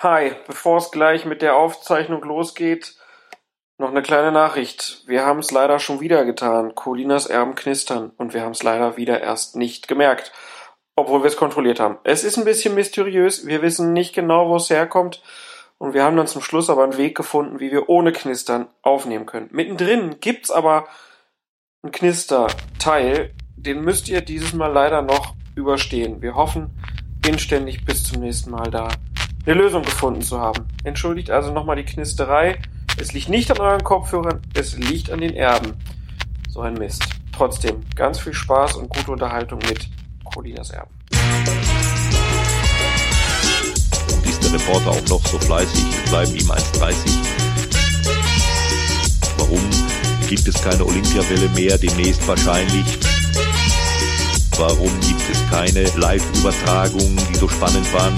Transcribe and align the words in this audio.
Hi, 0.00 0.32
bevor 0.46 0.76
es 0.76 0.90
gleich 0.90 1.24
mit 1.24 1.40
der 1.40 1.56
Aufzeichnung 1.56 2.22
losgeht, 2.22 2.96
noch 3.78 3.88
eine 3.88 4.02
kleine 4.02 4.30
Nachricht. 4.30 5.02
Wir 5.06 5.24
haben 5.24 5.38
es 5.38 5.50
leider 5.52 5.78
schon 5.78 6.00
wieder 6.00 6.26
getan. 6.26 6.74
Colinas 6.74 7.24
Erben 7.24 7.54
knistern 7.54 8.12
und 8.18 8.34
wir 8.34 8.42
haben 8.42 8.50
es 8.50 8.62
leider 8.62 8.98
wieder 8.98 9.22
erst 9.22 9.56
nicht 9.56 9.88
gemerkt, 9.88 10.32
obwohl 10.96 11.22
wir 11.22 11.28
es 11.28 11.38
kontrolliert 11.38 11.80
haben. 11.80 11.96
Es 12.04 12.24
ist 12.24 12.36
ein 12.36 12.44
bisschen 12.44 12.74
mysteriös. 12.74 13.46
Wir 13.46 13.62
wissen 13.62 13.94
nicht 13.94 14.14
genau, 14.14 14.50
wo 14.50 14.56
es 14.56 14.68
herkommt 14.68 15.22
und 15.78 15.94
wir 15.94 16.04
haben 16.04 16.18
dann 16.18 16.26
zum 16.26 16.42
Schluss 16.42 16.68
aber 16.68 16.84
einen 16.84 16.98
Weg 16.98 17.16
gefunden, 17.16 17.58
wie 17.58 17.72
wir 17.72 17.88
ohne 17.88 18.12
Knistern 18.12 18.68
aufnehmen 18.82 19.24
können. 19.24 19.48
Mittendrin 19.50 20.20
gibt's 20.20 20.50
aber 20.50 20.88
einen 21.82 21.92
Knisterteil, 21.92 23.32
den 23.56 23.80
müsst 23.80 24.10
ihr 24.10 24.20
dieses 24.20 24.52
Mal 24.52 24.70
leider 24.70 25.00
noch 25.00 25.34
überstehen. 25.54 26.20
Wir 26.20 26.34
hoffen 26.34 26.78
inständig 27.26 27.86
bis 27.86 28.04
zum 28.04 28.20
nächsten 28.20 28.50
Mal 28.50 28.70
da 28.70 28.90
eine 29.46 29.60
Lösung 29.62 29.82
gefunden 29.82 30.22
zu 30.22 30.40
haben. 30.40 30.66
Entschuldigt 30.84 31.30
also 31.30 31.52
nochmal 31.52 31.76
die 31.76 31.84
Knisterei. 31.84 32.58
Es 32.98 33.12
liegt 33.12 33.28
nicht 33.28 33.50
an 33.50 33.58
euren 33.58 33.84
Kopfhörern, 33.84 34.42
es 34.54 34.76
liegt 34.76 35.10
an 35.10 35.20
den 35.20 35.34
Erben. 35.34 35.74
So 36.50 36.60
ein 36.60 36.74
Mist. 36.74 37.04
Trotzdem 37.32 37.84
ganz 37.94 38.18
viel 38.18 38.32
Spaß 38.32 38.74
und 38.76 38.88
gute 38.88 39.12
Unterhaltung 39.12 39.58
mit 39.68 39.88
Colinas 40.24 40.70
Erben. 40.70 40.90
Ist 44.24 44.42
der 44.42 44.52
Reporter 44.54 44.90
auch 44.90 45.08
noch 45.08 45.24
so 45.26 45.38
fleißig, 45.38 45.84
bleiben 46.08 46.34
ihm 46.34 46.50
1,30. 46.50 46.94
Warum 49.38 49.60
gibt 50.28 50.48
es 50.48 50.60
keine 50.62 50.84
Olympiawelle 50.84 51.48
mehr, 51.50 51.78
demnächst 51.78 52.26
wahrscheinlich? 52.26 52.98
Warum 54.58 54.90
gibt 55.00 55.22
es 55.30 55.50
keine 55.50 55.84
Live-Übertragungen, 56.00 57.20
die 57.30 57.34
so 57.34 57.46
spannend 57.46 57.92
waren? 57.92 58.14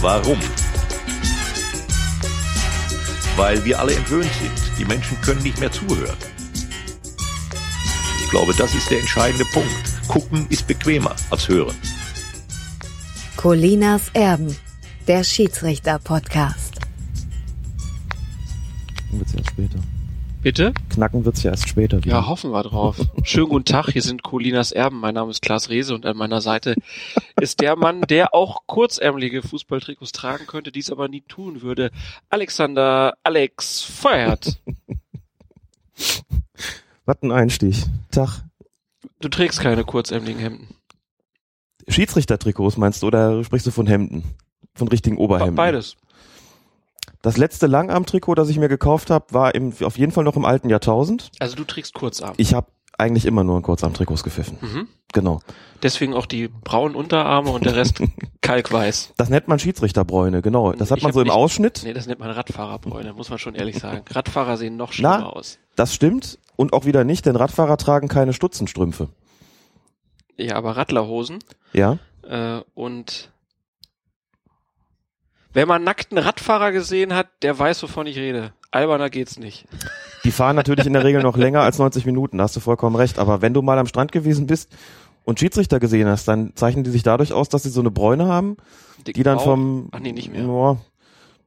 Warum? 0.00 0.38
Weil 3.36 3.62
wir 3.66 3.78
alle 3.78 3.94
entwöhnt 3.94 4.30
sind. 4.40 4.78
Die 4.78 4.84
Menschen 4.86 5.20
können 5.20 5.42
nicht 5.42 5.60
mehr 5.60 5.70
zuhören. 5.70 6.16
Ich 8.24 8.30
glaube, 8.30 8.54
das 8.54 8.74
ist 8.74 8.90
der 8.90 9.00
entscheidende 9.00 9.44
Punkt. 9.46 9.68
Gucken 10.08 10.46
ist 10.48 10.66
bequemer 10.66 11.14
als 11.28 11.48
hören. 11.48 11.76
Colinas 13.36 14.08
Erben, 14.14 14.56
der 15.06 15.22
Schiedsrichter-Podcast. 15.22 16.76
Wird's 19.12 19.34
erst 19.34 19.50
später. 19.50 19.78
Bitte? 20.42 20.72
Knacken 20.88 21.24
wird's 21.26 21.42
ja 21.42 21.50
erst 21.50 21.68
später. 21.68 21.98
wieder. 22.02 22.16
Ja, 22.16 22.26
hoffen 22.26 22.50
wir 22.50 22.62
drauf. 22.62 22.96
Schönen 23.24 23.50
guten 23.50 23.66
Tag, 23.66 23.90
hier 23.90 24.00
sind 24.00 24.22
Colinas 24.22 24.72
Erben. 24.72 24.98
Mein 24.98 25.14
Name 25.14 25.30
ist 25.30 25.42
Klaas 25.42 25.68
Rehse 25.68 25.94
und 25.94 26.06
an 26.06 26.16
meiner 26.16 26.40
Seite 26.40 26.76
ist 27.38 27.60
der 27.60 27.76
Mann, 27.76 28.00
der 28.02 28.34
auch 28.34 28.62
kurzärmelige 28.66 29.42
Fußballtrikots 29.42 30.12
tragen 30.12 30.46
könnte, 30.46 30.72
dies 30.72 30.90
aber 30.90 31.08
nie 31.08 31.20
tun 31.22 31.60
würde. 31.60 31.90
Alexander 32.30 33.14
Alex 33.22 33.82
Feuert. 33.82 34.58
Was 37.04 37.16
ein 37.22 37.32
Einstieg. 37.32 37.76
Tag. 38.10 38.42
Du 39.20 39.28
trägst 39.28 39.60
keine 39.60 39.84
kurzärmeligen 39.84 40.40
Hemden. 40.40 40.68
Schiedsrichtertrikots 41.88 42.78
meinst 42.78 43.02
du 43.02 43.08
oder 43.08 43.44
sprichst 43.44 43.66
du 43.66 43.70
von 43.72 43.86
Hemden? 43.86 44.24
Von 44.74 44.88
richtigen 44.88 45.16
Be- 45.16 45.22
Oberhemden? 45.22 45.56
Beides. 45.56 45.96
Das 47.22 47.36
letzte 47.36 47.66
Langarm-Trikot, 47.66 48.34
das 48.34 48.48
ich 48.48 48.58
mir 48.58 48.68
gekauft 48.68 49.10
habe, 49.10 49.26
war 49.30 49.54
im, 49.54 49.72
auf 49.82 49.98
jeden 49.98 50.12
Fall 50.12 50.24
noch 50.24 50.36
im 50.36 50.44
alten 50.44 50.70
Jahrtausend. 50.70 51.30
Also 51.38 51.54
du 51.56 51.64
trägst 51.64 51.92
Kurzarm. 51.94 52.32
Ich 52.38 52.54
habe 52.54 52.68
eigentlich 52.96 53.26
immer 53.26 53.44
nur 53.44 53.56
in 53.56 53.62
Kurzarm-Trikots 53.62 54.22
gepfiffen. 54.22 54.58
Mhm. 54.60 54.88
Genau. 55.12 55.40
Deswegen 55.82 56.14
auch 56.14 56.26
die 56.26 56.48
braunen 56.48 56.94
Unterarme 56.94 57.50
und 57.50 57.64
der 57.64 57.74
Rest 57.76 58.00
kalkweiß. 58.42 59.14
Das 59.16 59.28
nennt 59.28 59.48
man 59.48 59.58
Schiedsrichterbräune, 59.58 60.40
genau. 60.42 60.72
Das 60.72 60.90
hat 60.90 60.98
Ich 60.98 61.04
man 61.04 61.12
so 61.12 61.20
im 61.20 61.26
nicht- 61.26 61.34
Ausschnitt. 61.34 61.82
Nee, 61.84 61.92
das 61.94 62.06
nennt 62.06 62.20
man 62.20 62.30
Radfahrerbräune, 62.30 63.12
muss 63.14 63.28
man 63.30 63.38
schon 63.38 63.54
ehrlich 63.54 63.78
sagen. 63.78 64.02
Radfahrer 64.10 64.56
sehen 64.56 64.76
noch 64.76 64.92
schlimmer 64.92 65.18
Na? 65.20 65.26
aus. 65.26 65.58
Das 65.76 65.94
stimmt. 65.94 66.38
Und 66.56 66.72
auch 66.74 66.84
wieder 66.84 67.04
nicht, 67.04 67.24
denn 67.26 67.36
Radfahrer 67.36 67.76
tragen 67.78 68.08
keine 68.08 68.32
Stutzenstrümpfe. 68.34 69.08
Ja, 70.36 70.56
aber 70.56 70.76
Radlerhosen 70.76 71.38
Ja? 71.72 71.98
Äh, 72.22 72.60
und 72.74 73.30
wer 75.52 75.66
mal 75.66 75.76
einen 75.76 75.84
nackten 75.84 76.18
Radfahrer 76.18 76.72
gesehen 76.72 77.14
hat, 77.14 77.28
der 77.42 77.58
weiß, 77.58 77.82
wovon 77.82 78.06
ich 78.06 78.16
rede. 78.16 78.52
Alberner 78.70 79.10
geht's 79.10 79.38
nicht. 79.38 79.66
Die 80.24 80.30
fahren 80.30 80.56
natürlich 80.56 80.86
in 80.86 80.92
der 80.92 81.04
Regel 81.04 81.22
noch 81.22 81.36
länger 81.36 81.62
als 81.62 81.78
90 81.78 82.06
Minuten, 82.06 82.38
da 82.38 82.44
hast 82.44 82.56
du 82.56 82.60
vollkommen 82.60 82.96
recht. 82.96 83.18
Aber 83.18 83.42
wenn 83.42 83.54
du 83.54 83.62
mal 83.62 83.78
am 83.78 83.86
Strand 83.86 84.12
gewesen 84.12 84.46
bist 84.46 84.70
und 85.24 85.40
Schiedsrichter 85.40 85.80
gesehen 85.80 86.08
hast, 86.08 86.28
dann 86.28 86.52
zeichnen 86.54 86.84
die 86.84 86.90
sich 86.90 87.02
dadurch 87.02 87.32
aus, 87.32 87.48
dass 87.48 87.62
sie 87.62 87.70
so 87.70 87.80
eine 87.80 87.90
Bräune 87.90 88.26
haben, 88.26 88.56
Dick 89.06 89.14
die 89.14 89.22
dann 89.22 89.36
Bauch. 89.38 89.44
vom 89.44 89.88
Ach 89.92 89.98
nee, 90.00 90.12
nicht 90.12 90.32
mehr. 90.32 90.42
ja, 90.42 90.76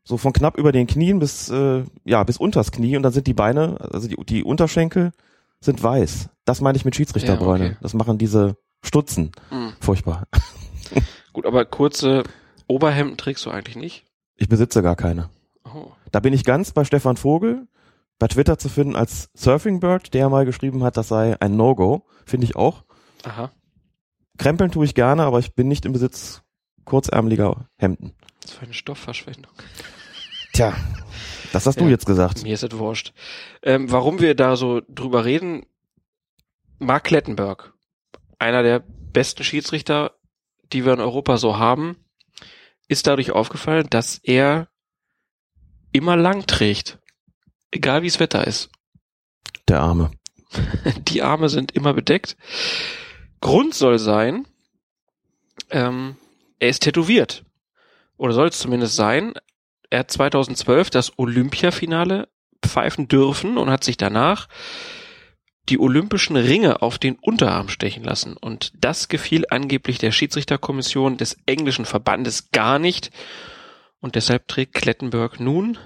so 0.03 0.17
von 0.17 0.33
knapp 0.33 0.57
über 0.57 0.71
den 0.73 0.87
Knien 0.87 1.19
bis 1.19 1.49
äh, 1.49 1.83
ja 2.03 2.23
bis 2.23 2.37
unters 2.37 2.71
Knie 2.71 2.97
und 2.97 3.03
dann 3.03 3.13
sind 3.13 3.25
die 3.27 3.33
Beine, 3.33 3.77
also 3.91 4.07
die, 4.07 4.17
die 4.25 4.43
Unterschenkel 4.43 5.11
sind 5.61 5.81
weiß. 5.81 6.29
Das 6.43 6.59
meine 6.59 6.75
ich 6.77 6.83
mit 6.83 6.95
Schiedsrichterbräune. 6.95 7.63
Ja, 7.63 7.69
okay. 7.71 7.79
Das 7.81 7.93
machen 7.93 8.17
diese 8.17 8.57
Stutzen. 8.83 9.31
Hm. 9.49 9.71
Furchtbar. 9.79 10.27
Gut, 11.31 11.45
aber 11.45 11.63
kurze 11.63 12.23
Oberhemden 12.67 13.17
trägst 13.17 13.45
du 13.45 13.51
eigentlich 13.51 13.75
nicht. 13.75 14.05
Ich 14.35 14.49
besitze 14.49 14.81
gar 14.81 14.95
keine. 14.95 15.29
Oh. 15.65 15.91
Da 16.11 16.19
bin 16.19 16.33
ich 16.33 16.43
ganz 16.43 16.71
bei 16.71 16.83
Stefan 16.85 17.17
Vogel, 17.17 17.67
bei 18.19 18.27
Twitter 18.27 18.57
zu 18.57 18.69
finden 18.69 18.95
als 18.95 19.29
Surfing 19.33 19.79
Bird, 19.79 20.13
der 20.13 20.29
mal 20.29 20.45
geschrieben 20.45 20.83
hat, 20.83 20.97
das 20.97 21.07
sei 21.07 21.39
ein 21.41 21.55
No-Go. 21.55 22.05
Finde 22.25 22.45
ich 22.45 22.55
auch. 22.55 22.83
Aha. 23.23 23.51
Krempeln 24.37 24.71
tue 24.71 24.85
ich 24.85 24.95
gerne, 24.95 25.23
aber 25.23 25.39
ich 25.39 25.53
bin 25.55 25.67
nicht 25.67 25.85
im 25.85 25.93
Besitz 25.93 26.41
kurzärmeliger 26.85 27.69
Hemden. 27.77 28.13
Was 28.41 28.51
für 28.51 28.63
eine 28.63 28.73
Stoffverschwendung. 28.73 29.51
Tja, 30.53 30.73
das 31.51 31.65
hast 31.65 31.79
du 31.79 31.85
Ja. 31.85 31.91
jetzt 31.91 32.05
gesagt. 32.05 32.43
Mir 32.43 32.53
ist 32.53 32.63
es 32.63 32.77
wurscht. 32.77 33.13
Ähm, 33.61 33.91
warum 33.91 34.19
wir 34.19 34.35
da 34.35 34.55
so 34.55 34.81
drüber 34.89 35.25
reden, 35.25 35.65
Mark 36.79 37.05
Klettenberg, 37.05 37.73
einer 38.39 38.63
der 38.63 38.83
besten 39.13 39.43
Schiedsrichter, 39.43 40.11
die 40.71 40.85
wir 40.85 40.93
in 40.93 40.99
Europa 40.99 41.37
so 41.37 41.57
haben, 41.57 41.97
ist 42.87 43.07
dadurch 43.07 43.31
aufgefallen, 43.31 43.87
dass 43.89 44.19
er 44.23 44.67
immer 45.91 46.15
lang 46.15 46.45
trägt. 46.45 46.99
Egal 47.71 48.03
wie 48.03 48.07
das 48.07 48.19
Wetter 48.19 48.45
ist. 48.45 48.69
Der 49.67 49.81
Arme. 49.81 50.11
Die 51.07 51.21
Arme 51.21 51.49
sind 51.49 51.71
immer 51.71 51.93
bedeckt. 51.93 52.37
Grund 53.41 53.73
soll 53.73 53.99
sein, 53.99 54.47
ähm, 55.69 56.17
er 56.59 56.69
ist 56.69 56.83
tätowiert. 56.83 57.43
Oder 58.17 58.33
soll 58.33 58.47
es 58.47 58.59
zumindest 58.59 58.95
sein. 58.95 59.33
Er 59.89 59.99
hat 59.99 60.11
2012 60.11 60.89
das 60.89 61.17
Olympiafinale 61.17 62.29
pfeifen 62.65 63.07
dürfen 63.07 63.57
und 63.57 63.69
hat 63.69 63.83
sich 63.83 63.97
danach 63.97 64.47
die 65.69 65.79
olympischen 65.79 66.35
Ringe 66.35 66.81
auf 66.81 66.97
den 66.97 67.15
Unterarm 67.15 67.69
stechen 67.69 68.03
lassen. 68.03 68.35
Und 68.35 68.73
das 68.75 69.07
gefiel 69.07 69.45
angeblich 69.49 69.97
der 69.97 70.11
Schiedsrichterkommission 70.11 71.17
des 71.17 71.37
englischen 71.45 71.85
Verbandes 71.85 72.51
gar 72.51 72.79
nicht. 72.79 73.11
Und 73.99 74.15
deshalb 74.15 74.47
trägt 74.47 74.73
Klettenberg 74.73 75.39
nun 75.39 75.77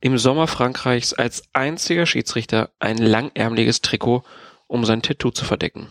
im 0.00 0.18
Sommer 0.18 0.46
Frankreichs 0.46 1.12
als 1.12 1.44
einziger 1.52 2.06
Schiedsrichter 2.06 2.70
ein 2.78 2.98
langärmeliges 2.98 3.82
Trikot, 3.82 4.24
um 4.66 4.84
sein 4.84 5.02
Tattoo 5.02 5.30
zu 5.30 5.44
verdecken. 5.44 5.88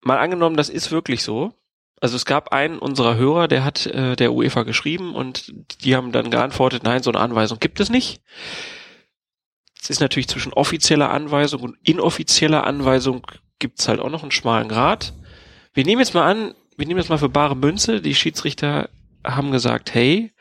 Mal 0.00 0.18
angenommen, 0.18 0.56
das 0.56 0.68
ist 0.68 0.90
wirklich 0.90 1.22
so. 1.22 1.52
Also 2.00 2.16
es 2.16 2.24
gab 2.24 2.52
einen 2.52 2.78
unserer 2.78 3.16
Hörer, 3.16 3.48
der 3.48 3.64
hat 3.64 3.86
äh, 3.86 4.16
der 4.16 4.32
UEFA 4.32 4.64
geschrieben 4.64 5.14
und 5.14 5.52
die 5.82 5.94
haben 5.94 6.12
dann 6.12 6.30
geantwortet, 6.30 6.82
nein, 6.82 7.02
so 7.02 7.10
eine 7.10 7.20
Anweisung 7.20 7.58
gibt 7.60 7.80
es 7.80 7.88
nicht. 7.88 8.20
Es 9.84 9.90
ist 9.90 10.00
natürlich 10.00 10.28
zwischen 10.28 10.54
offizieller 10.54 11.10
Anweisung 11.10 11.60
und 11.60 11.76
inoffizieller 11.82 12.64
Anweisung 12.64 13.26
gibt's 13.58 13.86
halt 13.86 14.00
auch 14.00 14.08
noch 14.08 14.22
einen 14.22 14.30
schmalen 14.30 14.66
Grad. 14.66 15.12
Wir 15.74 15.84
nehmen 15.84 16.00
jetzt 16.00 16.14
mal 16.14 16.24
an, 16.24 16.54
wir 16.78 16.86
nehmen 16.86 16.98
jetzt 16.98 17.10
mal 17.10 17.18
für 17.18 17.28
bare 17.28 17.54
Münze, 17.54 18.00
die 18.00 18.14
Schiedsrichter 18.14 18.88
haben 19.22 19.50
gesagt, 19.50 19.92
hey, 19.92 20.32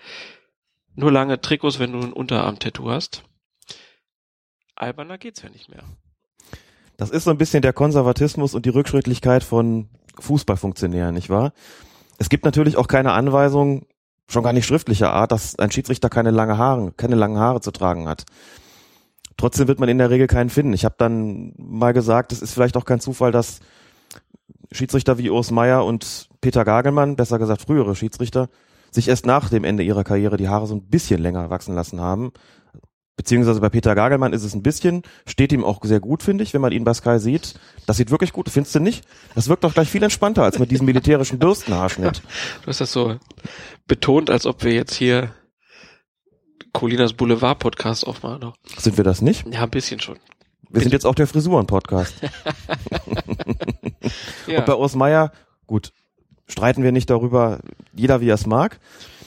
nur 0.96 1.12
lange 1.12 1.42
Trikots, 1.42 1.78
wenn 1.78 1.92
du 1.92 2.00
ein 2.00 2.14
Unterarm-Tattoo 2.14 2.90
hast. 2.90 3.24
Alberner 4.76 5.18
geht's 5.18 5.42
ja 5.42 5.50
nicht 5.50 5.68
mehr. 5.68 5.84
Das 6.96 7.10
ist 7.10 7.26
so 7.26 7.32
ein 7.32 7.38
bisschen 7.38 7.62
der 7.62 7.74
Konservatismus 7.74 8.54
und 8.54 8.66
die 8.66 8.70
Rückschrittlichkeit 8.70 9.44
von 9.44 9.90
Fußballfunktionären, 10.20 11.14
nicht 11.14 11.30
wahr? 11.30 11.52
Es 12.18 12.30
gibt 12.30 12.46
natürlich 12.46 12.78
auch 12.78 12.88
keine 12.88 13.12
Anweisung, 13.12 13.88
schon 14.30 14.44
gar 14.44 14.54
nicht 14.54 14.66
schriftlicher 14.66 15.12
Art, 15.12 15.34
dass 15.34 15.60
ein 15.60 15.70
Schiedsrichter 15.70 16.08
keine 16.08 16.32
lange 16.32 16.58
Haare, 16.58 16.94
keine 16.96 17.16
langen 17.16 17.40
Haare 17.40 17.60
zu 17.60 17.72
tragen 17.72 18.08
hat. 18.08 18.24
Trotzdem 19.38 19.68
wird 19.68 19.80
man 19.80 19.90
in 19.90 19.98
der 19.98 20.10
Regel 20.10 20.28
keinen 20.28 20.50
finden. 20.50 20.74
Ich 20.74 20.86
habe 20.86 20.96
dann 20.98 21.54
mal 21.58 21.94
gesagt, 21.94 22.32
es 22.32 22.42
ist 22.42 22.54
vielleicht 22.54 22.78
auch 22.78 22.86
kein 22.86 23.00
Zufall, 23.00 23.32
dass 23.32 23.60
Schiedsrichter 24.72 25.18
wie 25.18 25.30
Urs 25.30 25.52
Meier 25.52 25.86
und 25.86 26.30
Peter 26.42 26.66
Gagelmann, 26.66 27.16
besser 27.16 27.40
gesagt 27.40 27.62
frühere 27.62 27.96
Schiedsrichter, 27.96 28.50
sich 28.92 29.08
erst 29.08 29.26
nach 29.26 29.50
dem 29.50 29.64
Ende 29.64 29.84
ihrer 29.84 30.04
Karriere 30.04 30.38
die 30.38 30.50
Haare 30.50 30.68
so 30.68 30.76
ein 30.76 30.84
bisschen 30.84 31.22
länger 31.22 31.50
wachsen 31.50 31.76
lassen 31.76 32.00
haben. 32.00 32.32
Beziehungsweise 33.16 33.62
bei 33.62 33.70
Peter 33.70 33.94
Gagelmann 33.94 34.34
ist 34.34 34.44
es 34.44 34.56
ein 34.56 34.64
bisschen, 34.64 35.04
steht 35.28 35.52
ihm 35.54 35.64
auch 35.64 35.80
sehr 35.84 36.00
gut, 36.00 36.24
finde 36.24 36.44
ich, 36.44 36.54
wenn 36.54 36.62
man 36.62 36.72
ihn 36.72 36.84
bei 36.84 36.96
Sky 36.96 37.20
sieht. 37.20 37.54
Das 37.86 37.98
sieht 37.98 38.10
wirklich 38.10 38.34
gut, 38.34 38.50
findest 38.50 38.74
du 38.74 38.80
nicht? 38.80 39.06
Das 39.36 39.50
wirkt 39.50 39.64
doch 39.64 39.74
gleich 39.74 39.90
viel 39.90 40.02
entspannter 40.02 40.44
als 40.44 40.58
mit 40.58 40.72
diesem 40.72 40.88
militärischen 40.88 41.40
Bürstenhaarschnitt. 41.40 42.22
Du 42.62 42.68
hast 42.68 42.82
das 42.82 42.92
so 42.92 43.18
betont, 43.88 44.30
als 44.32 44.46
ob 44.46 44.64
wir 44.64 44.74
jetzt 44.74 44.96
hier 44.96 45.30
Colinas 46.74 47.14
Boulevard 47.14 47.60
Podcast 47.60 48.06
aufmachen. 48.06 48.52
Sind 48.78 48.98
wir 48.98 49.04
das 49.04 49.22
nicht? 49.22 49.46
Ja, 49.52 49.64
ein 49.64 49.70
bisschen 49.70 50.00
schon. 50.00 50.18
Wir 50.70 50.82
sind 50.82 50.92
jetzt 50.92 51.06
auch 51.06 51.16
der 51.16 51.28
Frisuren-Podcast. 51.28 52.16
Ja. 54.48 54.60
Und 54.60 54.66
bei 54.66 54.76
Urs 54.76 54.96
Meier, 54.96 55.32
gut, 55.68 55.94
streiten 56.48 56.84
wir 56.84 56.92
nicht 56.92 57.10
darüber, 57.10 57.60
jeder 57.94 58.22
wie 58.22 58.30
er 58.30 58.36
es 58.36 58.46
mag. 58.46 58.80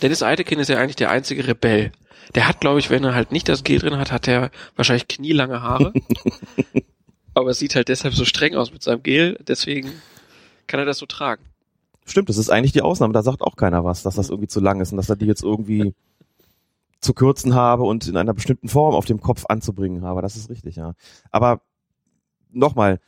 Dennis 0.02 0.22
Eitekin 0.22 0.58
ist 0.58 0.68
ja 0.68 0.78
eigentlich 0.78 0.96
der 0.96 1.10
einzige 1.10 1.46
Rebell. 1.46 1.92
Der 2.34 2.48
hat, 2.48 2.60
glaube 2.60 2.78
ich, 2.78 2.90
wenn 2.90 3.04
er 3.04 3.14
halt 3.14 3.32
nicht 3.32 3.48
das 3.48 3.64
Gel 3.64 3.78
drin 3.78 3.96
hat, 3.96 4.12
hat 4.12 4.28
er 4.28 4.50
wahrscheinlich 4.74 5.08
knielange 5.08 5.62
Haare. 5.62 5.92
Aber 7.34 7.50
es 7.50 7.58
sieht 7.58 7.74
halt 7.74 7.88
deshalb 7.88 8.14
so 8.14 8.24
streng 8.24 8.54
aus 8.54 8.72
mit 8.72 8.82
seinem 8.82 9.02
Gel, 9.02 9.38
deswegen 9.46 9.92
kann 10.66 10.80
er 10.80 10.86
das 10.86 10.98
so 10.98 11.06
tragen. 11.06 11.42
Stimmt, 12.04 12.28
das 12.28 12.36
ist 12.36 12.50
eigentlich 12.50 12.72
die 12.72 12.82
Ausnahme. 12.82 13.12
Da 13.12 13.22
sagt 13.22 13.42
auch 13.42 13.56
keiner 13.56 13.84
was, 13.84 14.02
dass 14.02 14.16
das 14.16 14.30
irgendwie 14.30 14.48
zu 14.48 14.60
lang 14.60 14.80
ist 14.80 14.92
und 14.92 14.96
dass 14.96 15.08
er 15.08 15.16
die 15.16 15.26
jetzt 15.26 15.42
irgendwie 15.42 15.94
zu 17.06 17.14
kürzen 17.14 17.54
habe 17.54 17.84
und 17.84 18.06
in 18.06 18.16
einer 18.16 18.34
bestimmten 18.34 18.68
Form 18.68 18.94
auf 18.94 19.06
dem 19.06 19.20
Kopf 19.20 19.44
anzubringen 19.48 20.04
habe. 20.04 20.20
Das 20.20 20.36
ist 20.36 20.50
richtig, 20.50 20.76
ja. 20.76 20.92
Aber 21.30 21.62
nochmal, 22.50 23.00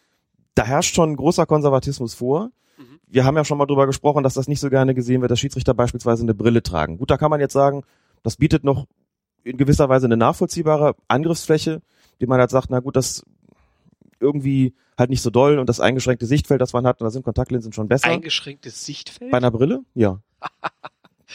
da 0.54 0.64
herrscht 0.64 0.94
schon 0.94 1.16
großer 1.16 1.44
Konservatismus 1.44 2.14
vor. 2.14 2.50
Mhm. 2.78 3.00
Wir 3.06 3.24
haben 3.24 3.36
ja 3.36 3.44
schon 3.44 3.58
mal 3.58 3.66
drüber 3.66 3.86
gesprochen, 3.86 4.22
dass 4.22 4.34
das 4.34 4.48
nicht 4.48 4.60
so 4.60 4.70
gerne 4.70 4.94
gesehen 4.94 5.20
wird, 5.20 5.30
dass 5.30 5.40
Schiedsrichter 5.40 5.74
beispielsweise 5.74 6.22
eine 6.22 6.34
Brille 6.34 6.62
tragen. 6.62 6.98
Gut, 6.98 7.10
da 7.10 7.18
kann 7.18 7.30
man 7.30 7.40
jetzt 7.40 7.52
sagen, 7.52 7.82
das 8.22 8.36
bietet 8.36 8.64
noch 8.64 8.86
in 9.44 9.56
gewisser 9.56 9.88
Weise 9.88 10.06
eine 10.06 10.16
nachvollziehbare 10.16 10.94
Angriffsfläche, 11.08 11.82
die 12.20 12.26
man 12.26 12.40
halt 12.40 12.50
sagt, 12.50 12.70
na 12.70 12.80
gut, 12.80 12.96
das 12.96 13.24
irgendwie 14.20 14.74
halt 14.96 15.10
nicht 15.10 15.22
so 15.22 15.30
doll 15.30 15.58
und 15.58 15.68
das 15.68 15.80
eingeschränkte 15.80 16.26
Sichtfeld, 16.26 16.60
das 16.60 16.72
man 16.72 16.86
hat, 16.86 17.00
und 17.00 17.04
da 17.04 17.10
sind 17.10 17.24
Kontaktlinsen 17.24 17.72
schon 17.72 17.86
besser. 17.88 18.08
Eingeschränktes 18.08 18.84
Sichtfeld? 18.84 19.30
Bei 19.30 19.36
einer 19.36 19.50
Brille? 19.50 19.82
Ja. 19.94 20.20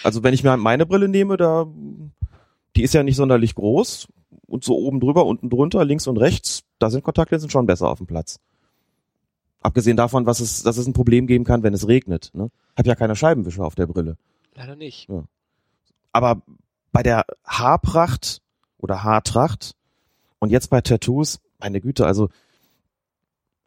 Also 0.01 0.23
wenn 0.23 0.33
ich 0.33 0.43
mir 0.43 0.57
meine 0.57 0.87
Brille 0.87 1.07
nehme, 1.07 1.37
da 1.37 1.67
die 2.75 2.83
ist 2.83 2.93
ja 2.93 3.03
nicht 3.03 3.15
sonderlich 3.15 3.55
groß 3.55 4.07
und 4.47 4.63
so 4.63 4.77
oben 4.77 4.99
drüber, 4.99 5.25
unten 5.25 5.49
drunter, 5.49 5.85
links 5.85 6.07
und 6.07 6.17
rechts, 6.17 6.63
da 6.79 6.89
sind 6.89 7.03
Kontaktlinsen 7.03 7.49
schon 7.49 7.65
besser 7.65 7.89
auf 7.89 7.99
dem 7.99 8.07
Platz. 8.07 8.39
Abgesehen 9.61 9.95
davon, 9.95 10.25
was 10.25 10.39
es, 10.39 10.63
dass 10.63 10.77
es 10.77 10.87
ein 10.87 10.93
Problem 10.93 11.25
geben 11.25 11.45
kann, 11.45 11.63
wenn 11.63 11.73
es 11.73 11.87
regnet. 11.87 12.31
Ne? 12.33 12.49
Hab 12.75 12.85
ja 12.85 12.95
keine 12.95 13.15
Scheibenwischer 13.15 13.63
auf 13.63 13.75
der 13.75 13.87
Brille. 13.87 14.17
Leider 14.55 14.75
nicht. 14.75 15.07
Aber 16.11 16.41
bei 16.91 17.01
der 17.01 17.25
Haarpracht 17.45 18.41
oder 18.77 19.03
Haartracht 19.03 19.75
und 20.39 20.51
jetzt 20.51 20.69
bei 20.69 20.81
Tattoos, 20.81 21.39
meine 21.59 21.79
Güte, 21.79 22.05
also 22.05 22.29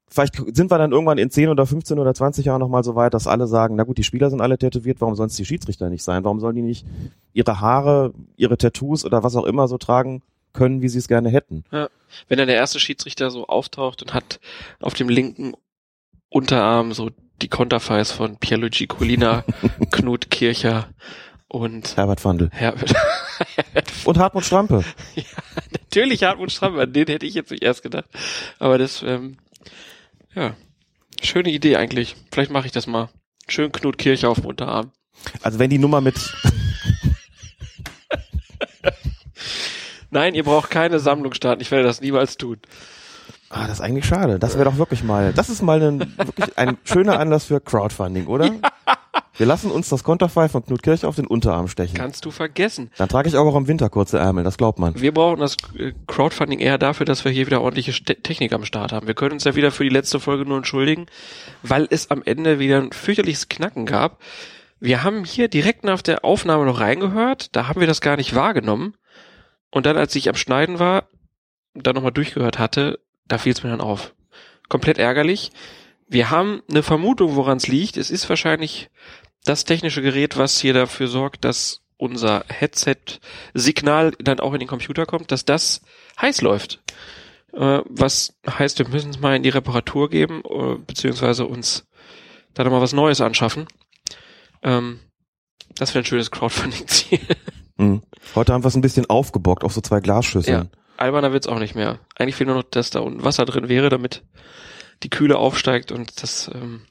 vielleicht 0.09 0.35
sind 0.57 0.71
wir 0.71 0.79
dann 0.79 0.93
irgendwann 0.93 1.19
in 1.19 1.31
10 1.31 1.49
oder 1.49 1.67
15 1.67 1.99
oder 1.99 2.15
20 2.15 2.47
Jahren 2.47 2.61
nochmal 2.61 2.85
so 2.85 2.95
weit, 2.95 3.15
dass 3.15 3.27
alle 3.27 3.47
sagen, 3.47 3.77
na 3.77 3.85
gut, 3.85 3.99
die 3.99 4.05
Spieler 4.05 4.31
sind 4.31 4.41
alle 4.41 4.59
tätowiert, 4.59 5.01
warum 5.01 5.15
sollen 5.15 5.29
es 5.29 5.37
die 5.37 5.45
Schiedsrichter 5.45 5.91
nicht 5.91 6.03
sein? 6.03 6.25
Warum 6.25 6.41
sollen 6.41 6.57
die 6.57 6.63
nicht 6.63 6.87
ihre 7.33 7.61
Haare, 7.61 8.13
ihre 8.37 8.57
Tattoos 8.57 9.05
oder 9.05 9.23
was 9.23 9.37
auch 9.37 9.45
immer 9.45 9.69
so 9.69 9.79
tragen 9.79 10.23
können, 10.53 10.83
wie 10.83 10.89
sie 10.89 10.99
es 10.99 11.09
gerne 11.09 11.29
hätten? 11.29 11.65
Wenn 11.71 12.39
dann 12.39 12.49
der 12.49 12.57
erste 12.57 12.81
Schiedsrichter 12.81 13.31
so 13.31 13.47
auftaucht 13.47 14.03
und 14.03 14.15
hat 14.15 14.41
auf 14.81 14.95
dem 14.95 15.09
linken 15.09 15.55
Unterarm 16.29 16.93
so 16.93 17.11
die 17.43 17.49
Konterfeis 17.49 18.13
von 18.13 18.37
Pierluigi 18.37 18.87
Colina, 18.87 19.45
Knut 19.91 20.31
Kircher 20.31 20.89
und 21.49 21.97
Herbert 21.97 22.21
Fandl. 22.21 22.51
Herbert. 22.53 22.95
Und 24.05 24.19
Hartmut 24.19 24.45
Strampe. 24.45 24.83
Natürlich 25.73 26.23
Hartmut 26.23 26.51
Stramm, 26.51 26.79
an 26.79 26.93
den 26.93 27.07
hätte 27.07 27.27
ich 27.27 27.35
jetzt 27.35 27.51
nicht 27.51 27.63
erst 27.63 27.83
gedacht. 27.83 28.07
Aber 28.59 28.79
das, 28.79 29.03
ähm, 29.03 29.37
ja, 30.37 30.55
schöne 31.21 31.51
Idee 31.51 31.77
eigentlich. 31.77 32.15
Vielleicht 32.31 32.53
mache 32.53 32.67
ich 32.67 32.73
das 32.73 32.87
mal. 32.87 33.09
Schön 33.49 33.73
Knut 33.73 33.99
Kircher 33.99 34.29
auf 34.29 34.41
dem 34.41 34.47
Unterarm. 34.47 34.93
Also 35.43 35.59
wenn 35.59 35.71
die 35.71 35.79
Nummer 35.79 36.01
mit, 36.01 36.15
Nein, 40.11 40.35
ihr 40.35 40.45
braucht 40.45 40.71
keine 40.71 40.99
Sammlung 41.01 41.35
starten. 41.35 41.61
Ich 41.63 41.71
werde 41.71 41.85
das 41.85 42.01
niemals 42.01 42.37
tun. 42.37 42.59
ah, 43.51 43.67
das 43.67 43.79
ist 43.79 43.81
eigentlich 43.81 44.07
schade. 44.07 44.39
Das 44.39 44.55
wäre 44.55 44.65
doch 44.65 44.79
wirklich 44.79 45.03
mal, 45.03 45.33
das 45.33 45.49
ist 45.49 45.63
mal 45.63 45.83
ein, 45.83 46.17
wirklich 46.17 46.57
ein 46.57 46.79
schöner 46.85 47.19
Anlass 47.19 47.45
für 47.45 47.61
Crowdfunding, 47.61 48.27
oder? 48.27 48.53
Wir 49.37 49.47
lassen 49.47 49.71
uns 49.71 49.89
das 49.89 50.03
Konterfei 50.03 50.49
von 50.49 50.65
Knut 50.65 50.83
Kirch 50.83 51.05
auf 51.05 51.17
den 51.17 51.27
Unterarm 51.27 51.69
stechen. 51.69 51.97
Kannst 51.97 52.25
du 52.25 52.31
vergessen. 52.31 52.91
Dann 52.97 53.09
trage 53.09 53.29
ich 53.29 53.37
auch, 53.37 53.45
auch 53.47 53.57
im 53.57 53.69
Winter 53.69 53.91
kurze 53.91 54.19
Ärmel, 54.19 54.45
das 54.45 54.57
glaubt 54.57 54.79
man. 54.79 54.99
Wir 55.01 55.13
brauchen 55.13 55.41
das 55.41 55.57
äh, 55.79 55.93
Crowdfunding 56.07 56.59
eher 56.59 56.79
dafür, 56.79 57.05
dass 57.07 57.25
wir 57.25 57.33
hier 57.33 57.47
wieder 57.47 57.61
ordentliche 57.61 57.93
Ste- 57.93 58.23
Technik 58.23 58.53
am 58.53 58.65
Start 58.65 58.93
haben. 58.93 59.07
Wir 59.07 59.15
können 59.15 59.33
uns 59.33 59.45
ja 59.45 59.55
wieder 59.55 59.71
für 59.71 59.85
die 59.85 59.91
letzte 59.91 60.21
Folge 60.21 60.47
nur 60.47 60.57
entschuldigen, 60.57 61.07
weil 61.63 61.87
es 61.91 62.11
am 62.11 62.23
Ende 62.25 62.59
wieder 62.59 62.79
ein 62.79 62.93
fürchterliches 62.93 63.49
Knacken 63.49 63.85
gab. 63.85 64.21
Wir 64.81 65.03
haben 65.03 65.25
hier 65.25 65.49
direkt 65.49 65.85
nach 65.85 66.03
der 66.03 66.25
Aufnahme 66.25 66.65
noch 66.65 66.81
reingehört, 66.81 67.55
da 67.57 67.69
haben 67.69 67.81
wir 67.81 67.87
das 67.87 68.01
gar 68.01 68.17
nicht 68.17 68.35
wahrgenommen. 68.35 68.95
Und 69.71 69.85
dann, 69.87 69.97
als 69.97 70.15
ich 70.15 70.29
am 70.29 70.35
Schneiden 70.35 70.79
war, 70.79 71.09
dann 71.75 71.95
nochmal 71.95 72.13
durchgehört 72.13 72.59
hatte, 72.59 72.99
da 73.27 73.37
fiel 73.39 73.53
es 73.53 73.63
mir 73.63 73.71
dann 73.71 73.81
auf. 73.81 74.15
Komplett 74.69 74.99
ärgerlich. 74.99 75.51
Wir 76.09 76.31
haben 76.31 76.63
eine 76.71 76.83
Vermutung, 76.83 77.37
woran 77.37 77.57
es 77.57 77.69
liegt. 77.69 77.97
Es 77.97 78.11
ist 78.11 78.29
wahrscheinlich 78.29 78.91
das 79.45 79.65
technische 79.65 80.03
Gerät, 80.03 80.37
was 80.37 80.59
hier 80.61 80.75
dafür 80.75 81.09
sorgt, 81.09 81.45
dass 81.45 81.83
unser 81.97 82.45
Headset-Signal 82.49 84.13
dann 84.19 84.41
auch 84.41 84.53
in 84.53 84.61
den 84.61 84.69
Computer 84.69 85.07
kommt, 85.07 85.33
dass 85.33 85.45
das 85.45 85.81
heiß 86.21 86.43
läuft. 86.43 86.83
Äh, 87.53 87.81
was 87.85 88.35
heißt, 88.49 88.79
wir 88.79 88.89
müssen 88.89 89.11
es 89.11 89.21
mal 89.21 89.35
in 89.35 89.43
die 89.43 89.49
Reparatur 89.49 90.11
geben, 90.11 90.43
äh, 90.45 90.77
beziehungsweise 90.87 91.47
uns 91.47 91.87
da 92.55 92.65
nochmal 92.65 92.83
was 92.83 92.93
Neues 92.93 93.21
anschaffen. 93.21 93.67
Ähm, 94.63 95.01
das 95.77 95.95
wäre 95.95 96.03
ein 96.03 96.07
schönes 96.07 96.31
Crowdfunding-Ziel. 96.31 97.21
Mhm. 97.77 98.03
Heute 98.35 98.53
haben 98.53 98.65
wir 98.65 98.69
es 98.69 98.75
ein 98.75 98.83
bisschen 98.83 99.07
aufgebockt 99.07 99.65
auf 99.65 99.73
so 99.73 99.81
zwei 99.81 100.01
Glasschüsseln. 100.01 100.71
Alberner 100.97 101.33
wird's 101.33 101.47
auch 101.47 101.59
nicht 101.59 101.75
mehr. 101.75 101.99
Eigentlich 102.17 102.35
fehlt 102.37 102.49
nur 102.49 102.57
noch, 102.57 102.63
dass 102.65 102.91
da 102.91 103.01
unten 103.01 103.23
Wasser 103.23 103.45
drin 103.45 103.69
wäre, 103.69 103.91
damit 103.91 104.23
die 105.03 105.11
Kühle 105.11 105.39
aufsteigt 105.39 105.93
und 105.93 106.23
das, 106.23 106.51
ähm, 106.55 106.83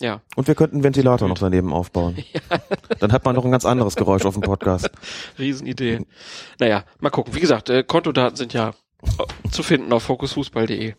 ja. 0.00 0.20
Und 0.34 0.48
wir 0.48 0.54
könnten 0.54 0.76
einen 0.76 0.84
Ventilator 0.84 1.28
noch 1.28 1.38
daneben 1.38 1.72
aufbauen. 1.72 2.16
Dann 3.00 3.12
hat 3.12 3.24
man 3.24 3.34
noch 3.34 3.44
ein 3.44 3.52
ganz 3.52 3.64
anderes 3.64 3.96
Geräusch 3.96 4.24
auf 4.24 4.34
dem 4.34 4.42
Podcast. 4.42 4.90
Riesenidee. 5.38 6.00
Naja, 6.58 6.84
mal 7.00 7.10
gucken. 7.10 7.34
Wie 7.34 7.40
gesagt, 7.40 7.70
äh, 7.70 7.84
Kontodaten 7.84 8.36
sind 8.36 8.52
ja 8.52 8.70
äh, 9.02 9.48
zu 9.50 9.62
finden 9.62 9.92
auf 9.92 10.02
fokusfußball.de. 10.02 10.94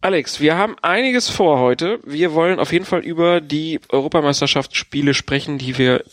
Alex, 0.00 0.40
wir 0.40 0.56
haben 0.56 0.76
einiges 0.82 1.28
vor 1.28 1.58
heute. 1.58 1.98
Wir 2.04 2.32
wollen 2.32 2.60
auf 2.60 2.72
jeden 2.72 2.84
Fall 2.84 3.00
über 3.00 3.40
die 3.40 3.80
Europameisterschaftsspiele 3.88 5.12
sprechen, 5.12 5.58
die 5.58 5.76
wir 5.76 6.04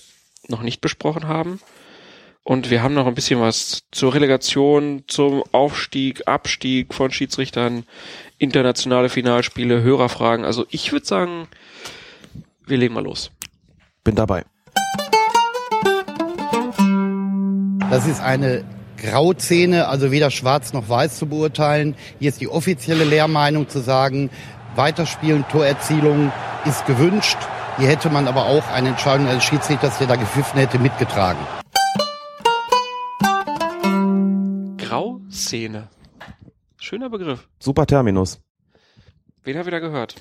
noch 0.47 0.63
nicht 0.63 0.81
besprochen 0.81 1.27
haben. 1.27 1.59
Und 2.47 2.69
wir 2.69 2.83
haben 2.83 2.93
noch 2.93 3.07
ein 3.07 3.15
bisschen 3.15 3.41
was 3.41 3.81
zur 3.91 4.13
Relegation, 4.13 5.03
zum 5.07 5.43
Aufstieg, 5.51 6.27
Abstieg 6.27 6.93
von 6.93 7.09
Schiedsrichtern, 7.09 7.85
internationale 8.37 9.09
Finalspiele, 9.09 9.81
Hörerfragen. 9.81 10.45
Also 10.45 10.67
ich 10.69 10.91
würde 10.91 11.07
sagen, 11.07 11.47
wir 12.67 12.77
legen 12.77 12.93
mal 12.93 13.03
los. 13.03 13.31
Bin 14.03 14.13
dabei. 14.13 14.45
Das 17.89 18.05
ist 18.05 18.21
eine 18.21 18.63
Grauzähne, 18.97 19.87
also 19.87 20.11
weder 20.11 20.29
schwarz 20.29 20.71
noch 20.71 20.87
weiß 20.87 21.17
zu 21.17 21.25
beurteilen. 21.25 21.95
Hier 22.19 22.29
ist 22.29 22.41
die 22.41 22.47
offizielle 22.47 23.05
Lehrmeinung 23.05 23.69
zu 23.69 23.79
sagen, 23.79 24.29
Weiterspielen, 24.75 25.45
Torerzielung 25.51 26.31
ist 26.65 26.85
gewünscht. 26.85 27.37
Hier 27.79 27.87
hätte 27.87 28.11
man 28.11 28.27
aber 28.27 28.45
auch 28.45 28.67
eine 28.67 28.89
Entscheidung 28.89 29.25
des 29.25 29.43
Schiedsrichters, 29.43 29.97
der 29.97 30.05
da 30.05 30.15
gepfiffen 30.15 30.59
hätte, 30.59 30.77
mitgetragen. 30.77 31.39
Grauszene. 35.35 35.89
Schöner 36.77 37.09
Begriff. 37.09 37.49
Super 37.59 37.85
Terminus. 37.85 38.39
Wen 39.43 39.57
haben 39.57 39.65
wir 39.65 39.71
da 39.71 39.79
gehört? 39.79 40.15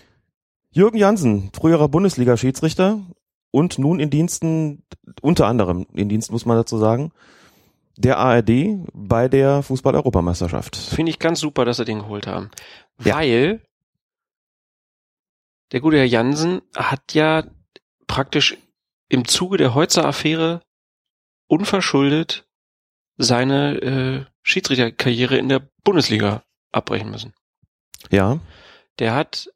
Jürgen 0.72 0.96
Jansen, 0.96 1.52
früherer 1.52 1.88
Bundesliga-Schiedsrichter 1.88 3.00
und 3.52 3.78
nun 3.78 4.00
in 4.00 4.10
Diensten, 4.10 4.82
unter 5.22 5.46
anderem 5.46 5.86
in 5.94 6.08
Dienst 6.08 6.32
muss 6.32 6.46
man 6.46 6.56
dazu 6.56 6.78
sagen, 6.78 7.12
der 7.96 8.18
ARD 8.18 8.88
bei 8.92 9.28
der 9.28 9.62
Fußball-Europameisterschaft. 9.62 10.74
Finde 10.74 11.10
ich 11.10 11.20
ganz 11.20 11.38
super, 11.38 11.64
dass 11.64 11.76
sie 11.76 11.84
den 11.84 12.00
geholt 12.00 12.26
haben. 12.26 12.50
Ja. 13.04 13.18
Weil 13.18 13.60
der 15.70 15.80
gute 15.80 15.98
Herr 15.98 16.06
Jansen 16.06 16.60
hat 16.74 17.14
ja 17.14 17.44
praktisch 18.08 18.56
im 19.08 19.28
Zuge 19.28 19.58
der 19.58 19.76
Heutzer-Affäre 19.76 20.60
unverschuldet 21.46 22.48
seine 23.16 23.76
äh, 23.76 24.33
Schiedsrichterkarriere 24.44 25.36
in 25.36 25.48
der 25.48 25.66
Bundesliga 25.82 26.44
abbrechen 26.70 27.10
müssen. 27.10 27.32
Ja, 28.10 28.38
Der 29.00 29.14
hat, 29.14 29.48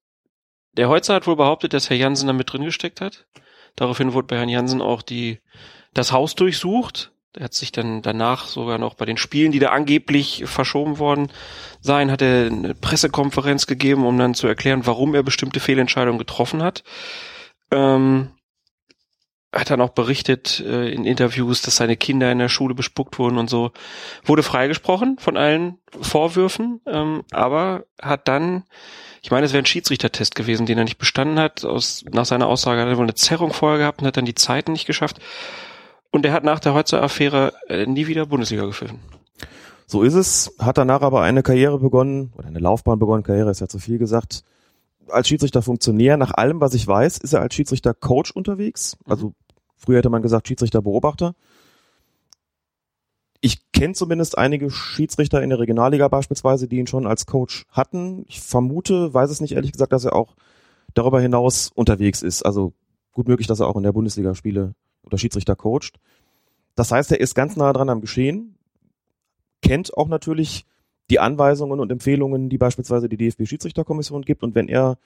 der 0.72 0.88
Heutzer 0.88 1.14
hat 1.14 1.26
wohl 1.26 1.36
behauptet, 1.36 1.72
dass 1.72 1.90
Herr 1.90 1.96
Jansen 1.96 2.26
da 2.26 2.32
mit 2.32 2.52
drin 2.52 2.64
gesteckt 2.64 3.00
hat. 3.00 3.26
Daraufhin 3.76 4.12
wurde 4.12 4.26
bei 4.26 4.38
Herrn 4.38 4.48
Jansen 4.48 4.82
auch 4.82 5.02
die, 5.02 5.38
das 5.94 6.10
Haus 6.10 6.34
durchsucht. 6.34 7.12
Er 7.34 7.44
hat 7.44 7.54
sich 7.54 7.70
dann 7.70 8.02
danach 8.02 8.48
sogar 8.48 8.78
noch 8.78 8.94
bei 8.94 9.04
den 9.04 9.18
Spielen, 9.18 9.52
die 9.52 9.60
da 9.60 9.68
angeblich 9.68 10.44
verschoben 10.46 10.98
worden 10.98 11.30
seien, 11.80 12.10
hat 12.10 12.22
er 12.22 12.46
eine 12.46 12.74
Pressekonferenz 12.74 13.66
gegeben, 13.66 14.06
um 14.06 14.18
dann 14.18 14.34
zu 14.34 14.48
erklären, 14.48 14.86
warum 14.86 15.14
er 15.14 15.22
bestimmte 15.22 15.60
Fehlentscheidungen 15.60 16.18
getroffen 16.18 16.62
hat. 16.62 16.82
Ähm, 17.70 18.30
hat 19.52 19.70
dann 19.70 19.80
auch 19.80 19.90
berichtet 19.90 20.60
äh, 20.60 20.90
in 20.90 21.04
Interviews, 21.04 21.62
dass 21.62 21.76
seine 21.76 21.96
Kinder 21.96 22.30
in 22.30 22.38
der 22.38 22.48
Schule 22.48 22.74
bespuckt 22.74 23.18
wurden 23.18 23.38
und 23.38 23.48
so. 23.48 23.72
Wurde 24.24 24.42
freigesprochen 24.42 25.18
von 25.18 25.36
allen 25.36 25.78
Vorwürfen, 26.00 26.80
ähm, 26.86 27.22
aber 27.30 27.84
hat 28.00 28.28
dann, 28.28 28.64
ich 29.22 29.30
meine, 29.30 29.46
es 29.46 29.52
wäre 29.52 29.62
ein 29.62 29.66
Schiedsrichtertest 29.66 30.34
gewesen, 30.34 30.66
den 30.66 30.76
er 30.76 30.84
nicht 30.84 30.98
bestanden 30.98 31.38
hat. 31.38 31.64
Aus, 31.64 32.04
nach 32.12 32.26
seiner 32.26 32.46
Aussage 32.46 32.80
hat 32.82 32.88
er 32.88 32.98
wohl 32.98 33.04
eine 33.04 33.14
Zerrung 33.14 33.52
vorher 33.52 33.78
gehabt 33.78 34.00
und 34.00 34.06
hat 34.06 34.18
dann 34.18 34.26
die 34.26 34.34
Zeiten 34.34 34.72
nicht 34.72 34.86
geschafft. 34.86 35.18
Und 36.10 36.26
er 36.26 36.32
hat 36.32 36.44
nach 36.44 36.60
der 36.60 36.74
Heutzer-Affäre 36.74 37.54
äh, 37.68 37.86
nie 37.86 38.06
wieder 38.06 38.26
Bundesliga 38.26 38.66
gepfiffen. 38.66 39.00
So 39.86 40.02
ist 40.02 40.14
es, 40.14 40.54
hat 40.58 40.76
danach 40.76 41.00
aber 41.00 41.22
eine 41.22 41.42
Karriere 41.42 41.78
begonnen, 41.78 42.32
oder 42.36 42.48
eine 42.48 42.58
Laufbahn 42.58 42.98
begonnen, 42.98 43.22
Karriere 43.22 43.50
ist 43.50 43.60
ja 43.60 43.68
zu 43.68 43.78
viel 43.78 43.96
gesagt, 43.96 44.44
als 45.10 45.28
Schiedsrichter 45.28 45.62
Funktionär. 45.62 46.16
Nach 46.16 46.32
allem, 46.32 46.60
was 46.60 46.74
ich 46.74 46.86
weiß, 46.86 47.18
ist 47.18 47.32
er 47.32 47.40
als 47.40 47.54
Schiedsrichter 47.54 47.94
Coach 47.94 48.30
unterwegs. 48.30 48.96
Mhm. 49.04 49.12
Also 49.12 49.34
früher 49.76 49.98
hätte 49.98 50.10
man 50.10 50.22
gesagt 50.22 50.48
Schiedsrichter 50.48 50.82
Beobachter. 50.82 51.34
Ich 53.40 53.70
kenne 53.72 53.94
zumindest 53.94 54.36
einige 54.36 54.70
Schiedsrichter 54.70 55.42
in 55.42 55.50
der 55.50 55.60
Regionalliga 55.60 56.08
beispielsweise, 56.08 56.66
die 56.66 56.78
ihn 56.78 56.88
schon 56.88 57.06
als 57.06 57.26
Coach 57.26 57.66
hatten. 57.70 58.24
Ich 58.28 58.40
vermute, 58.40 59.14
weiß 59.14 59.30
es 59.30 59.40
nicht 59.40 59.52
ehrlich 59.52 59.72
gesagt, 59.72 59.92
dass 59.92 60.04
er 60.04 60.16
auch 60.16 60.34
darüber 60.94 61.20
hinaus 61.20 61.70
unterwegs 61.74 62.22
ist. 62.22 62.42
Also 62.42 62.72
gut 63.12 63.28
möglich, 63.28 63.46
dass 63.46 63.60
er 63.60 63.68
auch 63.68 63.76
in 63.76 63.84
der 63.84 63.92
Bundesliga 63.92 64.34
Spiele 64.34 64.74
oder 65.02 65.18
Schiedsrichter 65.18 65.54
coacht. 65.54 66.00
Das 66.74 66.90
heißt, 66.90 67.12
er 67.12 67.20
ist 67.20 67.34
ganz 67.34 67.56
nah 67.56 67.72
dran 67.72 67.88
am 67.88 68.00
Geschehen, 68.00 68.56
kennt 69.62 69.96
auch 69.96 70.08
natürlich 70.08 70.64
die 71.10 71.18
Anweisungen 71.18 71.80
und 71.80 71.90
Empfehlungen, 71.90 72.48
die 72.48 72.58
beispielsweise 72.58 73.08
die 73.08 73.16
DFB-Schiedsrichterkommission 73.16 74.22
gibt. 74.22 74.42
Und 74.42 74.54
wenn 74.54 74.68
er 74.68 74.98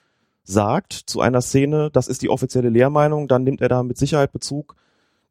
sagt 0.44 0.92
zu 0.92 1.20
einer 1.20 1.40
Szene, 1.40 1.90
das 1.92 2.08
ist 2.08 2.22
die 2.22 2.28
offizielle 2.28 2.68
Lehrmeinung, 2.68 3.28
dann 3.28 3.44
nimmt 3.44 3.60
er 3.60 3.68
da 3.68 3.82
mit 3.82 3.96
Sicherheit 3.96 4.32
Bezug 4.32 4.76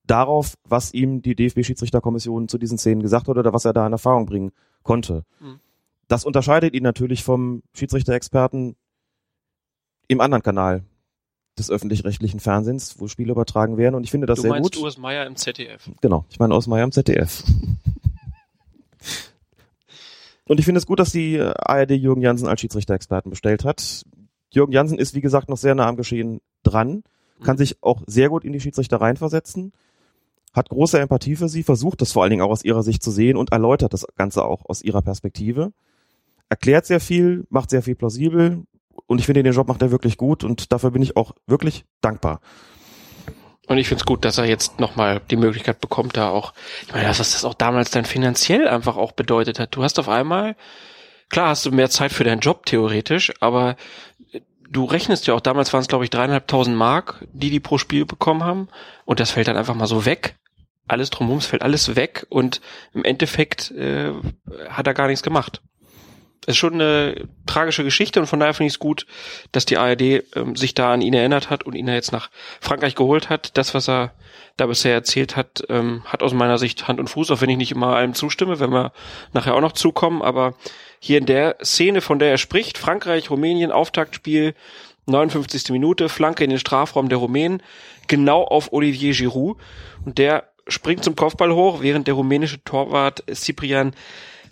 darauf, 0.06 0.56
was 0.68 0.94
ihm 0.94 1.22
die 1.22 1.36
DFB-Schiedsrichterkommission 1.36 2.48
zu 2.48 2.58
diesen 2.58 2.78
Szenen 2.78 3.02
gesagt 3.02 3.28
hat 3.28 3.38
oder 3.38 3.54
was 3.54 3.66
er 3.66 3.74
da 3.74 3.86
in 3.86 3.94
Erfahrung 3.94 4.26
bringen 4.26 4.52
konnte. 4.84 5.24
Mhm. 5.40 5.60
Das 6.08 6.26
unterscheidet 6.26 6.74
ihn 6.74 6.84
natürlich 6.84 7.24
vom 7.24 7.64
Schiedsrichter-Experten 7.74 8.76
im 10.08 10.22
anderen 10.22 10.44
Kanal 10.44 10.84
des 11.58 11.70
öffentlich-rechtlichen 11.70 12.40
Fernsehens, 12.40 13.00
wo 13.00 13.08
Spiele 13.08 13.32
übertragen 13.32 13.78
werden. 13.78 13.96
Und 13.96 14.04
ich 14.04 14.12
finde 14.12 14.28
das 14.28 14.38
du 14.38 14.44
sehr 14.44 14.52
meinst 14.52 14.74
gut. 14.74 14.84
Urs 14.84 14.98
Meier 14.98 15.26
im 15.26 15.36
ZDF. 15.36 15.90
Genau, 16.02 16.26
ich 16.30 16.40
meine 16.40 16.54
aus 16.54 16.68
Meier 16.68 16.84
am 16.84 16.92
ZDF. 16.92 17.44
Und 20.52 20.60
ich 20.60 20.66
finde 20.66 20.80
es 20.80 20.86
gut, 20.86 21.00
dass 21.00 21.14
die 21.14 21.40
ARD 21.40 21.92
Jürgen 21.92 22.22
Jansen 22.22 22.50
als 22.50 22.60
Schiedsrichter-Experten 22.60 23.30
bestellt 23.30 23.64
hat. 23.64 24.04
Jürgen 24.52 24.74
Jansen 24.74 25.00
ist, 25.00 25.16
wie 25.16 25.22
gesagt, 25.22 25.48
noch 25.48 25.56
sehr 25.56 25.76
nah 25.76 25.88
am 25.88 25.96
Geschehen 25.96 26.42
dran, 26.64 27.04
kann 27.42 27.56
Mhm. 27.56 27.60
sich 27.60 27.82
auch 27.82 28.02
sehr 28.06 28.28
gut 28.28 28.44
in 28.44 28.52
die 28.52 28.60
Schiedsrichter 28.60 29.00
reinversetzen, 29.00 29.72
hat 30.52 30.68
große 30.68 31.00
Empathie 31.00 31.38
für 31.38 31.48
sie, 31.48 31.64
versucht 31.64 32.02
das 32.02 32.12
vor 32.12 32.24
allen 32.24 32.32
Dingen 32.32 32.42
auch 32.42 32.50
aus 32.50 32.66
ihrer 32.66 32.84
Sicht 32.84 33.02
zu 33.02 33.12
sehen 33.12 33.38
und 33.38 33.54
erläutert 33.54 33.94
das 33.94 34.06
Ganze 34.18 34.44
auch 34.44 34.66
aus 34.68 34.82
ihrer 34.82 35.02
Perspektive. 35.02 35.72
Erklärt 36.50 36.86
sehr 36.86 37.00
viel, 37.00 37.46
macht 37.48 37.70
sehr 37.70 37.82
viel 37.82 37.96
plausibel 37.96 38.64
und 39.08 39.20
ich 39.20 39.28
finde, 39.28 39.44
den 39.44 39.54
Job 39.54 39.70
macht 39.70 39.82
er 39.82 39.92
wirklich 39.92 40.18
gut 40.18 40.44
und 40.44 40.74
dafür 40.74 40.92
bin 40.92 41.02
ich 41.02 41.16
auch 41.16 41.32
wirklich 41.48 41.86
dankbar. 42.02 42.42
Und 43.72 43.78
ich 43.78 43.88
finde 43.88 44.02
es 44.02 44.06
gut, 44.06 44.26
dass 44.26 44.38
er 44.38 44.44
jetzt 44.44 44.82
nochmal 44.82 45.22
die 45.32 45.38
Möglichkeit 45.38 45.80
bekommt, 45.80 46.18
da 46.18 46.28
auch, 46.28 46.52
ich 46.86 46.94
meine, 46.94 47.08
was 47.08 47.20
das 47.20 47.46
auch 47.46 47.54
damals 47.54 47.90
dann 47.90 48.04
finanziell 48.04 48.68
einfach 48.68 48.98
auch 48.98 49.14
bedeutet 49.14 49.60
hat. 49.60 49.74
Du 49.74 49.82
hast 49.82 49.98
auf 49.98 50.10
einmal, 50.10 50.58
klar 51.30 51.48
hast 51.48 51.66
du 51.66 51.72
mehr 51.72 51.90
Zeit 51.90 52.12
für 52.12 52.26
deinen 52.26 52.42
Job 52.42 52.66
theoretisch, 52.66 53.32
aber 53.40 53.78
du 54.70 54.84
rechnest 54.84 55.26
ja 55.28 55.36
auch, 55.36 55.40
damals 55.40 55.72
waren 55.72 55.80
es 55.80 55.88
glaube 55.88 56.04
ich 56.04 56.10
dreieinhalbtausend 56.10 56.76
Mark, 56.76 57.26
die 57.32 57.50
die 57.50 57.62
pro 57.62 57.78
Spiel 57.78 58.06
bekommen 58.06 58.44
haben 58.44 58.68
und 59.06 59.22
das 59.22 59.32
fällt 59.32 59.48
dann 59.48 59.56
einfach 59.56 59.76
mal 59.76 59.88
so 59.88 60.04
weg. 60.04 60.36
Alles 60.90 61.10
drumherum, 61.10 61.40
es 61.40 61.46
fällt 61.46 61.62
alles 61.62 61.96
weg 61.96 62.28
und 62.28 62.60
im 62.94 63.06
Endeffekt 63.06 63.72
äh, 63.72 64.12
hat 64.68 64.86
er 64.86 64.94
gar 64.94 65.08
nichts 65.08 65.24
gemacht. 65.24 65.62
Ist 66.48 66.58
schon 66.58 66.74
eine 66.74 67.28
tragische 67.46 67.84
Geschichte 67.84 68.20
und 68.20 68.26
von 68.26 68.40
daher 68.40 68.56
finde 68.56 68.68
ich 68.68 68.74
es 68.74 68.80
gut, 68.80 69.06
dass 69.52 69.66
die 69.66 69.78
ARD 69.78 70.02
ähm, 70.36 70.56
sich 70.56 70.74
da 70.74 70.92
an 70.92 71.02
ihn 71.02 71.14
erinnert 71.14 71.52
hat 71.52 71.64
und 71.64 71.76
ihn 71.76 71.88
jetzt 71.88 72.12
nach 72.12 72.32
Frankreich 72.60 72.96
geholt 72.96 73.30
hat. 73.30 73.58
Das, 73.58 73.76
was 73.76 73.88
er 73.88 74.14
da 74.58 74.66
bisher 74.66 74.94
erzählt 74.94 75.36
hat, 75.36 75.64
ähm, 75.70 76.02
hat 76.06 76.24
aus 76.24 76.34
meiner 76.34 76.58
Sicht 76.58 76.88
Hand 76.88 77.00
und 77.00 77.10
Fuß, 77.10 77.30
auch 77.30 77.42
wenn 77.42 77.50
ich 77.50 77.58
nicht 77.58 77.72
immer 77.72 77.96
allem 77.96 78.16
zustimme, 78.16 78.60
wenn 78.60 78.72
wir 78.72 78.92
nachher 79.34 79.54
auch 79.54 79.62
noch 79.62 79.74
zukommen. 79.74 80.24
Aber 80.24 80.56
hier 81.00 81.20
in 81.20 81.28
der 81.28 81.58
Szene, 81.64 82.02
von 82.02 82.18
der 82.18 82.32
er 82.32 82.38
spricht, 82.38 82.80
Frankreich, 82.80 83.30
Rumänien, 83.30 83.72
Auftaktspiel, 83.72 84.56
59. 85.06 85.70
Minute, 85.70 86.10
Flanke 86.10 86.44
in 86.44 86.50
den 86.50 86.60
Strafraum 86.60 87.10
der 87.10 87.18
Rumänen, 87.18 87.62
genau 88.08 88.44
auf 88.44 88.74
Olivier 88.74 89.14
Giroud. 89.14 89.58
Und 90.06 90.18
der 90.18 90.50
springt 90.68 91.04
zum 91.04 91.16
Kopfball 91.16 91.54
hoch, 91.54 91.82
während 91.82 92.08
der 92.08 92.14
rumänische 92.14 92.64
Torwart 92.64 93.24
Cyprian 93.34 93.94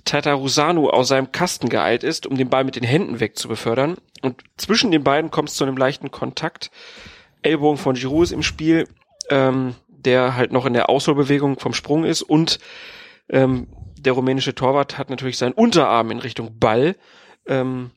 Tatarusanu 0.05 0.89
aus 0.89 1.09
seinem 1.09 1.31
Kasten 1.31 1.69
geeilt 1.69 2.03
ist, 2.03 2.25
um 2.25 2.37
den 2.37 2.49
Ball 2.49 2.63
mit 2.63 2.75
den 2.75 2.83
Händen 2.83 3.19
wegzubefördern. 3.19 3.97
Und 4.21 4.43
zwischen 4.57 4.91
den 4.91 5.03
beiden 5.03 5.31
kommt 5.31 5.49
es 5.49 5.55
zu 5.55 5.63
einem 5.63 5.77
leichten 5.77 6.11
Kontakt. 6.11 6.71
Ellbogen 7.41 7.77
von 7.77 7.95
Giroud 7.95 8.23
ist 8.23 8.31
im 8.31 8.43
Spiel, 8.43 8.87
ähm, 9.29 9.75
der 9.87 10.35
halt 10.35 10.51
noch 10.51 10.65
in 10.65 10.73
der 10.73 10.89
Ausholbewegung 10.89 11.59
vom 11.59 11.73
Sprung 11.73 12.03
ist 12.05 12.21
und 12.21 12.59
ähm, 13.29 13.67
der 13.97 14.13
rumänische 14.13 14.55
Torwart 14.55 14.97
hat 14.97 15.09
natürlich 15.09 15.37
seinen 15.37 15.51
Unterarm 15.51 16.11
in 16.11 16.19
Richtung 16.19 16.57
Ball 16.57 16.95
ähm, 17.47 17.91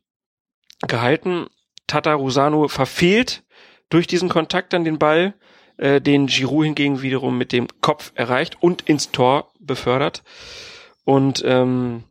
gehalten. 0.86 1.46
Tatarusanu 1.86 2.68
verfehlt 2.68 3.44
durch 3.88 4.06
diesen 4.06 4.28
Kontakt 4.28 4.74
an 4.74 4.84
den 4.84 4.98
Ball, 4.98 5.34
äh, 5.76 6.00
den 6.00 6.26
Giroud 6.26 6.64
hingegen 6.64 7.02
wiederum 7.02 7.38
mit 7.38 7.52
dem 7.52 7.68
Kopf 7.80 8.12
erreicht 8.14 8.56
und 8.60 8.82
ins 8.82 9.12
Tor 9.12 9.52
befördert. 9.60 10.22
Und 11.04 11.42
ähm, 11.44 12.04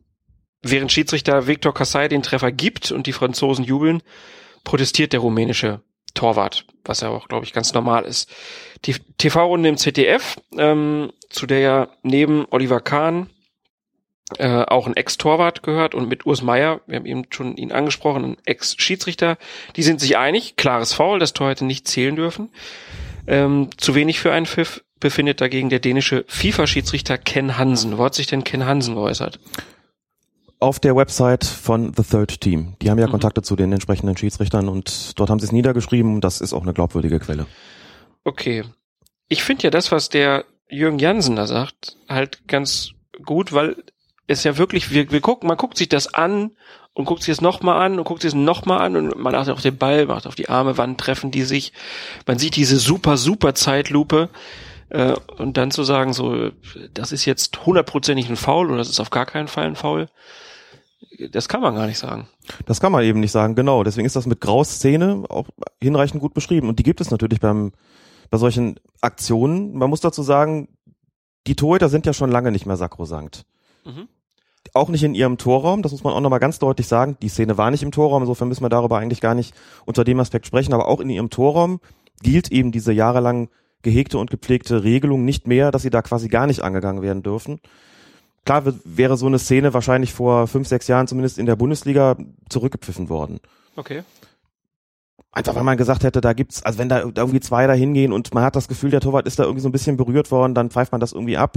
während 0.62 0.92
Schiedsrichter 0.92 1.46
Victor 1.46 1.74
Kassai 1.74 2.08
den 2.08 2.22
Treffer 2.22 2.52
gibt 2.52 2.92
und 2.92 3.06
die 3.06 3.12
Franzosen 3.12 3.64
jubeln, 3.64 4.02
protestiert 4.64 5.12
der 5.12 5.20
rumänische 5.20 5.80
Torwart, 6.14 6.66
was 6.84 7.00
ja 7.00 7.08
auch, 7.08 7.28
glaube 7.28 7.44
ich, 7.44 7.52
ganz 7.52 7.72
normal 7.72 8.04
ist. 8.04 8.30
Die 8.84 8.94
TV-Runde 9.18 9.68
im 9.68 9.76
ZDF, 9.76 10.36
ähm, 10.58 11.12
zu 11.30 11.46
der 11.46 11.58
ja 11.60 11.88
neben 12.02 12.46
Oliver 12.50 12.80
Kahn 12.80 13.30
äh, 14.38 14.64
auch 14.64 14.86
ein 14.86 14.96
Ex-Torwart 14.96 15.62
gehört 15.62 15.94
und 15.94 16.08
mit 16.08 16.26
Urs 16.26 16.42
Meier, 16.42 16.80
wir 16.86 16.96
haben 16.96 17.06
eben 17.06 17.24
schon 17.30 17.56
ihn 17.56 17.72
angesprochen, 17.72 18.24
ein 18.24 18.36
Ex-Schiedsrichter, 18.44 19.36
die 19.76 19.82
sind 19.82 20.00
sich 20.00 20.16
einig, 20.16 20.56
klares 20.56 20.92
Foul, 20.92 21.18
das 21.18 21.32
Tor 21.32 21.50
hätte 21.50 21.64
nicht 21.64 21.88
zählen 21.88 22.16
dürfen. 22.16 22.50
Ähm, 23.26 23.70
zu 23.76 23.94
wenig 23.94 24.20
für 24.20 24.32
einen 24.32 24.46
Pfiff 24.46 24.84
befindet 25.02 25.40
dagegen 25.40 25.68
der 25.68 25.80
dänische 25.80 26.24
FIFA-Schiedsrichter 26.28 27.18
Ken 27.18 27.58
Hansen. 27.58 27.98
Wo 27.98 28.04
hat 28.04 28.14
sich 28.14 28.26
denn 28.26 28.44
Ken 28.44 28.64
Hansen 28.64 28.94
geäußert? 28.94 29.38
auf 30.62 30.78
der 30.78 30.94
Website 30.94 31.44
von 31.44 31.92
The 31.96 32.04
Third 32.04 32.40
Team. 32.40 32.76
Die 32.80 32.88
haben 32.88 32.98
ja 32.98 33.08
Mhm. 33.08 33.10
Kontakte 33.10 33.42
zu 33.42 33.56
den 33.56 33.72
entsprechenden 33.72 34.16
Schiedsrichtern 34.16 34.68
und 34.68 35.18
dort 35.18 35.28
haben 35.28 35.40
sie 35.40 35.46
es 35.46 35.52
niedergeschrieben. 35.52 36.20
Das 36.20 36.40
ist 36.40 36.52
auch 36.52 36.62
eine 36.62 36.72
glaubwürdige 36.72 37.18
Quelle. 37.18 37.46
Okay. 38.22 38.62
Ich 39.28 39.42
finde 39.42 39.64
ja 39.64 39.70
das, 39.70 39.90
was 39.90 40.08
der 40.08 40.44
Jürgen 40.70 41.00
Jansen 41.00 41.34
da 41.34 41.48
sagt, 41.48 41.96
halt 42.08 42.46
ganz 42.46 42.90
gut, 43.24 43.52
weil 43.52 43.76
es 44.28 44.44
ja 44.44 44.56
wirklich, 44.56 44.92
wir, 44.92 45.10
wir 45.10 45.20
gucken, 45.20 45.48
man 45.48 45.56
guckt 45.56 45.76
sich 45.76 45.88
das 45.88 46.14
an 46.14 46.52
und 46.94 47.06
guckt 47.06 47.24
sich 47.24 47.32
es 47.32 47.40
nochmal 47.40 47.82
an 47.82 47.98
und 47.98 48.04
guckt 48.04 48.22
sich 48.22 48.28
es 48.28 48.34
nochmal 48.34 48.82
an 48.82 48.96
und 48.96 49.18
man 49.18 49.34
achtet 49.34 49.54
auf 49.54 49.62
den 49.62 49.76
Ball, 49.76 50.06
macht 50.06 50.28
auf 50.28 50.36
die 50.36 50.48
Arme, 50.48 50.78
wann 50.78 50.96
treffen 50.96 51.32
die 51.32 51.42
sich. 51.42 51.72
Man 52.26 52.38
sieht 52.38 52.54
diese 52.54 52.76
super, 52.76 53.16
super 53.16 53.54
Zeitlupe 53.56 54.28
äh, 54.92 55.14
und 55.38 55.56
dann 55.56 55.70
zu 55.70 55.84
sagen, 55.84 56.12
so, 56.12 56.50
das 56.92 57.12
ist 57.12 57.24
jetzt 57.24 57.64
hundertprozentig 57.64 58.28
ein 58.28 58.36
Foul 58.36 58.68
oder 58.68 58.76
das 58.76 58.90
ist 58.90 59.00
auf 59.00 59.08
gar 59.08 59.24
keinen 59.24 59.48
Fall 59.48 59.64
ein 59.64 59.76
Foul, 59.76 60.08
das 61.30 61.48
kann 61.48 61.62
man 61.62 61.74
gar 61.74 61.86
nicht 61.86 61.98
sagen. 61.98 62.28
Das 62.66 62.78
kann 62.78 62.92
man 62.92 63.02
eben 63.02 63.20
nicht 63.20 63.32
sagen, 63.32 63.54
genau. 63.54 63.84
Deswegen 63.84 64.06
ist 64.06 64.16
das 64.16 64.26
mit 64.26 64.42
Graus 64.42 64.68
Szene 64.68 65.24
auch 65.30 65.46
hinreichend 65.80 66.20
gut 66.20 66.34
beschrieben. 66.34 66.68
Und 66.68 66.78
die 66.78 66.82
gibt 66.82 67.00
es 67.00 67.10
natürlich 67.10 67.40
beim, 67.40 67.72
bei 68.30 68.36
solchen 68.36 68.78
Aktionen. 69.00 69.72
Man 69.72 69.88
muss 69.88 70.00
dazu 70.00 70.22
sagen, 70.22 70.68
die 71.46 71.56
Torhüter 71.56 71.88
sind 71.88 72.04
ja 72.04 72.12
schon 72.12 72.30
lange 72.30 72.52
nicht 72.52 72.66
mehr 72.66 72.76
sakrosankt. 72.76 73.46
Mhm. 73.84 74.08
Auch 74.74 74.90
nicht 74.90 75.04
in 75.04 75.14
ihrem 75.14 75.38
Torraum, 75.38 75.82
das 75.82 75.92
muss 75.92 76.04
man 76.04 76.12
auch 76.12 76.20
nochmal 76.20 76.38
ganz 76.38 76.58
deutlich 76.58 76.86
sagen. 76.86 77.16
Die 77.22 77.28
Szene 77.28 77.56
war 77.56 77.70
nicht 77.70 77.82
im 77.82 77.92
Torraum, 77.92 78.22
insofern 78.22 78.48
müssen 78.48 78.62
wir 78.62 78.68
darüber 78.68 78.98
eigentlich 78.98 79.20
gar 79.20 79.34
nicht 79.34 79.54
unter 79.86 80.04
dem 80.04 80.20
Aspekt 80.20 80.46
sprechen, 80.46 80.72
aber 80.74 80.86
auch 80.86 81.00
in 81.00 81.10
ihrem 81.10 81.30
Torraum 81.30 81.80
gilt 82.22 82.52
eben 82.52 82.72
diese 82.72 82.92
jahrelang 82.92 83.48
gehegte 83.82 84.18
und 84.18 84.30
gepflegte 84.30 84.84
Regelung 84.84 85.24
nicht 85.24 85.46
mehr, 85.46 85.70
dass 85.70 85.82
sie 85.82 85.90
da 85.90 86.02
quasi 86.02 86.28
gar 86.28 86.46
nicht 86.46 86.62
angegangen 86.62 87.02
werden 87.02 87.22
dürfen. 87.22 87.60
Klar 88.44 88.64
wäre 88.84 89.16
so 89.16 89.26
eine 89.26 89.38
Szene 89.38 89.72
wahrscheinlich 89.72 90.12
vor 90.12 90.48
fünf, 90.48 90.66
sechs 90.66 90.88
Jahren 90.88 91.06
zumindest 91.06 91.38
in 91.38 91.46
der 91.46 91.56
Bundesliga 91.56 92.16
zurückgepfiffen 92.48 93.08
worden. 93.08 93.40
Okay. 93.76 94.02
Einfach 95.30 95.54
weil 95.54 95.62
man 95.62 95.78
gesagt 95.78 96.04
hätte, 96.04 96.20
da 96.20 96.32
gibt's, 96.32 96.62
also 96.62 96.78
wenn 96.78 96.88
da 96.88 97.00
irgendwie 97.00 97.40
zwei 97.40 97.66
da 97.66 97.72
hingehen 97.72 98.12
und 98.12 98.34
man 98.34 98.44
hat 98.44 98.56
das 98.56 98.68
Gefühl, 98.68 98.90
der 98.90 99.00
Torwart 99.00 99.26
ist 99.26 99.38
da 99.38 99.44
irgendwie 99.44 99.62
so 99.62 99.68
ein 99.68 99.72
bisschen 99.72 99.96
berührt 99.96 100.30
worden, 100.30 100.54
dann 100.54 100.70
pfeift 100.70 100.92
man 100.92 101.00
das 101.00 101.12
irgendwie 101.12 101.38
ab. 101.38 101.56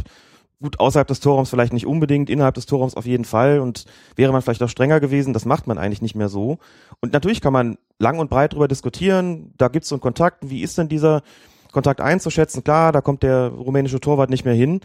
Gut, 0.62 0.80
außerhalb 0.80 1.08
des 1.08 1.20
Torraums 1.20 1.50
vielleicht 1.50 1.74
nicht 1.74 1.86
unbedingt, 1.86 2.30
innerhalb 2.30 2.56
des 2.56 2.68
Torraums 2.68 2.96
auf 2.96 3.06
jeden 3.06 3.26
Fall 3.26 3.60
und 3.60 3.84
wäre 4.16 4.32
man 4.32 4.42
vielleicht 4.42 4.64
auch 4.64 4.70
strenger 4.70 5.02
gewesen, 5.02 5.34
das 5.34 5.44
macht 5.44 5.68
man 5.68 5.78
eigentlich 5.78 6.02
nicht 6.02 6.16
mehr 6.16 6.30
so. 6.30 6.60
Und 7.02 7.12
natürlich 7.12 7.42
kann 7.42 7.52
man 7.52 7.78
lang 8.00 8.20
und 8.20 8.30
breit 8.30 8.54
drüber 8.54 8.70
diskutieren, 8.70 9.54
da 9.58 9.68
gibt's 9.68 9.90
so 9.90 9.96
einen 9.96 10.02
Kontakt, 10.02 10.50
wie 10.50 10.62
ist 10.62 10.78
denn 10.78 10.88
dieser 10.88 11.24
Kontakt 11.76 12.02
einzuschätzen? 12.02 12.64
Klar, 12.64 12.92
da 12.92 13.02
kommt 13.02 13.22
der 13.22 13.50
rumänische 13.50 14.00
Torwart 14.00 14.30
nicht 14.30 14.46
mehr 14.46 14.54
hin. 14.54 14.80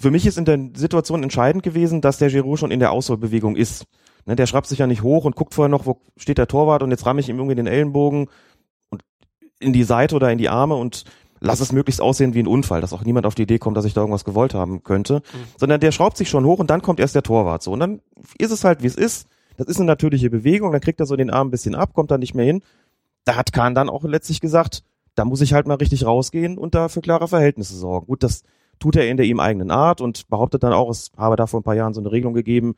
Für 0.00 0.10
mich 0.10 0.26
ist 0.26 0.38
in 0.38 0.44
der 0.44 0.58
Situation 0.74 1.22
entscheidend 1.22 1.64
gewesen, 1.64 2.00
dass 2.00 2.18
der 2.18 2.28
Giroud 2.28 2.58
schon 2.58 2.70
in 2.70 2.78
der 2.78 2.92
Ausholbewegung 2.92 3.56
ist. 3.56 3.86
Ne, 4.26 4.36
der 4.36 4.46
schraubt 4.46 4.66
sich 4.66 4.80
ja 4.80 4.86
nicht 4.86 5.02
hoch 5.02 5.24
und 5.24 5.34
guckt 5.34 5.54
vorher 5.54 5.70
noch, 5.70 5.86
wo 5.86 6.02
steht 6.18 6.36
der 6.36 6.46
Torwart 6.46 6.82
und 6.82 6.90
jetzt 6.90 7.06
ramme 7.06 7.20
ich 7.20 7.30
ihm 7.30 7.36
irgendwie 7.36 7.54
den 7.54 7.66
Ellenbogen 7.66 8.28
und 8.90 9.02
in 9.58 9.72
die 9.72 9.82
Seite 9.82 10.14
oder 10.14 10.30
in 10.30 10.36
die 10.36 10.50
Arme 10.50 10.74
und 10.74 11.04
lass 11.40 11.60
es 11.60 11.72
möglichst 11.72 12.02
aussehen 12.02 12.34
wie 12.34 12.42
ein 12.42 12.46
Unfall, 12.46 12.82
dass 12.82 12.92
auch 12.92 13.04
niemand 13.04 13.24
auf 13.24 13.34
die 13.34 13.44
Idee 13.44 13.58
kommt, 13.58 13.78
dass 13.78 13.86
ich 13.86 13.94
da 13.94 14.02
irgendwas 14.02 14.26
gewollt 14.26 14.52
haben 14.52 14.82
könnte, 14.82 15.14
mhm. 15.14 15.44
sondern 15.56 15.80
der 15.80 15.92
schraubt 15.92 16.18
sich 16.18 16.28
schon 16.28 16.44
hoch 16.44 16.58
und 16.58 16.68
dann 16.68 16.82
kommt 16.82 17.00
erst 17.00 17.14
der 17.14 17.22
Torwart 17.22 17.62
so 17.62 17.72
und 17.72 17.80
dann 17.80 18.02
ist 18.36 18.50
es 18.50 18.64
halt 18.64 18.82
wie 18.82 18.88
es 18.88 18.96
ist. 18.96 19.26
Das 19.56 19.66
ist 19.66 19.78
eine 19.78 19.86
natürliche 19.86 20.28
Bewegung, 20.28 20.70
dann 20.70 20.82
kriegt 20.82 21.00
er 21.00 21.06
so 21.06 21.16
den 21.16 21.30
Arm 21.30 21.48
ein 21.48 21.50
bisschen 21.50 21.74
ab, 21.74 21.94
kommt 21.94 22.10
da 22.10 22.18
nicht 22.18 22.34
mehr 22.34 22.44
hin. 22.44 22.62
Da 23.24 23.36
hat 23.36 23.52
Kahn 23.52 23.74
dann 23.74 23.88
auch 23.88 24.04
letztlich 24.04 24.40
gesagt, 24.40 24.84
da 25.18 25.24
muss 25.24 25.40
ich 25.40 25.52
halt 25.52 25.66
mal 25.66 25.74
richtig 25.74 26.06
rausgehen 26.06 26.58
und 26.58 26.74
da 26.74 26.88
für 26.88 27.00
klare 27.00 27.26
Verhältnisse 27.26 27.74
sorgen. 27.74 28.06
Gut, 28.06 28.22
das 28.22 28.44
tut 28.78 28.94
er 28.94 29.08
in 29.08 29.16
der 29.16 29.26
ihm 29.26 29.40
eigenen 29.40 29.72
Art 29.72 30.00
und 30.00 30.28
behauptet 30.28 30.62
dann 30.62 30.72
auch, 30.72 30.88
es 30.90 31.10
habe 31.16 31.34
da 31.34 31.48
vor 31.48 31.60
ein 31.60 31.64
paar 31.64 31.74
Jahren 31.74 31.92
so 31.92 32.00
eine 32.00 32.12
Regelung 32.12 32.34
gegeben. 32.34 32.76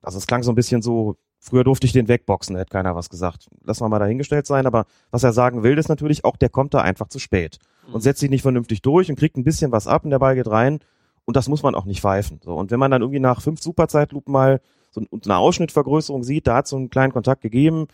Also 0.00 0.16
es 0.18 0.28
klang 0.28 0.44
so 0.44 0.52
ein 0.52 0.54
bisschen 0.54 0.82
so, 0.82 1.16
früher 1.40 1.64
durfte 1.64 1.86
ich 1.86 1.92
den 1.92 2.06
wegboxen, 2.06 2.54
da 2.54 2.60
hätte 2.60 2.70
keiner 2.70 2.94
was 2.94 3.10
gesagt. 3.10 3.48
Lass 3.64 3.80
mal 3.80 3.88
mal 3.88 3.98
dahingestellt 3.98 4.46
sein, 4.46 4.66
aber 4.66 4.86
was 5.10 5.24
er 5.24 5.32
sagen 5.32 5.64
will, 5.64 5.78
ist 5.78 5.88
natürlich 5.88 6.24
auch, 6.24 6.36
der 6.36 6.48
kommt 6.48 6.74
da 6.74 6.80
einfach 6.80 7.08
zu 7.08 7.18
spät 7.18 7.58
und 7.88 7.94
mhm. 7.94 8.00
setzt 8.00 8.20
sich 8.20 8.30
nicht 8.30 8.42
vernünftig 8.42 8.82
durch 8.82 9.10
und 9.10 9.18
kriegt 9.18 9.36
ein 9.36 9.44
bisschen 9.44 9.72
was 9.72 9.88
ab 9.88 10.04
und 10.04 10.10
der 10.10 10.20
Ball 10.20 10.36
geht 10.36 10.48
rein 10.48 10.78
und 11.24 11.36
das 11.36 11.48
muss 11.48 11.64
man 11.64 11.74
auch 11.74 11.86
nicht 11.86 12.02
pfeifen. 12.02 12.40
So, 12.44 12.54
und 12.54 12.70
wenn 12.70 12.78
man 12.78 12.92
dann 12.92 13.02
irgendwie 13.02 13.20
nach 13.20 13.42
fünf 13.42 13.60
Superzeitlupen 13.60 14.32
mal 14.32 14.60
so 14.92 15.02
eine 15.24 15.36
Ausschnittvergrößerung 15.36 16.22
sieht, 16.22 16.46
da 16.46 16.56
hat 16.56 16.68
so 16.68 16.76
einen 16.76 16.90
kleinen 16.90 17.12
Kontakt 17.12 17.42
gegeben, 17.42 17.88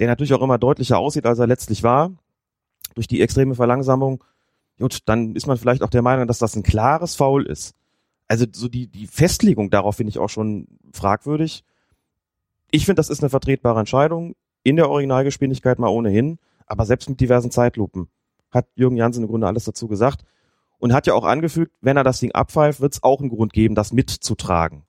der 0.00 0.08
natürlich 0.08 0.34
auch 0.34 0.42
immer 0.42 0.58
deutlicher 0.58 0.98
aussieht, 0.98 1.26
als 1.26 1.38
er 1.38 1.46
letztlich 1.46 1.82
war, 1.84 2.10
durch 2.96 3.06
die 3.06 3.20
extreme 3.20 3.54
Verlangsamung, 3.54 4.24
gut, 4.78 4.98
dann 5.06 5.36
ist 5.36 5.46
man 5.46 5.56
vielleicht 5.56 5.82
auch 5.82 5.90
der 5.90 6.02
Meinung, 6.02 6.26
dass 6.26 6.40
das 6.40 6.56
ein 6.56 6.64
klares 6.64 7.14
Foul 7.14 7.46
ist. 7.46 7.74
Also 8.26 8.46
so 8.50 8.68
die, 8.68 8.88
die 8.88 9.06
Festlegung 9.06 9.70
darauf 9.70 9.96
finde 9.96 10.10
ich 10.10 10.18
auch 10.18 10.28
schon 10.28 10.66
fragwürdig. 10.92 11.64
Ich 12.72 12.84
finde, 12.84 12.98
das 12.98 13.10
ist 13.10 13.22
eine 13.22 13.30
vertretbare 13.30 13.78
Entscheidung, 13.78 14.34
in 14.64 14.74
der 14.74 14.90
Originalgeschwindigkeit 14.90 15.78
mal 15.78 15.88
ohnehin, 15.88 16.38
aber 16.66 16.84
selbst 16.84 17.08
mit 17.08 17.20
diversen 17.20 17.52
Zeitlupen 17.52 18.08
hat 18.50 18.66
Jürgen 18.74 18.96
Jansen 18.96 19.22
im 19.22 19.28
Grunde 19.28 19.46
alles 19.46 19.64
dazu 19.64 19.86
gesagt 19.86 20.24
und 20.78 20.92
hat 20.92 21.06
ja 21.06 21.14
auch 21.14 21.24
angefügt, 21.24 21.72
wenn 21.80 21.96
er 21.96 22.02
das 22.02 22.18
Ding 22.18 22.32
abpfeift, 22.32 22.80
wird 22.80 22.94
es 22.94 23.02
auch 23.02 23.20
einen 23.20 23.30
Grund 23.30 23.52
geben, 23.52 23.76
das 23.76 23.92
mitzutragen. 23.92 24.82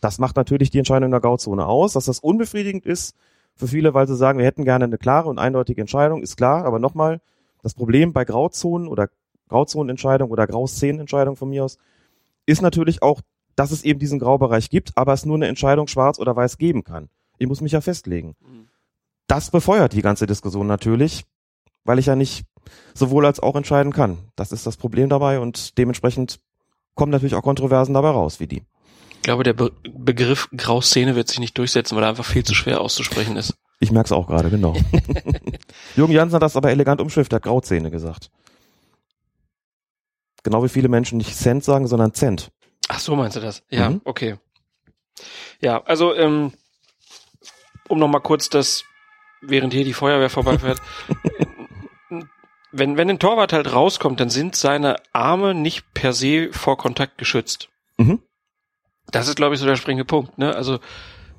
Das 0.00 0.18
macht 0.18 0.36
natürlich 0.36 0.70
die 0.70 0.78
Entscheidung 0.78 1.06
in 1.06 1.10
der 1.12 1.20
Grauzone 1.20 1.66
aus, 1.66 1.92
dass 1.92 2.06
das 2.06 2.18
unbefriedigend 2.18 2.84
ist 2.84 3.14
für 3.54 3.68
viele, 3.68 3.94
weil 3.94 4.08
sie 4.08 4.16
sagen, 4.16 4.38
wir 4.38 4.46
hätten 4.46 4.64
gerne 4.64 4.86
eine 4.86 4.98
klare 4.98 5.28
und 5.28 5.38
eindeutige 5.38 5.80
Entscheidung, 5.80 6.22
ist 6.22 6.36
klar, 6.36 6.64
aber 6.64 6.78
nochmal, 6.78 7.20
das 7.62 7.74
Problem 7.74 8.12
bei 8.12 8.24
Grauzonen 8.24 8.88
oder 8.88 9.08
Grauzonenentscheidung 9.48 10.30
oder 10.30 10.46
Grauszenenentscheidung 10.46 11.36
von 11.36 11.50
mir 11.50 11.64
aus 11.64 11.78
ist 12.46 12.62
natürlich 12.62 13.02
auch, 13.02 13.20
dass 13.56 13.72
es 13.72 13.82
eben 13.82 13.98
diesen 13.98 14.18
Graubereich 14.18 14.70
gibt, 14.70 14.96
aber 14.96 15.12
es 15.12 15.26
nur 15.26 15.36
eine 15.36 15.48
Entscheidung 15.48 15.86
schwarz 15.86 16.18
oder 16.18 16.34
weiß 16.34 16.56
geben 16.56 16.84
kann. 16.84 17.08
Ich 17.38 17.46
muss 17.46 17.60
mich 17.60 17.72
ja 17.72 17.80
festlegen. 17.80 18.36
Mhm. 18.40 18.68
Das 19.26 19.50
befeuert 19.50 19.92
die 19.92 20.02
ganze 20.02 20.26
Diskussion 20.26 20.66
natürlich, 20.66 21.24
weil 21.84 21.98
ich 21.98 22.06
ja 22.06 22.16
nicht 22.16 22.44
sowohl 22.94 23.26
als 23.26 23.40
auch 23.40 23.56
entscheiden 23.56 23.92
kann. 23.92 24.18
Das 24.36 24.52
ist 24.52 24.66
das 24.66 24.76
Problem 24.76 25.08
dabei 25.08 25.40
und 25.40 25.78
dementsprechend 25.78 26.40
kommen 26.94 27.12
natürlich 27.12 27.34
auch 27.34 27.42
Kontroversen 27.42 27.94
dabei 27.94 28.10
raus, 28.10 28.40
wie 28.40 28.46
die. 28.46 28.62
Ich 29.16 29.22
glaube, 29.22 29.42
der 29.42 29.52
Be 29.52 29.70
Begriff 29.92 30.48
Grauszene 30.56 31.14
wird 31.14 31.28
sich 31.28 31.38
nicht 31.40 31.56
durchsetzen, 31.58 31.96
weil 31.96 32.04
er 32.04 32.10
einfach 32.10 32.24
viel 32.24 32.44
zu 32.44 32.54
schwer 32.54 32.80
auszusprechen 32.80 33.36
ist. 33.36 33.54
Ich 33.80 33.90
merke 33.90 34.06
es 34.06 34.12
auch 34.12 34.26
gerade, 34.26 34.50
genau. 34.50 34.76
Jürgen 35.96 36.12
Jansen 36.12 36.36
hat 36.36 36.42
das 36.42 36.54
aber 36.54 36.70
elegant 36.70 37.00
umschrift, 37.00 37.32
hat 37.32 37.42
Grauzähne 37.42 37.90
gesagt. 37.90 38.30
Genau 40.42 40.62
wie 40.62 40.68
viele 40.68 40.88
Menschen 40.88 41.18
nicht 41.18 41.34
Cent 41.34 41.64
sagen, 41.64 41.86
sondern 41.86 42.12
Cent. 42.12 42.50
Ach 42.88 42.98
so 42.98 43.16
meinst 43.16 43.36
du 43.36 43.40
das? 43.40 43.62
Ja, 43.70 43.90
mhm. 43.90 44.02
okay. 44.04 44.36
Ja, 45.60 45.82
also 45.84 46.14
ähm, 46.14 46.52
um 47.88 47.98
nochmal 47.98 48.20
kurz 48.20 48.50
das, 48.50 48.84
während 49.40 49.72
hier 49.72 49.84
die 49.84 49.94
Feuerwehr 49.94 50.30
vorbeifährt, 50.30 50.80
wenn, 52.72 52.96
wenn 52.98 53.10
ein 53.10 53.18
Torwart 53.18 53.52
halt 53.52 53.72
rauskommt, 53.72 54.20
dann 54.20 54.30
sind 54.30 54.56
seine 54.56 54.96
Arme 55.12 55.54
nicht 55.54 55.92
per 55.94 56.12
se 56.12 56.50
vor 56.52 56.76
Kontakt 56.76 57.16
geschützt. 57.16 57.70
Mhm. 57.96 58.20
Das 59.10 59.26
ist, 59.26 59.36
glaube 59.36 59.54
ich, 59.54 59.60
so 59.60 59.66
der 59.66 59.76
springende 59.76 60.04
Punkt. 60.04 60.36
Ne? 60.38 60.54
Also 60.54 60.80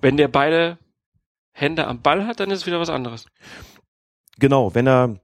wenn 0.01 0.17
der 0.17 0.27
beide 0.27 0.77
Hände 1.51 1.87
am 1.87 2.01
Ball 2.01 2.25
hat, 2.25 2.39
dann 2.39 2.51
ist 2.51 2.59
es 2.59 2.65
wieder 2.65 2.79
was 2.79 2.89
anderes. 2.89 3.25
Genau, 4.39 4.73
wenn 4.73 4.87
er 4.87 5.19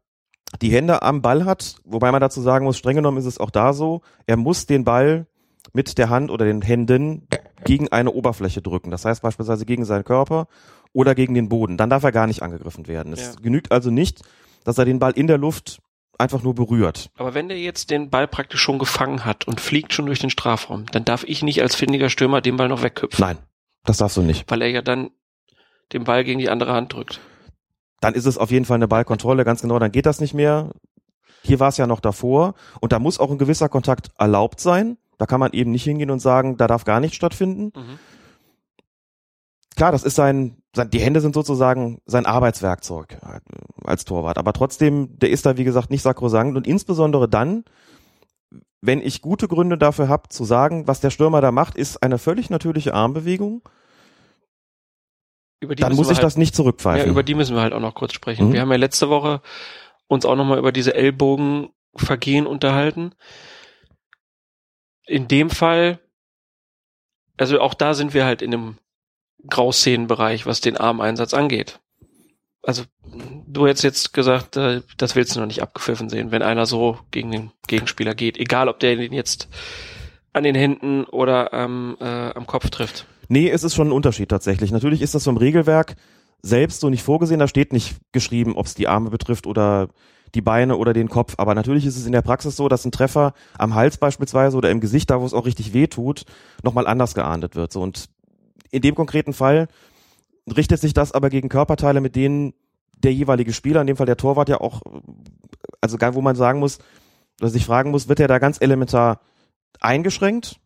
die 0.61 0.71
Hände 0.71 1.01
am 1.01 1.21
Ball 1.21 1.45
hat, 1.45 1.77
wobei 1.83 2.11
man 2.11 2.21
dazu 2.21 2.41
sagen 2.41 2.65
muss, 2.65 2.77
streng 2.77 2.95
genommen 2.95 3.17
ist 3.17 3.25
es 3.25 3.39
auch 3.39 3.49
da 3.49 3.73
so, 3.73 4.01
er 4.25 4.37
muss 4.37 4.65
den 4.65 4.83
Ball 4.83 5.27
mit 5.73 5.97
der 5.97 6.09
Hand 6.09 6.31
oder 6.31 6.45
den 6.45 6.61
Händen 6.61 7.27
gegen 7.65 7.91
eine 7.91 8.11
Oberfläche 8.11 8.61
drücken. 8.61 8.91
Das 8.91 9.05
heißt 9.05 9.21
beispielsweise 9.21 9.65
gegen 9.65 9.85
seinen 9.85 10.05
Körper 10.05 10.47
oder 10.93 11.15
gegen 11.15 11.33
den 11.33 11.49
Boden. 11.49 11.77
Dann 11.77 11.89
darf 11.89 12.03
er 12.03 12.11
gar 12.11 12.27
nicht 12.27 12.41
angegriffen 12.41 12.87
werden. 12.87 13.13
Es 13.13 13.35
ja. 13.35 13.41
genügt 13.41 13.71
also 13.71 13.91
nicht, 13.91 14.21
dass 14.63 14.77
er 14.77 14.85
den 14.85 14.99
Ball 14.99 15.11
in 15.11 15.27
der 15.27 15.37
Luft 15.37 15.81
einfach 16.17 16.41
nur 16.43 16.55
berührt. 16.55 17.11
Aber 17.17 17.33
wenn 17.33 17.49
der 17.49 17.59
jetzt 17.59 17.91
den 17.91 18.09
Ball 18.09 18.27
praktisch 18.27 18.61
schon 18.61 18.79
gefangen 18.79 19.25
hat 19.25 19.47
und 19.47 19.61
fliegt 19.61 19.93
schon 19.93 20.07
durch 20.07 20.19
den 20.19 20.29
Strafraum, 20.29 20.85
dann 20.91 21.05
darf 21.05 21.23
ich 21.25 21.43
nicht 21.43 21.61
als 21.61 21.75
findiger 21.75 22.09
Stürmer 22.09 22.41
den 22.41 22.57
Ball 22.57 22.69
noch 22.69 22.81
wegköpfen. 22.81 23.23
Nein, 23.23 23.37
das 23.83 23.97
darfst 23.97 24.17
du 24.17 24.21
nicht. 24.21 24.49
Weil 24.49 24.61
er 24.61 24.69
ja 24.69 24.81
dann 24.81 25.11
den 25.93 26.03
Ball 26.03 26.23
gegen 26.23 26.39
die 26.39 26.49
andere 26.49 26.73
Hand 26.73 26.93
drückt. 26.93 27.21
Dann 27.99 28.13
ist 28.13 28.25
es 28.25 28.37
auf 28.37 28.51
jeden 28.51 28.65
Fall 28.65 28.75
eine 28.75 28.87
Ballkontrolle, 28.87 29.43
ganz 29.43 29.61
genau, 29.61 29.79
dann 29.79 29.91
geht 29.91 30.05
das 30.05 30.19
nicht 30.19 30.33
mehr. 30.33 30.71
Hier 31.41 31.59
war 31.59 31.69
es 31.69 31.77
ja 31.77 31.87
noch 31.87 31.99
davor 31.99 32.53
und 32.81 32.91
da 32.91 32.99
muss 32.99 33.19
auch 33.19 33.31
ein 33.31 33.37
gewisser 33.37 33.69
Kontakt 33.69 34.11
erlaubt 34.17 34.59
sein. 34.59 34.97
Da 35.17 35.25
kann 35.25 35.39
man 35.39 35.53
eben 35.53 35.71
nicht 35.71 35.83
hingehen 35.83 36.11
und 36.11 36.19
sagen, 36.19 36.57
da 36.57 36.67
darf 36.67 36.83
gar 36.83 36.99
nichts 36.99 37.15
stattfinden. 37.15 37.71
Mhm. 37.75 37.99
Klar, 39.75 39.91
das 39.91 40.03
ist 40.03 40.15
sein, 40.15 40.57
sein, 40.75 40.89
die 40.89 40.99
Hände 40.99 41.21
sind 41.21 41.35
sozusagen 41.35 42.01
sein 42.05 42.25
Arbeitswerkzeug 42.25 43.17
als 43.83 44.05
Torwart. 44.05 44.37
Aber 44.37 44.53
trotzdem, 44.53 45.17
der 45.19 45.29
ist 45.29 45.45
da, 45.45 45.57
wie 45.57 45.63
gesagt, 45.63 45.91
nicht 45.91 46.01
sakrosankt 46.01 46.57
und 46.57 46.67
insbesondere 46.67 47.29
dann, 47.29 47.63
wenn 48.81 49.01
ich 49.01 49.21
gute 49.21 49.47
Gründe 49.47 49.77
dafür 49.77 50.07
habe, 50.07 50.29
zu 50.29 50.45
sagen, 50.45 50.87
was 50.87 50.99
der 50.99 51.09
Stürmer 51.09 51.41
da 51.41 51.51
macht, 51.51 51.75
ist 51.75 52.01
eine 52.03 52.17
völlig 52.17 52.49
natürliche 52.49 52.93
Armbewegung 52.93 53.61
dann 55.59 55.95
muss 55.95 56.09
ich 56.09 56.17
halt, 56.17 56.23
das 56.23 56.37
nicht 56.37 56.55
zurückpfeifen. 56.55 57.05
Ja, 57.05 57.11
über 57.11 57.23
die 57.23 57.33
müssen 57.33 57.55
wir 57.55 57.61
halt 57.61 57.73
auch 57.73 57.79
noch 57.79 57.95
kurz 57.95 58.13
sprechen. 58.13 58.49
Mhm. 58.49 58.53
Wir 58.53 58.61
haben 58.61 58.71
ja 58.71 58.77
letzte 58.77 59.09
Woche 59.09 59.41
uns 60.07 60.25
auch 60.25 60.35
nochmal 60.35 60.59
über 60.59 60.71
diese 60.71 60.93
Ellbogenvergehen 60.93 62.47
unterhalten. 62.47 63.13
In 65.05 65.27
dem 65.27 65.49
Fall, 65.49 65.99
also 67.37 67.59
auch 67.59 67.73
da 67.73 67.93
sind 67.93 68.13
wir 68.13 68.25
halt 68.25 68.41
in 68.41 68.53
einem 68.53 68.77
Grauszenenbereich, 69.49 70.45
was 70.45 70.61
den 70.61 70.77
Armeinsatz 70.77 71.33
angeht. 71.33 71.79
Also 72.61 72.83
du 73.47 73.65
hättest 73.65 73.83
jetzt 73.83 74.13
gesagt, 74.13 74.57
äh, 74.57 74.81
das 74.97 75.15
willst 75.15 75.35
du 75.35 75.39
noch 75.39 75.47
nicht 75.47 75.61
abgepfiffen 75.61 76.09
sehen, 76.09 76.31
wenn 76.31 76.41
einer 76.41 76.65
so 76.65 76.99
gegen 77.11 77.31
den 77.31 77.51
Gegenspieler 77.67 78.13
geht, 78.13 78.37
egal 78.37 78.67
ob 78.67 78.79
der 78.79 78.95
den 78.95 79.13
jetzt 79.13 79.47
an 80.33 80.43
den 80.43 80.55
Händen 80.55 81.05
oder 81.05 81.53
ähm, 81.53 81.97
äh, 81.99 82.31
am 82.31 82.45
Kopf 82.45 82.69
trifft. 82.69 83.05
Nee, 83.27 83.49
es 83.49 83.63
ist 83.63 83.75
schon 83.75 83.89
ein 83.89 83.93
Unterschied 83.93 84.29
tatsächlich. 84.29 84.71
Natürlich 84.71 85.01
ist 85.01 85.15
das 85.15 85.23
vom 85.23 85.37
Regelwerk 85.37 85.95
selbst 86.41 86.79
so 86.79 86.89
nicht 86.89 87.03
vorgesehen. 87.03 87.39
Da 87.39 87.47
steht 87.47 87.73
nicht 87.73 87.97
geschrieben, 88.11 88.55
ob 88.55 88.65
es 88.65 88.75
die 88.75 88.87
Arme 88.87 89.09
betrifft 89.09 89.47
oder 89.47 89.89
die 90.35 90.41
Beine 90.41 90.77
oder 90.77 90.93
den 90.93 91.09
Kopf. 91.09 91.35
Aber 91.37 91.55
natürlich 91.55 91.85
ist 91.85 91.97
es 91.97 92.05
in 92.05 92.11
der 92.11 92.21
Praxis 92.21 92.55
so, 92.55 92.67
dass 92.67 92.85
ein 92.85 92.91
Treffer 92.91 93.33
am 93.57 93.75
Hals 93.75 93.97
beispielsweise 93.97 94.57
oder 94.57 94.71
im 94.71 94.79
Gesicht, 94.79 95.09
da 95.09 95.21
wo 95.21 95.25
es 95.25 95.33
auch 95.33 95.45
richtig 95.45 95.73
weh 95.73 95.87
tut, 95.87 96.25
nochmal 96.63 96.87
anders 96.87 97.15
geahndet 97.15 97.55
wird. 97.55 97.71
So, 97.71 97.81
und 97.81 98.09
in 98.71 98.81
dem 98.81 98.95
konkreten 98.95 99.33
Fall 99.33 99.67
richtet 100.55 100.79
sich 100.79 100.93
das 100.93 101.11
aber 101.11 101.29
gegen 101.29 101.49
Körperteile, 101.49 102.01
mit 102.01 102.15
denen 102.15 102.53
der 102.93 103.13
jeweilige 103.13 103.53
Spieler, 103.53 103.81
in 103.81 103.87
dem 103.87 103.97
Fall 103.97 104.05
der 104.05 104.17
Torwart 104.17 104.49
ja 104.49 104.59
auch, 104.59 104.81
also 105.81 105.97
wo 106.13 106.21
man 106.21 106.35
sagen 106.35 106.59
muss, 106.59 106.79
oder 107.39 107.49
sich 107.49 107.65
fragen 107.65 107.91
muss, 107.91 108.07
wird 108.07 108.19
er 108.19 108.27
da 108.27 108.39
ganz 108.39 108.59
elementar 108.59 109.21
eingeschränkt 109.79 110.59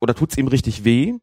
oder 0.00 0.14
tut's 0.14 0.38
ihm 0.38 0.48
richtig 0.48 0.84
weh? 0.84 1.14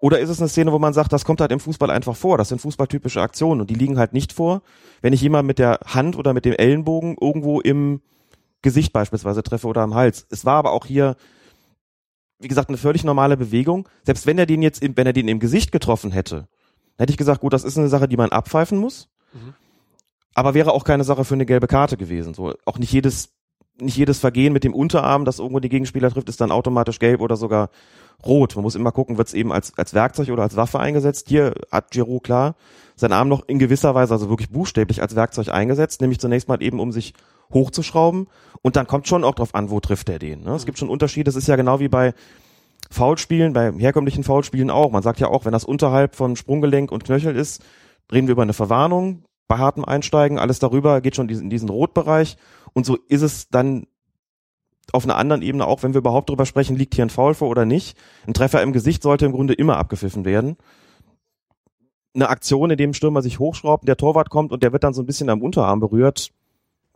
Oder 0.00 0.18
ist 0.18 0.30
es 0.30 0.40
eine 0.40 0.48
Szene, 0.48 0.72
wo 0.72 0.78
man 0.78 0.94
sagt, 0.94 1.12
das 1.12 1.26
kommt 1.26 1.42
halt 1.42 1.52
im 1.52 1.60
Fußball 1.60 1.90
einfach 1.90 2.16
vor, 2.16 2.38
das 2.38 2.48
sind 2.48 2.60
fußballtypische 2.60 3.20
Aktionen 3.20 3.60
und 3.60 3.68
die 3.68 3.74
liegen 3.74 3.98
halt 3.98 4.14
nicht 4.14 4.32
vor, 4.32 4.62
wenn 5.02 5.12
ich 5.12 5.20
jemand 5.20 5.46
mit 5.46 5.58
der 5.58 5.78
Hand 5.84 6.16
oder 6.16 6.32
mit 6.32 6.46
dem 6.46 6.54
Ellenbogen 6.54 7.16
irgendwo 7.20 7.60
im 7.60 8.00
Gesicht 8.62 8.94
beispielsweise 8.94 9.42
treffe 9.42 9.66
oder 9.66 9.82
am 9.82 9.94
Hals. 9.94 10.26
Es 10.30 10.46
war 10.46 10.56
aber 10.56 10.72
auch 10.72 10.86
hier, 10.86 11.16
wie 12.38 12.48
gesagt, 12.48 12.70
eine 12.70 12.78
völlig 12.78 13.04
normale 13.04 13.36
Bewegung. 13.36 13.88
Selbst 14.02 14.26
wenn 14.26 14.38
er 14.38 14.46
den 14.46 14.62
jetzt, 14.62 14.82
im, 14.82 14.96
wenn 14.96 15.06
er 15.06 15.12
den 15.12 15.28
im 15.28 15.38
Gesicht 15.38 15.70
getroffen 15.70 16.12
hätte, 16.12 16.48
hätte 16.98 17.10
ich 17.10 17.18
gesagt, 17.18 17.42
gut, 17.42 17.52
das 17.52 17.64
ist 17.64 17.76
eine 17.76 17.88
Sache, 17.88 18.08
die 18.08 18.16
man 18.16 18.30
abpfeifen 18.30 18.78
muss. 18.78 19.08
Mhm. 19.34 19.54
Aber 20.34 20.54
wäre 20.54 20.72
auch 20.72 20.84
keine 20.84 21.04
Sache 21.04 21.24
für 21.24 21.34
eine 21.34 21.46
gelbe 21.46 21.66
Karte 21.66 21.98
gewesen. 21.98 22.32
So, 22.32 22.54
auch 22.64 22.78
nicht 22.78 22.92
jedes 22.92 23.34
nicht 23.80 23.96
jedes 23.96 24.18
Vergehen 24.18 24.52
mit 24.52 24.64
dem 24.64 24.74
Unterarm, 24.74 25.24
das 25.24 25.38
irgendwo 25.38 25.60
die 25.60 25.68
Gegenspieler 25.68 26.10
trifft, 26.10 26.28
ist 26.28 26.40
dann 26.40 26.52
automatisch 26.52 26.98
gelb 26.98 27.20
oder 27.20 27.36
sogar 27.36 27.70
rot. 28.24 28.54
Man 28.56 28.62
muss 28.62 28.74
immer 28.74 28.92
gucken, 28.92 29.18
wird 29.18 29.28
es 29.28 29.34
eben 29.34 29.52
als, 29.52 29.76
als 29.78 29.94
Werkzeug 29.94 30.28
oder 30.30 30.42
als 30.42 30.56
Waffe 30.56 30.78
eingesetzt. 30.78 31.28
Hier 31.28 31.54
hat 31.70 31.90
Giroud 31.90 32.22
klar 32.24 32.54
seinen 32.96 33.12
Arm 33.12 33.28
noch 33.28 33.48
in 33.48 33.58
gewisser 33.58 33.94
Weise, 33.94 34.12
also 34.12 34.28
wirklich 34.28 34.50
buchstäblich 34.50 35.00
als 35.00 35.16
Werkzeug 35.16 35.48
eingesetzt, 35.48 36.00
nämlich 36.00 36.20
zunächst 36.20 36.48
mal 36.48 36.62
eben, 36.62 36.80
um 36.80 36.92
sich 36.92 37.14
hochzuschrauben. 37.52 38.28
Und 38.62 38.76
dann 38.76 38.86
kommt 38.86 39.08
schon 39.08 39.24
auch 39.24 39.34
drauf 39.34 39.54
an, 39.54 39.70
wo 39.70 39.80
trifft 39.80 40.08
er 40.08 40.18
den. 40.18 40.42
Ne? 40.42 40.54
Es 40.54 40.66
gibt 40.66 40.78
schon 40.78 40.90
Unterschiede. 40.90 41.30
Es 41.30 41.36
ist 41.36 41.48
ja 41.48 41.56
genau 41.56 41.80
wie 41.80 41.88
bei 41.88 42.12
Foulspielen, 42.90 43.52
bei 43.52 43.72
herkömmlichen 43.72 44.24
Foulspielen 44.24 44.70
auch. 44.70 44.90
Man 44.90 45.02
sagt 45.02 45.20
ja 45.20 45.28
auch, 45.28 45.44
wenn 45.44 45.52
das 45.52 45.64
unterhalb 45.64 46.14
von 46.14 46.36
Sprunggelenk 46.36 46.92
und 46.92 47.04
Knöchel 47.04 47.36
ist, 47.36 47.62
reden 48.12 48.26
wir 48.26 48.32
über 48.32 48.42
eine 48.42 48.52
Verwarnung. 48.52 49.24
Bei 49.48 49.58
hartem 49.58 49.84
Einsteigen, 49.84 50.38
alles 50.38 50.58
darüber 50.60 51.00
geht 51.00 51.16
schon 51.16 51.28
in 51.28 51.50
diesen 51.50 51.70
Rotbereich. 51.70 52.36
Und 52.72 52.86
so 52.86 52.96
ist 53.08 53.22
es 53.22 53.48
dann 53.48 53.86
auf 54.92 55.04
einer 55.04 55.16
anderen 55.16 55.42
Ebene, 55.42 55.66
auch 55.66 55.82
wenn 55.82 55.94
wir 55.94 55.98
überhaupt 55.98 56.30
drüber 56.30 56.46
sprechen, 56.46 56.76
liegt 56.76 56.94
hier 56.94 57.04
ein 57.04 57.10
Foul 57.10 57.34
vor 57.34 57.48
oder 57.48 57.64
nicht. 57.64 57.96
Ein 58.26 58.34
Treffer 58.34 58.62
im 58.62 58.72
Gesicht 58.72 59.02
sollte 59.02 59.26
im 59.26 59.32
Grunde 59.32 59.54
immer 59.54 59.76
abgepfiffen 59.76 60.24
werden. 60.24 60.56
Eine 62.14 62.28
Aktion, 62.28 62.70
in 62.70 62.76
dem 62.76 62.92
Stürmer 62.92 63.22
sich 63.22 63.38
hochschraubt, 63.38 63.86
der 63.86 63.96
Torwart 63.96 64.30
kommt 64.30 64.50
und 64.52 64.62
der 64.62 64.72
wird 64.72 64.82
dann 64.82 64.94
so 64.94 65.02
ein 65.02 65.06
bisschen 65.06 65.30
am 65.30 65.42
Unterarm 65.42 65.78
berührt, 65.78 66.32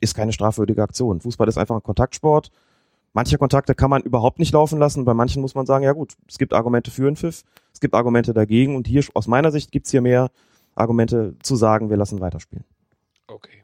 ist 0.00 0.14
keine 0.14 0.32
strafwürdige 0.32 0.82
Aktion. 0.82 1.20
Fußball 1.20 1.48
ist 1.48 1.56
einfach 1.56 1.76
ein 1.76 1.82
Kontaktsport. 1.82 2.50
Manche 3.12 3.38
Kontakte 3.38 3.76
kann 3.76 3.90
man 3.90 4.02
überhaupt 4.02 4.40
nicht 4.40 4.52
laufen 4.52 4.80
lassen, 4.80 5.04
bei 5.04 5.14
manchen 5.14 5.40
muss 5.40 5.54
man 5.54 5.66
sagen, 5.66 5.84
ja 5.84 5.92
gut, 5.92 6.14
es 6.28 6.36
gibt 6.36 6.52
Argumente 6.52 6.90
für 6.90 7.06
einen 7.06 7.14
Pfiff, 7.14 7.44
es 7.72 7.78
gibt 7.78 7.94
Argumente 7.94 8.34
dagegen 8.34 8.74
und 8.74 8.88
hier 8.88 9.04
aus 9.14 9.28
meiner 9.28 9.52
Sicht 9.52 9.70
gibt's 9.70 9.92
hier 9.92 10.00
mehr 10.00 10.32
Argumente 10.74 11.36
zu 11.40 11.54
sagen, 11.54 11.90
wir 11.90 11.96
lassen 11.96 12.20
weiterspielen. 12.20 12.64
Okay. 13.28 13.63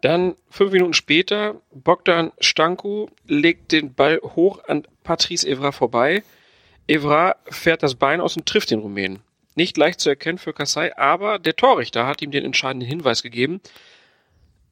Dann 0.00 0.34
fünf 0.48 0.72
Minuten 0.72 0.94
später, 0.94 1.60
Bogdan 1.72 2.32
Stanku 2.40 3.08
legt 3.26 3.72
den 3.72 3.92
Ball 3.94 4.20
hoch 4.22 4.64
an 4.66 4.86
Patrice 5.02 5.46
Evra 5.46 5.72
vorbei. 5.72 6.22
Evra 6.86 7.36
fährt 7.46 7.82
das 7.82 7.94
Bein 7.94 8.20
aus 8.20 8.36
und 8.36 8.46
trifft 8.46 8.70
den 8.70 8.80
Rumänen. 8.80 9.20
Nicht 9.56 9.76
leicht 9.76 10.00
zu 10.00 10.08
erkennen 10.08 10.38
für 10.38 10.54
Kassai, 10.54 10.96
aber 10.96 11.38
der 11.38 11.56
Torrichter 11.56 12.06
hat 12.06 12.22
ihm 12.22 12.30
den 12.30 12.44
entscheidenden 12.44 12.88
Hinweis 12.88 13.22
gegeben. 13.22 13.60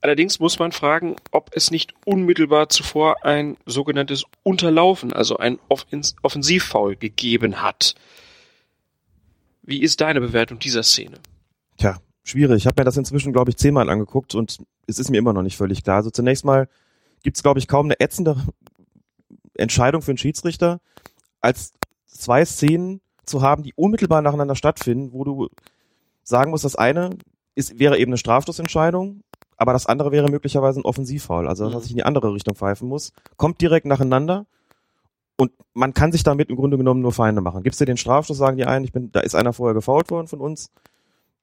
Allerdings 0.01 0.39
muss 0.39 0.59
man 0.59 0.73
fragen, 0.73 1.17
ob 1.33 1.51
es 1.55 1.71
nicht 1.71 1.93
unmittelbar 2.05 2.69
zuvor 2.69 3.25
ein 3.25 3.57
sogenanntes 3.67 4.25
Unterlaufen, 4.45 5.13
also 5.13 5.37
ein 5.37 5.59
Offensivfoul 5.69 6.97
gegeben 6.97 7.61
hat. 7.61 7.97
Wie 9.63 9.83
ist 9.83 10.01
deine 10.01 10.21
Bewertung 10.21 10.61
dieser 10.61 10.85
Szene? 10.85 11.19
Tja, 11.77 12.01
schwierig. 12.31 12.59
Ich 12.59 12.67
habe 12.67 12.81
mir 12.81 12.85
das 12.85 12.97
inzwischen, 12.97 13.33
glaube 13.33 13.51
ich, 13.51 13.57
zehnmal 13.57 13.89
angeguckt 13.91 14.35
und 14.35 14.59
es 14.87 14.99
ist 14.99 15.11
mir 15.11 15.19
immer 15.19 15.33
noch 15.33 15.43
nicht 15.43 15.57
völlig 15.57 15.85
klar. 15.85 15.97
Also 15.97 16.11
zunächst 16.11 16.45
mal 16.45 16.69
gibt 17.23 17.37
es, 17.37 17.43
glaube 17.43 17.59
ich, 17.59 17.69
kaum 17.69 17.87
eine 17.87 18.01
ätzende 18.01 18.37
Entscheidung 19.55 20.03
für 20.03 20.13
einen 20.13 20.19
Schiedsrichter, 20.19 20.81
als 21.41 21.73
zwei 22.07 22.45
Szenen 22.45 23.01
zu 23.25 23.43
haben, 23.43 23.63
die 23.63 23.75
unmittelbar 23.75 24.23
nacheinander 24.23 24.55
stattfinden, 24.55 25.13
wo 25.13 25.25
du 25.25 25.49
sagen 26.23 26.51
musst, 26.51 26.65
das 26.65 26.77
eine 26.77 27.11
ist, 27.55 27.79
wäre 27.79 27.99
eben 27.99 28.11
eine 28.11 28.19
Strafstoßentscheidung, 28.19 29.23
aber 29.57 29.73
das 29.73 29.87
andere 29.87 30.13
wäre 30.13 30.31
möglicherweise 30.31 30.81
ein 30.81 30.85
Offensivfoul, 30.85 31.49
also 31.49 31.69
dass 31.71 31.83
mhm. 31.83 31.85
ich 31.85 31.91
in 31.91 31.97
die 31.97 32.05
andere 32.05 32.33
Richtung 32.33 32.55
pfeifen 32.55 32.89
muss, 32.89 33.13
kommt 33.37 33.61
direkt 33.61 33.87
nacheinander 33.87 34.47
und 35.37 35.53
man 35.75 35.95
kann 35.95 36.13
sich 36.13 36.23
damit 36.23 36.51
im 36.51 36.57
Grunde 36.57 36.77
genommen 36.77 37.01
nur 37.01 37.13
Feinde 37.13 37.41
machen. 37.41 37.63
Gibst 37.63 37.81
du 37.81 37.85
den 37.85 37.97
Strafstoß, 37.97 38.37
sagen 38.37 38.57
die 38.57 38.67
einen, 38.67 38.85
ich 38.85 38.93
bin, 38.93 39.13
da 39.13 39.21
ist 39.21 39.35
einer 39.35 39.53
vorher 39.53 39.75
gefault 39.75 40.11
worden 40.11 40.29
von 40.29 40.41
uns, 40.41 40.71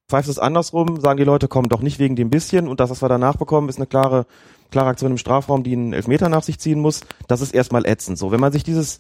pfeifst 0.08 0.30
es 0.30 0.40
andersrum, 0.40 1.00
sagen 1.00 1.18
die 1.18 1.24
Leute, 1.24 1.48
komm 1.48 1.70
doch 1.70 1.82
nicht 1.82 2.00
wegen 2.00 2.16
dem 2.16 2.30
bisschen 2.30 2.68
und 2.68 2.80
das, 2.80 2.90
was 2.90 3.02
wir 3.02 3.10
danach 3.10 3.38
bekommen, 3.38 3.70
ist 3.70 3.78
eine 3.78 3.88
klare, 3.88 4.26
klare 4.72 4.90
Aktion 4.90 5.12
im 5.12 5.18
Strafraum, 5.18 5.64
die 5.64 5.74
einen 5.74 5.94
Elfmeter 5.94 6.30
nach 6.30 6.44
sich 6.44 6.60
ziehen 6.60 6.80
muss. 6.80 7.02
Das 7.28 7.42
ist 7.42 7.54
erstmal 7.54 7.86
ätzend. 7.86 8.18
So, 8.18 8.32
wenn 8.32 8.40
man 8.40 8.52
sich 8.52 8.64
dieses 8.64 9.00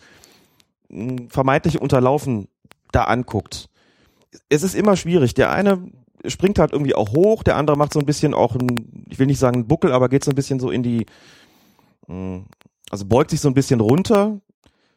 hm, 0.90 1.30
vermeintliche 1.30 1.80
Unterlaufen 1.80 2.48
da 2.92 3.04
anguckt, 3.04 3.70
es 4.50 4.64
ist 4.64 4.76
immer 4.76 4.96
schwierig. 4.96 5.34
Der 5.34 5.52
eine 5.52 5.92
springt 6.28 6.58
halt 6.60 6.74
irgendwie 6.74 6.96
auch 6.96 7.12
hoch, 7.12 7.44
der 7.44 7.56
andere 7.56 7.78
macht 7.78 7.94
so 7.94 8.00
ein 8.00 8.06
bisschen 8.06 8.34
auch 8.34 8.56
ein, 8.56 9.06
ich 9.10 9.20
will 9.20 9.28
nicht 9.28 9.40
sagen 9.40 9.60
ein 9.60 9.68
Buckel, 9.68 9.92
aber 9.92 10.10
geht 10.10 10.24
so 10.24 10.32
ein 10.32 10.36
bisschen 10.36 10.60
so 10.60 10.72
in 10.72 10.82
die, 10.82 11.06
hm, 12.08 12.46
also 12.90 13.06
beugt 13.06 13.30
sich 13.30 13.42
so 13.42 13.48
ein 13.48 13.54
bisschen 13.54 13.80
runter. 13.80 14.40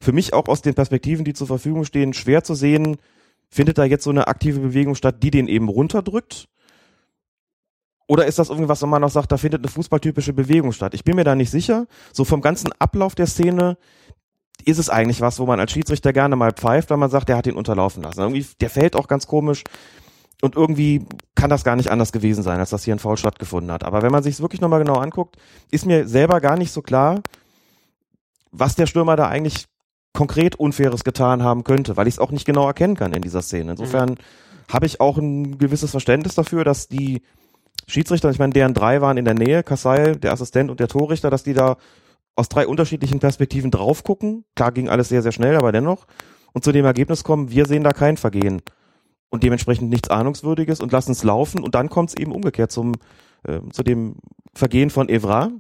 Für 0.01 0.13
mich 0.13 0.33
auch 0.33 0.47
aus 0.49 0.63
den 0.63 0.75
Perspektiven, 0.75 1.25
die 1.25 1.35
zur 1.35 1.49
Verfügung 1.49 1.85
stehen, 1.85 2.15
schwer 2.15 2.45
zu 2.45 2.55
sehen, 2.55 2.99
Findet 3.51 3.79
da 3.79 3.85
jetzt 3.85 4.05
so 4.05 4.11
eine 4.11 4.29
aktive 4.29 4.61
Bewegung 4.61 4.95
statt, 4.95 5.23
die 5.23 5.31
den 5.31 5.49
eben 5.49 5.69
runterdrückt? 5.69 6.49
Oder 8.07 8.27
ist 8.27 8.39
das 8.39 8.49
irgendwie 8.49 8.69
was, 8.69 8.83
wo 8.83 8.87
man 8.87 9.03
noch 9.03 9.11
sagt, 9.11 9.33
da 9.33 9.37
findet 9.37 9.61
eine 9.61 9.71
fußballtypische 9.71 10.33
Bewegung 10.33 10.73
statt? 10.73 10.95
Ich 10.95 11.05
bin 11.05 11.17
mir 11.17 11.25
da 11.25 11.35
nicht 11.35 11.51
sicher. 11.51 11.87
So 12.13 12.25
vom 12.25 12.41
ganzen 12.41 12.73
Ablauf 12.79 13.15
der 13.15 13.27
Szene 13.27 13.77
ist 14.65 14.79
es 14.79 14.89
eigentlich 14.89 15.21
was, 15.21 15.39
wo 15.39 15.47
man 15.47 15.61
als 15.61 15.73
Schiedsrichter 15.73 16.13
gerne 16.13 16.35
mal 16.35 16.53
pfeift, 16.53 16.91
weil 16.91 16.97
man 16.97 17.11
sagt, 17.11 17.29
der 17.29 17.37
hat 17.37 17.47
ihn 17.47 17.55
unterlaufen 17.55 18.03
lassen. 18.03 18.21
Irgendwie, 18.21 18.47
der 18.61 18.71
fällt 18.71 18.97
auch 18.97 19.09
ganz 19.09 19.27
komisch. 19.27 19.63
Und 20.41 20.57
irgendwie 20.57 21.05
kann 21.35 21.51
das 21.51 21.65
gar 21.65 21.77
nicht 21.77 21.91
anders 21.91 22.13
gewesen 22.13 22.43
sein, 22.43 22.61
als 22.61 22.71
dass 22.71 22.85
hier 22.85 22.95
ein 22.95 22.99
Foul 22.99 23.17
stattgefunden 23.17 23.73
hat. 23.73 23.85
Aber 23.85 24.03
wenn 24.03 24.13
man 24.13 24.23
sich 24.23 24.35
es 24.35 24.41
wirklich 24.41 24.61
nochmal 24.61 24.83
genau 24.83 24.99
anguckt, 24.99 25.37
ist 25.71 25.85
mir 25.85 26.07
selber 26.07 26.41
gar 26.41 26.57
nicht 26.57 26.73
so 26.73 26.81
klar, 26.81 27.23
was 28.53 28.75
der 28.75 28.87
Stürmer 28.87 29.17
da 29.17 29.29
eigentlich 29.29 29.67
konkret 30.13 30.57
Unfaires 30.57 31.05
getan 31.05 31.43
haben 31.43 31.65
könnte, 31.65 31.97
weil 31.97 32.09
ich 32.09 32.15
es 32.15 32.19
auch 32.19 32.31
nicht 32.31 32.45
genau 32.45 32.67
erkennen 32.67 32.97
kann 32.97 33.13
in 33.13 33.23
dieser 33.23 33.43
Szene. 33.43 33.73
Insofern 33.73 34.11
mhm. 34.11 34.73
habe 34.73 34.87
ich 34.87 35.01
auch 35.01 35.19
ein 35.19 35.59
gewisses 35.59 35.91
Verständnis 35.91 36.35
dafür, 36.35 36.65
dass 36.65 36.89
die 36.89 37.23
Schiedsrichter, 37.87 38.31
ich 38.31 38.39
meine, 38.39 38.53
deren 38.53 38.75
drei 38.75 39.01
waren 39.01 39.17
in 39.17 39.25
der 39.25 39.35
Nähe, 39.35 39.63
Kassai, 39.63 40.13
der 40.13 40.33
Assistent 40.33 40.71
und 40.71 40.81
der 40.81 40.89
Torrichter, 40.89 41.31
dass 41.31 41.43
die 41.43 41.55
da 41.55 41.77
aus 42.37 42.49
drei 42.49 42.67
unterschiedlichen 42.67 43.19
Perspektiven 43.19 43.71
drauf 43.71 44.05
gucken. 44.05 44.45
Klar 44.55 44.73
ging 44.73 44.89
alles 44.89 45.09
sehr, 45.09 45.23
sehr 45.23 45.33
schnell, 45.33 45.57
aber 45.57 45.73
dennoch. 45.73 46.07
Und 46.53 46.65
zu 46.65 46.73
dem 46.73 46.85
Ergebnis 46.85 47.25
kommen, 47.25 47.51
wir 47.51 47.67
sehen 47.67 47.85
da 47.85 47.93
kein 47.93 48.17
Vergehen 48.17 48.63
und 49.31 49.43
dementsprechend 49.43 49.91
nichts 49.91 50.11
Ahnungswürdiges 50.11 50.81
und 50.81 50.93
lassen 50.93 51.13
es 51.13 51.25
laufen. 51.25 51.63
Und 51.63 51.75
dann 51.75 51.89
kommt 51.89 52.11
es 52.11 52.17
eben 52.17 52.33
umgekehrt 52.33 52.71
zum, 52.71 52.95
äh, 53.45 53.61
zu 53.73 53.83
dem 53.83 54.17
Vergehen 54.55 54.91
von 54.91 55.09
Evra, 55.09 55.51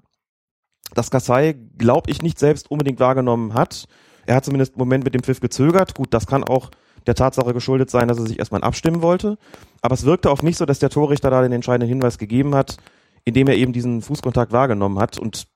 das 0.94 1.10
Kassai, 1.10 1.54
glaube 1.76 2.10
ich, 2.10 2.22
nicht 2.22 2.38
selbst 2.38 2.70
unbedingt 2.70 3.00
wahrgenommen 3.00 3.54
hat. 3.54 3.86
Er 4.28 4.36
hat 4.36 4.44
zumindest 4.44 4.74
im 4.74 4.80
Moment 4.80 5.04
mit 5.04 5.14
dem 5.14 5.22
Pfiff 5.22 5.40
gezögert. 5.40 5.94
Gut, 5.94 6.12
das 6.12 6.26
kann 6.26 6.44
auch 6.44 6.70
der 7.06 7.14
Tatsache 7.14 7.54
geschuldet 7.54 7.90
sein, 7.90 8.08
dass 8.08 8.18
er 8.18 8.26
sich 8.26 8.38
erstmal 8.38 8.62
abstimmen 8.62 9.00
wollte. 9.00 9.38
Aber 9.80 9.94
es 9.94 10.04
wirkte 10.04 10.30
auf 10.30 10.42
mich 10.42 10.58
so, 10.58 10.66
dass 10.66 10.78
der 10.78 10.90
Torrichter 10.90 11.30
da 11.30 11.40
den 11.40 11.52
entscheidenden 11.52 11.88
Hinweis 11.88 12.18
gegeben 12.18 12.54
hat, 12.54 12.76
indem 13.24 13.48
er 13.48 13.56
eben 13.56 13.72
diesen 13.72 14.02
Fußkontakt 14.02 14.52
wahrgenommen 14.52 14.98
hat. 14.98 15.18
Und 15.18 15.48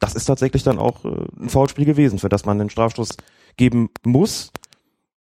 das 0.00 0.14
ist 0.16 0.24
tatsächlich 0.24 0.64
dann 0.64 0.78
auch 0.78 1.04
äh, 1.04 1.26
ein 1.40 1.48
Foulspiel 1.48 1.84
gewesen, 1.84 2.18
für 2.18 2.28
das 2.28 2.44
man 2.44 2.58
den 2.58 2.70
Strafstoß 2.70 3.10
geben 3.56 3.90
muss, 4.04 4.50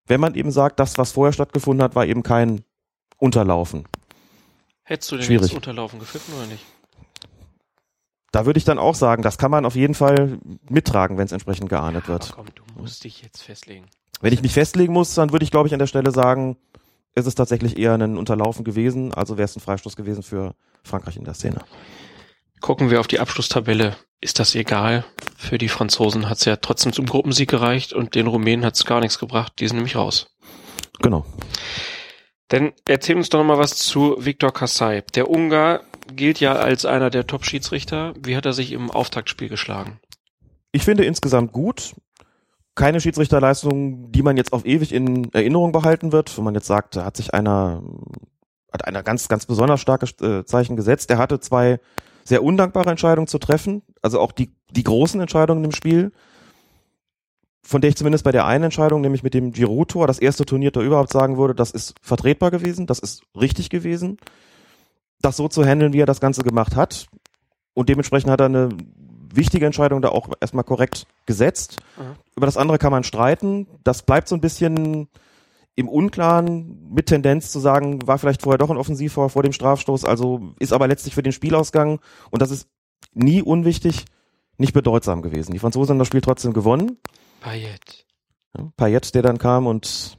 wenn 0.07 0.21
man 0.21 0.35
eben 0.35 0.51
sagt, 0.51 0.79
das, 0.79 0.97
was 0.97 1.11
vorher 1.11 1.33
stattgefunden 1.33 1.83
hat, 1.83 1.95
war 1.95 2.05
eben 2.05 2.23
kein 2.23 2.63
Unterlaufen. 3.17 3.85
Hättest 4.83 5.11
du 5.11 5.17
den 5.17 5.25
Schwierig. 5.25 5.47
jetzt 5.47 5.55
Unterlaufen 5.55 5.99
gepfiffen 5.99 6.33
oder 6.35 6.45
nicht? 6.45 6.63
Da 8.36 8.45
würde 8.45 8.58
ich 8.58 8.65
dann 8.65 8.80
auch 8.80 8.95
sagen, 8.95 9.24
das 9.24 9.38
kann 9.38 9.50
man 9.50 9.65
auf 9.65 9.76
jeden 9.76 9.93
Fall 9.93 10.39
mittragen, 10.69 11.17
wenn 11.17 11.26
es 11.26 11.32
entsprechend 11.32 11.69
geahndet 11.69 12.04
ja, 12.04 12.10
wird. 12.10 12.34
Komm, 12.36 12.48
du 12.54 12.63
musst 12.78 13.06
dich 13.06 13.21
jetzt 13.21 13.41
festlegen. 13.41 13.86
Wenn 14.19 14.34
ich 14.34 14.41
mich 14.41 14.52
festlegen 14.52 14.91
muss, 14.91 15.13
dann 15.13 15.32
würde 15.32 15.45
ich, 15.45 15.52
glaube 15.52 15.67
ich, 15.67 15.74
an 15.74 15.80
der 15.80 15.88
Stelle 15.88 16.12
sagen, 16.12 16.58
ist 17.15 17.28
es 17.28 17.36
tatsächlich 17.36 17.78
eher 17.78 17.93
ein 17.93 18.17
Unterlaufen 18.17 18.65
gewesen, 18.65 19.13
also 19.13 19.38
wäre 19.38 19.45
es 19.45 19.56
ein 19.56 19.62
Freistoß 19.62 19.95
gewesen 19.95 20.21
für 20.21 20.54
Frankreich 20.84 21.15
in 21.15 21.24
der 21.24 21.34
Szene. 21.34 21.62
Gucken 22.60 22.89
wir 22.89 23.00
auf 23.00 23.08
die 23.08 23.21
Abschlusstabelle. 23.21 23.95
Ist 24.19 24.39
das 24.39 24.54
egal? 24.54 25.06
Für 25.38 25.58
die 25.58 25.69
Franzosen 25.69 26.28
hat 26.28 26.39
es 26.39 26.45
ja 26.45 26.58
trotzdem 26.58 26.91
zum 26.91 27.06
Gruppensieg 27.06 27.50
gereicht 27.50 27.93
und 27.93 28.15
den 28.15 28.28
Rumänen 28.28 28.65
hat 28.65 28.76
es 28.76 28.84
gar 28.84 29.00
nichts 29.00 29.17
gebracht. 29.17 29.54
Die 29.60 29.67
sind 29.67 29.78
nämlich 29.78 29.95
raus. 29.95 30.36
Genau. 31.02 31.26
Dann 32.50 32.74
erzähl 32.86 33.15
uns 33.15 33.30
doch 33.30 33.39
noch 33.39 33.45
mal 33.45 33.58
was 33.58 33.78
zu 33.78 34.17
Viktor 34.19 34.52
Kassai. 34.52 35.04
Der 35.15 35.30
Ungar 35.30 35.82
gilt 36.13 36.39
ja 36.39 36.53
als 36.53 36.85
einer 36.85 37.09
der 37.09 37.27
Top-Schiedsrichter. 37.27 38.13
Wie 38.21 38.35
hat 38.35 38.45
er 38.45 38.53
sich 38.53 38.71
im 38.71 38.91
Auftaktspiel 38.91 39.49
geschlagen? 39.49 39.99
Ich 40.71 40.83
finde 40.83 41.05
insgesamt 41.05 41.51
gut. 41.51 41.95
Keine 42.75 42.99
Schiedsrichterleistung, 42.99 44.11
die 44.11 44.21
man 44.21 44.35
jetzt 44.35 44.51
auf 44.51 44.65
ewig 44.65 44.93
in 44.93 45.31
Erinnerung 45.33 45.71
behalten 45.71 46.11
wird, 46.11 46.37
wo 46.37 46.41
man 46.41 46.53
jetzt 46.55 46.67
sagt, 46.67 46.97
da 46.97 47.05
hat 47.05 47.15
sich 47.15 47.33
einer, 47.33 47.81
hat 48.71 48.85
einer 48.85 49.01
ganz, 49.01 49.29
ganz 49.29 49.45
besonders 49.45 49.79
starke 49.79 50.07
äh, 50.21 50.43
Zeichen 50.43 50.75
gesetzt. 50.75 51.09
Er 51.09 51.17
hatte 51.17 51.39
zwei 51.39 51.79
sehr 52.25 52.43
undankbare 52.43 52.89
Entscheidungen 52.89 53.27
zu 53.27 53.37
treffen, 53.37 53.81
also 54.01 54.19
auch 54.19 54.33
die, 54.33 54.53
die 54.71 54.83
großen 54.83 55.21
Entscheidungen 55.21 55.63
im 55.63 55.71
Spiel, 55.71 56.11
von 57.63 57.79
der 57.79 57.89
ich 57.89 57.95
zumindest 57.95 58.25
bei 58.25 58.31
der 58.31 58.45
einen 58.45 58.65
Entscheidung, 58.65 58.99
nämlich 58.99 59.23
mit 59.23 59.33
dem 59.33 59.53
Giroud-Tor, 59.53 60.07
das 60.07 60.19
erste 60.19 60.45
Turniertor 60.45 60.83
überhaupt 60.83 61.13
sagen 61.13 61.37
würde, 61.37 61.55
das 61.55 61.71
ist 61.71 61.95
vertretbar 62.01 62.51
gewesen, 62.51 62.87
das 62.87 62.99
ist 62.99 63.23
richtig 63.39 63.69
gewesen 63.69 64.17
das 65.25 65.38
so 65.38 65.47
zu 65.47 65.65
handeln, 65.65 65.93
wie 65.93 66.01
er 66.01 66.05
das 66.05 66.21
Ganze 66.21 66.43
gemacht 66.43 66.75
hat. 66.75 67.07
Und 67.73 67.89
dementsprechend 67.89 68.31
hat 68.31 68.39
er 68.39 68.45
eine 68.45 68.69
wichtige 69.33 69.65
Entscheidung 69.65 70.01
da 70.01 70.09
auch 70.09 70.29
erstmal 70.39 70.63
korrekt 70.63 71.07
gesetzt. 71.25 71.77
Mhm. 71.97 72.15
Über 72.35 72.45
das 72.45 72.57
andere 72.57 72.77
kann 72.77 72.91
man 72.91 73.03
streiten. 73.03 73.67
Das 73.83 74.03
bleibt 74.03 74.27
so 74.27 74.35
ein 74.35 74.41
bisschen 74.41 75.09
im 75.75 75.89
Unklaren 75.89 76.89
mit 76.89 77.07
Tendenz 77.07 77.51
zu 77.51 77.59
sagen, 77.59 78.07
war 78.07 78.17
vielleicht 78.17 78.41
vorher 78.41 78.57
doch 78.57 78.69
ein 78.69 78.77
Offensivtor 78.77 79.29
vor 79.29 79.43
dem 79.43 79.51
Strafstoß, 79.51 80.05
also 80.05 80.53
ist 80.57 80.71
aber 80.71 80.88
letztlich 80.88 81.13
für 81.13 81.23
den 81.23 81.33
Spielausgang 81.33 81.99
und 82.31 82.41
das 82.41 82.49
ist 82.49 82.69
nie 83.13 83.41
unwichtig, 83.41 84.05
nicht 84.57 84.73
bedeutsam 84.73 85.21
gewesen. 85.21 85.51
Die 85.51 85.59
Franzosen 85.59 85.91
haben 85.91 85.99
das 85.99 86.07
Spiel 86.07 86.21
trotzdem 86.21 86.53
gewonnen. 86.53 86.97
Payet. 87.41 88.05
Ja, 88.57 88.71
Payet, 88.77 89.13
der 89.15 89.21
dann 89.21 89.38
kam 89.38 89.67
und 89.67 90.17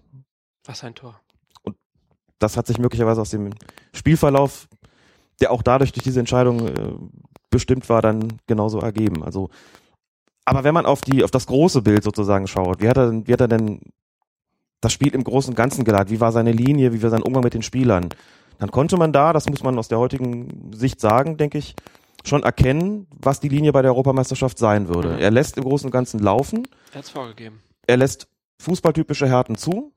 Was 0.67 0.85
ein 0.85 0.95
Tor. 0.95 1.19
das 2.39 2.59
hat 2.59 2.67
sich 2.67 2.79
möglicherweise 2.79 3.23
aus 3.23 3.31
dem 3.31 3.55
Spielverlauf, 3.95 4.69
der 5.41 5.51
auch 5.53 5.63
dadurch 5.63 5.93
durch 5.93 6.05
diese 6.05 6.21
Entscheidung 6.21 6.67
äh, 6.69 6.93
bestimmt 7.51 7.89
war, 7.89 8.03
dann 8.03 8.35
genauso 8.47 8.79
ergeben. 8.81 9.23
Also, 9.25 9.49
aber 10.45 10.65
wenn 10.65 10.75
man 10.75 10.87
auf 10.87 11.01
die, 11.01 11.25
auf 11.25 11.31
das 11.31 11.47
große 11.47 11.83
Bild 11.83 12.05
sozusagen 12.05 12.47
schaut, 12.47 12.81
wie 12.81 12.89
hat 12.89 12.97
er, 12.97 13.11
denn- 13.11 13.27
wie 13.27 13.33
hat 13.33 13.41
er 13.41 13.49
denn 13.49 13.81
das 14.81 14.93
Spiel 14.93 15.15
im 15.15 15.25
Großen 15.25 15.51
und 15.51 15.57
Ganzen 15.57 15.85
geleitet? 15.85 16.11
Wie 16.11 16.21
war 16.21 16.33
seine 16.33 16.53
Linie? 16.53 16.93
Wie 16.93 17.03
war 17.03 17.11
sein 17.11 17.23
Umgang 17.23 17.43
mit 17.45 17.55
den 17.55 17.63
Spielern? 17.63 18.09
Dann 18.59 18.71
konnte 18.71 18.97
man 18.97 19.13
da, 19.13 19.33
das 19.33 19.49
muss 19.49 19.63
man 19.63 19.79
aus 19.79 19.89
der 19.89 19.99
heutigen 19.99 20.71
Sicht 20.73 21.01
sagen, 21.01 21.37
denke 21.37 21.59
ich, 21.59 21.75
schon 22.25 22.43
erkennen, 22.43 23.07
was 23.21 23.41
die 23.41 23.49
Linie 23.49 23.73
bei 23.73 23.83
der 23.83 23.91
Europameisterschaft 23.93 24.59
sein 24.59 24.89
würde. 24.89 25.19
Er 25.21 25.31
lässt 25.31 25.57
im 25.59 25.65
Großen 25.65 25.87
und 25.87 25.93
Ganzen 25.93 26.21
laufen, 26.21 26.67
Er 26.93 26.99
hat's 26.99 27.11
vorgegeben. 27.11 27.61
er 27.87 27.97
lässt 27.99 28.29
fußballtypische 28.63 29.29
Härten 29.29 29.57
zu. 29.57 29.93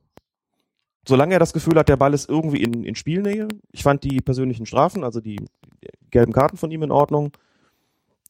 Solange 1.10 1.34
er 1.34 1.40
das 1.40 1.54
Gefühl 1.54 1.74
hat, 1.80 1.90
der 1.90 1.98
Ball 1.98 2.14
ist 2.14 2.30
irgendwie 2.30 2.62
in, 2.62 2.84
in 2.84 2.94
Spielnähe. 2.94 3.48
Ich 3.72 3.82
fand 3.82 4.04
die 4.04 4.22
persönlichen 4.22 4.68
Strafen, 4.68 5.04
also 5.04 5.20
die 5.20 5.44
gelben 6.12 6.34
Karten 6.34 6.56
von 6.56 6.70
ihm 6.70 6.84
in 6.84 6.92
Ordnung. 6.92 7.32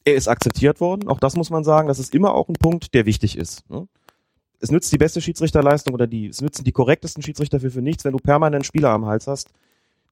Er 0.06 0.14
ist 0.14 0.28
akzeptiert 0.28 0.80
worden. 0.80 1.06
Auch 1.06 1.20
das 1.20 1.36
muss 1.36 1.50
man 1.50 1.62
sagen. 1.62 1.88
Das 1.88 1.98
ist 1.98 2.14
immer 2.14 2.32
auch 2.32 2.48
ein 2.48 2.54
Punkt, 2.54 2.94
der 2.94 3.04
wichtig 3.04 3.36
ist. 3.36 3.68
Ne? 3.68 3.86
Es 4.60 4.70
nützt 4.70 4.90
die 4.94 4.96
beste 4.96 5.20
Schiedsrichterleistung 5.20 5.92
oder 5.92 6.06
die, 6.06 6.28
es 6.28 6.40
nützen 6.40 6.64
die 6.64 6.72
korrektesten 6.72 7.22
Schiedsrichter 7.22 7.60
für, 7.60 7.70
für 7.70 7.82
nichts, 7.82 8.06
wenn 8.06 8.12
du 8.12 8.18
permanent 8.18 8.64
Spieler 8.64 8.88
am 8.88 9.04
Hals 9.04 9.26
hast, 9.26 9.50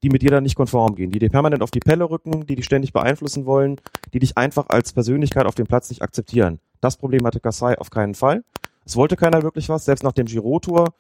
die 0.03 0.11
mit 0.11 0.21
dir 0.21 0.31
dann 0.31 0.43
nicht 0.43 0.55
konform 0.55 0.95
gehen, 0.95 1.11
die 1.11 1.21
dir 1.21 1.31
permanent 1.31 1.63
auf 1.63 1.71
die 1.71 1.81
Pelle 1.81 2.11
rücken, 2.11 2.45
die 2.45 2.55
dich 2.55 2.67
ständig 2.67 2.93
beeinflussen 2.93 3.47
wollen, 3.47 3.81
die 4.13 4.19
dich 4.19 4.37
einfach 4.37 4.67
als 4.69 4.93
Persönlichkeit 4.93 5.47
auf 5.47 5.55
dem 5.55 5.67
Platz 5.67 5.89
nicht 5.89 6.03
akzeptieren. 6.03 6.61
Das 6.83 6.99
Problem 6.99 7.27
hatte 7.27 7.41
Kassai 7.41 7.79
auf 7.79 7.89
keinen 7.89 8.15
Fall. 8.15 8.45
Es 8.85 8.95
wollte 8.95 9.17
keiner 9.17 9.43
wirklich 9.43 9.71
was. 9.71 9.87
Selbst 9.87 10.05
nach 10.05 10.13
dem 10.13 10.27
Giro-Tour 10.27 10.93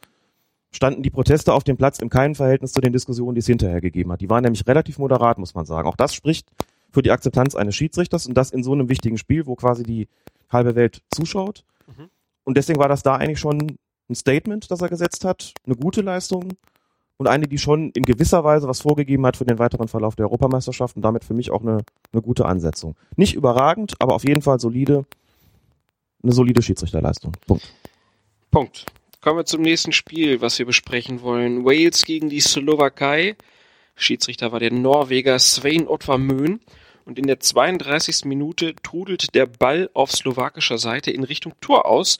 standen 0.70 1.02
die 1.02 1.10
Proteste 1.10 1.52
auf 1.52 1.64
dem 1.64 1.76
Platz 1.76 1.98
in 1.98 2.10
keinem 2.10 2.34
Verhältnis 2.34 2.72
zu 2.72 2.80
den 2.80 2.92
Diskussionen, 2.92 3.34
die 3.34 3.40
es 3.40 3.46
hinterher 3.46 3.80
gegeben 3.80 4.12
hat. 4.12 4.20
Die 4.20 4.30
waren 4.30 4.42
nämlich 4.42 4.66
relativ 4.66 4.98
moderat, 4.98 5.38
muss 5.38 5.54
man 5.54 5.64
sagen. 5.64 5.88
Auch 5.88 5.96
das 5.96 6.14
spricht 6.14 6.48
für 6.90 7.02
die 7.02 7.10
Akzeptanz 7.10 7.54
eines 7.54 7.74
Schiedsrichters 7.74 8.26
und 8.26 8.34
das 8.34 8.50
in 8.50 8.62
so 8.62 8.72
einem 8.72 8.88
wichtigen 8.88 9.18
Spiel, 9.18 9.46
wo 9.46 9.54
quasi 9.54 9.82
die 9.82 10.08
halbe 10.50 10.74
Welt 10.74 11.02
zuschaut. 11.10 11.64
Mhm. 11.86 12.08
Und 12.44 12.56
deswegen 12.56 12.78
war 12.78 12.88
das 12.88 13.02
da 13.02 13.16
eigentlich 13.16 13.40
schon 13.40 13.78
ein 14.08 14.14
Statement, 14.14 14.70
das 14.70 14.80
er 14.80 14.88
gesetzt 14.88 15.24
hat, 15.24 15.52
eine 15.66 15.76
gute 15.76 16.00
Leistung 16.00 16.54
und 17.18 17.26
eine, 17.26 17.46
die 17.46 17.58
schon 17.58 17.90
in 17.90 18.04
gewisser 18.04 18.44
Weise 18.44 18.68
was 18.68 18.80
vorgegeben 18.80 19.26
hat 19.26 19.36
für 19.36 19.44
den 19.44 19.58
weiteren 19.58 19.88
Verlauf 19.88 20.16
der 20.16 20.26
Europameisterschaft 20.26 20.96
und 20.96 21.02
damit 21.02 21.24
für 21.24 21.34
mich 21.34 21.50
auch 21.50 21.60
eine, 21.60 21.82
eine 22.12 22.22
gute 22.22 22.46
Ansetzung. 22.46 22.94
Nicht 23.16 23.34
überragend, 23.34 23.94
aber 23.98 24.14
auf 24.14 24.26
jeden 24.26 24.40
Fall 24.40 24.60
solide, 24.60 25.04
eine 26.22 26.32
solide 26.32 26.62
Schiedsrichterleistung. 26.62 27.32
Punkt. 27.46 27.72
Punkt. 28.50 28.86
Kommen 29.20 29.38
wir 29.38 29.46
zum 29.46 29.62
nächsten 29.62 29.92
Spiel, 29.92 30.40
was 30.40 30.60
wir 30.60 30.66
besprechen 30.66 31.22
wollen. 31.22 31.64
Wales 31.64 32.04
gegen 32.04 32.28
die 32.28 32.40
Slowakei. 32.40 33.36
Schiedsrichter 33.96 34.52
war 34.52 34.60
der 34.60 34.72
Norweger 34.72 35.40
Svein 35.40 35.88
Ottvar 35.88 36.18
Möhn. 36.18 36.60
Und 37.04 37.18
in 37.18 37.26
der 37.26 37.40
32. 37.40 38.26
Minute 38.26 38.76
trudelt 38.76 39.34
der 39.34 39.46
Ball 39.46 39.90
auf 39.92 40.12
slowakischer 40.12 40.78
Seite 40.78 41.10
in 41.10 41.24
Richtung 41.24 41.54
Tor 41.60 41.86
aus 41.86 42.18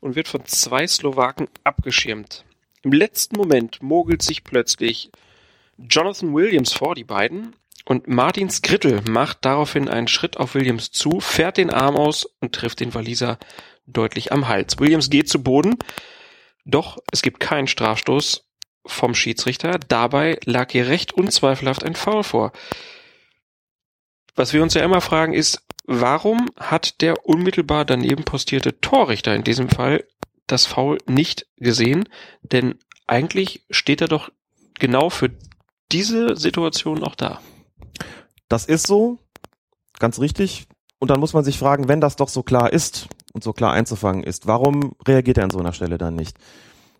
und 0.00 0.16
wird 0.16 0.26
von 0.26 0.44
zwei 0.44 0.88
Slowaken 0.88 1.46
abgeschirmt. 1.62 2.44
Im 2.82 2.92
letzten 2.92 3.36
Moment 3.36 3.80
mogelt 3.80 4.22
sich 4.22 4.42
plötzlich 4.42 5.10
Jonathan 5.78 6.34
Williams 6.34 6.72
vor 6.72 6.94
die 6.96 7.04
beiden 7.04 7.54
und 7.84 8.08
Martin 8.08 8.50
Skrittel 8.50 9.02
macht 9.08 9.44
daraufhin 9.44 9.88
einen 9.88 10.08
Schritt 10.08 10.36
auf 10.36 10.54
Williams 10.54 10.90
zu, 10.90 11.20
fährt 11.20 11.58
den 11.58 11.70
Arm 11.70 11.96
aus 11.96 12.28
und 12.40 12.54
trifft 12.54 12.80
den 12.80 12.94
Waliser 12.94 13.38
deutlich 13.86 14.32
am 14.32 14.48
Hals. 14.48 14.78
Williams 14.78 15.10
geht 15.10 15.28
zu 15.28 15.42
Boden, 15.42 15.76
doch 16.64 16.98
es 17.12 17.22
gibt 17.22 17.40
keinen 17.40 17.66
Strafstoß 17.66 18.44
vom 18.86 19.14
Schiedsrichter. 19.14 19.78
Dabei 19.88 20.38
lag 20.44 20.70
hier 20.70 20.88
recht 20.88 21.12
unzweifelhaft 21.12 21.84
ein 21.84 21.94
Foul 21.94 22.22
vor. 22.22 22.52
Was 24.34 24.52
wir 24.52 24.62
uns 24.62 24.74
ja 24.74 24.82
immer 24.82 25.00
fragen 25.00 25.32
ist, 25.32 25.62
warum 25.84 26.50
hat 26.56 27.00
der 27.00 27.26
unmittelbar 27.26 27.84
daneben 27.84 28.24
postierte 28.24 28.80
Torrichter 28.80 29.34
in 29.34 29.44
diesem 29.44 29.68
Fall 29.68 30.04
das 30.46 30.66
Foul 30.66 30.98
nicht 31.06 31.46
gesehen? 31.56 32.08
Denn 32.42 32.78
eigentlich 33.06 33.64
steht 33.70 34.00
er 34.00 34.08
doch 34.08 34.30
genau 34.74 35.10
für 35.10 35.30
diese 35.92 36.36
Situation 36.36 37.02
auch 37.02 37.14
da. 37.14 37.40
Das 38.48 38.64
ist 38.64 38.86
so, 38.86 39.18
ganz 39.98 40.20
richtig. 40.20 40.66
Und 40.98 41.10
dann 41.10 41.20
muss 41.20 41.32
man 41.32 41.44
sich 41.44 41.58
fragen, 41.58 41.88
wenn 41.88 42.00
das 42.00 42.16
doch 42.16 42.28
so 42.28 42.42
klar 42.42 42.72
ist 42.72 43.08
und 43.32 43.44
so 43.44 43.52
klar 43.52 43.72
einzufangen 43.72 44.24
ist, 44.24 44.46
warum 44.46 44.92
reagiert 45.06 45.38
er 45.38 45.44
an 45.44 45.50
so 45.50 45.58
einer 45.58 45.72
Stelle 45.72 45.98
dann 45.98 46.14
nicht? 46.16 46.36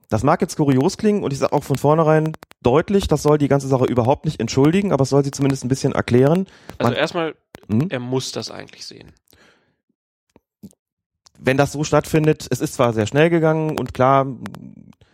Das 0.09 0.23
mag 0.25 0.41
jetzt 0.41 0.57
kurios 0.57 0.97
klingen 0.97 1.23
und 1.23 1.33
ich 1.33 1.39
sage 1.39 1.53
auch 1.53 1.63
von 1.63 1.79
vornherein 1.79 2.33
deutlich, 2.63 3.07
das 3.07 3.23
soll 3.23 3.39
die 3.39 3.47
ganze 3.49 3.69
Sache 3.69 3.85
überhaupt 3.85 4.25
nicht 4.25 4.41
entschuldigen, 4.41 4.93
aber 4.93 5.03
es 5.05 5.09
soll 5.11 5.23
sie 5.25 5.31
zumindest 5.31 5.65
ein 5.65 5.69
bisschen 5.69 5.93
erklären. 5.93 6.47
Also 6.79 6.93
erstmal, 6.95 7.35
Hm? 7.71 7.87
er 7.91 8.01
muss 8.01 8.33
das 8.33 8.51
eigentlich 8.51 8.85
sehen. 8.87 9.13
wenn 11.39 11.57
das 11.57 11.73
so 11.73 11.85
stattfindet, 11.85 12.47
es 12.51 12.61
ist 12.61 12.75
zwar 12.75 12.93
sehr 12.93 13.07
schnell 13.07 13.31
gegangen 13.31 13.79
und 13.79 13.95
klar, 13.95 14.27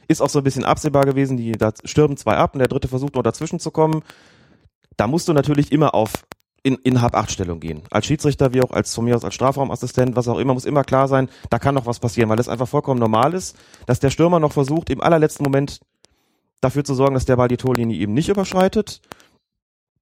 ist 0.08 0.20
auch 0.20 0.28
so 0.28 0.38
ein 0.40 0.44
bisschen 0.44 0.64
absehbar 0.64 1.04
gewesen, 1.04 1.36
die 1.36 1.52
da 1.52 1.72
stürben 1.84 2.16
zwei 2.16 2.36
ab 2.36 2.54
und 2.54 2.58
der 2.58 2.68
dritte 2.68 2.88
versucht 2.88 3.14
noch 3.14 3.22
dazwischen 3.22 3.60
zu 3.60 3.70
kommen. 3.70 4.02
Da 4.96 5.06
musst 5.06 5.28
du 5.28 5.32
natürlich 5.32 5.70
immer 5.72 5.94
auf 5.94 6.24
in, 6.66 6.74
in 6.82 7.00
Hab-Acht-Stellung 7.00 7.60
gehen. 7.60 7.82
Als 7.92 8.06
Schiedsrichter 8.06 8.52
wie 8.52 8.60
auch 8.60 8.72
als 8.72 8.92
von 8.92 9.04
mir 9.04 9.14
aus 9.14 9.24
als 9.24 9.36
Strafraumassistent, 9.36 10.16
was 10.16 10.26
auch 10.26 10.38
immer, 10.38 10.52
muss 10.52 10.64
immer 10.64 10.82
klar 10.82 11.06
sein, 11.06 11.28
da 11.48 11.60
kann 11.60 11.76
noch 11.76 11.86
was 11.86 12.00
passieren, 12.00 12.28
weil 12.28 12.40
es 12.40 12.48
einfach 12.48 12.66
vollkommen 12.66 12.98
normal 12.98 13.34
ist, 13.34 13.56
dass 13.86 14.00
der 14.00 14.10
Stürmer 14.10 14.40
noch 14.40 14.50
versucht, 14.50 14.90
im 14.90 15.00
allerletzten 15.00 15.44
Moment 15.44 15.78
dafür 16.60 16.82
zu 16.82 16.94
sorgen, 16.94 17.14
dass 17.14 17.24
der 17.24 17.36
Ball 17.36 17.46
die 17.46 17.56
Torlinie 17.56 17.96
eben 17.96 18.14
nicht 18.14 18.28
überschreitet. 18.28 19.00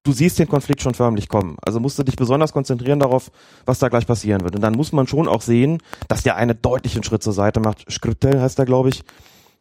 Du 0.01 0.11
siehst 0.11 0.39
den 0.39 0.47
Konflikt 0.47 0.81
schon 0.81 0.95
förmlich 0.95 1.29
kommen. 1.29 1.55
Also 1.63 1.79
musst 1.79 1.99
du 1.99 2.03
dich 2.03 2.15
besonders 2.15 2.51
konzentrieren 2.51 2.99
darauf, 2.99 3.29
was 3.67 3.77
da 3.77 3.89
gleich 3.89 4.07
passieren 4.07 4.41
wird. 4.41 4.55
Und 4.55 4.61
dann 4.61 4.73
muss 4.73 4.91
man 4.91 5.05
schon 5.05 5.27
auch 5.27 5.43
sehen, 5.43 5.83
dass 6.07 6.23
der 6.23 6.35
eine 6.35 6.55
deutlichen 6.55 7.03
Schritt 7.03 7.21
zur 7.21 7.33
Seite 7.33 7.59
macht. 7.59 7.85
Skriptel 7.91 8.41
heißt 8.41 8.57
er, 8.57 8.65
glaube 8.65 8.89
ich. 8.89 9.03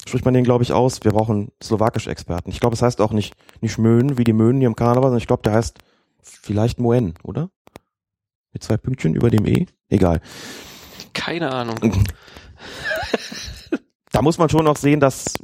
Spricht 0.06 0.24
man 0.24 0.32
den, 0.32 0.44
glaube 0.44 0.64
ich, 0.64 0.72
aus. 0.72 1.04
Wir 1.04 1.12
brauchen 1.12 1.48
slowakische 1.62 2.10
Experten. 2.10 2.50
Ich 2.50 2.60
glaube, 2.60 2.74
es 2.74 2.82
heißt 2.82 3.02
auch 3.02 3.12
nicht, 3.12 3.34
nicht 3.60 3.76
Möhn, 3.76 4.16
wie 4.16 4.24
die 4.24 4.32
Möhnen 4.32 4.60
hier 4.60 4.68
im 4.68 4.76
Karneval, 4.76 5.04
sondern 5.04 5.18
ich 5.18 5.26
glaube, 5.26 5.42
der 5.42 5.52
heißt 5.52 5.78
vielleicht 6.24 6.78
Moen, 6.78 7.14
oder? 7.22 7.50
Mit 8.52 8.62
zwei 8.62 8.76
Pünktchen 8.76 9.14
über 9.14 9.30
dem 9.30 9.46
E? 9.46 9.66
Egal. 9.88 10.20
Keine 11.12 11.52
Ahnung. 11.52 12.04
Da 14.12 14.22
muss 14.22 14.38
man 14.38 14.48
schon 14.48 14.68
auch 14.68 14.76
sehen, 14.76 15.00
dass, 15.00 15.34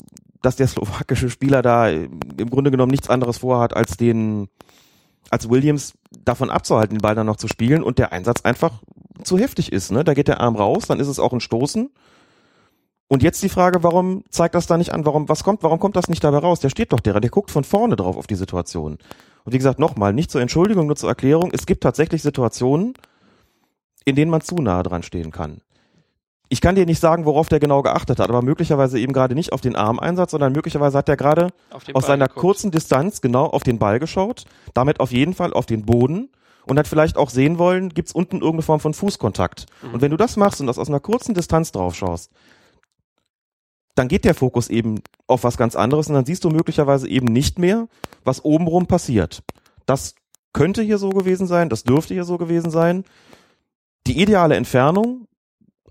dass 0.42 0.54
der 0.54 0.68
slowakische 0.68 1.28
Spieler 1.28 1.60
da 1.60 1.88
im 1.88 2.50
Grunde 2.50 2.70
genommen 2.70 2.92
nichts 2.92 3.10
anderes 3.10 3.38
vorhat, 3.38 3.74
als 3.74 3.96
den, 3.96 4.48
als 5.28 5.50
Williams 5.50 5.94
davon 6.24 6.50
abzuhalten, 6.50 6.96
den 6.96 7.02
Ball 7.02 7.16
dann 7.16 7.26
noch 7.26 7.36
zu 7.36 7.48
spielen 7.48 7.82
und 7.82 7.98
der 7.98 8.12
Einsatz 8.12 8.42
einfach 8.42 8.80
zu 9.24 9.38
heftig 9.38 9.72
ist. 9.72 9.90
Ne? 9.90 10.04
Da 10.04 10.14
geht 10.14 10.28
der 10.28 10.40
Arm 10.40 10.54
raus, 10.54 10.86
dann 10.86 11.00
ist 11.00 11.08
es 11.08 11.18
auch 11.18 11.32
ein 11.32 11.40
Stoßen. 11.40 11.90
Und 13.08 13.24
jetzt 13.24 13.42
die 13.42 13.48
Frage, 13.48 13.82
warum 13.82 14.22
zeigt 14.30 14.54
das 14.54 14.68
da 14.68 14.78
nicht 14.78 14.92
an? 14.92 15.04
Warum, 15.04 15.28
was 15.28 15.42
kommt, 15.42 15.64
warum 15.64 15.80
kommt 15.80 15.96
das 15.96 16.08
nicht 16.08 16.22
dabei 16.22 16.38
raus? 16.38 16.60
Der 16.60 16.70
steht 16.70 16.92
doch 16.92 17.00
der, 17.00 17.18
der 17.18 17.30
guckt 17.30 17.50
von 17.50 17.64
vorne 17.64 17.96
drauf 17.96 18.16
auf 18.16 18.28
die 18.28 18.36
Situation. 18.36 18.98
Und 19.50 19.54
wie 19.54 19.58
gesagt, 19.58 19.80
nochmal, 19.80 20.12
nicht 20.12 20.30
zur 20.30 20.40
Entschuldigung, 20.40 20.86
nur 20.86 20.94
zur 20.94 21.08
Erklärung. 21.08 21.50
Es 21.52 21.66
gibt 21.66 21.82
tatsächlich 21.82 22.22
Situationen, 22.22 22.94
in 24.04 24.14
denen 24.14 24.30
man 24.30 24.42
zu 24.42 24.54
nahe 24.54 24.84
dran 24.84 25.02
stehen 25.02 25.32
kann. 25.32 25.60
Ich 26.48 26.60
kann 26.60 26.76
dir 26.76 26.86
nicht 26.86 27.00
sagen, 27.00 27.24
worauf 27.24 27.48
der 27.48 27.58
genau 27.58 27.82
geachtet 27.82 28.20
hat, 28.20 28.28
aber 28.28 28.42
möglicherweise 28.42 29.00
eben 29.00 29.12
gerade 29.12 29.34
nicht 29.34 29.52
auf 29.52 29.60
den 29.60 29.74
Armeinsatz, 29.74 30.30
sondern 30.30 30.52
möglicherweise 30.52 30.98
hat 30.98 31.08
der 31.08 31.16
gerade 31.16 31.48
aus 31.72 31.84
Ball 31.84 32.02
seiner 32.02 32.28
geguckt. 32.28 32.40
kurzen 32.40 32.70
Distanz 32.70 33.22
genau 33.22 33.46
auf 33.46 33.64
den 33.64 33.80
Ball 33.80 33.98
geschaut, 33.98 34.44
damit 34.72 35.00
auf 35.00 35.10
jeden 35.10 35.34
Fall 35.34 35.52
auf 35.52 35.66
den 35.66 35.84
Boden 35.84 36.28
und 36.66 36.78
hat 36.78 36.86
vielleicht 36.86 37.16
auch 37.16 37.30
sehen 37.30 37.58
wollen, 37.58 37.88
gibt's 37.88 38.12
unten 38.12 38.36
irgendeine 38.36 38.62
Form 38.62 38.78
von 38.78 38.94
Fußkontakt. 38.94 39.66
Mhm. 39.82 39.94
Und 39.94 40.00
wenn 40.00 40.12
du 40.12 40.16
das 40.16 40.36
machst 40.36 40.60
und 40.60 40.68
das 40.68 40.78
aus 40.78 40.88
einer 40.88 41.00
kurzen 41.00 41.34
Distanz 41.34 41.72
drauf 41.72 41.96
schaust, 41.96 42.30
dann 44.00 44.08
geht 44.08 44.24
der 44.24 44.34
Fokus 44.34 44.70
eben 44.70 45.02
auf 45.26 45.44
was 45.44 45.58
ganz 45.58 45.76
anderes 45.76 46.08
und 46.08 46.14
dann 46.14 46.24
siehst 46.24 46.42
du 46.44 46.48
möglicherweise 46.48 47.06
eben 47.06 47.26
nicht 47.26 47.58
mehr, 47.58 47.86
was 48.24 48.42
obenrum 48.42 48.86
passiert. 48.86 49.42
Das 49.84 50.14
könnte 50.54 50.80
hier 50.80 50.96
so 50.96 51.10
gewesen 51.10 51.46
sein, 51.46 51.68
das 51.68 51.84
dürfte 51.84 52.14
hier 52.14 52.24
so 52.24 52.38
gewesen 52.38 52.70
sein. 52.70 53.04
Die 54.06 54.18
ideale 54.22 54.56
Entfernung 54.56 55.28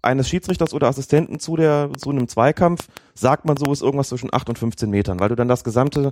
eines 0.02 0.28
Schiedsrichters 0.28 0.74
oder 0.74 0.88
Assistenten 0.88 1.39
zu 1.39 1.56
der 1.56 1.91
zu 2.00 2.10
einem 2.10 2.28
Zweikampf, 2.28 2.88
sagt 3.13 3.45
man 3.45 3.58
so, 3.58 3.72
ist 3.72 3.84
irgendwas 3.84 4.10
zwischen 4.10 4.34
8 4.34 4.50
und 4.50 4.58
15 4.58 4.89
Metern, 4.89 5.19
weil 5.19 5.30
du 5.30 5.36
dann 5.36 5.48
das 5.48 5.63
gesamte 5.63 6.12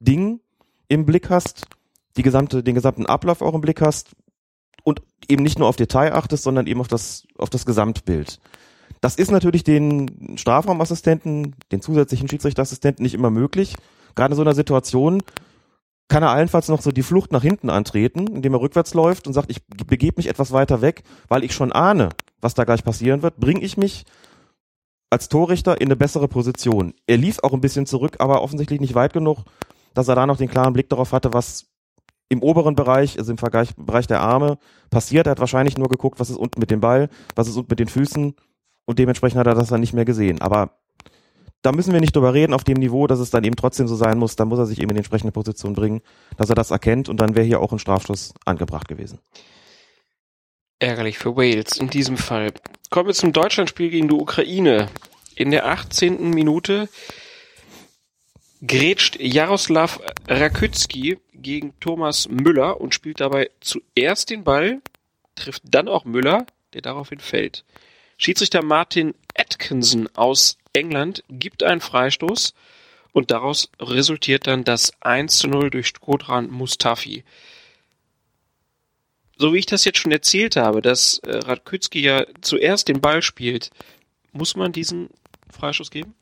Ding 0.00 0.40
im 0.88 1.06
Blick 1.06 1.30
hast, 1.30 1.68
die 2.16 2.24
gesamte, 2.24 2.64
den 2.64 2.74
gesamten 2.74 3.06
Ablauf 3.06 3.40
auch 3.40 3.54
im 3.54 3.60
Blick 3.60 3.80
hast 3.80 4.16
und 4.82 5.00
eben 5.28 5.44
nicht 5.44 5.60
nur 5.60 5.68
auf 5.68 5.76
Detail 5.76 6.12
achtest, 6.12 6.42
sondern 6.42 6.66
eben 6.66 6.80
auf 6.80 6.88
das, 6.88 7.24
auf 7.38 7.50
das 7.50 7.64
Gesamtbild. 7.66 8.40
Das 9.00 9.16
ist 9.16 9.30
natürlich 9.30 9.64
den 9.64 10.36
Strafraumassistenten, 10.36 11.54
den 11.72 11.80
zusätzlichen 11.80 12.28
Schiedsrichterassistenten 12.28 13.02
nicht 13.02 13.14
immer 13.14 13.30
möglich. 13.30 13.74
Gerade 14.14 14.32
in 14.32 14.36
so 14.36 14.42
einer 14.42 14.54
Situation 14.54 15.22
kann 16.08 16.22
er 16.22 16.30
allenfalls 16.30 16.68
noch 16.68 16.82
so 16.82 16.92
die 16.92 17.02
Flucht 17.02 17.32
nach 17.32 17.42
hinten 17.42 17.68
antreten, 17.68 18.28
indem 18.28 18.54
er 18.54 18.60
rückwärts 18.60 18.94
läuft 18.94 19.26
und 19.26 19.32
sagt, 19.32 19.50
ich 19.50 19.66
begebe 19.66 20.14
mich 20.18 20.28
etwas 20.28 20.52
weiter 20.52 20.80
weg, 20.80 21.02
weil 21.28 21.44
ich 21.44 21.52
schon 21.52 21.72
ahne, 21.72 22.10
was 22.40 22.54
da 22.54 22.64
gleich 22.64 22.84
passieren 22.84 23.22
wird, 23.22 23.38
bringe 23.38 23.60
ich 23.60 23.76
mich 23.76 24.04
als 25.10 25.28
Torrichter 25.28 25.80
in 25.80 25.88
eine 25.88 25.96
bessere 25.96 26.28
Position. 26.28 26.94
Er 27.06 27.16
lief 27.16 27.38
auch 27.42 27.52
ein 27.52 27.60
bisschen 27.60 27.86
zurück, 27.86 28.16
aber 28.18 28.42
offensichtlich 28.42 28.80
nicht 28.80 28.94
weit 28.94 29.12
genug, 29.12 29.44
dass 29.94 30.08
er 30.08 30.14
da 30.14 30.26
noch 30.26 30.36
den 30.36 30.48
klaren 30.48 30.72
Blick 30.72 30.88
darauf 30.88 31.12
hatte, 31.12 31.32
was 31.32 31.66
im 32.28 32.42
oberen 32.42 32.74
Bereich, 32.74 33.18
also 33.18 33.30
im 33.30 33.38
Vergleich, 33.38 33.74
Bereich 33.76 34.06
der 34.06 34.20
Arme, 34.20 34.58
passiert. 34.90 35.26
Er 35.26 35.32
hat 35.32 35.40
wahrscheinlich 35.40 35.78
nur 35.78 35.88
geguckt, 35.88 36.18
was 36.18 36.30
ist 36.30 36.36
unten 36.36 36.60
mit 36.60 36.70
dem 36.70 36.80
Ball, 36.80 37.08
was 37.34 37.48
ist 37.48 37.56
unten 37.56 37.70
mit 37.70 37.78
den 37.78 37.88
Füßen 37.88 38.34
und 38.86 38.98
dementsprechend 38.98 39.38
hat 39.38 39.46
er 39.46 39.54
das 39.54 39.68
dann 39.68 39.80
nicht 39.80 39.92
mehr 39.92 40.04
gesehen. 40.04 40.40
Aber 40.40 40.70
da 41.62 41.72
müssen 41.72 41.92
wir 41.92 42.00
nicht 42.00 42.14
drüber 42.14 42.32
reden 42.32 42.54
auf 42.54 42.64
dem 42.64 42.78
Niveau, 42.78 43.06
dass 43.06 43.18
es 43.18 43.30
dann 43.30 43.44
eben 43.44 43.56
trotzdem 43.56 43.88
so 43.88 43.96
sein 43.96 44.18
muss. 44.18 44.36
Da 44.36 44.44
muss 44.44 44.58
er 44.58 44.66
sich 44.66 44.78
eben 44.78 44.90
in 44.90 44.94
die 44.94 45.00
entsprechende 45.00 45.32
Position 45.32 45.74
bringen, 45.74 46.00
dass 46.36 46.48
er 46.48 46.54
das 46.54 46.70
erkennt 46.70 47.08
und 47.08 47.18
dann 47.20 47.34
wäre 47.34 47.44
hier 47.44 47.60
auch 47.60 47.72
ein 47.72 47.78
Strafstoß 47.78 48.34
angebracht 48.44 48.88
gewesen. 48.88 49.18
Ärgerlich 50.78 51.18
für 51.18 51.36
Wales 51.36 51.78
in 51.78 51.90
diesem 51.90 52.16
Fall. 52.16 52.52
Kommen 52.90 53.08
wir 53.08 53.14
zum 53.14 53.32
Deutschlandspiel 53.32 53.90
gegen 53.90 54.08
die 54.08 54.14
Ukraine. 54.14 54.88
In 55.34 55.50
der 55.50 55.66
18. 55.66 56.30
Minute 56.30 56.88
grätscht 58.66 59.18
Jaroslav 59.18 60.00
Rakytski 60.28 61.18
gegen 61.34 61.74
Thomas 61.80 62.28
Müller 62.28 62.80
und 62.80 62.94
spielt 62.94 63.20
dabei 63.20 63.50
zuerst 63.60 64.30
den 64.30 64.44
Ball, 64.44 64.80
trifft 65.34 65.62
dann 65.64 65.88
auch 65.88 66.04
Müller, 66.04 66.46
der 66.74 66.82
daraufhin 66.82 67.20
fällt. 67.20 67.64
Schiedsrichter 68.16 68.62
Martin 68.62 69.14
Atkinson 69.36 70.08
aus 70.14 70.56
England 70.72 71.22
gibt 71.28 71.62
einen 71.62 71.80
Freistoß 71.80 72.54
und 73.12 73.30
daraus 73.30 73.70
resultiert 73.80 74.46
dann 74.46 74.64
das 74.64 74.92
1 75.00 75.38
zu 75.38 75.48
0 75.48 75.70
durch 75.70 75.88
Skodran 75.88 76.50
Mustafi. 76.50 77.24
So 79.38 79.52
wie 79.52 79.58
ich 79.58 79.66
das 79.66 79.84
jetzt 79.84 79.98
schon 79.98 80.12
erzählt 80.12 80.56
habe, 80.56 80.80
dass 80.80 81.18
äh, 81.18 81.36
Radkützki 81.36 82.00
ja 82.00 82.24
zuerst 82.40 82.88
den 82.88 83.00
Ball 83.00 83.20
spielt, 83.20 83.70
muss 84.32 84.56
man 84.56 84.72
diesen 84.72 85.10
Freistoß 85.50 85.90
geben? 85.90 86.14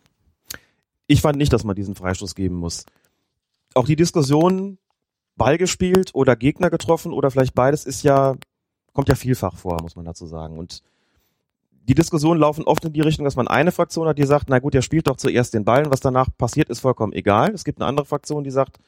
Ich 1.06 1.20
fand 1.20 1.36
nicht, 1.36 1.52
dass 1.52 1.64
man 1.64 1.76
diesen 1.76 1.94
Freistoß 1.94 2.34
geben 2.34 2.56
muss. 2.56 2.86
Auch 3.74 3.86
die 3.86 3.96
Diskussion, 3.96 4.78
Ball 5.36 5.58
gespielt 5.58 6.10
oder 6.14 6.36
Gegner 6.36 6.70
getroffen 6.70 7.12
oder 7.12 7.30
vielleicht 7.30 7.54
beides 7.54 7.86
ist 7.86 8.02
ja, 8.02 8.36
kommt 8.92 9.08
ja 9.08 9.14
vielfach 9.14 9.56
vor, 9.56 9.80
muss 9.82 9.96
man 9.96 10.04
dazu 10.04 10.26
sagen. 10.26 10.58
Und 10.58 10.82
die 11.86 11.94
Diskussionen 11.94 12.40
laufen 12.40 12.64
oft 12.64 12.84
in 12.84 12.92
die 12.92 13.00
Richtung, 13.00 13.24
dass 13.24 13.36
man 13.36 13.48
eine 13.48 13.72
Fraktion 13.72 14.08
hat, 14.08 14.18
die 14.18 14.24
sagt, 14.24 14.48
na 14.48 14.58
gut, 14.58 14.74
er 14.74 14.82
spielt 14.82 15.06
doch 15.06 15.16
zuerst 15.16 15.54
den 15.54 15.64
Ball 15.64 15.84
und 15.84 15.92
was 15.92 16.00
danach 16.00 16.28
passiert, 16.38 16.70
ist 16.70 16.80
vollkommen 16.80 17.12
egal. 17.12 17.52
Es 17.52 17.64
gibt 17.64 17.80
eine 17.80 17.86
andere 17.86 18.06
Fraktion, 18.06 18.44
die 18.44 18.50
sagt, 18.50 18.78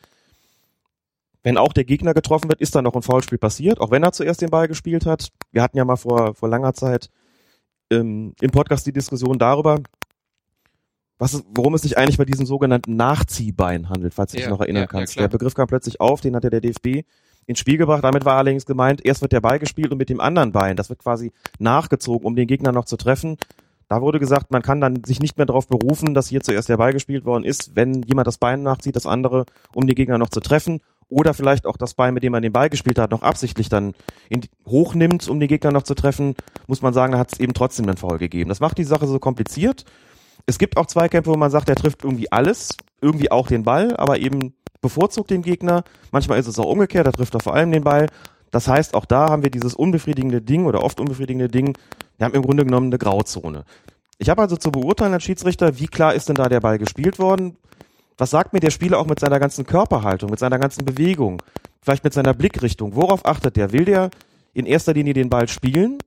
wenn 1.42 1.58
auch 1.58 1.72
der 1.72 1.84
Gegner 1.84 2.14
getroffen 2.14 2.48
wird, 2.48 2.60
ist 2.60 2.74
da 2.74 2.82
noch 2.82 2.94
ein 2.94 3.02
Foulspiel 3.02 3.38
passiert, 3.38 3.80
auch 3.80 3.90
wenn 3.90 4.02
er 4.02 4.12
zuerst 4.12 4.40
den 4.40 4.50
Ball 4.50 4.66
gespielt 4.66 5.06
hat. 5.06 5.28
Wir 5.52 5.62
hatten 5.62 5.76
ja 5.76 5.84
mal 5.84 5.96
vor, 5.96 6.34
vor 6.34 6.48
langer 6.48 6.74
Zeit 6.74 7.10
ähm, 7.90 8.34
im 8.40 8.50
Podcast 8.50 8.86
die 8.86 8.92
Diskussion 8.92 9.38
darüber, 9.38 9.78
was, 11.18 11.42
worum 11.54 11.74
es 11.74 11.82
sich 11.82 11.98
eigentlich 11.98 12.18
bei 12.18 12.24
diesem 12.24 12.46
sogenannten 12.46 12.96
Nachziehbein 12.96 13.88
handelt, 13.88 14.14
falls 14.14 14.32
du 14.32 14.38
ja, 14.38 14.44
dich 14.44 14.50
noch 14.50 14.60
erinnern 14.60 14.82
ja, 14.82 14.86
kannst. 14.86 15.14
Ja, 15.14 15.22
der 15.22 15.28
Begriff 15.28 15.54
kam 15.54 15.66
plötzlich 15.66 16.00
auf, 16.00 16.20
den 16.20 16.34
hatte 16.34 16.50
der 16.50 16.60
DFB 16.60 17.06
ins 17.46 17.58
Spiel 17.58 17.78
gebracht. 17.78 18.04
Damit 18.04 18.24
war 18.24 18.36
allerdings 18.36 18.66
gemeint, 18.66 19.04
erst 19.04 19.22
wird 19.22 19.32
der 19.32 19.40
Ball 19.40 19.58
gespielt 19.58 19.92
und 19.92 19.98
mit 19.98 20.08
dem 20.08 20.20
anderen 20.20 20.52
Bein, 20.52 20.76
das 20.76 20.88
wird 20.88 21.00
quasi 21.00 21.32
nachgezogen, 21.58 22.26
um 22.26 22.36
den 22.36 22.46
Gegner 22.46 22.72
noch 22.72 22.84
zu 22.84 22.96
treffen. 22.96 23.36
Da 23.88 24.02
wurde 24.02 24.18
gesagt, 24.18 24.50
man 24.50 24.62
kann 24.62 24.80
dann 24.80 25.04
sich 25.04 25.20
nicht 25.20 25.36
mehr 25.36 25.46
darauf 25.46 25.68
berufen, 25.68 26.12
dass 26.12 26.28
hier 26.28 26.40
zuerst 26.40 26.68
der 26.68 26.76
Ball 26.76 26.92
gespielt 26.92 27.24
worden 27.24 27.44
ist, 27.44 27.76
wenn 27.76 28.02
jemand 28.02 28.26
das 28.26 28.38
Bein 28.38 28.64
nachzieht, 28.64 28.96
das 28.96 29.06
andere, 29.06 29.46
um 29.74 29.86
den 29.86 29.94
Gegner 29.94 30.18
noch 30.18 30.30
zu 30.30 30.40
treffen. 30.40 30.80
Oder 31.08 31.34
vielleicht 31.34 31.66
auch 31.66 31.76
das 31.76 31.94
Bein, 31.94 32.14
mit 32.14 32.24
dem 32.24 32.32
man 32.32 32.42
den 32.42 32.52
Ball 32.52 32.68
gespielt 32.68 32.98
hat, 32.98 33.12
noch 33.12 33.22
absichtlich 33.22 33.68
dann 33.68 33.94
in, 34.28 34.40
hochnimmt, 34.66 35.28
um 35.28 35.38
den 35.38 35.48
Gegner 35.48 35.70
noch 35.70 35.84
zu 35.84 35.94
treffen, 35.94 36.34
muss 36.66 36.82
man 36.82 36.94
sagen, 36.94 37.12
da 37.12 37.18
hat 37.20 37.32
es 37.32 37.38
eben 37.38 37.54
trotzdem 37.54 37.86
einen 37.86 37.96
Foul 37.96 38.18
gegeben. 38.18 38.48
Das 38.48 38.58
macht 38.58 38.76
die 38.76 38.84
Sache 38.84 39.06
so 39.06 39.20
kompliziert. 39.20 39.84
Es 40.46 40.58
gibt 40.58 40.76
auch 40.76 40.86
Zweikämpfe, 40.86 41.30
wo 41.30 41.36
man 41.36 41.50
sagt, 41.50 41.68
er 41.68 41.74
trifft 41.74 42.04
irgendwie 42.04 42.30
alles, 42.30 42.76
irgendwie 43.00 43.30
auch 43.30 43.48
den 43.48 43.64
Ball, 43.64 43.96
aber 43.96 44.18
eben 44.18 44.54
bevorzugt 44.80 45.30
den 45.30 45.42
Gegner. 45.42 45.82
Manchmal 46.12 46.38
ist 46.38 46.46
es 46.46 46.58
auch 46.58 46.70
umgekehrt, 46.70 47.06
da 47.06 47.12
trifft 47.12 47.34
er 47.34 47.40
vor 47.40 47.54
allem 47.54 47.72
den 47.72 47.82
Ball. 47.82 48.06
Das 48.52 48.68
heißt, 48.68 48.94
auch 48.94 49.04
da 49.04 49.28
haben 49.28 49.42
wir 49.42 49.50
dieses 49.50 49.74
unbefriedigende 49.74 50.40
Ding 50.40 50.66
oder 50.66 50.84
oft 50.84 51.00
unbefriedigende 51.00 51.48
Ding. 51.48 51.76
Wir 52.16 52.26
haben 52.26 52.34
im 52.34 52.42
Grunde 52.42 52.64
genommen 52.64 52.86
eine 52.86 52.98
Grauzone. 52.98 53.64
Ich 54.18 54.30
habe 54.30 54.40
also 54.40 54.56
zu 54.56 54.70
beurteilen 54.70 55.12
als 55.12 55.24
Schiedsrichter, 55.24 55.78
wie 55.78 55.88
klar 55.88 56.14
ist 56.14 56.28
denn 56.28 56.36
da 56.36 56.48
der 56.48 56.60
Ball 56.60 56.78
gespielt 56.78 57.18
worden? 57.18 57.56
Was 58.16 58.30
sagt 58.30 58.52
mir 58.52 58.60
der 58.60 58.70
Spieler 58.70 58.98
auch 58.98 59.06
mit 59.06 59.20
seiner 59.20 59.38
ganzen 59.38 59.66
Körperhaltung, 59.66 60.30
mit 60.30 60.38
seiner 60.38 60.58
ganzen 60.58 60.84
Bewegung, 60.84 61.42
vielleicht 61.82 62.04
mit 62.04 62.14
seiner 62.14 62.32
Blickrichtung? 62.32 62.94
Worauf 62.94 63.26
achtet 63.26 63.56
der? 63.56 63.72
Will 63.72 63.84
der 63.84 64.10
in 64.54 64.64
erster 64.64 64.94
Linie 64.94 65.12
den 65.12 65.28
Ball 65.28 65.48
spielen? 65.48 65.98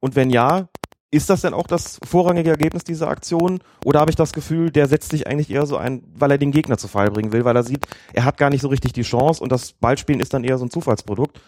Und 0.00 0.16
wenn 0.16 0.30
ja, 0.30 0.68
ist 1.16 1.30
das 1.30 1.40
denn 1.40 1.54
auch 1.54 1.66
das 1.66 1.98
vorrangige 2.04 2.50
Ergebnis 2.50 2.84
dieser 2.84 3.08
Aktion? 3.08 3.60
Oder 3.84 4.00
habe 4.00 4.10
ich 4.10 4.16
das 4.16 4.32
Gefühl, 4.32 4.70
der 4.70 4.86
setzt 4.86 5.10
sich 5.10 5.26
eigentlich 5.26 5.50
eher 5.50 5.66
so 5.66 5.76
ein, 5.76 6.02
weil 6.14 6.30
er 6.30 6.38
den 6.38 6.52
Gegner 6.52 6.78
zu 6.78 6.88
Fall 6.88 7.10
bringen 7.10 7.32
will, 7.32 7.44
weil 7.44 7.56
er 7.56 7.62
sieht, 7.62 7.86
er 8.12 8.24
hat 8.24 8.36
gar 8.36 8.50
nicht 8.50 8.60
so 8.60 8.68
richtig 8.68 8.92
die 8.92 9.02
Chance 9.02 9.42
und 9.42 9.50
das 9.50 9.72
Ballspielen 9.72 10.20
ist 10.20 10.34
dann 10.34 10.44
eher 10.44 10.58
so 10.58 10.66
ein 10.66 10.70
Zufallsprodukt. 10.70 11.40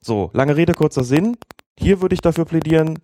So, 0.00 0.30
lange 0.32 0.56
Rede, 0.56 0.74
kurzer 0.74 1.04
Sinn. 1.04 1.36
Hier 1.78 2.00
würde 2.00 2.14
ich 2.14 2.20
dafür 2.20 2.46
plädieren, 2.46 2.98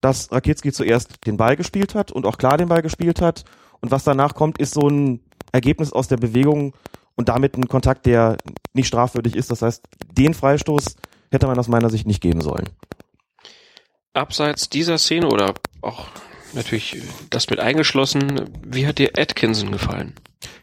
dass 0.00 0.30
Rakitzki 0.30 0.72
zuerst 0.72 1.26
den 1.26 1.38
Ball 1.38 1.56
gespielt 1.56 1.94
hat 1.94 2.12
und 2.12 2.26
auch 2.26 2.36
klar 2.36 2.58
den 2.58 2.68
Ball 2.68 2.82
gespielt 2.82 3.20
hat. 3.20 3.44
Und 3.80 3.90
was 3.90 4.04
danach 4.04 4.34
kommt, 4.34 4.58
ist 4.58 4.74
so 4.74 4.88
ein 4.88 5.20
Ergebnis 5.52 5.92
aus 5.92 6.08
der 6.08 6.18
Bewegung 6.18 6.74
und 7.16 7.30
damit 7.30 7.56
ein 7.56 7.68
Kontakt, 7.68 8.06
der 8.06 8.36
nicht 8.74 8.88
strafwürdig 8.88 9.34
ist. 9.34 9.50
Das 9.50 9.62
heißt, 9.62 9.84
den 10.12 10.34
Freistoß 10.34 10.96
hätte 11.30 11.46
man 11.46 11.58
aus 11.58 11.68
meiner 11.68 11.90
Sicht 11.90 12.06
nicht 12.06 12.20
geben 12.20 12.42
sollen 12.42 12.68
abseits 14.18 14.68
dieser 14.68 14.98
Szene 14.98 15.28
oder 15.28 15.54
auch 15.80 16.06
natürlich 16.52 17.02
das 17.30 17.48
mit 17.48 17.60
eingeschlossen, 17.60 18.50
wie 18.66 18.86
hat 18.86 18.98
dir 18.98 19.12
Atkinson 19.16 19.72
gefallen? 19.72 20.14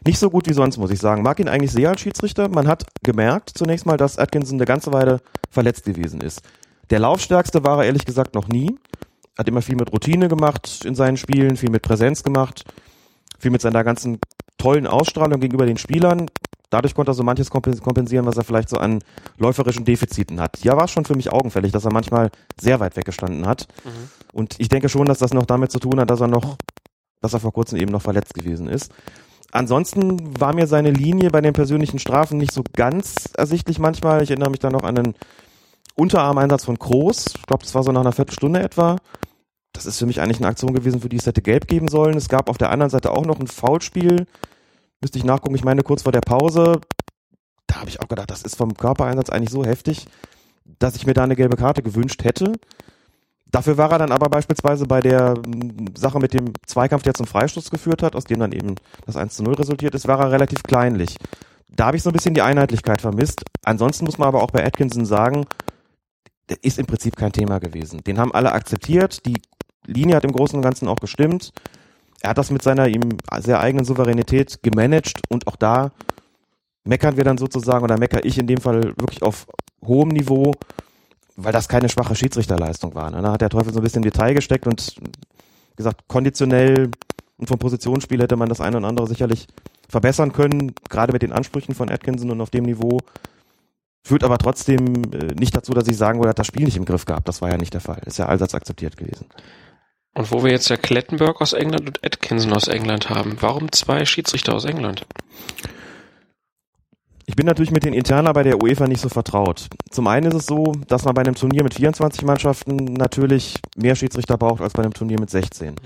Nicht 0.04 0.18
so 0.18 0.30
gut 0.30 0.48
wie 0.48 0.52
sonst, 0.52 0.76
muss 0.78 0.90
ich 0.90 1.00
sagen. 1.00 1.22
Mag 1.22 1.40
ihn 1.40 1.48
eigentlich 1.48 1.72
sehr 1.72 1.90
als 1.90 2.00
Schiedsrichter. 2.00 2.48
Man 2.48 2.68
hat 2.68 2.86
gemerkt 3.02 3.52
zunächst 3.54 3.86
mal, 3.86 3.96
dass 3.96 4.18
Atkinson 4.18 4.58
eine 4.58 4.64
ganze 4.64 4.92
Weile 4.92 5.20
verletzt 5.50 5.84
gewesen 5.84 6.20
ist. 6.20 6.42
Der 6.90 7.00
Laufstärkste 7.00 7.64
war 7.64 7.78
er 7.78 7.86
ehrlich 7.86 8.04
gesagt 8.04 8.34
noch 8.34 8.48
nie. 8.48 8.76
Hat 9.36 9.48
immer 9.48 9.62
viel 9.62 9.76
mit 9.76 9.92
Routine 9.92 10.28
gemacht 10.28 10.84
in 10.84 10.94
seinen 10.94 11.16
Spielen, 11.16 11.56
viel 11.56 11.70
mit 11.70 11.82
Präsenz 11.82 12.22
gemacht, 12.22 12.64
viel 13.38 13.50
mit 13.50 13.60
seiner 13.60 13.84
ganzen 13.84 14.18
tollen 14.56 14.86
Ausstrahlung 14.86 15.40
gegenüber 15.40 15.66
den 15.66 15.76
Spielern 15.76 16.26
dadurch 16.70 16.94
konnte 16.94 17.12
er 17.12 17.14
so 17.14 17.22
manches 17.22 17.50
kompensieren, 17.50 18.26
was 18.26 18.36
er 18.36 18.44
vielleicht 18.44 18.68
so 18.68 18.76
an 18.76 19.00
läuferischen 19.38 19.84
Defiziten 19.84 20.40
hat. 20.40 20.62
Ja, 20.64 20.76
war 20.76 20.84
es 20.84 20.90
schon 20.90 21.04
für 21.04 21.14
mich 21.14 21.32
augenfällig, 21.32 21.72
dass 21.72 21.84
er 21.84 21.92
manchmal 21.92 22.30
sehr 22.60 22.80
weit 22.80 22.96
weggestanden 22.96 23.46
hat. 23.46 23.68
Mhm. 23.84 23.90
Und 24.32 24.56
ich 24.58 24.68
denke 24.68 24.88
schon, 24.88 25.06
dass 25.06 25.18
das 25.18 25.32
noch 25.32 25.46
damit 25.46 25.70
zu 25.70 25.78
tun 25.78 26.00
hat, 26.00 26.10
dass 26.10 26.20
er 26.20 26.28
noch, 26.28 26.56
dass 27.20 27.32
er 27.32 27.40
vor 27.40 27.52
kurzem 27.52 27.78
eben 27.78 27.92
noch 27.92 28.02
verletzt 28.02 28.34
gewesen 28.34 28.68
ist. 28.68 28.92
Ansonsten 29.52 30.40
war 30.40 30.54
mir 30.54 30.66
seine 30.66 30.90
Linie 30.90 31.30
bei 31.30 31.40
den 31.40 31.52
persönlichen 31.52 31.98
Strafen 31.98 32.36
nicht 32.36 32.52
so 32.52 32.62
ganz 32.74 33.30
ersichtlich 33.36 33.78
manchmal. 33.78 34.22
Ich 34.22 34.30
erinnere 34.30 34.50
mich 34.50 34.58
da 34.58 34.70
noch 34.70 34.82
an 34.82 34.98
einen 34.98 35.14
Unterarmeinsatz 35.94 36.64
von 36.64 36.78
Kroos. 36.78 37.26
Ich 37.36 37.46
glaube, 37.46 37.62
das 37.62 37.74
war 37.74 37.82
so 37.82 37.92
nach 37.92 38.02
einer 38.02 38.12
Viertelstunde 38.12 38.60
etwa. 38.60 38.96
Das 39.72 39.86
ist 39.86 39.98
für 39.98 40.06
mich 40.06 40.20
eigentlich 40.20 40.38
eine 40.38 40.48
Aktion 40.48 40.74
gewesen, 40.74 41.00
für 41.00 41.08
die 41.08 41.16
es 41.16 41.26
hätte 41.26 41.42
gelb 41.42 41.68
geben 41.68 41.88
sollen. 41.88 42.16
Es 42.16 42.28
gab 42.28 42.50
auf 42.50 42.58
der 42.58 42.70
anderen 42.70 42.90
Seite 42.90 43.12
auch 43.12 43.24
noch 43.24 43.40
ein 43.40 43.46
Foulspiel 43.46 44.26
müsste 45.00 45.18
ich 45.18 45.24
nachgucken, 45.24 45.54
ich 45.54 45.64
meine 45.64 45.82
kurz 45.82 46.02
vor 46.02 46.12
der 46.12 46.20
Pause, 46.20 46.80
da 47.66 47.76
habe 47.76 47.88
ich 47.88 48.00
auch 48.00 48.08
gedacht, 48.08 48.30
das 48.30 48.42
ist 48.42 48.56
vom 48.56 48.74
Körpereinsatz 48.74 49.30
eigentlich 49.30 49.50
so 49.50 49.64
heftig, 49.64 50.06
dass 50.78 50.96
ich 50.96 51.06
mir 51.06 51.14
da 51.14 51.24
eine 51.24 51.36
gelbe 51.36 51.56
Karte 51.56 51.82
gewünscht 51.82 52.24
hätte. 52.24 52.52
Dafür 53.50 53.78
war 53.78 53.92
er 53.92 53.98
dann 53.98 54.12
aber 54.12 54.28
beispielsweise 54.28 54.86
bei 54.86 55.00
der 55.00 55.34
hm, 55.34 55.94
Sache 55.96 56.18
mit 56.18 56.34
dem 56.34 56.52
Zweikampf, 56.66 57.04
der 57.04 57.14
zum 57.14 57.26
Freistoß 57.26 57.70
geführt 57.70 58.02
hat, 58.02 58.16
aus 58.16 58.24
dem 58.24 58.40
dann 58.40 58.52
eben 58.52 58.74
das 59.06 59.16
1 59.16 59.36
zu 59.36 59.42
0 59.42 59.54
resultiert 59.54 59.94
ist, 59.94 60.08
war 60.08 60.20
er 60.20 60.32
relativ 60.32 60.62
kleinlich. 60.62 61.16
Da 61.68 61.86
habe 61.86 61.96
ich 61.96 62.02
so 62.02 62.10
ein 62.10 62.12
bisschen 62.12 62.34
die 62.34 62.42
Einheitlichkeit 62.42 63.00
vermisst. 63.00 63.44
Ansonsten 63.64 64.04
muss 64.04 64.18
man 64.18 64.28
aber 64.28 64.42
auch 64.42 64.50
bei 64.50 64.64
Atkinson 64.64 65.04
sagen, 65.04 65.46
der 66.48 66.62
ist 66.62 66.78
im 66.78 66.86
Prinzip 66.86 67.16
kein 67.16 67.32
Thema 67.32 67.58
gewesen. 67.58 68.02
Den 68.04 68.18
haben 68.18 68.32
alle 68.32 68.52
akzeptiert, 68.52 69.24
die 69.26 69.40
Linie 69.86 70.16
hat 70.16 70.24
im 70.24 70.32
Großen 70.32 70.56
und 70.56 70.62
Ganzen 70.62 70.88
auch 70.88 70.96
gestimmt 70.96 71.52
er 72.26 72.30
hat 72.30 72.38
das 72.38 72.50
mit 72.50 72.62
seiner 72.62 72.88
ihm 72.88 73.18
sehr 73.38 73.60
eigenen 73.60 73.84
Souveränität 73.84 74.60
gemanagt 74.60 75.20
und 75.28 75.46
auch 75.46 75.54
da 75.54 75.92
meckern 76.82 77.16
wir 77.16 77.22
dann 77.22 77.38
sozusagen 77.38 77.84
oder 77.84 77.98
meckere 77.98 78.24
ich 78.24 78.36
in 78.36 78.48
dem 78.48 78.58
Fall 78.58 78.94
wirklich 78.96 79.22
auf 79.22 79.46
hohem 79.84 80.08
Niveau, 80.08 80.52
weil 81.36 81.52
das 81.52 81.68
keine 81.68 81.88
schwache 81.88 82.16
Schiedsrichterleistung 82.16 82.96
war. 82.96 83.12
Ne? 83.12 83.22
Da 83.22 83.30
hat 83.30 83.42
der 83.42 83.48
Teufel 83.48 83.72
so 83.72 83.78
ein 83.78 83.84
bisschen 83.84 84.02
Detail 84.02 84.34
gesteckt 84.34 84.66
und 84.66 84.96
gesagt, 85.76 86.08
konditionell 86.08 86.90
und 87.36 87.46
vom 87.46 87.60
Positionsspiel 87.60 88.20
hätte 88.20 88.34
man 88.34 88.48
das 88.48 88.60
eine 88.60 88.78
und 88.78 88.84
andere 88.84 89.06
sicherlich 89.06 89.46
verbessern 89.88 90.32
können, 90.32 90.72
gerade 90.88 91.12
mit 91.12 91.22
den 91.22 91.30
Ansprüchen 91.30 91.76
von 91.76 91.88
Atkinson 91.90 92.32
und 92.32 92.40
auf 92.40 92.50
dem 92.50 92.64
Niveau. 92.64 92.98
Führt 94.02 94.24
aber 94.24 94.38
trotzdem 94.38 95.12
äh, 95.12 95.32
nicht 95.38 95.54
dazu, 95.54 95.72
dass 95.74 95.86
ich 95.86 95.96
sagen 95.96 96.18
würde, 96.18 96.28
er 96.28 96.30
hat 96.30 96.40
das 96.40 96.48
Spiel 96.48 96.64
nicht 96.64 96.76
im 96.76 96.86
Griff 96.86 97.04
gehabt. 97.04 97.28
Das 97.28 97.40
war 97.40 97.50
ja 97.50 97.56
nicht 97.56 97.74
der 97.74 97.80
Fall. 97.80 98.02
Ist 98.04 98.18
ja 98.18 98.26
allseits 98.26 98.54
akzeptiert 98.54 98.96
gewesen. 98.96 99.26
Und 100.16 100.32
wo 100.32 100.42
wir 100.42 100.50
jetzt 100.50 100.70
ja 100.70 100.78
Klettenberg 100.78 101.42
aus 101.42 101.52
England 101.52 101.86
und 101.86 102.02
Atkinson 102.02 102.54
aus 102.54 102.68
England 102.68 103.10
haben, 103.10 103.36
warum 103.40 103.70
zwei 103.70 104.06
Schiedsrichter 104.06 104.54
aus 104.54 104.64
England? 104.64 105.04
Ich 107.26 107.36
bin 107.36 107.44
natürlich 107.44 107.70
mit 107.70 107.84
den 107.84 107.92
Interna 107.92 108.32
bei 108.32 108.42
der 108.42 108.62
UEFA 108.62 108.86
nicht 108.86 109.02
so 109.02 109.10
vertraut. 109.10 109.68
Zum 109.90 110.06
einen 110.06 110.28
ist 110.28 110.34
es 110.34 110.46
so, 110.46 110.72
dass 110.88 111.04
man 111.04 111.12
bei 111.12 111.20
einem 111.20 111.34
Turnier 111.34 111.62
mit 111.62 111.74
24 111.74 112.22
Mannschaften 112.22 112.76
natürlich 112.76 113.58
mehr 113.76 113.94
Schiedsrichter 113.94 114.38
braucht 114.38 114.62
als 114.62 114.72
bei 114.72 114.82
einem 114.82 114.94
Turnier 114.94 115.20
mit 115.20 115.28
16. 115.28 115.72
Mhm. 115.72 115.76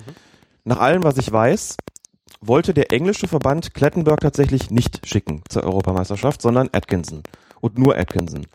Nach 0.63 0.79
allem, 0.79 1.03
was 1.03 1.19
ich 1.19 1.33
weiß, 1.33 1.77
wollte 2.41 2.73
der 2.73 2.93
englische 2.93 3.27
Verband 3.27 3.75
Klettenberg 3.75 4.21
tatsächlich 4.21 4.71
nicht 4.71 5.05
schicken 5.09 5.43
zur 5.49 5.65
Europameisterschaft, 5.65 6.41
sondern 6.41 6.69
Atkinson. 6.71 7.25
Und 7.61 7.79
nur 7.79 7.97
Atkinson. 7.97 8.47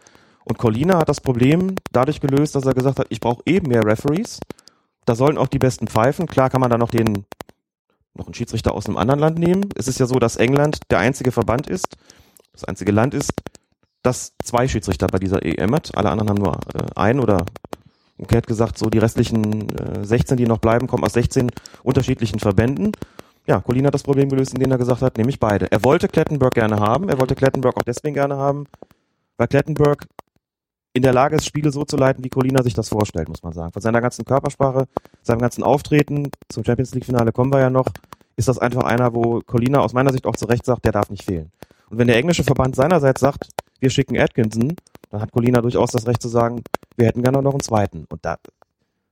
Und 0.46 0.58
Colina 0.58 1.00
hat 1.00 1.10
das 1.10 1.20
Problem 1.20 1.76
dadurch 1.92 2.22
gelöst, 2.22 2.56
dass 2.56 2.66
er 2.66 2.74
gesagt 2.74 3.00
hat, 3.00 3.08
ich 3.10 3.20
brauche 3.20 3.44
eben 3.46 3.68
mehr 3.68 3.84
Referees. 3.84 4.40
Da 5.06 5.16
sollen 5.16 5.38
auch 5.38 5.48
die 5.48 5.60
besten 5.60 5.88
pfeifen. 5.88 6.28
Klar 6.28 6.50
kann 6.50 6.62
man 6.62 6.70
da 6.70 6.78
noch 6.78 6.90
den 6.90 7.26
noch 8.16 8.28
einen 8.28 8.34
Schiedsrichter 8.34 8.74
aus 8.74 8.86
einem 8.88 8.98
anderen 8.98 9.20
Land 9.20 9.40
nehmen. 9.40 9.70
Es 9.76 9.88
ist 9.88 10.00
ja 10.00 10.06
so, 10.06 10.20
dass 10.20 10.38
England 10.38 10.80
der 10.90 11.00
einzige 11.00 11.32
Verband 11.32 11.68
ist, 11.68 11.98
das 12.54 12.64
einzige 12.64 12.92
Land 12.92 13.14
ist, 13.14 13.34
das 14.04 14.34
zwei 14.44 14.68
Schiedsrichter 14.68 15.08
bei 15.08 15.20
dieser 15.20 15.44
EM 15.44 15.76
hat. 15.76 15.96
Alle 15.98 16.10
anderen 16.10 16.30
haben 16.30 16.42
nur 16.42 16.56
äh, 16.74 16.86
einen 16.96 17.20
oder 17.20 17.46
okay, 18.18 18.38
hat 18.38 18.48
gesagt, 18.48 18.78
so 18.78 18.90
die 18.90 19.00
restlichen 19.00 19.70
äh, 19.78 20.06
16, 20.06 20.38
die 20.38 20.46
noch 20.46 20.60
bleiben, 20.60 20.88
kommen 20.88 21.04
aus 21.04 21.14
16 21.14 21.52
unterschiedlichen 21.84 22.40
Verbänden. 22.40 22.94
Ja, 23.48 23.60
Colin 23.60 23.86
hat 23.86 23.94
das 23.94 24.04
Problem 24.04 24.30
gelöst, 24.30 24.54
indem 24.54 24.72
er 24.72 24.78
gesagt 24.78 25.02
hat, 25.02 25.18
nehme 25.18 25.30
ich 25.30 25.40
beide. 25.40 25.72
Er 25.72 25.84
wollte 25.84 26.08
Klettenberg 26.08 26.54
gerne 26.54 26.80
haben, 26.80 27.10
er 27.10 27.20
wollte 27.20 27.36
Klettenberg 27.36 27.78
auch 27.78 27.84
deswegen 27.84 28.14
gerne 28.14 28.38
haben, 28.38 28.66
weil 29.38 29.48
Klettenberg 29.48 30.08
in 30.96 31.02
der 31.02 31.14
Lage 31.14 31.36
ist, 31.36 31.46
Spiele 31.46 31.72
so 31.74 31.84
zu 31.84 31.98
leiten, 31.98 32.24
wie 32.24 32.30
Colina 32.30 32.64
sich 32.64 32.74
das 32.74 32.88
vorstellt, 32.88 33.28
muss 33.28 33.44
man 33.44 33.52
sagen. 33.52 33.74
Von 33.74 33.82
seiner 33.82 34.00
ganzen 34.00 34.24
Körpersprache, 34.24 34.86
seinem 35.24 35.40
ganzen 35.40 35.62
Auftreten, 35.62 36.30
zum 36.48 36.64
Champions 36.64 36.96
League 36.96 37.04
Finale 37.04 37.34
kommen 37.34 37.52
wir 37.52 37.60
ja 37.60 37.70
noch, 37.70 37.88
ist 38.38 38.48
das 38.48 38.60
einfach 38.60 38.84
einer, 38.84 39.14
wo 39.14 39.42
Colina 39.42 39.80
aus 39.80 39.92
meiner 39.92 40.14
Sicht 40.14 40.26
auch 40.26 40.38
zu 40.38 40.46
Recht 40.46 40.66
sagt, 40.66 40.86
der 40.86 40.94
darf 40.94 41.10
nicht 41.10 41.24
fehlen. 41.24 41.52
Und 41.90 41.98
wenn 41.98 42.08
der 42.08 42.16
englische 42.16 42.46
Verband 42.46 42.78
seinerseits 42.78 43.20
sagt, 43.20 43.50
wir 43.82 43.90
schicken 43.90 44.18
Atkinson, 44.18 44.78
dann 45.10 45.22
hat 45.22 45.34
Colina 45.34 45.60
durchaus 45.60 45.92
das 45.92 46.08
Recht 46.08 46.22
zu 46.22 46.30
sagen, 46.30 46.64
wir 46.96 47.08
hätten 47.08 47.22
gerne 47.22 47.42
noch 47.42 47.52
einen 47.52 47.60
zweiten. 47.60 48.06
Und 48.08 48.24
da 48.24 48.38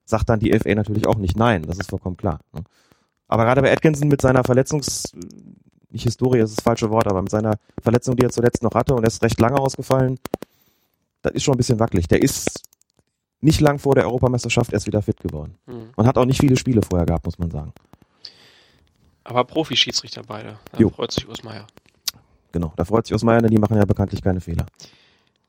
sagt 0.06 0.30
dann 0.30 0.40
die 0.40 0.58
FA 0.58 0.74
natürlich 0.76 1.06
auch 1.06 1.18
nicht 1.18 1.36
nein, 1.36 1.64
das 1.64 1.80
ist 1.80 1.90
vollkommen 1.90 2.16
klar. 2.16 2.40
Ne? 2.54 2.64
Aber 3.28 3.44
gerade 3.44 3.62
bei 3.62 3.74
Atkinson 3.74 4.08
mit 4.08 4.22
seiner 4.22 4.46
Verletzungs, 4.46 5.12
nicht 5.90 6.04
Historie 6.04 6.40
ist 6.40 6.58
das 6.58 6.64
falsche 6.64 6.90
Wort, 6.92 7.08
aber 7.08 7.22
mit 7.22 7.32
seiner 7.32 7.58
Verletzung, 7.82 8.16
die 8.16 8.24
er 8.24 8.30
zuletzt 8.30 8.64
noch 8.64 8.74
hatte 8.74 8.96
und 8.96 9.04
er 9.04 9.08
ist 9.08 9.22
recht 9.22 9.42
lange 9.42 9.60
ausgefallen, 9.60 10.18
das 11.24 11.34
ist 11.34 11.44
schon 11.44 11.56
ein 11.56 11.58
bisschen 11.58 11.80
wackelig. 11.80 12.08
Der 12.08 12.22
ist 12.22 12.62
nicht 13.42 13.60
lang 13.60 13.80
vor 13.80 13.96
der 13.96 14.06
Europameisterschaft 14.06 14.72
erst 14.72 14.86
wieder 14.86 15.02
fit 15.02 15.20
geworden. 15.20 15.56
Mhm. 15.66 15.90
Man 15.98 16.06
hat 16.06 16.18
auch 16.18 16.26
nicht 16.26 16.40
viele 16.40 16.56
Spiele 16.58 16.82
vorher 16.82 17.06
gehabt, 17.06 17.26
muss 17.26 17.40
man 17.40 17.50
sagen. 17.50 17.74
Aber 19.24 19.44
Profi-Schiedsrichter 19.46 20.22
beide. 20.28 20.60
Da 20.72 20.78
jo. 20.78 20.90
freut 20.90 21.12
sich 21.12 21.28
Usmeier. 21.28 21.66
Genau, 22.52 22.74
da 22.76 22.86
freut 22.86 23.08
sich 23.08 23.16
Usmeier, 23.16 23.42
denn 23.42 23.50
die 23.50 23.58
machen 23.58 23.78
ja 23.78 23.86
bekanntlich 23.86 24.22
keine 24.22 24.42
Fehler. 24.42 24.66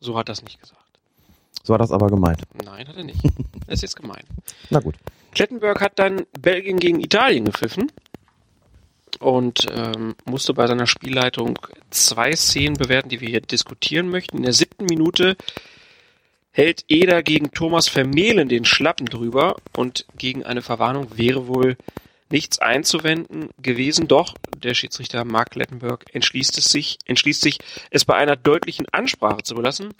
So 0.00 0.16
hat 0.16 0.28
er 0.28 0.32
es 0.32 0.42
nicht 0.42 0.60
gesagt. 0.60 0.80
So 1.62 1.74
hat 1.74 1.80
er 1.80 1.84
es 1.84 1.90
aber 1.90 2.08
gemeint. 2.08 2.42
Nein, 2.64 2.86
hat 2.86 2.96
er 2.96 3.04
nicht. 3.04 3.22
das 3.24 3.32
ist 3.68 3.82
jetzt 3.82 3.96
gemein. 3.96 4.22
Na 4.70 4.80
gut. 4.80 4.94
Klettenberg 5.32 5.80
hat 5.80 5.98
dann 5.98 6.22
Belgien 6.40 6.78
gegen 6.78 7.00
Italien 7.00 7.44
gepfiffen 7.44 7.90
und 9.24 9.66
ähm, 9.72 10.16
musste 10.26 10.52
bei 10.52 10.66
seiner 10.66 10.86
Spielleitung 10.86 11.58
zwei 11.88 12.32
Szenen 12.32 12.76
bewerten, 12.76 13.08
die 13.08 13.22
wir 13.22 13.28
hier 13.28 13.40
diskutieren 13.40 14.10
möchten. 14.10 14.36
In 14.36 14.42
der 14.42 14.52
siebten 14.52 14.84
Minute 14.84 15.36
hält 16.52 16.84
Eder 16.88 17.22
gegen 17.22 17.50
Thomas 17.50 17.88
Vermehlen 17.88 18.50
den 18.50 18.66
Schlappen 18.66 19.06
drüber 19.06 19.56
und 19.74 20.06
gegen 20.18 20.44
eine 20.44 20.60
Verwarnung 20.60 21.16
wäre 21.16 21.48
wohl 21.48 21.78
nichts 22.28 22.58
einzuwenden 22.58 23.48
gewesen. 23.62 24.08
Doch 24.08 24.34
der 24.62 24.74
Schiedsrichter 24.74 25.24
Mark 25.24 25.54
Lettenberg 25.54 26.04
entschließt 26.12 26.58
es 26.58 26.66
sich, 26.66 26.98
entschließt 27.06 27.40
sich, 27.40 27.58
es 27.90 28.04
bei 28.04 28.14
einer 28.16 28.36
deutlichen 28.36 28.86
Ansprache 28.92 29.42
zu 29.42 29.54
belassen 29.54 29.94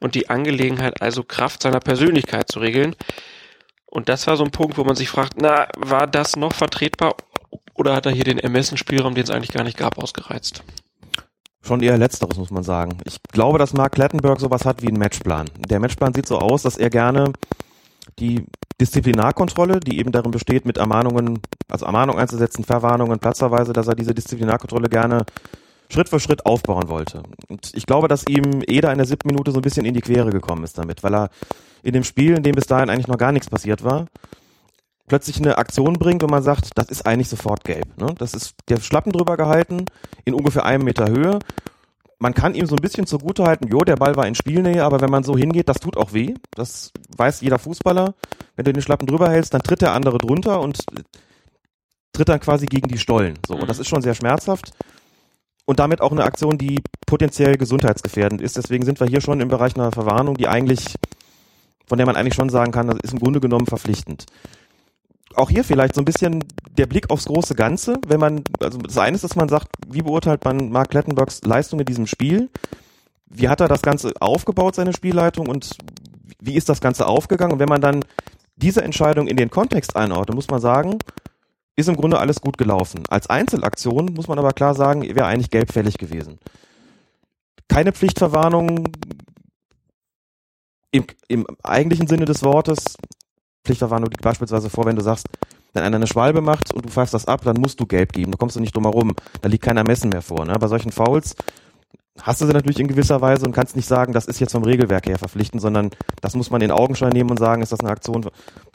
und 0.00 0.14
die 0.14 0.28
Angelegenheit 0.28 1.00
also 1.00 1.22
Kraft 1.22 1.62
seiner 1.62 1.80
Persönlichkeit 1.80 2.52
zu 2.52 2.60
regeln. 2.60 2.94
Und 3.86 4.10
das 4.10 4.26
war 4.26 4.36
so 4.36 4.44
ein 4.44 4.50
Punkt, 4.50 4.76
wo 4.76 4.84
man 4.84 4.96
sich 4.96 5.08
fragt, 5.08 5.40
na, 5.40 5.68
war 5.78 6.06
das 6.06 6.36
noch 6.36 6.52
vertretbar 6.52 7.16
oder 7.76 7.94
hat 7.94 8.06
er 8.06 8.12
hier 8.12 8.24
den 8.24 8.38
Ermessensspielraum, 8.38 9.14
den 9.14 9.24
es 9.24 9.30
eigentlich 9.30 9.52
gar 9.52 9.64
nicht 9.64 9.76
gab, 9.76 9.98
ausgereizt? 9.98 10.62
Schon 11.62 11.82
eher 11.82 11.98
letzteres, 11.98 12.36
muss 12.36 12.50
man 12.50 12.62
sagen. 12.62 12.98
Ich 13.04 13.18
glaube, 13.32 13.58
dass 13.58 13.72
Mark 13.72 13.92
Klettenberg 13.92 14.38
sowas 14.38 14.64
hat 14.64 14.82
wie 14.82 14.88
einen 14.88 14.98
Matchplan. 14.98 15.50
Der 15.68 15.80
Matchplan 15.80 16.14
sieht 16.14 16.26
so 16.26 16.38
aus, 16.38 16.62
dass 16.62 16.76
er 16.76 16.90
gerne 16.90 17.32
die 18.18 18.46
Disziplinarkontrolle, 18.80 19.80
die 19.80 19.98
eben 19.98 20.12
darin 20.12 20.30
besteht, 20.30 20.64
mit 20.64 20.78
Ermahnungen, 20.78 21.40
also 21.68 21.86
Ermahnungen 21.86 22.20
einzusetzen, 22.20 22.64
Verwarnungen, 22.64 23.18
Platzerweise, 23.18 23.72
dass 23.72 23.88
er 23.88 23.94
diese 23.94 24.14
Disziplinarkontrolle 24.14 24.88
gerne 24.88 25.24
Schritt 25.88 26.08
für 26.08 26.20
Schritt 26.20 26.46
aufbauen 26.46 26.88
wollte. 26.88 27.22
Und 27.48 27.72
ich 27.74 27.86
glaube, 27.86 28.08
dass 28.08 28.24
ihm 28.28 28.62
Eder 28.66 28.92
in 28.92 28.98
der 28.98 29.06
siebten 29.06 29.28
Minute 29.28 29.52
so 29.52 29.58
ein 29.58 29.62
bisschen 29.62 29.86
in 29.86 29.94
die 29.94 30.00
Quere 30.00 30.30
gekommen 30.30 30.64
ist 30.64 30.78
damit, 30.78 31.02
weil 31.02 31.14
er 31.14 31.30
in 31.82 31.92
dem 31.92 32.04
Spiel, 32.04 32.36
in 32.36 32.42
dem 32.42 32.54
bis 32.54 32.66
dahin 32.66 32.90
eigentlich 32.90 33.08
noch 33.08 33.18
gar 33.18 33.32
nichts 33.32 33.48
passiert 33.48 33.84
war, 33.84 34.06
plötzlich 35.06 35.38
eine 35.38 35.58
Aktion 35.58 35.94
bringt 35.94 36.22
und 36.22 36.30
man 36.30 36.42
sagt, 36.42 36.70
das 36.74 36.88
ist 36.88 37.06
eigentlich 37.06 37.28
sofort 37.28 37.64
gelb. 37.64 37.96
Ne? 37.98 38.14
Das 38.18 38.34
ist 38.34 38.54
der 38.68 38.80
Schlappen 38.80 39.12
drüber 39.12 39.36
gehalten, 39.36 39.84
in 40.24 40.34
ungefähr 40.34 40.64
einem 40.64 40.84
Meter 40.84 41.08
Höhe. 41.08 41.38
Man 42.18 42.34
kann 42.34 42.54
ihm 42.54 42.66
so 42.66 42.74
ein 42.74 42.82
bisschen 42.82 43.06
zugute 43.06 43.44
halten, 43.44 43.68
jo, 43.68 43.80
der 43.80 43.96
Ball 43.96 44.16
war 44.16 44.26
in 44.26 44.34
Spielnähe, 44.34 44.82
aber 44.82 45.00
wenn 45.00 45.10
man 45.10 45.22
so 45.22 45.36
hingeht, 45.36 45.68
das 45.68 45.78
tut 45.78 45.96
auch 45.96 46.12
weh. 46.12 46.34
Das 46.52 46.90
weiß 47.16 47.42
jeder 47.42 47.58
Fußballer. 47.58 48.14
Wenn 48.56 48.64
du 48.64 48.72
den 48.72 48.82
Schlappen 48.82 49.06
drüber 49.06 49.30
hältst, 49.30 49.52
dann 49.52 49.62
tritt 49.62 49.82
der 49.82 49.92
andere 49.92 50.18
drunter 50.18 50.60
und 50.60 50.78
tritt 52.12 52.28
dann 52.28 52.40
quasi 52.40 52.66
gegen 52.66 52.88
die 52.88 52.98
Stollen. 52.98 53.38
So, 53.46 53.54
und 53.54 53.68
das 53.68 53.78
ist 53.78 53.88
schon 53.88 54.00
sehr 54.00 54.14
schmerzhaft. 54.14 54.70
Und 55.66 55.78
damit 55.78 56.00
auch 56.00 56.12
eine 56.12 56.24
Aktion, 56.24 56.56
die 56.56 56.80
potenziell 57.06 57.58
gesundheitsgefährdend 57.58 58.40
ist. 58.40 58.56
Deswegen 58.56 58.84
sind 58.84 58.98
wir 59.00 59.06
hier 59.08 59.20
schon 59.20 59.40
im 59.40 59.48
Bereich 59.48 59.74
einer 59.76 59.92
Verwarnung, 59.92 60.36
die 60.36 60.48
eigentlich, 60.48 60.94
von 61.86 61.98
der 61.98 62.06
man 62.06 62.16
eigentlich 62.16 62.34
schon 62.34 62.48
sagen 62.48 62.72
kann, 62.72 62.86
das 62.86 62.98
ist 63.02 63.12
im 63.12 63.18
Grunde 63.18 63.40
genommen 63.40 63.66
verpflichtend 63.66 64.26
auch 65.34 65.50
hier 65.50 65.64
vielleicht 65.64 65.94
so 65.94 66.00
ein 66.00 66.04
bisschen 66.04 66.44
der 66.78 66.86
Blick 66.86 67.10
aufs 67.10 67.26
große 67.26 67.54
Ganze, 67.54 67.98
wenn 68.06 68.20
man, 68.20 68.42
also 68.60 68.78
das 68.78 68.98
eine 68.98 69.16
ist, 69.16 69.24
dass 69.24 69.36
man 69.36 69.48
sagt, 69.48 69.68
wie 69.88 70.02
beurteilt 70.02 70.44
man 70.44 70.70
Mark 70.70 70.90
Klettenbergs 70.90 71.42
Leistung 71.42 71.80
in 71.80 71.86
diesem 71.86 72.06
Spiel? 72.06 72.50
Wie 73.26 73.48
hat 73.48 73.60
er 73.60 73.68
das 73.68 73.82
Ganze 73.82 74.12
aufgebaut, 74.20 74.76
seine 74.76 74.92
Spielleitung 74.92 75.48
und 75.48 75.76
wie 76.40 76.54
ist 76.54 76.68
das 76.68 76.80
Ganze 76.80 77.06
aufgegangen? 77.06 77.54
Und 77.54 77.58
wenn 77.58 77.68
man 77.68 77.80
dann 77.80 78.04
diese 78.56 78.82
Entscheidung 78.82 79.26
in 79.26 79.36
den 79.36 79.50
Kontext 79.50 79.96
einordnet, 79.96 80.34
muss 80.34 80.48
man 80.48 80.60
sagen, 80.60 80.98
ist 81.76 81.88
im 81.88 81.96
Grunde 81.96 82.18
alles 82.18 82.40
gut 82.40 82.56
gelaufen. 82.56 83.02
Als 83.08 83.28
Einzelaktion 83.28 84.14
muss 84.14 84.28
man 84.28 84.38
aber 84.38 84.52
klar 84.52 84.74
sagen, 84.74 85.02
wäre 85.02 85.26
eigentlich 85.26 85.50
gelbfällig 85.50 85.98
gewesen. 85.98 86.38
Keine 87.68 87.92
Pflichtverwarnung 87.92 88.88
im, 90.90 91.04
im 91.28 91.46
eigentlichen 91.62 92.06
Sinne 92.06 92.24
des 92.24 92.42
Wortes, 92.42 92.96
Pflichtverwarnung 93.66 94.10
liegt 94.10 94.22
beispielsweise 94.22 94.70
vor, 94.70 94.86
wenn 94.86 94.96
du 94.96 95.02
sagst, 95.02 95.26
wenn 95.74 95.82
einer 95.82 95.96
eine 95.96 96.06
Schwalbe 96.06 96.40
macht 96.40 96.72
und 96.72 96.86
du 96.86 96.88
pfeifst 96.88 97.12
das 97.12 97.26
ab, 97.26 97.42
dann 97.44 97.60
musst 97.60 97.78
du 97.80 97.86
gelb 97.86 98.12
geben. 98.12 98.30
Da 98.30 98.38
kommst 98.38 98.56
du 98.56 98.60
nicht 98.60 98.74
drum 98.74 98.84
herum. 98.84 99.14
Da 99.42 99.48
liegt 99.48 99.64
kein 99.64 99.76
Ermessen 99.76 100.08
mehr 100.08 100.22
vor. 100.22 100.44
Ne? 100.46 100.54
Bei 100.58 100.68
solchen 100.68 100.92
Fouls 100.92 101.34
hast 102.22 102.40
du 102.40 102.46
sie 102.46 102.52
natürlich 102.52 102.80
in 102.80 102.88
gewisser 102.88 103.20
Weise 103.20 103.46
und 103.46 103.52
kannst 103.52 103.76
nicht 103.76 103.86
sagen, 103.86 104.12
das 104.12 104.26
ist 104.26 104.40
jetzt 104.40 104.52
vom 104.52 104.64
Regelwerk 104.64 105.06
her 105.06 105.18
verpflichtend, 105.18 105.62
sondern 105.62 105.90
das 106.20 106.34
muss 106.34 106.50
man 106.50 106.60
in 106.60 106.70
Augenschein 106.70 107.12
nehmen 107.12 107.30
und 107.30 107.38
sagen, 107.38 107.62
ist 107.62 107.72
das 107.72 107.80
eine 107.80 107.90
Aktion, 107.90 108.26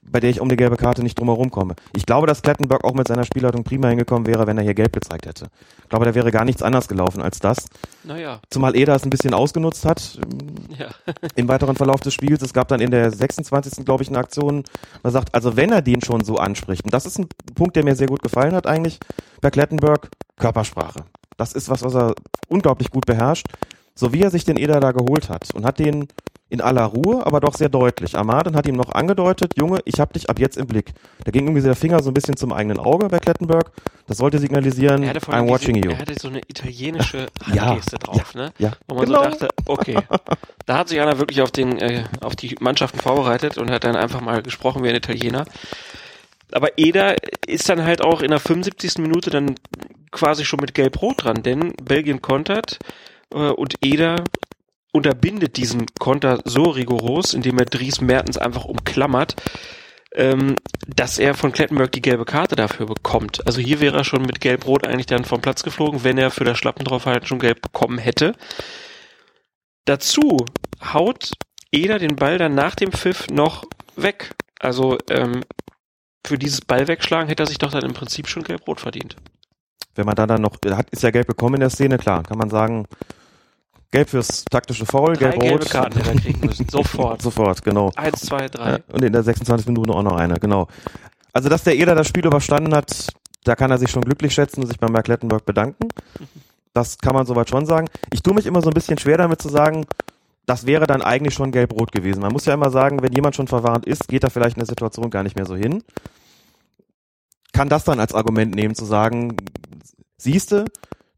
bei 0.04 0.20
der 0.20 0.30
ich 0.30 0.42
um 0.42 0.50
die 0.50 0.56
gelbe 0.56 0.78
Karte 0.78 1.04
nicht 1.04 1.20
drumherum 1.20 1.52
komme. 1.52 1.76
Ich 1.96 2.06
glaube, 2.06 2.28
dass 2.28 2.42
Klettenberg 2.42 2.84
auch 2.84 2.94
mit 2.94 3.08
seiner 3.08 3.24
Spielleitung 3.24 3.64
prima 3.64 3.88
hingekommen 3.88 4.28
wäre, 4.28 4.48
wenn 4.48 4.58
er 4.58 4.64
hier 4.64 4.74
gelb 4.74 4.94
gezeigt 4.94 5.26
hätte. 5.26 5.48
Ich 5.84 5.90
glaube, 5.90 6.06
da 6.06 6.16
wäre 6.16 6.32
gar 6.32 6.46
nichts 6.46 6.62
anders 6.62 6.88
gelaufen 6.88 7.22
als 7.22 7.40
das. 7.40 7.68
Naja. 8.04 8.40
Zumal 8.50 8.76
Eder 8.76 8.96
es 8.96 9.04
ein 9.04 9.10
bisschen 9.10 9.34
ausgenutzt 9.34 9.86
hat 9.86 10.20
ja. 10.78 10.88
im 11.36 11.48
weiteren 11.48 11.76
Verlauf 11.76 12.02
des 12.02 12.14
Spiels. 12.14 12.42
Es 12.42 12.54
gab 12.54 12.68
dann 12.68 12.82
in 12.82 12.92
der 12.92 13.12
26. 13.12 13.86
glaube 13.86 14.04
ich 14.04 14.10
eine 14.10 14.18
Aktion, 14.18 14.64
man 15.04 15.14
sagt, 15.14 15.34
also 15.34 15.56
wenn 15.56 15.72
er 15.72 15.82
den 15.82 16.02
schon 16.02 16.24
so 16.24 16.38
anspricht, 16.38 16.84
und 16.86 16.94
das 16.94 17.06
ist 17.06 17.20
ein 17.20 17.28
Punkt, 17.56 17.76
der 17.76 17.84
mir 17.84 17.96
sehr 17.96 18.08
gut 18.08 18.24
gefallen 18.24 18.54
hat 18.54 18.68
eigentlich 18.68 19.00
bei 19.42 19.50
Klettenberg, 19.50 20.10
Körpersprache. 20.38 21.06
Das 21.38 21.54
ist 21.54 21.70
was, 21.70 21.84
was 21.84 21.96
er 21.96 22.14
unglaublich 22.48 22.92
gut 22.92 23.06
beherrscht. 23.06 23.48
So 23.96 24.14
wie 24.14 24.22
er 24.22 24.32
sich 24.32 24.46
den 24.46 24.58
Eder 24.58 24.80
da 24.80 24.92
geholt 24.92 25.30
hat 25.30 25.54
und 25.54 25.66
hat 25.66 25.80
den 25.80 26.08
in 26.52 26.60
aller 26.60 26.84
Ruhe, 26.84 27.26
aber 27.26 27.40
doch 27.40 27.56
sehr 27.56 27.70
deutlich. 27.70 28.18
Amaden 28.18 28.58
hat 28.58 28.68
ihm 28.68 28.76
noch 28.76 28.92
angedeutet, 28.92 29.54
Junge, 29.58 29.80
ich 29.86 30.02
hab 30.02 30.12
dich 30.12 30.30
ab 30.30 30.38
jetzt 30.38 30.58
im 30.58 30.68
Blick. 30.68 30.94
Da 31.24 31.32
ging 31.32 31.46
irgendwie 31.46 31.62
der 31.62 31.76
Finger 31.76 32.04
so 32.04 32.10
ein 32.10 32.14
bisschen 32.14 32.36
zum 32.36 32.52
eigenen 32.52 32.78
Auge 32.78 33.08
bei 33.08 33.20
Klettenberg. 33.20 33.72
Das 34.06 34.18
sollte 34.18 34.38
signalisieren, 34.38 35.04
I'm 35.06 35.48
watching 35.48 35.76
diese, 35.76 35.88
you. 35.88 35.94
Er 35.94 36.00
hatte 36.00 36.16
so 36.20 36.28
eine 36.28 36.40
italienische 36.40 37.28
Handgeste 37.46 37.96
ja, 37.96 38.00
drauf, 38.00 38.34
ja, 38.36 38.42
ne? 38.42 38.54
Ja, 38.58 38.72
Wo 38.88 38.96
man 38.96 39.06
genau. 39.06 39.24
so 39.24 39.30
dachte, 39.30 39.48
okay, 39.66 39.98
da 40.66 40.78
hat 40.78 40.90
sich 40.90 41.00
einer 41.00 41.18
wirklich 41.20 41.42
auf 41.42 41.52
den, 41.52 41.78
äh, 41.78 42.04
auf 42.20 42.36
die 42.36 42.58
Mannschaften 42.60 43.00
vorbereitet 43.00 43.58
und 43.58 43.72
hat 43.72 43.86
dann 43.86 43.96
einfach 43.96 44.20
mal 44.20 44.42
gesprochen 44.42 44.84
wie 44.84 44.90
ein 44.90 44.96
Italiener. 44.96 45.46
Aber 46.54 46.78
Eder 46.78 47.16
ist 47.48 47.70
dann 47.70 47.84
halt 47.84 48.02
auch 48.02 48.22
in 48.22 48.32
der 48.32 48.40
75. 48.40 48.98
Minute 49.00 49.30
dann 49.30 49.56
quasi 50.12 50.46
schon 50.46 50.60
mit 50.60 50.74
Gelb-Rot 50.74 51.24
dran, 51.24 51.44
denn 51.44 51.74
Belgien 51.84 52.22
kontert 52.22 52.80
äh, 53.34 53.38
und 53.38 53.76
Eder 53.82 54.24
unterbindet 54.92 55.58
diesen 55.58 55.86
Konter 56.00 56.40
so 56.44 56.64
rigoros, 56.64 57.34
indem 57.34 57.58
er 57.58 57.66
Dries 57.66 58.02
Mertens 58.02 58.38
einfach 58.38 58.66
umklammert, 58.66 59.36
ähm, 60.14 60.56
dass 60.88 61.18
er 61.18 61.34
von 61.34 61.54
Klettenberg 61.54 61.92
die 61.94 62.02
gelbe 62.02 62.26
Karte 62.26 62.56
dafür 62.56 62.86
bekommt. 62.86 63.46
Also 63.46 63.62
hier 63.62 63.80
wäre 63.80 63.98
er 63.98 64.04
schon 64.04 64.24
mit 64.24 64.42
Gelb-Rot 64.42 64.86
eigentlich 64.86 65.06
dann 65.06 65.24
vom 65.24 65.42
Platz 65.42 65.64
geflogen, 65.64 66.04
wenn 66.04 66.18
er 66.18 66.32
für 66.32 66.44
das 66.44 66.58
Schlappen 66.58 66.84
draufhalten 66.84 67.28
schon 67.28 67.40
gelb 67.40 67.62
bekommen 67.62 67.98
hätte. 67.98 68.34
Dazu 69.86 70.46
haut 70.94 71.32
Eder 71.72 72.00
den 72.00 72.18
Ball 72.18 72.38
dann 72.38 72.54
nach 72.54 72.76
dem 72.76 72.92
Pfiff 72.92 73.28
noch 73.30 73.64
weg. 73.96 74.32
Also 74.60 74.98
ähm, 75.10 75.42
für 76.26 76.38
dieses 76.38 76.62
Ball 76.62 76.88
wegschlagen 76.88 77.28
hätte 77.28 77.44
er 77.44 77.48
sich 77.48 77.58
doch 77.58 77.72
dann 77.72 77.84
im 77.84 77.94
Prinzip 77.94 78.28
schon 78.28 78.44
gelb-rot 78.44 78.80
verdient. 78.80 79.16
Wenn 79.96 80.06
man 80.06 80.16
dann 80.16 80.30
dann 80.30 80.42
noch, 80.42 80.58
hat, 80.72 80.90
ist 80.92 81.04
ja 81.04 81.12
gelb 81.12 81.28
bekommen 81.28 81.56
in 81.56 81.62
der 81.62 81.70
Szene, 81.70 81.98
klar, 81.98 82.24
kann 82.24 82.38
man 82.38 82.50
sagen, 82.50 82.86
gelb 83.92 84.10
fürs 84.10 84.46
taktische 84.46 84.86
Foul, 84.86 85.14
Drei 85.14 85.32
gelbe 85.32 85.40
gelb-rot. 85.40 85.70
Karten 85.70 85.98
hätte 85.98 86.10
er 86.12 86.22
kriegen 86.22 86.46
müssen. 86.46 86.70
Sofort. 86.72 87.22
Sofort, 87.22 87.64
genau. 87.64 87.92
Eins, 87.96 88.22
zwei, 88.22 88.48
drei. 88.48 88.82
Und 88.92 89.04
in 89.04 89.12
der 89.12 89.24
26 89.24 89.68
Minute 89.68 89.92
auch 89.92 90.04
noch 90.04 90.16
eine, 90.16 90.36
genau. 90.36 90.68
Also, 91.34 91.50
dass 91.50 91.64
der 91.64 91.76
Eder 91.76 91.96
das 91.96 92.08
Spiel 92.08 92.26
überstanden 92.26 92.74
hat, 92.74 93.08
da 93.44 93.56
kann 93.56 93.72
er 93.72 93.78
sich 93.78 93.90
schon 93.90 94.04
glücklich 94.04 94.34
schätzen 94.34 94.62
und 94.62 94.68
sich 94.68 94.80
beim 94.80 94.92
Mark 94.92 95.08
bedanken. 95.46 95.88
Das 96.74 96.98
kann 96.98 97.16
man 97.16 97.26
soweit 97.26 97.50
schon 97.50 97.66
sagen. 97.66 97.88
Ich 98.14 98.22
tue 98.22 98.34
mich 98.34 98.46
immer 98.46 98.62
so 98.62 98.70
ein 98.70 98.74
bisschen 98.74 98.98
schwer 98.98 99.18
damit 99.18 99.42
zu 99.42 99.50
sagen, 99.50 99.86
das 100.52 100.66
wäre 100.66 100.86
dann 100.86 101.02
eigentlich 101.02 101.34
schon 101.34 101.54
gelb-rot 101.54 101.94
gewesen. 101.94 102.20
Man 102.20 102.34
muss 102.34 102.44
ja 102.46 102.54
immer 102.54 102.72
sagen, 102.72 103.02
wenn 103.02 103.14
jemand 103.14 103.38
schon 103.38 103.48
verwarnt 103.48 103.86
ist, 103.86 104.10
geht 104.10 104.26
er 104.26 104.30
vielleicht 104.30 104.58
in 104.58 104.60
der 104.60 104.68
Situation 104.68 105.10
gar 105.10 105.24
nicht 105.24 105.38
mehr 105.38 105.46
so 105.46 105.56
hin. 105.56 105.82
Kann 107.54 107.70
das 107.70 107.86
dann 107.86 108.02
als 108.02 108.14
Argument 108.14 108.54
nehmen, 108.54 108.76
zu 108.76 108.84
sagen, 108.84 109.38
siehste, 110.18 110.66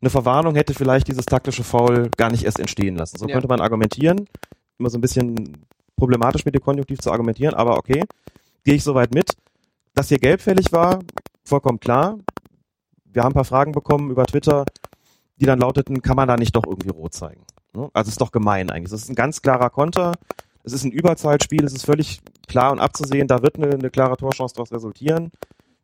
eine 0.02 0.12
Verwarnung 0.12 0.54
hätte 0.54 0.76
vielleicht 0.76 1.08
dieses 1.08 1.26
taktische 1.26 1.64
Foul 1.64 2.12
gar 2.16 2.30
nicht 2.30 2.44
erst 2.44 2.60
entstehen 2.60 2.96
lassen. 2.96 3.18
So 3.18 3.26
Ja. 3.26 3.34
könnte 3.34 3.48
man 3.48 3.60
argumentieren. 3.60 4.28
Immer 4.78 4.92
so 4.92 5.00
ein 5.00 5.02
bisschen 5.02 5.66
problematisch 5.96 6.46
mit 6.46 6.54
dem 6.54 6.62
Konjunktiv 6.62 7.00
zu 7.00 7.12
argumentieren, 7.12 7.56
aber 7.56 7.78
okay, 7.78 8.04
gehe 8.64 8.76
ich 8.76 8.84
soweit 8.84 9.16
mit. 9.16 9.36
Dass 9.96 10.10
hier 10.10 10.20
gelbfällig 10.20 10.72
war, 10.74 11.00
vollkommen 11.44 11.80
klar. 11.80 12.20
Wir 13.06 13.24
haben 13.24 13.32
ein 13.32 13.42
paar 13.42 13.46
Fragen 13.46 13.72
bekommen 13.72 14.12
über 14.12 14.28
Twitter, 14.28 14.66
die 15.38 15.48
dann 15.48 15.58
lauteten, 15.58 16.04
kann 16.04 16.18
man 16.18 16.28
da 16.28 16.38
nicht 16.38 16.56
doch 16.56 16.68
irgendwie 16.68 16.90
rot 16.92 17.16
zeigen? 17.16 17.44
Ne? 17.74 17.90
Also 17.94 18.10
ist 18.10 18.22
doch 18.22 18.32
gemein 18.32 18.70
eigentlich. 18.70 18.94
Es 18.94 19.04
ist 19.04 19.10
ein 19.10 19.16
ganz 19.16 19.42
klarer 19.42 19.70
Konter. 19.70 20.14
Es 20.64 20.74
ist 20.74 20.84
ein 20.84 20.92
Überzahlspiel. 20.92 21.64
Es 21.64 21.74
ist 21.74 21.86
völlig 21.86 22.22
klar 22.48 22.72
und 22.72 22.80
abzusehen, 22.80 23.28
da 23.28 23.42
wird 23.42 23.58
eine, 23.58 23.72
eine 23.72 23.90
klare 23.90 24.18
Torchance 24.18 24.56
daraus 24.56 24.72
resultieren. 24.72 25.32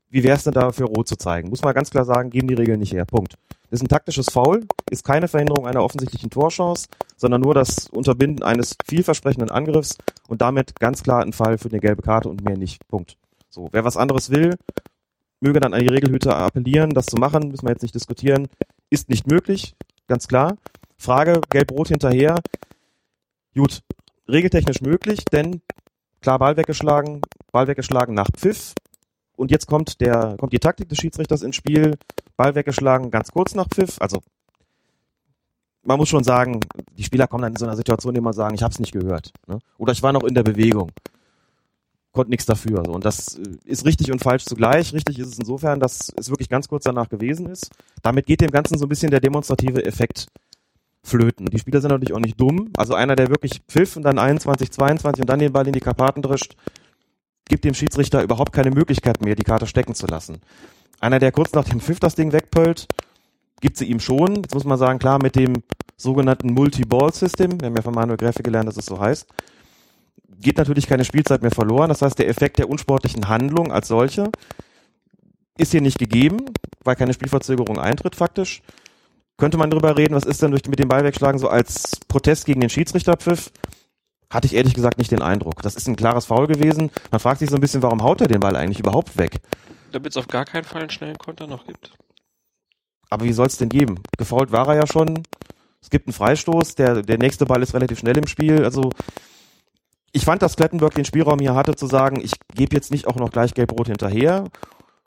Wie 0.10 0.24
wäre 0.24 0.38
es 0.38 0.44
denn 0.44 0.54
da 0.54 0.72
für 0.72 0.86
rot 0.86 1.08
zu 1.08 1.18
zeigen? 1.18 1.50
Muss 1.50 1.62
man 1.62 1.74
ganz 1.74 1.92
klar 1.92 2.06
sagen, 2.06 2.30
geben 2.30 2.48
die 2.48 2.56
Regeln 2.56 2.80
nicht 2.80 2.94
her. 2.94 3.06
Punkt. 3.06 3.36
Das 3.70 3.80
ist 3.80 3.84
ein 3.84 3.90
taktisches 3.90 4.32
Foul, 4.32 4.66
ist 4.90 5.04
keine 5.04 5.28
Verhinderung 5.28 5.68
einer 5.68 5.84
offensichtlichen 5.84 6.32
Torchance, 6.32 6.88
sondern 7.16 7.42
nur 7.42 7.54
das 7.54 7.88
Unterbinden 7.90 8.44
eines 8.44 8.76
vielversprechenden 8.88 9.52
Angriffs 9.52 9.96
und 10.28 10.42
damit 10.42 10.80
ganz 10.80 11.04
klar 11.04 11.22
ein 11.22 11.34
Fall 11.34 11.60
für 11.60 11.70
eine 11.70 11.80
gelbe 11.80 12.02
Karte 12.02 12.30
und 12.30 12.44
mehr 12.44 12.58
nicht. 12.58 12.88
Punkt. 12.88 13.16
So, 13.50 13.70
wer 13.72 13.84
was 13.84 13.98
anderes 13.98 14.32
will, 14.32 14.56
möge 15.40 15.60
dann 15.60 15.76
an 15.76 15.82
die 15.82 15.88
Regelhüter 15.88 16.36
appellieren, 16.36 16.92
das 16.92 17.06
zu 17.06 17.18
machen, 17.18 17.50
müssen 17.50 17.66
wir 17.66 17.72
jetzt 17.72 17.84
nicht 17.84 17.94
diskutieren, 17.94 18.48
ist 18.90 19.10
nicht 19.10 19.28
möglich, 19.28 19.76
ganz 20.08 20.28
klar. 20.28 20.58
Frage, 21.00 21.42
gelb-rot 21.50 21.88
hinterher. 21.88 22.40
Gut, 23.56 23.82
regeltechnisch 24.28 24.82
möglich, 24.82 25.24
denn 25.26 25.62
klar 26.22 26.38
Ball 26.38 26.58
weggeschlagen, 26.58 27.22
Ball 27.52 27.68
weggeschlagen 27.68 28.14
nach 28.14 28.28
Pfiff. 28.36 28.74
Und 29.38 29.50
jetzt 29.50 29.68
kommt 29.68 30.02
der, 30.02 30.36
kommt 30.38 30.52
die 30.52 30.60
Taktik 30.60 30.90
des 30.90 30.98
Schiedsrichters 30.98 31.42
ins 31.42 31.56
Spiel. 31.56 31.98
Ball 32.36 32.54
weggeschlagen, 32.54 33.10
ganz 33.12 33.32
kurz 33.32 33.56
nach 33.56 33.70
Pfiff. 33.70 33.96
Also 34.02 34.22
man 35.84 35.98
muss 35.98 36.10
schon 36.10 36.26
sagen, 36.26 36.60
die 36.98 37.04
Spieler 37.04 37.28
kommen 37.28 37.44
dann 37.44 37.54
in 37.54 37.58
so 37.58 37.66
einer 37.66 37.78
Situation, 37.78 38.14
man 38.22 38.34
sagen, 38.34 38.54
ich 38.54 38.62
habe 38.62 38.74
es 38.74 38.80
nicht 38.80 38.92
gehört. 38.92 39.32
Ne? 39.48 39.60
Oder 39.78 39.94
ich 39.94 40.04
war 40.04 40.12
noch 40.12 40.24
in 40.24 40.36
der 40.36 40.44
Bewegung. 40.44 40.92
Konnte 42.12 42.32
nichts 42.32 42.46
dafür. 42.46 42.84
So. 42.86 42.92
Und 42.92 43.06
das 43.06 43.38
äh, 43.38 43.44
ist 43.64 43.86
richtig 43.86 44.12
und 44.12 44.22
falsch 44.22 44.44
zugleich. 44.44 44.94
Richtig 44.94 45.18
ist 45.20 45.28
es 45.28 45.40
insofern, 45.40 45.80
dass 45.80 46.12
es 46.18 46.30
wirklich 46.30 46.50
ganz 46.50 46.68
kurz 46.68 46.84
danach 46.84 47.08
gewesen 47.08 47.48
ist. 47.48 47.70
Damit 48.04 48.26
geht 48.26 48.42
dem 48.42 48.52
Ganzen 48.52 48.78
so 48.78 48.86
ein 48.86 48.90
bisschen 48.90 49.12
der 49.12 49.22
demonstrative 49.22 49.86
Effekt 49.86 50.28
flöten. 51.04 51.48
Die 51.48 51.60
Spieler 51.60 51.82
sind 51.82 51.92
natürlich 51.92 52.14
auch 52.14 52.20
nicht 52.20 52.40
dumm. 52.40 52.72
Also 52.78 52.94
einer, 52.94 53.16
der 53.16 53.30
wirklich 53.30 53.62
pfiff 53.68 53.96
und 53.96 54.04
dann 54.04 54.20
21, 54.20 54.72
22 54.72 55.22
und 55.22 55.30
dann 55.30 55.40
den 55.40 55.54
Ball 55.54 55.68
in 55.68 55.74
die 55.74 55.80
Karpaten 55.80 56.22
drischt, 56.22 56.56
gibt 57.48 57.64
dem 57.64 57.74
Schiedsrichter 57.74 58.22
überhaupt 58.22 58.54
keine 58.54 58.72
Möglichkeit 58.72 59.22
mehr, 59.22 59.36
die 59.36 59.44
Karte 59.44 59.68
stecken 59.68 59.96
zu 59.96 60.06
lassen. 60.08 60.40
Einer, 61.00 61.20
der 61.20 61.32
kurz 61.32 61.54
nach 61.54 61.66
dem 61.66 61.80
Pfiff 61.80 62.00
das 62.00 62.16
Ding 62.16 62.32
wegpölt, 62.32 62.88
gibt 63.62 63.78
sie 63.78 63.86
ihm 63.86 64.00
schon. 64.00 64.36
Jetzt 64.36 64.54
muss 64.54 64.66
man 64.66 64.78
sagen, 64.78 65.00
klar, 65.00 65.22
mit 65.22 65.36
dem 65.36 65.64
sogenannten 65.98 66.54
Multi-Ball-System, 66.54 67.60
wir 67.60 67.68
haben 67.68 67.76
ja 67.76 67.82
von 67.82 67.94
Manuel 67.94 68.18
Gräfe 68.18 68.44
gelernt, 68.44 68.68
dass 68.68 68.78
es 68.78 68.86
so 68.86 69.00
heißt, 69.00 69.28
geht 70.40 70.58
natürlich 70.58 70.88
keine 70.88 71.06
Spielzeit 71.06 71.42
mehr 71.42 71.52
verloren. 71.52 71.90
Das 71.90 72.02
heißt, 72.02 72.20
der 72.20 72.30
Effekt 72.30 72.60
der 72.60 72.70
unsportlichen 72.70 73.28
Handlung 73.28 73.72
als 73.72 73.88
solche 73.88 74.30
ist 75.58 75.72
hier 75.72 75.82
nicht 75.82 76.00
gegeben, 76.00 76.38
weil 76.84 76.96
keine 76.96 77.14
Spielverzögerung 77.14 77.78
eintritt 77.78 78.16
faktisch. 78.16 78.62
Könnte 79.40 79.58
man 79.58 79.72
drüber 79.72 79.98
reden, 79.98 80.16
was 80.16 80.26
ist 80.26 80.42
denn 80.42 80.52
durch, 80.52 80.68
mit 80.68 80.80
dem 80.80 80.90
Ball 80.90 81.06
wegschlagen 81.06 81.40
so 81.40 81.48
als 81.48 82.02
Protest 82.10 82.46
gegen 82.46 82.60
den 82.60 82.70
Schiedsrichterpfiff? 82.70 83.52
Hatte 84.30 84.46
ich 84.46 84.54
ehrlich 84.54 84.74
gesagt 84.74 84.98
nicht 84.98 85.12
den 85.12 85.22
Eindruck. 85.22 85.62
Das 85.62 85.78
ist 85.78 85.88
ein 85.88 85.96
klares 85.96 86.26
Foul 86.26 86.48
gewesen. 86.48 86.92
Man 87.10 87.22
fragt 87.22 87.40
sich 87.40 87.50
so 87.50 87.56
ein 87.56 87.62
bisschen, 87.62 87.82
warum 87.82 88.04
haut 88.04 88.20
er 88.20 88.28
den 88.28 88.42
Ball 88.42 88.58
eigentlich 88.58 88.80
überhaupt 88.80 89.18
weg? 89.18 89.40
Damit 89.94 90.12
es 90.12 90.18
auf 90.18 90.28
gar 90.28 90.44
keinen 90.44 90.66
Fall 90.66 90.82
einen 90.82 90.90
schnellen 90.90 91.18
Konter 91.18 91.48
noch 91.48 91.66
gibt. 91.66 91.94
Aber 93.10 93.24
wie 93.24 93.32
soll 93.32 93.48
es 93.48 93.58
denn 93.58 93.70
geben? 93.70 94.02
Gefault 94.18 94.52
war 94.52 94.68
er 94.68 94.76
ja 94.76 94.88
schon. 94.88 95.24
Es 95.82 95.90
gibt 95.90 96.08
einen 96.08 96.14
Freistoß. 96.14 96.76
Der, 96.76 97.02
der 97.02 97.18
nächste 97.18 97.46
Ball 97.46 97.64
ist 97.64 97.74
relativ 97.74 97.98
schnell 98.00 98.18
im 98.18 98.28
Spiel. 98.28 98.66
Also 98.66 98.92
ich 100.12 100.26
fand, 100.26 100.42
dass 100.42 100.58
Klettenberg 100.58 100.94
den 100.94 101.06
Spielraum 101.06 101.40
hier 101.40 101.56
hatte, 101.56 101.76
zu 101.76 101.88
sagen, 101.88 102.20
ich 102.22 102.34
gebe 102.54 102.76
jetzt 102.76 102.92
nicht 102.92 103.08
auch 103.08 103.16
noch 103.16 103.32
gleich 103.32 103.54
gelb-rot 103.54 103.88
hinterher. 103.88 104.44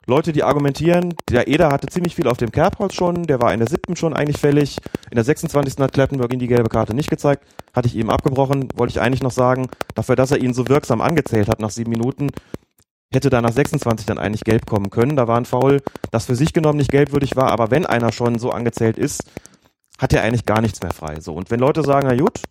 Leute, 0.05 0.33
die 0.33 0.43
argumentieren, 0.43 1.13
der 1.29 1.47
Eder 1.47 1.69
hatte 1.69 1.87
ziemlich 1.87 2.15
viel 2.15 2.27
auf 2.27 2.35
dem 2.35 2.51
Kerbholz 2.51 2.93
schon, 2.93 3.23
der 3.23 3.41
war 3.41 3.53
in 3.53 3.59
der 3.59 3.69
siebten 3.69 3.95
schon 3.95 4.13
eigentlich 4.13 4.37
fällig. 4.37 4.77
In 5.09 5.15
der 5.15 5.23
26. 5.23 5.77
hat 5.77 5.93
Klettenberg 5.93 6.33
ihm 6.33 6.39
die 6.39 6.47
gelbe 6.47 6.67
Karte 6.67 6.93
nicht 6.93 7.09
gezeigt, 7.09 7.45
hatte 7.73 7.87
ich 7.87 7.95
eben 7.95 8.09
abgebrochen, 8.09 8.67
wollte 8.75 8.91
ich 8.91 8.99
eigentlich 8.99 9.23
noch 9.23 9.31
sagen, 9.31 9.69
dafür, 9.95 10.17
dass 10.17 10.31
er 10.31 10.39
ihn 10.39 10.53
so 10.53 10.67
wirksam 10.67 10.99
angezählt 10.99 11.47
hat 11.47 11.61
nach 11.61 11.69
sieben 11.69 11.91
Minuten, 11.91 12.31
hätte 13.13 13.29
da 13.29 13.41
nach 13.41 13.53
26 13.53 14.05
dann 14.05 14.17
eigentlich 14.17 14.43
gelb 14.43 14.65
kommen 14.65 14.89
können. 14.89 15.15
Da 15.15 15.27
war 15.27 15.37
ein 15.37 15.45
Foul, 15.45 15.81
das 16.11 16.25
für 16.25 16.35
sich 16.35 16.51
genommen 16.51 16.79
nicht 16.79 16.91
gelbwürdig 16.91 17.37
war, 17.37 17.51
aber 17.51 17.71
wenn 17.71 17.85
einer 17.85 18.11
schon 18.11 18.39
so 18.39 18.51
angezählt 18.51 18.97
ist, 18.97 19.23
hat 19.99 20.11
er 20.11 20.23
eigentlich 20.23 20.45
gar 20.45 20.59
nichts 20.59 20.81
mehr 20.81 20.91
frei. 20.91 21.21
So. 21.21 21.33
Und 21.33 21.49
wenn 21.49 21.59
Leute 21.61 21.81
sagen, 21.83 22.07
na 22.09 22.15
gut, 22.17 22.41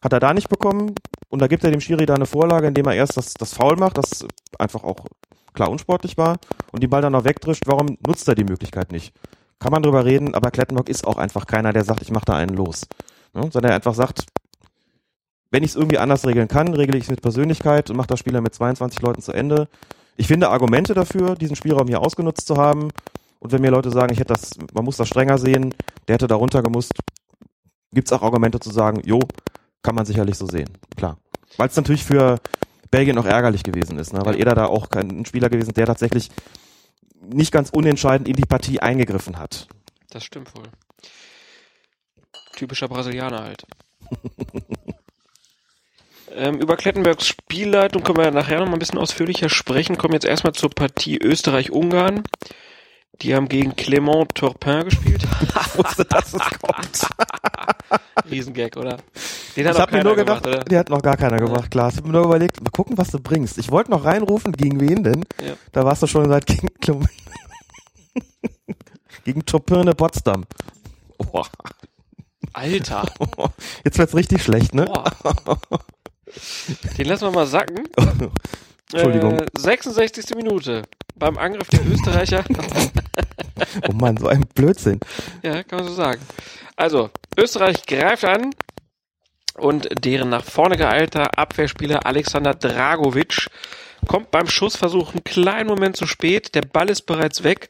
hat 0.00 0.12
er 0.12 0.20
da 0.20 0.34
nicht 0.34 0.48
bekommen 0.48 0.94
und 1.30 1.42
da 1.42 1.48
gibt 1.48 1.64
er 1.64 1.70
dem 1.72 1.80
Schiri 1.80 2.06
da 2.06 2.14
eine 2.14 2.26
Vorlage, 2.26 2.68
indem 2.68 2.86
er 2.86 2.94
erst 2.94 3.16
das, 3.16 3.34
das 3.34 3.54
Foul 3.54 3.76
macht, 3.76 3.98
das 3.98 4.26
einfach 4.58 4.84
auch 4.84 5.06
klar 5.52 5.70
unsportlich 5.70 6.16
war 6.16 6.38
und 6.72 6.82
den 6.82 6.90
Ball 6.90 7.02
dann 7.02 7.12
noch 7.12 7.24
wegdrischt, 7.24 7.64
warum 7.66 7.98
nutzt 8.06 8.28
er 8.28 8.34
die 8.34 8.44
Möglichkeit 8.44 8.92
nicht? 8.92 9.14
Kann 9.58 9.72
man 9.72 9.82
drüber 9.82 10.04
reden, 10.04 10.34
aber 10.34 10.50
Klettenbock 10.50 10.88
ist 10.88 11.06
auch 11.06 11.18
einfach 11.18 11.46
keiner, 11.46 11.72
der 11.72 11.84
sagt, 11.84 12.02
ich 12.02 12.10
mache 12.10 12.24
da 12.24 12.34
einen 12.34 12.56
los. 12.56 12.82
Ne? 13.32 13.42
Sondern 13.52 13.70
er 13.70 13.76
einfach 13.76 13.94
sagt, 13.94 14.26
wenn 15.50 15.62
ich 15.62 15.70
es 15.70 15.76
irgendwie 15.76 15.98
anders 15.98 16.26
regeln 16.26 16.48
kann, 16.48 16.74
regle 16.74 16.96
ich 16.96 17.04
es 17.04 17.10
mit 17.10 17.22
Persönlichkeit 17.22 17.90
und 17.90 17.96
mache 17.96 18.08
das 18.08 18.18
Spiel 18.18 18.32
dann 18.32 18.42
mit 18.42 18.54
22 18.54 19.00
Leuten 19.02 19.22
zu 19.22 19.32
Ende. 19.32 19.68
Ich 20.16 20.26
finde 20.26 20.48
Argumente 20.48 20.94
dafür, 20.94 21.36
diesen 21.36 21.56
Spielraum 21.56 21.86
hier 21.86 22.00
ausgenutzt 22.00 22.46
zu 22.46 22.56
haben. 22.56 22.88
Und 23.38 23.52
wenn 23.52 23.60
mir 23.60 23.70
Leute 23.70 23.90
sagen, 23.90 24.12
ich 24.12 24.18
hätte 24.18 24.32
das, 24.32 24.52
man 24.72 24.84
muss 24.84 24.96
das 24.96 25.08
strenger 25.08 25.38
sehen, 25.38 25.74
der 26.08 26.14
hätte 26.14 26.26
da 26.26 26.36
runtergemusst, 26.36 26.94
gibt 27.92 28.08
es 28.08 28.12
auch 28.12 28.22
Argumente 28.22 28.60
zu 28.60 28.70
sagen, 28.70 29.02
jo, 29.04 29.20
kann 29.82 29.94
man 29.94 30.06
sicherlich 30.06 30.38
so 30.38 30.46
sehen. 30.46 30.70
Klar. 30.96 31.18
Weil 31.56 31.68
es 31.68 31.76
natürlich 31.76 32.04
für 32.04 32.38
Belgien 32.92 33.18
auch 33.18 33.24
ärgerlich 33.24 33.64
gewesen 33.64 33.98
ist, 33.98 34.12
ne? 34.12 34.20
weil 34.24 34.38
er 34.38 34.54
da 34.54 34.66
auch 34.66 34.90
kein 34.90 35.24
Spieler 35.24 35.48
gewesen 35.48 35.70
ist, 35.70 35.76
der 35.76 35.86
tatsächlich 35.86 36.30
nicht 37.20 37.50
ganz 37.50 37.70
unentscheidend 37.70 38.28
in 38.28 38.36
die 38.36 38.44
Partie 38.44 38.78
eingegriffen 38.80 39.38
hat. 39.38 39.66
Das 40.10 40.22
stimmt 40.22 40.54
wohl. 40.54 40.64
Typischer 42.54 42.88
Brasilianer 42.88 43.44
halt. 43.44 43.64
ähm, 46.36 46.60
über 46.60 46.76
Klettenbergs 46.76 47.26
Spielleitung 47.26 48.02
können 48.02 48.18
wir 48.18 48.30
nachher 48.30 48.60
noch 48.60 48.66
mal 48.66 48.74
ein 48.74 48.78
bisschen 48.78 48.98
ausführlicher 48.98 49.48
sprechen. 49.48 49.96
Kommen 49.96 50.14
jetzt 50.14 50.26
erstmal 50.26 50.52
zur 50.52 50.70
Partie 50.70 51.16
Österreich-Ungarn. 51.16 52.24
Die 53.20 53.34
haben 53.34 53.48
gegen 53.48 53.72
Clément 53.72 54.26
Turpin 54.34 54.84
gespielt. 54.84 55.22
Ich 55.74 55.78
wusste, 55.78 56.04
dass 56.04 56.34
es 56.34 56.40
kommt. 56.60 57.06
Riesengag, 58.30 58.76
oder? 58.76 58.98
Den 59.56 59.64
Ich 59.64 59.66
hat 59.66 59.78
habe 59.78 59.92
mir 59.92 59.98
keiner 59.98 60.04
nur 60.04 60.16
gedacht, 60.16 60.42
gemacht, 60.42 60.56
oder? 60.60 60.64
der 60.64 60.78
hat 60.80 60.88
noch 60.90 61.00
gar 61.02 61.16
keiner 61.16 61.38
gemacht, 61.38 61.70
klar. 61.70 61.88
Ich 61.90 61.96
habe 61.96 62.08
mir 62.08 62.12
nur 62.14 62.24
überlegt, 62.24 62.60
mal 62.62 62.70
gucken, 62.70 62.98
was 62.98 63.10
du 63.10 63.18
bringst. 63.20 63.56
Ich 63.58 63.70
wollte 63.70 63.90
noch 63.90 64.04
reinrufen, 64.04 64.52
gegen 64.52 64.80
wen 64.80 65.02
denn? 65.02 65.24
Ja. 65.40 65.54
Da 65.72 65.84
warst 65.84 66.02
du 66.02 66.06
schon 66.06 66.28
seit 66.28 66.46
gegen 66.46 66.68
Klum 66.80 67.06
gegen 69.24 69.44
Topirne 69.46 69.94
Potsdam. 69.94 70.44
Oh, 71.18 71.44
Alter. 72.52 73.04
jetzt 73.84 73.98
wird's 73.98 74.14
richtig 74.14 74.42
schlecht, 74.42 74.74
ne? 74.74 74.86
Boah. 74.86 75.04
Den 76.98 77.06
lassen 77.06 77.24
wir 77.24 77.30
mal 77.30 77.46
sacken. 77.46 77.88
Entschuldigung. 78.92 79.38
Äh, 79.38 79.46
66. 79.56 80.34
Minute. 80.36 80.82
Beim 81.14 81.38
Angriff 81.38 81.68
der 81.68 81.86
Österreicher. 81.86 82.44
Oh 83.88 83.92
Mann, 83.92 84.16
so 84.16 84.26
ein 84.26 84.44
Blödsinn. 84.54 84.98
Ja, 85.42 85.62
kann 85.62 85.78
man 85.78 85.88
so 85.88 85.94
sagen. 85.94 86.20
Also, 86.76 87.10
Österreich 87.38 87.86
greift 87.86 88.24
an 88.24 88.50
und 89.56 89.88
deren 90.04 90.30
nach 90.30 90.44
vorne 90.44 90.76
geeilter 90.76 91.38
Abwehrspieler 91.38 92.04
Alexander 92.04 92.54
Dragovic 92.54 93.48
kommt 94.06 94.30
beim 94.30 94.48
Schussversuch 94.48 95.12
einen 95.12 95.24
kleinen 95.24 95.68
Moment 95.68 95.96
zu 95.96 96.06
spät. 96.06 96.54
Der 96.54 96.62
Ball 96.62 96.90
ist 96.90 97.02
bereits 97.02 97.44
weg 97.44 97.68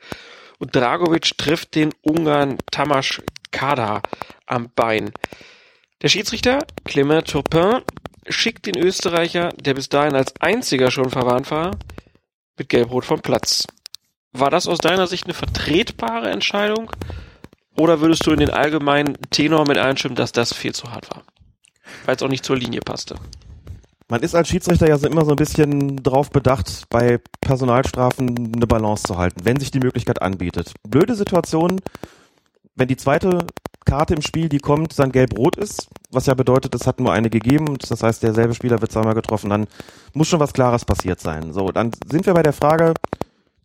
und 0.59 0.75
Dragovic 0.75 1.37
trifft 1.37 1.75
den 1.75 1.93
Ungarn 2.03 2.59
Tamas 2.71 3.21
Kada 3.51 4.03
am 4.47 4.71
Bein. 4.75 5.13
Der 6.01 6.09
Schiedsrichter 6.09 6.67
Clement 6.85 7.29
Turpin 7.29 7.83
schickt 8.29 8.67
den 8.67 8.79
Österreicher, 8.79 9.51
der 9.51 9.75
bis 9.75 9.89
dahin 9.89 10.15
als 10.15 10.35
einziger 10.41 10.91
schon 10.91 11.11
verwarnt 11.11 11.51
war, 11.51 11.73
mit 12.59 12.69
Gelbrot 12.69 13.05
vom 13.05 13.21
Platz. 13.21 13.67
War 14.33 14.51
das 14.51 14.67
aus 14.67 14.79
deiner 14.79 15.07
Sicht 15.07 15.25
eine 15.25 15.35
vertretbare 15.35 16.31
Entscheidung? 16.31 16.91
Oder 17.77 18.01
würdest 18.01 18.27
du 18.27 18.33
in 18.33 18.41
den 18.41 18.51
allgemeinen 18.51 19.17
Tenor 19.31 19.67
mit 19.67 19.79
einstimmen, 19.79 20.17
dass 20.17 20.33
das 20.33 20.55
viel 20.55 20.75
zu 20.75 20.91
hart 20.91 21.11
war? 21.11 21.23
Weil 22.05 22.17
es 22.17 22.23
auch 22.23 22.29
nicht 22.29 22.45
zur 22.45 22.57
Linie 22.57 22.81
passte. 22.81 23.17
Man 24.09 24.23
ist 24.23 24.35
als 24.35 24.49
Schiedsrichter 24.49 24.89
ja 24.89 24.99
so 24.99 25.07
immer 25.07 25.25
so 25.25 25.31
ein 25.31 25.37
bisschen 25.37 25.97
drauf 25.97 26.31
bedacht, 26.31 26.85
bei 26.91 27.19
Personalstrafen 27.41 28.53
eine 28.55 28.67
Balance 28.67 29.05
zu 29.05 29.17
halten, 29.17 29.45
wenn 29.45 29.59
sich 29.59 29.71
die 29.71 29.81
Möglichkeit 29.81 30.21
anbietet. 30.21 30.75
Blöde 30.87 31.15
Situation, 31.15 31.81
wenn 32.75 32.89
die 32.89 32.97
zweite 32.97 33.47
Karte 33.85 34.15
im 34.15 34.23
Spiel, 34.23 34.49
die 34.49 34.59
kommt, 34.59 34.99
dann 34.99 35.13
gelb-rot 35.13 35.57
ist, 35.57 35.89
was 36.11 36.27
ja 36.27 36.35
bedeutet, 36.35 36.75
es 36.75 36.87
hat 36.87 37.01
nur 37.01 37.13
eine 37.13 37.31
gegeben 37.31 37.69
und 37.69 37.91
das 37.91 38.03
heißt, 38.03 38.23
derselbe 38.23 38.55
Spieler 38.55 38.81
wird 38.81 38.93
zweimal 38.93 39.15
getroffen, 39.15 39.51
dann 39.51 39.67
muss 40.15 40.29
schon 40.29 40.41
was 40.41 40.53
Klares 40.53 40.85
passiert 40.85 41.21
sein. 41.21 41.53
So, 41.53 41.71
dann 41.73 41.93
sind 42.11 42.27
wir 42.27 42.35
bei 42.35 42.43
der 42.43 42.53
Frage 42.53 42.95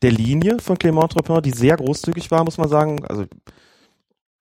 der 0.02 0.12
Linie 0.12 0.60
von 0.60 0.78
Clément 0.78 1.10
Trepin, 1.10 1.42
die 1.42 1.52
sehr 1.52 1.78
großzügig 1.78 2.30
war, 2.32 2.44
muss 2.44 2.58
man 2.58 2.70
sagen. 2.70 3.06
Also, 3.06 3.26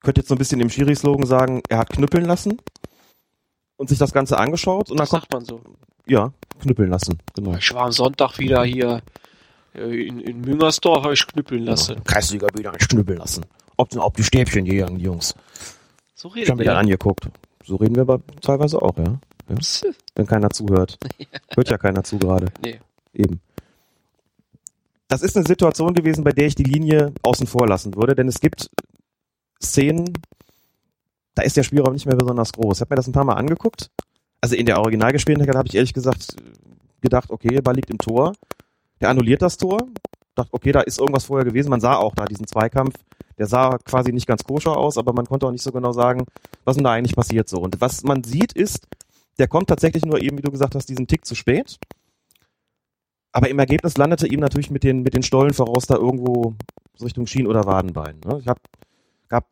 könnte 0.01 0.21
jetzt 0.21 0.29
so 0.29 0.35
ein 0.35 0.37
bisschen 0.37 0.61
im 0.61 0.69
Schiri-Slogan 0.69 1.25
sagen, 1.25 1.61
er 1.69 1.79
hat 1.79 1.89
knüppeln 1.89 2.25
lassen 2.25 2.57
und 3.77 3.89
sich 3.89 3.97
das 3.97 4.13
Ganze 4.13 4.37
angeschaut 4.37 4.89
und 4.91 4.99
Das 4.99 5.09
dann 5.09 5.21
sagt 5.21 5.33
man 5.33 5.43
so. 5.45 5.61
ja, 6.05 6.31
knüppeln 6.61 6.89
lassen, 6.89 7.17
genau. 7.35 7.55
Ich 7.55 7.73
war 7.73 7.85
am 7.85 7.91
Sonntag 7.91 8.37
wieder 8.39 8.63
hier 8.63 9.01
äh, 9.73 10.07
in, 10.07 10.19
in 10.19 10.41
Müngersdorf, 10.41 11.03
habe 11.03 11.13
ich 11.13 11.27
knüppeln 11.27 11.63
lassen. 11.63 12.03
Kreisliga 12.03 12.47
wieder 12.55 12.71
ein 12.71 12.77
knüppeln 12.77 13.17
lassen. 13.19 13.45
Ob, 13.77 13.95
ob 13.95 14.17
die 14.17 14.23
Stäbchen 14.23 14.65
jagen, 14.65 14.97
die 14.97 15.05
Jungs. 15.05 15.35
So 16.15 16.29
Ich 16.29 16.35
redet 16.35 16.49
habe 16.49 16.59
mir 16.59 16.65
dann 16.65 16.77
angeguckt. 16.77 17.29
So 17.63 17.75
reden 17.75 17.95
wir 17.95 18.01
aber 18.01 18.21
teilweise 18.41 18.81
auch, 18.81 18.97
ja. 18.97 19.19
Psst. 19.55 19.87
Wenn 20.15 20.25
keiner 20.25 20.49
zuhört. 20.49 20.97
Hört 21.55 21.69
ja 21.69 21.77
keiner 21.77 22.03
zu 22.03 22.17
gerade. 22.17 22.47
Nee. 22.63 22.79
Eben. 23.13 23.39
Das 25.07 25.21
ist 25.21 25.37
eine 25.37 25.45
Situation 25.45 25.93
gewesen, 25.93 26.23
bei 26.23 26.31
der 26.31 26.47
ich 26.47 26.55
die 26.55 26.63
Linie 26.63 27.13
außen 27.21 27.47
vor 27.47 27.67
lassen 27.67 27.95
würde, 27.95 28.15
denn 28.15 28.27
es 28.27 28.39
gibt 28.41 28.69
Szenen, 29.61 30.13
da 31.35 31.43
ist 31.43 31.55
der 31.55 31.63
Spielraum 31.63 31.93
nicht 31.93 32.05
mehr 32.05 32.15
besonders 32.15 32.51
groß. 32.51 32.77
Ich 32.77 32.81
habe 32.81 32.93
mir 32.93 32.97
das 32.97 33.07
ein 33.07 33.13
paar 33.13 33.23
Mal 33.23 33.35
angeguckt. 33.35 33.89
Also 34.41 34.55
in 34.55 34.65
der 34.65 34.79
Originalgeschwindigkeit 34.79 35.55
habe 35.55 35.67
ich 35.67 35.75
ehrlich 35.75 35.93
gesagt 35.93 36.35
gedacht, 37.01 37.29
okay, 37.29 37.49
der 37.49 37.61
Ball 37.61 37.75
liegt 37.75 37.89
im 37.89 37.99
Tor. 37.99 38.33
Der 38.99 39.09
annulliert 39.09 39.41
das 39.41 39.57
Tor. 39.57 39.87
Dachte, 40.35 40.49
okay, 40.51 40.71
da 40.71 40.81
ist 40.81 40.99
irgendwas 40.99 41.25
vorher 41.25 41.45
gewesen. 41.45 41.69
Man 41.69 41.79
sah 41.79 41.95
auch 41.95 42.13
da 42.15 42.25
diesen 42.25 42.47
Zweikampf. 42.47 42.95
Der 43.37 43.47
sah 43.47 43.77
quasi 43.77 44.11
nicht 44.11 44.27
ganz 44.27 44.43
koscher 44.43 44.75
aus, 44.75 44.97
aber 44.97 45.13
man 45.13 45.25
konnte 45.25 45.45
auch 45.45 45.51
nicht 45.51 45.63
so 45.63 45.71
genau 45.71 45.91
sagen, 45.91 46.25
was 46.65 46.75
denn 46.75 46.83
da 46.83 46.91
eigentlich 46.91 47.15
passiert 47.15 47.47
so. 47.47 47.59
Und 47.59 47.79
was 47.81 48.03
man 48.03 48.23
sieht 48.23 48.53
ist, 48.53 48.87
der 49.37 49.47
kommt 49.47 49.69
tatsächlich 49.69 50.05
nur 50.05 50.21
eben, 50.21 50.37
wie 50.37 50.41
du 50.41 50.51
gesagt 50.51 50.75
hast, 50.75 50.89
diesen 50.89 51.07
Tick 51.07 51.25
zu 51.25 51.35
spät. 51.35 51.77
Aber 53.31 53.49
im 53.49 53.59
Ergebnis 53.59 53.97
landete 53.97 54.27
ihm 54.27 54.39
natürlich 54.39 54.71
mit 54.71 54.83
den, 54.83 55.03
mit 55.03 55.13
den 55.13 55.21
Stollen 55.21 55.53
voraus 55.53 55.85
da 55.85 55.95
irgendwo 55.95 56.55
Richtung 57.01 57.27
Schien- 57.27 57.45
oder 57.47 57.65
Wadenbein. 57.65 58.19
Ne? 58.25 58.39
Ich 58.39 58.47
hab, 58.47 58.59
gab 59.27 59.45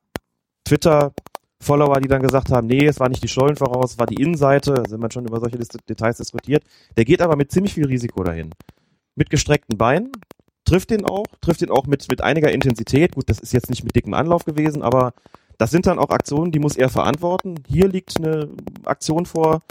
Twitter-Follower, 0.64 2.00
die 2.02 2.08
dann 2.08 2.24
gesagt 2.24 2.50
haben, 2.50 2.66
nee, 2.66 2.88
es 2.88 3.00
war 3.00 3.10
nicht 3.10 3.22
die 3.22 3.28
Stollen 3.28 3.56
voraus, 3.56 3.92
es 3.92 4.00
war 4.00 4.08
die 4.08 4.20
Innenseite. 4.22 4.74
Da 4.74 4.90
sind 4.90 5.02
wir 5.02 5.12
schon 5.12 5.28
über 5.28 5.40
solche 5.40 5.60
Details 5.60 6.18
diskutiert. 6.18 6.64
Der 6.98 7.06
geht 7.06 7.22
aber 7.22 7.36
mit 7.36 7.52
ziemlich 7.52 7.76
viel 7.76 7.86
Risiko 7.86 8.24
dahin. 8.24 8.50
Mit 9.14 9.30
gestreckten 9.30 9.78
Beinen, 9.78 10.12
trifft 10.66 10.90
den 10.90 11.06
auch, 11.06 11.26
trifft 11.42 11.62
den 11.62 11.70
auch 11.70 11.86
mit, 11.86 12.10
mit 12.10 12.22
einiger 12.22 12.52
Intensität. 12.52 13.16
Gut, 13.16 13.30
das 13.30 13.40
ist 13.40 13.54
jetzt 13.54 13.70
nicht 13.70 13.84
mit 13.84 13.96
dickem 13.96 14.14
Anlauf 14.14 14.46
gewesen, 14.46 14.82
aber 14.82 15.14
das 15.58 15.72
sind 15.72 15.86
dann 15.86 16.00
auch 16.00 16.10
Aktionen, 16.10 16.52
die 16.52 16.60
muss 16.60 16.76
er 16.76 16.90
verantworten. 16.90 17.56
Hier 17.68 17.88
liegt 17.88 18.18
eine 18.18 18.50
Aktion 18.84 19.26
vor 19.26 19.62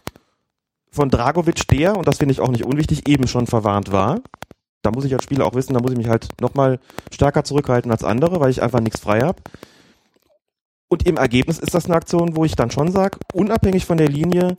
von 0.90 1.10
Dragovic, 1.10 1.66
der, 1.68 1.96
und 1.96 2.06
das 2.06 2.18
finde 2.18 2.32
ich 2.32 2.40
auch 2.40 2.50
nicht 2.50 2.64
unwichtig, 2.64 3.08
eben 3.08 3.26
schon 3.26 3.48
verwarnt 3.48 3.90
war. 3.90 4.20
Da 4.82 4.92
muss 4.92 5.04
ich 5.04 5.12
als 5.12 5.24
Spieler 5.24 5.44
auch 5.44 5.54
wissen, 5.54 5.74
da 5.74 5.80
muss 5.80 5.90
ich 5.90 5.98
mich 5.98 6.08
halt 6.08 6.28
nochmal 6.40 6.78
stärker 7.12 7.42
zurückhalten 7.42 7.90
als 7.90 8.04
andere, 8.04 8.38
weil 8.38 8.50
ich 8.50 8.62
einfach 8.62 8.80
nichts 8.80 9.00
frei 9.00 9.22
habe. 9.22 9.42
Und 10.88 11.06
im 11.06 11.16
Ergebnis 11.16 11.58
ist 11.58 11.74
das 11.74 11.86
eine 11.86 11.96
Aktion, 11.96 12.36
wo 12.36 12.44
ich 12.44 12.54
dann 12.54 12.70
schon 12.70 12.92
sage, 12.92 13.18
unabhängig 13.32 13.86
von 13.86 13.96
der 13.96 14.08
Linie, 14.08 14.54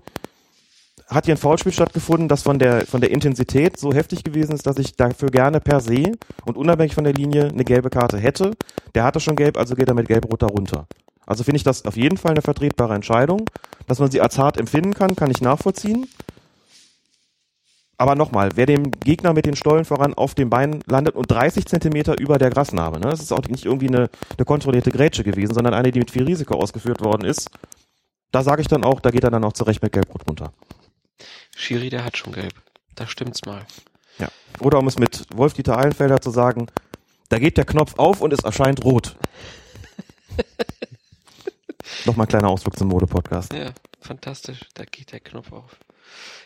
hat 1.08 1.26
hier 1.26 1.36
ein 1.36 1.40
Foulspiel 1.40 1.72
stattgefunden, 1.72 2.28
das 2.28 2.42
von 2.42 2.58
der, 2.58 2.86
von 2.86 3.02
der 3.02 3.12
Intensität 3.12 3.78
so 3.78 3.94
heftig 3.94 4.24
gewesen 4.24 4.54
ist, 4.54 4.66
dass 4.66 4.78
ich 4.78 4.96
dafür 4.96 5.30
gerne 5.30 5.60
per 5.60 5.80
se 5.80 6.14
und 6.46 6.58
unabhängig 6.58 6.96
von 6.96 7.04
der 7.04 7.14
Linie 7.14 7.50
eine 7.50 7.64
gelbe 7.64 7.90
Karte 7.90 8.18
hätte. 8.18 8.52
Der 8.96 9.04
hatte 9.04 9.20
schon 9.20 9.36
gelb, 9.36 9.58
also 9.58 9.76
geht 9.76 9.88
er 9.88 9.94
mit 9.94 10.08
gelb-rot 10.08 10.42
darunter. 10.42 10.88
Also 11.26 11.44
finde 11.44 11.58
ich 11.58 11.64
das 11.64 11.86
auf 11.86 11.96
jeden 11.96 12.18
Fall 12.18 12.32
eine 12.32 12.42
vertretbare 12.42 12.96
Entscheidung. 12.96 13.46
Dass 13.88 14.00
man 14.00 14.10
sie 14.10 14.22
als 14.22 14.38
hart 14.38 14.58
empfinden 14.58 14.94
kann, 14.94 15.16
kann 15.16 15.30
ich 15.30 15.42
nachvollziehen. 15.42 16.08
Aber 17.98 18.16
nochmal, 18.16 18.50
wer 18.56 18.66
dem 18.66 18.92
Gegner 18.92 19.34
mit 19.34 19.46
den 19.46 19.56
Stollen 19.56 19.86
voran 19.86 20.14
auf 20.14 20.36
dem 20.36 20.50
Bein 20.50 20.82
landet 20.86 21.16
und 21.16 21.32
30 21.32 21.66
Zentimeter 21.66 22.20
über 22.20 22.38
der 22.38 22.50
Grasnarbe, 22.50 23.00
ne? 23.00 23.08
das 23.08 23.22
ist 23.22 23.32
auch 23.32 23.48
nicht 23.48 23.66
irgendwie 23.66 23.88
eine, 23.88 24.10
eine 24.38 24.46
kontrollierte 24.46 24.92
Grätsche 24.92 25.24
gewesen, 25.24 25.54
sondern 25.54 25.74
eine, 25.74 25.92
die 25.92 26.00
mit 26.00 26.12
viel 26.12 26.26
Risiko 26.26 26.56
ausgeführt 26.56 27.02
worden 27.02 27.26
ist. 27.26 27.50
Da 28.32 28.44
sage 28.44 28.62
ich 28.62 28.68
dann 28.68 28.84
auch, 28.84 29.00
da 29.00 29.12
geht 29.12 29.24
er 29.24 29.32
dann 29.32 29.46
auch 29.46 29.54
zurecht 29.54 29.82
mit 29.82 29.94
Gelbrot 29.94 30.28
runter. 30.28 30.52
Schiri, 31.56 31.90
der 31.90 32.04
hat 32.04 32.18
schon 32.18 32.34
gelb. 32.34 32.54
Da 32.96 33.08
stimmt's 33.08 33.46
mal. 33.46 33.66
Ja. 34.20 34.30
Oder 34.60 34.80
um 34.80 34.88
es 34.88 34.98
mit 34.98 35.26
Wolf-Dieter 35.34 35.78
Eilenfelder 35.78 36.22
zu 36.22 36.32
sagen, 36.32 36.68
da 37.30 37.40
geht 37.40 37.58
der 37.58 37.66
Knopf 37.66 37.96
auf 37.98 38.22
und 38.22 38.34
es 38.34 38.44
erscheint 38.44 38.84
rot. 38.84 39.16
Nochmal 42.06 42.26
ein 42.26 42.30
kleiner 42.30 42.50
Ausflug 42.50 42.78
zum 42.78 42.88
Mode-Podcast. 42.90 43.54
Ja, 43.54 43.72
fantastisch. 44.00 44.62
Da 44.74 44.86
geht 44.86 45.12
der 45.12 45.20
Knopf 45.20 45.52
auf. 45.52 45.78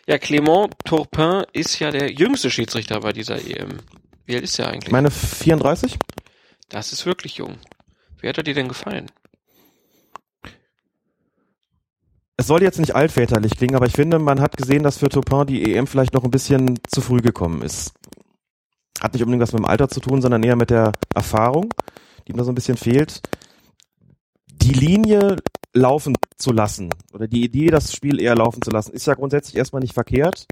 Ja, 0.07 0.15
Clément 0.15 0.72
Turpin 0.86 1.45
ist 1.53 1.80
ja 1.80 1.91
der 1.91 2.11
jüngste 2.11 2.49
Schiedsrichter 2.49 3.01
bei 3.01 3.13
dieser 3.13 3.36
EM. 3.36 3.80
Wie 4.26 4.36
alt 4.36 4.43
ist 4.43 4.57
er 4.59 4.67
eigentlich? 4.67 4.88
Ich 4.88 4.91
meine 4.91 5.11
34? 5.11 5.97
das 6.70 6.93
ist 6.93 7.05
wirklich 7.05 7.38
jung. 7.38 7.57
Wie 8.20 8.28
hat 8.28 8.38
er 8.38 8.43
dir 8.43 8.53
denn 8.53 8.67
gefallen? 8.67 9.11
Es 12.40 12.48
soll 12.48 12.64
jetzt 12.64 12.80
nicht 12.80 12.96
altväterlich 12.96 13.58
klingen, 13.58 13.76
aber 13.76 13.86
ich 13.86 13.92
finde, 13.92 14.18
man 14.18 14.40
hat 14.40 14.56
gesehen, 14.56 14.82
dass 14.82 15.00
für 15.00 15.10
Turpin 15.10 15.46
die 15.46 15.76
EM 15.76 15.88
vielleicht 15.88 16.14
noch 16.14 16.24
ein 16.24 16.32
bisschen 16.32 16.80
zu 16.88 17.02
früh 17.02 17.20
gekommen 17.20 17.62
ist. 17.64 17.92
Hat 19.02 19.12
nicht 19.12 19.24
unbedingt 19.24 19.42
was 19.42 19.52
mit 19.52 19.60
dem 19.60 19.66
Alter 19.66 19.90
zu 19.90 20.00
tun, 20.00 20.22
sondern 20.22 20.42
eher 20.44 20.56
mit 20.56 20.70
der 20.70 20.94
Erfahrung, 21.14 21.74
die 22.26 22.32
ihm 22.32 22.38
da 22.38 22.46
so 22.46 22.54
ein 22.54 22.56
bisschen 22.56 22.78
fehlt. 22.78 23.22
Die 24.48 24.72
Linie 24.72 25.36
laufen 25.74 26.16
zu 26.38 26.54
lassen 26.54 26.92
oder 27.12 27.28
die 27.28 27.44
Idee, 27.44 27.72
das 27.72 27.92
Spiel 27.92 28.22
eher 28.22 28.38
laufen 28.38 28.62
zu 28.62 28.72
lassen, 28.72 28.94
ist 28.94 29.06
ja 29.06 29.16
grundsätzlich 29.16 29.58
erstmal 29.58 29.82
nicht 29.82 29.94
verkehrt. 29.94 30.46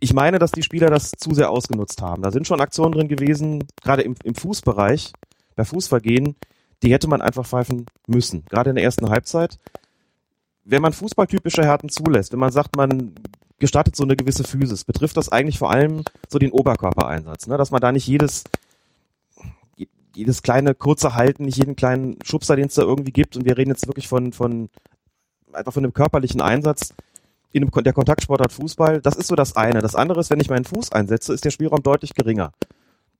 Ich 0.00 0.14
meine, 0.14 0.38
dass 0.38 0.52
die 0.52 0.62
Spieler 0.62 0.88
das 0.88 1.10
zu 1.10 1.34
sehr 1.34 1.50
ausgenutzt 1.50 2.00
haben. 2.00 2.22
Da 2.22 2.30
sind 2.30 2.46
schon 2.46 2.62
Aktionen 2.62 2.92
drin 2.92 3.08
gewesen, 3.08 3.62
gerade 3.82 4.00
im, 4.00 4.14
im 4.24 4.34
Fußbereich, 4.34 5.12
bei 5.54 5.66
Fußvergehen, 5.66 6.34
die 6.82 6.94
hätte 6.94 7.08
man 7.08 7.20
einfach 7.20 7.44
pfeifen 7.44 7.84
müssen. 8.06 8.46
Gerade 8.46 8.70
in 8.70 8.76
der 8.76 8.84
ersten 8.84 9.10
Halbzeit 9.10 9.58
wenn 10.64 10.82
man 10.82 10.92
fußballtypische 10.92 11.64
Härten 11.64 11.88
zulässt, 11.88 12.32
wenn 12.32 12.38
man 12.38 12.52
sagt, 12.52 12.76
man 12.76 13.14
gestattet 13.58 13.96
so 13.96 14.02
eine 14.02 14.16
gewisse 14.16 14.44
Physis, 14.44 14.84
betrifft 14.84 15.16
das 15.16 15.30
eigentlich 15.30 15.58
vor 15.58 15.70
allem 15.70 16.04
so 16.28 16.38
den 16.38 16.52
Oberkörpereinsatz, 16.52 17.46
ne? 17.46 17.56
dass 17.56 17.70
man 17.70 17.80
da 17.80 17.92
nicht 17.92 18.06
jedes 18.06 18.44
jedes 20.14 20.42
kleine 20.42 20.74
kurze 20.74 21.14
Halten, 21.14 21.46
nicht 21.46 21.56
jeden 21.56 21.74
kleinen 21.74 22.18
Schubser, 22.22 22.54
den 22.54 22.66
es 22.66 22.74
da 22.74 22.82
irgendwie 22.82 23.12
gibt, 23.12 23.34
und 23.34 23.46
wir 23.46 23.56
reden 23.56 23.70
jetzt 23.70 23.86
wirklich 23.86 24.08
von 24.08 24.32
von 24.32 24.68
einfach 25.52 25.72
von 25.72 25.84
einem 25.84 25.94
körperlichen 25.94 26.40
Einsatz 26.40 26.94
in 27.52 27.62
einem, 27.62 27.84
der 27.84 27.92
Kontaktsportart 27.92 28.52
Fußball, 28.52 29.00
das 29.00 29.16
ist 29.16 29.28
so 29.28 29.36
das 29.36 29.56
eine. 29.56 29.80
Das 29.80 29.94
andere 29.94 30.20
ist, 30.20 30.30
wenn 30.30 30.40
ich 30.40 30.48
meinen 30.48 30.64
Fuß 30.64 30.92
einsetze, 30.92 31.32
ist 31.32 31.44
der 31.44 31.50
Spielraum 31.50 31.82
deutlich 31.82 32.14
geringer. 32.14 32.52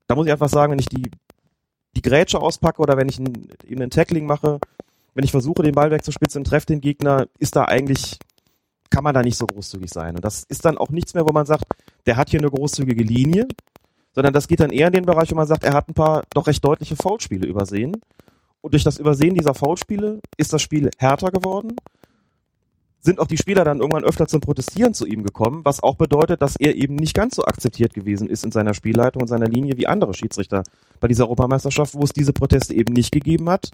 Da 0.06 0.14
muss 0.14 0.26
ich 0.26 0.32
einfach 0.32 0.48
sagen, 0.48 0.72
wenn 0.72 0.78
ich 0.78 0.88
die 0.88 1.10
die 1.94 2.02
Grätsche 2.02 2.40
auspacke 2.40 2.80
oder 2.80 2.96
wenn 2.96 3.08
ich 3.08 3.18
ein, 3.18 3.48
eben 3.66 3.82
ein 3.82 3.90
Tackling 3.90 4.26
mache, 4.26 4.58
wenn 5.14 5.24
ich 5.24 5.30
versuche, 5.30 5.62
den 5.62 5.74
Ball 5.74 5.90
wegzuspitzen 5.90 6.40
und 6.40 6.44
treffe 6.46 6.66
den 6.66 6.80
Gegner, 6.80 7.26
ist 7.38 7.56
da 7.56 7.64
eigentlich, 7.64 8.18
kann 8.90 9.04
man 9.04 9.14
da 9.14 9.22
nicht 9.22 9.36
so 9.36 9.46
großzügig 9.46 9.90
sein. 9.90 10.16
Und 10.16 10.24
das 10.24 10.44
ist 10.44 10.64
dann 10.64 10.78
auch 10.78 10.90
nichts 10.90 11.14
mehr, 11.14 11.26
wo 11.26 11.32
man 11.32 11.46
sagt, 11.46 11.64
der 12.06 12.16
hat 12.16 12.30
hier 12.30 12.40
eine 12.40 12.50
großzügige 12.50 13.02
Linie, 13.02 13.46
sondern 14.14 14.32
das 14.32 14.48
geht 14.48 14.60
dann 14.60 14.70
eher 14.70 14.88
in 14.88 14.92
den 14.92 15.06
Bereich, 15.06 15.30
wo 15.30 15.34
man 15.34 15.46
sagt, 15.46 15.64
er 15.64 15.74
hat 15.74 15.88
ein 15.88 15.94
paar 15.94 16.24
doch 16.30 16.46
recht 16.46 16.64
deutliche 16.64 16.96
Foulspiele 16.96 17.46
übersehen. 17.46 17.96
Und 18.60 18.74
durch 18.74 18.84
das 18.84 18.98
Übersehen 18.98 19.34
dieser 19.34 19.54
Foulspiele 19.54 20.20
ist 20.36 20.52
das 20.52 20.62
Spiel 20.62 20.90
härter 20.98 21.30
geworden. 21.30 21.76
Sind 23.00 23.18
auch 23.18 23.26
die 23.26 23.36
Spieler 23.36 23.64
dann 23.64 23.80
irgendwann 23.80 24.04
öfter 24.04 24.28
zum 24.28 24.40
Protestieren 24.40 24.94
zu 24.94 25.06
ihm 25.06 25.24
gekommen, 25.24 25.62
was 25.64 25.82
auch 25.82 25.96
bedeutet, 25.96 26.40
dass 26.40 26.54
er 26.54 26.76
eben 26.76 26.94
nicht 26.94 27.14
ganz 27.14 27.34
so 27.34 27.44
akzeptiert 27.44 27.94
gewesen 27.94 28.28
ist 28.28 28.44
in 28.44 28.52
seiner 28.52 28.74
Spielleitung 28.74 29.22
und 29.22 29.28
seiner 29.28 29.48
Linie 29.48 29.76
wie 29.76 29.88
andere 29.88 30.14
Schiedsrichter 30.14 30.62
bei 31.00 31.08
dieser 31.08 31.24
Europameisterschaft, 31.24 31.94
wo 31.94 32.04
es 32.04 32.12
diese 32.12 32.32
Proteste 32.32 32.74
eben 32.74 32.92
nicht 32.92 33.10
gegeben 33.10 33.50
hat. 33.50 33.72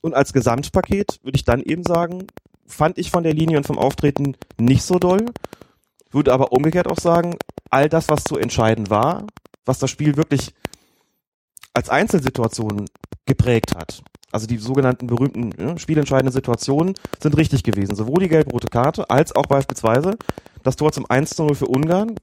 Und 0.00 0.14
als 0.14 0.32
Gesamtpaket 0.32 1.20
würde 1.22 1.36
ich 1.36 1.44
dann 1.44 1.62
eben 1.62 1.84
sagen, 1.84 2.26
fand 2.66 2.98
ich 2.98 3.10
von 3.10 3.24
der 3.24 3.34
Linie 3.34 3.56
und 3.56 3.66
vom 3.66 3.78
Auftreten 3.78 4.36
nicht 4.58 4.82
so 4.82 4.98
doll. 4.98 5.26
Würde 6.10 6.32
aber 6.32 6.52
umgekehrt 6.52 6.86
auch 6.86 6.98
sagen, 6.98 7.36
all 7.70 7.88
das, 7.88 8.08
was 8.08 8.24
zu 8.24 8.38
entscheiden 8.38 8.90
war, 8.90 9.26
was 9.64 9.78
das 9.78 9.90
Spiel 9.90 10.16
wirklich 10.16 10.54
als 11.74 11.90
Einzelsituation 11.90 12.86
geprägt 13.26 13.74
hat, 13.76 14.02
also 14.32 14.46
die 14.46 14.58
sogenannten 14.58 15.06
berühmten 15.06 15.52
ja, 15.58 15.78
spielentscheidenden 15.78 16.32
Situationen, 16.32 16.94
sind 17.22 17.36
richtig 17.36 17.62
gewesen. 17.62 17.94
Sowohl 17.94 18.20
die 18.20 18.28
gelb-rote 18.28 18.68
Karte 18.68 19.08
als 19.10 19.34
auch 19.34 19.46
beispielsweise 19.46 20.16
das 20.62 20.76
Tor 20.76 20.92
zum 20.92 21.06
1 21.08 21.30
zu 21.30 21.44
0 21.44 21.54
für 21.54 21.66
Ungarn. 21.66 22.16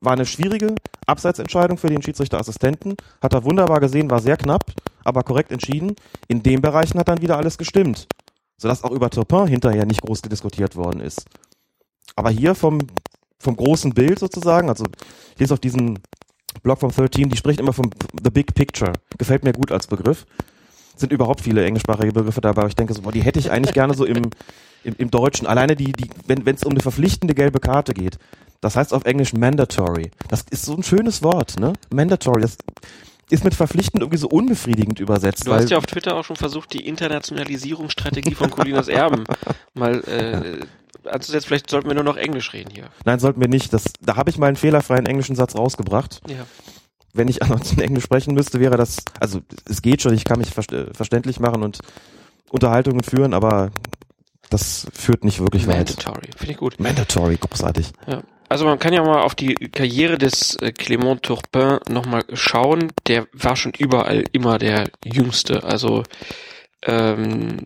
War 0.00 0.12
eine 0.12 0.26
schwierige 0.26 0.74
Abseitsentscheidung 1.06 1.76
für 1.76 1.88
den 1.88 2.02
Schiedsrichterassistenten. 2.02 2.96
Hat 3.20 3.34
er 3.34 3.44
wunderbar 3.44 3.80
gesehen, 3.80 4.10
war 4.10 4.20
sehr 4.20 4.38
knapp, 4.38 4.72
aber 5.10 5.22
korrekt 5.22 5.52
entschieden. 5.52 5.94
In 6.28 6.42
den 6.42 6.62
Bereichen 6.62 6.98
hat 6.98 7.08
dann 7.08 7.20
wieder 7.20 7.36
alles 7.36 7.58
gestimmt. 7.58 8.08
Sodass 8.56 8.84
auch 8.84 8.90
über 8.90 9.10
Turpin 9.10 9.46
hinterher 9.46 9.86
nicht 9.86 10.02
groß 10.02 10.22
diskutiert 10.22 10.76
worden 10.76 11.00
ist. 11.00 11.26
Aber 12.16 12.30
hier 12.30 12.54
vom, 12.54 12.78
vom 13.38 13.56
großen 13.56 13.92
Bild 13.92 14.18
sozusagen, 14.18 14.68
also 14.68 14.84
ich 15.34 15.40
lese 15.40 15.54
auf 15.54 15.60
diesen 15.60 15.98
Blog 16.62 16.80
vom 16.80 16.90
13, 16.90 17.28
die 17.28 17.36
spricht 17.36 17.60
immer 17.60 17.72
vom 17.72 17.90
The 18.22 18.30
Big 18.30 18.54
Picture. 18.54 18.92
Gefällt 19.18 19.44
mir 19.44 19.52
gut 19.52 19.72
als 19.72 19.86
Begriff 19.86 20.26
sind 21.00 21.12
überhaupt 21.12 21.40
viele 21.40 21.64
englischsprachige 21.64 22.12
Begriffe 22.12 22.40
dabei, 22.40 22.60
aber 22.60 22.68
ich 22.68 22.76
denke 22.76 22.94
so, 22.94 23.02
boah, 23.02 23.10
die 23.10 23.22
hätte 23.22 23.40
ich 23.40 23.50
eigentlich 23.50 23.74
gerne 23.74 23.94
so 23.94 24.04
im, 24.04 24.30
im, 24.84 24.94
im 24.96 25.10
Deutschen. 25.10 25.46
Alleine 25.46 25.74
die, 25.74 25.92
die, 25.92 26.08
wenn 26.26 26.46
es 26.46 26.62
um 26.62 26.72
eine 26.72 26.80
verpflichtende 26.80 27.34
gelbe 27.34 27.58
Karte 27.58 27.94
geht, 27.94 28.18
das 28.60 28.76
heißt 28.76 28.92
auf 28.92 29.04
Englisch 29.04 29.32
mandatory. 29.32 30.10
Das 30.28 30.44
ist 30.50 30.66
so 30.66 30.76
ein 30.76 30.82
schönes 30.82 31.22
Wort, 31.22 31.58
ne? 31.58 31.72
Mandatory. 31.92 32.42
Das 32.42 32.58
ist 33.30 33.44
mit 33.44 33.54
verpflichtend 33.54 34.02
irgendwie 34.02 34.18
so 34.18 34.28
unbefriedigend 34.28 35.00
übersetzt. 35.00 35.46
Du 35.46 35.52
hast 35.52 35.70
ja 35.70 35.78
auf 35.78 35.86
Twitter 35.86 36.16
auch 36.16 36.24
schon 36.24 36.36
versucht, 36.36 36.72
die 36.72 36.86
Internationalisierungsstrategie 36.86 38.34
von 38.34 38.50
Colinas 38.50 38.88
Erben 38.88 39.24
mal 39.74 40.00
äh, 40.04 41.08
anzusetzen. 41.08 41.46
Vielleicht 41.46 41.70
sollten 41.70 41.88
wir 41.88 41.94
nur 41.94 42.04
noch 42.04 42.16
Englisch 42.16 42.52
reden 42.52 42.70
hier. 42.72 42.88
Nein, 43.04 43.18
sollten 43.18 43.40
wir 43.40 43.48
nicht. 43.48 43.72
Das, 43.72 43.84
da 44.00 44.16
habe 44.16 44.30
ich 44.30 44.38
mal 44.38 44.48
einen 44.48 44.56
fehlerfreien 44.56 45.06
englischen 45.06 45.36
Satz 45.36 45.54
rausgebracht. 45.54 46.20
Ja. 46.28 46.46
Wenn 47.12 47.28
ich 47.28 47.42
ansonsten 47.42 47.80
Englisch 47.80 48.04
sprechen 48.04 48.34
müsste, 48.34 48.60
wäre 48.60 48.76
das, 48.76 48.98
also 49.18 49.40
es 49.64 49.82
geht 49.82 50.02
schon, 50.02 50.14
ich 50.14 50.24
kann 50.24 50.38
mich 50.38 50.56
äh, 50.56 50.92
verständlich 50.92 51.40
machen 51.40 51.62
und 51.62 51.78
Unterhaltungen 52.50 53.02
führen, 53.02 53.32
aber 53.32 53.70
das 54.50 54.88
führt 54.92 55.24
nicht 55.24 55.38
wirklich 55.40 55.66
weit. 55.68 55.88
Mandatory, 55.88 56.30
finde 56.36 56.52
ich 56.52 56.58
gut. 56.58 56.80
Mandatory, 56.80 57.36
großartig. 57.36 57.92
Ja. 58.06 58.22
Also 58.50 58.64
man 58.64 58.80
kann 58.80 58.92
ja 58.92 59.04
mal 59.04 59.22
auf 59.22 59.36
die 59.36 59.54
Karriere 59.54 60.18
des 60.18 60.56
äh, 60.56 60.72
Clément 60.76 61.22
Turpin 61.22 61.78
nochmal 61.88 62.24
schauen. 62.32 62.92
Der 63.06 63.28
war 63.32 63.54
schon 63.54 63.72
überall 63.78 64.24
immer 64.32 64.58
der 64.58 64.90
Jüngste. 65.04 65.62
Also 65.62 66.02
ähm, 66.82 67.64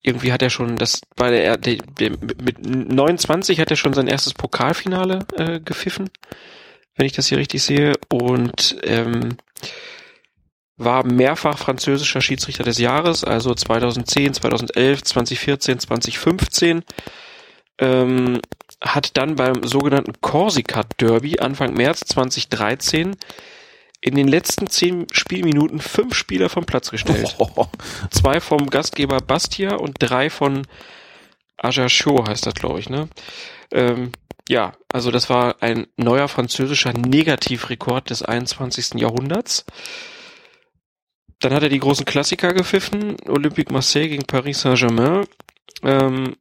irgendwie 0.00 0.32
hat 0.32 0.40
er 0.40 0.50
schon 0.50 0.76
das 0.76 1.00
bei 1.16 1.32
der, 1.32 1.56
der, 1.56 1.78
der 1.98 2.10
mit 2.10 2.64
29 2.64 3.58
hat 3.58 3.72
er 3.72 3.76
schon 3.76 3.92
sein 3.92 4.06
erstes 4.06 4.34
Pokalfinale 4.34 5.26
äh, 5.34 5.58
gepfiffen, 5.58 6.08
wenn 6.94 7.06
ich 7.06 7.12
das 7.14 7.26
hier 7.26 7.38
richtig 7.38 7.64
sehe, 7.64 7.94
und 8.08 8.76
ähm, 8.84 9.36
war 10.76 11.04
mehrfach 11.04 11.58
französischer 11.58 12.20
Schiedsrichter 12.20 12.62
des 12.62 12.78
Jahres, 12.78 13.24
also 13.24 13.52
2010, 13.52 14.34
2011, 14.34 15.02
2014, 15.02 15.80
2015. 15.80 16.84
Ähm, 17.78 18.40
hat 18.80 19.16
dann 19.16 19.36
beim 19.36 19.64
sogenannten 19.64 20.20
Corsica 20.20 20.82
Derby 20.98 21.38
Anfang 21.40 21.74
März 21.74 22.00
2013 22.06 23.16
in 24.00 24.14
den 24.14 24.28
letzten 24.28 24.68
zehn 24.68 25.06
Spielminuten 25.10 25.80
fünf 25.80 26.14
Spieler 26.14 26.48
vom 26.48 26.64
Platz 26.64 26.90
gestellt. 26.90 27.36
Zwei 28.10 28.40
vom 28.40 28.70
Gastgeber 28.70 29.18
Bastia 29.18 29.74
und 29.74 29.96
drei 29.98 30.30
von 30.30 30.66
Ajaccio 31.56 32.24
heißt 32.26 32.46
das, 32.46 32.54
glaube 32.54 32.78
ich, 32.78 32.88
ne? 32.88 33.08
Ähm, 33.72 34.12
ja, 34.48 34.72
also 34.92 35.10
das 35.10 35.28
war 35.28 35.56
ein 35.60 35.88
neuer 35.96 36.28
französischer 36.28 36.92
Negativrekord 36.92 38.10
des 38.10 38.22
21. 38.22 38.94
Jahrhunderts. 38.94 39.66
Dann 41.40 41.52
hat 41.52 41.62
er 41.62 41.68
die 41.68 41.80
großen 41.80 42.06
Klassiker 42.06 42.54
gepfiffen, 42.54 43.16
Olympique 43.26 43.72
Marseille 43.72 44.08
gegen 44.08 44.24
Paris 44.24 44.62
Saint-Germain. 44.62 45.26
Ähm, 45.82 46.36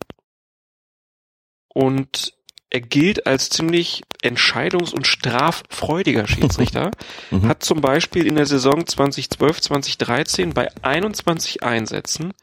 und 1.78 2.34
er 2.72 2.82
gilt 2.82 3.28
als 3.28 3.50
ziemlich 3.50 4.02
entscheidungs- 4.24 4.96
und 4.96 5.06
straffreudiger 5.06 6.28
Schiedsrichter. 6.28 6.90
Mhm. 7.30 7.48
Hat 7.50 7.62
zum 7.62 7.82
Beispiel 7.82 8.26
in 8.26 8.36
der 8.36 8.46
Saison 8.46 8.88
2012, 8.88 9.62
2013 9.62 10.54
bei 10.54 10.70
21 10.82 11.62
Einsätzen 11.62 12.34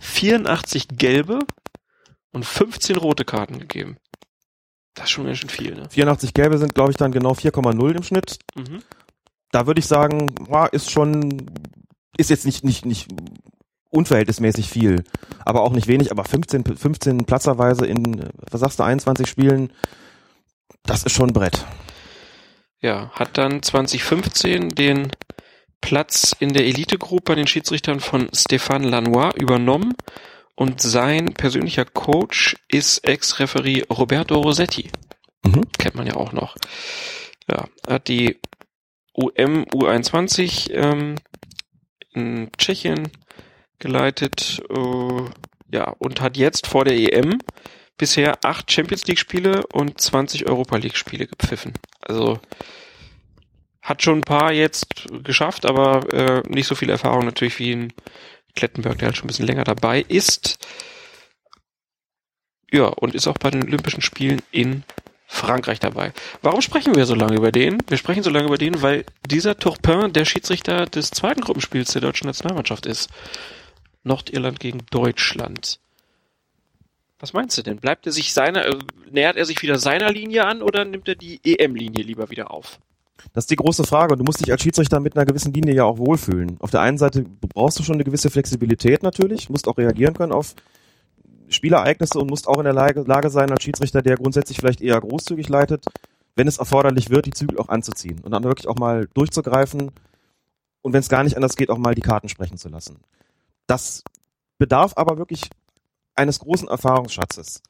84 0.00 0.88
gelbe 0.88 1.40
und 2.32 2.46
15 2.46 2.96
rote 2.96 3.26
Karten 3.26 3.58
gegeben. 3.58 3.98
Das 4.94 5.04
ist 5.04 5.10
schon 5.10 5.26
ganz 5.26 5.38
schön 5.38 5.50
viel, 5.50 5.74
ne? 5.74 5.90
84 5.90 6.32
gelbe 6.32 6.56
sind, 6.56 6.74
glaube 6.74 6.92
ich, 6.92 6.96
dann 6.96 7.12
genau 7.12 7.32
4,0 7.32 7.96
im 7.96 8.02
Schnitt. 8.02 8.38
Mhm. 8.54 8.82
Da 9.50 9.66
würde 9.66 9.80
ich 9.80 9.86
sagen, 9.86 10.34
ist 10.72 10.90
schon, 10.90 11.50
ist 12.16 12.30
jetzt 12.30 12.46
nicht, 12.46 12.64
nicht, 12.64 12.86
nicht 12.86 13.08
unverhältnismäßig 13.94 14.68
viel, 14.68 15.04
aber 15.44 15.62
auch 15.62 15.72
nicht 15.72 15.86
wenig, 15.86 16.10
aber 16.10 16.24
15, 16.24 16.64
15 16.76 17.24
platzerweise 17.24 17.86
in, 17.86 18.28
was 18.50 18.60
sagst 18.60 18.78
du, 18.78 18.82
21 18.82 19.28
Spielen, 19.28 19.72
das 20.82 21.04
ist 21.04 21.12
schon 21.12 21.30
ein 21.30 21.32
Brett. 21.32 21.64
Ja, 22.80 23.10
hat 23.12 23.38
dann 23.38 23.62
2015 23.62 24.70
den 24.70 25.10
Platz 25.80 26.34
in 26.38 26.52
der 26.52 26.66
Elite 26.66 26.98
Group 26.98 27.24
bei 27.24 27.34
den 27.34 27.46
Schiedsrichtern 27.46 28.00
von 28.00 28.28
Stéphane 28.30 28.88
Lanois 28.88 29.32
übernommen 29.36 29.94
und 30.56 30.80
sein 30.80 31.34
persönlicher 31.34 31.84
Coach 31.84 32.56
ist 32.68 33.06
Ex-Referee 33.06 33.84
Roberto 33.90 34.40
Rossetti. 34.40 34.90
Mhm. 35.44 35.62
Kennt 35.78 35.94
man 35.94 36.06
ja 36.06 36.16
auch 36.16 36.32
noch. 36.32 36.56
Ja, 37.50 37.66
hat 37.88 38.08
die 38.08 38.38
UM 39.12 39.64
U21 39.64 40.72
ähm, 40.72 41.16
in 42.12 42.50
Tschechien 42.56 43.10
geleitet, 43.78 44.62
äh, 44.70 45.74
ja, 45.74 45.90
und 45.98 46.20
hat 46.20 46.36
jetzt 46.36 46.66
vor 46.66 46.84
der 46.84 46.94
EM 46.94 47.40
bisher 47.96 48.44
acht 48.44 48.70
Champions 48.70 49.06
League 49.06 49.18
Spiele 49.18 49.66
und 49.72 50.00
20 50.00 50.46
Europa 50.46 50.76
League 50.76 50.96
Spiele 50.96 51.26
gepfiffen. 51.26 51.74
Also 52.00 52.40
hat 53.82 54.02
schon 54.02 54.18
ein 54.18 54.22
paar 54.22 54.52
jetzt 54.52 55.06
geschafft, 55.22 55.66
aber 55.66 56.12
äh, 56.12 56.42
nicht 56.48 56.66
so 56.66 56.74
viel 56.74 56.90
Erfahrung 56.90 57.26
natürlich 57.26 57.58
wie 57.58 57.72
in 57.72 57.92
Klettenberg, 58.56 58.98
der 58.98 59.06
halt 59.06 59.16
schon 59.16 59.26
ein 59.26 59.28
bisschen 59.28 59.46
länger 59.46 59.64
dabei 59.64 60.04
ist. 60.08 60.58
Ja, 62.72 62.86
und 62.86 63.14
ist 63.14 63.26
auch 63.26 63.38
bei 63.38 63.50
den 63.50 63.62
Olympischen 63.62 64.00
Spielen 64.00 64.42
in 64.50 64.84
Frankreich 65.26 65.80
dabei. 65.80 66.12
Warum 66.42 66.60
sprechen 66.60 66.94
wir 66.94 67.06
so 67.06 67.14
lange 67.14 67.36
über 67.36 67.52
den? 67.52 67.78
Wir 67.88 67.98
sprechen 67.98 68.22
so 68.22 68.30
lange 68.30 68.46
über 68.46 68.58
den, 68.58 68.82
weil 68.82 69.04
dieser 69.28 69.58
Turpin 69.58 70.12
der 70.12 70.24
Schiedsrichter 70.24 70.86
des 70.86 71.10
zweiten 71.10 71.40
Gruppenspiels 71.40 71.92
der 71.92 72.02
deutschen 72.02 72.26
Nationalmannschaft 72.26 72.86
ist. 72.86 73.10
Nordirland 74.04 74.60
gegen 74.60 74.80
Deutschland. 74.90 75.80
Was 77.18 77.32
meinst 77.32 77.56
du 77.56 77.62
denn? 77.62 77.78
Bleibt 77.78 78.06
er 78.06 78.12
sich 78.12 78.32
seiner, 78.32 78.66
äh, 78.66 78.78
nähert 79.10 79.36
er 79.36 79.46
sich 79.46 79.62
wieder 79.62 79.78
seiner 79.78 80.12
Linie 80.12 80.44
an 80.44 80.62
oder 80.62 80.84
nimmt 80.84 81.08
er 81.08 81.14
die 81.14 81.40
EM-Linie 81.42 82.04
lieber 82.04 82.30
wieder 82.30 82.50
auf? 82.50 82.78
Das 83.32 83.44
ist 83.44 83.50
die 83.50 83.56
große 83.56 83.84
Frage 83.84 84.12
und 84.12 84.18
du 84.18 84.24
musst 84.24 84.40
dich 84.40 84.52
als 84.52 84.62
Schiedsrichter 84.62 85.00
mit 85.00 85.16
einer 85.16 85.24
gewissen 85.24 85.52
Linie 85.52 85.74
ja 85.74 85.84
auch 85.84 85.98
wohlfühlen. 85.98 86.56
Auf 86.60 86.70
der 86.70 86.80
einen 86.80 86.98
Seite 86.98 87.24
brauchst 87.40 87.78
du 87.78 87.82
schon 87.82 87.94
eine 87.94 88.04
gewisse 88.04 88.30
Flexibilität 88.30 89.02
natürlich, 89.02 89.48
musst 89.48 89.68
auch 89.68 89.78
reagieren 89.78 90.14
können 90.14 90.32
auf 90.32 90.54
Spielereignisse 91.48 92.18
und 92.18 92.28
musst 92.28 92.48
auch 92.48 92.58
in 92.58 92.64
der 92.64 92.72
Lage, 92.72 93.30
sein 93.30 93.50
als 93.50 93.62
Schiedsrichter, 93.62 94.02
der 94.02 94.16
grundsätzlich 94.16 94.58
vielleicht 94.58 94.80
eher 94.80 95.00
großzügig 95.00 95.48
leitet, 95.48 95.86
wenn 96.36 96.48
es 96.48 96.58
erforderlich 96.58 97.10
wird, 97.10 97.26
die 97.26 97.32
Zügel 97.32 97.58
auch 97.58 97.68
anzuziehen 97.68 98.20
und 98.22 98.32
dann 98.32 98.44
wirklich 98.44 98.68
auch 98.68 98.76
mal 98.76 99.08
durchzugreifen 99.14 99.90
und 100.82 100.92
wenn 100.92 101.00
es 101.00 101.08
gar 101.08 101.24
nicht 101.24 101.36
anders 101.36 101.56
geht, 101.56 101.70
auch 101.70 101.78
mal 101.78 101.94
die 101.94 102.02
Karten 102.02 102.28
sprechen 102.28 102.58
zu 102.58 102.68
lassen. 102.68 102.98
Das 103.66 104.02
bedarf 104.58 104.92
aber 104.96 105.18
wirklich 105.18 105.50
eines 106.14 106.38
großen 106.38 106.68
Erfahrungsschatzes. 106.68 107.62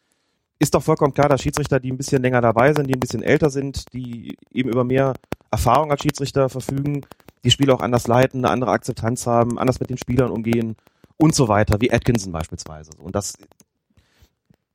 Ist 0.59 0.75
doch 0.75 0.83
vollkommen 0.83 1.15
klar, 1.15 1.29
dass 1.29 1.43
Schiedsrichter, 1.43 1.81
die 1.81 1.93
ein 1.93 1.97
bisschen 1.97 2.23
länger 2.23 2.41
dabei 2.41 2.73
sind, 2.73 2.89
die 2.89 2.95
ein 2.95 3.01
bisschen 3.01 3.23
älter 3.23 3.51
sind, 3.51 3.93
die 3.93 4.37
eben 4.53 4.71
über 4.71 4.85
mehr 4.85 5.15
Erfahrung 5.51 5.91
als 5.91 6.03
Schiedsrichter 6.03 6.49
verfügen, 6.49 7.05
die 7.45 7.51
Spiele 7.51 7.75
auch 7.75 7.81
anders 7.81 8.07
leiten, 8.07 8.45
eine 8.45 8.53
andere 8.53 8.71
Akzeptanz 8.71 9.27
haben, 9.27 9.59
anders 9.59 9.81
mit 9.81 9.91
den 9.91 9.99
Spielern 9.99 10.31
umgehen 10.31 10.77
und 11.17 11.35
so 11.35 11.49
weiter, 11.49 11.81
wie 11.81 11.93
Atkinson 11.93 12.33
beispielsweise. 12.33 12.91
Und 12.99 13.15
das 13.15 13.35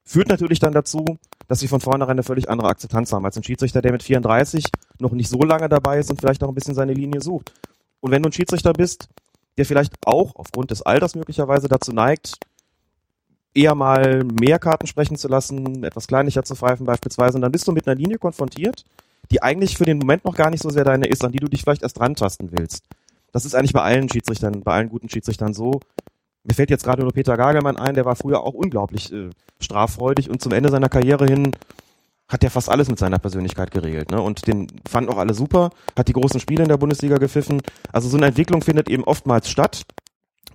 führt 0.03 0.27
natürlich 0.27 0.59
dann 0.59 0.73
dazu, 0.73 1.05
dass 1.47 1.59
sie 1.59 1.67
von 1.67 1.81
vornherein 1.81 2.11
eine 2.11 2.23
völlig 2.23 2.49
andere 2.49 2.69
Akzeptanz 2.69 3.11
haben 3.11 3.25
als 3.25 3.37
ein 3.37 3.43
Schiedsrichter, 3.43 3.81
der 3.81 3.91
mit 3.91 4.03
34 4.03 4.65
noch 4.99 5.11
nicht 5.11 5.29
so 5.29 5.39
lange 5.41 5.69
dabei 5.69 5.99
ist 5.99 6.09
und 6.09 6.19
vielleicht 6.19 6.43
auch 6.43 6.49
ein 6.49 6.55
bisschen 6.55 6.75
seine 6.75 6.93
Linie 6.93 7.21
sucht. 7.21 7.53
Und 7.99 8.11
wenn 8.11 8.21
du 8.21 8.29
ein 8.29 8.33
Schiedsrichter 8.33 8.73
bist, 8.73 9.09
der 9.59 9.65
vielleicht 9.65 9.93
auch 10.05 10.35
aufgrund 10.35 10.71
des 10.71 10.81
Alters 10.81 11.15
möglicherweise 11.15 11.67
dazu 11.67 11.91
neigt, 11.91 12.39
eher 13.53 13.75
mal 13.75 14.23
mehr 14.23 14.57
Karten 14.57 14.87
sprechen 14.87 15.17
zu 15.17 15.27
lassen, 15.27 15.83
etwas 15.83 16.07
kleinlicher 16.07 16.43
zu 16.43 16.55
pfeifen 16.55 16.85
beispielsweise, 16.85 17.35
und 17.35 17.41
dann 17.41 17.51
bist 17.51 17.67
du 17.67 17.73
mit 17.73 17.85
einer 17.85 17.99
Linie 17.99 18.19
konfrontiert, 18.19 18.85
die 19.31 19.43
eigentlich 19.43 19.77
für 19.77 19.83
den 19.83 19.97
Moment 19.97 20.23
noch 20.23 20.35
gar 20.35 20.49
nicht 20.49 20.63
so 20.63 20.69
sehr 20.69 20.85
deine 20.85 21.07
ist, 21.07 21.25
an 21.25 21.33
die 21.33 21.39
du 21.39 21.47
dich 21.47 21.61
vielleicht 21.63 21.83
erst 21.83 21.99
rantasten 21.99 22.53
willst. 22.53 22.85
Das 23.33 23.43
ist 23.43 23.53
eigentlich 23.53 23.73
bei 23.73 23.81
allen 23.81 24.07
Schiedsrichtern, 24.07 24.61
bei 24.61 24.71
allen 24.71 24.89
guten 24.89 25.09
Schiedsrichtern 25.09 25.53
so. 25.53 25.81
Mir 26.45 26.53
fällt 26.53 26.69
jetzt 26.69 26.85
gerade 26.85 27.03
nur 27.03 27.11
Peter 27.11 27.35
Gagelmann 27.35 27.75
ein, 27.75 27.95
der 27.95 28.05
war 28.05 28.15
früher 28.15 28.41
auch 28.41 28.53
unglaublich 28.53 29.11
äh, 29.11 29.29
straffreudig 29.59 30.29
und 30.29 30.41
zum 30.41 30.53
Ende 30.53 30.69
seiner 30.69 30.89
Karriere 30.89 31.25
hin 31.25 31.51
hat 32.29 32.43
er 32.43 32.51
fast 32.51 32.69
alles 32.69 32.87
mit 32.87 32.99
seiner 32.99 33.17
Persönlichkeit 33.17 33.71
geregelt. 33.71 34.11
Ne? 34.11 34.21
Und 34.21 34.47
den 34.47 34.67
fanden 34.87 35.11
auch 35.11 35.17
alle 35.17 35.33
super, 35.33 35.71
hat 35.97 36.07
die 36.07 36.13
großen 36.13 36.39
Spiele 36.39 36.63
in 36.63 36.69
der 36.69 36.77
Bundesliga 36.77 37.17
gepfiffen. 37.17 37.61
Also 37.91 38.07
so 38.07 38.17
eine 38.17 38.27
Entwicklung 38.27 38.61
findet 38.61 38.87
eben 38.87 39.03
oftmals 39.03 39.49
statt. 39.49 39.83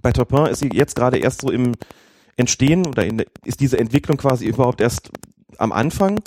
Bei 0.01 0.12
Topin 0.12 0.47
ist 0.47 0.61
sie 0.61 0.70
jetzt 0.72 0.95
gerade 0.95 1.18
erst 1.18 1.41
so 1.41 1.51
im 1.51 1.72
Entstehen 2.37 2.87
oder 2.87 3.05
in, 3.05 3.25
ist 3.45 3.61
diese 3.61 3.79
Entwicklung 3.79 4.16
quasi 4.16 4.47
überhaupt 4.47 4.81
erst 4.81 5.11
am 5.59 5.72
Anfang. 5.72 6.20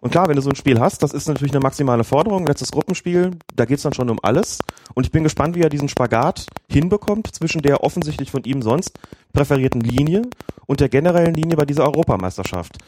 Und 0.00 0.10
klar, 0.10 0.28
wenn 0.28 0.36
du 0.36 0.42
so 0.42 0.50
ein 0.50 0.56
Spiel 0.56 0.78
hast, 0.78 1.02
das 1.02 1.12
ist 1.12 1.26
natürlich 1.26 1.52
eine 1.52 1.60
maximale 1.60 2.04
Forderung. 2.04 2.46
Letztes 2.46 2.70
Gruppenspiel, 2.70 3.32
da 3.54 3.64
geht's 3.64 3.82
dann 3.82 3.92
schon 3.92 4.10
um 4.10 4.20
alles. 4.22 4.58
Und 4.94 5.04
ich 5.04 5.12
bin 5.12 5.24
gespannt, 5.24 5.56
wie 5.56 5.62
er 5.62 5.68
diesen 5.68 5.88
Spagat 5.88 6.46
hinbekommt 6.70 7.34
zwischen 7.34 7.62
der 7.62 7.82
offensichtlich 7.82 8.30
von 8.30 8.44
ihm 8.44 8.62
sonst 8.62 8.98
präferierten 9.32 9.80
Linie 9.80 10.22
und 10.66 10.80
der 10.80 10.88
generellen 10.88 11.34
Linie 11.34 11.56
bei 11.56 11.64
dieser 11.64 11.84
Europameisterschaft. 11.84 12.78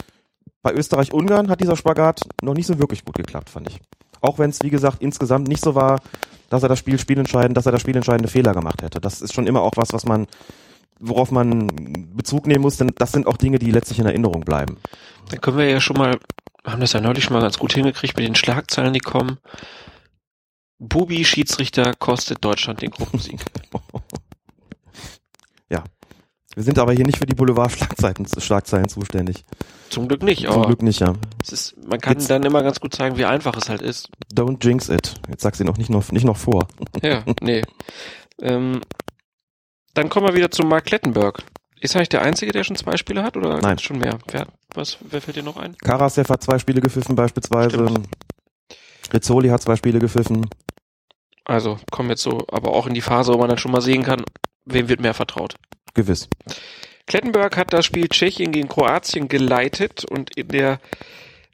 Bei 0.62 0.72
Österreich-Ungarn 0.72 1.48
hat 1.48 1.60
dieser 1.60 1.76
Spagat 1.76 2.20
noch 2.42 2.54
nicht 2.54 2.66
so 2.66 2.78
wirklich 2.78 3.04
gut 3.04 3.16
geklappt, 3.16 3.50
fand 3.50 3.68
ich. 3.68 3.80
Auch 4.20 4.38
wenn 4.38 4.50
es, 4.50 4.60
wie 4.62 4.70
gesagt, 4.70 5.00
insgesamt 5.00 5.48
nicht 5.48 5.64
so 5.64 5.74
war, 5.74 6.00
dass 6.50 6.62
er 6.62 6.68
das 6.68 6.78
Spiel 6.78 6.98
spielentscheidend, 6.98 7.56
dass 7.56 7.66
er 7.66 7.72
das 7.72 7.80
spielentscheidende 7.80 8.28
Fehler 8.28 8.52
gemacht 8.52 8.82
hätte. 8.82 9.00
Das 9.00 9.22
ist 9.22 9.32
schon 9.32 9.46
immer 9.46 9.62
auch 9.62 9.76
was, 9.76 9.92
was 9.92 10.04
man, 10.04 10.26
worauf 10.98 11.30
man 11.30 11.68
Bezug 12.14 12.46
nehmen 12.46 12.62
muss, 12.62 12.76
denn 12.76 12.92
das 12.98 13.12
sind 13.12 13.26
auch 13.26 13.38
Dinge, 13.38 13.58
die 13.58 13.70
letztlich 13.70 14.00
in 14.00 14.06
Erinnerung 14.06 14.42
bleiben. 14.42 14.76
Dann 15.30 15.40
können 15.40 15.56
wir 15.56 15.70
ja 15.70 15.80
schon 15.80 15.96
mal, 15.96 16.18
haben 16.64 16.80
das 16.80 16.92
ja 16.92 17.00
neulich 17.00 17.24
schon 17.24 17.34
mal 17.34 17.42
ganz 17.42 17.58
gut 17.58 17.72
hingekriegt 17.72 18.16
mit 18.16 18.26
den 18.26 18.34
Schlagzeilen, 18.34 18.92
die 18.92 19.00
kommen. 19.00 19.38
Bubi 20.78 21.24
Schiedsrichter 21.24 21.94
kostet 21.94 22.44
Deutschland 22.44 22.82
den 22.82 22.90
Gruppensieg. 22.90 23.40
Wir 26.54 26.64
sind 26.64 26.78
aber 26.78 26.92
hier 26.92 27.06
nicht 27.06 27.18
für 27.18 27.26
die 27.26 27.34
Boulevard-Schlagzeilen 27.34 28.26
Schlagzeilen 28.38 28.88
zuständig. 28.88 29.44
Zum 29.88 30.08
Glück 30.08 30.22
nicht, 30.22 30.46
Zum 30.46 30.62
Glück 30.64 30.82
nicht, 30.82 31.00
ja. 31.00 31.14
Es 31.42 31.52
ist, 31.52 31.76
man 31.86 32.00
kann 32.00 32.14
Jetzt- 32.14 32.28
dann 32.30 32.42
immer 32.42 32.62
ganz 32.62 32.80
gut 32.80 32.94
zeigen, 32.94 33.16
wie 33.16 33.24
einfach 33.24 33.56
es 33.56 33.68
halt 33.68 33.82
ist. 33.82 34.10
Don't 34.34 34.64
jinx 34.64 34.88
it. 34.88 35.14
Jetzt 35.28 35.42
sagst 35.42 35.60
du 35.60 35.64
noch 35.64 35.76
nicht 35.78 35.90
noch, 35.90 36.10
nicht 36.12 36.24
noch 36.24 36.36
vor. 36.36 36.66
Ja, 37.02 37.22
nee. 37.40 37.62
Ähm, 38.42 38.80
dann 39.94 40.08
kommen 40.08 40.26
wir 40.26 40.34
wieder 40.34 40.50
zu 40.50 40.62
Mark 40.64 40.86
Klettenberg. 40.86 41.42
Ist 41.80 41.96
eigentlich 41.96 42.08
der 42.10 42.22
Einzige, 42.22 42.52
der 42.52 42.62
schon 42.64 42.76
zwei 42.76 42.96
Spiele 42.96 43.22
hat 43.22 43.36
oder 43.36 43.58
Nein. 43.60 43.78
schon 43.78 43.98
mehr? 43.98 44.18
Wer, 44.30 44.46
was, 44.74 44.98
wer 45.00 45.20
fällt 45.22 45.36
dir 45.36 45.42
noch 45.42 45.56
ein? 45.56 45.76
Karasev 45.78 46.28
hat 46.30 46.42
zwei 46.42 46.58
Spiele 46.58 46.80
gepfiffen 46.80 47.14
beispielsweise. 47.16 47.76
Stimmt. 47.88 48.08
Rizzoli 49.12 49.48
hat 49.48 49.62
zwei 49.62 49.76
Spiele 49.76 49.98
gepfiffen. 49.98 50.46
Also 51.44 51.78
kommen 51.90 52.10
jetzt 52.10 52.22
so, 52.22 52.44
aber 52.52 52.72
auch 52.72 52.86
in 52.86 52.94
die 52.94 53.00
Phase, 53.00 53.32
wo 53.32 53.38
man 53.38 53.48
dann 53.48 53.58
schon 53.58 53.72
mal 53.72 53.80
sehen 53.80 54.02
kann, 54.02 54.22
wem 54.66 54.88
wird 54.88 55.00
mehr 55.00 55.14
vertraut. 55.14 55.54
Gewiss. 55.94 56.28
Klettenberg 57.06 57.56
hat 57.56 57.72
das 57.72 57.84
Spiel 57.84 58.08
Tschechien 58.08 58.52
gegen 58.52 58.68
Kroatien 58.68 59.28
geleitet 59.28 60.04
und 60.04 60.36
in 60.36 60.48
der 60.48 60.80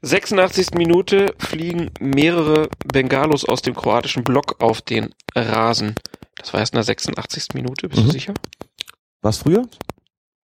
86. 0.03 0.75
Minute 0.75 1.33
fliegen 1.39 1.89
mehrere 1.99 2.69
Bengalos 2.85 3.45
aus 3.45 3.61
dem 3.61 3.73
kroatischen 3.75 4.23
Block 4.23 4.61
auf 4.61 4.81
den 4.81 5.13
Rasen. 5.35 5.95
Das 6.37 6.53
war 6.53 6.59
erst 6.59 6.73
in 6.73 6.77
der 6.77 6.83
86. 6.83 7.55
Minute, 7.55 7.89
bist 7.89 8.01
du 8.03 8.07
Mhm. 8.07 8.11
sicher? 8.11 8.33
Was 9.21 9.39
früher? 9.39 9.67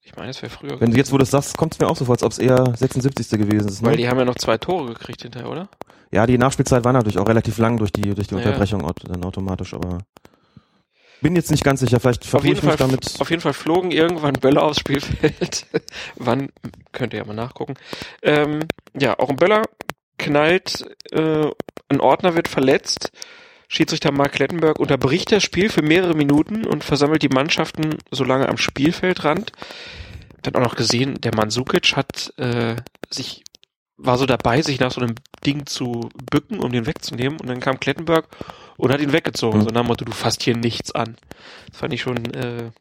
Ich 0.03 0.15
meine, 0.15 0.29
es 0.29 0.41
wäre 0.41 0.51
früher. 0.51 0.79
Wenn 0.79 0.91
du 0.91 0.97
jetzt, 0.97 1.11
wo 1.11 1.17
du 1.17 1.23
es 1.23 1.31
sagst, 1.31 1.57
kommt 1.57 1.73
es 1.73 1.79
mir 1.79 1.87
auch 1.87 1.95
so 1.95 2.05
vor, 2.05 2.13
als 2.13 2.23
ob 2.23 2.31
es 2.31 2.37
eher 2.39 2.73
76. 2.75 3.37
gewesen 3.37 3.67
ist. 3.67 3.83
Weil 3.83 3.91
Ne? 3.91 3.97
die 3.97 4.07
haben 4.09 4.17
ja 4.19 4.25
noch 4.25 4.35
zwei 4.35 4.57
Tore 4.57 4.93
gekriegt 4.93 5.23
hinterher, 5.23 5.49
oder? 5.49 5.69
Ja, 6.11 6.25
die 6.25 6.37
Nachspielzeit 6.37 6.83
war 6.83 6.93
natürlich 6.93 7.17
auch 7.19 7.27
relativ 7.27 7.57
lang 7.57 7.77
durch 7.77 7.91
die, 7.91 8.13
durch 8.15 8.27
die 8.27 8.35
Ja. 8.35 8.39
Unterbrechung 8.41 8.83
dann 9.03 9.23
automatisch, 9.23 9.73
aber 9.73 9.99
bin 11.21 11.35
jetzt 11.35 11.51
nicht 11.51 11.63
ganz 11.63 11.79
sicher. 11.79 11.99
Vielleicht 11.99 12.25
vertue 12.25 12.51
ich 12.51 12.63
mich 12.63 12.69
Fall, 12.71 12.77
damit. 12.77 13.15
auf 13.19 13.29
jeden 13.29 13.41
Fall 13.41 13.53
flogen 13.53 13.91
irgendwann 13.91 14.33
Böller 14.33 14.63
aufs 14.63 14.79
Spielfeld. 14.79 15.65
Wann, 16.15 16.49
könnt 16.91 17.13
ihr 17.13 17.19
ja 17.19 17.25
mal 17.25 17.33
nachgucken. 17.33 17.75
Ähm, 18.21 18.61
ja, 18.93 19.17
auch 19.19 19.29
ein 19.29 19.35
Böller 19.35 19.63
knallt, 20.17 20.85
äh, 21.11 21.47
ein 21.89 21.99
Ordner 21.99 22.35
wird 22.35 22.47
verletzt. 22.47 23.11
Schiedsrichter 23.67 24.11
Mark 24.11 24.33
Klettenberg 24.33 24.79
unterbricht 24.79 25.31
das 25.31 25.43
Spiel 25.43 25.69
für 25.69 25.83
mehrere 25.83 26.15
Minuten 26.15 26.65
und 26.65 26.83
versammelt 26.83 27.21
die 27.21 27.29
Mannschaften 27.29 27.97
so 28.09 28.23
lange 28.23 28.49
am 28.49 28.57
Spielfeldrand. 28.57 29.51
Dann 30.41 30.55
auch 30.55 30.61
noch 30.61 30.75
gesehen, 30.75 31.21
der 31.21 31.35
Mandzukic 31.35 31.95
hat 31.95 32.33
äh, 32.37 32.77
sich 33.09 33.43
war 33.99 34.17
so 34.17 34.25
dabei, 34.25 34.61
sich 34.61 34.79
nach 34.79 34.91
so 34.91 35.01
einem 35.01 35.15
Ding 35.45 35.65
zu 35.65 36.09
bücken, 36.31 36.59
um 36.59 36.71
den 36.71 36.85
wegzunehmen. 36.85 37.39
Und 37.39 37.47
dann 37.47 37.59
kam 37.59 37.79
Klettenberg 37.79 38.27
und 38.79 38.93
hat 38.93 39.01
ihn 39.01 39.11
weggezogen. 39.11 39.59
Mhm. 39.59 39.63
So 39.63 39.69
nach 39.69 39.81
dem 39.81 39.87
Motto, 39.87 40.05
du 40.05 40.13
fasst 40.13 40.41
hier 40.41 40.55
nichts 40.55 40.91
an. 40.93 41.17
Das 41.67 41.77
fand 41.77 41.93
ich 41.93 42.01
schon 42.01 42.33
äh, 42.33 42.71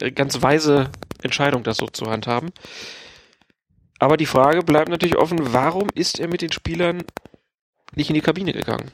eine 0.00 0.12
ganz 0.12 0.40
weise 0.40 0.90
Entscheidung, 1.20 1.64
das 1.64 1.78
so 1.78 1.86
zu 1.88 2.06
handhaben. 2.06 2.50
Aber 3.98 4.16
die 4.16 4.26
Frage 4.26 4.62
bleibt 4.62 4.88
natürlich 4.88 5.16
offen, 5.16 5.52
warum 5.52 5.88
ist 5.94 6.20
er 6.20 6.28
mit 6.28 6.42
den 6.42 6.52
Spielern 6.52 7.02
nicht 7.94 8.08
in 8.08 8.14
die 8.14 8.20
Kabine 8.20 8.52
gegangen? 8.52 8.90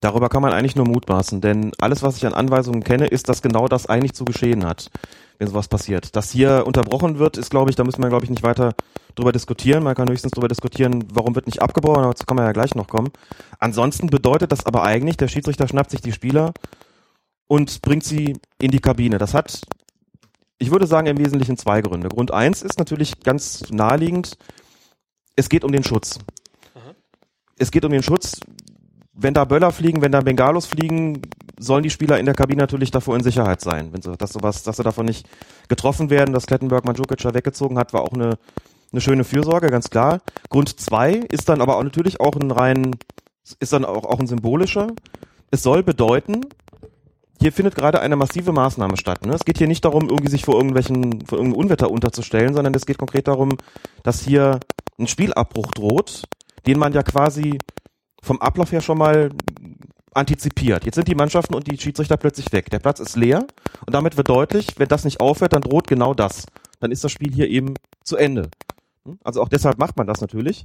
Darüber 0.00 0.28
kann 0.28 0.42
man 0.42 0.52
eigentlich 0.52 0.76
nur 0.76 0.86
mutmaßen, 0.86 1.40
denn 1.40 1.72
alles, 1.80 2.02
was 2.02 2.16
ich 2.16 2.24
an 2.24 2.32
Anweisungen 2.32 2.84
kenne, 2.84 3.08
ist, 3.08 3.28
dass 3.28 3.42
genau 3.42 3.66
das 3.66 3.86
eigentlich 3.86 4.12
zu 4.12 4.24
geschehen 4.24 4.64
hat, 4.64 4.90
wenn 5.38 5.48
sowas 5.48 5.66
passiert. 5.66 6.14
Dass 6.14 6.30
hier 6.30 6.64
unterbrochen 6.66 7.18
wird, 7.18 7.36
ist, 7.36 7.50
glaube 7.50 7.70
ich, 7.70 7.76
da 7.76 7.82
müssen 7.82 8.00
wir, 8.00 8.08
glaube 8.08 8.24
ich, 8.24 8.30
nicht 8.30 8.44
weiter 8.44 8.74
drüber 9.16 9.32
diskutieren. 9.32 9.82
Man 9.82 9.96
kann 9.96 10.08
höchstens 10.08 10.30
drüber 10.32 10.46
diskutieren, 10.46 11.04
warum 11.12 11.34
wird 11.34 11.46
nicht 11.46 11.62
abgebrochen, 11.62 12.02
aber 12.02 12.12
dazu 12.12 12.26
kann 12.26 12.36
man 12.36 12.46
ja 12.46 12.52
gleich 12.52 12.76
noch 12.76 12.86
kommen. 12.86 13.10
Ansonsten 13.58 14.06
bedeutet 14.06 14.52
das 14.52 14.66
aber 14.66 14.84
eigentlich, 14.84 15.16
der 15.16 15.26
Schiedsrichter 15.26 15.66
schnappt 15.66 15.90
sich 15.90 16.00
die 16.00 16.12
Spieler 16.12 16.52
und 17.48 17.82
bringt 17.82 18.04
sie 18.04 18.36
in 18.60 18.70
die 18.70 18.80
Kabine. 18.80 19.18
Das 19.18 19.34
hat, 19.34 19.62
ich 20.58 20.70
würde 20.70 20.86
sagen, 20.86 21.08
im 21.08 21.18
Wesentlichen 21.18 21.56
zwei 21.56 21.80
Gründe. 21.80 22.08
Grund 22.08 22.30
eins 22.30 22.62
ist 22.62 22.78
natürlich 22.78 23.20
ganz 23.24 23.68
naheliegend, 23.70 24.38
es 25.34 25.48
geht 25.48 25.64
um 25.64 25.72
den 25.72 25.82
Schutz. 25.82 26.20
Es 27.58 27.72
geht 27.72 27.84
um 27.84 27.90
den 27.90 28.04
Schutz 28.04 28.38
wenn 29.20 29.34
da 29.34 29.44
Böller 29.44 29.72
fliegen, 29.72 30.00
wenn 30.00 30.12
da 30.12 30.20
Bengalos 30.20 30.66
fliegen, 30.66 31.22
sollen 31.58 31.82
die 31.82 31.90
Spieler 31.90 32.18
in 32.18 32.26
der 32.26 32.34
Kabine 32.34 32.60
natürlich 32.60 32.92
davor 32.92 33.16
in 33.16 33.22
Sicherheit 33.22 33.60
sein. 33.60 33.92
Wenn 33.92 34.00
sie, 34.00 34.16
dass 34.16 34.32
sowas, 34.32 34.62
dass 34.62 34.76
sie 34.76 34.84
davon 34.84 35.06
nicht 35.06 35.26
getroffen 35.68 36.08
werden, 36.08 36.32
dass 36.32 36.46
Klettenberg 36.46 36.84
Mandzukic 36.84 37.18
da 37.18 37.34
weggezogen 37.34 37.78
hat, 37.78 37.92
war 37.92 38.02
auch 38.02 38.12
eine, 38.12 38.38
eine 38.92 39.00
schöne 39.00 39.24
Fürsorge, 39.24 39.68
ganz 39.68 39.90
klar. 39.90 40.20
Grund 40.50 40.78
zwei 40.80 41.14
ist 41.32 41.48
dann 41.48 41.60
aber 41.60 41.76
auch 41.76 41.82
natürlich 41.82 42.20
auch 42.20 42.36
ein 42.36 42.52
rein, 42.52 42.96
ist 43.58 43.72
dann 43.72 43.84
auch, 43.84 44.04
auch 44.04 44.20
ein 44.20 44.28
symbolischer. 44.28 44.88
Es 45.50 45.64
soll 45.64 45.82
bedeuten, 45.82 46.42
hier 47.40 47.52
findet 47.52 47.74
gerade 47.74 48.00
eine 48.00 48.16
massive 48.16 48.52
Maßnahme 48.52 48.96
statt. 48.96 49.26
Ne? 49.26 49.32
Es 49.32 49.44
geht 49.44 49.58
hier 49.58 49.68
nicht 49.68 49.84
darum, 49.84 50.08
irgendwie 50.08 50.30
sich 50.30 50.44
vor 50.44 50.54
irgendwelchen, 50.54 51.24
vor 51.26 51.38
irgendeinem 51.38 51.60
Unwetter 51.60 51.90
unterzustellen, 51.90 52.54
sondern 52.54 52.74
es 52.74 52.86
geht 52.86 52.98
konkret 52.98 53.26
darum, 53.26 53.56
dass 54.02 54.22
hier 54.22 54.60
ein 54.98 55.06
Spielabbruch 55.06 55.72
droht, 55.72 56.24
den 56.66 56.78
man 56.78 56.92
ja 56.92 57.02
quasi 57.02 57.58
vom 58.22 58.40
Ablauf 58.40 58.72
her 58.72 58.80
schon 58.80 58.98
mal 58.98 59.30
antizipiert. 60.12 60.84
Jetzt 60.84 60.96
sind 60.96 61.08
die 61.08 61.14
Mannschaften 61.14 61.54
und 61.54 61.70
die 61.70 61.78
Schiedsrichter 61.78 62.16
plötzlich 62.16 62.52
weg. 62.52 62.70
Der 62.70 62.78
Platz 62.78 63.00
ist 63.00 63.16
leer 63.16 63.46
und 63.86 63.94
damit 63.94 64.16
wird 64.16 64.28
deutlich, 64.28 64.78
wenn 64.78 64.88
das 64.88 65.04
nicht 65.04 65.20
aufhört, 65.20 65.52
dann 65.52 65.62
droht 65.62 65.86
genau 65.86 66.14
das. 66.14 66.46
Dann 66.80 66.90
ist 66.90 67.04
das 67.04 67.12
Spiel 67.12 67.32
hier 67.32 67.48
eben 67.48 67.74
zu 68.02 68.16
Ende. 68.16 68.50
Hm? 69.04 69.18
Also 69.22 69.42
auch 69.42 69.48
deshalb 69.48 69.78
macht 69.78 69.96
man 69.96 70.06
das 70.06 70.20
natürlich. 70.20 70.64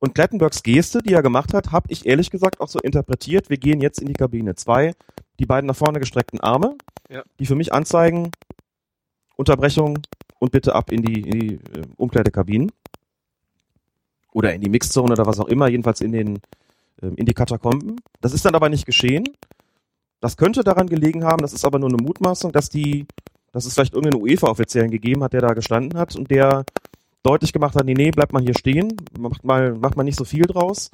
Und 0.00 0.14
Klettenbergs 0.14 0.62
Geste, 0.62 1.02
die 1.02 1.12
er 1.12 1.22
gemacht 1.22 1.54
hat, 1.54 1.72
habe 1.72 1.86
ich 1.90 2.06
ehrlich 2.06 2.30
gesagt 2.30 2.60
auch 2.60 2.68
so 2.68 2.78
interpretiert, 2.78 3.50
wir 3.50 3.56
gehen 3.56 3.80
jetzt 3.80 4.00
in 4.00 4.06
die 4.06 4.12
Kabine. 4.12 4.54
Zwei, 4.54 4.94
die 5.38 5.46
beiden 5.46 5.66
nach 5.66 5.76
vorne 5.76 5.98
gestreckten 5.98 6.40
Arme, 6.40 6.76
Ja. 7.10 7.22
die 7.40 7.46
für 7.46 7.56
mich 7.56 7.72
anzeigen, 7.72 8.30
Unterbrechung 9.36 9.98
und 10.38 10.52
bitte 10.52 10.74
ab 10.74 10.92
in 10.92 11.02
die, 11.02 11.20
in 11.22 11.40
die 11.40 11.54
äh, 11.54 11.82
Umkleidekabinen. 11.96 12.70
Oder 14.32 14.54
in 14.54 14.60
die 14.60 14.68
Mixzone 14.70 15.12
oder 15.12 15.26
was 15.26 15.40
auch 15.40 15.48
immer, 15.48 15.68
jedenfalls 15.68 16.00
in 16.00 16.12
den 16.12 16.38
in 17.00 17.26
die 17.26 17.34
Katakomben. 17.34 18.00
Das 18.20 18.32
ist 18.32 18.44
dann 18.44 18.54
aber 18.54 18.68
nicht 18.68 18.86
geschehen. 18.86 19.24
Das 20.20 20.36
könnte 20.36 20.64
daran 20.64 20.88
gelegen 20.88 21.24
haben, 21.24 21.42
das 21.42 21.52
ist 21.52 21.64
aber 21.64 21.78
nur 21.78 21.88
eine 21.88 22.02
Mutmaßung, 22.02 22.50
dass 22.50 22.68
die, 22.68 23.06
dass 23.52 23.66
es 23.66 23.74
vielleicht 23.74 23.94
irgendeinen 23.94 24.22
UEFA-Offiziellen 24.22 24.90
gegeben 24.90 25.22
hat, 25.22 25.32
der 25.32 25.42
da 25.42 25.54
gestanden 25.54 25.98
hat 25.98 26.16
und 26.16 26.30
der 26.30 26.64
deutlich 27.22 27.52
gemacht 27.52 27.76
hat, 27.76 27.84
nee, 27.84 27.94
nee, 27.94 28.10
bleibt 28.10 28.32
mal 28.32 28.42
hier 28.42 28.56
stehen, 28.56 28.96
macht 29.18 29.44
mal, 29.44 29.74
macht 29.74 29.96
mal 29.96 30.02
nicht 30.02 30.18
so 30.18 30.24
viel 30.24 30.42
draus. 30.42 30.90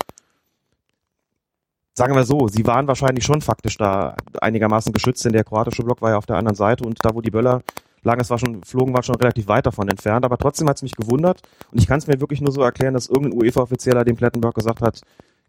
Sagen 1.95 2.15
wir 2.15 2.25
so, 2.25 2.49
sie 2.49 2.67
waren 2.67 2.89
wahrscheinlich 2.89 3.25
schon 3.25 3.41
faktisch 3.41 3.79
da 3.79 4.17
einigermaßen 4.41 4.93
geschützt, 4.93 5.25
denn 5.25 5.33
der 5.33 5.45
kroatische 5.45 5.85
Block 5.85 6.03
war 6.03 6.11
ja 6.11 6.19
auf 6.19 6.27
der 6.27 6.37
anderen 6.37 6.57
Seite 6.57 6.85
und 6.85 6.99
da, 7.03 7.15
wo 7.15 7.21
die 7.21 7.31
Böller 7.31 7.63
lagen, 8.03 8.21
es 8.21 8.31
war 8.31 8.39
schon, 8.39 8.63
flogen, 8.65 8.93
war 8.93 9.03
schon 9.03 9.15
relativ 9.15 9.47
weit 9.49 9.65
davon 9.65 9.89
entfernt, 9.89 10.25
aber 10.25 10.37
trotzdem 10.37 10.69
hat 10.69 10.77
es 10.77 10.83
mich 10.83 10.97
gewundert 10.97 11.41
und 11.71 11.81
ich 11.81 11.87
kann 11.87 11.99
es 11.99 12.07
mir 12.07 12.21
wirklich 12.21 12.41
nur 12.41 12.53
so 12.53 12.63
erklären, 12.63 12.95
dass 12.95 13.09
irgendein 13.09 13.41
UEFA-Offizieller 13.41 14.05
dem 14.05 14.17
Plettenberg 14.17 14.55
gesagt 14.55 14.83
hat, 14.83 15.01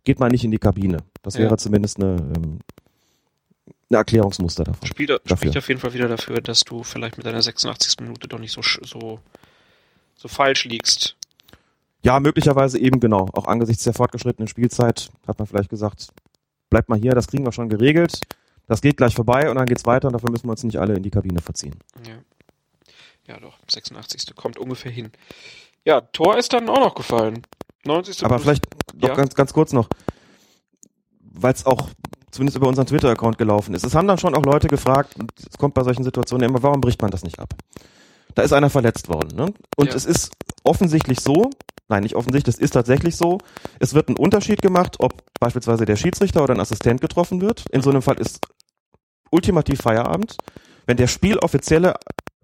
geht 0.06 0.20
mal 0.20 0.30
nicht 0.30 0.44
in 0.44 0.52
die 0.52 0.58
Kabine. 0.58 1.00
Das 1.22 1.34
Ja. 1.36 1.42
wäre 1.42 1.58
zumindest 1.58 1.98
eine, 1.98 2.16
ähm, 2.36 2.60
eine 3.90 3.98
Erklärungsmuster 3.98 4.64
davon. 4.64 4.88
Spielt, 4.88 5.10
Dafür. 5.10 5.38
spricht 5.38 5.58
auf 5.58 5.68
jeden 5.68 5.80
Fall 5.80 5.94
wieder 5.94 6.08
dafür, 6.08 6.42
dass 6.42 6.62
du 6.62 6.84
vielleicht 6.84 7.18
mit 7.18 7.26
deiner 7.26 7.42
86. 7.42 7.98
Minute 8.02 8.28
doch 8.28 8.40
nicht 8.40 8.52
so, 8.52 8.62
so, 8.62 9.20
so 10.16 10.28
falsch 10.28 10.66
liegst. 10.66 11.16
Ja, 12.04 12.20
möglicherweise 12.20 12.80
eben 12.80 13.00
genau. 13.00 13.28
Auch 13.34 13.46
angesichts 13.48 13.84
der 13.84 13.94
fortgeschrittenen 13.94 14.48
Spielzeit 14.48 15.10
hat 15.28 15.40
man 15.40 15.48
vielleicht 15.48 15.70
gesagt, 15.70 16.10
bleibt 16.70 16.88
mal 16.90 17.00
hier, 17.00 17.14
das 17.14 17.28
kriegen 17.28 17.46
wir 17.46 17.52
schon 17.52 17.70
geregelt. 17.70 18.22
Das 18.68 18.82
geht 18.82 18.98
gleich 18.98 19.14
vorbei 19.16 19.50
und 19.50 19.56
dann 19.58 19.66
geht's 19.68 19.86
weiter 19.86 20.08
und 20.08 20.14
dafür 20.14 20.32
müssen 20.32 20.48
wir 20.48 20.52
uns 20.52 20.64
nicht 20.64 20.78
alle 20.80 20.96
in 20.96 21.04
die 21.04 21.12
Kabine 21.12 21.40
verziehen. 21.42 21.76
Ja. 22.08 22.14
Ja, 23.28 23.40
doch, 23.40 23.58
86. 23.70 24.36
kommt 24.36 24.58
ungefähr 24.60 24.92
hin. 24.92 25.12
Ja, 25.84 26.02
Tor 26.02 26.38
ist 26.38 26.54
dann 26.54 26.70
auch 26.70 26.80
noch 26.80 26.94
gefallen. 26.96 27.42
90. 27.86 28.24
Aber 28.26 28.40
vielleicht 28.40 28.66
noch 28.96 29.10
Ja. 29.10 29.16
ganz, 29.16 29.34
ganz 29.36 29.54
kurz 29.54 29.74
noch, 29.74 29.88
weil 31.22 31.54
es 31.54 31.66
auch 31.66 31.90
zumindest 32.32 32.58
über 32.58 32.68
unseren 32.68 32.86
Twitter-Account 32.86 33.38
gelaufen 33.38 33.74
ist. 33.74 33.86
Es 33.86 33.96
haben 33.96 34.08
dann 34.08 34.18
schon 34.18 34.36
auch 34.36 34.44
Leute 34.44 34.68
gefragt, 34.68 35.16
und 35.18 35.32
es 35.40 35.58
kommt 35.58 35.74
bei 35.74 35.84
solchen 35.84 36.04
Situationen 36.04 36.50
immer, 36.50 36.62
warum 36.64 36.82
bricht 36.82 37.02
man 37.02 37.12
das 37.12 37.24
nicht 37.24 37.40
ab? 37.40 37.54
Da 38.36 38.42
ist 38.42 38.52
einer 38.52 38.70
verletzt 38.70 39.08
worden. 39.08 39.36
Ne? 39.36 39.54
Und 39.78 39.90
Ja. 39.90 39.96
es 39.96 40.06
ist 40.06 40.32
offensichtlich 40.64 41.22
so, 41.22 41.50
nein, 41.88 42.04
nicht 42.04 42.16
offensichtlich, 42.16 42.56
es 42.56 42.60
ist 42.62 42.72
tatsächlich 42.72 43.16
so, 43.16 43.38
es 43.80 43.94
wird 43.94 44.10
ein 44.10 44.18
Unterschied 44.18 44.62
gemacht, 44.62 44.98
ob 45.00 45.24
beispielsweise 45.40 45.86
der 45.86 45.96
Schiedsrichter 45.96 46.44
oder 46.44 46.54
ein 46.54 46.60
Assistent 46.60 47.00
getroffen 47.00 47.40
wird. 47.42 47.64
In 47.72 47.82
so 47.82 47.90
einem 47.90 48.02
Fall 48.02 48.18
ist 48.20 48.40
ultimativ 49.32 49.82
Feierabend. 49.82 50.36
Wenn 50.86 50.98
der 50.98 51.08
Spieloffizielle 51.08 51.96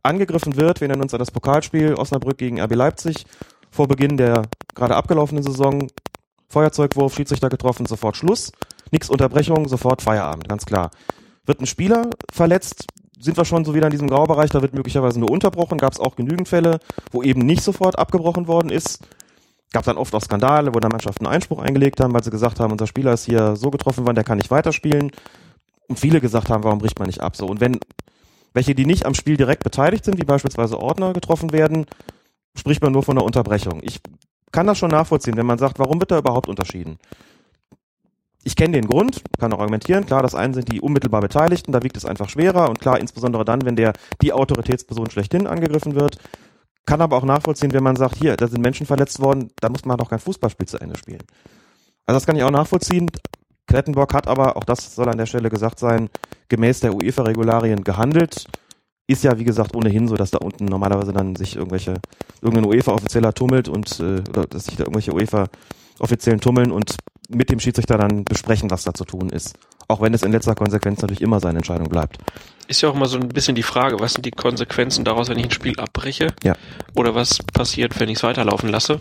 angegriffen 0.04 0.56
wird, 0.56 0.80
wir 0.80 0.88
erinnern 0.88 1.04
uns 1.04 1.14
an 1.14 1.20
das 1.20 1.32
Pokalspiel 1.32 1.96
Osnabrück 1.96 2.38
gegen 2.38 2.60
RB 2.62 2.76
Leipzig, 2.76 3.26
vor 3.72 3.88
Beginn 3.88 4.18
der 4.18 4.44
gerade 4.76 4.96
abgelaufenen 4.96 5.44
Saison, 5.44 5.88
Feuerzeugwurf, 6.50 7.16
Schiedsrichter 7.16 7.50
getroffen, 7.50 7.86
sofort 7.86 8.18
Schluss, 8.18 8.52
nix 8.92 9.10
Unterbrechung, 9.10 9.68
sofort 9.68 10.02
Feierabend, 10.02 10.48
ganz 10.50 10.66
klar. 10.66 10.92
Wird 11.46 11.62
ein 11.62 11.66
Spieler 11.66 12.10
verletzt, 12.32 12.86
sind 13.20 13.38
wir 13.38 13.46
schon 13.46 13.66
so 13.66 13.74
wieder 13.74 13.88
in 13.88 13.92
diesem 13.92 14.10
Graubereich, 14.10 14.50
da 14.50 14.62
wird 14.62 14.74
möglicherweise 14.74 15.20
nur 15.20 15.32
unterbrochen, 15.32 15.78
gab 15.78 15.94
es 15.94 16.00
auch 16.00 16.16
genügend 16.16 16.48
Fälle, 16.48 16.80
wo 17.12 17.24
eben 17.24 17.46
nicht 17.46 17.64
sofort 17.64 17.98
abgebrochen 17.98 18.48
worden 18.48 18.70
ist. 18.70 19.00
Gab 19.74 19.86
dann 19.86 19.98
oft 19.98 20.14
auch 20.14 20.22
Skandale, 20.22 20.76
wo 20.76 20.80
dann 20.80 20.92
Mannschaften 20.92 21.26
Einspruch 21.26 21.60
eingelegt 21.60 22.02
haben, 22.02 22.14
weil 22.14 22.24
sie 22.24 22.30
gesagt 22.30 22.60
haben, 22.60 22.74
unser 22.74 22.88
Spieler 22.88 23.14
ist 23.14 23.26
hier 23.26 23.56
so 23.56 23.72
getroffen 23.72 24.06
worden, 24.06 24.16
der 24.16 24.26
kann 24.26 24.38
nicht 24.38 24.52
weiterspielen. 24.52 25.12
Und 25.88 26.00
viele 26.00 26.20
gesagt 26.20 26.50
haben, 26.50 26.66
warum 26.66 26.80
bricht 26.80 27.00
man 27.00 27.08
nicht 27.08 27.22
ab? 27.22 27.38
So, 27.38 27.46
und 27.46 27.62
wenn 27.62 27.80
welche, 28.54 28.76
die 28.76 28.86
nicht 28.86 29.06
am 29.06 29.14
Spiel 29.14 29.38
direkt 29.38 29.64
beteiligt 29.64 30.04
sind, 30.04 30.18
wie 30.18 30.26
beispielsweise 30.26 30.78
Ordner 30.78 31.14
getroffen 31.14 31.54
werden, 31.54 31.86
spricht 32.58 32.82
man 32.82 32.92
nur 32.92 33.04
von 33.04 33.18
einer 33.18 33.26
Unterbrechung. 33.26 33.82
Ich 33.84 34.00
kann 34.52 34.68
das 34.68 34.78
schon 34.78 34.92
nachvollziehen, 34.92 35.38
wenn 35.38 35.46
man 35.46 35.58
sagt, 35.58 35.80
warum 35.80 36.00
wird 36.00 36.12
da 36.12 36.20
überhaupt 36.20 36.48
unterschieden? 36.48 36.98
Ich 38.44 38.56
kenne 38.56 38.74
den 38.74 38.88
Grund, 38.88 39.22
kann 39.40 39.54
auch 39.54 39.60
argumentieren. 39.60 40.06
Klar, 40.06 40.24
das 40.24 40.34
einen 40.34 40.54
sind 40.54 40.72
die 40.72 40.82
unmittelbar 40.82 41.22
Beteiligten, 41.22 41.72
da 41.72 41.84
wiegt 41.84 41.96
es 41.96 42.06
einfach 42.06 42.28
schwerer 42.28 42.70
und 42.70 42.80
klar, 42.80 43.00
insbesondere 43.00 43.46
dann, 43.46 43.66
wenn 43.66 43.76
der 43.76 43.94
die 44.22 44.34
Autoritätsperson 44.34 45.12
schlechthin 45.12 45.48
angegriffen 45.48 45.96
wird. 45.96 46.18
Kann 46.86 47.02
aber 47.02 47.18
auch 47.18 47.24
nachvollziehen, 47.24 47.74
wenn 47.74 47.84
man 47.84 47.96
sagt, 47.96 48.16
hier, 48.16 48.36
da 48.36 48.48
sind 48.48 48.62
Menschen 48.62 48.88
verletzt 48.88 49.22
worden, 49.22 49.52
da 49.60 49.70
muss 49.70 49.86
man 49.86 49.98
doch 49.98 50.10
kein 50.10 50.20
Fußballspiel 50.20 50.68
zu 50.68 50.80
Ende 50.80 50.98
spielen. 50.98 51.22
Also 52.08 52.18
das 52.18 52.26
kann 52.26 52.36
ich 52.36 52.44
auch 52.44 52.52
nachvollziehen. 52.52 53.12
Klettenborg 53.68 54.14
hat 54.16 54.28
aber, 54.28 54.58
auch 54.58 54.64
das 54.64 54.96
soll 54.96 55.08
an 55.08 55.20
der 55.20 55.28
Stelle 55.28 55.50
gesagt 55.52 55.78
sein, 55.78 56.10
gemäß 56.50 56.80
der 56.80 56.96
UEFA-Regularien 56.96 57.84
gehandelt. 57.84 58.48
Ist 59.08 59.24
ja, 59.24 59.38
wie 59.38 59.44
gesagt, 59.44 59.76
ohnehin 59.76 60.08
so, 60.08 60.16
dass 60.16 60.32
da 60.32 60.38
unten 60.38 60.66
normalerweise 60.66 61.12
dann 61.12 61.36
sich 61.36 61.56
irgendwelche, 61.56 61.96
irgendein 62.42 62.66
UEFA-Offizieller 62.66 63.34
tummelt 63.34 63.68
und, 63.68 64.00
äh, 64.00 64.22
oder 64.30 64.46
dass 64.46 64.66
sich 64.66 64.76
da 64.76 64.84
irgendwelche 64.84 65.14
UEFA-Offiziellen 65.14 66.40
tummeln 66.40 66.72
und 66.72 66.96
mit 67.30 67.50
dem 67.50 67.60
Schiedsrichter 67.60 67.98
dann 67.98 68.24
besprechen, 68.24 68.70
was 68.70 68.84
da 68.84 68.94
zu 68.94 69.06
tun 69.06 69.30
ist. 69.30 69.58
Auch 69.88 70.02
wenn 70.02 70.14
es 70.14 70.24
in 70.24 70.32
letzter 70.32 70.56
Konsequenz 70.56 71.02
natürlich 71.02 71.22
immer 71.22 71.40
seine 71.40 71.60
Entscheidung 71.60 71.90
bleibt. 71.90 72.18
Ist 72.68 72.82
ja 72.82 72.90
auch 72.90 72.96
immer 72.96 73.08
so 73.08 73.18
ein 73.18 73.30
bisschen 73.30 73.56
die 73.56 73.64
Frage, 73.64 74.00
was 74.00 74.14
sind 74.14 74.26
die 74.26 74.32
Konsequenzen 74.32 75.04
daraus, 75.04 75.30
wenn 75.30 75.38
ich 75.38 75.46
ein 75.46 75.52
Spiel 75.52 75.78
abbreche? 75.80 76.28
Ja. 76.44 76.56
Oder 76.96 77.16
was 77.16 77.40
passiert, 77.54 78.00
wenn 78.00 78.10
ich 78.10 78.18
es 78.18 78.24
weiterlaufen 78.24 78.70
lasse? 78.70 79.00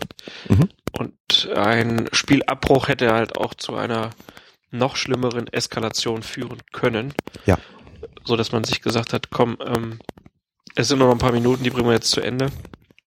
Mhm. 0.49 0.69
Und 0.97 1.49
ein 1.55 2.09
Spielabbruch 2.11 2.87
hätte 2.87 3.13
halt 3.13 3.37
auch 3.37 3.53
zu 3.53 3.75
einer 3.75 4.09
noch 4.71 4.95
schlimmeren 4.95 5.47
Eskalation 5.47 6.23
führen 6.23 6.59
können. 6.71 7.13
Ja. 7.45 7.57
So 8.23 8.35
dass 8.35 8.51
man 8.51 8.63
sich 8.63 8.81
gesagt 8.81 9.13
hat, 9.13 9.29
komm, 9.31 9.57
ähm, 9.65 9.99
es 10.75 10.87
sind 10.87 10.99
nur 10.99 11.07
noch 11.07 11.15
ein 11.15 11.19
paar 11.19 11.31
Minuten, 11.31 11.63
die 11.63 11.69
bringen 11.69 11.87
wir 11.87 11.93
jetzt 11.93 12.11
zu 12.11 12.21
Ende. 12.21 12.51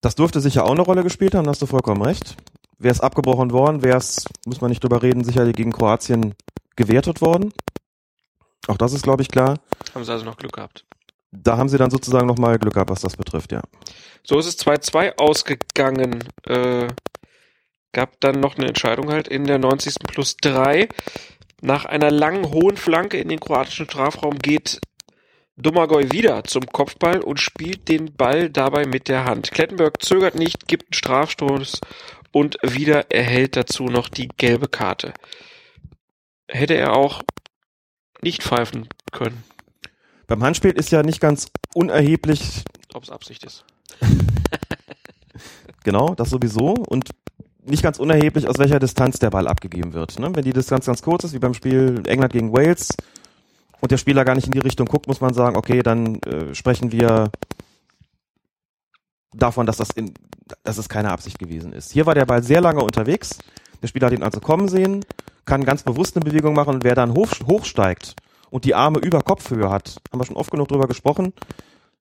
Das 0.01 0.15
dürfte 0.15 0.41
sicher 0.41 0.65
auch 0.65 0.71
eine 0.71 0.81
Rolle 0.81 1.03
gespielt 1.03 1.35
haben, 1.35 1.47
hast 1.47 1.61
du 1.61 1.65
vollkommen 1.65 2.01
recht. 2.01 2.35
Wäre 2.77 2.91
es 2.91 2.99
abgebrochen 2.99 3.51
worden, 3.51 3.83
wäre 3.83 3.97
es, 3.97 4.25
muss 4.45 4.59
man 4.59 4.69
nicht 4.69 4.83
drüber 4.83 5.01
reden, 5.01 5.23
sicherlich 5.23 5.55
gegen 5.55 5.71
Kroatien 5.71 6.35
gewertet 6.75 7.21
worden. 7.21 7.53
Auch 8.67 8.77
das 8.77 8.93
ist, 8.93 9.03
glaube 9.03 9.21
ich, 9.21 9.29
klar. 9.29 9.59
Haben 9.93 10.03
sie 10.03 10.11
also 10.11 10.25
noch 10.25 10.37
Glück 10.37 10.53
gehabt. 10.53 10.85
Da 11.31 11.57
haben 11.57 11.69
sie 11.69 11.77
dann 11.77 11.89
sozusagen 11.89 12.27
nochmal 12.27 12.59
Glück 12.59 12.73
gehabt, 12.73 12.89
was 12.89 13.01
das 13.01 13.15
betrifft, 13.15 13.51
ja. 13.51 13.61
So 14.23 14.37
ist 14.37 14.45
es 14.45 14.59
2-2 14.59 15.17
ausgegangen. 15.17 16.23
Äh, 16.45 16.87
gab 17.91 18.19
dann 18.19 18.39
noch 18.39 18.57
eine 18.57 18.67
Entscheidung 18.67 19.09
halt 19.09 19.27
in 19.27 19.45
der 19.45 19.59
90. 19.59 19.95
plus 20.07 20.37
3. 20.37 20.89
Nach 21.61 21.85
einer 21.85 22.11
langen 22.11 22.51
hohen 22.51 22.75
Flanke 22.75 23.17
in 23.17 23.29
den 23.29 23.39
kroatischen 23.39 23.85
Strafraum 23.85 24.37
geht 24.39 24.81
Domagoj 25.55 26.11
wieder 26.11 26.43
zum 26.43 26.65
Kopfball 26.65 27.21
und 27.21 27.39
spielt 27.39 27.87
den 27.87 28.13
Ball 28.15 28.49
dabei 28.49 28.85
mit 28.85 29.07
der 29.07 29.25
Hand. 29.25 29.51
Klettenberg 29.51 30.01
zögert 30.01 30.35
nicht, 30.35 30.67
gibt 30.67 30.85
einen 30.85 30.93
Strafstoß 30.93 31.79
und 32.31 32.57
wieder 32.63 33.11
erhält 33.11 33.55
dazu 33.55 33.85
noch 33.85 34.09
die 34.09 34.29
gelbe 34.37 34.67
Karte. 34.67 35.13
Hätte 36.47 36.75
er 36.75 36.95
auch 36.95 37.21
nicht 38.21 38.41
pfeifen 38.41 38.87
können, 39.11 39.43
Beim 40.27 40.43
Handspiel 40.43 40.71
ist 40.71 40.91
ja 40.91 41.03
nicht 41.03 41.19
ganz 41.19 41.51
unerheblich, 41.75 42.63
ob 42.93 43.03
es 43.03 43.09
Absicht 43.09 43.43
ist. 43.43 43.65
genau, 45.83 46.15
das 46.15 46.29
sowieso, 46.29 46.73
und 46.73 47.09
nicht 47.65 47.83
ganz 47.83 47.99
unerheblich, 47.99 48.47
aus 48.47 48.57
welcher 48.57 48.79
Distanz 48.79 49.19
der 49.19 49.29
Ball 49.29 49.47
abgegeben 49.47 49.93
wird. 49.93 50.19
Ne? 50.19 50.31
Wenn 50.33 50.43
die 50.43 50.53
Distanz 50.53 50.85
ganz 50.85 51.01
kurz 51.01 51.23
ist, 51.25 51.33
wie 51.33 51.39
beim 51.39 51.53
Spiel 51.53 52.01
England 52.07 52.33
gegen 52.33 52.53
Wales, 52.53 52.95
und 53.83 53.91
der 53.91 53.97
Spieler 53.97 54.23
gar 54.23 54.33
nicht 54.33 54.45
in 54.45 54.53
die 54.53 54.59
Richtung 54.59 54.87
guckt, 54.87 55.09
muss 55.09 55.19
man 55.19 55.33
sagen, 55.33 55.57
okay, 55.57 55.83
dann 55.83 56.15
äh, 56.21 56.55
sprechen 56.55 56.93
wir 56.93 57.31
davon, 59.33 59.65
dass 59.65 59.75
das 59.75 59.89
in, 59.89 60.13
dass 60.63 60.77
es 60.77 60.87
keine 60.87 61.11
Absicht 61.11 61.37
gewesen 61.37 61.73
ist. 61.73 61.91
Hier 61.91 62.05
war 62.05 62.15
der 62.15 62.25
Ball 62.25 62.41
sehr 62.43 62.61
lange 62.61 62.81
unterwegs. 62.81 63.39
Der 63.81 63.89
Spieler 63.89 64.05
hat 64.05 64.13
ihn 64.13 64.23
also 64.23 64.39
kommen 64.39 64.69
sehen, 64.69 65.03
kann 65.43 65.65
ganz 65.65 65.83
bewusst 65.83 66.15
eine 66.15 66.23
Bewegung 66.23 66.53
machen 66.53 66.75
und 66.75 66.85
wer 66.85 66.95
dann 66.95 67.13
hoch, 67.13 67.27
hochsteigt 67.45 68.15
und 68.51 68.63
die 68.63 68.73
Arme 68.73 68.99
über 68.99 69.21
Kopfhöhe 69.21 69.69
hat, 69.69 69.97
haben 70.09 70.21
wir 70.21 70.25
schon 70.25 70.37
oft 70.37 70.51
genug 70.51 70.69
drüber 70.69 70.87
gesprochen. 70.87 71.33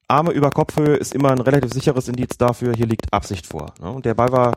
Arme 0.06 0.30
über 0.30 0.50
Kopfhöhe 0.50 0.94
ist 0.94 1.12
immer 1.12 1.32
ein 1.32 1.40
relativ 1.40 1.72
sicheres 1.72 2.06
Indiz 2.06 2.38
dafür, 2.38 2.74
hier 2.76 2.86
liegt 2.86 3.12
Absicht 3.12 3.44
vor. 3.44 3.74
Ne? 3.80 3.90
Und 3.90 4.04
der 4.04 4.14
Ball 4.14 4.30
war 4.30 4.52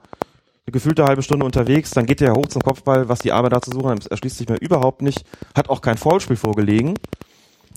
eine 0.66 0.74
gefühlte 0.74 1.06
halbe 1.06 1.22
Stunde 1.22 1.46
unterwegs, 1.46 1.92
dann 1.92 2.08
geht 2.08 2.22
der 2.22 2.34
hoch 2.34 2.48
zum 2.48 2.64
Kopfball, 2.64 3.08
was 3.08 3.20
die 3.20 3.32
Arme 3.32 3.50
da 3.50 3.62
zu 3.62 3.72
suchen 3.72 3.90
haben, 3.90 4.02
erschließt 4.10 4.38
sich 4.38 4.50
mir 4.50 4.58
überhaupt 4.58 5.04
nicht, 5.04 5.24
hat 5.56 5.70
auch 5.70 5.82
kein 5.82 5.98
Foulspiel 5.98 6.38
vorgelegen 6.38 6.96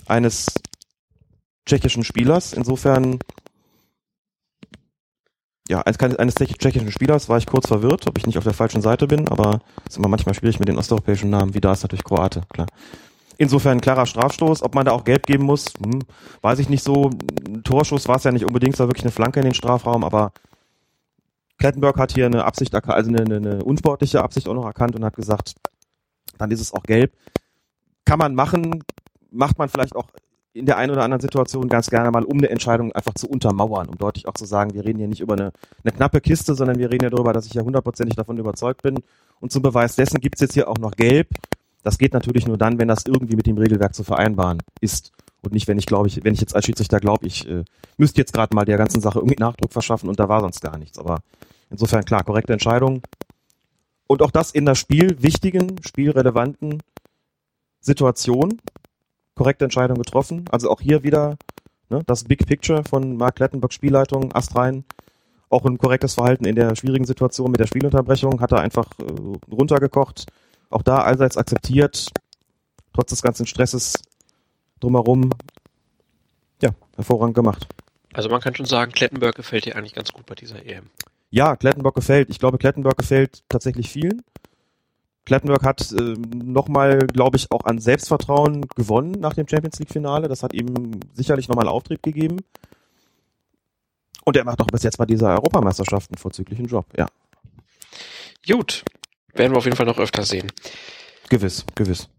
eines 0.07 0.55
tschechischen 1.67 2.03
Spielers. 2.03 2.53
Insofern, 2.53 3.19
ja, 5.67 5.81
eines, 5.81 5.97
tschechischen 6.35 6.91
Spielers 6.91 7.29
war 7.29 7.37
ich 7.37 7.45
kurz 7.45 7.67
verwirrt, 7.67 8.07
ob 8.07 8.17
ich 8.17 8.25
nicht 8.25 8.39
auf 8.39 8.43
der 8.43 8.55
falschen 8.55 8.81
Seite 8.81 9.05
bin, 9.05 9.27
aber 9.27 9.61
es 9.85 9.91
ist 9.91 9.97
immer 9.97 10.07
manchmal 10.07 10.33
schwierig 10.33 10.57
mit 10.57 10.67
den 10.67 10.79
osteuropäischen 10.79 11.29
Namen, 11.29 11.53
wie 11.53 11.61
da 11.61 11.73
ist 11.73 11.83
natürlich 11.83 12.03
Kroate, 12.03 12.41
klar. 12.51 12.67
Insofern 13.37 13.79
klarer 13.79 14.07
Strafstoß, 14.07 14.63
ob 14.63 14.73
man 14.75 14.85
da 14.85 14.91
auch 14.91 15.05
gelb 15.05 15.27
geben 15.27 15.45
muss, 15.45 15.73
hm, 15.81 16.01
weiß 16.41 16.59
ich 16.59 16.69
nicht 16.69 16.83
so. 16.83 17.11
Ein 17.47 17.63
Torschuss 17.63 18.07
war 18.07 18.17
es 18.17 18.23
ja 18.23 18.31
nicht 18.31 18.45
unbedingt, 18.45 18.73
es 18.73 18.79
war 18.79 18.87
wirklich 18.87 19.05
eine 19.05 19.13
Flanke 19.13 19.39
in 19.39 19.45
den 19.45 19.53
Strafraum, 19.53 20.03
aber 20.03 20.33
Klettenberg 21.59 21.97
hat 21.97 22.13
hier 22.13 22.25
eine 22.25 22.45
Absicht, 22.45 22.73
also 22.73 23.09
eine, 23.09 23.35
eine, 23.35 23.63
unsportliche 23.63 24.23
Absicht 24.23 24.47
auch 24.47 24.53
noch 24.53 24.65
erkannt 24.65 24.95
und 24.95 25.03
hat 25.03 25.15
gesagt, 25.15 25.55
dann 26.37 26.51
ist 26.51 26.61
es 26.61 26.73
auch 26.73 26.83
gelb. 26.83 27.13
Kann 28.05 28.17
man 28.17 28.33
machen, 28.33 28.83
macht 29.29 29.59
man 29.59 29.69
vielleicht 29.69 29.95
auch 29.95 30.07
in 30.53 30.65
der 30.65 30.77
einen 30.77 30.91
oder 30.91 31.03
anderen 31.03 31.21
Situation 31.21 31.69
ganz 31.69 31.89
gerne 31.89 32.09
mal, 32.11 32.23
um 32.23 32.37
eine 32.37 32.49
Entscheidung 32.49 32.91
einfach 32.93 33.13
zu 33.13 33.27
untermauern, 33.27 33.87
um 33.87 33.97
deutlich 33.97 34.27
auch 34.27 34.33
zu 34.33 34.45
sagen, 34.45 34.73
wir 34.73 34.83
reden 34.83 34.97
hier 34.97 35.07
nicht 35.07 35.21
über 35.21 35.33
eine, 35.33 35.51
eine 35.83 35.93
knappe 35.93 36.21
Kiste, 36.21 36.55
sondern 36.55 36.79
wir 36.79 36.91
reden 36.91 37.03
ja 37.03 37.09
darüber, 37.09 37.33
dass 37.33 37.45
ich 37.45 37.53
ja 37.53 37.61
hundertprozentig 37.61 38.15
davon 38.15 38.37
überzeugt 38.37 38.81
bin. 38.81 38.99
Und 39.39 39.51
zum 39.51 39.61
Beweis 39.61 39.95
dessen 39.95 40.19
gibt's 40.19 40.41
jetzt 40.41 40.53
hier 40.53 40.67
auch 40.67 40.77
noch 40.77 40.91
gelb. 40.91 41.27
Das 41.83 41.97
geht 41.97 42.13
natürlich 42.13 42.47
nur 42.47 42.57
dann, 42.57 42.79
wenn 42.79 42.87
das 42.87 43.05
irgendwie 43.05 43.35
mit 43.35 43.45
dem 43.45 43.57
Regelwerk 43.57 43.93
zu 43.93 44.03
vereinbaren 44.03 44.59
ist. 44.81 45.11
Und 45.41 45.53
nicht, 45.53 45.67
wenn 45.67 45.77
ich 45.77 45.85
glaube, 45.85 46.07
ich, 46.07 46.23
wenn 46.23 46.33
ich 46.33 46.41
jetzt 46.41 46.55
als 46.55 46.65
Schiedsrichter 46.65 46.99
glaube, 46.99 47.25
ich 47.27 47.47
äh, 47.47 47.63
müsste 47.97 48.19
jetzt 48.19 48.33
gerade 48.33 48.53
mal 48.55 48.65
der 48.65 48.77
ganzen 48.77 49.01
Sache 49.01 49.19
irgendwie 49.19 49.37
Nachdruck 49.39 49.71
verschaffen 49.71 50.09
und 50.09 50.19
da 50.19 50.27
war 50.27 50.41
sonst 50.41 50.61
gar 50.61 50.77
nichts. 50.77 50.97
Aber 50.97 51.19
insofern 51.69 52.05
klar, 52.05 52.23
korrekte 52.23 52.53
Entscheidung. 52.53 53.01
Und 54.07 54.21
auch 54.21 54.31
das 54.31 54.51
in 54.51 54.65
der 54.65 54.75
Spiel 54.75 55.21
wichtigen, 55.21 55.75
spielrelevanten 55.83 56.81
Situation. 57.79 58.59
Korrekte 59.35 59.65
Entscheidung 59.65 59.97
getroffen. 59.97 60.45
Also 60.51 60.69
auch 60.69 60.81
hier 60.81 61.03
wieder 61.03 61.37
ne, 61.89 62.03
das 62.05 62.23
Big 62.23 62.45
Picture 62.45 62.83
von 62.83 63.17
Mark 63.17 63.35
Klettenberg 63.35 63.71
Spielleitung, 63.71 64.33
Astrein. 64.33 64.83
Auch 65.49 65.65
ein 65.65 65.77
korrektes 65.77 66.15
Verhalten 66.15 66.45
in 66.45 66.55
der 66.55 66.75
schwierigen 66.75 67.05
Situation 67.05 67.51
mit 67.51 67.59
der 67.59 67.67
Spielunterbrechung 67.67 68.41
hat 68.41 68.51
er 68.51 68.59
einfach 68.59 68.87
äh, 68.99 69.51
runtergekocht. 69.51 70.25
Auch 70.69 70.83
da 70.83 70.99
allseits 70.99 71.37
akzeptiert, 71.37 72.09
trotz 72.93 73.09
des 73.09 73.21
ganzen 73.21 73.47
Stresses 73.47 73.93
drumherum. 74.79 75.31
Ja, 76.61 76.71
hervorragend 76.95 77.35
gemacht. 77.35 77.67
Also 78.13 78.29
man 78.29 78.41
kann 78.41 78.55
schon 78.55 78.65
sagen, 78.65 78.91
Klettenberg 78.91 79.35
gefällt 79.35 79.65
dir 79.65 79.75
eigentlich 79.75 79.93
ganz 79.93 80.11
gut 80.11 80.25
bei 80.25 80.35
dieser 80.35 80.65
EM. 80.65 80.89
Ja, 81.29 81.55
Klettenberg 81.55 81.95
gefällt. 81.95 82.29
Ich 82.29 82.39
glaube, 82.39 82.57
Klettenberg 82.57 82.97
gefällt 82.97 83.43
tatsächlich 83.49 83.89
vielen. 83.89 84.23
Klettenberg 85.25 85.63
hat 85.63 85.91
äh, 85.91 86.15
nochmal, 86.35 86.99
glaube 87.05 87.37
ich, 87.37 87.51
auch 87.51 87.65
an 87.65 87.79
Selbstvertrauen 87.79 88.65
gewonnen 88.75 89.11
nach 89.11 89.35
dem 89.35 89.47
Champions 89.47 89.77
League-Finale. 89.77 90.27
Das 90.27 90.41
hat 90.41 90.53
ihm 90.53 90.99
sicherlich 91.13 91.47
nochmal 91.47 91.67
Auftrieb 91.67 92.01
gegeben. 92.01 92.37
Und 94.25 94.37
er 94.37 94.43
macht 94.43 94.61
auch 94.61 94.67
bis 94.67 94.83
jetzt 94.83 94.97
bei 94.97 95.05
dieser 95.05 95.33
Europameisterschaft 95.33 96.09
einen 96.11 96.17
vorzüglichen 96.17 96.65
Job, 96.65 96.85
ja. 96.97 97.07
Gut, 98.47 98.83
werden 99.33 99.53
wir 99.53 99.57
auf 99.57 99.65
jeden 99.65 99.77
Fall 99.77 99.85
noch 99.85 99.99
öfter 99.99 100.23
sehen. 100.23 100.51
Gewiss, 101.29 101.65
gewiss. 101.75 102.09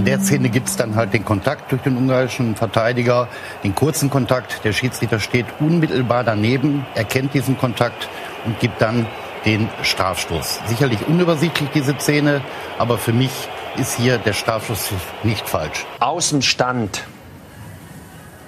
In 0.00 0.06
der 0.06 0.18
Szene 0.18 0.48
gibt's 0.48 0.76
dann 0.76 0.96
halt 0.96 1.12
den 1.12 1.26
Kontakt 1.26 1.70
durch 1.70 1.82
den 1.82 1.94
ungarischen 1.94 2.56
Verteidiger, 2.56 3.28
den 3.62 3.74
kurzen 3.74 4.08
Kontakt. 4.08 4.64
Der 4.64 4.72
Schiedsrichter 4.72 5.20
steht 5.20 5.44
unmittelbar 5.58 6.24
daneben, 6.24 6.86
erkennt 6.94 7.34
diesen 7.34 7.58
Kontakt 7.58 8.08
und 8.46 8.58
gibt 8.60 8.80
dann 8.80 9.04
den 9.44 9.68
Strafstoß. 9.82 10.60
Sicherlich 10.68 11.06
unübersichtlich 11.06 11.68
diese 11.74 11.94
Szene, 11.98 12.40
aber 12.78 12.96
für 12.96 13.12
mich 13.12 13.30
ist 13.76 13.98
hier 13.98 14.16
der 14.16 14.32
Strafstoß 14.32 14.88
nicht 15.22 15.46
falsch. 15.46 15.84
Außenstand 15.98 17.04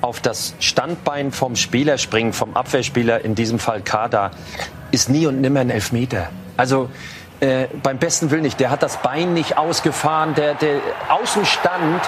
auf 0.00 0.20
das 0.20 0.54
Standbein 0.58 1.32
vom 1.32 1.54
Spieler 1.56 1.98
springen, 1.98 2.32
vom 2.32 2.56
Abwehrspieler, 2.56 3.26
in 3.26 3.34
diesem 3.34 3.58
Fall 3.58 3.82
Kada, 3.82 4.30
ist 4.90 5.10
nie 5.10 5.26
und 5.26 5.42
nimmer 5.42 5.60
ein 5.60 5.68
Elfmeter. 5.68 6.30
Also 6.56 6.88
äh, 7.42 7.66
beim 7.82 7.98
besten 7.98 8.30
Willen 8.30 8.42
nicht. 8.42 8.60
Der 8.60 8.70
hat 8.70 8.84
das 8.84 8.98
Bein 8.98 9.34
nicht 9.34 9.58
ausgefahren. 9.58 10.34
Der, 10.36 10.54
der 10.54 10.76
Außenstand 11.08 12.00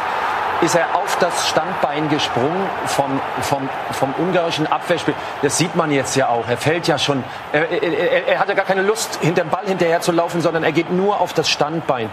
ist 0.62 0.76
er 0.76 0.94
auf 0.94 1.16
das 1.18 1.48
Standbein 1.48 2.08
gesprungen 2.08 2.68
vom, 2.86 3.20
vom, 3.42 3.68
vom 3.90 4.14
ungarischen 4.18 4.68
Abwehrspiel. 4.68 5.14
Das 5.42 5.58
sieht 5.58 5.74
man 5.74 5.90
jetzt 5.90 6.14
ja 6.14 6.28
auch. 6.28 6.48
Er 6.48 6.56
fällt 6.56 6.86
ja 6.86 6.98
schon. 6.98 7.24
Er, 7.52 7.68
er, 7.68 8.28
er 8.28 8.38
hatte 8.38 8.54
gar 8.54 8.64
keine 8.64 8.82
Lust, 8.82 9.18
hinter 9.22 9.42
dem 9.42 9.50
Ball 9.50 9.66
hinterher 9.66 10.00
zu 10.00 10.12
laufen, 10.12 10.40
sondern 10.40 10.62
er 10.62 10.70
geht 10.70 10.92
nur 10.92 11.20
auf 11.20 11.32
das 11.32 11.48
Standbein. 11.48 12.10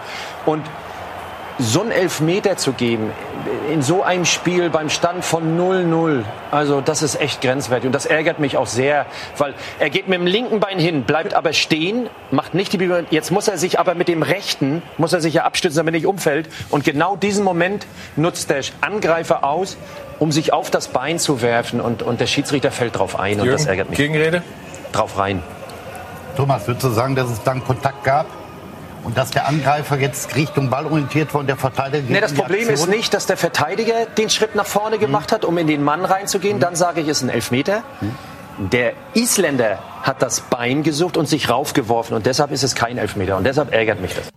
Und 0.47 0.65
so 1.61 1.81
einen 1.81 1.91
Elfmeter 1.91 2.57
zu 2.57 2.73
geben 2.73 3.11
in 3.71 3.81
so 3.81 4.03
einem 4.03 4.25
Spiel 4.25 4.69
beim 4.69 4.89
Stand 4.89 5.23
von 5.23 5.57
0-0, 5.57 6.23
also 6.51 6.81
das 6.81 7.01
ist 7.01 7.19
echt 7.19 7.41
grenzwertig 7.41 7.87
und 7.87 7.93
das 7.93 8.05
ärgert 8.05 8.39
mich 8.39 8.57
auch 8.57 8.67
sehr, 8.67 9.05
weil 9.37 9.53
er 9.79 9.89
geht 9.89 10.07
mit 10.07 10.19
dem 10.19 10.27
linken 10.27 10.59
Bein 10.59 10.79
hin, 10.79 11.03
bleibt 11.03 11.33
aber 11.33 11.53
stehen, 11.53 12.09
macht 12.31 12.53
nicht 12.53 12.73
die 12.73 12.77
Bewegung, 12.77 13.07
jetzt 13.09 13.31
muss 13.31 13.47
er 13.47 13.57
sich 13.57 13.79
aber 13.79 13.95
mit 13.95 14.07
dem 14.07 14.23
rechten, 14.23 14.81
muss 14.97 15.13
er 15.13 15.21
sich 15.21 15.33
ja 15.33 15.43
abstützen, 15.43 15.77
damit 15.77 15.93
er 15.93 15.99
nicht 15.99 16.07
umfällt 16.07 16.49
und 16.69 16.83
genau 16.83 17.15
diesen 17.15 17.43
Moment 17.43 17.87
nutzt 18.15 18.49
der 18.49 18.61
Angreifer 18.81 19.43
aus, 19.43 19.77
um 20.19 20.31
sich 20.31 20.53
auf 20.53 20.69
das 20.69 20.89
Bein 20.89 21.17
zu 21.17 21.41
werfen 21.41 21.81
und, 21.81 22.03
und 22.03 22.19
der 22.19 22.27
Schiedsrichter 22.27 22.71
fällt 22.71 22.97
drauf 22.97 23.19
ein 23.19 23.39
und 23.39 23.45
Jürgen, 23.45 23.57
das 23.57 23.65
ärgert 23.65 23.89
mich. 23.89 23.97
Gegenrede? 23.97 24.43
Drauf 24.91 25.17
rein. 25.17 25.41
Thomas, 26.35 26.67
würdest 26.67 26.85
du 26.85 26.89
sagen, 26.89 27.15
dass 27.15 27.29
es 27.29 27.41
dann 27.43 27.63
Kontakt 27.63 28.03
gab? 28.03 28.27
Und 29.03 29.17
dass 29.17 29.31
der 29.31 29.47
Angreifer 29.47 29.97
jetzt 29.97 30.35
Richtung 30.35 30.69
Ball 30.69 30.85
orientiert 30.85 31.33
war 31.33 31.41
und 31.41 31.47
der 31.47 31.57
Verteidiger. 31.57 32.03
Nee, 32.07 32.21
das 32.21 32.33
Problem 32.33 32.69
ist 32.69 32.87
nicht, 32.87 33.13
dass 33.13 33.25
der 33.25 33.37
Verteidiger 33.37 34.05
den 34.05 34.29
Schritt 34.29 34.55
nach 34.55 34.65
vorne 34.65 34.99
gemacht 34.99 35.31
hat, 35.31 35.43
um 35.43 35.57
in 35.57 35.67
den 35.67 35.83
Mann 35.83 36.05
reinzugehen. 36.05 36.59
Dann 36.59 36.75
sage 36.75 37.01
ich, 37.01 37.07
es 37.07 37.17
ist 37.17 37.23
ein 37.23 37.29
Elfmeter. 37.29 37.83
Der 38.57 38.93
Isländer 39.13 39.79
hat 40.03 40.21
das 40.21 40.41
Bein 40.41 40.83
gesucht 40.83 41.17
und 41.17 41.27
sich 41.27 41.49
raufgeworfen. 41.49 42.15
Und 42.15 42.25
deshalb 42.25 42.51
ist 42.51 42.63
es 42.63 42.75
kein 42.75 42.97
Elfmeter. 42.97 43.37
Und 43.37 43.43
deshalb 43.43 43.73
ärgert 43.73 44.01
mich 44.01 44.13
das. 44.13 44.29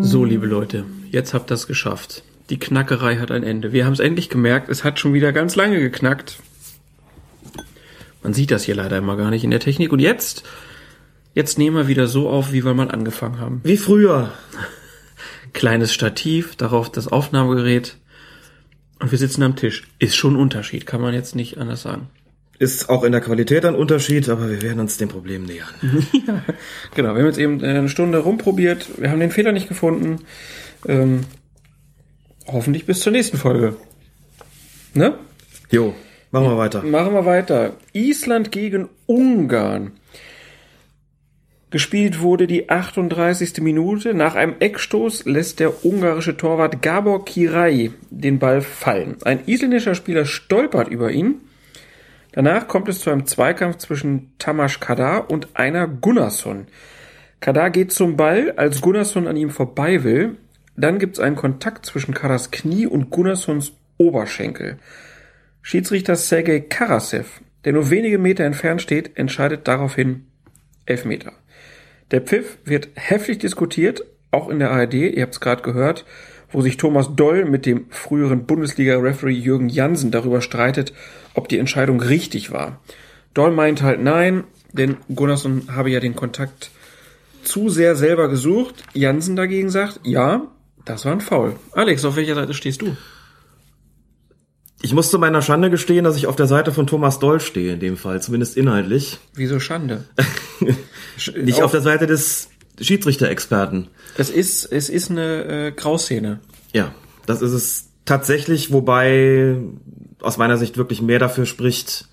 So, 0.00 0.24
liebe 0.24 0.46
Leute, 0.46 0.86
jetzt 1.10 1.34
habt 1.34 1.52
ihr 1.52 1.54
es 1.54 1.68
geschafft. 1.68 2.24
Die 2.48 2.58
Knackerei 2.58 3.18
hat 3.18 3.30
ein 3.30 3.44
Ende. 3.44 3.72
Wir 3.72 3.86
haben 3.86 3.92
es 3.92 4.00
endlich 4.00 4.28
gemerkt, 4.28 4.68
es 4.68 4.82
hat 4.82 4.98
schon 4.98 5.12
wieder 5.12 5.32
ganz 5.32 5.54
lange 5.54 5.78
geknackt. 5.78 6.38
Man 8.24 8.34
sieht 8.34 8.50
das 8.50 8.64
hier 8.64 8.74
leider 8.74 8.98
immer 8.98 9.16
gar 9.16 9.30
nicht 9.30 9.44
in 9.44 9.50
der 9.50 9.60
Technik. 9.60 9.92
Und 9.92 10.00
jetzt, 10.00 10.42
jetzt 11.34 11.58
nehmen 11.58 11.76
wir 11.76 11.88
wieder 11.88 12.06
so 12.06 12.28
auf, 12.28 12.52
wie 12.52 12.64
wir 12.64 12.74
mal 12.74 12.90
angefangen 12.90 13.38
haben. 13.38 13.60
Wie 13.64 13.76
früher. 13.76 14.32
Kleines 15.52 15.92
Stativ, 15.92 16.56
darauf 16.56 16.90
das 16.90 17.08
Aufnahmegerät. 17.08 17.96
Und 19.00 19.10
wir 19.10 19.18
sitzen 19.18 19.42
am 19.42 19.56
Tisch. 19.56 19.88
Ist 19.98 20.16
schon 20.16 20.34
ein 20.34 20.40
Unterschied, 20.40 20.86
kann 20.86 21.00
man 21.00 21.14
jetzt 21.14 21.34
nicht 21.34 21.58
anders 21.58 21.82
sagen. 21.82 22.08
Ist 22.58 22.90
auch 22.90 23.04
in 23.04 23.12
der 23.12 23.22
Qualität 23.22 23.64
ein 23.64 23.74
Unterschied, 23.74 24.28
aber 24.28 24.50
wir 24.50 24.60
werden 24.60 24.80
uns 24.80 24.98
dem 24.98 25.08
Problem 25.08 25.44
nähern. 25.44 25.68
Genau, 26.94 27.14
wir 27.14 27.20
haben 27.20 27.26
jetzt 27.26 27.38
eben 27.38 27.64
äh, 27.64 27.68
eine 27.68 27.88
Stunde 27.88 28.18
rumprobiert. 28.18 29.00
Wir 29.00 29.10
haben 29.10 29.20
den 29.20 29.30
Fehler 29.30 29.52
nicht 29.52 29.68
gefunden. 29.68 30.24
Ähm, 30.86 31.22
hoffentlich 32.46 32.84
bis 32.84 33.00
zur 33.00 33.12
nächsten 33.12 33.38
Folge. 33.38 33.76
Ne? 34.92 35.14
Jo, 35.70 35.94
machen 36.32 36.48
wir 36.48 36.58
weiter. 36.58 36.82
Machen 36.82 37.14
wir 37.14 37.24
weiter. 37.24 37.76
Island 37.94 38.52
gegen 38.52 38.90
Ungarn. 39.06 39.92
Gespielt 41.70 42.20
wurde 42.20 42.48
die 42.48 42.68
38. 42.68 43.60
Minute. 43.60 44.12
Nach 44.12 44.34
einem 44.34 44.56
Eckstoß 44.58 45.24
lässt 45.26 45.60
der 45.60 45.84
ungarische 45.84 46.36
Torwart 46.36 46.82
Gabor 46.82 47.24
Kirai 47.24 47.92
den 48.10 48.40
Ball 48.40 48.60
fallen. 48.60 49.18
Ein 49.24 49.46
isländischer 49.46 49.94
Spieler 49.94 50.24
stolpert 50.24 50.88
über 50.88 51.12
ihn. 51.12 51.36
Danach 52.32 52.66
kommt 52.66 52.88
es 52.88 52.98
zu 52.98 53.10
einem 53.10 53.24
Zweikampf 53.24 53.78
zwischen 53.78 54.32
Tamas 54.38 54.80
Kadar 54.80 55.30
und 55.30 55.48
einer 55.54 55.86
Gunnarsson. 55.86 56.66
Kadar 57.38 57.70
geht 57.70 57.92
zum 57.92 58.16
Ball, 58.16 58.52
als 58.56 58.80
Gunnarsson 58.80 59.28
an 59.28 59.36
ihm 59.36 59.50
vorbei 59.50 60.02
will. 60.02 60.36
Dann 60.76 60.98
gibt 60.98 61.18
es 61.18 61.20
einen 61.20 61.36
Kontakt 61.36 61.86
zwischen 61.86 62.14
Kadars 62.14 62.50
Knie 62.50 62.86
und 62.86 63.10
Gunnarssons 63.10 63.74
Oberschenkel. 63.96 64.78
Schiedsrichter 65.62 66.16
Sergei 66.16 66.60
Karasev, 66.60 67.40
der 67.64 67.74
nur 67.74 67.90
wenige 67.90 68.18
Meter 68.18 68.44
entfernt 68.44 68.82
steht, 68.82 69.16
entscheidet 69.16 69.68
daraufhin 69.68 70.26
Elfmeter. 70.86 71.32
Der 72.10 72.20
Pfiff 72.20 72.58
wird 72.64 72.88
heftig 72.94 73.38
diskutiert, 73.38 74.04
auch 74.30 74.48
in 74.48 74.58
der 74.58 74.70
ARD, 74.70 74.94
ihr 74.94 75.22
habt 75.22 75.34
es 75.34 75.40
gerade 75.40 75.62
gehört, 75.62 76.04
wo 76.50 76.60
sich 76.60 76.76
Thomas 76.76 77.14
Doll 77.14 77.44
mit 77.44 77.66
dem 77.66 77.86
früheren 77.90 78.46
Bundesliga-Referee 78.46 79.32
Jürgen 79.32 79.68
Jansen 79.68 80.10
darüber 80.10 80.40
streitet, 80.40 80.92
ob 81.34 81.48
die 81.48 81.58
Entscheidung 81.58 82.00
richtig 82.00 82.50
war. 82.50 82.80
Doll 83.34 83.52
meint 83.52 83.82
halt 83.82 84.02
nein, 84.02 84.44
denn 84.72 84.96
Gunnarsson 85.14 85.68
habe 85.74 85.90
ja 85.90 86.00
den 86.00 86.16
Kontakt 86.16 86.70
zu 87.42 87.68
sehr 87.68 87.94
selber 87.94 88.28
gesucht. 88.28 88.82
Jansen 88.92 89.36
dagegen 89.36 89.70
sagt, 89.70 90.00
ja, 90.02 90.48
das 90.84 91.04
war 91.04 91.12
ein 91.12 91.20
Foul. 91.20 91.54
Alex, 91.72 92.04
auf 92.04 92.16
welcher 92.16 92.34
Seite 92.34 92.54
stehst 92.54 92.82
du? 92.82 92.96
Ich 94.82 94.94
muss 94.94 95.10
zu 95.10 95.18
meiner 95.18 95.42
Schande 95.42 95.70
gestehen, 95.70 96.04
dass 96.04 96.16
ich 96.16 96.26
auf 96.26 96.36
der 96.36 96.46
Seite 96.46 96.72
von 96.72 96.86
Thomas 96.86 97.18
Doll 97.18 97.40
stehe, 97.40 97.74
in 97.74 97.80
dem 97.80 97.96
Fall, 97.96 98.22
zumindest 98.22 98.56
inhaltlich. 98.56 99.18
Wieso 99.34 99.60
Schande? 99.60 100.04
Nicht 101.36 101.62
auf 101.62 101.70
der 101.70 101.82
Seite 101.82 102.06
des 102.06 102.48
Schiedsrichter-Experten. 102.80 103.88
Es 104.16 104.30
ist, 104.30 104.64
es 104.64 104.88
ist 104.88 105.10
eine 105.10 105.44
äh, 105.44 105.72
Grauszene. 105.72 106.40
Ja, 106.72 106.94
das 107.26 107.42
ist 107.42 107.52
es 107.52 107.88
tatsächlich, 108.06 108.72
wobei 108.72 109.56
aus 110.20 110.38
meiner 110.38 110.56
Sicht 110.56 110.78
wirklich 110.78 111.02
mehr 111.02 111.18
dafür 111.18 111.44
spricht, 111.44 112.08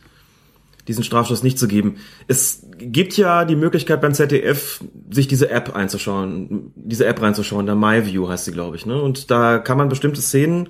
diesen 0.89 1.03
Strafstoß 1.03 1.43
nicht 1.43 1.59
zu 1.59 1.67
geben. 1.67 1.97
Es 2.27 2.63
gibt 2.77 3.17
ja 3.17 3.45
die 3.45 3.55
Möglichkeit 3.55 4.01
beim 4.01 4.13
ZDF, 4.13 4.81
sich 5.09 5.27
diese 5.27 5.49
App 5.49 5.75
einzuschauen, 5.75 6.71
diese 6.75 7.05
App 7.05 7.21
reinzuschauen, 7.21 7.65
der 7.65 7.75
MyView 7.75 8.27
heißt 8.27 8.45
sie, 8.45 8.51
glaube 8.51 8.75
ich, 8.75 8.85
ne? 8.85 9.01
Und 9.01 9.31
da 9.31 9.59
kann 9.59 9.77
man 9.77 9.89
bestimmte 9.89 10.21
Szenen 10.21 10.69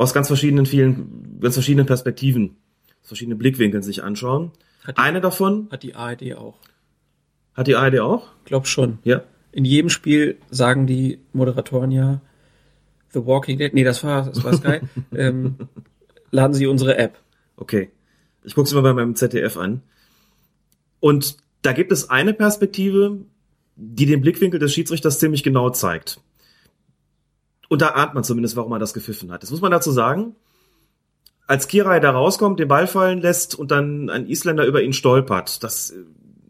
aus 0.00 0.14
ganz 0.14 0.28
verschiedenen 0.28 0.64
vielen, 0.64 1.38
ganz 1.40 1.54
verschiedenen 1.54 1.86
Perspektiven, 1.86 2.56
aus 3.02 3.08
verschiedenen 3.08 3.38
Blickwinkeln 3.38 3.82
sich 3.82 4.02
anschauen. 4.02 4.50
Hat 4.84 4.96
die- 4.96 5.00
Eine 5.02 5.20
davon 5.20 5.68
Hat 5.70 5.82
die 5.82 5.94
ARD 5.94 6.34
auch. 6.36 6.58
hat 7.54 7.66
die 7.66 7.76
ARD 7.76 8.00
auch. 8.00 8.28
Glaub 8.46 8.66
schon. 8.66 8.98
Ja. 9.04 9.22
In 9.52 9.64
jedem 9.66 9.90
Spiel 9.90 10.38
sagen 10.50 10.86
die 10.86 11.18
Moderatoren 11.34 11.90
ja 11.90 12.20
The 13.12 13.26
Walking 13.26 13.58
Dead. 13.58 13.74
Nee, 13.74 13.84
das 13.84 14.02
war, 14.02 14.24
das 14.24 14.42
war 14.42 14.54
Sky. 14.54 14.80
ähm, 15.14 15.56
laden 16.30 16.54
Sie 16.54 16.66
unsere 16.66 16.96
App. 16.96 17.18
Okay. 17.56 17.90
Ich 18.44 18.54
gucke 18.54 18.68
es 18.68 18.72
mir 18.74 18.80
bei 18.82 18.94
meinem 18.94 19.16
ZDF 19.16 19.56
an. 19.58 19.82
Und 21.00 21.36
da 21.62 21.72
gibt 21.72 21.92
es 21.92 22.08
eine 22.08 22.32
Perspektive, 22.32 23.18
die 23.76 24.06
den 24.06 24.22
Blickwinkel 24.22 24.58
des 24.60 24.72
Schiedsrichters 24.72 25.18
ziemlich 25.18 25.42
genau 25.42 25.68
zeigt. 25.70 26.20
Und 27.70 27.82
da 27.82 27.90
ahnt 27.90 28.14
man 28.14 28.24
zumindest, 28.24 28.56
warum 28.56 28.72
er 28.72 28.80
das 28.80 28.94
gepfiffen 28.94 29.30
hat. 29.30 29.44
Das 29.44 29.52
muss 29.52 29.60
man 29.60 29.70
dazu 29.70 29.92
sagen. 29.92 30.34
Als 31.46 31.68
Kirai 31.68 32.00
da 32.00 32.10
rauskommt, 32.10 32.58
den 32.58 32.66
Ball 32.66 32.88
fallen 32.88 33.20
lässt 33.20 33.54
und 33.54 33.70
dann 33.70 34.10
ein 34.10 34.26
Isländer 34.26 34.66
über 34.66 34.82
ihn 34.82 34.92
stolpert, 34.92 35.62
das, 35.62 35.94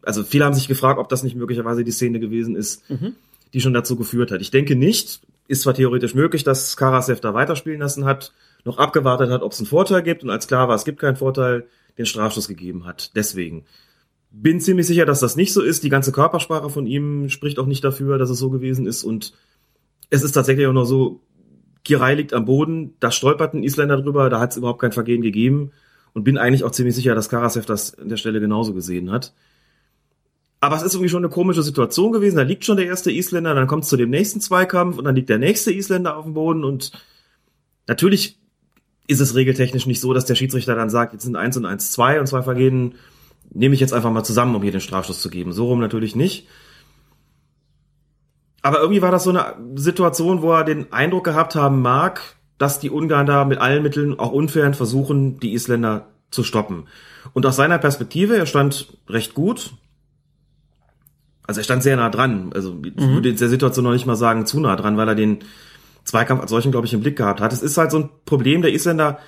also 0.03 0.23
viele 0.25 0.47
haben 0.47 0.55
sich 0.55 0.67
gefragt, 0.67 0.99
ob 0.99 1.11
das 1.11 1.23
nicht 1.23 1.37
möglicherweise 1.37 1.85
die 1.85 1.91
Szene 1.91 2.21
gewesen 2.21 2.57
ist, 2.57 2.85
die 3.53 3.61
schon 3.61 3.75
dazu 3.75 3.97
geführt 3.97 4.31
hat. 4.31 4.41
Ich 4.41 4.51
denke 4.51 4.77
nicht. 4.77 5.21
Ist 5.47 5.63
zwar 5.63 5.75
theoretisch 5.75 6.15
möglich, 6.15 6.43
dass 6.43 6.77
Karasev 6.79 7.21
da 7.21 7.35
weiterspielen 7.35 7.81
lassen 7.81 8.07
hat, 8.07 8.33
noch 8.65 8.79
abgewartet 8.79 9.31
hat, 9.31 9.43
ob 9.43 9.53
es 9.53 9.59
einen 9.59 9.67
Vorteil 9.67 10.03
gibt 10.03 10.23
und 10.23 10.31
als 10.31 10.47
klar 10.47 10.69
war, 10.69 10.75
es 10.75 10.85
gibt 10.85 11.01
keinen 11.01 11.17
Vorteil, 11.17 11.67
den 11.99 12.07
Strafstoß 12.07 12.49
gegeben 12.49 12.87
hat. 12.87 13.15
Deswegen. 13.15 13.67
Bin 14.31 14.61
ziemlich 14.61 14.87
sicher, 14.87 15.05
dass 15.05 15.21
das 15.21 15.37
nicht 15.37 15.53
so 15.53 15.61
ist. 15.61 15.83
Die 15.83 15.89
ganze 15.91 16.13
Körpersprache 16.13 16.71
von 16.71 16.87
ihm 16.87 17.29
spricht 17.29 17.59
auch 17.59 17.67
nicht 17.67 17.85
dafür, 17.85 18.17
dass 18.17 18.31
es 18.31 18.39
so 18.39 18.49
gewesen 18.49 18.87
ist 18.87 19.03
und 19.03 19.35
es 20.11 20.23
ist 20.23 20.33
tatsächlich 20.33 20.67
auch 20.67 20.73
noch 20.73 20.85
so, 20.85 21.21
Kirai 21.85 22.15
liegt 22.15 22.35
am 22.35 22.45
Boden, 22.45 22.95
da 23.01 23.11
stolpert 23.11 23.55
ein 23.55 23.63
Isländer 23.63 23.97
drüber, 23.97 24.29
da 24.29 24.41
hat 24.41 24.51
es 24.51 24.57
überhaupt 24.57 24.81
kein 24.81 24.93
Vergehen 24.93 25.23
gegeben 25.23 25.71
und 26.13 26.25
bin 26.25 26.37
eigentlich 26.37 26.65
auch 26.65 26.73
ziemlich 26.73 26.95
sicher, 26.95 27.15
dass 27.15 27.29
Karasev 27.29 27.65
das 27.65 27.95
an 27.95 28.09
der 28.09 28.17
Stelle 28.17 28.41
genauso 28.41 28.75
gesehen 28.75 29.11
hat. 29.11 29.33
Aber 30.61 30.77
es 30.77 30.83
ist 30.83 30.93
irgendwie 30.93 31.09
schon 31.09 31.25
eine 31.25 31.33
komische 31.33 31.63
Situation 31.63 32.13
gewesen. 32.13 32.37
Da 32.37 32.43
liegt 32.43 32.67
schon 32.67 32.77
der 32.77 32.87
erste 32.87 33.11
Isländer, 33.11 33.55
dann 33.55 33.67
kommt 33.67 33.85
es 33.85 33.89
zu 33.89 33.97
dem 33.97 34.11
nächsten 34.11 34.43
Zweikampf 34.43 34.99
und 34.99 35.05
dann 35.05 35.15
liegt 35.15 35.31
der 35.31 35.39
nächste 35.39 35.73
Isländer 35.73 36.17
auf 36.17 36.25
dem 36.25 36.35
Boden 36.35 36.65
und 36.65 36.93
natürlich 37.87 38.39
ist 39.07 39.21
es 39.21 39.35
regeltechnisch 39.35 39.87
nicht 39.87 40.01
so, 40.01 40.13
dass 40.13 40.27
der 40.27 40.35
Schiedsrichter 40.35 40.75
dann 40.75 40.91
sagt, 40.91 41.15
jetzt 41.15 41.25
sind 41.25 41.35
eins 41.35 41.57
und 41.57 41.65
eins 41.65 41.91
zwei 41.91 42.21
und 42.21 42.27
zwei 42.27 42.43
Vergehen 42.43 42.95
nehme 43.53 43.75
ich 43.75 43.81
jetzt 43.81 43.93
einfach 43.93 44.13
mal 44.13 44.23
zusammen, 44.23 44.55
um 44.55 44.63
hier 44.63 44.71
den 44.71 44.81
Strafstoß 44.81 45.21
zu 45.21 45.31
geben. 45.31 45.53
So 45.53 45.67
rum 45.67 45.81
natürlich 45.81 46.15
nicht. 46.15 46.47
Aber 48.63 48.81
irgendwie 48.81 49.03
war 49.03 49.11
das 49.11 49.25
so 49.25 49.31
eine 49.31 49.55
Situation, 49.77 50.43
wo 50.43 50.53
er 50.53 50.65
den 50.65 50.93
Eindruck 50.93 51.25
gehabt 51.25 51.55
haben 51.55 51.81
mag, 51.83 52.21
dass 52.59 52.79
die 52.79 52.91
Ungarn 52.91 53.27
da 53.27 53.45
mit 53.45 53.59
allen 53.59 53.83
Mitteln, 53.83 54.19
auch 54.19 54.33
unfairen, 54.33 54.75
versuchen, 54.75 55.41
die 55.41 55.55
Isländer 55.55 56.09
zu 56.31 56.45
stoppen. 56.45 56.87
Und 57.33 57.47
aus 57.47 57.57
seiner 57.57 57.79
Perspektive, 57.79 58.37
er 58.37 58.47
stand 58.47 58.99
recht 59.09 59.35
gut. 59.35 59.73
Also 61.47 61.61
er 61.61 61.65
stand 61.65 61.83
sehr 61.83 61.97
nah 61.97 62.11
dran. 62.11 62.53
Also 62.55 62.77
ich 62.85 62.95
Mhm. 62.95 63.15
würde 63.15 63.31
in 63.31 63.37
der 63.37 63.49
Situation 63.49 63.85
noch 63.85 63.93
nicht 63.93 64.07
mal 64.07 64.15
sagen 64.17 64.47
zu 64.47 64.61
nah 64.61 64.77
dran, 64.77 64.97
weil 64.97 65.09
er 65.09 65.15
den 65.15 65.39
Zweikampf 66.05 66.41
als 66.43 66.51
solchen, 66.51 66.71
glaube 66.71 66.87
ich, 66.87 66.93
im 66.95 67.01
Blick 67.01 67.17
gehabt 67.17 67.41
hat. 67.41 67.53
Es 67.53 67.63
ist 67.63 67.77
halt 67.77 67.91
so 67.91 67.99
ein 67.99 68.11
Problem, 68.25 68.63
der 68.63 68.73
Isländer 68.73 69.19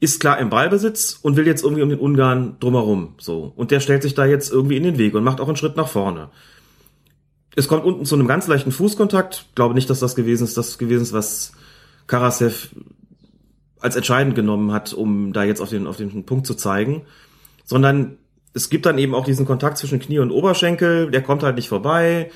ist 0.00 0.20
klar 0.20 0.38
im 0.38 0.48
Ballbesitz 0.50 1.18
und 1.20 1.36
will 1.36 1.46
jetzt 1.46 1.64
irgendwie 1.64 1.82
um 1.82 1.88
den 1.88 1.98
Ungarn 1.98 2.56
drumherum. 2.60 3.14
So. 3.18 3.52
Und 3.56 3.70
der 3.72 3.80
stellt 3.80 4.02
sich 4.02 4.14
da 4.14 4.24
jetzt 4.24 4.52
irgendwie 4.52 4.76
in 4.76 4.84
den 4.84 4.98
Weg 4.98 5.14
und 5.14 5.24
macht 5.24 5.40
auch 5.40 5.48
einen 5.48 5.56
Schritt 5.56 5.76
nach 5.76 5.88
vorne. 5.88 6.28
Es 7.58 7.66
kommt 7.66 7.84
unten 7.84 8.04
zu 8.04 8.14
einem 8.14 8.28
ganz 8.28 8.46
leichten 8.46 8.70
Fußkontakt. 8.70 9.46
Glaube 9.56 9.74
nicht, 9.74 9.90
dass 9.90 9.98
das 9.98 10.14
gewesen 10.14 10.44
ist, 10.44 10.56
das 10.56 10.78
gewesen 10.78 11.02
ist, 11.02 11.12
was 11.12 11.50
Karasev 12.06 12.68
als 13.80 13.96
entscheidend 13.96 14.36
genommen 14.36 14.70
hat, 14.70 14.92
um 14.92 15.32
da 15.32 15.42
jetzt 15.42 15.60
auf 15.60 15.68
den, 15.68 15.88
auf 15.88 15.96
den 15.96 16.24
Punkt 16.24 16.46
zu 16.46 16.54
zeigen. 16.54 17.02
Sondern 17.64 18.16
es 18.54 18.70
gibt 18.70 18.86
dann 18.86 18.96
eben 18.96 19.12
auch 19.12 19.24
diesen 19.24 19.44
Kontakt 19.44 19.76
zwischen 19.76 19.98
Knie 19.98 20.20
und 20.20 20.30
Oberschenkel, 20.30 21.10
der 21.10 21.20
kommt 21.20 21.42
halt 21.42 21.56
nicht 21.56 21.68
vorbei. 21.68 22.30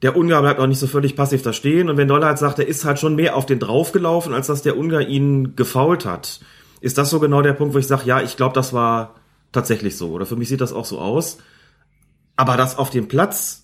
Der 0.00 0.16
Ungar 0.16 0.40
bleibt 0.40 0.58
auch 0.58 0.66
nicht 0.66 0.78
so 0.78 0.86
völlig 0.86 1.16
passiv 1.16 1.42
da 1.42 1.52
stehen. 1.52 1.90
Und 1.90 1.98
wenn 1.98 2.08
Doller 2.08 2.28
halt 2.28 2.38
sagt, 2.38 2.58
er 2.58 2.66
ist 2.66 2.86
halt 2.86 2.98
schon 2.98 3.14
mehr 3.14 3.36
auf 3.36 3.44
den 3.44 3.58
draufgelaufen, 3.58 4.32
als 4.32 4.46
dass 4.46 4.62
der 4.62 4.78
Ungar 4.78 5.02
ihn 5.02 5.54
gefault 5.54 6.06
hat, 6.06 6.40
ist 6.80 6.96
das 6.96 7.10
so 7.10 7.20
genau 7.20 7.42
der 7.42 7.52
Punkt, 7.52 7.74
wo 7.74 7.78
ich 7.78 7.86
sage, 7.86 8.06
ja, 8.06 8.22
ich 8.22 8.38
glaube, 8.38 8.54
das 8.54 8.72
war 8.72 9.16
tatsächlich 9.52 9.98
so. 9.98 10.12
Oder 10.12 10.24
für 10.24 10.36
mich 10.36 10.48
sieht 10.48 10.62
das 10.62 10.72
auch 10.72 10.86
so 10.86 10.98
aus. 10.98 11.36
Aber 12.36 12.56
das 12.56 12.78
auf 12.78 12.88
dem 12.88 13.08
Platz 13.08 13.62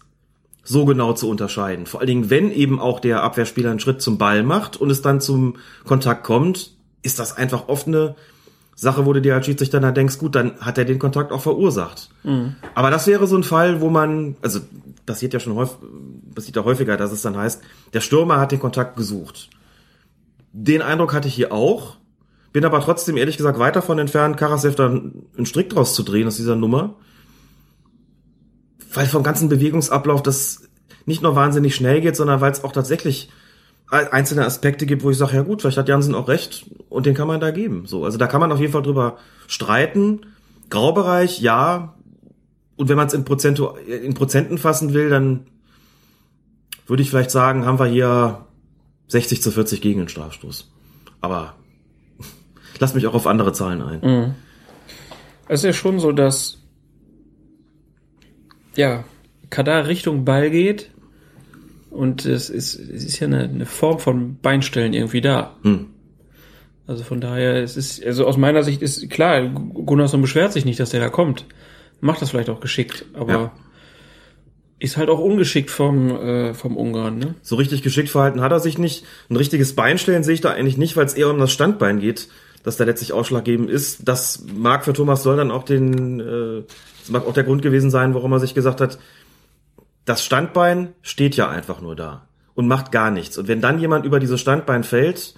so 0.64 0.84
genau 0.84 1.12
zu 1.12 1.28
unterscheiden. 1.28 1.86
Vor 1.86 2.00
allen 2.00 2.06
Dingen, 2.06 2.30
wenn 2.30 2.52
eben 2.52 2.78
auch 2.78 3.00
der 3.00 3.22
Abwehrspieler 3.22 3.70
einen 3.70 3.80
Schritt 3.80 4.00
zum 4.00 4.18
Ball 4.18 4.42
macht 4.42 4.76
und 4.76 4.90
es 4.90 5.02
dann 5.02 5.20
zum 5.20 5.56
Kontakt 5.84 6.24
kommt, 6.24 6.72
ist 7.02 7.18
das 7.18 7.36
einfach 7.36 7.68
oft 7.68 7.88
eine 7.88 8.14
Sache, 8.74 9.04
wo 9.06 9.12
du 9.12 9.20
dir 9.20 9.34
als 9.34 9.46
Schiedsrichter 9.46 9.80
dann 9.80 9.94
denkst, 9.94 10.18
gut, 10.18 10.34
dann 10.34 10.58
hat 10.60 10.78
er 10.78 10.84
den 10.84 10.98
Kontakt 10.98 11.32
auch 11.32 11.40
verursacht. 11.40 12.10
Aber 12.74 12.90
das 12.90 13.06
wäre 13.06 13.26
so 13.26 13.36
ein 13.36 13.42
Fall, 13.42 13.80
wo 13.80 13.90
man, 13.90 14.36
also 14.40 14.60
passiert 15.04 15.34
ja 15.34 15.40
schon 15.40 15.54
häufig, 15.54 15.76
passiert 16.34 16.56
ja 16.56 16.64
häufiger, 16.64 16.96
dass 16.96 17.12
es 17.12 17.22
dann 17.22 17.36
heißt, 17.36 17.62
der 17.92 18.00
Stürmer 18.00 18.38
hat 18.38 18.52
den 18.52 18.60
Kontakt 18.60 18.96
gesucht. 18.96 19.50
Den 20.52 20.82
Eindruck 20.82 21.12
hatte 21.12 21.28
ich 21.28 21.34
hier 21.34 21.52
auch, 21.52 21.96
bin 22.52 22.64
aber 22.64 22.80
trotzdem 22.80 23.16
ehrlich 23.16 23.36
gesagt 23.36 23.58
weit 23.58 23.76
davon 23.76 23.98
entfernt, 23.98 24.36
Karasev 24.36 24.74
dann 24.74 25.24
einen 25.36 25.46
Strick 25.46 25.70
draus 25.70 25.94
zu 25.94 26.02
drehen 26.02 26.26
aus 26.26 26.36
dieser 26.36 26.56
Nummer 26.56 26.94
weil 28.94 29.06
vom 29.06 29.22
ganzen 29.22 29.48
Bewegungsablauf 29.48 30.22
das 30.22 30.68
nicht 31.06 31.22
nur 31.22 31.34
wahnsinnig 31.34 31.74
schnell 31.74 32.00
geht, 32.00 32.16
sondern 32.16 32.40
weil 32.40 32.52
es 32.52 32.64
auch 32.64 32.72
tatsächlich 32.72 33.30
einzelne 33.92 34.46
Aspekte 34.46 34.86
gibt, 34.86 35.02
wo 35.02 35.10
ich 35.10 35.18
sage, 35.18 35.36
ja 35.36 35.42
gut, 35.42 35.60
vielleicht 35.60 35.76
hat 35.76 35.88
Jansen 35.88 36.14
auch 36.14 36.28
recht 36.28 36.64
und 36.88 37.04
den 37.04 37.14
kann 37.14 37.28
man 37.28 37.40
da 37.40 37.50
geben. 37.50 37.84
So, 37.86 38.04
also 38.04 38.16
da 38.16 38.26
kann 38.26 38.40
man 38.40 38.50
auf 38.50 38.60
jeden 38.60 38.72
Fall 38.72 38.82
drüber 38.82 39.18
streiten. 39.48 40.20
Graubereich, 40.70 41.40
ja. 41.42 41.94
Und 42.76 42.88
wenn 42.88 42.96
man 42.96 43.08
es 43.08 43.12
in, 43.12 43.24
in 43.86 44.14
Prozenten 44.14 44.56
fassen 44.56 44.94
will, 44.94 45.10
dann 45.10 45.46
würde 46.86 47.02
ich 47.02 47.10
vielleicht 47.10 47.30
sagen, 47.30 47.66
haben 47.66 47.78
wir 47.78 47.86
hier 47.86 48.46
60 49.08 49.42
zu 49.42 49.50
40 49.50 49.82
gegen 49.82 50.00
den 50.00 50.08
Strafstoß. 50.08 50.70
Aber 51.20 51.54
lass 52.78 52.94
mich 52.94 53.06
auch 53.06 53.14
auf 53.14 53.26
andere 53.26 53.52
Zahlen 53.52 53.82
ein. 53.82 54.00
Mhm. 54.00 54.34
Es 55.48 55.60
ist 55.60 55.64
ja 55.64 55.72
schon 55.74 55.98
so, 55.98 56.12
dass 56.12 56.61
ja, 58.76 59.04
Kadar 59.50 59.86
Richtung 59.86 60.24
Ball 60.24 60.50
geht 60.50 60.90
und 61.90 62.24
es 62.24 62.48
ist, 62.50 62.74
es 62.74 63.04
ist 63.04 63.18
ja 63.20 63.26
eine, 63.26 63.40
eine 63.44 63.66
Form 63.66 63.98
von 63.98 64.38
Beinstellen 64.40 64.94
irgendwie 64.94 65.20
da. 65.20 65.56
Hm. 65.62 65.86
Also 66.86 67.04
von 67.04 67.20
daher, 67.20 67.62
es 67.62 67.76
ist, 67.76 68.04
also 68.04 68.26
aus 68.26 68.36
meiner 68.36 68.62
Sicht 68.64 68.82
ist 68.82 69.08
klar, 69.10 69.42
Gunnarsson 69.46 70.20
beschwert 70.20 70.52
sich 70.52 70.64
nicht, 70.64 70.80
dass 70.80 70.90
der 70.90 71.00
da 71.00 71.08
kommt. 71.10 71.46
Macht 72.00 72.20
das 72.20 72.30
vielleicht 72.30 72.50
auch 72.50 72.60
geschickt, 72.60 73.04
aber 73.14 73.32
Ja. 73.32 73.52
ist 74.80 74.96
halt 74.96 75.08
auch 75.08 75.20
ungeschickt 75.20 75.70
vom, 75.70 76.10
äh, 76.10 76.54
vom 76.54 76.76
Ungarn, 76.76 77.18
ne? 77.18 77.34
So 77.42 77.54
richtig 77.56 77.82
geschickt 77.82 78.08
verhalten 78.08 78.40
hat 78.40 78.50
er 78.50 78.58
sich 78.58 78.78
nicht. 78.78 79.04
Ein 79.30 79.36
richtiges 79.36 79.74
Beinstellen 79.76 80.24
sehe 80.24 80.34
ich 80.34 80.40
da 80.40 80.50
eigentlich 80.50 80.76
nicht, 80.76 80.96
weil 80.96 81.06
es 81.06 81.14
eher 81.14 81.30
um 81.30 81.38
das 81.38 81.52
Standbein 81.52 82.00
geht, 82.00 82.28
das 82.64 82.76
da 82.78 82.84
letztlich 82.84 83.12
ausschlaggebend 83.12 83.70
ist. 83.70 84.08
Das 84.08 84.44
mag 84.52 84.84
für 84.84 84.92
Thomas 84.92 85.22
Soll 85.22 85.36
dann 85.36 85.52
auch 85.52 85.62
den, 85.62 86.18
äh, 86.20 86.62
das 87.02 87.10
mag 87.10 87.26
auch 87.26 87.34
der 87.34 87.44
Grund 87.44 87.62
gewesen 87.62 87.90
sein, 87.90 88.14
warum 88.14 88.32
er 88.32 88.40
sich 88.40 88.54
gesagt 88.54 88.80
hat, 88.80 88.98
das 90.04 90.24
Standbein 90.24 90.94
steht 91.02 91.36
ja 91.36 91.48
einfach 91.48 91.80
nur 91.80 91.94
da 91.94 92.26
und 92.54 92.68
macht 92.68 92.92
gar 92.92 93.10
nichts. 93.10 93.38
Und 93.38 93.48
wenn 93.48 93.60
dann 93.60 93.78
jemand 93.78 94.04
über 94.04 94.20
dieses 94.20 94.40
Standbein 94.40 94.84
fällt, 94.84 95.34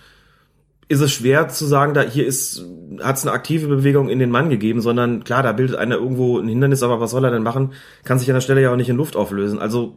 ist 0.88 1.00
es 1.00 1.12
schwer 1.12 1.48
zu 1.48 1.66
sagen, 1.66 1.94
da 1.94 2.02
hier 2.02 2.26
ist, 2.26 2.64
hat 3.02 3.16
es 3.16 3.26
eine 3.26 3.32
aktive 3.32 3.66
Bewegung 3.68 4.08
in 4.08 4.18
den 4.18 4.30
Mann 4.30 4.50
gegeben, 4.50 4.80
sondern 4.80 5.24
klar, 5.24 5.42
da 5.42 5.52
bildet 5.52 5.76
einer 5.76 5.96
irgendwo 5.96 6.38
ein 6.38 6.48
Hindernis, 6.48 6.82
aber 6.82 7.00
was 7.00 7.10
soll 7.10 7.24
er 7.24 7.30
denn 7.30 7.42
machen? 7.42 7.72
Kann 8.04 8.18
sich 8.18 8.28
an 8.28 8.34
der 8.34 8.42
Stelle 8.42 8.62
ja 8.62 8.72
auch 8.72 8.76
nicht 8.76 8.90
in 8.90 8.96
Luft 8.96 9.16
auflösen. 9.16 9.58
Also 9.58 9.96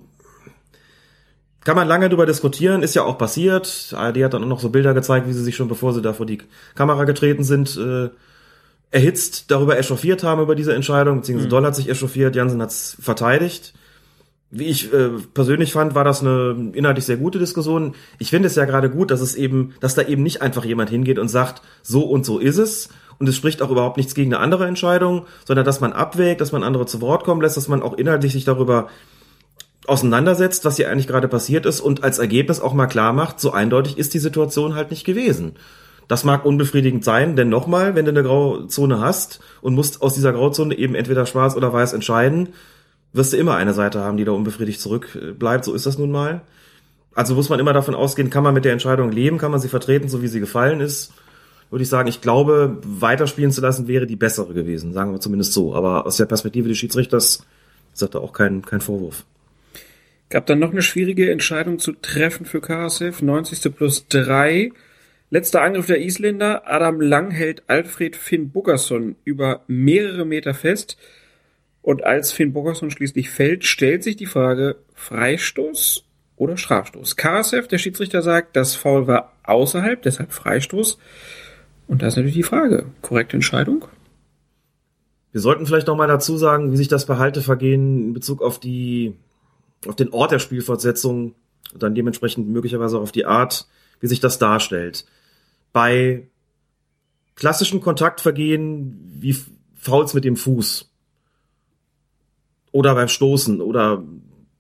kann 1.66 1.76
man 1.76 1.88
lange 1.88 2.08
darüber 2.08 2.26
diskutieren, 2.26 2.82
ist 2.82 2.96
ja 2.96 3.04
auch 3.04 3.18
passiert. 3.18 3.94
ARD 3.96 4.24
hat 4.24 4.34
dann 4.34 4.44
auch 4.44 4.48
noch 4.48 4.62
so 4.62 4.70
Bilder 4.70 4.94
gezeigt, 4.94 5.28
wie 5.28 5.34
sie 5.34 5.44
sich 5.44 5.58
schon 5.58 5.68
bevor 5.68 5.94
sie 5.94 6.02
da 6.02 6.14
vor 6.14 6.26
die 6.26 6.40
Kamera 6.76 7.04
getreten 7.04 7.44
sind, 7.44 7.76
äh, 7.76 8.10
erhitzt 8.92 9.52
darüber 9.52 9.78
echauffiert 9.78 10.24
haben 10.24 10.42
über 10.42 10.56
diese 10.56 10.74
Entscheidung, 10.74 11.18
beziehungsweise 11.18 11.50
Doll 11.50 11.66
hat 11.66 11.76
sich 11.76 11.90
echauffiert, 11.90 12.36
Jansen 12.36 12.62
hat's 12.62 12.98
verteidigt. 13.00 13.74
Wie 14.50 14.66
ich 14.66 14.94
äh, 14.94 15.10
persönlich 15.34 15.74
fand, 15.74 15.94
war 15.94 16.06
das 16.06 16.22
eine 16.22 16.72
inhaltlich 16.74 17.06
sehr 17.06 17.18
gute 17.18 17.38
Diskussion. 17.38 17.96
Ich 18.18 18.30
finde 18.30 18.48
es 18.48 18.56
ja 18.56 18.64
gerade 18.64 18.90
gut, 18.90 19.12
dass 19.12 19.20
es 19.20 19.36
eben, 19.36 19.74
dass 19.82 19.96
da 19.96 20.04
eben 20.04 20.24
nicht 20.24 20.42
einfach 20.42 20.64
jemand 20.64 20.90
hingeht 20.90 21.20
und 21.20 21.28
sagt, 21.28 21.62
so 21.84 22.04
und 22.04 22.26
so 22.26 22.40
ist 22.40 22.58
es. 22.58 22.88
Und 23.20 23.28
es 23.28 23.36
spricht 23.36 23.62
auch 23.62 23.72
überhaupt 23.72 23.98
nichts 23.98 24.16
gegen 24.16 24.34
eine 24.34 24.42
andere 24.42 24.68
Entscheidung, 24.68 25.26
sondern 25.44 25.66
dass 25.66 25.82
man 25.82 25.92
abwägt, 25.92 26.40
dass 26.40 26.54
man 26.54 26.64
andere 26.64 26.86
zu 26.86 27.02
Wort 27.02 27.26
kommen 27.26 27.42
lässt, 27.42 27.58
dass 27.58 27.68
man 27.68 27.82
auch 27.82 27.98
inhaltlich 27.98 28.32
sich 28.32 28.46
darüber 28.46 28.88
auseinandersetzt, 29.88 30.64
was 30.66 30.78
hier 30.78 30.90
eigentlich 30.90 31.08
gerade 31.08 31.28
passiert 31.28 31.66
ist 31.66 31.82
und 31.82 32.04
als 32.04 32.20
Ergebnis 32.20 32.60
auch 32.62 32.74
mal 32.74 32.88
klar 32.88 33.14
macht, 33.14 33.40
so 33.40 33.52
eindeutig 33.52 33.98
ist 33.98 34.14
die 34.14 34.20
Situation 34.20 34.76
halt 34.76 34.92
nicht 34.92 35.06
gewesen. 35.06 35.56
Das 36.08 36.24
mag 36.24 36.46
unbefriedigend 36.46 37.04
sein, 37.04 37.36
denn 37.36 37.50
nochmal, 37.50 37.96
wenn 37.96 38.06
du 38.06 38.12
eine 38.12 38.24
Grauzone 38.24 39.00
hast 39.00 39.42
und 39.62 39.76
musst 39.76 40.02
aus 40.02 40.14
dieser 40.14 40.32
Grauzone 40.32 40.78
eben 40.78 40.96
entweder 40.96 41.26
schwarz 41.26 41.56
oder 41.56 41.74
weiß 41.74 41.94
entscheiden, 41.94 42.50
wirst 43.14 43.34
du 43.34 43.38
immer 43.38 43.56
eine 43.56 43.74
Seite 43.74 44.00
haben, 44.00 44.18
die 44.18 44.24
da 44.24 44.32
unbefriedigt 44.32 44.80
zurückbleibt. 44.80 45.66
So 45.66 45.74
ist 45.74 45.86
das 45.86 45.98
nun 45.98 46.12
mal. 46.12 46.42
Also 47.14 47.36
muss 47.36 47.50
man 47.50 47.60
immer 47.60 47.74
davon 47.74 47.96
ausgehen, 47.96 48.30
kann 48.30 48.44
man 48.44 48.54
mit 48.54 48.64
der 48.64 48.74
Entscheidung 48.74 49.12
leben, 49.12 49.38
kann 49.38 49.52
man 49.52 49.60
sie 49.60 49.70
vertreten, 49.70 50.08
so 50.08 50.22
wie 50.22 50.28
sie 50.28 50.40
gefallen 50.40 50.80
ist. 50.80 51.14
Würde 51.70 51.84
ich 51.84 51.90
sagen, 51.90 52.08
ich 52.08 52.22
glaube, 52.22 52.78
weiterspielen 52.86 53.52
zu 53.52 53.60
lassen 53.60 53.88
wäre 53.88 54.06
die 54.06 54.16
bessere 54.16 54.54
gewesen, 54.54 54.94
sagen 54.94 55.12
wir 55.12 55.20
zumindest 55.20 55.52
so. 55.52 55.76
Aber 55.76 56.06
aus 56.06 56.18
der 56.18 56.26
Perspektive 56.26 56.70
des 56.70 56.78
Schiedsrichters 56.78 57.46
sagt 57.94 58.16
er 58.16 58.22
auch 58.22 58.32
kein, 58.32 58.62
kein 58.62 58.80
Vorwurf. 58.82 59.26
Gab 60.30 60.46
dann 60.46 60.60
noch 60.60 60.72
eine 60.72 60.82
schwierige 60.82 61.32
Entscheidung 61.32 61.80
zu 61.80 61.94
treffen 61.94 62.46
für 62.46 62.62
Karasev. 62.62 63.22
90. 63.22 63.76
plus 63.76 64.08
3. 64.08 64.72
Letzter 65.30 65.62
Angriff 65.62 65.88
der 65.88 66.02
Isländer. 66.02 66.64
Adam 66.66 67.02
Lang 67.02 67.32
hält 67.32 67.64
Alfred 67.68 68.16
Finn 68.16 68.52
Bogerson 68.52 69.18
über 69.26 69.64
mehrere 69.68 70.26
Meter 70.26 70.54
fest. 70.54 70.98
Und 71.82 72.04
als 72.04 72.32
Finn 72.32 72.54
Bogerson 72.54 72.92
schließlich 72.92 73.30
fällt, 73.30 73.66
stellt 73.66 74.04
sich 74.04 74.16
die 74.16 74.26
Frage, 74.26 74.78
Freistoß 74.94 76.06
oder 76.36 76.58
Strafstoß? 76.58 77.16
Karasev, 77.16 77.68
der 77.68 77.78
Schiedsrichter, 77.78 78.22
sagt, 78.22 78.56
das 78.56 78.76
Foul 78.76 79.08
war 79.08 79.34
außerhalb, 79.44 80.02
deshalb 80.02 80.32
Freistoß. 80.32 80.98
Und 81.88 82.02
da 82.02 82.08
ist 82.08 82.16
natürlich 82.16 82.36
die 82.36 82.44
Frage, 82.44 82.86
korrekte 83.02 83.38
Entscheidung? 83.38 83.86
Wir 85.32 85.42
sollten 85.42 85.66
vielleicht 85.66 85.88
noch 85.88 85.96
mal 85.96 86.08
dazu 86.08 86.38
sagen, 86.38 86.72
wie 86.72 86.78
sich 86.78 86.88
das 86.88 87.06
Behaltevergehen 87.06 88.08
in 88.08 88.14
Bezug 88.14 88.42
auf 88.42 88.60
die, 88.60 89.16
auf 89.86 89.96
den 89.96 90.12
Ort 90.12 90.32
der 90.32 90.40
Spielfortsetzung 90.40 91.36
und 91.74 91.84
dann 91.84 91.96
dementsprechend 91.96 92.50
möglicherweise 92.50 92.98
auch 92.98 93.04
auf 93.04 93.12
die 93.12 93.26
Art, 93.26 93.68
wie 94.00 94.08
sich 94.08 94.20
das 94.20 94.40
darstellt. 94.40 95.06
Bei 95.78 96.28
klassischen 97.36 97.82
Kontaktvergehen 97.82 99.12
wie 99.14 99.36
Fouls 99.76 100.16
mit 100.16 100.24
dem 100.24 100.36
Fuß. 100.36 100.92
Oder 102.72 102.96
beim 102.96 103.10
Stoßen 103.10 103.62
oder 103.62 104.04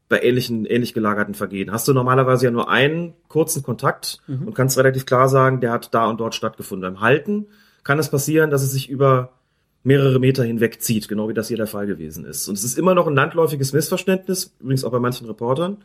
bei 0.09 0.21
ähnlichen, 0.21 0.67
ähnlich 0.67 0.93
gelagerten 0.93 1.33
Vergehen. 1.33 1.71
Hast 1.71 1.87
du 1.87 1.93
normalerweise 1.93 2.45
ja 2.45 2.51
nur 2.51 2.69
einen 2.69 3.15
kurzen 3.29 3.63
Kontakt 3.63 4.21
und 4.27 4.53
kannst 4.53 4.77
relativ 4.77 5.07
klar 5.07 5.27
sagen, 5.27 5.59
der 5.59 5.71
hat 5.71 5.91
da 5.95 6.05
und 6.05 6.19
dort 6.19 6.35
stattgefunden. 6.35 6.93
Beim 6.93 7.01
Halten 7.01 7.47
kann 7.83 7.97
es 7.97 8.09
passieren, 8.09 8.51
dass 8.51 8.61
es 8.61 8.71
sich 8.71 8.87
über 8.87 9.33
mehrere 9.81 10.19
Meter 10.19 10.43
hinweg 10.43 10.83
zieht, 10.83 11.07
genau 11.07 11.29
wie 11.29 11.33
das 11.33 11.47
hier 11.47 11.57
der 11.57 11.65
Fall 11.65 11.87
gewesen 11.87 12.25
ist. 12.25 12.47
Und 12.47 12.59
es 12.59 12.63
ist 12.63 12.77
immer 12.77 12.93
noch 12.93 13.07
ein 13.07 13.15
landläufiges 13.15 13.73
Missverständnis, 13.73 14.55
übrigens 14.59 14.83
auch 14.83 14.91
bei 14.91 14.99
manchen 14.99 15.25
Reportern, 15.25 15.77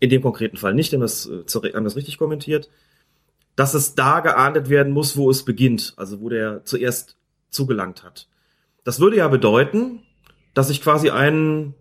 in 0.00 0.08
dem 0.08 0.22
konkreten 0.22 0.56
Fall 0.56 0.72
nicht, 0.72 0.94
denn 0.94 1.00
das, 1.00 1.26
äh, 1.26 1.72
haben 1.74 1.84
das 1.84 1.96
richtig 1.96 2.16
kommentiert, 2.16 2.70
dass 3.56 3.74
es 3.74 3.94
da 3.94 4.20
geahndet 4.20 4.68
werden 4.68 4.92
muss, 4.92 5.16
wo 5.16 5.30
es 5.30 5.44
beginnt, 5.44 5.94
also 5.96 6.20
wo 6.20 6.28
der 6.28 6.64
zuerst 6.64 7.16
zugelangt 7.50 8.02
hat. 8.02 8.28
Das 8.82 9.00
würde 9.00 9.16
ja 9.16 9.28
bedeuten, 9.28 10.00
dass 10.54 10.70
ich 10.70 10.82
quasi 10.82 11.10
einen 11.10 11.74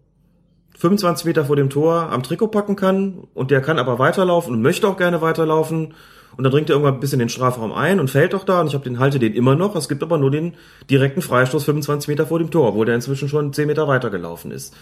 25 0.77 1.25
Meter 1.25 1.45
vor 1.45 1.55
dem 1.55 1.69
Tor 1.69 2.11
am 2.11 2.23
Trikot 2.23 2.47
packen 2.47 2.75
kann 2.75 3.27
und 3.33 3.51
der 3.51 3.61
kann 3.61 3.79
aber 3.79 3.99
weiterlaufen 3.99 4.53
und 4.53 4.61
möchte 4.61 4.87
auch 4.87 4.97
gerne 4.97 5.21
weiterlaufen 5.21 5.93
und 6.35 6.43
dann 6.43 6.51
dringt 6.51 6.69
er 6.69 6.75
irgendwann 6.75 6.95
ein 6.95 6.99
bisschen 6.99 7.19
in 7.19 7.27
den 7.27 7.29
Strafraum 7.29 7.71
ein 7.71 7.99
und 7.99 8.09
fällt 8.09 8.33
doch 8.33 8.43
da 8.43 8.61
und 8.61 8.67
ich 8.67 8.73
habe 8.73 8.83
den 8.83 8.99
halte 8.99 9.19
den 9.19 9.33
immer 9.33 9.55
noch. 9.55 9.75
Es 9.75 9.87
gibt 9.87 10.01
aber 10.01 10.17
nur 10.17 10.31
den 10.31 10.55
direkten 10.89 11.21
Freistoß 11.21 11.63
25 11.63 12.07
Meter 12.07 12.25
vor 12.25 12.39
dem 12.39 12.49
Tor, 12.49 12.69
obwohl 12.69 12.85
der 12.85 12.95
inzwischen 12.95 13.29
schon 13.29 13.53
10 13.53 13.67
Meter 13.67 13.87
weiter 13.87 14.09
gelaufen 14.09 14.51
ist. 14.51 14.73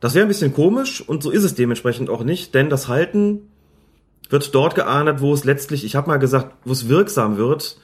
Das 0.00 0.14
wäre 0.14 0.24
ein 0.24 0.28
bisschen 0.28 0.54
komisch 0.54 1.06
und 1.06 1.22
so 1.22 1.30
ist 1.30 1.44
es 1.44 1.54
dementsprechend 1.54 2.10
auch 2.10 2.24
nicht, 2.24 2.54
denn 2.54 2.70
das 2.70 2.88
Halten 2.88 3.51
wird 4.32 4.54
dort 4.54 4.74
geahndet, 4.74 5.20
wo 5.20 5.32
es 5.32 5.44
letztlich, 5.44 5.84
ich 5.84 5.94
habe 5.94 6.08
mal 6.08 6.18
gesagt, 6.18 6.54
wo 6.64 6.72
es 6.72 6.88
wirksam 6.88 7.36
wird. 7.36 7.78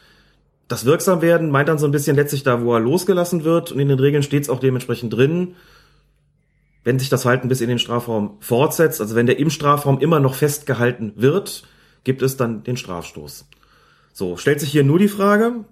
Das 0.67 0.85
wirksam 0.85 1.23
werden 1.23 1.51
meint 1.51 1.69
dann 1.69 1.79
so 1.79 1.87
ein 1.87 1.93
bisschen 1.93 2.17
letztlich 2.17 2.43
da, 2.43 2.63
wo 2.63 2.75
er 2.75 2.81
losgelassen 2.81 3.45
wird 3.45 3.73
und 3.73 3.79
in 3.79 3.89
den 3.89 3.99
Regeln 3.99 4.23
steht 4.23 4.43
es 4.43 4.51
auch 4.51 4.61
dementsprechend 4.61 5.13
drin, 5.15 5.55
wenn 6.85 6.99
sich 6.99 7.09
das 7.09 7.25
Halten 7.25 7.49
bis 7.49 7.61
in 7.61 7.69
den 7.69 7.79
Strafraum 7.79 8.37
fortsetzt, 8.41 9.01
also 9.01 9.15
wenn 9.15 9.27
der 9.27 9.39
im 9.39 9.51
Strafraum 9.51 10.01
immer 10.01 10.21
noch 10.21 10.35
festgehalten 10.35 11.13
wird, 11.17 11.65
gibt 12.05 12.23
es 12.23 12.37
dann 12.37 12.65
den 12.65 12.77
Strafstoß. 12.77 13.47
So, 14.13 14.37
stellt 14.37 14.61
sich 14.61 14.71
hier 14.71 14.85
nur 14.85 14.99
die 14.99 15.09
Frage, 15.09 15.65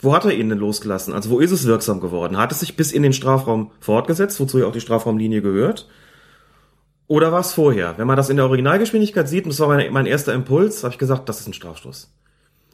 wo 0.00 0.14
hat 0.14 0.24
er 0.24 0.32
ihn 0.32 0.48
denn 0.48 0.58
losgelassen? 0.58 1.14
Also 1.14 1.30
wo 1.30 1.40
ist 1.40 1.50
es 1.50 1.66
wirksam 1.66 2.00
geworden? 2.00 2.36
Hat 2.36 2.52
es 2.52 2.60
sich 2.60 2.76
bis 2.76 2.92
in 2.92 3.02
den 3.02 3.12
Strafraum 3.12 3.72
fortgesetzt, 3.80 4.38
wozu 4.40 4.58
ja 4.58 4.66
auch 4.66 4.72
die 4.72 4.80
Strafraumlinie 4.80 5.42
gehört? 5.42 5.88
Oder 7.08 7.32
war 7.32 7.40
es 7.40 7.54
vorher? 7.54 7.96
Wenn 7.96 8.06
man 8.06 8.16
das 8.16 8.28
in 8.28 8.36
der 8.36 8.44
Originalgeschwindigkeit 8.44 9.28
sieht, 9.28 9.44
und 9.44 9.50
das 9.50 9.60
war 9.60 9.68
mein, 9.68 9.92
mein 9.92 10.06
erster 10.06 10.34
Impuls, 10.34 10.84
habe 10.84 10.92
ich 10.92 10.98
gesagt, 10.98 11.28
das 11.28 11.40
ist 11.40 11.48
ein 11.48 11.54
Strafstoß. 11.54 12.12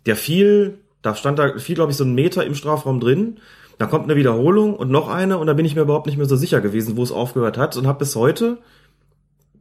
Der 0.06 0.16
fiel, 0.16 0.78
da 1.02 1.14
stand 1.14 1.38
da 1.38 1.56
fiel, 1.56 1.76
glaube 1.76 1.92
ich, 1.92 1.96
so 1.96 2.04
ein 2.04 2.14
Meter 2.14 2.44
im 2.44 2.56
Strafraum 2.56 2.98
drin. 2.98 3.38
Dann 3.78 3.88
kommt 3.88 4.04
eine 4.04 4.16
Wiederholung 4.16 4.74
und 4.74 4.90
noch 4.90 5.08
eine 5.08 5.38
und 5.38 5.46
da 5.46 5.52
bin 5.52 5.64
ich 5.64 5.76
mir 5.76 5.82
überhaupt 5.82 6.06
nicht 6.06 6.16
mehr 6.16 6.26
so 6.26 6.36
sicher 6.36 6.60
gewesen, 6.60 6.96
wo 6.96 7.02
es 7.02 7.12
aufgehört 7.12 7.56
hat 7.58 7.76
und 7.76 7.86
habe 7.86 8.00
bis 8.00 8.14
heute, 8.16 8.58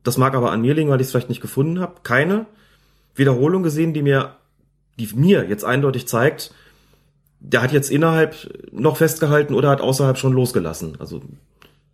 das 0.04 0.18
mag 0.18 0.36
aber 0.36 0.52
an 0.52 0.62
mir 0.62 0.74
liegen, 0.74 0.90
weil 0.90 1.02
ich 1.02 1.08
es 1.08 1.12
vielleicht 1.12 1.30
nicht 1.30 1.42
gefunden 1.42 1.80
habe, 1.80 1.96
keine 2.04 2.46
Wiederholung 3.16 3.64
gesehen, 3.64 3.94
die 3.94 4.02
mir, 4.02 4.36
die 5.00 5.10
mir 5.16 5.48
jetzt 5.48 5.66
eindeutig 5.66 6.08
zeigt, 6.08 6.54
der 7.40 7.62
hat 7.62 7.72
jetzt 7.72 7.92
innerhalb 7.92 8.36
noch 8.72 8.98
festgehalten 8.98 9.54
oder 9.54 9.70
hat 9.70 9.82
außerhalb 9.82 10.18
schon 10.18 10.34
losgelassen. 10.34 10.96
Also 11.00 11.22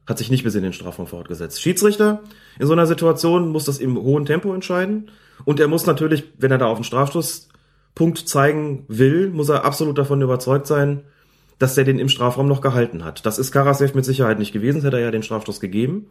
hat 0.09 0.17
sich 0.17 0.31
nicht 0.31 0.43
bis 0.43 0.55
in 0.55 0.63
den 0.63 0.73
Strafraum 0.73 1.05
fortgesetzt. 1.05 1.61
Schiedsrichter 1.61 2.21
in 2.57 2.65
so 2.65 2.73
einer 2.73 2.87
Situation 2.87 3.49
muss 3.49 3.65
das 3.65 3.77
im 3.77 3.95
hohen 3.95 4.25
Tempo 4.25 4.53
entscheiden 4.53 5.11
und 5.45 5.59
er 5.59 5.67
muss 5.67 5.85
natürlich, 5.85 6.23
wenn 6.39 6.51
er 6.51 6.57
da 6.57 6.65
auf 6.65 6.79
den 6.79 6.83
Strafstoßpunkt 6.83 8.27
zeigen 8.27 8.85
will, 8.87 9.29
muss 9.29 9.49
er 9.49 9.63
absolut 9.65 9.99
davon 9.99 10.21
überzeugt 10.23 10.65
sein, 10.65 11.03
dass 11.59 11.77
er 11.77 11.83
den 11.83 11.99
im 11.99 12.09
Strafraum 12.09 12.47
noch 12.47 12.61
gehalten 12.61 13.05
hat. 13.05 13.23
Das 13.27 13.37
ist 13.37 13.51
Karasev 13.51 13.93
mit 13.93 14.03
Sicherheit 14.03 14.39
nicht 14.39 14.51
gewesen, 14.51 14.81
hätte 14.81 14.97
er 14.97 15.03
ja 15.03 15.11
den 15.11 15.23
Strafstoß 15.23 15.59
gegeben. 15.59 16.07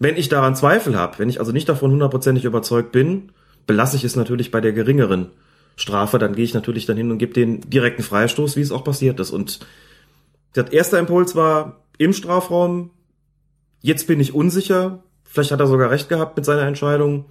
Wenn 0.00 0.16
ich 0.16 0.28
daran 0.28 0.56
Zweifel 0.56 0.98
habe, 0.98 1.20
wenn 1.20 1.28
ich 1.28 1.38
also 1.38 1.52
nicht 1.52 1.68
davon 1.68 1.92
hundertprozentig 1.92 2.44
überzeugt 2.44 2.90
bin, 2.90 3.30
belasse 3.68 3.96
ich 3.96 4.02
es 4.02 4.16
natürlich 4.16 4.50
bei 4.50 4.60
der 4.60 4.72
geringeren 4.72 5.30
Strafe, 5.76 6.18
dann 6.18 6.34
gehe 6.34 6.44
ich 6.44 6.54
natürlich 6.54 6.86
dann 6.86 6.96
hin 6.96 7.12
und 7.12 7.18
gebe 7.18 7.34
den 7.34 7.60
direkten 7.60 8.02
Freistoß, 8.02 8.56
wie 8.56 8.62
es 8.62 8.72
auch 8.72 8.82
passiert 8.82 9.20
ist. 9.20 9.30
Und 9.30 9.60
der 10.56 10.72
erste 10.72 10.96
Impuls 10.96 11.36
war 11.36 11.84
im 11.98 12.12
Strafraum, 12.12 12.90
jetzt 13.82 14.06
bin 14.06 14.20
ich 14.20 14.34
unsicher, 14.34 15.02
vielleicht 15.24 15.50
hat 15.50 15.60
er 15.60 15.66
sogar 15.66 15.90
recht 15.90 16.08
gehabt 16.08 16.36
mit 16.36 16.44
seiner 16.44 16.62
Entscheidung. 16.62 17.26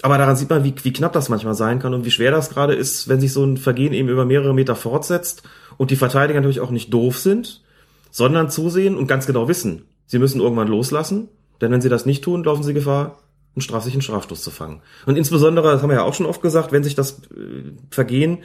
Aber 0.00 0.18
daran 0.18 0.36
sieht 0.36 0.50
man, 0.50 0.64
wie, 0.64 0.74
wie 0.82 0.92
knapp 0.92 1.12
das 1.12 1.28
manchmal 1.28 1.54
sein 1.54 1.78
kann 1.78 1.94
und 1.94 2.04
wie 2.04 2.10
schwer 2.10 2.30
das 2.30 2.50
gerade 2.50 2.74
ist, 2.74 3.08
wenn 3.08 3.20
sich 3.20 3.32
so 3.32 3.44
ein 3.44 3.56
Vergehen 3.56 3.92
eben 3.92 4.08
über 4.08 4.24
mehrere 4.24 4.54
Meter 4.54 4.74
fortsetzt 4.74 5.42
und 5.76 5.90
die 5.90 5.96
Verteidiger 5.96 6.40
natürlich 6.40 6.60
auch 6.60 6.70
nicht 6.70 6.92
doof 6.92 7.18
sind, 7.18 7.62
sondern 8.10 8.50
zusehen 8.50 8.96
und 8.96 9.06
ganz 9.06 9.26
genau 9.26 9.48
wissen, 9.48 9.84
sie 10.06 10.18
müssen 10.18 10.40
irgendwann 10.40 10.68
loslassen, 10.68 11.28
denn 11.60 11.70
wenn 11.70 11.80
sie 11.80 11.88
das 11.88 12.06
nicht 12.06 12.24
tun, 12.24 12.42
laufen 12.42 12.62
sie 12.64 12.74
Gefahr, 12.74 13.18
einen 13.54 13.62
Straf 13.62 13.84
sich 13.84 13.92
einen 13.92 14.02
Strafstoß 14.02 14.42
zu 14.42 14.50
fangen. 14.50 14.82
Und 15.06 15.16
insbesondere, 15.16 15.72
das 15.72 15.82
haben 15.82 15.90
wir 15.90 15.96
ja 15.96 16.02
auch 16.02 16.14
schon 16.14 16.26
oft 16.26 16.42
gesagt, 16.42 16.72
wenn 16.72 16.84
sich 16.84 16.94
das 16.94 17.20
äh, 17.30 17.70
Vergehen 17.90 18.38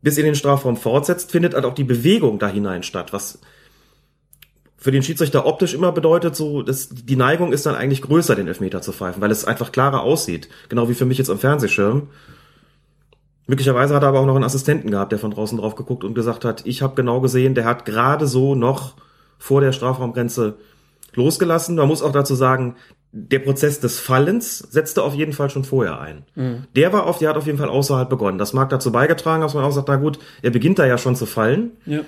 bis 0.00 0.16
in 0.16 0.24
den 0.24 0.36
Strafraum 0.36 0.76
fortsetzt, 0.76 1.32
findet 1.32 1.54
halt 1.54 1.64
auch 1.64 1.74
die 1.74 1.84
Bewegung 1.84 2.38
da 2.38 2.48
hinein 2.48 2.82
statt, 2.82 3.12
was 3.12 3.40
für 4.78 4.92
den 4.92 5.02
Schiedsrichter 5.02 5.44
optisch 5.44 5.74
immer 5.74 5.90
bedeutet, 5.90 6.36
so, 6.36 6.62
dass 6.62 6.88
die 6.88 7.16
Neigung 7.16 7.52
ist 7.52 7.66
dann 7.66 7.74
eigentlich 7.74 8.00
größer, 8.00 8.36
den 8.36 8.46
Elfmeter 8.46 8.80
zu 8.80 8.92
pfeifen, 8.92 9.20
weil 9.20 9.32
es 9.32 9.44
einfach 9.44 9.72
klarer 9.72 10.02
aussieht. 10.02 10.48
Genau 10.68 10.88
wie 10.88 10.94
für 10.94 11.04
mich 11.04 11.18
jetzt 11.18 11.30
am 11.30 11.40
Fernsehschirm. 11.40 12.08
Möglicherweise 13.48 13.94
hat 13.94 14.02
er 14.02 14.10
aber 14.10 14.20
auch 14.20 14.26
noch 14.26 14.36
einen 14.36 14.44
Assistenten 14.44 14.90
gehabt, 14.92 15.10
der 15.10 15.18
von 15.18 15.32
draußen 15.32 15.58
drauf 15.58 15.74
geguckt 15.74 16.04
und 16.04 16.14
gesagt 16.14 16.44
hat, 16.44 16.64
ich 16.64 16.80
habe 16.80 16.94
genau 16.94 17.20
gesehen, 17.20 17.54
der 17.54 17.64
hat 17.64 17.86
gerade 17.86 18.28
so 18.28 18.54
noch 18.54 18.94
vor 19.38 19.60
der 19.60 19.72
Strafraumgrenze 19.72 20.58
losgelassen. 21.14 21.74
Man 21.74 21.88
muss 21.88 22.02
auch 22.02 22.12
dazu 22.12 22.36
sagen, 22.36 22.76
der 23.10 23.38
Prozess 23.40 23.80
des 23.80 23.98
Fallens 23.98 24.58
setzte 24.58 25.02
auf 25.02 25.14
jeden 25.14 25.32
Fall 25.32 25.50
schon 25.50 25.64
vorher 25.64 25.98
ein. 26.00 26.24
Mhm. 26.34 26.64
Der 26.76 26.92
war 26.92 27.06
auf, 27.06 27.18
der 27.18 27.30
hat 27.30 27.36
auf 27.36 27.46
jeden 27.46 27.58
Fall 27.58 27.70
außerhalb 27.70 28.08
begonnen. 28.08 28.38
Das 28.38 28.52
mag 28.52 28.68
dazu 28.68 28.92
beigetragen, 28.92 29.42
dass 29.42 29.54
man 29.54 29.64
auch 29.64 29.72
sagt, 29.72 29.88
na 29.88 29.96
gut, 29.96 30.18
er 30.42 30.50
beginnt 30.50 30.78
da 30.78 30.86
ja 30.86 30.98
schon 30.98 31.16
zu 31.16 31.26
fallen. 31.26 31.72
Ja. 31.86 32.00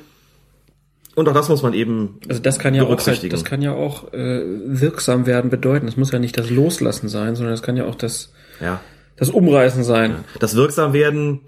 Und 1.20 1.28
auch 1.28 1.34
das 1.34 1.48
muss 1.48 1.62
man 1.62 1.74
eben 1.74 2.18
Also 2.28 2.40
das 2.40 2.58
kann 2.58 2.74
ja 2.74 2.84
auch 2.84 3.06
halt, 3.06 3.32
das 3.32 3.44
kann 3.44 3.62
ja 3.62 3.72
auch 3.72 4.12
äh, 4.12 4.42
wirksam 4.64 5.26
werden 5.26 5.50
bedeuten. 5.50 5.86
Das 5.86 5.96
muss 5.96 6.10
ja 6.10 6.18
nicht 6.18 6.36
das 6.36 6.50
Loslassen 6.50 7.08
sein, 7.08 7.36
sondern 7.36 7.52
das 7.52 7.62
kann 7.62 7.76
ja 7.76 7.86
auch 7.86 7.94
das 7.94 8.32
ja. 8.60 8.80
das 9.16 9.30
Umreißen 9.30 9.84
sein. 9.84 10.10
Ja. 10.10 10.24
Das 10.40 10.56
wirksam 10.56 10.92
werden 10.92 11.40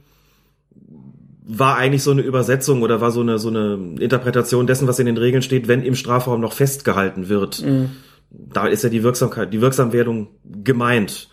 war 1.44 1.76
eigentlich 1.76 2.04
so 2.04 2.12
eine 2.12 2.22
Übersetzung 2.22 2.82
oder 2.82 3.00
war 3.00 3.10
so 3.10 3.20
eine 3.20 3.38
so 3.38 3.48
eine 3.48 3.96
Interpretation 3.98 4.66
dessen, 4.66 4.86
was 4.86 4.98
in 5.00 5.06
den 5.06 5.16
Regeln 5.16 5.42
steht, 5.42 5.66
wenn 5.66 5.82
im 5.82 5.96
Strafraum 5.96 6.40
noch 6.40 6.52
festgehalten 6.52 7.28
wird. 7.28 7.62
Mhm 7.62 7.90
da 8.32 8.66
ist 8.66 8.82
ja 8.84 8.90
die 8.90 9.02
Wirksamkeit, 9.02 9.52
die 9.52 9.60
Wirksamwerdung 9.60 10.28
gemeint. 10.44 11.28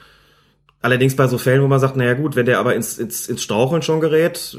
Allerdings 0.82 1.16
bei 1.16 1.28
so 1.28 1.38
Fällen, 1.38 1.62
wo 1.62 1.68
man 1.68 1.80
sagt, 1.80 1.98
naja 1.98 2.14
gut, 2.14 2.36
wenn 2.36 2.46
der 2.46 2.60
aber 2.60 2.76
ins, 2.76 2.98
ins, 2.98 3.28
ins 3.28 3.44
Straucheln 3.44 3.82
schon 3.82 4.00
gerät, 4.00 4.58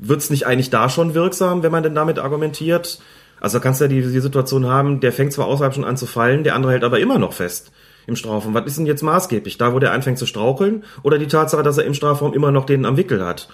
wird's 0.00 0.30
nicht 0.30 0.46
eigentlich 0.46 0.70
da 0.70 0.88
schon 0.88 1.14
wirksam, 1.14 1.62
wenn 1.62 1.72
man 1.72 1.82
denn 1.82 1.94
damit 1.94 2.18
argumentiert? 2.18 3.00
Also 3.40 3.60
kannst 3.60 3.80
du 3.80 3.84
ja 3.84 3.88
die, 3.88 4.02
die 4.02 4.20
Situation 4.20 4.66
haben, 4.66 5.00
der 5.00 5.12
fängt 5.12 5.32
zwar 5.32 5.46
außerhalb 5.46 5.74
schon 5.74 5.84
an 5.84 5.96
zu 5.96 6.06
fallen, 6.06 6.44
der 6.44 6.54
andere 6.54 6.72
hält 6.72 6.84
aber 6.84 7.00
immer 7.00 7.18
noch 7.18 7.32
fest 7.32 7.72
im 8.06 8.16
Strafraum. 8.16 8.54
Was 8.54 8.66
ist 8.66 8.78
denn 8.78 8.86
jetzt 8.86 9.02
maßgeblich? 9.02 9.58
Da, 9.58 9.72
wo 9.72 9.78
der 9.78 9.92
anfängt 9.92 10.18
zu 10.18 10.26
straucheln 10.26 10.84
oder 11.02 11.18
die 11.18 11.28
Tatsache, 11.28 11.62
dass 11.62 11.78
er 11.78 11.84
im 11.84 11.94
Strafraum 11.94 12.34
immer 12.34 12.50
noch 12.50 12.66
den 12.66 12.84
am 12.84 12.96
Wickel 12.96 13.24
hat? 13.24 13.48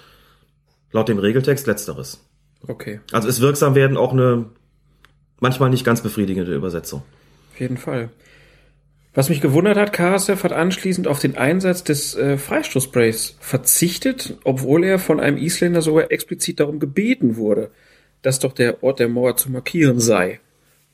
Laut 0.91 1.09
dem 1.09 1.19
Regeltext 1.19 1.67
letzteres. 1.67 2.25
Okay. 2.67 3.01
Also 3.11 3.27
ist 3.27 3.41
wirksam 3.41 3.75
werden 3.75 3.97
auch 3.97 4.13
eine 4.13 4.45
manchmal 5.39 5.69
nicht 5.69 5.85
ganz 5.85 6.01
befriedigende 6.01 6.55
Übersetzung. 6.55 7.03
Auf 7.53 7.59
jeden 7.59 7.77
Fall. 7.77 8.09
Was 9.17 9.29
mich 9.29 9.41
gewundert 9.41 9.77
hat, 9.77 9.93
Karasev 9.93 10.43
hat 10.43 10.53
anschließend 10.53 11.07
auf 11.07 11.17
den 11.17 11.37
Einsatz 11.37 11.83
des 11.83 12.13
äh, 12.13 12.37
Freistoßsprays 12.37 13.37
verzichtet, 13.39 14.37
obwohl 14.43 14.83
er 14.83 14.99
von 14.99 15.19
einem 15.19 15.37
Isländer 15.37 15.81
sogar 15.81 16.11
explizit 16.11 16.59
darum 16.59 16.77
gebeten 16.77 17.35
wurde, 17.35 17.71
dass 18.21 18.37
doch 18.37 18.53
der 18.53 18.83
Ort 18.83 18.99
der 18.99 19.09
Mauer 19.09 19.35
zu 19.35 19.51
markieren 19.51 19.99
sei. 19.99 20.39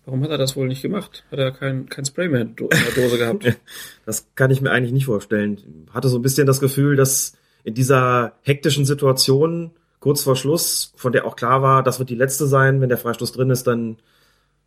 Warum 0.06 0.24
hat 0.24 0.30
er 0.30 0.38
das 0.38 0.56
wohl 0.56 0.70
nicht 0.70 0.82
gemacht? 0.82 1.26
Hat 1.32 1.40
er 1.40 1.52
kein, 1.52 1.90
kein 1.90 2.06
Spray 2.06 2.30
mehr 2.30 2.44
in 2.44 2.56
der 2.56 2.70
Dose 2.96 3.18
gehabt? 3.18 3.58
das 4.06 4.26
kann 4.36 4.52
ich 4.52 4.62
mir 4.62 4.72
eigentlich 4.72 4.94
nicht 4.94 5.08
vorstellen. 5.08 5.90
Hatte 5.94 6.08
so 6.08 6.18
ein 6.18 6.22
bisschen 6.22 6.48
das 6.48 6.62
Gefühl, 6.62 6.96
dass 6.96 7.36
in 7.66 7.74
dieser 7.74 8.38
hektischen 8.44 8.86
Situation 8.86 9.72
kurz 10.00 10.24
vor 10.24 10.38
Schluss, 10.38 10.94
von 10.96 11.12
der 11.12 11.26
auch 11.26 11.36
klar 11.36 11.62
war, 11.62 11.84
das 11.84 12.00
wird 12.00 12.10
die 12.10 12.16
letzte 12.16 12.48
sein, 12.48 12.80
wenn 12.80 12.88
der 12.88 12.98
Freistoß 12.98 13.34
drin 13.34 13.50
ist, 13.50 13.68
dann 13.68 13.98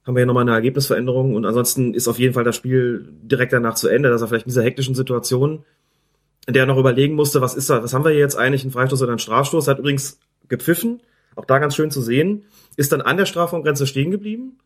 haben 0.06 0.14
wir 0.14 0.20
hier 0.20 0.26
nochmal 0.26 0.42
eine 0.42 0.52
Ergebnisveränderung 0.52 1.34
und 1.34 1.44
ansonsten 1.44 1.92
ist 1.92 2.06
auf 2.06 2.18
jeden 2.18 2.32
Fall 2.32 2.44
das 2.44 2.54
Spiel 2.54 3.08
direkt 3.22 3.52
danach 3.52 3.74
zu 3.74 3.88
Ende, 3.88 4.08
dass 4.08 4.22
er 4.22 4.28
vielleicht 4.28 4.46
in 4.46 4.50
dieser 4.50 4.62
hektischen 4.62 4.94
Situation, 4.94 5.64
in 6.46 6.54
der 6.54 6.62
er 6.62 6.66
noch 6.66 6.78
überlegen 6.78 7.16
musste, 7.16 7.40
was 7.40 7.56
ist 7.56 7.68
da, 7.68 7.82
was 7.82 7.92
haben 7.92 8.04
wir 8.04 8.12
jetzt 8.12 8.36
eigentlich, 8.36 8.64
ein 8.64 8.70
Freistoß 8.70 9.02
oder 9.02 9.12
ein 9.12 9.18
Strafstoß, 9.18 9.66
hat 9.66 9.80
übrigens 9.80 10.20
gepfiffen, 10.48 11.00
auch 11.34 11.44
da 11.44 11.58
ganz 11.58 11.74
schön 11.74 11.90
zu 11.90 12.00
sehen, 12.00 12.44
ist 12.76 12.92
dann 12.92 13.00
an 13.00 13.16
der 13.16 13.26
Strafraumgrenze 13.26 13.86
stehen 13.86 14.12
geblieben, 14.12 14.58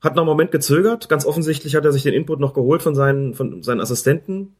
hat 0.00 0.16
noch 0.16 0.22
einen 0.22 0.30
Moment 0.30 0.50
gezögert, 0.50 1.08
ganz 1.08 1.24
offensichtlich 1.24 1.76
hat 1.76 1.84
er 1.84 1.92
sich 1.92 2.02
den 2.02 2.14
Input 2.14 2.40
noch 2.40 2.52
geholt 2.52 2.82
von 2.82 2.96
seinen, 2.96 3.34
von 3.34 3.62
seinen 3.62 3.80
Assistenten, 3.80 4.56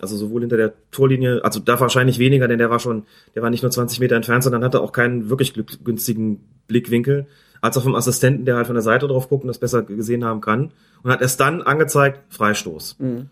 also 0.00 0.16
sowohl 0.16 0.42
hinter 0.42 0.58
der 0.58 0.74
Torlinie, 0.90 1.42
also 1.44 1.60
da 1.60 1.80
wahrscheinlich 1.80 2.18
weniger, 2.18 2.46
denn 2.46 2.58
der 2.58 2.68
war 2.68 2.78
schon, 2.78 3.04
der 3.34 3.42
war 3.42 3.48
nicht 3.48 3.62
nur 3.62 3.70
20 3.70 4.00
Meter 4.00 4.16
entfernt, 4.16 4.44
sondern 4.44 4.64
hatte 4.64 4.82
auch 4.82 4.92
keinen 4.92 5.30
wirklich 5.30 5.54
günstigen 5.82 6.40
Blickwinkel 6.66 7.26
als 7.64 7.78
auch 7.78 7.82
vom 7.82 7.94
Assistenten, 7.94 8.44
der 8.44 8.56
halt 8.56 8.66
von 8.66 8.74
der 8.74 8.82
Seite 8.82 9.08
drauf 9.08 9.30
guckt 9.30 9.42
und 9.42 9.48
das 9.48 9.56
besser 9.56 9.82
gesehen 9.84 10.22
haben 10.22 10.42
kann. 10.42 10.70
Und 11.02 11.10
hat 11.10 11.22
erst 11.22 11.40
dann 11.40 11.62
angezeigt, 11.62 12.20
Freistoß. 12.28 12.96
Mhm. 12.98 13.30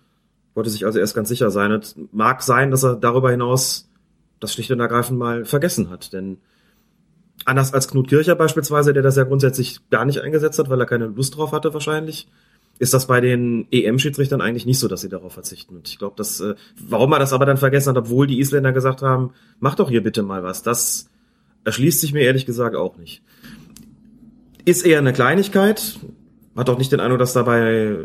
Wollte 0.54 0.70
sich 0.70 0.86
also 0.86 0.98
erst 0.98 1.14
ganz 1.14 1.28
sicher 1.28 1.50
sein. 1.50 1.70
Und 1.70 2.14
mag 2.14 2.42
sein, 2.42 2.70
dass 2.70 2.82
er 2.82 2.96
darüber 2.96 3.30
hinaus 3.30 3.90
das 4.40 4.54
schlicht 4.54 4.70
und 4.70 4.80
ergreifend 4.80 5.18
mal 5.18 5.44
vergessen 5.44 5.90
hat. 5.90 6.14
Denn 6.14 6.38
anders 7.44 7.74
als 7.74 7.88
Knut 7.88 8.08
Kircher 8.08 8.34
beispielsweise, 8.34 8.94
der 8.94 9.02
das 9.02 9.16
ja 9.16 9.24
grundsätzlich 9.24 9.80
gar 9.90 10.06
nicht 10.06 10.22
eingesetzt 10.22 10.58
hat, 10.58 10.70
weil 10.70 10.80
er 10.80 10.86
keine 10.86 11.08
Lust 11.08 11.36
drauf 11.36 11.52
hatte 11.52 11.74
wahrscheinlich, 11.74 12.26
ist 12.78 12.94
das 12.94 13.08
bei 13.08 13.20
den 13.20 13.66
EM-Schiedsrichtern 13.70 14.40
eigentlich 14.40 14.64
nicht 14.64 14.78
so, 14.78 14.88
dass 14.88 15.02
sie 15.02 15.10
darauf 15.10 15.34
verzichten. 15.34 15.76
Und 15.76 15.88
ich 15.88 15.98
glaube, 15.98 16.14
dass, 16.16 16.40
äh, 16.40 16.54
warum 16.80 17.12
er 17.12 17.18
das 17.18 17.34
aber 17.34 17.44
dann 17.44 17.58
vergessen 17.58 17.90
hat, 17.90 17.98
obwohl 17.98 18.26
die 18.26 18.40
Isländer 18.40 18.72
gesagt 18.72 19.02
haben, 19.02 19.34
mach 19.60 19.74
doch 19.74 19.90
hier 19.90 20.02
bitte 20.02 20.22
mal 20.22 20.42
was, 20.42 20.62
das 20.62 21.10
erschließt 21.64 22.00
sich 22.00 22.14
mir 22.14 22.22
ehrlich 22.22 22.46
gesagt 22.46 22.76
auch 22.76 22.96
nicht. 22.96 23.22
Ist 24.64 24.86
eher 24.86 24.98
eine 24.98 25.12
Kleinigkeit. 25.12 25.98
hat 26.56 26.70
auch 26.70 26.78
nicht 26.78 26.92
den 26.92 27.00
Eindruck, 27.00 27.18
dass 27.18 27.32
dabei 27.32 27.96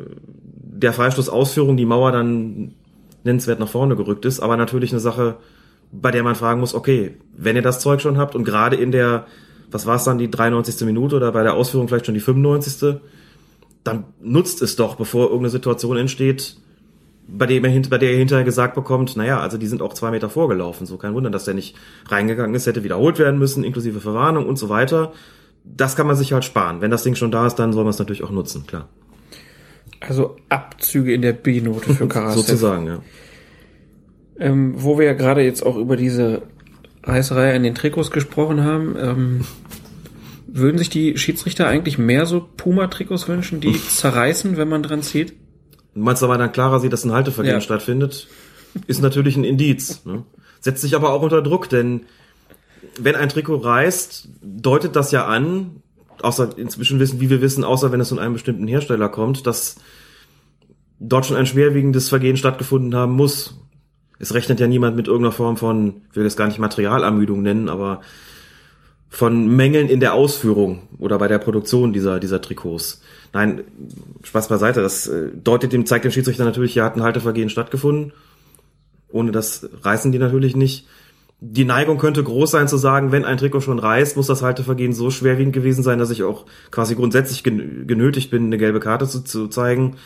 der 0.80 0.94
Freistoßausführung 0.94 1.78
die 1.78 1.86
Mauer 1.86 2.12
dann 2.12 2.74
nennenswert 3.24 3.60
nach 3.60 3.68
vorne 3.68 3.96
gerückt 3.96 4.26
ist, 4.26 4.40
aber 4.40 4.58
natürlich 4.58 4.92
eine 4.92 5.00
Sache, 5.00 5.38
bei 5.92 6.12
der 6.12 6.24
man 6.24 6.36
fragen 6.36 6.60
muss, 6.60 6.74
okay, 6.74 7.18
wenn 7.36 7.56
ihr 7.56 7.62
das 7.62 7.80
Zeug 7.80 8.02
schon 8.02 8.18
habt 8.18 8.36
und 8.36 8.44
gerade 8.44 8.76
in 8.76 8.92
der, 8.92 9.26
was 9.72 9.86
war 9.86 9.96
es 9.96 10.04
dann, 10.04 10.18
die 10.18 10.32
93. 10.32 10.86
Minute 10.86 11.16
oder 11.16 11.32
bei 11.32 11.44
der 11.44 11.54
Ausführung 11.54 11.88
vielleicht 11.88 12.06
schon 12.06 12.16
die 12.16 12.22
95. 12.22 13.00
Dann 13.84 14.06
nutzt 14.22 14.62
es 14.62 14.76
doch, 14.76 14.96
bevor 14.96 15.26
irgendeine 15.26 15.50
Situation 15.50 15.98
entsteht, 15.98 16.58
bei, 17.28 17.46
dem 17.46 17.66
er, 17.66 17.82
bei 17.90 17.98
der 17.98 18.12
ihr 18.12 18.18
hinterher 18.18 18.46
gesagt 18.46 18.76
bekommt, 18.76 19.16
naja, 19.16 19.40
also 19.40 19.58
die 19.58 19.68
sind 19.68 19.82
auch 19.82 19.94
zwei 19.94 20.12
Meter 20.12 20.30
vorgelaufen. 20.30 20.88
So 20.88 20.98
kein 20.98 21.14
Wunder, 21.14 21.30
dass 21.30 21.46
der 21.46 21.54
nicht 21.54 21.76
reingegangen 22.08 22.56
ist, 22.56 22.66
hätte 22.66 22.84
wiederholt 22.84 23.20
werden 23.20 23.40
müssen, 23.40 23.64
inklusive 23.64 24.00
Verwarnung 24.00 24.46
und 24.46 24.58
so 24.58 24.70
weiter. 24.70 25.12
Das 25.76 25.96
kann 25.96 26.08
man 26.08 26.16
sich 26.16 26.34
halt 26.34 26.44
sparen. 26.46 26.82
Wenn 26.82 26.92
das 26.92 27.04
Ding 27.04 27.16
schon 27.16 27.32
da 27.32 27.46
ist, 27.46 27.56
dann 27.56 27.74
soll 27.74 27.84
man 27.84 27.92
es 27.92 28.00
natürlich 28.00 28.24
auch 28.24 28.32
nutzen, 28.32 28.66
klar. 28.66 28.88
Also 30.00 30.36
Abzüge 30.50 31.14
in 31.14 31.22
der 31.22 31.34
B-Note 31.34 31.94
für 31.94 32.08
Karasev. 32.10 32.46
Sozusagen, 32.46 32.88
ja. 32.88 33.00
Ähm, 34.40 34.74
wo 34.78 34.98
wir 35.00 35.06
ja 35.06 35.14
gerade 35.14 35.42
jetzt 35.42 35.64
auch 35.66 35.76
über 35.78 35.98
diese 35.98 36.44
Reißerei 37.04 37.56
an 37.56 37.64
den 37.64 37.74
Trikots 37.76 38.12
gesprochen 38.12 38.64
haben, 38.64 38.96
ähm, 39.00 39.42
würden 40.48 40.78
sich 40.78 40.90
die 40.90 41.18
Schiedsrichter 41.18 41.68
eigentlich 41.68 41.98
mehr 41.98 42.26
so 42.26 42.48
Puma-Trikots 42.58 43.28
wünschen, 43.28 43.60
die 43.62 43.74
zerreißen, 43.74 44.58
wenn 44.58 44.70
man 44.70 44.84
dran 44.84 45.02
zieht? 45.04 45.34
Du 45.94 46.02
meinst 46.02 46.22
aber 46.24 46.38
dann 46.38 46.52
klarer 46.52 46.80
sieht, 46.80 46.94
dass 46.94 47.04
ein 47.06 47.12
Haltevergehen 47.12 47.56
Ja. 47.56 47.62
stattfindet, 47.62 48.28
ist 48.86 49.02
natürlich 49.02 49.36
ein 49.38 49.44
Indiz. 49.44 50.06
Ne? 50.06 50.24
Setzt 50.60 50.82
sich 50.82 50.96
aber 50.96 51.12
auch 51.12 51.22
unter 51.24 51.42
Druck, 51.42 51.70
denn 51.70 52.02
wenn 53.04 53.16
ein 53.16 53.30
Trikot 53.30 53.58
reißt, 53.58 54.30
deutet 54.42 54.96
das 54.96 55.12
ja 55.12 55.26
an, 55.26 55.82
außer 56.22 56.58
inzwischen 56.58 57.00
wissen, 57.00 57.20
wie 57.20 57.30
wir 57.30 57.42
wissen, 57.42 57.64
außer 57.64 57.92
wenn 57.92 58.00
es 58.00 58.10
von 58.10 58.20
einem 58.20 58.34
bestimmten 58.34 58.68
Hersteller 58.68 59.10
kommt, 59.10 59.46
dass 59.48 59.78
dort 61.00 61.26
schon 61.26 61.38
ein 61.38 61.46
schwerwiegendes 61.46 62.10
Vergehen 62.10 62.38
stattgefunden 62.38 62.96
haben 62.96 63.14
muss. 63.14 63.60
Es 64.20 64.34
rechnet 64.34 64.60
ja 64.60 64.68
niemand 64.68 64.96
mit 64.96 65.08
irgendeiner 65.08 65.34
Form 65.34 65.58
von, 65.58 66.02
ich 66.10 66.16
will 66.16 66.24
das 66.24 66.38
gar 66.38 66.48
nicht 66.48 66.60
Materialermüdung 66.60 67.42
nennen, 67.42 67.70
aber 67.70 68.02
von 69.10 69.48
Mängeln 69.48 69.88
in 69.90 70.00
der 70.00 70.14
Ausführung 70.14 70.84
oder 70.98 71.18
bei 71.18 71.28
der 71.28 71.38
Produktion 71.38 71.94
dieser, 71.94 72.20
dieser 72.20 72.42
Trikots. 72.42 73.02
Nein, 73.34 73.64
Spaß 74.24 74.48
beiseite, 74.50 74.82
das 74.82 75.08
äh, 75.08 75.30
deutet 75.34 75.72
dem, 75.72 75.86
zeigt 75.86 76.06
dem 76.06 76.12
Schiedsrichter 76.12 76.46
natürlich, 76.46 76.74
hier 76.74 76.84
hat 76.84 76.96
ein 76.96 77.04
Haltevergehen 77.04 77.50
stattgefunden. 77.50 78.14
Ohne 79.10 79.32
das 79.32 79.70
reißen 79.84 80.12
die 80.12 80.20
natürlich 80.20 80.56
nicht. 80.56 80.88
Die 81.40 81.66
Neigung 81.66 82.00
könnte 82.00 82.24
groß 82.24 82.50
sein 82.50 82.68
zu 82.68 82.78
sagen, 82.78 83.12
wenn 83.12 83.24
ein 83.24 83.38
Trikot 83.38 83.62
schon 83.62 83.78
reißt, 83.78 84.18
muss 84.18 84.26
das 84.26 84.42
Haltevergehen 84.42 84.94
so 84.94 85.12
schwerwiegend 85.12 85.54
gewesen 85.54 85.84
sein, 85.84 86.00
dass 86.00 86.10
ich 86.10 86.24
auch 86.24 86.48
quasi 86.72 86.96
grundsätzlich 86.96 87.44
gen- 87.44 87.86
genötigt 87.86 88.32
bin, 88.32 88.46
eine 88.46 88.58
gelbe 88.58 88.80
Karte 88.80 89.08
zu, 89.08 89.24
zu 89.24 89.48
zeigen. 89.48 89.98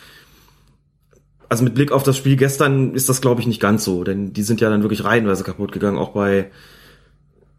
Also 1.48 1.64
mit 1.64 1.74
Blick 1.74 1.90
auf 1.90 2.02
das 2.02 2.18
Spiel 2.18 2.36
gestern 2.36 2.94
ist 2.94 3.08
das, 3.08 3.22
glaube 3.22 3.40
ich, 3.40 3.46
nicht 3.46 3.60
ganz 3.60 3.82
so, 3.84 4.04
denn 4.04 4.34
die 4.34 4.42
sind 4.42 4.60
ja 4.60 4.68
dann 4.68 4.82
wirklich 4.82 5.04
reihenweise 5.04 5.42
kaputt 5.42 5.72
gegangen, 5.72 5.98
auch 5.98 6.10
bei 6.10 6.50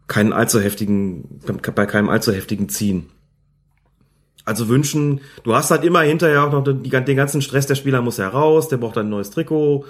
keinen 0.06 0.32
allzu 0.32 0.60
heftigen, 0.60 1.40
bei 1.74 1.86
keinem 1.86 2.08
allzu 2.08 2.32
heftigen 2.32 2.68
Ziehen. 2.68 3.06
Also 4.44 4.68
wünschen, 4.68 5.20
du 5.42 5.54
hast 5.54 5.70
halt 5.70 5.84
immer 5.84 6.02
hinterher 6.02 6.44
auch 6.44 6.52
noch 6.52 6.62
den 6.62 7.16
ganzen 7.16 7.42
Stress, 7.42 7.66
der 7.66 7.76
Spieler 7.76 8.02
muss 8.02 8.18
heraus, 8.18 8.68
der 8.68 8.76
braucht 8.76 8.98
ein 8.98 9.08
neues 9.08 9.30
Trikot. 9.30 9.84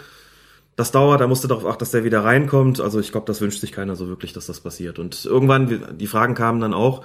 Das 0.77 0.91
dauert, 0.91 1.21
da 1.21 1.27
musst 1.29 1.45
du 1.45 1.49
darauf 1.49 1.67
achten, 1.67 1.79
dass 1.81 1.93
der 1.93 2.05
wieder 2.05 2.25
reinkommt. 2.25 2.81
Also 2.81 2.99
ich 2.99 3.13
glaube, 3.13 3.27
das 3.27 3.41
wünscht 3.41 3.61
sich 3.61 3.71
keiner 3.71 3.95
so 3.95 4.09
wirklich, 4.09 4.33
dass 4.33 4.47
das 4.47 4.61
passiert. 4.61 4.99
Und 4.99 5.25
irgendwann, 5.25 5.97
die 5.99 6.07
Fragen 6.07 6.35
kamen 6.35 6.61
dann 6.61 6.75
auch, 6.75 7.05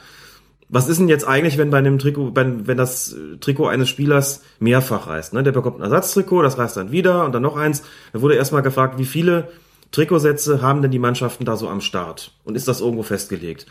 was 0.69 0.87
ist 0.87 0.99
denn 0.99 1.07
jetzt 1.09 1.27
eigentlich, 1.27 1.57
wenn 1.57 1.69
bei 1.71 1.79
einem 1.79 1.97
Trikot, 1.99 2.35
wenn, 2.35 2.67
wenn 2.67 2.77
das 2.77 3.15
Trikot 3.41 3.67
eines 3.67 3.89
Spielers 3.89 4.43
mehrfach 4.59 5.07
reißt? 5.07 5.33
Ne? 5.33 5.43
Der 5.43 5.51
bekommt 5.51 5.77
ein 5.79 5.83
Ersatztrikot, 5.83 6.43
das 6.43 6.57
reißt 6.57 6.77
dann 6.77 6.91
wieder 6.91 7.25
und 7.25 7.33
dann 7.33 7.41
noch 7.41 7.57
eins. 7.57 7.83
Da 8.13 8.21
wurde 8.21 8.35
erstmal 8.35 8.61
gefragt, 8.61 8.97
wie 8.99 9.05
viele 9.05 9.49
Trikotsätze 9.91 10.61
haben 10.61 10.81
denn 10.81 10.91
die 10.91 10.99
Mannschaften 10.99 11.45
da 11.45 11.55
so 11.55 11.67
am 11.69 11.81
Start? 11.81 12.31
Und 12.43 12.55
ist 12.55 12.67
das 12.67 12.81
irgendwo 12.81 13.03
festgelegt? 13.03 13.65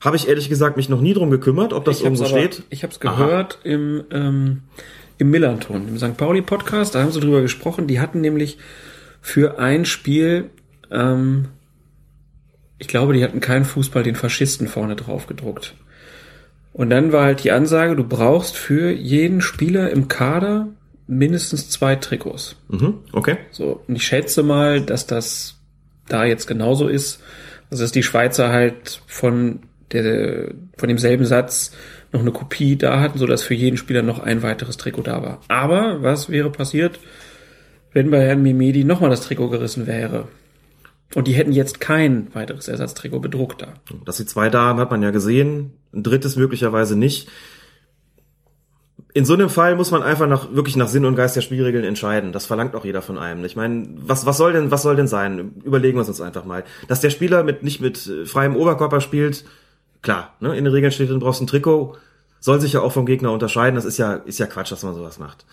Habe 0.00 0.16
ich 0.16 0.28
ehrlich 0.28 0.48
gesagt 0.48 0.76
mich 0.76 0.88
noch 0.88 1.00
nie 1.00 1.14
drum 1.14 1.30
gekümmert, 1.30 1.72
ob 1.72 1.84
das 1.84 1.98
ich 1.98 2.04
irgendwo 2.04 2.24
aber- 2.24 2.30
steht. 2.38 2.62
Ich 2.70 2.82
habe 2.82 2.92
es 2.92 3.00
gehört 3.00 3.58
im, 3.64 4.04
ähm, 4.10 4.62
im 5.16 5.30
Millanton, 5.30 5.88
im 5.88 5.98
St. 5.98 6.16
Pauli-Podcast, 6.16 6.94
da 6.94 7.02
haben 7.02 7.10
sie 7.10 7.20
drüber 7.20 7.40
gesprochen. 7.40 7.86
Die 7.86 8.00
hatten 8.00 8.20
nämlich 8.20 8.58
für 9.28 9.58
ein 9.58 9.84
Spiel, 9.84 10.48
ähm, 10.90 11.48
ich 12.78 12.88
glaube, 12.88 13.12
die 13.12 13.22
hatten 13.22 13.40
keinen 13.40 13.66
Fußball 13.66 14.02
den 14.02 14.14
Faschisten 14.14 14.68
vorne 14.68 14.96
drauf 14.96 15.26
gedruckt. 15.26 15.74
Und 16.72 16.88
dann 16.88 17.12
war 17.12 17.24
halt 17.24 17.44
die 17.44 17.50
Ansage, 17.50 17.94
du 17.94 18.04
brauchst 18.04 18.56
für 18.56 18.90
jeden 18.90 19.42
Spieler 19.42 19.90
im 19.90 20.08
Kader 20.08 20.68
mindestens 21.06 21.68
zwei 21.68 21.96
Trikots. 21.96 22.56
Mhm, 22.68 23.00
okay. 23.12 23.36
So, 23.50 23.82
und 23.86 23.96
ich 23.96 24.06
schätze 24.06 24.42
mal, 24.42 24.80
dass 24.80 25.06
das 25.06 25.56
da 26.08 26.24
jetzt 26.24 26.46
genauso 26.46 26.88
ist. 26.88 27.22
Also 27.70 27.84
dass 27.84 27.92
die 27.92 28.02
Schweizer 28.02 28.48
halt 28.48 29.02
von 29.06 29.60
der 29.92 30.54
von 30.78 30.88
demselben 30.88 31.26
Satz 31.26 31.72
noch 32.12 32.20
eine 32.20 32.32
Kopie 32.32 32.76
da 32.76 33.00
hatten, 33.00 33.18
so 33.18 33.26
dass 33.26 33.42
für 33.42 33.54
jeden 33.54 33.76
Spieler 33.76 34.00
noch 34.00 34.20
ein 34.20 34.42
weiteres 34.42 34.78
Trikot 34.78 35.02
da 35.02 35.22
war. 35.22 35.40
Aber 35.48 36.02
was 36.02 36.30
wäre 36.30 36.50
passiert, 36.50 36.98
wenn 37.98 38.12
bei 38.12 38.24
Herrn 38.24 38.44
Mimedi 38.44 38.84
nochmal 38.84 39.10
das 39.10 39.22
Trikot 39.22 39.48
gerissen 39.48 39.88
wäre? 39.88 40.28
Und 41.16 41.26
die 41.26 41.32
hätten 41.32 41.50
jetzt 41.50 41.80
kein 41.80 42.32
weiteres 42.32 42.68
Ersatztrikot 42.68 43.18
bedruckt 43.18 43.60
da. 43.60 43.74
Dass 44.04 44.18
sie 44.18 44.26
zwei 44.26 44.50
da 44.50 44.62
haben, 44.66 44.78
hat 44.78 44.92
man 44.92 45.02
ja 45.02 45.10
gesehen. 45.10 45.72
Ein 45.92 46.04
drittes 46.04 46.36
möglicherweise 46.36 46.96
nicht. 46.96 47.28
In 49.14 49.24
so 49.24 49.34
einem 49.34 49.50
Fall 49.50 49.74
muss 49.74 49.90
man 49.90 50.04
einfach 50.04 50.28
nach, 50.28 50.54
wirklich 50.54 50.76
nach 50.76 50.86
Sinn 50.86 51.06
und 51.06 51.16
Geist 51.16 51.34
der 51.34 51.40
Spielregeln 51.40 51.84
entscheiden. 51.84 52.30
Das 52.30 52.46
verlangt 52.46 52.76
auch 52.76 52.84
jeder 52.84 53.02
von 53.02 53.18
einem. 53.18 53.44
Ich 53.44 53.56
meine, 53.56 53.88
was, 53.96 54.26
was 54.26 54.36
soll 54.36 54.52
denn, 54.52 54.70
was 54.70 54.82
soll 54.82 54.94
denn 54.94 55.08
sein? 55.08 55.54
Überlegen 55.64 55.98
wir 55.98 56.02
es 56.02 56.08
uns 56.08 56.20
einfach 56.20 56.44
mal. 56.44 56.62
Dass 56.86 57.00
der 57.00 57.10
Spieler 57.10 57.42
mit, 57.42 57.64
nicht 57.64 57.80
mit 57.80 58.06
äh, 58.06 58.26
freiem 58.26 58.54
Oberkörper 58.54 59.00
spielt, 59.00 59.44
klar, 60.02 60.36
ne, 60.38 60.56
in 60.56 60.62
den 60.62 60.72
Regeln 60.72 60.92
steht, 60.92 61.10
du 61.10 61.18
brauchst 61.18 61.40
ein 61.40 61.48
Trikot, 61.48 61.96
soll 62.38 62.60
sich 62.60 62.74
ja 62.74 62.80
auch 62.80 62.92
vom 62.92 63.06
Gegner 63.06 63.32
unterscheiden. 63.32 63.74
Das 63.74 63.84
ist 63.84 63.98
ja, 63.98 64.12
ist 64.12 64.38
ja 64.38 64.46
Quatsch, 64.46 64.70
dass 64.70 64.84
man 64.84 64.94
sowas 64.94 65.18
macht. 65.18 65.46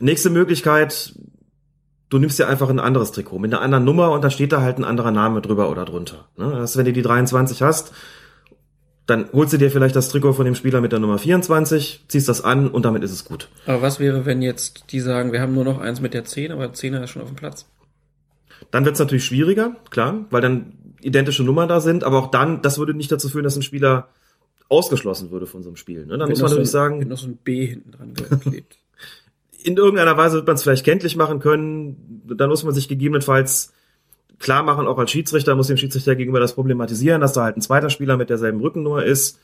Nächste 0.00 0.30
Möglichkeit, 0.30 1.14
du 2.10 2.18
nimmst 2.18 2.38
dir 2.38 2.46
einfach 2.48 2.68
ein 2.70 2.80
anderes 2.80 3.12
Trikot 3.12 3.38
mit 3.38 3.52
einer 3.52 3.62
anderen 3.62 3.84
Nummer 3.84 4.12
und 4.12 4.22
da 4.22 4.30
steht 4.30 4.52
da 4.52 4.60
halt 4.62 4.78
ein 4.78 4.84
anderer 4.84 5.10
Name 5.10 5.40
drüber 5.40 5.70
oder 5.70 5.84
drunter. 5.84 6.28
Ne? 6.36 6.50
Das 6.50 6.60
heißt, 6.60 6.76
wenn 6.78 6.84
du 6.86 6.92
die 6.92 7.02
23 7.02 7.62
hast, 7.62 7.92
dann 9.06 9.28
holst 9.32 9.52
du 9.52 9.56
dir 9.58 9.70
vielleicht 9.70 9.94
das 9.94 10.08
Trikot 10.08 10.32
von 10.32 10.44
dem 10.44 10.54
Spieler 10.56 10.80
mit 10.80 10.90
der 10.92 10.98
Nummer 10.98 11.18
24, 11.18 12.04
ziehst 12.08 12.28
das 12.28 12.42
an 12.42 12.68
und 12.68 12.84
damit 12.84 13.04
ist 13.04 13.12
es 13.12 13.24
gut. 13.24 13.48
Aber 13.66 13.80
was 13.82 14.00
wäre, 14.00 14.26
wenn 14.26 14.42
jetzt 14.42 14.86
die 14.90 15.00
sagen, 15.00 15.32
wir 15.32 15.40
haben 15.40 15.54
nur 15.54 15.64
noch 15.64 15.78
eins 15.78 16.00
mit 16.00 16.12
der 16.12 16.24
10, 16.24 16.50
aber 16.52 16.64
10er 16.66 17.04
ist 17.04 17.10
schon 17.10 17.22
auf 17.22 17.28
dem 17.28 17.36
Platz? 17.36 17.66
Dann 18.72 18.84
wird 18.84 18.94
es 18.94 18.98
natürlich 18.98 19.24
schwieriger, 19.24 19.76
klar, 19.90 20.24
weil 20.30 20.40
dann 20.40 20.72
identische 21.02 21.44
Nummern 21.44 21.68
da 21.68 21.80
sind, 21.80 22.02
aber 22.02 22.18
auch 22.18 22.30
dann, 22.32 22.62
das 22.62 22.78
würde 22.78 22.94
nicht 22.94 23.12
dazu 23.12 23.28
führen, 23.28 23.44
dass 23.44 23.54
ein 23.54 23.62
Spieler 23.62 24.08
ausgeschlossen 24.68 25.30
würde 25.30 25.46
von 25.46 25.62
so 25.62 25.68
einem 25.68 25.76
Spiel. 25.76 26.06
Ne? 26.06 26.18
Dann 26.18 26.28
muss 26.28 26.40
man 26.40 26.50
natürlich 26.50 26.70
so, 26.70 26.78
ein- 26.78 26.82
sagen, 26.82 27.00
Wenn 27.00 27.08
noch 27.08 27.18
so 27.18 27.28
ein 27.28 27.36
B 27.36 27.66
hinten 27.66 27.92
dran 27.92 28.14
geklebt. 28.14 28.78
In 29.66 29.76
irgendeiner 29.76 30.16
Weise 30.16 30.36
wird 30.36 30.46
man 30.46 30.54
es 30.54 30.62
vielleicht 30.62 30.84
kenntlich 30.84 31.16
machen 31.16 31.40
können. 31.40 32.22
Dann 32.28 32.48
muss 32.48 32.62
man 32.62 32.72
sich 32.72 32.86
gegebenenfalls 32.86 33.72
klar 34.38 34.62
machen, 34.62 34.86
auch 34.86 34.98
als 34.98 35.10
Schiedsrichter 35.10 35.56
muss 35.56 35.66
dem 35.66 35.76
Schiedsrichter 35.76 36.14
gegenüber 36.14 36.38
das 36.38 36.54
problematisieren, 36.54 37.20
dass 37.20 37.32
da 37.32 37.42
halt 37.42 37.56
ein 37.56 37.62
zweiter 37.62 37.90
Spieler 37.90 38.16
mit 38.16 38.30
derselben 38.30 38.60
Rückennummer 38.60 39.04
ist. 39.04 39.40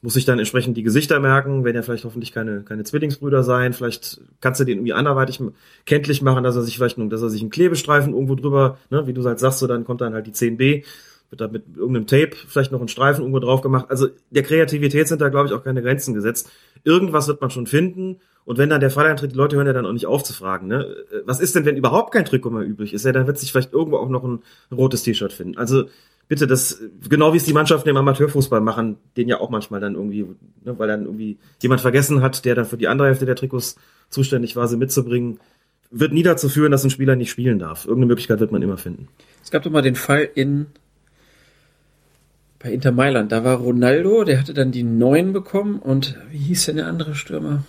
Muss 0.00 0.14
sich 0.14 0.24
dann 0.24 0.40
entsprechend 0.40 0.76
die 0.76 0.82
Gesichter 0.82 1.20
merken, 1.20 1.64
werden 1.64 1.76
ja 1.76 1.82
vielleicht 1.82 2.04
hoffentlich 2.04 2.32
keine, 2.32 2.62
keine 2.62 2.82
Zwillingsbrüder 2.82 3.44
sein. 3.44 3.74
Vielleicht 3.74 4.20
kannst 4.40 4.60
du 4.60 4.64
den 4.64 4.78
irgendwie 4.78 4.94
anderweitig 4.94 5.40
kenntlich 5.86 6.20
machen, 6.22 6.42
dass 6.42 6.56
er 6.56 6.62
sich 6.62 6.76
vielleicht, 6.76 6.98
dass 6.98 7.22
er 7.22 7.30
sich 7.30 7.42
einen 7.42 7.50
Klebestreifen 7.50 8.12
irgendwo 8.12 8.34
drüber, 8.34 8.78
ne, 8.90 9.06
wie 9.06 9.12
du 9.12 9.22
halt 9.24 9.38
sagst, 9.38 9.60
so 9.60 9.68
dann 9.68 9.84
kommt 9.84 10.00
dann 10.00 10.14
halt 10.14 10.26
die 10.26 10.32
10b, 10.32 10.82
wird 11.32 11.40
da 11.40 11.48
mit 11.48 11.64
irgendeinem 11.76 12.06
Tape 12.06 12.36
vielleicht 12.46 12.72
noch 12.72 12.80
ein 12.82 12.88
Streifen 12.88 13.22
irgendwo 13.22 13.38
drauf 13.40 13.62
gemacht. 13.62 13.86
Also 13.88 14.08
der 14.30 14.42
Kreativität 14.42 15.08
sind 15.08 15.22
da, 15.22 15.30
glaube 15.30 15.48
ich, 15.48 15.54
auch 15.54 15.64
keine 15.64 15.80
Grenzen 15.80 16.12
gesetzt. 16.12 16.50
Irgendwas 16.84 17.26
wird 17.26 17.40
man 17.40 17.48
schon 17.48 17.66
finden. 17.66 18.20
Und 18.44 18.58
wenn 18.58 18.68
dann 18.68 18.80
der 18.80 18.90
Fall 18.90 19.06
eintritt, 19.06 19.32
die 19.32 19.36
Leute 19.36 19.56
hören 19.56 19.66
ja 19.66 19.72
dann 19.72 19.86
auch 19.86 19.94
nicht 19.94 20.04
auf 20.04 20.22
zu 20.22 20.34
fragen, 20.34 20.66
ne? 20.66 20.84
äh, 21.10 21.22
Was 21.24 21.40
ist 21.40 21.56
denn, 21.56 21.64
wenn 21.64 21.76
überhaupt 21.76 22.12
kein 22.12 22.26
Trikot 22.26 22.50
mehr 22.50 22.64
übrig 22.64 22.92
ist? 22.92 23.06
Ja, 23.06 23.12
dann 23.12 23.26
wird 23.26 23.38
sich 23.38 23.50
vielleicht 23.50 23.72
irgendwo 23.72 23.96
auch 23.96 24.10
noch 24.10 24.24
ein 24.24 24.40
rotes 24.70 25.04
T-Shirt 25.04 25.32
finden. 25.32 25.56
Also 25.56 25.84
bitte, 26.28 26.46
das, 26.46 26.82
genau 27.08 27.32
wie 27.32 27.38
es 27.38 27.44
die 27.44 27.54
Mannschaften 27.54 27.88
im 27.88 27.96
Amateurfußball 27.96 28.60
machen, 28.60 28.98
den 29.16 29.28
ja 29.28 29.40
auch 29.40 29.48
manchmal 29.48 29.80
dann 29.80 29.94
irgendwie, 29.94 30.26
ne, 30.64 30.78
weil 30.78 30.88
dann 30.88 31.06
irgendwie 31.06 31.38
jemand 31.62 31.80
vergessen 31.80 32.20
hat, 32.20 32.44
der 32.44 32.56
dann 32.56 32.66
für 32.66 32.76
die 32.76 32.88
andere 32.88 33.08
Hälfte 33.08 33.24
der 33.24 33.36
Trikots 33.36 33.76
zuständig 34.10 34.54
war, 34.54 34.68
sie 34.68 34.76
mitzubringen, 34.76 35.40
wird 35.90 36.12
nie 36.12 36.22
dazu 36.22 36.50
führen, 36.50 36.72
dass 36.72 36.84
ein 36.84 36.90
Spieler 36.90 37.16
nicht 37.16 37.30
spielen 37.30 37.58
darf. 37.58 37.86
Irgendeine 37.86 38.08
Möglichkeit 38.08 38.40
wird 38.40 38.52
man 38.52 38.60
immer 38.60 38.76
finden. 38.76 39.08
Es 39.42 39.50
gab 39.50 39.62
doch 39.62 39.70
mal 39.70 39.82
den 39.82 39.94
Fall 39.94 40.28
in 40.34 40.66
bei 42.62 42.72
Inter 42.72 42.92
Mailand. 42.92 43.32
Da 43.32 43.44
war 43.44 43.56
Ronaldo, 43.56 44.24
der 44.24 44.38
hatte 44.38 44.54
dann 44.54 44.72
die 44.72 44.82
9 44.82 45.32
bekommen 45.32 45.78
und 45.78 46.16
wie 46.30 46.38
hieß 46.38 46.66
denn 46.66 46.76
der 46.76 46.86
andere 46.86 47.14
Stürmer? 47.14 47.64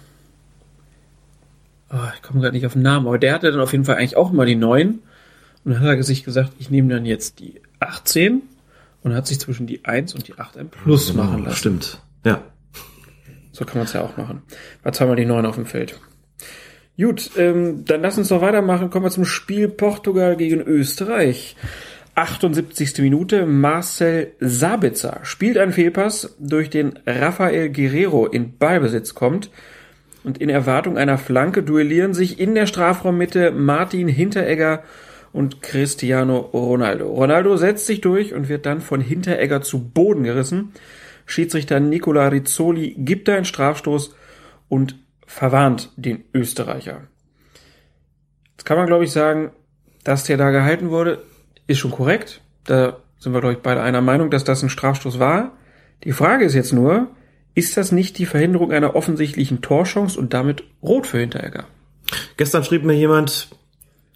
Ah, 1.89 2.11
ich 2.15 2.21
komme 2.21 2.41
gerade 2.41 2.55
nicht 2.55 2.65
auf 2.65 2.73
den 2.73 2.81
Namen, 2.81 3.07
aber 3.07 3.19
der 3.19 3.33
hatte 3.33 3.51
dann 3.51 3.59
auf 3.61 3.71
jeden 3.71 3.85
Fall 3.85 3.97
eigentlich 3.97 4.17
auch 4.17 4.31
immer 4.31 4.45
die 4.45 4.55
9 4.55 4.99
und 5.65 5.71
dann 5.71 5.79
hat 5.79 5.95
er 5.95 6.03
sich 6.03 6.23
gesagt, 6.23 6.53
ich 6.59 6.69
nehme 6.69 6.93
dann 6.93 7.05
jetzt 7.05 7.39
die 7.39 7.61
18 7.79 8.41
und 9.03 9.13
hat 9.13 9.27
sich 9.27 9.39
zwischen 9.39 9.67
die 9.67 9.85
1 9.85 10.13
und 10.15 10.27
die 10.27 10.37
8 10.37 10.57
ein 10.57 10.69
Plus 10.69 11.13
machen 11.13 11.43
lassen. 11.43 11.57
Stimmt. 11.57 12.01
Ja. 12.25 12.41
So 13.51 13.65
kann 13.65 13.77
man 13.77 13.85
es 13.85 13.93
ja 13.93 14.01
auch 14.01 14.17
machen. 14.17 14.41
War 14.81 14.93
zweimal 14.93 15.15
die 15.15 15.25
Neun 15.25 15.45
auf 15.45 15.55
dem 15.55 15.65
Feld. 15.65 15.99
Gut, 16.97 17.31
ähm, 17.37 17.85
dann 17.85 18.01
lass 18.01 18.17
uns 18.17 18.29
noch 18.29 18.41
weitermachen. 18.41 18.89
Kommen 18.89 19.05
wir 19.05 19.11
zum 19.11 19.25
Spiel 19.25 19.67
Portugal 19.67 20.37
gegen 20.37 20.61
Österreich. 20.61 21.55
78. 22.15 22.99
Minute. 22.99 23.45
Marcel 23.45 24.33
Sabitzer 24.39 25.19
spielt 25.23 25.57
einen 25.57 25.73
Fehlpass, 25.73 26.35
durch 26.39 26.69
den 26.69 26.99
Rafael 27.05 27.69
Guerrero 27.69 28.27
in 28.27 28.57
Ballbesitz 28.57 29.13
kommt. 29.15 29.49
Und 30.23 30.37
in 30.37 30.49
Erwartung 30.49 30.97
einer 30.97 31.17
Flanke 31.17 31.63
duellieren 31.63 32.13
sich 32.13 32.39
in 32.39 32.55
der 32.55 32.65
Strafraummitte 32.65 33.51
Martin 33.51 34.07
Hinteregger 34.07 34.83
und 35.33 35.61
Cristiano 35.61 36.37
Ronaldo. 36.37 37.11
Ronaldo 37.11 37.57
setzt 37.57 37.87
sich 37.87 37.99
durch 37.99 38.33
und 38.33 38.47
wird 38.47 38.65
dann 38.65 38.79
von 38.79 39.01
Hinteregger 39.01 39.61
zu 39.61 39.89
Boden 39.89 40.23
gerissen. 40.23 40.71
Schiedsrichter 41.25 41.79
Nicola 41.79 42.27
Rizzoli 42.27 42.95
gibt 42.97 43.27
einen 43.27 43.45
Strafstoß 43.45 44.15
und 44.69 44.97
verwarnt 45.25 45.91
den 45.97 46.23
Österreicher. 46.33 47.07
Jetzt 48.51 48.65
kann 48.65 48.77
man, 48.77 48.87
glaube 48.87 49.03
ich, 49.03 49.11
sagen, 49.11 49.51
dass 50.03 50.25
der 50.25 50.37
da 50.37 50.51
gehalten 50.51 50.89
wurde, 50.89 51.23
ist 51.67 51.79
schon 51.79 51.91
korrekt. 51.91 52.41
Da 52.65 52.97
sind 53.19 53.33
wir, 53.33 53.41
glaube 53.41 53.55
ich, 53.55 53.61
beide 53.61 53.81
einer 53.81 54.01
Meinung, 54.01 54.29
dass 54.29 54.43
das 54.43 54.63
ein 54.63 54.69
Strafstoß 54.69 55.19
war. 55.19 55.51
Die 56.03 56.11
Frage 56.11 56.45
ist 56.45 56.53
jetzt 56.53 56.73
nur, 56.73 57.07
ist 57.55 57.77
das 57.77 57.91
nicht 57.91 58.17
die 58.17 58.25
Verhinderung 58.25 58.71
einer 58.71 58.95
offensichtlichen 58.95 59.61
Torchance 59.61 60.19
und 60.19 60.33
damit 60.33 60.63
rot 60.81 61.07
für 61.07 61.19
Hinteregger? 61.19 61.65
Gestern 62.37 62.63
schrieb 62.63 62.83
mir 62.83 62.93
jemand, 62.93 63.49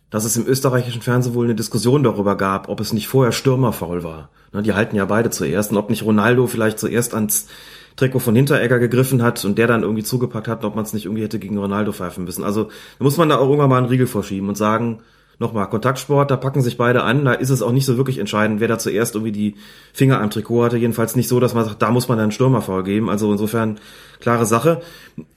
dass 0.10 0.26
es 0.26 0.38
im 0.38 0.48
österreichischen 0.48 1.02
Fernsehen 1.02 1.34
wohl 1.34 1.45
eine 1.45 1.56
Diskussion 1.56 2.03
darüber 2.03 2.38
gab, 2.38 2.69
ob 2.69 2.80
es 2.80 2.94
nicht 2.94 3.07
vorher 3.07 3.32
Stürmerfaul 3.32 4.03
war. 4.03 4.30
Die 4.53 4.74
halten 4.74 4.95
ja 4.95 5.06
beide 5.06 5.30
zuerst 5.30 5.72
und 5.72 5.78
ob 5.78 5.90
nicht 5.90 6.03
Ronaldo 6.03 6.48
vielleicht 6.48 6.80
zuerst 6.80 7.14
ans 7.14 7.48
Trikot 7.95 8.19
von 8.19 8.36
Hinteregger 8.36 8.80
gegriffen 8.80 9.22
hat 9.22 9.44
und 9.44 9.57
der 9.57 9.68
dann 9.68 9.82
irgendwie 9.84 10.03
zugepackt 10.03 10.48
hat, 10.48 10.64
ob 10.64 10.76
man 10.76 10.86
es 10.86 10.94
nicht 10.94 11.06
irgendwie 11.06 11.24
hätte 11.24 11.40
gegen 11.40 11.57
Ronaldo 11.57 11.91
pfeifen 11.91 12.24
müssen. 12.24 12.44
Also 12.44 12.65
da 12.98 13.03
muss 13.03 13.18
man 13.18 13.30
da 13.30 13.38
auch 13.38 13.48
irgendwann 13.48 13.69
mal 13.69 13.78
einen 13.80 13.88
Riegel 13.88 14.07
vorschieben 14.07 14.48
und 14.48 14.56
sagen, 14.56 14.99
nochmal, 15.39 15.69
Kontaktsport, 15.69 16.31
da 16.31 16.35
packen 16.35 16.61
sich 16.61 16.77
beide 16.77 17.03
an, 17.03 17.26
da 17.26 17.34
ist 17.34 17.49
es 17.49 17.61
auch 17.61 17.72
nicht 17.72 17.85
so 17.85 17.97
wirklich 17.97 18.18
entscheidend, 18.18 18.59
wer 18.59 18.68
da 18.68 18.80
zuerst 18.80 19.15
irgendwie 19.15 19.31
die 19.31 19.55
Finger 19.93 20.19
am 20.19 20.31
Trikot 20.31 20.65
hatte. 20.65 20.77
Jedenfalls 20.77 21.15
nicht 21.15 21.27
so, 21.27 21.39
dass 21.39 21.53
man 21.53 21.65
sagt, 21.65 21.81
da 21.81 21.91
muss 21.91 22.07
man 22.07 22.18
dann 22.18 22.31
Stürmer 22.31 22.61
vorgeben. 22.61 23.09
Also 23.09 23.31
insofern 23.31 23.80
klare 24.19 24.45
Sache. 24.45 24.81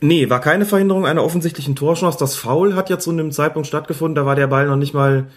Nee, 0.00 0.30
war 0.30 0.40
keine 0.40 0.64
Verhinderung 0.64 1.06
einer 1.06 1.24
offensichtlichen 1.24 1.76
Torchance. 1.76 2.18
Das 2.18 2.36
Foul 2.36 2.74
hat 2.74 2.88
ja 2.88 2.98
zu 2.98 3.10
einem 3.10 3.30
Zeitpunkt 3.30 3.66
stattgefunden, 3.66 4.14
da 4.14 4.24
war 4.24 4.36
der 4.36 4.46
Ball 4.46 4.66
noch 4.66 4.76
nicht 4.76 4.94
mal 4.94 5.28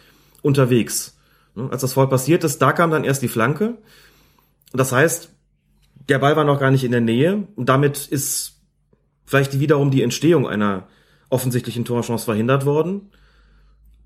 unterwegs. 0.41 1.17
Als 1.55 1.81
das 1.81 1.93
Foul 1.93 2.07
passiert 2.07 2.43
ist, 2.43 2.61
da 2.61 2.71
kam 2.71 2.89
dann 2.89 3.03
erst 3.03 3.21
die 3.21 3.27
Flanke. 3.27 3.77
Das 4.71 4.91
heißt, 4.91 5.29
der 6.09 6.19
Ball 6.19 6.35
war 6.35 6.43
noch 6.45 6.59
gar 6.59 6.71
nicht 6.71 6.83
in 6.83 6.91
der 6.91 7.01
Nähe 7.01 7.47
und 7.55 7.69
damit 7.69 8.07
ist 8.07 8.61
vielleicht 9.25 9.59
wiederum 9.59 9.91
die 9.91 10.03
Entstehung 10.03 10.47
einer 10.47 10.87
offensichtlichen 11.29 11.85
Torchance 11.85 12.25
verhindert 12.25 12.65
worden. 12.65 13.09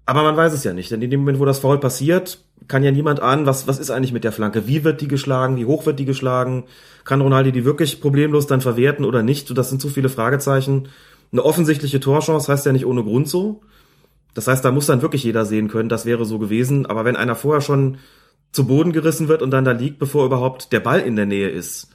Aber 0.07 0.23
man 0.23 0.37
weiß 0.37 0.53
es 0.53 0.63
ja 0.63 0.71
nicht, 0.71 0.89
denn 0.89 1.01
in 1.01 1.11
dem 1.11 1.19
Moment, 1.19 1.37
wo 1.37 1.43
das 1.43 1.59
Foul 1.59 1.79
passiert, 1.79 2.39
kann 2.69 2.81
ja 2.81 2.91
niemand 2.91 3.19
ahnen, 3.19 3.45
was, 3.45 3.67
was 3.67 3.77
ist 3.77 3.91
eigentlich 3.91 4.13
mit 4.13 4.23
der 4.23 4.31
Flanke? 4.31 4.65
Wie 4.65 4.85
wird 4.85 5.01
die 5.01 5.09
geschlagen? 5.09 5.57
Wie 5.57 5.65
hoch 5.65 5.85
wird 5.85 5.99
die 5.99 6.05
geschlagen? 6.05 6.63
Kann 7.03 7.19
Ronaldo 7.19 7.51
die 7.51 7.65
wirklich 7.65 7.99
problemlos 7.99 8.47
dann 8.47 8.61
verwerten 8.61 9.03
oder 9.03 9.21
nicht? 9.21 9.55
Das 9.57 9.69
sind 9.69 9.81
zu 9.81 9.89
viele 9.89 10.07
Fragezeichen. 10.07 10.87
Eine 11.33 11.43
offensichtliche 11.43 11.99
Torchance 11.99 12.49
heißt 12.49 12.65
ja 12.65 12.71
nicht 12.71 12.85
ohne 12.85 13.03
Grund 13.03 13.27
so. 13.27 13.61
Das 14.33 14.47
heißt, 14.47 14.63
da 14.63 14.71
muss 14.71 14.85
dann 14.85 15.01
wirklich 15.01 15.25
jeder 15.25 15.43
sehen 15.43 15.67
können, 15.67 15.89
das 15.89 16.05
wäre 16.05 16.23
so 16.23 16.39
gewesen. 16.39 16.85
Aber 16.85 17.03
wenn 17.03 17.17
einer 17.17 17.35
vorher 17.35 17.61
schon 17.61 17.97
zu 18.53 18.65
Boden 18.65 18.93
gerissen 18.93 19.27
wird 19.27 19.41
und 19.41 19.51
dann 19.51 19.65
da 19.65 19.73
liegt, 19.73 19.99
bevor 19.99 20.25
überhaupt 20.25 20.71
der 20.71 20.79
Ball 20.79 21.01
in 21.01 21.17
der 21.17 21.25
Nähe 21.25 21.49
ist. 21.49 21.89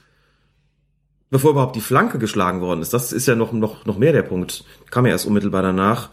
Bevor 1.31 1.51
überhaupt 1.51 1.75
die 1.75 1.81
Flanke 1.81 2.19
geschlagen 2.19 2.61
worden 2.61 2.81
ist. 2.83 2.93
Das 2.93 3.11
ist 3.11 3.25
ja 3.25 3.33
noch, 3.33 3.53
noch, 3.53 3.87
noch 3.87 3.97
mehr 3.97 4.13
der 4.13 4.21
Punkt. 4.21 4.65
Kam 4.91 5.07
ja 5.07 5.13
erst 5.13 5.25
unmittelbar 5.25 5.63
danach. 5.63 6.11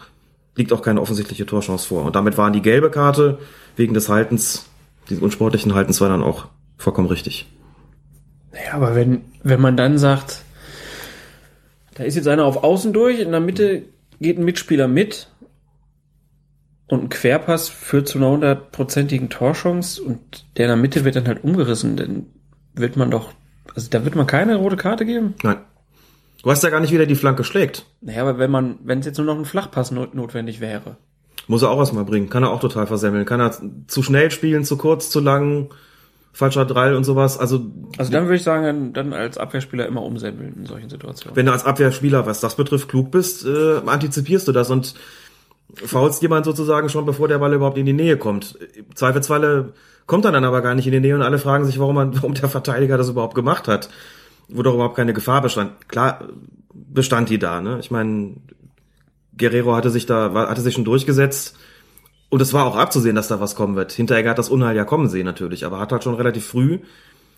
Liegt 0.56 0.72
auch 0.72 0.82
keine 0.82 1.00
offensichtliche 1.00 1.46
Torchance 1.46 1.88
vor. 1.88 2.04
Und 2.04 2.16
damit 2.16 2.36
waren 2.36 2.52
die 2.52 2.62
gelbe 2.62 2.90
Karte 2.90 3.38
wegen 3.76 3.94
des 3.94 4.08
Haltens, 4.08 4.66
dieses 5.08 5.22
unsportlichen 5.22 5.74
Haltens 5.74 6.00
war 6.00 6.08
dann 6.08 6.22
auch 6.22 6.46
vollkommen 6.76 7.08
richtig. 7.08 7.46
Naja, 8.52 8.74
aber 8.74 8.94
wenn, 8.94 9.22
wenn 9.42 9.60
man 9.60 9.76
dann 9.76 9.98
sagt, 9.98 10.42
da 11.94 12.04
ist 12.04 12.16
jetzt 12.16 12.28
einer 12.28 12.44
auf 12.44 12.64
Außen 12.64 12.92
durch, 12.92 13.20
in 13.20 13.30
der 13.30 13.40
Mitte 13.40 13.82
geht 14.20 14.38
ein 14.38 14.44
Mitspieler 14.44 14.88
mit 14.88 15.28
und 16.88 17.04
ein 17.04 17.08
Querpass 17.08 17.68
führt 17.68 18.08
zu 18.08 18.18
einer 18.18 18.30
hundertprozentigen 18.30 19.30
Torchance 19.30 20.02
und 20.02 20.46
der 20.56 20.66
in 20.66 20.70
der 20.70 20.76
Mitte 20.76 21.04
wird 21.04 21.16
dann 21.16 21.28
halt 21.28 21.44
umgerissen, 21.44 21.96
dann 21.96 22.26
wird 22.74 22.96
man 22.96 23.10
doch, 23.10 23.32
also 23.74 23.88
da 23.90 24.04
wird 24.04 24.16
man 24.16 24.26
keine 24.26 24.56
rote 24.56 24.76
Karte 24.76 25.06
geben? 25.06 25.34
Nein. 25.42 25.58
Du 26.42 26.48
weißt 26.48 26.62
ja 26.62 26.70
gar 26.70 26.80
nicht, 26.80 26.92
wie 26.92 26.96
der 26.96 27.06
die 27.06 27.14
Flanke 27.14 27.44
schlägt. 27.44 27.86
Naja, 28.00 28.22
aber 28.22 28.38
wenn 28.38 28.50
man, 28.50 28.78
wenn 28.82 29.00
es 29.00 29.06
jetzt 29.06 29.18
nur 29.18 29.26
noch 29.26 29.36
ein 29.36 29.44
Flachpass 29.44 29.90
not 29.90 30.14
notwendig 30.14 30.60
wäre. 30.60 30.96
Muss 31.46 31.62
er 31.62 31.70
auch 31.70 31.78
was 31.78 31.92
mal 31.92 32.04
bringen. 32.04 32.30
Kann 32.30 32.42
er 32.42 32.50
auch 32.50 32.60
total 32.60 32.86
versemmeln. 32.86 33.24
Kann 33.24 33.40
er 33.40 33.52
zu 33.88 34.02
schnell 34.02 34.30
spielen, 34.30 34.64
zu 34.64 34.76
kurz, 34.76 35.10
zu 35.10 35.20
lang, 35.20 35.70
falscher 36.32 36.64
Drall 36.64 36.94
und 36.94 37.04
sowas. 37.04 37.38
Also, 37.38 37.66
also 37.98 38.12
dann 38.12 38.24
würde 38.24 38.36
ich 38.36 38.42
sagen, 38.42 38.92
dann 38.92 39.12
als 39.12 39.36
Abwehrspieler 39.36 39.86
immer 39.86 40.02
umsemmeln 40.02 40.54
in 40.56 40.66
solchen 40.66 40.88
Situationen. 40.88 41.36
Wenn 41.36 41.46
du 41.46 41.52
als 41.52 41.64
Abwehrspieler, 41.64 42.24
was 42.26 42.40
das 42.40 42.56
betrifft, 42.56 42.88
klug 42.88 43.10
bist, 43.10 43.44
äh, 43.44 43.78
antizipierst 43.84 44.48
du 44.48 44.52
das 44.52 44.70
und 44.70 44.94
faulst 45.74 46.22
jemand 46.22 46.44
sozusagen 46.44 46.88
schon, 46.88 47.04
bevor 47.04 47.28
der 47.28 47.38
Ball 47.38 47.52
überhaupt 47.52 47.78
in 47.78 47.86
die 47.86 47.92
Nähe 47.92 48.16
kommt. 48.16 48.58
Zweifelsfalle 48.94 49.72
kommt 50.06 50.24
er 50.24 50.32
dann 50.32 50.44
aber 50.44 50.62
gar 50.62 50.74
nicht 50.74 50.86
in 50.86 50.92
die 50.92 51.00
Nähe 51.00 51.14
und 51.14 51.22
alle 51.22 51.38
fragen 51.38 51.64
sich, 51.64 51.78
warum, 51.78 51.94
man, 51.94 52.14
warum 52.14 52.34
der 52.34 52.48
Verteidiger 52.48 52.96
das 52.96 53.08
überhaupt 53.08 53.34
gemacht 53.34 53.68
hat. 53.68 53.88
Wo 54.52 54.62
doch 54.62 54.74
überhaupt 54.74 54.96
keine 54.96 55.12
Gefahr 55.12 55.42
bestand. 55.42 55.88
Klar 55.88 56.28
bestand 56.72 57.30
die 57.30 57.38
da, 57.38 57.60
ne? 57.60 57.78
Ich 57.80 57.90
meine, 57.90 58.36
Guerrero 59.36 59.74
hatte 59.74 59.90
sich 59.90 60.06
da, 60.06 60.32
hatte 60.34 60.60
sich 60.60 60.74
schon 60.74 60.84
durchgesetzt. 60.84 61.56
Und 62.28 62.40
es 62.42 62.52
war 62.52 62.64
auch 62.64 62.76
abzusehen, 62.76 63.16
dass 63.16 63.28
da 63.28 63.40
was 63.40 63.56
kommen 63.56 63.76
wird. 63.76 63.92
Hinteregger 63.92 64.30
hat 64.30 64.38
das 64.38 64.50
Unheil 64.50 64.76
ja 64.76 64.84
kommen 64.84 65.08
sehen 65.08 65.24
natürlich, 65.24 65.66
aber 65.66 65.80
hat 65.80 65.90
halt 65.90 66.04
schon 66.04 66.14
relativ 66.14 66.46
früh 66.46 66.78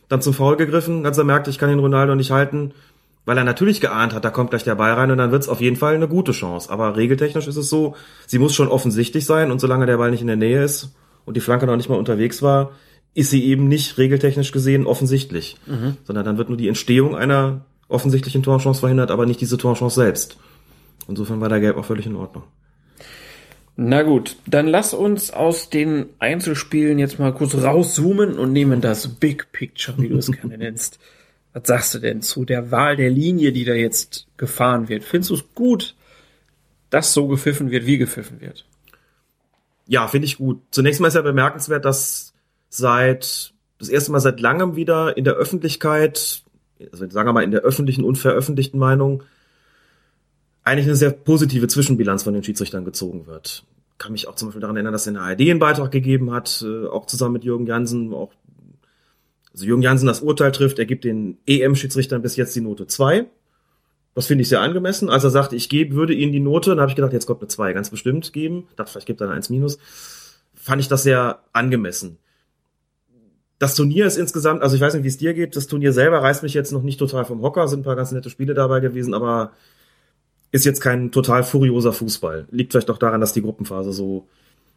dann 0.09 0.21
zum 0.21 0.35
Foul 0.35 0.57
gegriffen, 0.57 1.07
als 1.07 1.17
er 1.17 1.25
merkte, 1.25 1.49
ich 1.49 1.57
kann 1.57 1.71
den 1.71 1.79
Ronaldo 1.79 2.15
nicht 2.15 2.33
halten 2.33 2.75
weil 3.25 3.39
er 3.39 3.45
natürlich 3.45 3.81
geahnt 3.81 4.15
hat, 4.15 4.25
da 4.25 4.31
kommt 4.31 4.51
gleich 4.51 4.65
der 4.65 4.75
Ball 4.75 4.93
rein 4.93 5.11
und 5.11 5.19
dann 5.19 5.31
wird's 5.31 5.49
auf 5.49 5.61
jeden 5.61 5.77
Fall 5.77 5.95
eine 5.95 6.09
gute 6.09 6.33
Chance. 6.33 6.71
Aber 6.71 6.97
regeltechnisch 6.97 7.47
ist 7.47 7.57
es 7.57 7.69
so, 7.69 7.95
sie 8.27 8.39
muss 8.39 8.55
schon 8.55 8.69
offensichtlich 8.69 9.27
sein 9.27 9.51
und 9.51 9.61
solange 9.61 9.87
der 9.87 9.97
Ball 9.97 10.11
nicht 10.11 10.23
in 10.23 10.27
der 10.27 10.37
Nähe 10.37 10.65
ist 10.65 10.95
und 11.25 11.37
die 11.37 11.41
Flanke 11.41 11.67
noch 11.67 11.77
nicht 11.77 11.89
mal 11.89 11.99
unterwegs 11.99 12.43
war, 12.43 12.73
ist 13.15 13.31
sie 13.31 13.45
eben 13.45 13.69
nicht 13.69 13.99
regeltechnisch 13.99 14.53
gesehen 14.53 14.87
offensichtlich, 14.87 15.57
mhm. 15.67 15.97
sondern 16.05 16.25
dann 16.25 16.39
wird 16.39 16.49
nur 16.49 16.59
die 16.59 16.69
Entstehung 16.69 17.15
einer 17.15 17.65
offensichtlichen 17.89 18.43
Torchance 18.43 18.81
verhindert, 18.81 19.11
aber 19.11 19.27
nicht 19.27 19.41
diese 19.41 19.59
Torchance 19.59 19.95
selbst. 19.95 20.39
Insofern 21.09 21.41
war 21.41 21.49
der 21.49 21.61
Gelb 21.61 21.77
auch 21.77 21.85
völlig 21.85 22.07
in 22.07 22.17
Ordnung. 22.17 22.45
Na 23.77 24.03
gut, 24.03 24.37
dann 24.47 24.67
lass 24.67 24.93
uns 24.93 25.31
aus 25.31 25.71
den 25.71 26.07
Einzelspielen 26.19 26.99
jetzt 26.99 27.19
mal 27.19 27.33
kurz 27.33 27.55
rauszoomen 27.55 28.39
und 28.39 28.53
nehmen 28.53 28.81
das 28.81 29.09
Big 29.09 29.51
Picture, 29.53 29.97
wie 29.99 30.09
du 30.09 30.19
es 30.19 30.31
gerne 30.31 30.59
nennst. 30.59 30.99
Was 31.53 31.67
sagst 31.67 31.95
du 31.95 31.99
denn 31.99 32.23
zu 32.23 32.45
der 32.45 32.71
Wahl 32.71 32.97
der 32.97 33.11
Linie, 33.11 33.53
die 33.53 33.65
da 33.65 33.75
jetzt 33.75 34.27
gefahren 34.37 34.89
wird? 34.89 35.05
Findest 35.05 35.31
du 35.31 35.35
es 35.35 35.45
gut, 35.55 35.95
dass 36.91 37.13
so 37.13 37.27
gepfiffen 37.29 37.71
wird, 37.71 37.87
wie 37.87 37.99
gepfiffen 37.99 38.41
wird? 38.41 38.67
Ja, 39.87 40.07
finde 40.07 40.27
ich 40.27 40.39
gut. 40.39 40.61
Zunächst 40.71 41.01
mal 41.01 41.09
ist 41.09 41.15
ja 41.15 41.23
bemerkenswert, 41.23 41.85
dass 41.85 42.32
seit 42.75 43.53
das 43.79 43.89
erste 43.89 44.13
Mal 44.13 44.21
seit 44.21 44.41
langem 44.41 44.77
wieder 44.77 45.17
in 45.17 45.25
der 45.25 45.35
Öffentlichkeit, 45.35 46.43
also 46.91 47.09
sagen 47.11 47.29
wir 47.29 47.33
mal 47.33 47.45
in 47.45 47.51
der 47.51 47.61
öffentlichen 47.61 48.05
und 48.05 48.17
veröffentlichten 48.17 48.79
Meinung, 48.79 49.23
eigentlich 50.65 50.87
eine 50.87 50.97
sehr 50.97 51.11
positive 51.11 51.69
Zwischenbilanz 51.69 52.23
von 52.23 52.33
den 52.33 52.45
Schiedsrichtern 52.45 52.85
gezogen 52.85 53.27
wird. 53.27 53.65
Kann 53.99 54.13
mich 54.13 54.27
auch 54.27 54.37
zum 54.37 54.49
Beispiel 54.49 54.61
daran 54.61 54.77
erinnern, 54.77 54.93
dass 54.93 55.07
in 55.07 55.15
der 55.15 55.25
ARD 55.25 55.41
einen 55.43 55.59
Beitrag 55.59 55.91
gegeben 55.91 56.33
hat, 56.33 56.65
äh, 56.67 56.87
auch 56.87 57.07
zusammen 57.07 57.35
mit 57.35 57.45
Jürgen 57.45 57.67
Jansen, 57.67 58.15
auch 58.15 58.33
also 59.53 59.67
Jürgen 59.67 59.83
Jansen 59.83 60.07
das 60.07 60.23
Urteil 60.23 60.51
trifft, 60.51 60.79
er 60.79 60.87
gibt 60.87 61.05
den 61.05 61.37
EM-Schiedsrichtern 61.47 62.23
bis 62.23 62.37
jetzt 62.37 62.57
die 62.57 62.63
Note 62.63 62.87
2. 62.87 63.27
Das 64.15 64.27
finde 64.27 64.43
ich 64.43 64.49
sehr 64.49 64.63
angemessen. 64.63 65.11
Als 65.11 65.25
er 65.25 65.31
sagte, 65.31 65.57
ich 65.57 65.69
gebe, 65.69 65.95
würde 65.95 66.15
ihnen 66.15 66.33
die 66.33 66.41
Note, 66.41 66.71
dann 66.71 66.81
habe 66.81 66.91
ich 66.91 66.97
gedacht, 66.97 67.13
jetzt 67.13 67.27
kommt 67.27 67.43
eine 67.43 67.49
2 67.49 67.75
ganz 67.75 67.91
bestimmt 67.91 68.33
geben. 68.33 68.69
Dachte, 68.77 68.93
vielleicht 68.93 69.07
gibt 69.07 69.21
er 69.21 69.27
eine 69.27 69.37
1 69.37 69.51
minus. 69.51 69.79
Fand 70.55 70.81
ich 70.81 70.89
das 70.89 71.03
sehr 71.03 71.41
angemessen. 71.53 72.19
Das 73.63 73.77
Turnier 73.77 74.07
ist 74.07 74.17
insgesamt, 74.17 74.61
also 74.61 74.75
ich 74.75 74.83
weiß 74.83 74.95
nicht, 74.95 75.05
wie 75.05 75.09
es 75.09 75.19
dir 75.19 75.35
geht, 75.35 75.55
das 75.55 75.69
Turnier 75.69 75.93
selber 75.93 76.21
reißt 76.21 76.43
mich 76.43 76.53
jetzt 76.53 76.73
noch 76.73 76.83
nicht 76.83 76.99
total 76.99 77.25
vom 77.25 77.43
Hocker, 77.43 77.69
sind 77.69 77.79
ein 77.79 77.85
paar 77.85 77.95
ganz 77.95 78.11
nette 78.11 78.29
Spiele 78.29 78.55
dabei 78.55 78.81
gewesen, 78.81 79.15
aber 79.15 79.53
ist 80.51 80.65
jetzt 80.65 80.81
kein 80.81 81.13
total 81.13 81.45
furioser 81.45 81.93
Fußball. 81.93 82.49
Liegt 82.51 82.73
vielleicht 82.73 82.91
auch 82.91 82.99
daran, 82.99 83.21
dass 83.21 83.35
die 83.35 83.41
Gruppenphase 83.41 83.93
so, 83.93 84.27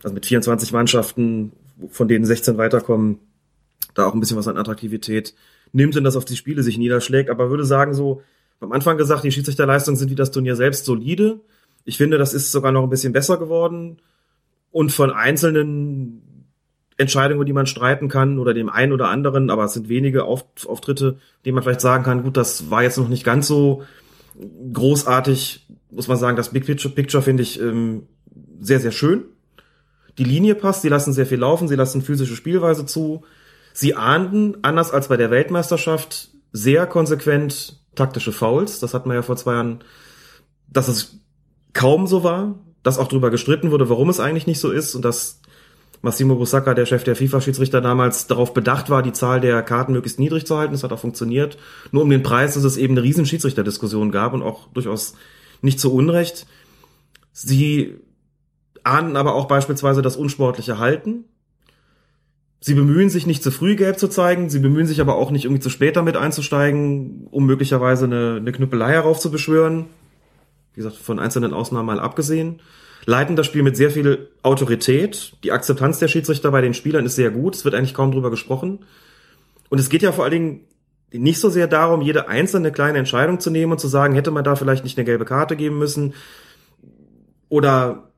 also 0.04 0.14
mit 0.14 0.28
24 0.28 0.72
Mannschaften, 0.72 1.54
von 1.90 2.08
denen 2.08 2.26
16 2.26 2.60
weiterkommen, 2.60 3.18
da 3.96 4.06
auch 4.06 4.14
ein 4.14 4.20
bisschen 4.20 4.38
was 4.38 4.48
an 4.48 4.56
Attraktivität 4.56 5.34
nimmt 5.72 5.98
und 5.98 6.04
das 6.04 6.16
auf 6.16 6.26
die 6.26 6.36
Spiele 6.36 6.62
sich 6.62 6.78
niederschlägt. 6.78 7.32
Aber 7.32 7.50
würde 7.50 7.66
sagen, 7.66 7.96
so, 7.96 8.22
am 8.60 8.72
Anfang 8.72 9.00
gesagt, 9.00 9.24
die 9.24 9.32
Schiedsrichterleistungen 9.32 9.98
sind 9.98 10.12
wie 10.12 10.16
das 10.16 10.30
Turnier 10.30 10.56
selbst 10.56 10.86
solide. 10.86 11.40
Ich 11.86 11.98
finde, 11.98 12.20
das 12.20 12.36
ist 12.36 12.52
sogar 12.52 12.72
noch 12.72 12.84
ein 12.84 12.92
bisschen 12.92 13.14
besser 13.14 13.38
geworden. 13.38 13.98
Und 14.70 14.92
von 14.92 15.10
einzelnen 15.10 16.22
Entscheidungen, 16.98 17.46
die 17.46 17.54
man 17.54 17.68
streiten 17.68 18.08
kann, 18.08 18.40
oder 18.40 18.54
dem 18.54 18.70
einen 18.70 18.94
oder 18.94 19.10
anderen, 19.10 19.50
aber 19.50 19.66
es 19.66 19.74
sind 19.74 19.90
wenige 19.90 20.24
Auftritte, 20.24 21.18
die 21.44 21.52
man 21.52 21.64
vielleicht 21.64 21.82
sagen 21.82 22.04
kann, 22.04 22.24
gut, 22.24 22.38
das 22.38 22.70
war 22.70 22.84
jetzt 22.84 22.98
noch 22.98 23.10
nicht 23.10 23.24
ganz 23.24 23.48
so 23.48 23.84
großartig, 24.74 25.68
muss 25.92 26.08
man 26.08 26.18
sagen, 26.18 26.38
das 26.38 26.50
Big 26.50 26.66
Picture, 26.66 26.94
Picture 26.94 27.24
finde 27.24 27.44
ich 27.44 27.60
ähm, 27.62 28.04
sehr, 28.60 28.80
sehr 28.80 28.92
schön. 28.92 29.26
Die 30.18 30.24
Linie 30.24 30.56
passt, 30.56 30.82
sie 30.82 30.90
lassen 30.90 31.14
sehr 31.14 31.26
viel 31.26 31.40
laufen, 31.40 31.68
sie 31.68 31.76
lassen 31.76 32.02
physische 32.02 32.36
Spielweise 32.36 32.86
zu. 32.86 33.24
Sie 33.74 33.96
ahnden, 33.96 34.58
anders 34.62 34.92
als 34.92 35.10
bei 35.10 35.18
der 35.18 35.32
Weltmeisterschaft, 35.32 36.30
sehr 36.54 36.88
konsequent 36.88 37.82
taktische 37.96 38.32
Fouls. 38.32 38.80
Das 38.80 38.94
hat 38.94 39.06
man 39.06 39.16
ja 39.16 39.22
vor 39.22 39.36
zwei 39.36 39.54
Jahren, 39.54 39.84
dass 40.70 40.88
es 40.88 41.20
kaum 41.74 42.08
so 42.08 42.24
war, 42.24 42.56
dass 42.84 42.98
auch 42.98 43.08
darüber 43.08 43.32
gestritten 43.32 43.72
wurde, 43.72 43.90
warum 43.90 44.10
es 44.10 44.22
eigentlich 44.22 44.48
nicht 44.48 44.60
so 44.60 44.72
ist 44.72 44.96
und 44.96 45.04
dass 45.04 45.42
Massimo 46.06 46.36
Busacca, 46.36 46.76
der 46.76 46.86
Chef 46.86 47.04
der 47.04 47.16
FIFA-Schiedsrichter 47.16 47.82
damals, 47.82 48.28
darauf 48.28 48.54
bedacht 48.54 48.92
war, 48.92 49.02
die 49.02 49.12
Zahl 49.12 49.42
der 49.42 49.64
Karten 49.64 49.92
möglichst 49.92 50.20
niedrig 50.20 50.46
zu 50.46 50.56
halten. 50.56 50.72
Das 50.72 50.84
hat 50.84 50.94
auch 50.94 51.00
funktioniert. 51.00 51.58
Nur 51.92 52.04
um 52.04 52.10
den 52.12 52.22
Preis, 52.22 52.54
dass 52.54 52.64
es 52.64 52.78
eben 52.78 52.94
eine 52.94 53.02
riesen 53.02 53.26
Schiedsrichterdiskussion 53.26 54.12
gab 54.12 54.34
und 54.34 54.44
auch 54.44 54.68
durchaus 54.68 55.16
nicht 55.62 55.80
zu 55.80 55.92
Unrecht. 55.92 56.46
Sie 57.34 57.96
ahnden 58.84 59.18
aber 59.18 59.34
auch 59.34 59.48
beispielsweise 59.48 60.04
das 60.04 60.16
unsportliche 60.16 60.78
Halten. 60.78 61.26
Sie 62.60 62.76
bemühen 62.76 63.10
sich 63.10 63.26
nicht 63.26 63.42
zu 63.42 63.50
früh 63.50 63.76
gelb 63.76 63.98
zu 63.98 64.08
zeigen, 64.08 64.50
sie 64.50 64.60
bemühen 64.60 64.86
sich 64.86 65.02
aber 65.02 65.16
auch 65.16 65.32
nicht 65.32 65.46
irgendwie 65.46 65.62
zu 65.62 65.72
spät 65.72 65.96
damit 65.96 66.18
einzusteigen, 66.18 67.28
um 67.32 67.48
möglicherweise 67.48 68.06
eine, 68.06 68.36
eine 68.36 68.52
Knüppelei 68.52 68.92
heraufzubeschwören. 68.92 69.88
Wie 70.74 70.78
gesagt, 70.78 70.98
von 70.98 71.20
einzelnen 71.20 71.54
Ausnahmen 71.54 71.88
mal 71.88 72.00
abgesehen. 72.00 72.62
Leiten 73.06 73.36
das 73.36 73.46
Spiel 73.46 73.64
mit 73.64 73.78
sehr 73.78 73.92
viel 73.92 74.30
Autorität. 74.42 75.34
Die 75.44 75.52
Akzeptanz 75.52 76.00
der 76.00 76.08
Schiedsrichter 76.08 76.52
bei 76.52 76.62
den 76.62 76.74
Spielern 76.74 77.06
ist 77.06 77.16
sehr 77.16 77.32
gut. 77.32 77.56
Es 77.56 77.66
wird 77.66 77.76
eigentlich 77.76 77.94
kaum 77.94 78.12
drüber 78.12 78.32
gesprochen. 78.32 78.80
Und 79.70 79.80
es 79.80 79.90
geht 79.90 80.02
ja 80.02 80.12
vor 80.12 80.24
allen 80.24 80.34
Dingen 80.34 80.62
nicht 81.12 81.40
so 81.40 81.50
sehr 81.50 81.68
darum, 81.68 82.02
jede 82.02 82.28
einzelne 82.28 82.72
kleine 82.72 82.98
Entscheidung 82.98 83.40
zu 83.40 83.50
nehmen 83.50 83.72
und 83.72 83.80
zu 83.80 83.88
sagen, 83.88 84.16
hätte 84.16 84.32
man 84.32 84.44
da 84.44 84.56
vielleicht 84.56 84.84
nicht 84.84 84.98
eine 84.98 85.06
gelbe 85.06 85.26
Karte 85.26 85.56
geben 85.56 85.78
müssen 85.78 86.14
oder 87.48 88.10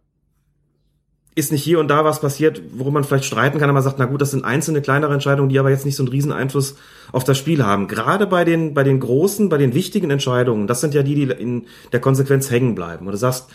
ist 1.36 1.52
nicht 1.52 1.64
hier 1.64 1.80
und 1.80 1.88
da 1.90 2.04
was 2.04 2.20
passiert, 2.20 2.64
worum 2.72 2.96
man 2.96 3.04
vielleicht 3.04 3.26
streiten 3.26 3.60
kann, 3.60 3.70
aber 3.70 3.76
man 3.76 3.84
sagt, 3.84 4.00
na 4.00 4.06
gut, 4.06 4.22
das 4.22 4.32
sind 4.32 4.44
einzelne 4.44 4.82
kleinere 4.82 5.14
Entscheidungen, 5.14 5.50
die 5.50 5.60
aber 5.60 5.70
jetzt 5.70 5.86
nicht 5.86 5.96
so 5.96 6.02
einen 6.02 6.12
riesen 6.12 6.32
Einfluss 6.32 6.78
auf 7.12 7.24
das 7.24 7.38
Spiel 7.38 7.64
haben. 7.64 7.88
Gerade 7.88 8.26
bei 8.26 8.44
den, 8.44 8.74
bei 8.74 8.84
den 8.84 9.00
großen, 9.00 9.48
bei 9.48 9.58
den 9.58 9.76
wichtigen 9.76 10.10
Entscheidungen, 10.10 10.66
das 10.66 10.82
sind 10.82 10.96
ja 10.96 11.04
die, 11.04 11.14
die 11.14 11.32
in 11.32 11.68
der 11.92 12.00
Konsequenz 12.00 12.50
hängen 12.50 12.74
bleiben. 12.74 13.06
Und 13.06 13.12
du 13.12 13.20
sagst, 13.20 13.50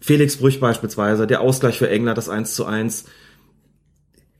Felix 0.00 0.36
Brüch 0.36 0.60
beispielsweise, 0.60 1.26
der 1.26 1.40
Ausgleich 1.40 1.78
für 1.78 1.88
England, 1.88 2.18
das 2.18 2.28
1 2.28 2.54
zu 2.54 2.64
1. 2.64 3.04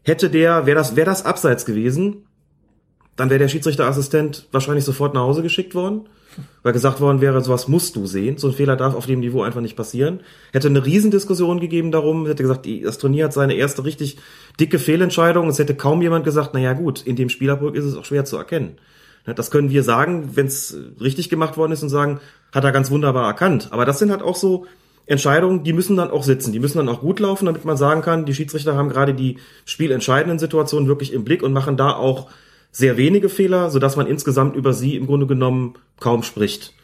Hätte 0.03 0.31
der, 0.31 0.67
wäre 0.67 0.77
das, 0.77 0.97
wäre 0.97 1.07
das 1.07 1.25
abseits 1.25 1.65
gewesen, 1.65 2.27
dann 3.17 3.31
wäre 3.31 3.41
der 3.41 3.49
Schiedsrichterassistent 3.49 4.49
wahrscheinlich 4.53 4.85
sofort 4.85 5.15
nach 5.15 5.23
Hause 5.23 5.43
geschickt 5.43 5.75
worden 5.75 6.09
weil 6.63 6.73
gesagt 6.73 7.01
worden 7.01 7.21
wäre, 7.21 7.43
sowas 7.43 7.69
musst 7.69 7.97
du 7.97 8.07
sehen. 8.07 8.39
So 8.39 8.49
ein 8.49 8.55
Fehler 8.55 8.77
darf 8.77 8.95
auf 8.95 9.07
dem 9.07 9.21
Niveau 9.21 9.43
einfach 9.43 9.61
nicht 9.61 9.77
passieren. 9.77 10.21
Hätte 10.53 10.69
eine 10.69 10.85
Riesendiskussion 10.85 11.61
gegeben 11.61 11.91
darum, 11.91 12.27
hätte 12.27 12.43
gesagt, 12.43 12.67
das 12.85 12.99
Turnier 12.99 13.27
hat 13.27 13.33
seine 13.33 13.55
erste 13.55 13.85
richtig 13.85 14.19
dicke 14.61 14.79
Fehlentscheidung. 14.79 15.49
Es 15.49 15.59
hätte 15.59 15.75
kaum 15.75 16.03
jemand 16.03 16.25
gesagt, 16.25 16.51
na 16.53 16.61
ja 16.61 16.73
gut, 16.73 17.03
in 17.03 17.17
dem 17.17 17.29
Spielerbruch 17.29 17.75
ist 17.75 17.85
es 17.85 17.97
auch 17.97 18.05
schwer 18.05 18.25
zu 18.25 18.37
erkennen. 18.37 18.77
Das 19.25 19.51
können 19.51 19.71
wir 19.71 19.83
sagen, 19.83 20.31
wenn 20.37 20.47
es 20.47 20.75
richtig 21.01 21.29
gemacht 21.29 21.59
worden 21.59 21.73
ist 21.73 21.83
und 21.83 21.91
sagen, 21.91 22.21
hat 22.53 22.65
er 22.65 22.73
ganz 22.73 22.91
wunderbar 22.91 23.27
erkannt. 23.27 23.69
Aber 23.73 23.85
das 23.85 23.99
sind 23.99 24.11
halt 24.11 24.23
auch 24.23 24.37
so 24.37 24.67
Entscheidungen, 25.09 25.65
die 25.65 25.73
müssen 25.73 25.97
dann 25.97 26.11
auch 26.11 26.23
sitzen, 26.23 26.53
die 26.53 26.61
müssen 26.61 26.77
dann 26.77 26.89
auch 26.89 27.01
gut 27.01 27.19
laufen, 27.19 27.47
damit 27.47 27.65
man 27.65 27.79
sagen 27.79 28.03
kann, 28.03 28.27
die 28.27 28.35
Schiedsrichter 28.35 28.77
haben 28.77 28.91
gerade 28.91 29.15
die 29.15 29.39
spielentscheidenden 29.65 30.39
Situationen 30.39 30.87
wirklich 30.87 31.15
im 31.15 31.25
Blick 31.25 31.43
und 31.43 31.55
machen 31.55 31.79
da 31.79 31.93
auch 31.93 32.31
sehr 32.73 32.99
wenige 32.99 33.31
Fehler, 33.31 33.71
so 33.71 33.79
dass 33.79 33.97
man 33.97 34.07
insgesamt 34.07 34.55
über 34.55 34.75
sie 34.75 34.97
im 34.97 35.07
Grunde 35.07 35.27
genommen 35.27 35.75
kaum 35.99 36.23
spricht. 36.23 36.75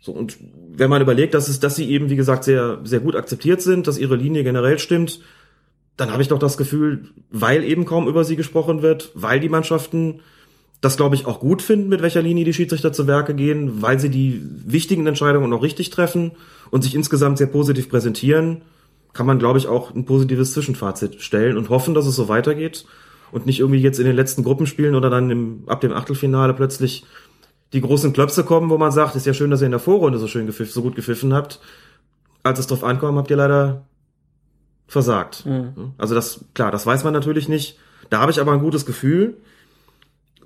So, 0.00 0.12
und 0.12 0.38
wenn 0.72 0.88
man 0.88 1.02
überlegt, 1.02 1.34
dass 1.34 1.48
es, 1.48 1.58
dass 1.58 1.74
sie 1.74 1.90
eben, 1.90 2.08
wie 2.08 2.16
gesagt, 2.16 2.44
sehr, 2.44 2.78
sehr 2.84 3.00
gut 3.00 3.16
akzeptiert 3.16 3.60
sind, 3.60 3.88
dass 3.88 3.98
ihre 3.98 4.14
Linie 4.14 4.44
generell 4.44 4.78
stimmt, 4.78 5.20
dann 5.96 6.12
habe 6.12 6.22
ich 6.22 6.28
doch 6.28 6.38
das 6.38 6.56
Gefühl, 6.56 7.08
weil 7.30 7.64
eben 7.64 7.84
kaum 7.84 8.06
über 8.06 8.22
sie 8.22 8.36
gesprochen 8.36 8.80
wird, 8.80 9.10
weil 9.14 9.40
die 9.40 9.48
Mannschaften 9.48 10.20
das, 10.80 10.96
glaube 10.96 11.16
ich, 11.16 11.26
auch 11.26 11.40
gut 11.40 11.62
finden, 11.62 11.88
mit 11.88 12.00
welcher 12.00 12.22
Linie 12.22 12.44
die 12.44 12.54
Schiedsrichter 12.54 12.92
zu 12.92 13.06
Werke 13.06 13.34
gehen, 13.34 13.82
weil 13.82 13.98
sie 13.98 14.08
die 14.08 14.40
wichtigen 14.64 15.06
Entscheidungen 15.06 15.52
auch 15.52 15.62
richtig 15.62 15.90
treffen 15.90 16.30
und 16.70 16.82
sich 16.82 16.94
insgesamt 16.94 17.38
sehr 17.38 17.46
positiv 17.46 17.88
präsentieren, 17.88 18.62
kann 19.12 19.26
man, 19.26 19.38
glaube 19.38 19.58
ich, 19.58 19.66
auch 19.66 19.94
ein 19.94 20.04
positives 20.04 20.52
Zwischenfazit 20.52 21.20
stellen 21.20 21.56
und 21.56 21.68
hoffen, 21.68 21.94
dass 21.94 22.06
es 22.06 22.16
so 22.16 22.28
weitergeht 22.28 22.84
und 23.32 23.46
nicht 23.46 23.60
irgendwie 23.60 23.80
jetzt 23.80 23.98
in 23.98 24.06
den 24.06 24.16
letzten 24.16 24.42
Gruppenspielen 24.42 24.94
oder 24.94 25.10
dann 25.10 25.30
im, 25.30 25.64
ab 25.66 25.80
dem 25.80 25.92
Achtelfinale 25.92 26.54
plötzlich 26.54 27.04
die 27.72 27.80
großen 27.80 28.12
Klöpse 28.12 28.44
kommen, 28.44 28.70
wo 28.70 28.78
man 28.78 28.92
sagt, 28.92 29.14
ist 29.16 29.26
ja 29.26 29.34
schön, 29.34 29.50
dass 29.50 29.62
ihr 29.62 29.66
in 29.66 29.72
der 29.72 29.80
Vorrunde 29.80 30.18
so 30.18 30.26
schön 30.26 30.46
gepfiffen, 30.46 30.72
so 30.72 30.82
gut 30.82 30.96
gepfiffen 30.96 31.32
habt. 31.32 31.60
Als 32.42 32.58
es 32.58 32.66
drauf 32.66 32.84
ankommt, 32.84 33.18
habt 33.18 33.30
ihr 33.30 33.36
leider 33.36 33.84
versagt. 34.86 35.46
Mhm. 35.46 35.92
Also 35.98 36.14
das, 36.14 36.44
klar, 36.54 36.72
das 36.72 36.86
weiß 36.86 37.04
man 37.04 37.12
natürlich 37.12 37.48
nicht. 37.48 37.78
Da 38.08 38.20
habe 38.20 38.32
ich 38.32 38.40
aber 38.40 38.52
ein 38.52 38.60
gutes 38.60 38.86
Gefühl. 38.86 39.36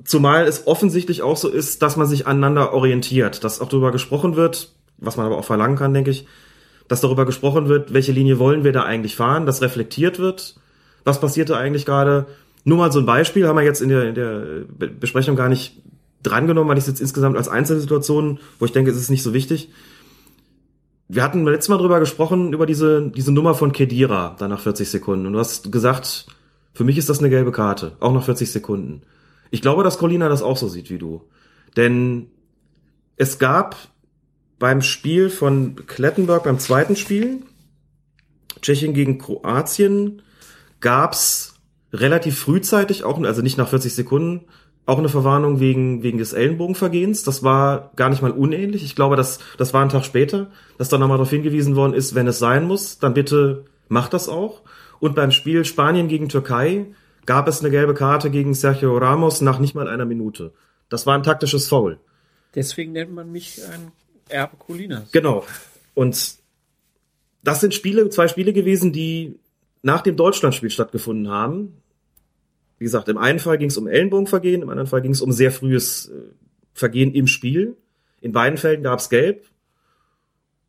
Zumal 0.05 0.47
es 0.47 0.67
offensichtlich 0.67 1.23
auch 1.23 1.39
so 1.39 1.49
ist, 1.49 1.81
dass 1.81 1.97
man 1.97 2.07
sich 2.07 2.27
aneinander 2.27 2.75
orientiert, 2.75 3.43
dass 3.43 3.61
auch 3.61 3.69
darüber 3.69 3.91
gesprochen 3.91 4.37
wird, 4.37 4.75
was 4.99 5.17
man 5.17 5.27
aber 5.27 5.39
auch 5.39 5.45
verlangen 5.45 5.77
kann, 5.77 5.95
denke 5.95 6.11
ich, 6.11 6.27
dass 6.89 7.01
darüber 7.01 7.27
gesprochen 7.27 7.69
wird, 7.69 7.93
welche 7.93 8.13
Linie 8.13 8.39
wollen 8.39 8.65
wir 8.65 8.73
da 8.73 8.83
eigentlich 8.83 9.17
fahren, 9.17 9.47
dass 9.47 9.63
reflektiert 9.63 10.19
wird, 10.19 10.57
was 11.05 11.21
passiert 11.21 11.51
da 11.51 11.57
eigentlich 11.57 11.87
gerade 11.87 12.27
nur 12.65 12.79
mal 12.79 12.91
so 12.91 12.99
ein 12.99 13.07
Beispiel 13.07 13.47
haben 13.47 13.57
wir 13.57 13.63
jetzt 13.63 13.83
in 13.83 13.91
der, 13.91 14.09
in 14.09 14.15
der 14.15 14.65
Besprechung 14.99 15.37
gar 15.37 15.49
nicht 15.49 15.83
drangenommen, 16.23 16.69
weil 16.69 16.79
ich 16.79 16.85
es 16.85 16.89
jetzt 16.89 17.01
insgesamt 17.01 17.37
als 17.37 17.49
Einzelsituation, 17.49 18.41
wo 18.59 18.65
ich 18.65 18.73
denke, 18.73 18.91
es 18.91 18.97
ist 18.97 19.11
nicht 19.11 19.23
so 19.23 19.35
wichtig. 19.35 19.71
Wir 21.09 21.23
hatten 21.23 21.45
letztes 21.45 21.69
Mal 21.69 21.77
drüber 21.77 22.01
gesprochen, 22.01 22.55
über 22.55 22.65
diese, 22.65 23.11
diese 23.11 23.31
Nummer 23.31 23.55
von 23.55 23.73
Kedira, 23.73 24.35
da 24.39 24.49
nach 24.49 24.61
40 24.61 24.89
Sekunden. 24.89 25.27
Und 25.27 25.35
du 25.35 25.39
hast 25.39 25.71
gesagt, 25.71 26.27
für 26.73 26.85
mich 26.85 26.97
ist 26.97 27.11
das 27.11 27.19
eine 27.19 27.29
gelbe 27.29 27.53
Karte, 27.53 27.93
auch 28.01 28.15
nach 28.15 28.25
40 28.25 28.51
Sekunden. 28.51 29.03
Ich 29.51 29.61
glaube, 29.61 29.85
dass 29.85 29.99
Colina 29.99 30.31
das 30.31 30.43
auch 30.43 30.57
so 30.57 30.69
sieht 30.69 30.89
wie 30.89 30.99
du. 30.99 31.23
Denn 31.77 32.29
es 33.17 33.39
gab 33.39 33.77
beim 34.59 34.83
Spiel 34.83 35.31
von 35.31 35.77
Klettenberg, 35.87 36.45
beim 36.45 36.59
zweiten 36.59 36.97
Spiel, 36.97 37.43
Tschechien 38.61 38.95
gegen 38.95 39.19
Kroatien, 39.19 40.23
gab's 40.81 41.55
relativ 41.93 42.39
frühzeitig 42.39 43.05
auch, 43.05 43.21
also 43.23 43.43
nicht 43.43 43.59
nach 43.59 43.69
40 43.69 43.95
Sekunden, 43.95 44.47
auch 44.87 44.99
eine 44.99 45.09
Verwarnung 45.09 45.61
wegen, 45.61 46.03
wegen 46.03 46.19
des 46.19 46.33
Ellenbogenvergehens. 46.33 47.23
Das 47.23 47.43
war 47.43 47.93
gar 47.97 48.11
nicht 48.11 48.21
mal 48.21 48.33
unähnlich. 48.33 48.85
Ich 48.85 48.95
glaube, 48.95 49.17
das, 49.17 49.39
das 49.57 49.73
war 49.73 49.83
ein 49.83 49.89
Tag 49.89 50.05
später, 50.05 50.51
dass 50.77 50.91
da 50.91 50.99
nochmal 50.99 51.17
darauf 51.17 51.31
hingewiesen 51.31 51.75
worden 51.75 51.95
ist, 51.95 52.15
wenn 52.15 52.27
es 52.27 52.39
sein 52.39 52.65
muss, 52.65 52.99
dann 52.99 53.15
bitte 53.15 53.65
macht 53.89 54.13
das 54.13 54.29
auch. 54.29 54.63
Und 55.01 55.15
beim 55.15 55.31
Spiel 55.31 55.65
Spanien 55.65 56.09
gegen 56.09 56.29
Türkei 56.29 56.87
gab 57.27 57.49
es 57.49 57.61
eine 57.61 57.71
gelbe 57.71 57.95
Karte 57.95 58.31
gegen 58.31 58.55
Sergio 58.55 58.97
Ramos 58.99 59.41
nach 59.41 59.59
nicht 59.59 59.75
mal 59.75 59.89
einer 59.89 60.05
Minute. 60.05 60.53
Das 60.91 61.07
war 61.07 61.15
ein 61.15 61.23
taktisches 61.23 61.69
Foul. 61.69 61.99
Deswegen 62.55 62.93
nennt 62.93 63.13
man 63.13 63.33
mich 63.33 63.61
ein 63.73 63.93
Erbe 64.29 64.57
Colinas. 64.57 65.11
Genau. 65.13 65.45
Und 65.95 66.37
das 67.43 67.61
sind 67.61 67.75
Spiele, 67.75 68.09
zwei 68.09 68.29
Spiele 68.29 68.53
gewesen, 68.53 68.93
die 68.93 69.39
nach 69.83 70.01
dem 70.01 70.17
Deutschlandspiel 70.17 70.71
stattgefunden 70.71 71.29
haben. 71.29 71.83
Wie 72.79 72.85
gesagt, 72.85 73.09
im 73.09 73.19
einen 73.19 73.39
Fall 73.39 73.59
ging 73.59 73.69
es 73.69 73.77
um 73.77 73.87
Ellenbogenvergehen, 73.87 74.63
im 74.63 74.71
anderen 74.71 74.89
Fall 74.89 75.03
ging 75.03 75.13
es 75.13 75.21
um 75.21 75.31
sehr 75.31 75.53
frühes 75.53 76.09
äh, 76.09 76.13
Vergehen 76.73 77.15
im 77.15 77.27
Spiel. 77.27 77.77
In 78.21 78.33
beiden 78.33 78.59
Fällen 78.59 78.83
gab 78.83 78.99
es 78.99 79.11
Gelb. 79.11 79.47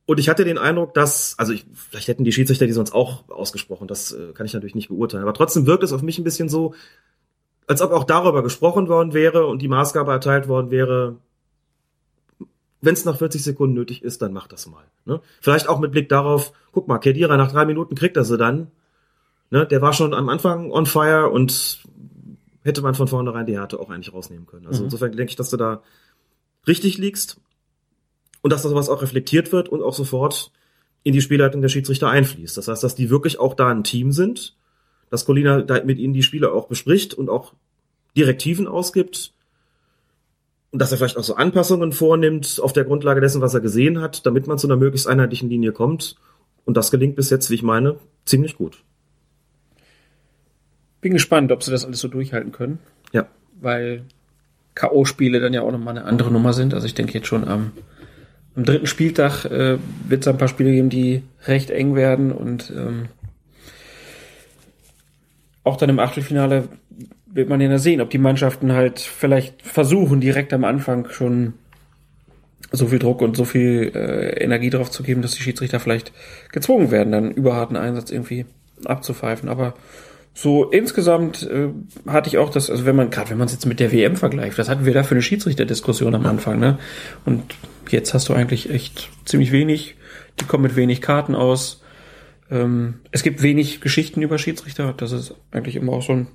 Und 0.05 0.19
ich 0.19 0.29
hatte 0.29 0.45
den 0.45 0.59
Eindruck, 0.59 0.93
dass, 0.93 1.33
also 1.39 1.51
ich, 1.51 1.65
vielleicht 1.73 2.09
hätten 2.09 2.25
die 2.25 2.31
Schiedsrichter 2.31 2.67
die 2.67 2.73
sonst 2.73 2.93
auch 2.93 3.27
ausgesprochen, 3.29 3.87
das 3.87 4.11
äh, 4.11 4.33
kann 4.33 4.45
ich 4.45 4.53
natürlich 4.53 4.75
nicht 4.75 4.89
beurteilen. 4.89 5.23
Aber 5.23 5.33
trotzdem 5.33 5.65
wirkt 5.65 5.83
es 5.83 5.93
auf 5.93 6.03
mich 6.03 6.19
ein 6.19 6.23
bisschen 6.23 6.47
so, 6.47 6.75
als 7.65 7.81
ob 7.81 7.91
auch 7.91 8.03
darüber 8.03 8.43
gesprochen 8.43 8.87
worden 8.87 9.13
wäre 9.13 9.47
und 9.47 9.61
die 9.61 9.67
Maßgabe 9.67 10.11
erteilt 10.11 10.47
worden 10.47 10.69
wäre, 10.69 11.17
wenn 12.81 12.93
es 12.93 13.05
nach 13.05 13.17
40 13.17 13.43
Sekunden 13.43 13.75
nötig 13.75 14.03
ist, 14.03 14.21
dann 14.21 14.33
mach 14.33 14.47
das 14.47 14.67
mal. 14.67 14.83
Ne? 15.05 15.21
Vielleicht 15.41 15.67
auch 15.69 15.79
mit 15.79 15.91
Blick 15.91 16.09
darauf, 16.09 16.53
guck 16.71 16.87
mal, 16.87 16.99
Kedira 16.99 17.37
nach 17.37 17.51
drei 17.51 17.65
Minuten 17.65 17.95
kriegt 17.95 18.17
er 18.17 18.23
sie 18.23 18.37
dann. 18.37 18.71
Ne? 19.49 19.65
Der 19.65 19.81
war 19.81 19.93
schon 19.93 20.13
am 20.13 20.29
Anfang 20.29 20.71
on 20.71 20.85
fire 20.85 21.29
und 21.29 21.83
hätte 22.63 22.81
man 22.81 22.95
von 22.95 23.07
vornherein 23.07 23.45
die 23.45 23.57
Härte 23.57 23.79
auch 23.79 23.89
eigentlich 23.89 24.13
rausnehmen 24.13 24.45
können. 24.45 24.67
Also 24.67 24.81
mhm. 24.81 24.85
insofern 24.85 25.11
denke 25.11 25.29
ich, 25.29 25.35
dass 25.35 25.51
du 25.51 25.57
da 25.57 25.83
richtig 26.67 26.97
liegst 26.97 27.37
und 28.41 28.51
dass 28.51 28.63
das 28.63 28.73
was 28.73 28.89
auch 28.89 29.01
reflektiert 29.01 29.51
wird 29.51 29.69
und 29.69 29.81
auch 29.81 29.93
sofort 29.93 30.51
in 31.03 31.13
die 31.13 31.21
Spielleitung 31.21 31.61
der 31.61 31.69
Schiedsrichter 31.69 32.09
einfließt. 32.09 32.57
Das 32.57 32.67
heißt, 32.67 32.83
dass 32.83 32.95
die 32.95 33.11
wirklich 33.11 33.39
auch 33.39 33.53
da 33.53 33.69
ein 33.69 33.83
Team 33.83 34.11
sind, 34.11 34.57
dass 35.11 35.25
Colina 35.25 35.61
da 35.61 35.83
mit 35.83 35.99
ihnen 35.99 36.15
die 36.15 36.23
Spiele 36.23 36.51
auch 36.51 36.67
bespricht 36.67 37.13
und 37.13 37.29
auch 37.29 37.53
Direktiven 38.17 38.67
ausgibt 38.67 39.34
und 40.71 40.81
dass 40.81 40.91
er 40.91 40.97
vielleicht 40.97 41.17
auch 41.17 41.23
so 41.23 41.35
Anpassungen 41.35 41.91
vornimmt 41.91 42.59
auf 42.61 42.73
der 42.73 42.83
Grundlage 42.83 43.21
dessen, 43.21 43.41
was 43.41 43.53
er 43.53 43.61
gesehen 43.61 44.01
hat, 44.01 44.25
damit 44.25 44.47
man 44.47 44.57
zu 44.57 44.67
einer 44.67 44.75
möglichst 44.75 45.07
einheitlichen 45.07 45.49
Linie 45.49 45.71
kommt. 45.71 46.15
Und 46.65 46.75
das 46.75 46.91
gelingt 46.91 47.15
bis 47.15 47.29
jetzt, 47.29 47.49
wie 47.49 47.55
ich 47.55 47.63
meine, 47.63 47.97
ziemlich 48.25 48.57
gut. 48.57 48.83
Bin 51.01 51.13
gespannt, 51.13 51.51
ob 51.51 51.63
sie 51.63 51.71
das 51.71 51.85
alles 51.85 51.99
so 51.99 52.07
durchhalten 52.07 52.51
können. 52.51 52.79
Ja. 53.13 53.27
Weil 53.61 54.03
K.O.-Spiele 54.73 55.39
dann 55.39 55.53
ja 55.53 55.61
auch 55.61 55.71
nochmal 55.71 55.97
eine 55.97 56.05
andere 56.05 56.31
Nummer 56.31 56.53
sind. 56.53 56.73
Also 56.73 56.87
ich 56.87 56.95
denke 56.95 57.13
jetzt 57.13 57.27
schon 57.27 57.47
am 57.47 57.71
am 58.55 58.63
dritten 58.63 58.87
Spieltag 58.87 59.45
äh, 59.45 59.77
wird 60.07 60.21
es 60.21 60.27
ein 60.27 60.37
paar 60.37 60.47
Spiele 60.47 60.71
geben, 60.71 60.89
die 60.89 61.23
recht 61.45 61.69
eng 61.69 61.95
werden 61.95 62.31
und 62.31 62.71
ähm, 62.75 63.09
auch 65.63 65.77
dann 65.77 65.89
im 65.89 65.99
Achtelfinale 65.99 66.69
wird 67.35 67.49
man 67.49 67.59
ja 67.59 67.77
sehen, 67.77 67.99
ob 67.99 68.09
die 68.09 68.17
Mannschaften 68.17 68.71
halt 68.71 68.99
vielleicht 68.99 69.61
versuchen, 69.61 70.21
direkt 70.21 70.53
am 70.53 70.63
Anfang 70.63 71.09
schon 71.09 71.53
so 72.71 72.87
viel 72.87 72.97
Druck 72.97 73.21
und 73.21 73.35
so 73.35 73.43
viel 73.43 73.91
äh, 73.93 74.41
Energie 74.41 74.69
drauf 74.69 74.89
zu 74.89 75.03
geben, 75.03 75.21
dass 75.21 75.35
die 75.35 75.43
Schiedsrichter 75.43 75.81
vielleicht 75.81 76.13
gezwungen 76.53 76.91
werden, 76.91 77.11
dann 77.11 77.31
überharten 77.31 77.75
Einsatz 77.75 78.09
irgendwie 78.09 78.45
abzupfeifen. 78.85 79.49
Aber 79.49 79.73
so 80.33 80.63
insgesamt 80.63 81.43
äh, 81.43 81.67
hatte 82.07 82.29
ich 82.29 82.37
auch 82.37 82.49
das, 82.49 82.69
also 82.69 82.85
wenn 82.85 82.95
man, 82.95 83.09
gerade 83.09 83.31
wenn 83.31 83.37
man 83.37 83.47
es 83.47 83.53
jetzt 83.53 83.65
mit 83.65 83.81
der 83.81 83.91
WM 83.91 84.15
vergleicht, 84.15 84.57
was 84.57 84.69
hatten 84.69 84.85
wir 84.85 84.93
da 84.93 85.03
für 85.03 85.15
eine 85.15 85.21
Schiedsrichterdiskussion 85.21 86.15
am 86.15 86.25
Anfang, 86.25 86.57
ne? 86.57 86.79
Und 87.25 87.43
jetzt 87.89 88.13
hast 88.13 88.29
du 88.29 88.33
eigentlich 88.33 88.69
echt 88.69 89.09
ziemlich 89.25 89.51
wenig, 89.51 89.95
die 90.39 90.45
kommen 90.45 90.63
mit 90.63 90.77
wenig 90.77 91.01
Karten 91.01 91.35
aus. 91.35 91.83
Ähm, 92.49 93.01
es 93.11 93.23
gibt 93.23 93.41
wenig 93.41 93.81
Geschichten 93.81 94.21
über 94.21 94.37
Schiedsrichter, 94.37 94.93
das 94.95 95.11
ist 95.11 95.35
eigentlich 95.51 95.75
immer 95.75 95.91
auch 95.91 96.01
so 96.01 96.13
ein 96.13 96.27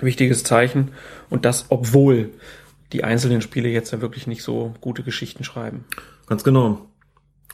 wichtiges 0.00 0.44
Zeichen. 0.44 0.92
Und 1.30 1.44
das, 1.44 1.66
obwohl 1.68 2.30
die 2.92 3.04
einzelnen 3.04 3.40
Spiele 3.40 3.68
jetzt 3.68 3.92
ja 3.92 4.00
wirklich 4.00 4.26
nicht 4.26 4.42
so 4.42 4.74
gute 4.80 5.02
Geschichten 5.02 5.44
schreiben. 5.44 5.84
Ganz 6.26 6.44
genau. 6.44 6.86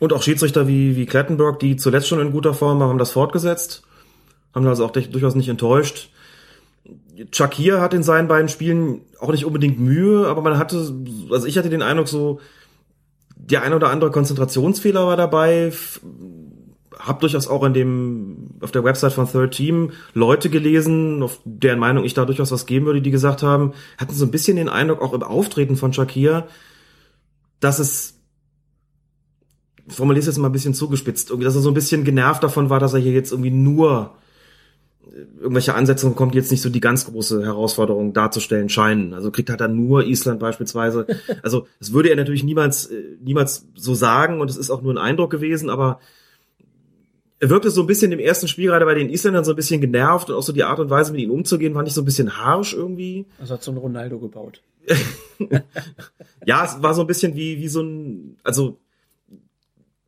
Und 0.00 0.12
auch 0.12 0.22
Schiedsrichter 0.22 0.68
wie, 0.68 0.96
wie 0.96 1.06
Klettenberg, 1.06 1.58
die 1.58 1.76
zuletzt 1.76 2.08
schon 2.08 2.20
in 2.20 2.32
guter 2.32 2.54
Form 2.54 2.78
waren, 2.78 2.88
haben 2.88 2.98
das 2.98 3.12
fortgesetzt. 3.12 3.82
Haben 4.54 4.66
also 4.66 4.84
auch 4.84 4.90
durchaus 4.90 5.34
nicht 5.34 5.48
enttäuscht. 5.48 6.10
Shakir 7.32 7.80
hat 7.80 7.94
in 7.94 8.02
seinen 8.02 8.28
beiden 8.28 8.48
Spielen 8.48 9.02
auch 9.18 9.30
nicht 9.30 9.44
unbedingt 9.44 9.78
Mühe, 9.78 10.26
aber 10.26 10.40
man 10.40 10.58
hatte, 10.58 10.76
also 11.30 11.46
ich 11.46 11.58
hatte 11.58 11.70
den 11.70 11.82
Eindruck 11.82 12.08
so, 12.08 12.40
der 13.36 13.62
ein 13.62 13.72
oder 13.72 13.90
andere 13.90 14.10
Konzentrationsfehler 14.10 15.06
war 15.06 15.16
dabei, 15.16 15.72
habe 16.98 17.20
durchaus 17.20 17.48
auch 17.48 17.64
in 17.64 17.74
dem 17.74 18.50
auf 18.60 18.72
der 18.72 18.84
Website 18.84 19.12
von 19.12 19.30
Third 19.30 19.54
Team 19.54 19.92
Leute 20.14 20.50
gelesen, 20.50 21.22
auf 21.22 21.40
deren 21.44 21.78
Meinung 21.78 22.04
ich 22.04 22.14
da 22.14 22.24
durchaus 22.24 22.50
was 22.50 22.66
geben 22.66 22.86
würde, 22.86 23.02
die 23.02 23.10
gesagt 23.10 23.42
haben, 23.42 23.72
hatten 23.96 24.14
so 24.14 24.24
ein 24.24 24.30
bisschen 24.30 24.56
den 24.56 24.68
Eindruck 24.68 25.00
auch 25.00 25.12
im 25.12 25.22
Auftreten 25.22 25.76
von 25.76 25.92
Shakir, 25.92 26.48
dass 27.60 27.78
es 27.78 28.14
formuliere 29.88 30.20
es 30.20 30.26
jetzt 30.26 30.38
mal 30.38 30.48
ein 30.48 30.52
bisschen 30.52 30.74
zugespitzt, 30.74 31.30
irgendwie, 31.30 31.44
dass 31.44 31.54
er 31.54 31.62
so 31.62 31.70
ein 31.70 31.74
bisschen 31.74 32.04
genervt 32.04 32.42
davon 32.42 32.70
war, 32.70 32.80
dass 32.80 32.94
er 32.94 33.00
hier 33.00 33.12
jetzt 33.12 33.32
irgendwie 33.32 33.50
nur 33.50 34.12
irgendwelche 35.40 35.74
Ansetzungen 35.74 36.14
kommt, 36.14 36.34
die 36.34 36.38
jetzt 36.38 36.50
nicht 36.50 36.60
so 36.60 36.70
die 36.70 36.80
ganz 36.80 37.06
große 37.06 37.44
Herausforderung 37.44 38.12
darzustellen 38.12 38.68
scheinen. 38.68 39.14
Also 39.14 39.30
kriegt 39.30 39.50
halt 39.50 39.60
dann 39.60 39.74
nur 39.74 40.04
Island 40.04 40.40
beispielsweise. 40.40 41.06
Also 41.42 41.66
das 41.78 41.92
würde 41.92 42.10
er 42.10 42.16
natürlich 42.16 42.44
niemals, 42.44 42.86
äh, 42.86 43.16
niemals 43.22 43.66
so 43.74 43.94
sagen 43.94 44.40
und 44.40 44.50
es 44.50 44.56
ist 44.56 44.70
auch 44.70 44.82
nur 44.82 44.92
ein 44.92 44.98
Eindruck 44.98 45.30
gewesen, 45.30 45.70
aber 45.70 46.00
er 47.40 47.50
wirkte 47.50 47.70
so 47.70 47.82
ein 47.82 47.86
bisschen 47.86 48.10
im 48.10 48.18
ersten 48.18 48.48
Spiel 48.48 48.66
gerade 48.66 48.84
bei 48.84 48.94
den 48.94 49.10
Isländern 49.10 49.44
so 49.44 49.52
ein 49.52 49.56
bisschen 49.56 49.80
genervt 49.80 50.28
und 50.30 50.36
auch 50.36 50.42
so 50.42 50.52
die 50.52 50.64
Art 50.64 50.80
und 50.80 50.90
Weise 50.90 51.12
mit 51.12 51.20
ihnen 51.20 51.30
umzugehen 51.30 51.74
fand 51.74 51.86
ich 51.86 51.94
so 51.94 52.02
ein 52.02 52.04
bisschen 52.04 52.36
harsch 52.36 52.74
irgendwie. 52.74 53.26
Also 53.40 53.54
hat 53.54 53.62
so 53.62 53.70
ein 53.70 53.76
Ronaldo 53.76 54.18
gebaut. 54.18 54.60
ja, 56.46 56.64
es 56.64 56.82
war 56.82 56.94
so 56.94 57.02
ein 57.02 57.06
bisschen 57.06 57.36
wie, 57.36 57.58
wie 57.58 57.68
so 57.68 57.82
ein, 57.82 58.38
also 58.42 58.78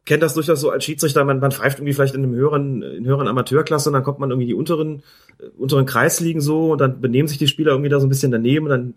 kennt 0.07 0.23
das 0.25 0.35
durchaus 0.35 0.61
so 0.61 0.71
als 0.71 0.85
Schiedsrichter, 0.85 1.25
man, 1.25 1.39
man 1.39 1.53
pfeift 1.53 1.79
irgendwie 1.79 1.93
vielleicht 1.93 2.15
in 2.15 2.25
einem 2.25 2.35
höheren, 2.35 2.83
in 2.83 3.05
höheren 3.05 3.29
Amateurklasse 3.29 3.91
und 3.91 3.93
dann 3.93 4.03
kommt 4.03 4.19
man 4.19 4.31
irgendwie 4.31 4.49
die 4.49 4.55
unteren, 4.55 5.03
äh, 5.39 5.47
unteren 5.57 5.87
Kreisligen 5.87 6.41
so 6.41 6.73
und 6.73 6.81
dann 6.81 7.01
benehmen 7.01 7.29
sich 7.29 7.39
die 7.39 7.47
Spieler 7.47 7.73
irgendwie 7.73 7.91
da 7.91 8.01
so 8.01 8.07
ein 8.07 8.09
bisschen 8.09 8.33
daneben 8.33 8.67
und 8.67 8.71
dann 8.71 8.95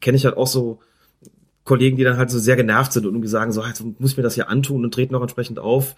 kenne 0.00 0.16
ich 0.16 0.26
halt 0.26 0.36
auch 0.36 0.46
so 0.46 0.80
Kollegen, 1.64 1.96
die 1.96 2.04
dann 2.04 2.18
halt 2.18 2.30
so 2.30 2.38
sehr 2.38 2.56
genervt 2.56 2.92
sind 2.92 3.06
und 3.06 3.14
irgendwie 3.14 3.28
sagen, 3.28 3.52
so, 3.52 3.64
jetzt 3.64 3.82
muss 3.98 4.10
ich 4.10 4.16
mir 4.16 4.22
das 4.22 4.34
hier 4.34 4.50
antun 4.50 4.84
und 4.84 4.92
treten 4.92 5.14
auch 5.14 5.22
entsprechend 5.22 5.58
auf 5.58 5.94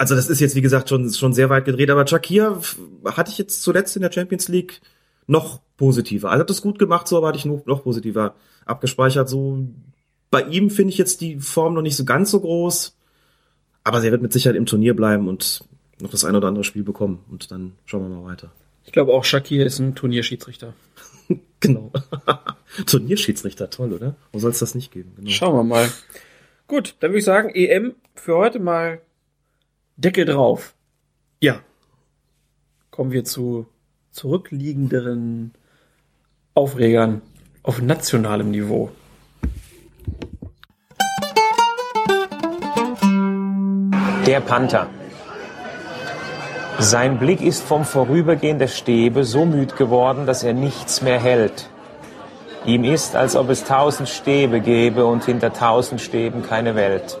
also 0.00 0.14
das 0.14 0.30
ist 0.30 0.40
jetzt, 0.40 0.54
wie 0.54 0.62
gesagt, 0.62 0.88
schon, 0.88 1.12
schon 1.12 1.34
sehr 1.34 1.50
weit 1.50 1.66
gedreht, 1.66 1.90
aber 1.90 2.06
Shakir 2.06 2.58
hatte 3.04 3.30
ich 3.30 3.36
jetzt 3.36 3.60
zuletzt 3.60 3.96
in 3.96 4.02
der 4.02 4.10
Champions 4.10 4.48
League 4.48 4.80
noch 5.26 5.60
positiver. 5.76 6.30
Also 6.30 6.40
hat 6.40 6.48
das 6.48 6.62
gut 6.62 6.78
gemacht, 6.78 7.06
so 7.06 7.18
aber 7.18 7.28
hatte 7.28 7.36
ich 7.36 7.44
noch, 7.44 7.66
noch 7.66 7.84
positiver 7.84 8.34
abgespeichert. 8.64 9.28
So 9.28 9.62
bei 10.30 10.40
ihm 10.44 10.70
finde 10.70 10.92
ich 10.92 10.96
jetzt 10.96 11.20
die 11.20 11.38
Form 11.38 11.74
noch 11.74 11.82
nicht 11.82 11.96
so 11.96 12.06
ganz 12.06 12.30
so 12.30 12.40
groß, 12.40 12.96
aber 13.84 14.02
er 14.02 14.10
wird 14.10 14.22
mit 14.22 14.32
Sicherheit 14.32 14.56
im 14.56 14.64
Turnier 14.64 14.96
bleiben 14.96 15.28
und 15.28 15.64
noch 16.00 16.10
das 16.10 16.24
ein 16.24 16.34
oder 16.34 16.48
andere 16.48 16.64
Spiel 16.64 16.82
bekommen 16.82 17.22
und 17.30 17.50
dann 17.50 17.74
schauen 17.84 18.08
wir 18.08 18.22
mal 18.22 18.24
weiter. 18.24 18.50
Ich 18.86 18.92
glaube 18.92 19.12
auch 19.12 19.24
Shakir 19.24 19.66
ist 19.66 19.80
ein 19.80 19.94
Turnierschiedsrichter. 19.94 20.72
genau. 21.60 21.92
Turnierschiedsrichter, 22.86 23.68
toll, 23.68 23.92
oder? 23.92 24.16
Wo 24.32 24.38
soll 24.38 24.52
es 24.52 24.60
das 24.60 24.74
nicht 24.74 24.92
geben? 24.92 25.12
Genau. 25.16 25.28
Schauen 25.28 25.56
wir 25.56 25.64
mal. 25.64 25.90
Gut, 26.68 26.94
dann 27.00 27.10
würde 27.10 27.18
ich 27.18 27.24
sagen, 27.26 27.50
EM 27.50 27.96
für 28.14 28.38
heute 28.38 28.60
mal 28.60 29.02
Deckel 30.00 30.24
drauf. 30.24 30.74
Ja. 31.40 31.60
Kommen 32.90 33.12
wir 33.12 33.24
zu 33.24 33.66
zurückliegenderen 34.12 35.52
Aufregern 36.54 37.20
auf 37.62 37.82
nationalem 37.82 38.50
Niveau. 38.50 38.90
Der 44.26 44.40
Panther. 44.40 44.88
Sein 46.78 47.18
Blick 47.18 47.42
ist 47.42 47.62
vom 47.62 47.84
Vorübergehen 47.84 48.58
der 48.58 48.68
Stäbe 48.68 49.24
so 49.24 49.44
müd 49.44 49.76
geworden, 49.76 50.24
dass 50.24 50.42
er 50.42 50.54
nichts 50.54 51.02
mehr 51.02 51.20
hält. 51.20 51.68
Ihm 52.64 52.84
ist, 52.84 53.16
als 53.16 53.36
ob 53.36 53.50
es 53.50 53.64
tausend 53.64 54.08
Stäbe 54.08 54.60
gäbe 54.60 55.04
und 55.04 55.26
hinter 55.26 55.52
tausend 55.52 56.00
Stäben 56.00 56.42
keine 56.42 56.74
Welt. 56.74 57.20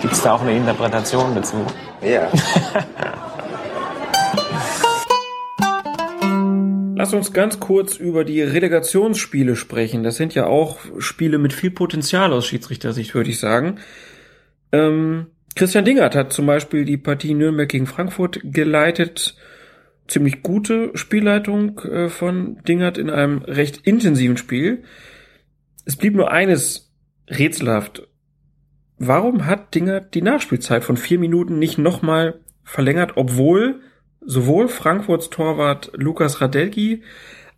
Gibt 0.00 0.14
es 0.14 0.22
da 0.22 0.32
auch 0.32 0.42
eine 0.42 0.56
Interpretation 0.56 1.34
dazu? 1.34 1.66
Ja. 2.02 2.30
Lass 7.00 7.14
uns 7.14 7.32
ganz 7.32 7.60
kurz 7.60 7.96
über 7.96 8.24
die 8.24 8.42
Relegationsspiele 8.42 9.56
sprechen. 9.56 10.02
Das 10.02 10.16
sind 10.16 10.34
ja 10.34 10.44
auch 10.46 10.78
Spiele 10.98 11.38
mit 11.38 11.54
viel 11.54 11.70
Potenzial 11.70 12.30
aus 12.32 12.46
Schiedsrichtersicht, 12.46 13.14
würde 13.14 13.30
ich 13.30 13.38
sagen. 13.38 13.78
Ähm, 14.70 15.28
Christian 15.54 15.86
Dingert 15.86 16.14
hat 16.14 16.32
zum 16.32 16.44
Beispiel 16.44 16.84
die 16.84 16.98
Partie 16.98 17.32
Nürnberg 17.32 17.68
gegen 17.68 17.86
Frankfurt 17.86 18.40
geleitet. 18.44 19.34
Ziemlich 20.08 20.42
gute 20.42 20.90
Spielleitung 20.94 21.78
äh, 21.80 22.08
von 22.10 22.62
Dingert 22.68 22.98
in 22.98 23.08
einem 23.08 23.38
recht 23.42 23.78
intensiven 23.86 24.36
Spiel. 24.36 24.82
Es 25.86 25.96
blieb 25.96 26.14
nur 26.14 26.30
eines 26.30 26.92
rätselhaft. 27.28 28.09
Warum 29.02 29.46
hat 29.46 29.74
Dinger 29.74 30.02
die 30.02 30.20
Nachspielzeit 30.20 30.84
von 30.84 30.98
vier 30.98 31.18
Minuten 31.18 31.58
nicht 31.58 31.78
nochmal 31.78 32.38
verlängert, 32.64 33.12
obwohl 33.16 33.80
sowohl 34.20 34.68
Frankfurts 34.68 35.30
Torwart 35.30 35.90
Lukas 35.94 36.42
Radelki 36.42 37.02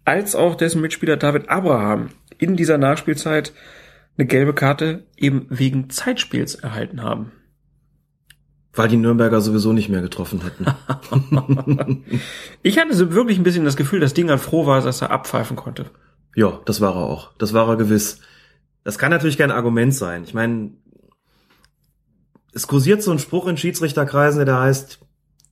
als 0.05 0.37
auch 0.37 0.55
dessen 0.55 0.81
Mitspieler 0.81 1.17
David 1.17 1.49
Abraham 1.49 2.11
in 2.39 2.55
dieser 2.55 2.79
Nachspielzeit 2.79 3.53
eine 4.17 4.29
gelbe 4.29 4.55
Karte 4.55 5.05
eben 5.17 5.47
wegen 5.49 5.91
Zeitspiels 5.91 6.55
erhalten 6.55 7.03
haben? 7.03 7.33
Weil 8.73 8.87
die 8.87 8.97
Nürnberger 8.97 9.41
sowieso 9.41 9.73
nicht 9.73 9.89
mehr 9.89 10.01
getroffen 10.01 10.43
hätten. 10.43 12.05
ich 12.63 12.79
hatte 12.79 12.95
so 12.95 13.13
wirklich 13.15 13.39
ein 13.39 13.43
bisschen 13.43 13.65
das 13.65 13.77
Gefühl, 13.77 13.99
dass 13.99 14.15
Dinger 14.15 14.39
froh 14.39 14.67
war, 14.67 14.81
dass 14.81 15.03
er 15.03 15.11
abpfeifen 15.11 15.57
konnte. 15.57 15.87
Ja, 16.37 16.61
das 16.67 16.81
war 16.81 16.95
er 16.95 17.03
auch. 17.03 17.33
Das 17.39 17.53
war 17.53 17.69
er 17.69 17.77
gewiss. 17.77 18.21
Das 18.85 18.97
kann 18.97 19.11
natürlich 19.11 19.39
kein 19.39 19.51
Argument 19.51 19.93
sein. 19.93 20.23
Ich 20.23 20.35
meine, 20.35 20.71
es 22.53 22.67
kursiert 22.67 23.03
so 23.03 23.11
ein 23.11 23.19
Spruch 23.19 23.47
in 23.47 23.57
Schiedsrichterkreisen, 23.57 24.45
der 24.45 24.61
heißt, 24.61 24.99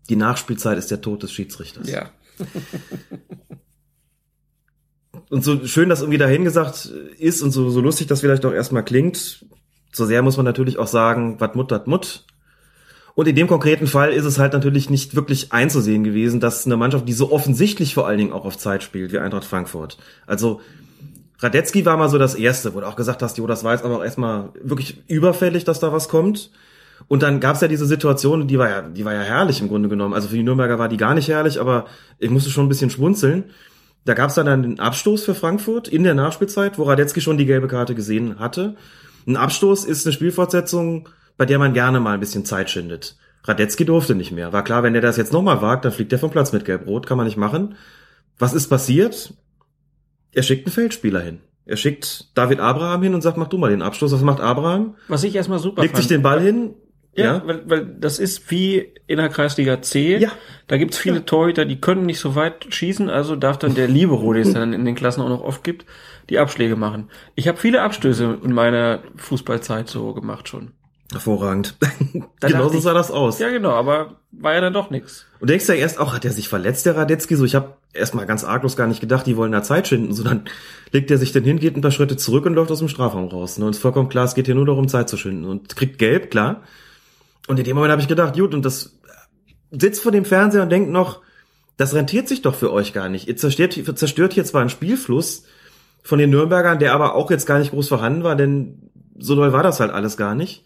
die 0.09 0.17
Nachspielzeit 0.17 0.79
ist 0.79 0.91
der 0.91 1.01
Tod 1.01 1.23
des 1.23 1.33
Schiedsrichters. 1.33 1.89
Ja. 1.89 2.11
und 5.31 5.45
so 5.45 5.67
schön 5.67 5.89
das 5.89 6.01
irgendwie 6.01 6.19
dahingesagt 6.19 6.87
ist 7.19 7.43
und 7.43 7.53
so, 7.53 7.71
so 7.71 7.81
lustig 7.81 8.09
das 8.09 8.21
vielleicht 8.21 8.45
auch 8.45 8.53
erstmal 8.53 8.85
klingt, 8.85 9.47
so 9.93 10.05
sehr 10.05 10.23
muss 10.23 10.37
man 10.37 10.47
natürlich 10.47 10.79
auch 10.79 10.87
sagen, 10.87 11.41
wat 11.41 11.57
mut, 11.57 11.71
dat 11.71 11.87
mut. 11.87 12.25
Und 13.15 13.27
in 13.27 13.35
dem 13.35 13.49
konkreten 13.49 13.87
Fall 13.87 14.13
ist 14.13 14.25
es 14.25 14.39
halt 14.39 14.53
natürlich 14.53 14.89
nicht 14.89 15.15
wirklich 15.15 15.53
einzusehen 15.53 16.05
gewesen, 16.05 16.41
dass 16.41 16.65
eine 16.65 16.77
Mannschaft, 16.77 17.09
die 17.09 17.13
so 17.13 17.33
offensichtlich 17.33 17.95
vor 17.95 18.07
allen 18.07 18.19
Dingen 18.19 18.33
auch 18.33 18.45
auf 18.45 18.57
Zeit 18.57 18.83
spielt, 18.83 19.13
wie 19.13 19.19
Eintracht 19.19 19.45
Frankfurt. 19.45 19.99
Also 20.27 20.61
Radetzky 21.41 21.85
war 21.85 21.97
mal 21.97 22.09
so 22.09 22.19
das 22.19 22.35
Erste, 22.35 22.75
wo 22.75 22.81
du 22.81 22.87
auch 22.87 22.97
gesagt 22.97 23.23
hast, 23.23 23.39
jo, 23.39 23.47
das 23.47 23.65
war 23.65 23.73
jetzt 23.73 23.85
aber 23.85 23.99
auch 23.99 24.05
erstmal 24.05 24.51
wirklich 24.63 25.03
überfällig, 25.09 25.65
dass 25.65 25.81
da 25.81 25.93
was 25.93 26.09
kommt. 26.09 26.51
Und 27.09 27.23
dann 27.23 27.41
gab's 27.41 27.61
ja 27.61 27.69
diese 27.69 27.87
Situation, 27.87 28.47
die 28.47 28.59
war 28.59 28.69
ja, 28.69 28.83
die 28.83 29.05
war 29.05 29.15
ja 29.15 29.23
herrlich 29.23 29.61
im 29.61 29.69
Grunde 29.69 29.89
genommen. 29.89 30.15
Also 30.15 30.29
für 30.29 30.37
die 30.37 30.43
Nürnberger 30.43 30.79
war 30.79 30.89
die 30.89 30.97
gar 30.97 31.15
nicht 31.15 31.29
herrlich, 31.29 31.61
aber 31.61 31.87
ich 32.19 32.31
musste 32.31 32.51
schon 32.51 32.67
ein 32.67 32.69
bisschen 32.69 32.91
schmunzeln. 32.91 33.45
Da 34.05 34.15
gab's 34.15 34.35
dann 34.35 34.49
einen 34.49 34.79
Abstoß 34.79 35.25
für 35.25 35.35
Frankfurt 35.35 35.89
in 35.89 36.05
der 36.05 36.15
Nachspielzeit, 36.15 36.79
wo 36.79 36.85
Radetzky 36.85 37.21
schon 37.21 37.37
die 37.37 37.47
gelbe 37.47 37.69
Karte 37.69 37.95
gesehen 37.95 38.39
hatte. 38.39 38.77
Ein 39.27 39.37
Abstoß 39.37 39.85
ist 39.85 40.07
eine 40.07 40.13
Spielfortsetzung, 40.13 41.09
bei 41.37 41.47
der 41.47 41.59
man 41.59 41.75
gerne 41.75 42.01
mal 42.01 42.15
ein 42.15 42.21
bisschen 42.21 42.45
Zeit 42.45 42.71
schindet. 42.71 43.17
Radetzky 43.45 43.85
durfte 43.85 44.15
nicht 44.15 44.33
mehr. 44.33 44.53
War 44.53 44.65
klar, 44.65 44.83
wenn 44.83 44.93
der 44.93 45.03
das 45.03 45.17
jetzt 45.17 45.33
nochmal 45.33 45.63
wagt, 45.63 45.85
dann 45.85 45.93
fliegt 45.93 46.13
er 46.13 46.19
vom 46.19 46.31
Platz 46.31 46.53
mit 46.53 46.65
Gelb-Rot, 46.65 47.07
kann 47.07 47.17
man 47.17 47.27
nicht 47.27 47.37
machen. 47.37 47.77
Was 48.39 48.55
ist 48.55 48.69
passiert? 48.69 49.35
Er 50.33 50.43
schickt 50.43 50.67
einen 50.67 50.73
Feldspieler 50.73 51.21
hin. 51.21 51.41
Er 51.67 51.77
schickt 51.77 52.31
David 52.35 52.61
Abraham 52.61 53.03
hin 53.03 53.15
und 53.15 53.23
sagt, 53.23 53.37
mach 53.37 53.49
du 53.49 53.59
mal 53.59 53.71
den 53.71 53.83
Abstoß. 53.83 54.13
Was 54.13 54.23
macht 54.23 54.41
Abraham? 54.41 54.97
Was 55.09 55.25
ich 55.25 55.35
erstmal 55.35 55.59
super 55.59 55.83
Legt 55.83 55.95
fand. 55.95 56.03
sich 56.03 56.09
den 56.09 56.23
Ball 56.23 56.41
hin. 56.41 56.75
Ja, 57.15 57.25
Ja. 57.25 57.43
Weil, 57.47 57.63
weil 57.69 57.87
das 57.87 58.19
ist 58.19 58.51
wie 58.51 58.93
in 59.07 59.17
der 59.19 59.29
Kreisliga 59.29 59.83
C. 59.83 60.17
Ja. 60.19 60.31
Da 60.69 60.77
gibt's 60.77 60.97
viele 60.99 61.25
Torhüter, 61.25 61.65
die 61.65 61.81
können 61.81 62.07
nicht 62.07 62.21
so 62.21 62.35
weit 62.37 62.67
schießen, 62.73 63.11
also 63.11 63.35
darf 63.37 63.59
dann 63.59 63.75
der 63.75 63.89
Libero, 63.89 64.33
den 64.33 64.43
es 64.43 64.53
dann 64.55 64.73
in 64.73 64.85
den 64.85 64.95
Klassen 64.95 65.21
auch 65.21 65.29
noch 65.29 65.43
oft 65.43 65.65
gibt, 65.65 65.85
die 66.29 66.39
Abschläge 66.39 66.77
machen. 66.77 67.11
Ich 67.35 67.49
habe 67.49 67.59
viele 67.59 67.83
Abstöße 67.83 68.39
in 68.45 68.53
meiner 68.53 69.01
Fußballzeit 69.17 69.89
so 69.89 70.15
gemacht 70.15 70.49
schon. 70.49 70.73
Hervorragend. 71.13 71.77
Da 72.41 72.49
genau 72.49 72.69
so 72.69 72.81
sah 72.81 72.95
das 72.95 73.11
aus. 73.11 73.39
Ja, 73.39 73.51
genau, 73.51 73.71
aber 73.73 74.17
war 74.33 74.55
ja 74.55 74.61
dann 74.61 74.73
doch 74.73 74.91
nix. 74.91 75.27
Und 75.41 75.51
denkst 75.51 75.69
ja 75.69 75.75
erst 75.75 76.01
auch, 76.01 76.15
hat 76.15 76.25
er 76.25 76.31
sich 76.33 76.49
verletzt, 76.49 76.87
der 76.87 76.97
Radetzky? 76.97 77.37
So, 77.37 77.45
ich 77.45 77.55
habe 77.55 77.75
erstmal 77.93 78.27
ganz 78.27 78.45
arglos 78.45 78.77
gar 78.77 78.87
nicht 78.87 79.01
gedacht, 79.01 79.27
die 79.27 79.37
wollen 79.37 79.53
da 79.53 79.63
Zeit 79.63 79.89
schinden. 79.89 80.15
So, 80.15 80.23
dann 80.23 80.45
legt 80.93 81.11
er 81.11 81.19
sich 81.19 81.33
dann 81.33 81.45
hin, 81.45 81.59
geht 81.59 81.77
ein 81.77 81.83
paar 81.83 81.91
Schritte 81.91 82.17
zurück 82.17 82.47
und 82.47 82.55
läuft 82.55 82.71
aus 82.71 82.79
dem 82.79 82.89
Strafraum 82.89 83.29
raus. 83.29 83.59
Ne? 83.59 83.67
Und 83.67 83.73
ist 83.73 83.83
vollkommen 83.83 84.09
klar, 84.09 84.25
es 84.25 84.35
geht 84.35 84.47
hier 84.47 84.55
nur 84.55 84.67
darum, 84.67 84.89
Zeit 84.89 85.09
zu 85.09 85.17
schinden. 85.17 85.45
Und 85.45 85.77
kriegt 85.77 85.99
gelb, 85.99 86.31
klar. 86.31 86.63
Und 87.49 87.59
in 87.59 87.65
dem 87.65 87.77
Moment 87.77 87.93
habe 87.93 88.03
ich 88.03 88.09
gedacht, 88.09 88.35
gut, 88.37 88.55
und 88.55 88.65
das 88.65 88.99
sitzt 89.71 90.03
vor 90.03 90.13
dem 90.13 90.25
Fernseher 90.25 90.63
und 90.63 90.71
denkt 90.71 90.91
noch, 90.91 91.23
das 91.77 91.95
rentiert 91.95 92.29
sich 92.29 92.43
doch 92.43 92.55
für 92.55 92.73
euch 92.73 92.93
gar 92.93 93.09
nicht. 93.09 93.29
Ihr 93.29 93.37
zerstört, 93.37 93.79
zerstört 93.97 94.35
hier 94.35 94.45
zwar 94.45 94.61
einen 94.61 94.71
Spielfluss 94.71 95.45
von 96.03 96.19
den 96.19 96.31
Nürnbergern, 96.31 96.79
der 96.79 96.95
aber 96.95 97.15
auch 97.15 97.31
jetzt 97.31 97.47
gar 97.47 97.59
nicht 97.59 97.71
groß 97.71 97.89
vorhanden 97.89 98.23
war, 98.23 98.37
denn 98.37 98.91
so 99.19 99.35
doll 99.35 99.53
war 99.53 99.63
das 99.63 99.81
halt 99.81 99.91
alles 99.91 100.17
gar 100.17 100.35
nicht. 100.35 100.65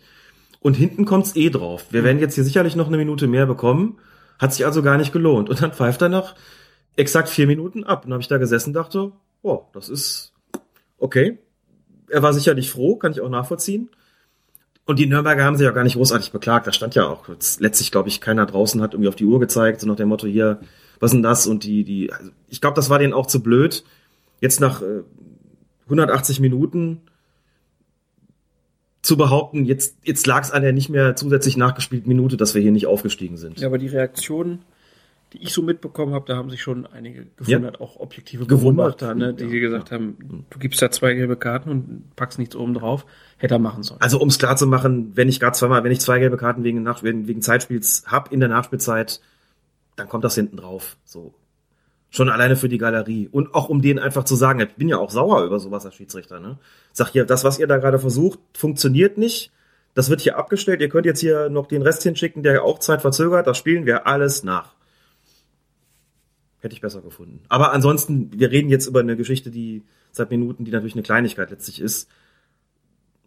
Und 0.61 0.75
hinten 0.75 1.05
kommt's 1.05 1.37
eh 1.37 1.51
drauf. 1.51 1.87
Wir 1.91 2.05
werden 2.05 2.21
jetzt 2.21 2.37
hier 2.37 2.45
sicherlich 2.45 2.75
noch 2.75 2.89
eine 2.89 2.97
Minute 2.97 3.27
mehr 3.27 3.47
bekommen. 3.47 3.99
Hat 4.39 4.55
sich 4.55 4.65
also 4.65 4.83
gar 4.83 4.97
nicht 4.97 5.13
gelohnt. 5.13 5.51
Und 5.51 5.61
dann 5.61 5.73
pfeift 5.73 6.01
er 6.01 6.09
nach 6.09 6.35
exakt 6.97 7.29
vier 7.29 7.47
Minuten 7.47 7.85
ab. 7.85 8.07
Und 8.07 8.13
habe 8.13 8.23
ich 8.23 8.29
da 8.29 8.39
gesessen 8.39 8.73
dachte, 8.73 9.13
oh, 9.43 9.65
das 9.75 9.91
ist 9.91 10.33
okay. 10.97 11.39
Er 12.09 12.23
war 12.23 12.33
sicherlich 12.33 12.71
froh, 12.71 12.97
kann 12.97 13.13
ich 13.13 13.21
auch 13.21 13.29
nachvollziehen. 13.29 13.91
Und 14.87 14.99
die 14.99 15.07
Nürnberger 15.07 15.45
haben 15.45 15.57
sich 15.57 15.65
ja 15.65 15.71
gar 15.71 15.85
nicht 15.85 15.97
großartig 15.97 16.31
beklagt. 16.31 16.67
Da 16.67 16.73
stand 16.73 16.95
ja 16.95 17.07
auch 17.07 17.29
letztlich, 17.59 17.91
glaube 17.91 18.09
ich, 18.09 18.21
keiner 18.21 18.45
draußen 18.45 18.83
hat 18.83 18.93
irgendwie 18.93 19.09
auf 19.09 19.17
die 19.17 19.25
Uhr 19.25 19.41
gezeigt, 19.41 19.81
so 19.81 19.87
nach 19.87 19.97
dem 19.97 20.09
Motto 20.09 20.27
hier, 20.27 20.61
was 21.01 21.13
denn 21.13 21.23
das? 21.23 21.47
Und 21.47 21.65
die, 21.65 21.85
die, 21.85 22.13
also 22.13 22.31
ich 22.49 22.61
glaube, 22.61 22.77
das 22.77 22.91
war 22.91 22.99
denen 22.99 23.15
auch 23.15 23.27
zu 23.27 23.43
blöd. 23.43 23.85
Jetzt 24.41 24.61
nach 24.61 24.83
äh, 24.83 25.03
180 25.85 26.41
Minuten 26.41 27.01
zu 29.01 29.17
behaupten, 29.17 29.65
jetzt, 29.65 29.97
jetzt 30.03 30.27
lag 30.27 30.43
es 30.43 30.51
an 30.51 30.63
der 30.63 30.73
nicht 30.73 30.89
mehr 30.89 31.17
zusätzlich 31.17 31.57
nachgespielten 31.57 32.09
Minute, 32.09 32.37
dass 32.37 32.55
wir 32.55 32.63
hier 32.63 32.73
nicht 32.73 32.87
aufgestiegen 32.87 33.37
sind. 33.37 33.61
Ja, 33.61 33.69
aber 33.69 33.79
die 33.79 33.89
Reaktionen, 33.89 34.61
die 35.35 35.43
ich 35.43 35.53
so 35.53 35.63
mitbekommen 35.63 36.15
habe, 36.15 36.27
da 36.27 36.37
haben 36.37 36.49
sich 36.49 36.63
schon 36.63 36.87
einige 36.87 37.27
gewundert, 37.37 37.81
auch 37.81 37.97
objektive 37.97 38.47
Gewundert. 38.47 38.99
Beobachter, 38.99 39.15
ne, 39.15 39.35
die 39.35 39.49
gesagt 39.61 39.91
haben, 39.91 40.47
du 40.49 40.59
gibst 40.59 40.81
da 40.81 40.91
zwei 40.93 41.15
gelbe 41.15 41.37
Karten 41.37 41.71
und 41.71 42.17
packst 42.17 42.39
nichts 42.39 42.55
oben 42.55 42.75
drauf, 42.75 43.05
hätte 43.39 43.57
er 43.57 43.59
machen 43.59 43.83
sollen. 43.83 44.01
Also 44.01 44.21
um 44.21 44.29
es 44.29 44.39
klar 44.39 44.57
zu 44.57 44.69
machen, 44.69 45.13
wenn 45.17 45.29
ich 45.29 45.41
gerade 45.41 45.57
zweimal, 45.57 45.83
wenn 45.83 45.91
ich 45.91 46.01
zwei 46.01 46.21
gelbe 46.21 46.37
Karten 46.37 46.63
wegen, 46.63 46.83
Nach 46.85 47.03
wegen, 47.03 47.27
wegen 47.27 47.43
Zeitspiels 47.43 48.05
hab 48.07 48.33
in 48.33 48.39
der 48.39 48.49
Nachspielzeit, 48.49 49.21
dann 49.97 50.09
kommt 50.09 50.25
das 50.25 50.37
hinten 50.37 50.57
drauf. 50.57 50.97
So. 51.05 51.35
Schon 52.11 52.29
alleine 52.29 52.55
für 52.55 52.69
die 52.69 52.79
Galerie. 52.79 53.29
Und 53.31 53.55
auch 53.57 53.69
um 53.69 53.83
denen 53.83 53.99
einfach 53.99 54.23
zu 54.23 54.37
sagen, 54.37 54.61
ich 54.61 54.75
bin 54.77 54.89
ja 54.89 54.99
auch 54.99 55.11
sauer 55.11 55.43
über 55.45 55.59
sowas 55.59 55.85
als 55.85 55.97
Schiedsrichter, 55.97 56.39
ne? 56.39 56.59
Sag 56.93 57.11
hier, 57.11 57.25
das, 57.25 57.43
was 57.43 57.59
ihr 57.59 57.67
da 57.67 57.79
gerade 57.79 57.99
versucht, 57.99 58.39
funktioniert 58.53 59.19
nicht. 59.19 59.51
Das 59.95 60.11
wird 60.11 60.21
hier 60.21 60.39
abgestellt. 60.39 60.81
Ihr 60.81 60.89
könnt 60.89 61.07
jetzt 61.07 61.21
hier 61.21 61.49
noch 61.49 61.67
den 61.67 61.83
Rest 61.83 62.05
hinschicken, 62.05 62.45
der 62.45 62.63
auch 62.63 62.79
Zeit 62.79 63.03
verzögert. 63.03 63.49
Das 63.49 63.59
spielen 63.59 63.85
wir 63.85 64.07
alles 64.07 64.45
nach. 64.45 64.75
Hätte 66.65 66.73
ich 66.73 66.81
besser 66.81 67.03
gefunden. 67.03 67.43
Aber 67.51 67.75
ansonsten, 67.75 68.31
wir 68.33 68.51
reden 68.51 68.71
jetzt 68.71 68.87
über 68.87 69.01
eine 69.01 69.19
Geschichte, 69.19 69.51
die 69.51 69.83
seit 70.13 70.31
Minuten, 70.31 70.65
die 70.65 70.71
natürlich 70.71 70.95
eine 70.95 71.03
Kleinigkeit 71.03 71.51
letztlich 71.51 71.79
ist. 71.79 72.09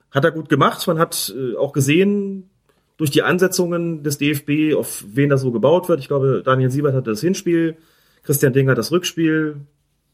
Hat 0.10 0.26
er 0.26 0.32
gut 0.32 0.50
gemacht. 0.50 0.88
Man 0.88 0.98
hat 0.98 1.32
äh, 1.38 1.56
auch 1.56 1.72
gesehen, 1.72 2.50
durch 2.98 3.12
die 3.12 3.22
Ansetzungen 3.22 4.02
des 4.02 4.18
DFB, 4.18 4.76
auf 4.76 5.06
wen 5.08 5.30
das 5.30 5.42
so 5.42 5.52
gebaut 5.52 5.88
wird. 5.88 6.00
Ich 6.00 6.08
glaube, 6.08 6.42
Daniel 6.44 6.72
Siebert 6.72 6.96
hatte 6.96 7.12
das 7.12 7.22
Hinspiel, 7.22 7.78
Christian 8.24 8.54
Ding 8.54 8.68
hat 8.70 8.80
das 8.80 8.92
Rückspiel, 8.92 9.58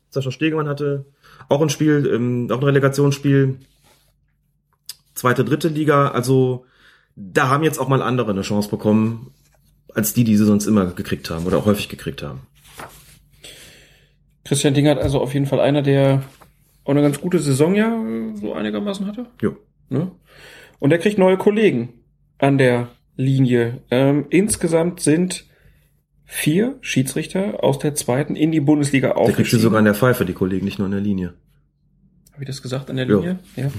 Sascha 0.10 0.32
Stegemann 0.32 0.68
hatte 0.68 1.06
auch 1.48 1.62
ein 1.62 1.70
Spiel, 1.70 2.06
ähm, 2.14 2.50
auch 2.52 2.58
ein 2.58 2.66
Relegationsspiel, 2.66 3.58
zweite, 5.14 5.46
dritte 5.46 5.70
Liga. 5.70 6.10
Also 6.10 6.66
da 7.16 7.48
haben 7.48 7.64
jetzt 7.64 7.80
auch 7.80 7.88
mal 7.88 8.02
andere 8.02 8.32
eine 8.32 8.42
Chance 8.42 8.70
bekommen, 8.70 9.32
als 9.94 10.14
die, 10.14 10.26
die 10.26 10.36
sie 10.36 10.46
sonst 10.46 10.66
immer 10.66 10.88
gekriegt 10.88 11.30
haben 11.30 11.46
oder 11.46 11.58
auch 11.58 11.66
häufig 11.68 11.88
gekriegt 11.88 12.22
haben. 12.22 12.42
Christian 14.46 14.74
Dingert 14.74 15.00
also 15.00 15.20
auf 15.22 15.34
jeden 15.34 15.46
Fall 15.46 15.60
einer, 15.60 15.82
der 15.82 16.24
auch 16.84 16.92
eine 16.92 17.02
ganz 17.02 17.22
gute 17.22 17.40
Saison 17.40 17.76
ja 17.76 17.88
äh, 17.88 18.36
so 18.36 18.54
einigermaßen 18.54 19.08
hatte. 19.08 19.26
Jo. 19.42 19.56
Ne? 19.90 20.12
Und 20.80 20.92
er 20.92 20.98
kriegt 20.98 21.18
neue 21.18 21.38
Kollegen 21.38 21.90
an 22.40 22.58
der 22.58 22.90
Linie. 23.16 23.82
Ähm, 23.90 24.26
insgesamt 24.30 25.00
sind 25.00 25.46
vier 26.26 26.78
Schiedsrichter 26.82 27.64
aus 27.64 27.80
der 27.80 27.96
zweiten 27.96 28.36
in 28.36 28.52
die 28.52 28.60
Bundesliga 28.60 29.10
Der 29.10 29.16
kriegt 29.16 29.26
sie 29.28 29.32
aufgestiegen. 29.34 29.62
sogar 29.62 29.80
an 29.80 29.86
der 29.86 29.94
Pfeife, 29.96 30.26
die 30.26 30.34
Kollegen, 30.34 30.66
nicht 30.66 30.80
nur 30.80 30.86
an 30.88 30.92
der 30.92 31.02
Linie. 31.02 31.34
Habe 32.34 32.44
ich 32.44 32.48
das 32.48 32.62
gesagt 32.62 32.90
an 32.90 32.96
der 32.98 33.06
Ja. 33.08 33.16
Linie? 33.18 33.40
Ja. 33.56 33.72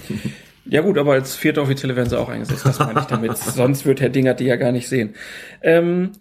Ja 0.67 0.81
gut, 0.81 0.97
aber 0.97 1.13
als 1.13 1.37
vierte 1.37 1.61
Offizielle 1.61 1.95
werden 1.95 2.09
sie 2.09 2.19
auch 2.19 2.31
eingesetzt. 2.31 2.65
Das 2.65 2.79
meine 2.79 3.01
ich 3.01 3.05
damit. 3.05 3.37
Sonst 3.37 3.85
wird 3.85 4.01
Herr 4.01 4.09
Dingert 4.09 4.41
die 4.41 4.45
ja 4.45 4.57
gar 4.57 4.73
nicht 4.73 4.89
sehen. 4.89 5.15
Ähm, 5.61 6.13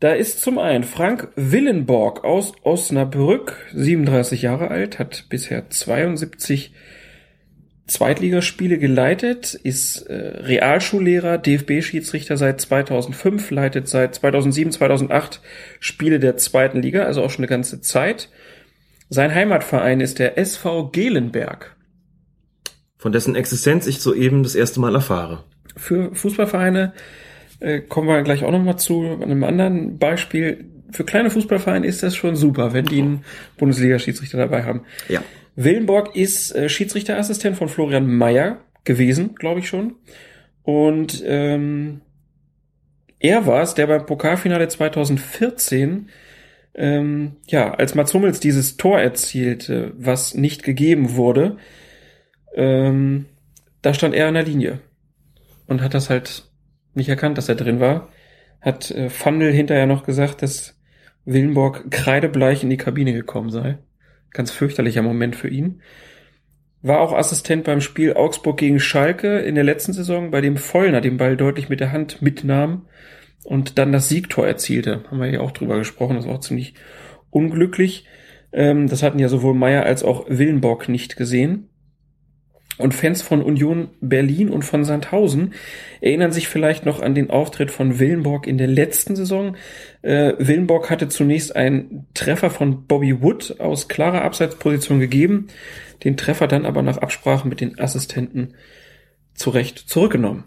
da 0.00 0.12
ist 0.12 0.42
zum 0.42 0.58
einen 0.58 0.84
Frank 0.84 1.28
Willenborg 1.36 2.24
aus 2.24 2.52
Osnabrück, 2.62 3.56
37 3.72 4.42
Jahre 4.42 4.68
alt, 4.68 4.98
hat 4.98 5.26
bisher 5.30 5.70
72 5.70 6.72
Zweitligaspiele 7.86 8.78
geleitet, 8.78 9.54
ist 9.54 10.02
äh, 10.02 10.14
Realschullehrer, 10.14 11.38
DFB-Schiedsrichter 11.38 12.36
seit 12.36 12.60
2005, 12.60 13.50
leitet 13.52 13.88
seit 13.88 14.14
2007, 14.16 14.72
2008 14.72 15.40
Spiele 15.78 16.18
der 16.18 16.36
zweiten 16.36 16.82
Liga, 16.82 17.04
also 17.04 17.22
auch 17.22 17.30
schon 17.30 17.44
eine 17.44 17.50
ganze 17.50 17.80
Zeit. 17.80 18.28
Sein 19.08 19.32
Heimatverein 19.32 20.00
ist 20.00 20.18
der 20.18 20.36
SV 20.36 20.88
Gelenberg. 20.90 21.76
Von 22.98 23.12
dessen 23.12 23.36
Existenz 23.36 23.86
ich 23.86 24.00
soeben 24.00 24.42
das 24.42 24.56
erste 24.56 24.80
Mal 24.80 24.94
erfahre. 24.94 25.44
Für 25.76 26.12
Fußballvereine 26.12 26.92
äh, 27.60 27.80
kommen 27.80 28.08
wir 28.08 28.22
gleich 28.22 28.44
auch 28.44 28.50
nochmal 28.50 28.78
zu 28.78 29.18
einem 29.22 29.44
anderen 29.44 29.98
Beispiel. 29.98 30.66
Für 30.90 31.04
kleine 31.04 31.30
Fußballvereine 31.30 31.86
ist 31.86 32.02
das 32.02 32.14
schon 32.14 32.36
super, 32.36 32.72
wenn 32.72 32.86
die 32.86 33.00
einen 33.00 33.24
Bundesliga-Schiedsrichter 33.58 34.38
dabei 34.38 34.64
haben. 34.64 34.82
Ja. 35.08 35.22
Willenborg 35.56 36.14
ist 36.14 36.54
äh, 36.54 36.68
Schiedsrichterassistent 36.68 37.56
von 37.56 37.68
Florian 37.68 38.06
Mayer 38.06 38.58
gewesen, 38.84 39.34
glaube 39.34 39.60
ich 39.60 39.68
schon. 39.68 39.94
Und 40.62 41.22
ähm, 41.26 42.02
er 43.18 43.46
war 43.46 43.62
es, 43.62 43.74
der 43.74 43.86
beim 43.86 44.04
Pokalfinale 44.04 44.68
2014, 44.68 46.10
ähm, 46.74 47.36
ja, 47.46 47.72
als 47.72 47.94
Mats 47.94 48.12
Hummels 48.12 48.40
dieses 48.40 48.76
Tor 48.76 49.00
erzielte, 49.00 49.92
was 49.96 50.34
nicht 50.34 50.62
gegeben 50.62 51.16
wurde, 51.16 51.56
ähm, 52.54 53.26
da 53.82 53.94
stand 53.94 54.14
er 54.14 54.28
an 54.28 54.34
der 54.34 54.42
Linie 54.42 54.80
und 55.66 55.80
hat 55.80 55.94
das 55.94 56.10
halt 56.10 56.50
nicht 56.96 57.08
erkannt, 57.08 57.38
dass 57.38 57.48
er 57.48 57.54
drin 57.54 57.80
war. 57.80 58.08
Hat 58.60 58.90
äh, 58.90 59.10
Fandel 59.10 59.52
hinterher 59.52 59.86
noch 59.86 60.04
gesagt, 60.04 60.42
dass 60.42 60.76
Willenborg 61.24 61.90
kreidebleich 61.90 62.62
in 62.62 62.70
die 62.70 62.76
Kabine 62.76 63.12
gekommen 63.12 63.50
sei. 63.50 63.78
Ganz 64.30 64.50
fürchterlicher 64.50 65.02
Moment 65.02 65.36
für 65.36 65.48
ihn. 65.48 65.82
War 66.82 67.00
auch 67.00 67.12
Assistent 67.12 67.64
beim 67.64 67.80
Spiel 67.80 68.14
Augsburg 68.14 68.58
gegen 68.58 68.78
Schalke 68.78 69.38
in 69.38 69.54
der 69.54 69.64
letzten 69.64 69.92
Saison, 69.92 70.30
bei 70.30 70.40
dem 70.40 70.56
Vollner 70.56 71.00
den 71.00 71.16
Ball 71.16 71.36
deutlich 71.36 71.68
mit 71.68 71.80
der 71.80 71.92
Hand 71.92 72.22
mitnahm 72.22 72.86
und 73.44 73.78
dann 73.78 73.92
das 73.92 74.08
Siegtor 74.08 74.46
erzielte. 74.46 75.04
Haben 75.10 75.20
wir 75.20 75.30
ja 75.30 75.40
auch 75.40 75.50
drüber 75.50 75.78
gesprochen, 75.78 76.16
das 76.16 76.26
war 76.26 76.34
auch 76.34 76.40
ziemlich 76.40 76.74
unglücklich. 77.30 78.06
Ähm, 78.52 78.88
das 78.88 79.02
hatten 79.02 79.18
ja 79.18 79.28
sowohl 79.28 79.54
Meier 79.54 79.84
als 79.84 80.02
auch 80.04 80.26
Willenborg 80.28 80.88
nicht 80.88 81.16
gesehen. 81.16 81.68
Und 82.78 82.92
Fans 82.92 83.22
von 83.22 83.42
Union 83.42 83.88
Berlin 84.00 84.50
und 84.50 84.62
von 84.62 84.84
Sandhausen 84.84 85.54
erinnern 86.00 86.32
sich 86.32 86.48
vielleicht 86.48 86.84
noch 86.84 87.00
an 87.00 87.14
den 87.14 87.30
Auftritt 87.30 87.70
von 87.70 87.98
Willenborg 87.98 88.46
in 88.46 88.58
der 88.58 88.66
letzten 88.66 89.16
Saison. 89.16 89.56
Äh, 90.02 90.34
Willenborg 90.38 90.90
hatte 90.90 91.08
zunächst 91.08 91.56
einen 91.56 92.06
Treffer 92.12 92.50
von 92.50 92.86
Bobby 92.86 93.22
Wood 93.22 93.60
aus 93.60 93.88
klarer 93.88 94.22
Abseitsposition 94.22 95.00
gegeben, 95.00 95.48
den 96.04 96.18
Treffer 96.18 96.48
dann 96.48 96.66
aber 96.66 96.82
nach 96.82 96.98
Absprache 96.98 97.48
mit 97.48 97.62
den 97.62 97.78
Assistenten 97.78 98.54
zurecht 99.34 99.78
zurückgenommen. 99.78 100.44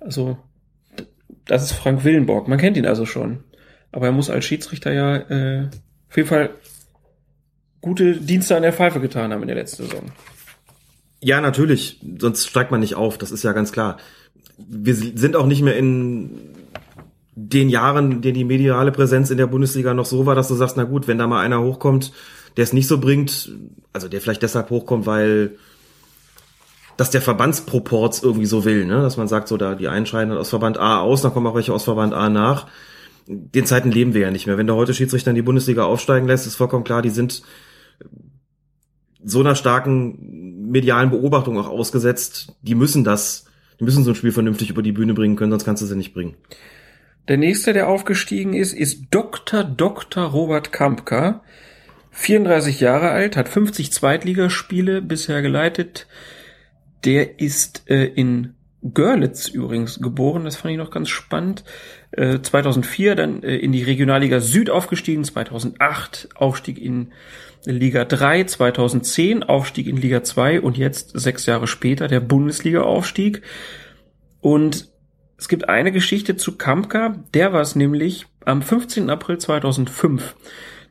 Also, 0.00 0.38
das 1.44 1.62
ist 1.62 1.72
Frank 1.72 2.04
Willenborg. 2.04 2.48
Man 2.48 2.58
kennt 2.58 2.76
ihn 2.76 2.86
also 2.86 3.06
schon. 3.06 3.44
Aber 3.92 4.06
er 4.06 4.12
muss 4.12 4.28
als 4.28 4.44
Schiedsrichter 4.44 4.92
ja 4.92 5.16
äh, 5.16 5.68
auf 6.10 6.16
jeden 6.16 6.28
Fall 6.28 6.50
gute 7.80 8.16
Dienste 8.16 8.56
an 8.56 8.62
der 8.62 8.72
Pfeife 8.72 8.98
getan 8.98 9.32
haben 9.32 9.42
in 9.42 9.48
der 9.48 9.56
letzten 9.56 9.84
Saison. 9.84 10.10
Ja, 11.24 11.40
natürlich. 11.40 12.00
Sonst 12.18 12.46
steigt 12.46 12.70
man 12.70 12.80
nicht 12.80 12.96
auf. 12.96 13.16
Das 13.16 13.32
ist 13.32 13.42
ja 13.42 13.52
ganz 13.52 13.72
klar. 13.72 13.96
Wir 14.58 14.94
sind 14.94 15.36
auch 15.36 15.46
nicht 15.46 15.62
mehr 15.62 15.74
in 15.74 16.54
den 17.34 17.70
Jahren, 17.70 18.12
in 18.12 18.20
denen 18.20 18.34
die 18.34 18.44
mediale 18.44 18.92
Präsenz 18.92 19.30
in 19.30 19.38
der 19.38 19.46
Bundesliga 19.46 19.94
noch 19.94 20.04
so 20.04 20.26
war, 20.26 20.34
dass 20.34 20.48
du 20.48 20.54
sagst, 20.54 20.76
na 20.76 20.84
gut, 20.84 21.08
wenn 21.08 21.16
da 21.16 21.26
mal 21.26 21.40
einer 21.40 21.62
hochkommt, 21.62 22.12
der 22.58 22.64
es 22.64 22.74
nicht 22.74 22.86
so 22.88 23.00
bringt, 23.00 23.50
also 23.94 24.06
der 24.06 24.20
vielleicht 24.20 24.42
deshalb 24.42 24.68
hochkommt, 24.68 25.06
weil 25.06 25.56
dass 26.98 27.10
der 27.10 27.22
Verbandsproports 27.22 28.22
irgendwie 28.22 28.46
so 28.46 28.66
will, 28.66 28.84
ne? 28.84 29.00
dass 29.00 29.16
man 29.16 29.26
sagt, 29.26 29.48
so 29.48 29.56
da 29.56 29.74
die 29.74 29.88
einen 29.88 30.06
aus 30.32 30.50
Verband 30.50 30.76
A 30.76 31.00
aus, 31.00 31.22
dann 31.22 31.32
kommen 31.32 31.46
auch 31.46 31.56
welche 31.56 31.72
aus 31.72 31.84
Verband 31.84 32.12
A 32.12 32.28
nach. 32.28 32.66
Den 33.26 33.64
Zeiten 33.64 33.90
leben 33.90 34.12
wir 34.12 34.20
ja 34.20 34.30
nicht 34.30 34.46
mehr. 34.46 34.58
Wenn 34.58 34.66
du 34.66 34.74
heute 34.74 34.92
Schiedsrichter 34.92 35.30
in 35.30 35.36
die 35.36 35.42
Bundesliga 35.42 35.84
aufsteigen 35.84 36.26
lässt, 36.26 36.46
ist 36.46 36.56
vollkommen 36.56 36.84
klar, 36.84 37.00
die 37.00 37.08
sind 37.08 37.42
so 39.24 39.40
einer 39.40 39.54
starken 39.54 40.70
medialen 40.70 41.10
Beobachtung 41.10 41.58
auch 41.58 41.68
ausgesetzt, 41.68 42.54
die 42.62 42.74
müssen 42.74 43.04
das, 43.04 43.46
die 43.80 43.84
müssen 43.84 44.04
so 44.04 44.10
ein 44.10 44.14
Spiel 44.14 44.32
vernünftig 44.32 44.70
über 44.70 44.82
die 44.82 44.92
Bühne 44.92 45.14
bringen 45.14 45.36
können, 45.36 45.50
sonst 45.50 45.64
kannst 45.64 45.82
du 45.82 45.86
sie 45.86 45.96
nicht 45.96 46.14
bringen. 46.14 46.34
Der 47.28 47.38
nächste, 47.38 47.72
der 47.72 47.88
aufgestiegen 47.88 48.52
ist, 48.52 48.74
ist 48.74 49.06
Dr. 49.10 49.64
Dr. 49.64 50.24
Robert 50.24 50.72
Kampka. 50.72 51.42
34 52.10 52.80
Jahre 52.80 53.10
alt, 53.10 53.36
hat 53.36 53.48
50 53.48 53.90
Zweitligaspiele 53.90 55.02
bisher 55.02 55.42
geleitet. 55.42 56.06
Der 57.04 57.40
ist 57.40 57.88
äh, 57.90 58.04
in 58.04 58.54
Görlitz 58.92 59.48
übrigens 59.48 60.00
geboren, 60.00 60.44
das 60.44 60.56
fand 60.56 60.72
ich 60.72 60.78
noch 60.78 60.90
ganz 60.90 61.08
spannend. 61.08 61.64
Äh, 62.10 62.40
2004 62.40 63.14
dann 63.14 63.42
äh, 63.42 63.56
in 63.56 63.72
die 63.72 63.82
Regionalliga 63.82 64.40
Süd 64.40 64.68
aufgestiegen, 64.68 65.24
2008 65.24 66.28
Aufstieg 66.34 66.78
in 66.78 67.12
Liga 67.66 68.04
3, 68.04 68.44
2010 68.44 69.42
Aufstieg 69.42 69.86
in 69.86 69.96
Liga 69.96 70.22
2 70.22 70.60
und 70.60 70.76
jetzt 70.76 71.18
sechs 71.18 71.46
Jahre 71.46 71.66
später 71.66 72.08
der 72.08 72.20
Bundesliga-Aufstieg. 72.20 73.42
Und 74.40 74.88
es 75.38 75.48
gibt 75.48 75.68
eine 75.68 75.92
Geschichte 75.92 76.36
zu 76.36 76.56
Kampka, 76.56 77.16
der 77.32 77.52
war 77.52 77.62
es 77.62 77.74
nämlich 77.74 78.26
am 78.44 78.62
15. 78.62 79.10
April 79.10 79.38
2005. 79.38 80.36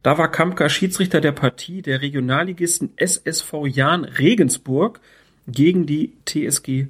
Da 0.02 0.18
war 0.18 0.30
Kampka 0.30 0.68
Schiedsrichter 0.68 1.22
der 1.22 1.32
Partie 1.32 1.82
der 1.82 2.02
Regionalligisten 2.02 2.92
SSV 2.98 3.54
Jahn 3.68 4.04
Regensburg 4.04 5.00
gegen 5.48 5.86
die 5.86 6.14
TSG 6.26 6.88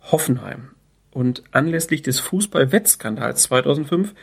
Hoffenheim. 0.00 0.70
Und 1.10 1.42
anlässlich 1.50 2.02
des 2.02 2.20
Fußball-Wettskandals 2.20 3.42
2005 3.44 4.14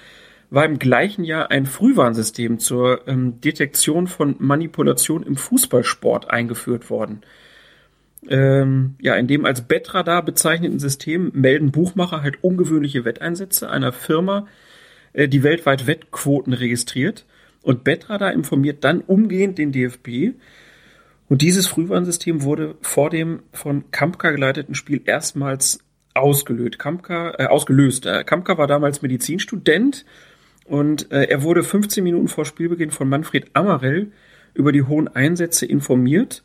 war 0.54 0.66
im 0.66 0.78
gleichen 0.78 1.24
Jahr 1.24 1.50
ein 1.50 1.66
Frühwarnsystem 1.66 2.60
zur 2.60 3.08
ähm, 3.08 3.42
Detektion 3.42 4.06
von 4.06 4.36
Manipulation 4.38 5.24
im 5.24 5.36
Fußballsport 5.36 6.30
eingeführt 6.30 6.92
worden. 6.92 7.22
Ähm, 8.30 8.94
ja, 9.02 9.16
in 9.16 9.26
dem 9.26 9.46
als 9.46 9.62
Bettradar 9.62 10.24
bezeichneten 10.24 10.78
System 10.78 11.32
melden 11.34 11.72
Buchmacher 11.72 12.22
halt 12.22 12.44
ungewöhnliche 12.44 13.04
Wetteinsätze 13.04 13.68
einer 13.68 13.92
Firma, 13.92 14.46
äh, 15.14 15.28
die 15.28 15.42
weltweit 15.42 15.88
Wettquoten 15.88 16.54
registriert. 16.54 17.26
Und 17.64 17.84
Bettradar 17.84 18.32
informiert 18.32 18.84
dann 18.84 19.02
umgehend 19.02 19.58
den 19.58 19.72
DFB. 19.72 20.36
Und 21.30 21.42
dieses 21.42 21.66
Frühwarnsystem 21.66 22.44
wurde 22.44 22.76
vor 22.82 23.10
dem 23.10 23.42
von 23.54 23.90
Kampka 23.90 24.30
geleiteten 24.30 24.76
Spiel 24.76 25.02
erstmals 25.04 25.80
ausgelöst. 26.14 26.78
Kampka, 26.78 27.34
äh, 27.40 27.48
ausgelöst. 27.48 28.06
Äh, 28.06 28.24
Kampka 28.24 28.60
war 28.60 28.68
damals 28.68 29.02
Medizinstudent 29.02 30.06
und 30.66 31.12
äh, 31.12 31.24
er 31.24 31.44
wurde 31.44 31.64
15 31.64 32.04
Minuten 32.04 32.28
vor 32.28 32.46
Spielbeginn 32.46 32.92
von 32.92 33.10
Manfred 33.10 33.48
Amarell 33.54 34.12
über 34.54 34.72
die 34.72 34.84
hohen 34.84 35.08
Einsätze 35.08 35.66
informiert. 35.66 36.44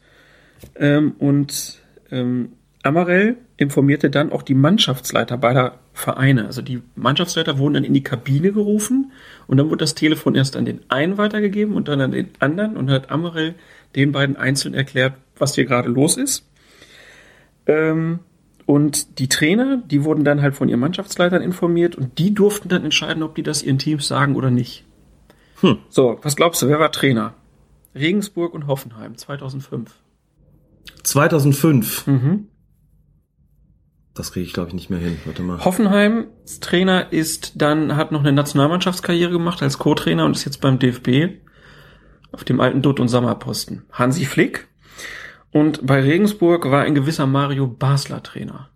Ähm, 0.74 1.12
und 1.19 1.81
ähm, 2.11 2.53
Amarell 2.82 3.36
informierte 3.57 4.11
dann 4.11 4.32
auch 4.32 4.43
die 4.43 4.55
Mannschaftsleiter 4.55 5.36
beider 5.36 5.78
Vereine. 5.93 6.47
Also 6.47 6.62
die 6.62 6.82
Mannschaftsleiter 6.95 7.59
wurden 7.59 7.74
dann 7.74 7.85
in 7.85 7.95
die 7.95 8.03
Kabine 8.03 8.53
gerufen 8.53 9.12
und 9.47 9.57
dann 9.57 9.69
wurde 9.69 9.78
das 9.78 9.95
Telefon 9.95 10.35
erst 10.35 10.57
an 10.57 10.65
den 10.65 10.81
einen 10.89 11.19
weitergegeben 11.19 11.74
und 11.74 11.89
dann 11.89 12.01
an 12.01 12.12
den 12.12 12.31
anderen 12.39 12.77
und 12.77 12.90
hat 12.90 13.11
Amarell 13.11 13.55
den 13.97 14.12
beiden 14.12 14.36
einzeln 14.36 14.74
erklärt, 14.74 15.15
was 15.36 15.55
hier 15.55 15.65
gerade 15.65 15.89
los 15.89 16.16
ist. 16.16 16.49
Ähm, 17.66 18.20
und 18.69 19.19
die 19.19 19.31
Trainer, 19.31 19.78
die 19.78 20.05
wurden 20.05 20.24
dann 20.24 20.43
halt 20.43 20.55
von 20.55 20.69
ihren 20.69 20.81
Mannschaftsleitern 20.81 21.40
informiert 21.40 21.97
und 21.97 22.19
die 22.19 22.35
durften 22.35 22.69
dann 22.69 22.85
entscheiden, 22.85 23.23
ob 23.23 23.35
die 23.35 23.43
das 23.43 23.62
ihren 23.62 23.78
Teams 23.78 24.07
sagen 24.07 24.36
oder 24.36 24.51
nicht. 24.51 24.85
Hm. 25.62 25.78
So, 25.89 26.19
was 26.20 26.36
glaubst 26.36 26.61
du, 26.61 26.69
wer 26.69 26.78
war 26.78 26.93
Trainer? 26.93 27.32
Regensburg 27.95 28.53
und 28.53 28.66
Hoffenheim 28.66 29.16
2005. 29.16 29.95
2005? 31.03 32.07
Mhm. 32.09 32.49
Das 34.12 34.32
kriege 34.32 34.45
ich, 34.45 34.53
glaube 34.53 34.69
ich, 34.69 34.74
nicht 34.74 34.90
mehr 34.90 34.99
hin. 34.99 35.16
Warte 35.24 35.43
mal. 35.43 35.65
Hoffenheims 35.65 36.61
Trainer 36.61 37.11
ist 37.11 37.53
dann, 37.62 37.97
hat 37.97 38.12
noch 38.12 38.20
eine 38.20 38.32
Nationalmannschaftskarriere 38.32 39.31
gemacht 39.31 39.62
als 39.62 39.78
Co-Trainer 39.78 40.27
und 40.27 40.36
ist 40.36 40.45
jetzt 40.45 40.61
beim 40.61 40.78
DFB 40.78 41.40
auf 42.32 42.45
dem 42.45 42.61
alten 42.61 42.82
Dutt- 42.82 43.01
und 43.01 43.09
Sommerposten. 43.09 43.86
Hansi 43.93 44.27
Flick 44.27 44.69
und 45.53 45.87
bei 45.87 46.01
Regensburg 46.01 46.70
war 46.70 46.83
ein 46.83 46.95
gewisser 46.95 47.27
Mario 47.27 47.66
Basler 47.66 48.23
Trainer. 48.23 48.69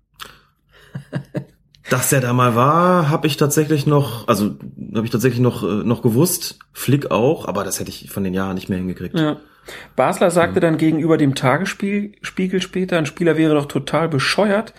Dass 1.91 2.13
er 2.13 2.21
da 2.21 2.33
mal 2.33 2.55
war, 2.55 3.11
habe 3.11 3.27
ich 3.27 3.37
tatsächlich 3.37 3.87
noch, 3.87 4.27
also 4.29 4.57
habe 4.95 5.05
ich 5.05 5.11
tatsächlich 5.11 5.41
noch 5.41 5.63
äh, 5.63 5.85
noch 5.85 6.01
gewusst, 6.01 6.59
Flick 6.73 7.11
auch, 7.11 7.47
aber 7.47 7.65
das 7.65 7.81
hätte 7.81 7.91
ich 7.91 8.11
von 8.11 8.25
den 8.25 8.35
Jahren 8.35 8.55
nicht 8.55 8.69
mehr 8.69 8.79
hingekriegt. 8.79 9.19
Ja. 9.19 9.37
Basler 9.95 10.31
sagte 10.31 10.61
dann 10.61 10.77
gegenüber 10.77 11.19
dem 11.19 11.35
Tagesspiegel 11.35 12.63
später, 12.63 12.99
ein 12.99 13.07
Spieler 13.07 13.37
wäre 13.37 13.55
doch 13.55 13.67
total 13.67 14.09
bescheuert, 14.09 14.75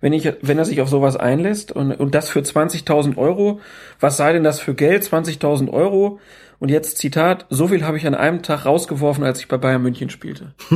wenn, 0.00 0.12
ich, 0.12 0.30
wenn 0.42 0.58
er 0.58 0.64
sich 0.64 0.80
auf 0.80 0.88
sowas 0.88 1.16
einlässt 1.16 1.72
und, 1.72 1.92
und 1.92 2.14
das 2.14 2.28
für 2.28 2.40
20.000 2.40 3.16
Euro. 3.16 3.60
Was 3.98 4.16
sei 4.16 4.32
denn 4.32 4.44
das 4.44 4.60
für 4.60 4.74
Geld? 4.74 5.04
20.000 5.04 5.70
Euro. 5.72 6.20
Und 6.58 6.70
jetzt 6.70 6.98
Zitat, 6.98 7.46
so 7.50 7.68
viel 7.68 7.84
habe 7.84 7.96
ich 7.96 8.06
an 8.06 8.14
einem 8.14 8.42
Tag 8.42 8.64
rausgeworfen, 8.64 9.24
als 9.24 9.40
ich 9.40 9.48
bei 9.48 9.58
Bayern 9.58 9.82
München 9.82 10.10
spielte. 10.10 10.54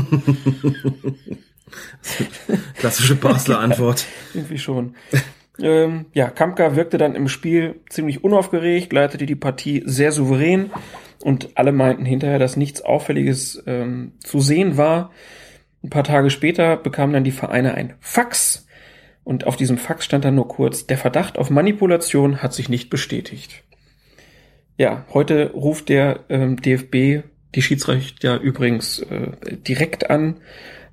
Klassische 2.77 3.15
Basler 3.15 3.61
Antwort. 3.61 4.07
Irgendwie 4.35 4.59
schon. 4.59 4.95
ähm, 5.61 6.07
ja, 6.13 6.29
Kampka 6.29 6.77
wirkte 6.77 6.99
dann 6.99 7.15
im 7.15 7.29
Spiel 7.29 7.81
ziemlich 7.89 8.25
unaufgeregt, 8.25 8.93
leitete 8.93 9.27
die 9.27 9.37
Partie 9.37 9.83
sehr 9.87 10.13
souverän 10.13 10.71
und 11.23 11.57
alle 11.57 11.73
meinten 11.73 12.05
hinterher, 12.05 12.39
dass 12.39 12.57
nichts 12.57 12.83
Auffälliges 12.83 13.63
ähm, 13.67 14.13
zu 14.21 14.41
sehen 14.41 14.77
war. 14.77 15.11
Ein 15.83 15.91
paar 15.91 16.05
Tage 16.05 16.31
später 16.31 16.77
bekamen 16.77 17.15
dann 17.15 17.25
die 17.25 17.31
Vereine 17.31 17.75
ein 17.75 17.95
Fax 18.01 18.67
und 19.25 19.47
auf 19.47 19.57
diesem 19.57 19.79
Fax 19.79 20.05
stand 20.05 20.25
dann 20.25 20.35
nur 20.35 20.49
kurz, 20.49 20.87
der 20.87 20.99
Verdacht 20.99 21.39
auf 21.39 21.51
Manipulation 21.51 22.43
hat 22.43 22.53
sich 22.53 22.69
nicht 22.69 22.91
bestätigt. 22.91 23.63
Ja, 24.77 25.05
heute 25.13 25.51
ruft 25.53 25.89
der 25.89 26.21
ähm, 26.29 26.61
DFB 26.61 27.25
die 27.55 27.63
Schiedsrichter 27.63 28.41
übrigens 28.41 29.01
äh, 29.01 29.33
direkt 29.67 30.11
an. 30.11 30.37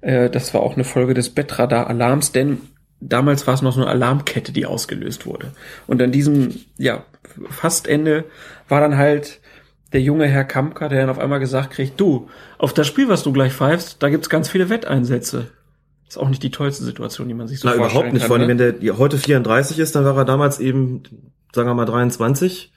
Äh, 0.01 0.29
das 0.29 0.53
war 0.53 0.61
auch 0.61 0.75
eine 0.75 0.83
Folge 0.83 1.13
des 1.13 1.29
Bettradar-Alarms, 1.29 2.31
denn 2.31 2.59
damals 2.99 3.47
war 3.47 3.53
es 3.53 3.61
noch 3.61 3.73
so 3.73 3.81
eine 3.81 3.89
Alarmkette, 3.89 4.51
die 4.51 4.65
ausgelöst 4.65 5.25
wurde. 5.25 5.51
Und 5.85 6.01
an 6.01 6.11
diesem, 6.11 6.55
ja, 6.77 7.05
Fastende 7.49 8.25
war 8.67 8.81
dann 8.81 8.97
halt 8.97 9.39
der 9.93 10.01
junge 10.01 10.27
Herr 10.27 10.43
Kampka, 10.43 10.89
der 10.89 11.01
dann 11.01 11.09
auf 11.09 11.19
einmal 11.19 11.39
gesagt 11.39 11.71
kriegt, 11.71 11.99
du, 11.99 12.29
auf 12.57 12.73
das 12.73 12.87
Spiel, 12.87 13.07
was 13.07 13.23
du 13.23 13.31
gleich 13.31 13.53
pfeifst, 13.53 14.01
da 14.01 14.09
gibt's 14.09 14.29
ganz 14.29 14.49
viele 14.49 14.69
Wetteinsätze. 14.69 15.51
Ist 16.07 16.17
auch 16.17 16.29
nicht 16.29 16.43
die 16.43 16.51
tollste 16.51 16.83
Situation, 16.83 17.27
die 17.27 17.33
man 17.33 17.47
sich 17.47 17.59
so 17.59 17.67
Na, 17.67 17.73
vorstellen 17.73 17.91
überhaupt 17.91 18.13
nicht. 18.13 18.21
kann. 18.21 18.27
Vor 18.27 18.37
allem, 18.37 18.47
ne? 18.47 18.59
wenn 18.59 18.81
der 18.81 18.97
heute 18.97 19.17
34 19.17 19.79
ist, 19.79 19.95
dann 19.95 20.05
war 20.05 20.17
er 20.17 20.25
damals 20.25 20.59
eben, 20.59 21.03
sagen 21.53 21.69
wir 21.69 21.73
mal, 21.73 21.85
23. 21.85 22.71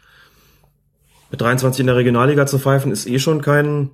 Mit 1.30 1.40
23 1.40 1.80
in 1.80 1.86
der 1.86 1.96
Regionalliga 1.96 2.46
zu 2.46 2.58
pfeifen, 2.58 2.92
ist 2.92 3.06
eh 3.06 3.18
schon 3.18 3.40
kein, 3.40 3.90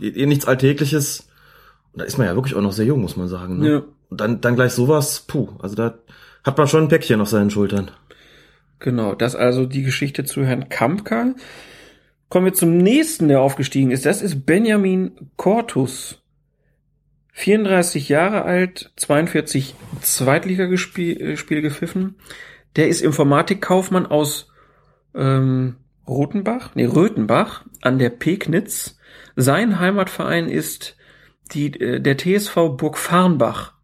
eh 0.00 0.26
nichts 0.26 0.46
Alltägliches. 0.46 1.28
Und 1.92 2.00
da 2.00 2.04
ist 2.04 2.18
man 2.18 2.26
ja 2.26 2.34
wirklich 2.34 2.54
auch 2.54 2.62
noch 2.62 2.72
sehr 2.72 2.86
jung, 2.86 3.00
muss 3.00 3.16
man 3.16 3.28
sagen. 3.28 3.58
Ne? 3.58 3.70
Ja. 3.70 3.82
Und 4.10 4.20
dann, 4.20 4.40
dann 4.40 4.56
gleich 4.56 4.72
sowas, 4.72 5.24
puh, 5.26 5.48
also 5.58 5.74
da 5.74 5.98
hat 6.44 6.58
man 6.58 6.68
schon 6.68 6.84
ein 6.84 6.88
Päckchen 6.88 7.20
auf 7.20 7.28
seinen 7.28 7.50
Schultern. 7.50 7.90
Genau, 8.78 9.14
das 9.14 9.34
also 9.34 9.64
die 9.64 9.82
Geschichte 9.82 10.24
zu 10.24 10.44
Herrn 10.44 10.68
Kampka. 10.68 11.34
Kommen 12.28 12.46
wir 12.46 12.54
zum 12.54 12.76
nächsten, 12.76 13.28
der 13.28 13.40
aufgestiegen 13.40 13.90
ist. 13.90 14.04
Das 14.04 14.20
ist 14.20 14.44
Benjamin 14.46 15.12
Cortus. 15.36 16.22
34 17.32 18.08
Jahre 18.08 18.44
alt, 18.44 18.92
42 18.96 19.74
Zweitligaspiele 20.00 21.62
gepfiffen. 21.62 22.16
Der 22.76 22.88
ist 22.88 23.02
Informatikkaufmann 23.02 24.06
aus 24.06 24.48
ähm, 25.14 25.76
Rotenbach, 26.08 26.74
nee, 26.74 26.84
Röthenbach 26.84 27.64
an 27.82 27.98
der 27.98 28.10
Pegnitz. 28.10 28.98
Sein 29.34 29.80
Heimatverein 29.80 30.48
ist 30.48 30.96
die, 31.52 31.72
äh, 31.80 32.00
der 32.00 32.16
TSV 32.16 32.76
Burg 32.76 32.98
Farnbach. 32.98 33.74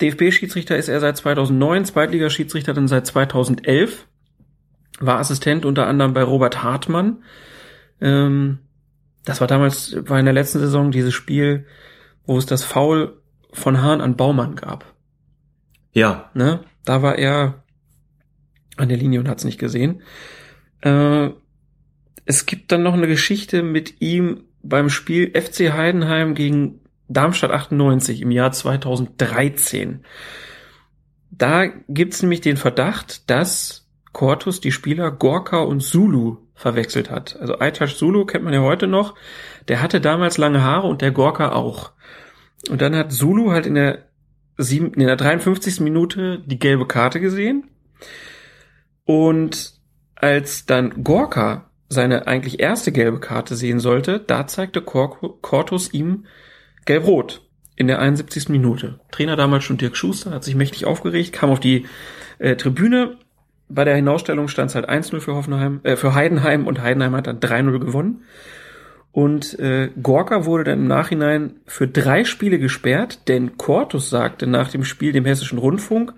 DFB-Schiedsrichter 0.00 0.76
ist 0.76 0.88
er 0.88 1.00
seit 1.00 1.16
2009, 1.16 1.84
Zweitligaschiedsrichter 1.84 2.74
dann 2.74 2.88
seit 2.88 3.06
2011. 3.06 4.06
War 5.00 5.18
Assistent 5.18 5.64
unter 5.64 5.86
anderem 5.86 6.12
bei 6.12 6.22
Robert 6.22 6.62
Hartmann. 6.62 7.22
Ähm, 8.00 8.58
das 9.24 9.40
war 9.40 9.46
damals, 9.46 9.96
war 10.08 10.18
in 10.18 10.24
der 10.24 10.34
letzten 10.34 10.58
Saison 10.58 10.90
dieses 10.90 11.14
Spiel, 11.14 11.66
wo 12.26 12.36
es 12.38 12.46
das 12.46 12.64
Foul 12.64 13.20
von 13.52 13.82
Hahn 13.82 14.00
an 14.00 14.16
Baumann 14.16 14.56
gab. 14.56 14.92
Ja. 15.92 16.30
Ne? 16.34 16.64
Da 16.84 17.02
war 17.02 17.18
er 17.18 17.62
an 18.76 18.88
der 18.88 18.98
Linie 18.98 19.20
und 19.20 19.28
hat 19.28 19.38
es 19.38 19.44
nicht 19.44 19.58
gesehen. 19.58 20.02
Äh, 20.82 21.30
es 22.24 22.46
gibt 22.46 22.70
dann 22.70 22.82
noch 22.82 22.94
eine 22.94 23.08
Geschichte 23.08 23.62
mit 23.62 24.00
ihm 24.00 24.44
beim 24.62 24.90
Spiel 24.90 25.32
FC 25.34 25.72
Heidenheim 25.72 26.34
gegen 26.34 26.80
Darmstadt 27.08 27.50
98 27.50 28.22
im 28.22 28.30
Jahr 28.30 28.52
2013. 28.52 30.04
Da 31.30 31.66
gibt's 31.88 32.22
nämlich 32.22 32.42
den 32.42 32.56
Verdacht, 32.56 33.28
dass 33.30 33.88
Cortus 34.12 34.60
die 34.60 34.72
Spieler 34.72 35.10
Gorka 35.10 35.60
und 35.60 35.80
Zulu 35.80 36.38
verwechselt 36.54 37.10
hat. 37.10 37.36
Also 37.40 37.58
Aitash 37.58 37.96
Zulu 37.96 38.26
kennt 38.26 38.44
man 38.44 38.52
ja 38.52 38.60
heute 38.60 38.86
noch. 38.86 39.14
Der 39.68 39.82
hatte 39.82 40.00
damals 40.00 40.38
lange 40.38 40.62
Haare 40.62 40.86
und 40.86 41.00
der 41.00 41.10
Gorka 41.10 41.52
auch. 41.52 41.92
Und 42.68 42.80
dann 42.80 42.94
hat 42.94 43.12
Zulu 43.12 43.50
halt 43.50 43.66
in 43.66 43.74
der, 43.74 44.06
sieben, 44.58 44.92
in 44.94 45.06
der 45.06 45.16
53. 45.16 45.80
Minute 45.80 46.42
die 46.46 46.58
gelbe 46.58 46.86
Karte 46.86 47.20
gesehen. 47.20 47.70
Und 49.04 49.81
als 50.22 50.64
dann 50.66 51.04
Gorka 51.04 51.68
seine 51.88 52.26
eigentlich 52.26 52.60
erste 52.60 52.92
gelbe 52.92 53.20
Karte 53.20 53.54
sehen 53.54 53.80
sollte, 53.80 54.18
da 54.18 54.46
zeigte 54.46 54.80
Cortus 54.80 55.92
ihm 55.92 56.24
gelb-rot 56.86 57.42
in 57.76 57.86
der 57.86 57.98
71. 57.98 58.48
Minute. 58.48 59.00
Trainer 59.10 59.36
damals 59.36 59.64
schon 59.64 59.76
Dirk 59.76 59.96
Schuster, 59.96 60.30
hat 60.30 60.44
sich 60.44 60.54
mächtig 60.54 60.86
aufgeregt, 60.86 61.32
kam 61.32 61.50
auf 61.50 61.60
die 61.60 61.86
äh, 62.38 62.56
Tribüne. 62.56 63.18
Bei 63.68 63.84
der 63.84 63.96
Hinausstellung 63.96 64.48
stand 64.48 64.70
es 64.70 64.74
halt 64.74 64.88
1-0 64.88 65.20
für 65.20 65.34
Hoffenheim, 65.34 65.80
äh, 65.82 65.96
für 65.96 66.14
Heidenheim 66.14 66.66
und 66.66 66.80
Heidenheim 66.80 67.16
hat 67.16 67.26
dann 67.26 67.40
3-0 67.40 67.78
gewonnen. 67.78 68.24
Und 69.10 69.58
äh, 69.58 69.90
Gorka 70.02 70.46
wurde 70.46 70.64
dann 70.64 70.80
im 70.80 70.86
Nachhinein 70.86 71.56
für 71.66 71.86
drei 71.86 72.24
Spiele 72.24 72.58
gesperrt, 72.58 73.28
denn 73.28 73.58
Cortus 73.58 74.08
sagte 74.08 74.46
nach 74.46 74.70
dem 74.70 74.84
Spiel 74.84 75.12
dem 75.12 75.26
Hessischen 75.26 75.58
Rundfunk, 75.58 76.14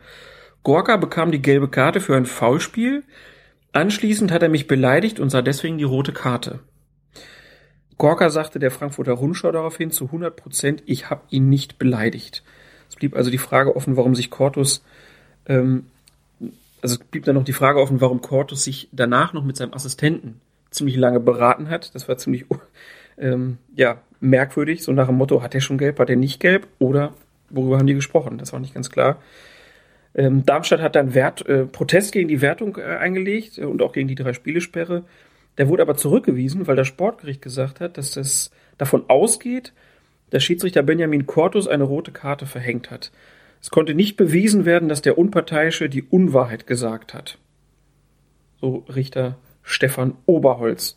Gorka 0.62 0.96
bekam 0.96 1.32
die 1.32 1.42
gelbe 1.42 1.68
Karte 1.68 2.00
für 2.00 2.16
ein 2.16 2.26
Foulspiel. 2.26 3.02
Anschließend 3.74 4.30
hat 4.30 4.40
er 4.40 4.48
mich 4.48 4.68
beleidigt 4.68 5.18
und 5.18 5.30
sah 5.30 5.42
deswegen 5.42 5.78
die 5.78 5.84
rote 5.84 6.12
Karte. 6.12 6.60
Gorka 7.98 8.30
sagte 8.30 8.60
der 8.60 8.70
Frankfurter 8.70 9.12
Rundschau 9.12 9.50
daraufhin 9.50 9.90
zu 9.90 10.06
100 10.06 10.36
Prozent, 10.36 10.82
ich 10.86 11.10
habe 11.10 11.22
ihn 11.30 11.48
nicht 11.48 11.76
beleidigt. 11.76 12.44
Es 12.88 12.94
blieb 12.94 13.16
also 13.16 13.32
die 13.32 13.38
Frage 13.38 13.74
offen, 13.74 13.96
warum 13.96 14.14
sich 14.14 14.30
Cortus, 14.30 14.84
ähm, 15.46 15.86
also 16.82 16.94
es 16.94 16.98
blieb 16.98 17.24
dann 17.24 17.34
noch 17.34 17.42
die 17.42 17.52
Frage 17.52 17.80
offen, 17.80 18.00
warum 18.00 18.20
Cortus 18.20 18.62
sich 18.62 18.88
danach 18.92 19.32
noch 19.32 19.42
mit 19.42 19.56
seinem 19.56 19.74
Assistenten 19.74 20.40
ziemlich 20.70 20.94
lange 20.94 21.18
beraten 21.18 21.68
hat. 21.68 21.96
Das 21.96 22.08
war 22.08 22.16
ziemlich 22.16 22.44
ähm, 23.18 23.58
ja, 23.74 24.00
merkwürdig, 24.20 24.84
so 24.84 24.92
nach 24.92 25.08
dem 25.08 25.16
Motto, 25.16 25.42
hat 25.42 25.52
er 25.52 25.60
schon 25.60 25.78
gelb, 25.78 25.98
hat 25.98 26.10
er 26.10 26.16
nicht 26.16 26.38
gelb 26.38 26.68
oder 26.78 27.12
worüber 27.50 27.78
haben 27.78 27.88
die 27.88 27.94
gesprochen? 27.94 28.38
Das 28.38 28.52
war 28.52 28.60
nicht 28.60 28.74
ganz 28.74 28.88
klar. 28.90 29.18
Ähm, 30.14 30.44
Darmstadt 30.46 30.80
hat 30.80 30.94
dann 30.94 31.14
Wert, 31.14 31.46
äh, 31.46 31.66
Protest 31.66 32.12
gegen 32.12 32.28
die 32.28 32.40
Wertung 32.40 32.76
äh, 32.78 32.82
eingelegt 32.82 33.58
äh, 33.58 33.64
und 33.64 33.82
auch 33.82 33.92
gegen 33.92 34.08
die 34.08 34.14
drei 34.14 34.32
Spielesperre. 34.32 35.04
Der 35.58 35.68
wurde 35.68 35.82
aber 35.82 35.96
zurückgewiesen, 35.96 36.66
weil 36.66 36.76
das 36.76 36.88
Sportgericht 36.88 37.42
gesagt 37.42 37.80
hat, 37.80 37.98
dass 37.98 38.12
das 38.12 38.50
davon 38.78 39.04
ausgeht, 39.08 39.72
dass 40.30 40.42
Schiedsrichter 40.42 40.82
Benjamin 40.82 41.26
Cortus 41.26 41.68
eine 41.68 41.84
rote 41.84 42.12
Karte 42.12 42.46
verhängt 42.46 42.90
hat. 42.90 43.12
Es 43.60 43.70
konnte 43.70 43.94
nicht 43.94 44.16
bewiesen 44.16 44.64
werden, 44.64 44.88
dass 44.88 45.02
der 45.02 45.16
Unparteiische 45.16 45.88
die 45.88 46.02
Unwahrheit 46.02 46.66
gesagt 46.66 47.14
hat. 47.14 47.38
So 48.60 48.84
Richter 48.94 49.36
Stefan 49.62 50.16
Oberholz. 50.26 50.96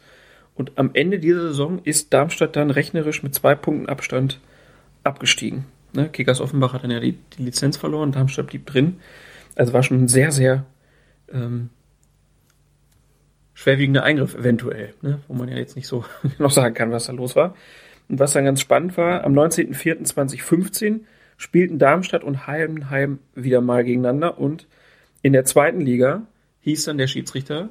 Und 0.53 0.73
am 0.76 0.91
Ende 0.94 1.19
dieser 1.19 1.41
Saison 1.41 1.80
ist 1.84 2.14
Darmstadt 2.14 2.56
dann 2.56 2.72
rechnerisch 2.72 3.23
mit 3.23 3.34
zwei 3.34 3.56
Punkten 3.56 3.88
Abstand 3.88 4.41
abgestiegen. 5.03 5.65
Ne? 5.98 6.10
Kickers 6.10 6.40
Offenbach 6.40 6.74
hat 6.74 6.84
dann 6.84 6.91
ja 6.91 6.99
die, 6.99 7.18
die 7.38 7.44
Lizenz 7.44 7.76
verloren, 7.76 8.11
Darmstadt 8.11 8.48
blieb 8.48 8.68
drin. 8.68 8.98
Also 9.56 9.74
war 9.74 9.82
schon 9.82 10.03
ein 10.03 10.07
sehr, 10.07 10.32
sehr 10.32 10.65
ähm, 11.34 11.69
schwerwiegender 13.56 14.03
Eingriff 14.03 14.36
eventuell, 14.36 14.94
ne? 15.02 15.19
wo 15.28 15.34
man 15.34 15.49
ja 15.49 15.57
jetzt 15.57 15.76
nicht 15.76 15.88
so 15.88 16.06
noch 16.38 16.52
sagen 16.52 16.76
kann, 16.76 16.91
was 16.91 17.07
da 17.07 17.14
los 17.14 17.36
war. 17.36 17.56
Und 18.07 18.19
was 18.19 18.34
dann 18.34 18.45
ganz 18.45 18.61
spannend 18.61 18.95
war, 18.95 19.24
am 19.24 19.34
19.04.2015 19.34 20.99
spielten 21.36 21.80
Darmstadt 21.80 22.24
und 22.24 22.45
Heidenheim 22.45 23.18
wieder 23.34 23.61
mal 23.61 23.84
gegeneinander 23.84 24.38
und 24.38 24.68
in 25.24 25.34
der 25.34 25.45
zweiten 25.45 25.82
Liga 25.82 26.28
hieß 26.61 26.86
dann 26.86 26.99
der 26.99 27.07
Schiedsrichter 27.07 27.69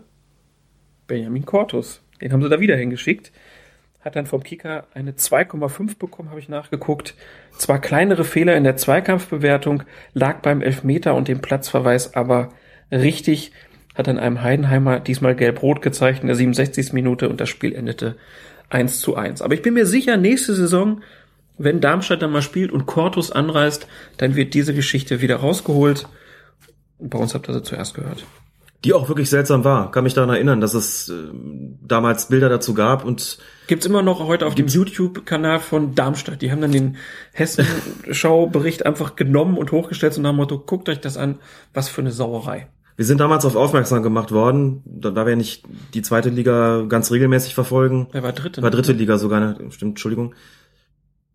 Benjamin 1.07 1.47
Cortus. 1.47 2.03
Den 2.21 2.33
haben 2.33 2.43
sie 2.43 2.49
da 2.49 2.59
wieder 2.59 2.77
hingeschickt. 2.77 3.31
Hat 4.07 4.15
dann 4.15 4.27
vom 4.27 4.45
Kicker 4.45 4.87
eine 4.95 5.15
2,5 5.15 5.99
bekommen, 5.99 6.31
habe 6.31 6.39
ich 6.39 6.49
nachgeguckt. 6.49 7.15
Zwar 7.59 7.81
kleinere 7.81 8.23
Fehler 8.23 8.57
in 8.57 8.63
der 8.63 8.77
Zweikampfbewertung, 8.77 9.83
lag 10.15 10.43
beim 10.43 10.63
Elfmeter 10.63 11.17
und 11.17 11.27
dem 11.27 11.41
Platzverweis 11.41 12.15
aber 12.15 12.51
richtig. 12.93 13.51
Hat 13.97 14.07
dann 14.07 14.21
einem 14.21 14.43
Heidenheimer 14.43 15.01
diesmal 15.01 15.35
gelb-rot 15.35 15.83
gezeigt 15.83 16.21
in 16.21 16.29
der 16.29 16.37
67. 16.37 16.93
Minute 16.93 17.29
und 17.29 17.41
das 17.41 17.49
Spiel 17.49 17.75
endete 17.75 18.15
1 18.71 19.01
zu 19.01 19.17
1. 19.17 19.43
Aber 19.43 19.55
ich 19.55 19.63
bin 19.63 19.75
mir 19.75 19.87
sicher, 19.87 20.17
nächste 20.17 20.55
Saison, 20.55 21.03
wenn 21.59 21.81
Darmstadt 21.81 22.23
dann 22.23 22.31
mal 22.31 22.43
spielt 22.43 22.71
und 22.71 22.87
Cortus 22.87 23.33
anreist, 23.33 23.89
dann 24.19 24.37
wird 24.37 24.55
diese 24.55 24.73
Geschichte 24.73 25.21
wieder 25.21 25.39
rausgeholt. 25.39 26.07
Bei 27.01 27.19
uns 27.19 27.35
habt 27.35 27.49
ihr 27.49 27.55
sie 27.55 27.63
zuerst 27.65 27.95
gehört 27.95 28.25
die 28.85 28.93
auch 28.93 29.09
wirklich 29.09 29.31
seltsam 29.31 29.65
war. 29.65 29.91
Kann 29.91 30.05
mich 30.05 30.15
daran 30.15 30.31
erinnern, 30.31 30.61
dass 30.61 30.75
es 30.75 31.09
äh, 31.09 31.15
damals 31.83 32.29
Bilder 32.29 32.49
dazu 32.49 32.75
gab 32.75 33.05
und 33.05 33.39
gibt's 33.67 33.87
immer 33.87 34.03
noch 34.03 34.21
heute 34.21 34.47
auf 34.47 34.55
dem 34.55 34.69
YouTube-Kanal 34.69 35.61
von 35.61 35.95
Darmstadt. 35.95 36.43
Die 36.43 36.53
haben 36.53 36.61
dann 36.61 36.73
den 36.73 36.97
Hessen-Schau-Bericht 37.33 38.87
einfach 38.87 39.17
genommen 39.17 39.59
und 39.59 39.73
hochgestellt 39.73 40.17
und 40.19 40.25
dem 40.25 40.37
Motto, 40.37 40.59
guckt 40.59 40.89
euch 40.89 41.01
das 41.01 41.17
an, 41.17 41.39
was 41.75 41.89
für 41.89 42.01
eine 42.01 42.13
Sauerei. 42.13 42.69
Wir 42.97 43.05
sind 43.05 43.21
damals 43.21 43.45
auf 43.45 43.57
aufmerksam 43.57 44.03
gemacht 44.03 44.33
worden, 44.33 44.83
da, 44.87 45.11
da 45.11 45.27
wir 45.27 45.37
nicht 45.37 45.65
die 45.93 46.01
zweite 46.01 46.31
Liga 46.31 46.85
ganz 46.89 47.11
regelmäßig 47.11 47.55
verfolgen. 47.55 48.09
Er 48.13 48.23
war 48.23 48.33
dritte. 48.33 48.63
War 48.63 48.71
dritte 48.71 48.93
Liga 48.93 49.19
sogar, 49.19 49.41
ne? 49.41 49.57
stimmt, 49.71 49.93
Entschuldigung. 49.93 50.35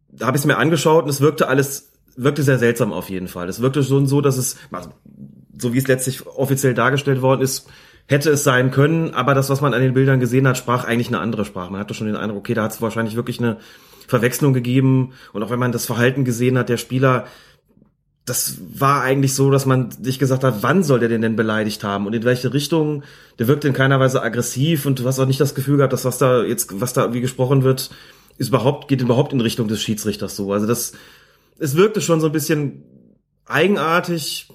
Da 0.10 0.26
habe 0.26 0.38
ich 0.38 0.42
es 0.42 0.48
mir 0.48 0.58
angeschaut 0.58 1.04
und 1.04 1.10
es 1.10 1.22
wirkte 1.22 1.48
alles, 1.48 1.92
wirkte 2.16 2.42
sehr 2.42 2.58
seltsam 2.58 2.92
auf 2.92 3.10
jeden 3.10 3.28
Fall. 3.28 3.48
Es 3.48 3.62
wirkte 3.62 3.84
schon 3.84 4.08
so, 4.08 4.22
dass 4.22 4.38
es, 4.38 4.58
also 4.72 4.90
so 5.58 5.74
wie 5.74 5.78
es 5.78 5.88
letztlich 5.88 6.26
offiziell 6.28 6.74
dargestellt 6.74 7.22
worden 7.22 7.42
ist, 7.42 7.68
hätte 8.08 8.30
es 8.30 8.44
sein 8.44 8.72
können, 8.72 9.14
aber 9.14 9.34
das, 9.34 9.50
was 9.50 9.62
man 9.62 9.74
an 9.74 9.82
den 9.82 9.94
Bildern 9.94 10.20
gesehen 10.20 10.48
hat, 10.48 10.58
sprach 10.58 10.86
eigentlich 10.86 11.08
eine 11.08 11.20
andere 11.20 11.46
Sprache. 11.46 11.72
Man 11.72 11.80
hatte 11.80 11.94
schon 11.94 12.08
den 12.08 12.16
Eindruck, 12.16 12.40
okay, 12.40 12.54
da 12.54 12.64
hat 12.64 12.72
es 12.72 12.82
wahrscheinlich 12.82 13.16
wirklich 13.16 13.40
eine 13.40 13.58
Verwechslung 14.08 14.54
gegeben 14.54 15.14
und 15.34 15.44
auch 15.44 15.50
wenn 15.50 15.60
man 15.60 15.72
das 15.72 15.86
Verhalten 15.86 16.26
gesehen 16.26 16.58
hat, 16.58 16.68
der 16.68 16.78
Spieler, 16.78 17.26
das 18.26 18.58
war 18.74 19.02
eigentlich 19.02 19.34
so, 19.34 19.50
dass 19.50 19.66
man 19.66 19.92
sich 19.92 20.20
gesagt 20.20 20.44
hat, 20.44 20.62
wann 20.62 20.84
soll 20.84 21.00
der 21.00 21.10
den 21.10 21.22
denn 21.22 21.36
beleidigt 21.36 21.84
haben 21.84 22.06
und 22.06 22.14
in 22.14 22.24
welche 22.24 22.54
Richtung? 22.54 23.04
Der 23.40 23.48
wirkt 23.48 23.66
in 23.66 23.74
keiner 23.74 24.00
Weise 24.00 24.22
aggressiv 24.22 24.86
und 24.86 25.00
du 25.00 25.06
hast 25.06 25.20
auch 25.20 25.26
nicht 25.26 25.40
das 25.40 25.56
Gefühl 25.56 25.78
gehabt, 25.78 25.94
dass 25.94 26.06
was 26.06 26.18
da 26.18 26.44
jetzt, 26.44 26.80
was 26.80 26.94
da 26.94 27.14
wie 27.14 27.22
gesprochen 27.22 27.64
wird, 27.64 27.90
ist 28.38 28.50
überhaupt, 28.50 28.88
geht 28.88 29.02
überhaupt 29.02 29.34
in 29.34 29.42
Richtung 29.42 29.68
des 29.68 29.82
Schiedsrichters 29.82 30.36
so. 30.36 30.52
Also 30.54 30.68
das, 30.68 30.94
es 31.60 31.76
wirkte 31.76 32.02
schon 32.02 32.22
so 32.22 32.28
ein 32.28 32.32
bisschen 32.32 32.84
eigenartig, 33.46 34.50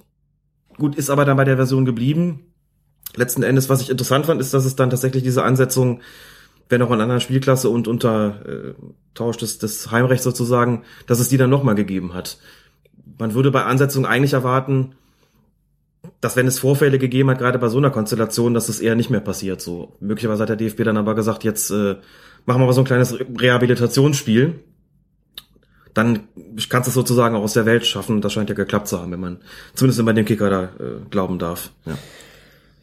Gut, 0.79 0.95
ist 0.95 1.11
aber 1.11 1.25
dann 1.25 1.37
bei 1.37 1.45
der 1.45 1.57
Version 1.57 1.85
geblieben. 1.85 2.41
Letzten 3.15 3.43
Endes, 3.43 3.69
was 3.69 3.81
ich 3.81 3.91
interessant 3.91 4.27
fand, 4.27 4.41
ist, 4.41 4.53
dass 4.53 4.65
es 4.65 4.77
dann 4.77 4.91
tatsächlich 4.91 5.23
diese 5.23 5.43
Ansetzung, 5.43 6.01
wenn 6.69 6.83
auch 6.83 6.89
in 6.89 6.95
einer 6.95 7.05
anderen 7.05 7.21
Spielklasse 7.21 7.71
und 7.71 7.89
unter 7.89 8.45
äh, 8.47 8.75
Tausch 9.15 9.39
des, 9.39 9.59
des 9.59 9.91
Heimrechts 9.91 10.25
sozusagen, 10.25 10.83
dass 11.07 11.21
es 11.21 11.29
die 11.29 11.39
dann 11.39 11.51
nochmal 11.51 11.75
gegeben 11.75 12.13
hat. 12.13 12.39
Man 13.19 13.33
würde 13.35 13.51
bei 13.51 13.65
Ansetzung 13.65 14.05
eigentlich 14.05 14.35
erwarten, 14.35 14.95
dass 16.21 16.37
wenn 16.37 16.47
es 16.47 16.59
Vorfälle 16.59 16.99
gegeben 16.99 17.31
hat, 17.31 17.39
gerade 17.39 17.59
bei 17.59 17.69
so 17.69 17.79
einer 17.79 17.91
Konstellation, 17.91 18.53
dass 18.53 18.69
es 18.69 18.81
eher 18.81 18.95
nicht 18.95 19.11
mehr 19.11 19.21
passiert. 19.21 19.61
So 19.61 19.97
möglicherweise 20.01 20.43
hat 20.43 20.51
der 20.51 20.57
DFB 20.57 20.85
dann 20.85 20.97
aber 20.97 21.15
gesagt, 21.15 21.45
jetzt 21.45 21.71
äh, 21.71 21.97
machen 22.45 22.61
wir 22.61 22.67
mal 22.67 22.73
so 22.73 22.83
ein 22.83 22.87
kleines 22.87 23.19
Rehabilitationsspiel 23.19 24.61
dann 25.97 26.29
kannst 26.69 26.89
du 26.89 26.91
es 26.91 26.95
sozusagen 26.95 27.35
auch 27.37 27.43
aus 27.43 27.55
der 27.55 27.65
Welt 27.65 27.87
schaffen. 27.87 28.21
Das 28.21 28.35
scheint 28.35 28.51
ja 28.51 28.55
geklappt 28.55 28.87
zu 28.87 29.01
haben, 29.01 29.13
wenn 29.13 29.21
man 29.21 29.39
zumindest 29.75 30.05
bei 30.05 30.13
dem 30.13 30.27
Kicker 30.27 30.51
da 30.51 30.65
äh, 30.65 31.01
glauben 31.11 31.39
darf. 31.39 31.71
Ja. 31.87 31.97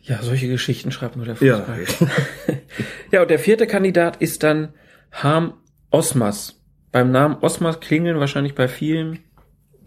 ja, 0.02 0.22
solche 0.24 0.48
Geschichten 0.48 0.92
schreibt 0.92 1.16
nur 1.16 1.26
der 1.26 1.36
Fußball. 1.36 1.86
Ja. 2.00 2.56
ja, 3.12 3.22
und 3.22 3.30
der 3.30 3.38
vierte 3.38 3.68
Kandidat 3.68 4.18
ist 4.18 4.42
dann 4.42 4.70
Harm 5.12 5.54
Osmas. 5.92 6.60
beim 6.92 7.12
Namen 7.12 7.38
Osmas 7.42 7.80
klingeln 7.80 8.20
wahrscheinlich 8.20 8.56
bei 8.56 8.68
vielen 8.68 9.20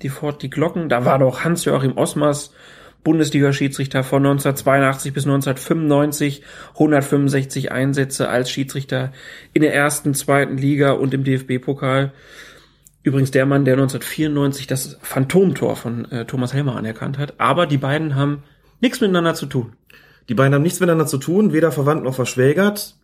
sofort 0.00 0.42
die 0.42 0.50
Glocken. 0.50 0.88
Da 0.88 1.04
war 1.04 1.18
doch 1.18 1.42
Hans-Joachim 1.42 1.96
Osmas 1.96 2.52
Bundesliga-Schiedsrichter 3.02 4.04
von 4.04 4.24
1982 4.24 5.12
bis 5.12 5.24
1995, 5.24 6.42
165 6.74 7.72
Einsätze 7.72 8.28
als 8.28 8.50
Schiedsrichter 8.50 9.12
in 9.52 9.62
der 9.62 9.74
ersten, 9.74 10.14
zweiten 10.14 10.58
Liga 10.58 10.92
und 10.92 11.12
im 11.12 11.24
DFB-Pokal. 11.24 12.12
Übrigens 13.06 13.30
der 13.30 13.46
Mann, 13.46 13.64
der 13.64 13.74
1994 13.74 14.66
das 14.66 14.98
Phantomtor 15.00 15.76
von 15.76 16.10
äh, 16.10 16.24
Thomas 16.24 16.52
Helmer 16.52 16.74
anerkannt 16.74 17.18
hat. 17.18 17.34
Aber 17.38 17.68
die 17.68 17.78
beiden 17.78 18.16
haben 18.16 18.42
nichts 18.80 19.00
miteinander 19.00 19.34
zu 19.34 19.46
tun. 19.46 19.74
Die 20.28 20.34
beiden 20.34 20.52
haben 20.52 20.62
nichts 20.62 20.80
miteinander 20.80 21.06
zu 21.06 21.18
tun, 21.18 21.52
weder 21.52 21.70
verwandt 21.70 22.02
noch 22.02 22.16
verschwägert. 22.16 22.96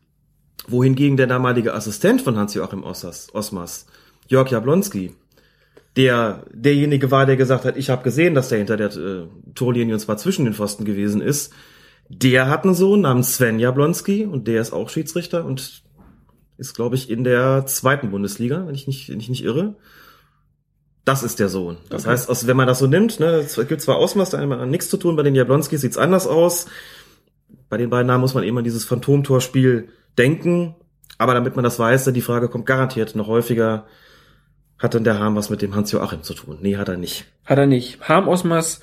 Wohingegen 0.66 1.16
der 1.16 1.28
damalige 1.28 1.72
Assistent 1.72 2.20
von 2.20 2.36
Hans-Joachim 2.36 2.82
Osmas, 2.82 3.86
Jörg 4.26 4.50
Jablonski, 4.50 5.14
der 5.96 6.46
derjenige 6.52 7.12
war, 7.12 7.24
der 7.24 7.36
gesagt 7.36 7.64
hat, 7.64 7.76
ich 7.76 7.88
habe 7.88 8.02
gesehen, 8.02 8.34
dass 8.34 8.48
der 8.48 8.58
hinter 8.58 8.76
der 8.76 8.88
äh, 8.96 9.28
Torlinie 9.54 9.94
und 9.94 10.00
zwar 10.00 10.16
zwischen 10.16 10.46
den 10.46 10.54
Pfosten 10.54 10.84
gewesen 10.84 11.20
ist. 11.20 11.52
Der 12.08 12.48
hat 12.48 12.64
einen 12.64 12.74
Sohn 12.74 13.02
namens 13.02 13.36
Sven 13.36 13.60
Jablonski 13.60 14.24
und 14.26 14.48
der 14.48 14.62
ist 14.62 14.72
auch 14.72 14.88
Schiedsrichter 14.88 15.44
und 15.44 15.84
ist, 16.58 16.74
glaube 16.74 16.96
ich, 16.96 17.10
in 17.10 17.24
der 17.24 17.66
zweiten 17.66 18.10
Bundesliga, 18.10 18.66
wenn 18.66 18.74
ich 18.74 18.86
nicht, 18.86 19.08
wenn 19.08 19.20
ich 19.20 19.28
nicht 19.28 19.44
irre. 19.44 19.76
Das 21.04 21.22
ist 21.22 21.40
der 21.40 21.48
Sohn. 21.48 21.78
Das 21.88 22.02
okay. 22.02 22.12
heißt, 22.12 22.30
aus, 22.30 22.46
wenn 22.46 22.56
man 22.56 22.68
das 22.68 22.78
so 22.78 22.86
nimmt, 22.86 23.18
ne, 23.18 23.26
es 23.26 23.56
gibt 23.66 23.80
zwar 23.80 23.96
Ausmaß, 23.96 24.30
da 24.30 24.38
hat 24.38 24.68
nichts 24.68 24.88
zu 24.88 24.96
tun, 24.96 25.16
bei 25.16 25.24
den 25.24 25.34
Jablonskis 25.34 25.80
sieht's 25.80 25.98
anders 25.98 26.26
aus. 26.26 26.66
Bei 27.68 27.76
den 27.76 27.90
beiden 27.90 28.06
Namen 28.06 28.20
muss 28.20 28.34
man 28.34 28.44
eben 28.44 28.58
an 28.58 28.64
dieses 28.64 28.84
Phantomtorspiel 28.84 29.88
denken. 30.16 30.76
Aber 31.18 31.34
damit 31.34 31.56
man 31.56 31.64
das 31.64 31.78
weiß, 31.78 32.04
dann 32.04 32.14
die 32.14 32.20
Frage 32.20 32.48
kommt 32.48 32.66
garantiert 32.66 33.16
noch 33.16 33.26
häufiger, 33.26 33.86
hat 34.78 34.94
denn 34.94 35.04
der 35.04 35.18
Harm 35.18 35.36
was 35.36 35.50
mit 35.50 35.62
dem 35.62 35.74
Hans-Joachim 35.74 36.22
zu 36.22 36.34
tun? 36.34 36.58
Nee, 36.60 36.76
hat 36.76 36.88
er 36.88 36.96
nicht. 36.96 37.26
Hat 37.44 37.58
er 37.58 37.66
nicht. 37.66 38.00
Harm 38.08 38.26
Osmas, 38.28 38.80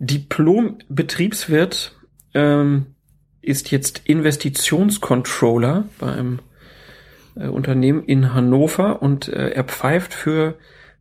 Diplom-Betriebswirt, 0.00 1.94
ähm, 2.34 2.86
ist 3.40 3.70
jetzt 3.70 4.02
Investitionscontroller 4.04 5.88
bei 5.98 6.12
einem 6.12 6.38
äh, 6.38 6.47
Unternehmen 7.46 8.04
in 8.04 8.34
Hannover 8.34 9.02
und 9.02 9.28
äh, 9.28 9.50
er 9.50 9.64
pfeift 9.64 10.12
für 10.12 10.56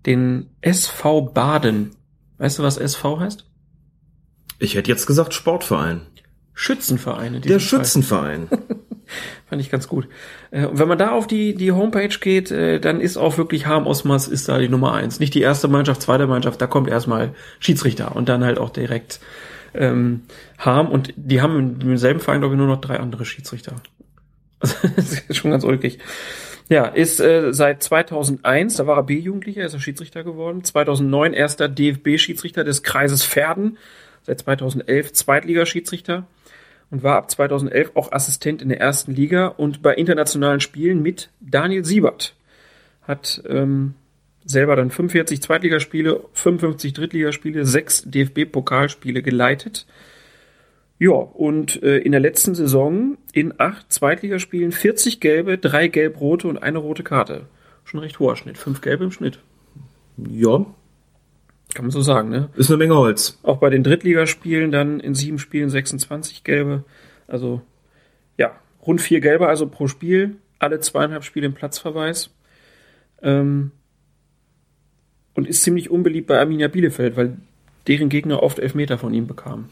den 0.05 0.51
SV 0.61 1.21
Baden. 1.21 1.91
Weißt 2.37 2.59
du, 2.59 2.63
was 2.63 2.77
SV 2.77 3.19
heißt? 3.19 3.45
Ich 4.59 4.75
hätte 4.75 4.89
jetzt 4.89 5.07
gesagt 5.07 5.33
Sportverein. 5.33 6.01
Schützenverein. 6.53 7.41
Der 7.41 7.59
Schützenverein. 7.59 8.47
Fand 9.47 9.61
ich 9.61 9.69
ganz 9.69 9.87
gut. 9.87 10.07
Äh, 10.51 10.65
und 10.65 10.79
wenn 10.79 10.87
man 10.87 10.97
da 10.97 11.11
auf 11.11 11.27
die, 11.27 11.55
die 11.55 11.71
Homepage 11.71 12.15
geht, 12.19 12.51
äh, 12.51 12.79
dann 12.79 12.99
ist 12.99 13.17
auch 13.17 13.37
wirklich 13.37 13.67
Harm 13.67 13.87
Osmas 13.87 14.27
ist 14.27 14.49
da 14.49 14.57
die 14.57 14.69
Nummer 14.69 14.93
eins. 14.93 15.19
Nicht 15.19 15.33
die 15.33 15.41
erste 15.41 15.67
Mannschaft, 15.67 16.01
zweite 16.01 16.27
Mannschaft, 16.27 16.61
da 16.61 16.67
kommt 16.67 16.89
erstmal 16.89 17.33
Schiedsrichter 17.59 18.15
und 18.15 18.27
dann 18.27 18.43
halt 18.43 18.57
auch 18.57 18.71
direkt 18.71 19.19
ähm, 19.73 20.23
Harm. 20.57 20.89
Und 20.89 21.13
die 21.15 21.41
haben 21.41 21.79
im 21.79 21.97
selben 21.97 22.19
Verein, 22.19 22.41
glaube 22.41 22.55
ich, 22.55 22.59
nur 22.59 22.67
noch 22.67 22.81
drei 22.81 22.99
andere 22.99 23.23
Schiedsrichter. 23.23 23.75
Das 24.59 25.19
ist 25.27 25.37
schon 25.37 25.51
ganz 25.51 25.63
ulkig. 25.63 25.99
Ja, 26.69 26.85
ist 26.85 27.19
äh, 27.19 27.53
seit 27.53 27.81
2001, 27.81 28.75
da 28.75 28.87
war 28.87 28.97
er 28.97 29.03
B-Jugendlicher, 29.03 29.63
ist 29.63 29.73
er 29.73 29.79
Schiedsrichter 29.79 30.23
geworden. 30.23 30.63
2009 30.63 31.33
erster 31.33 31.69
DFB-Schiedsrichter 31.69 32.63
des 32.63 32.83
Kreises 32.83 33.25
Pferden. 33.25 33.77
Seit 34.23 34.41
2011 34.41 35.13
Zweitligaschiedsrichter 35.13 36.27
und 36.91 37.03
war 37.03 37.17
ab 37.17 37.31
2011 37.31 37.91
auch 37.95 38.11
Assistent 38.11 38.61
in 38.61 38.69
der 38.69 38.79
ersten 38.79 39.13
Liga 39.13 39.47
und 39.47 39.81
bei 39.81 39.93
internationalen 39.93 40.59
Spielen 40.59 41.01
mit 41.01 41.29
Daniel 41.39 41.85
Siebert. 41.85 42.35
Hat 43.03 43.41
ähm, 43.47 43.93
selber 44.43 44.75
dann 44.75 44.91
45 44.91 45.41
Zweitligaspiele, 45.41 46.25
55 46.33 46.93
Drittligaspiele, 46.93 47.65
sechs 47.65 48.03
DFB-Pokalspiele 48.03 49.21
geleitet. 49.21 49.85
Ja, 50.99 51.11
und 51.11 51.81
äh, 51.83 51.97
in 51.97 52.11
der 52.11 52.21
letzten 52.21 52.55
Saison 52.55 53.17
in 53.31 53.53
acht 53.59 53.91
Zweitligaspielen 53.91 54.71
40 54.71 55.19
gelbe, 55.19 55.57
drei 55.57 55.87
gelb-rote 55.87 56.47
und 56.47 56.57
eine 56.57 56.79
rote 56.79 57.03
Karte. 57.03 57.45
Schon 57.83 57.99
recht 57.99 58.19
hoher 58.19 58.35
Schnitt, 58.35 58.57
fünf 58.57 58.81
gelbe 58.81 59.03
im 59.05 59.11
Schnitt. 59.11 59.39
Ja, 60.17 60.65
kann 61.73 61.85
man 61.85 61.91
so 61.91 62.01
sagen, 62.01 62.29
ne? 62.29 62.49
Ist 62.55 62.69
eine 62.69 62.77
Menge 62.77 62.95
Holz. 62.95 63.39
Auch 63.43 63.57
bei 63.57 63.69
den 63.69 63.83
Drittligaspielen 63.83 64.71
dann 64.71 64.99
in 64.99 65.13
sieben 65.13 65.37
Spielen 65.37 65.69
26 65.69 66.43
gelbe. 66.43 66.83
Also, 67.27 67.61
ja, 68.37 68.55
rund 68.85 69.01
vier 69.01 69.19
gelbe, 69.19 69.47
also 69.47 69.67
pro 69.67 69.87
Spiel. 69.87 70.37
Alle 70.59 70.79
zweieinhalb 70.79 71.23
Spiele 71.23 71.45
im 71.45 71.53
Platzverweis. 71.53 72.31
Ähm, 73.21 73.71
und 75.33 75.47
ist 75.47 75.61
ziemlich 75.61 75.91
unbeliebt 75.91 76.27
bei 76.27 76.39
Arminia 76.39 76.67
Bielefeld, 76.67 77.15
weil 77.15 77.37
deren 77.87 78.09
Gegner 78.09 78.41
oft 78.41 78.59
Elfmeter 78.59 78.97
von 78.97 79.13
ihm 79.13 79.27
bekamen. 79.27 79.69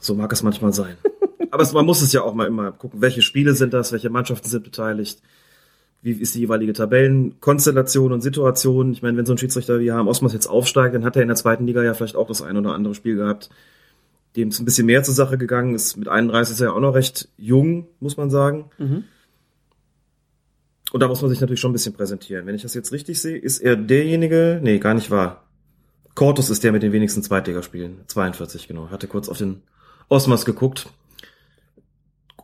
So 0.00 0.14
mag 0.14 0.32
es 0.32 0.42
manchmal 0.42 0.72
sein. 0.72 0.96
Aber 1.52 1.70
man 1.72 1.86
muss 1.86 2.02
es 2.02 2.12
ja 2.12 2.22
auch 2.22 2.34
mal 2.34 2.46
immer 2.46 2.72
gucken, 2.72 3.00
welche 3.00 3.22
Spiele 3.22 3.54
sind 3.54 3.72
das, 3.72 3.92
welche 3.92 4.10
Mannschaften 4.10 4.48
sind 4.48 4.64
beteiligt 4.64 5.20
wie 6.02 6.12
ist 6.12 6.34
die 6.34 6.40
jeweilige 6.40 6.72
Tabellenkonstellation 6.72 8.12
und 8.12 8.22
Situation. 8.22 8.92
Ich 8.92 9.02
meine, 9.02 9.18
wenn 9.18 9.26
so 9.26 9.34
ein 9.34 9.38
Schiedsrichter 9.38 9.80
wie 9.80 9.92
Harm 9.92 10.08
Osmas 10.08 10.32
jetzt 10.32 10.46
aufsteigt, 10.46 10.94
dann 10.94 11.04
hat 11.04 11.16
er 11.16 11.22
in 11.22 11.28
der 11.28 11.36
zweiten 11.36 11.66
Liga 11.66 11.82
ja 11.82 11.94
vielleicht 11.94 12.16
auch 12.16 12.26
das 12.26 12.42
ein 12.42 12.56
oder 12.56 12.74
andere 12.74 12.94
Spiel 12.94 13.16
gehabt, 13.16 13.50
dem 14.36 14.48
es 14.48 14.58
ein 14.58 14.64
bisschen 14.64 14.86
mehr 14.86 15.02
zur 15.02 15.14
Sache 15.14 15.36
gegangen 15.36 15.74
ist. 15.74 15.96
Mit 15.96 16.08
31 16.08 16.54
ist 16.54 16.60
er 16.60 16.68
ja 16.68 16.72
auch 16.72 16.80
noch 16.80 16.94
recht 16.94 17.28
jung, 17.36 17.86
muss 18.00 18.16
man 18.16 18.30
sagen. 18.30 18.70
Mhm. 18.78 19.04
Und 20.92 21.00
da 21.00 21.06
muss 21.06 21.20
man 21.20 21.30
sich 21.30 21.40
natürlich 21.40 21.60
schon 21.60 21.70
ein 21.70 21.74
bisschen 21.74 21.92
präsentieren. 21.92 22.46
Wenn 22.46 22.54
ich 22.54 22.62
das 22.62 22.74
jetzt 22.74 22.92
richtig 22.92 23.20
sehe, 23.20 23.36
ist 23.36 23.58
er 23.58 23.76
derjenige, 23.76 24.58
nee, 24.62 24.78
gar 24.78 24.94
nicht 24.94 25.10
wahr. 25.10 25.44
Cortus 26.14 26.50
ist 26.50 26.64
der 26.64 26.72
mit 26.72 26.82
den 26.82 26.92
wenigsten 26.92 27.22
Zweitligaspielen. 27.22 27.98
42, 28.06 28.66
genau. 28.66 28.90
Hatte 28.90 29.06
kurz 29.06 29.28
auf 29.28 29.38
den 29.38 29.62
Osmas 30.10 30.44
geguckt. 30.44 30.90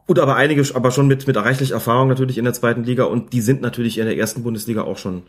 Gut, 0.06 0.18
aber 0.18 0.36
einige, 0.36 0.64
aber 0.74 0.93
schon 0.93 1.09
mit, 1.09 1.26
mit 1.26 1.36
reichlich 1.36 1.72
Erfahrung 1.72 2.09
natürlich 2.09 2.38
in 2.38 2.44
der 2.44 2.55
zweiten 2.55 2.84
Liga 2.84 3.05
und 3.05 3.32
die 3.32 3.40
sind 3.40 3.60
natürlich 3.60 3.98
in 3.98 4.06
der 4.06 4.16
ersten 4.16 4.43
Bundesliga 4.43 4.82
auch 4.82 4.98
schon 4.98 5.24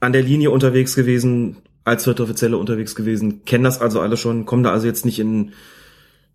an 0.00 0.12
der 0.12 0.22
Linie 0.22 0.50
unterwegs 0.50 0.94
gewesen, 0.94 1.58
als 1.84 2.04
vierte 2.04 2.22
Offizielle 2.22 2.56
unterwegs 2.56 2.94
gewesen, 2.94 3.44
kennen 3.44 3.64
das 3.64 3.80
also 3.80 4.00
alle 4.00 4.16
schon, 4.16 4.46
kommen 4.46 4.62
da 4.62 4.72
also 4.72 4.86
jetzt 4.86 5.04
nicht 5.04 5.18
in 5.18 5.52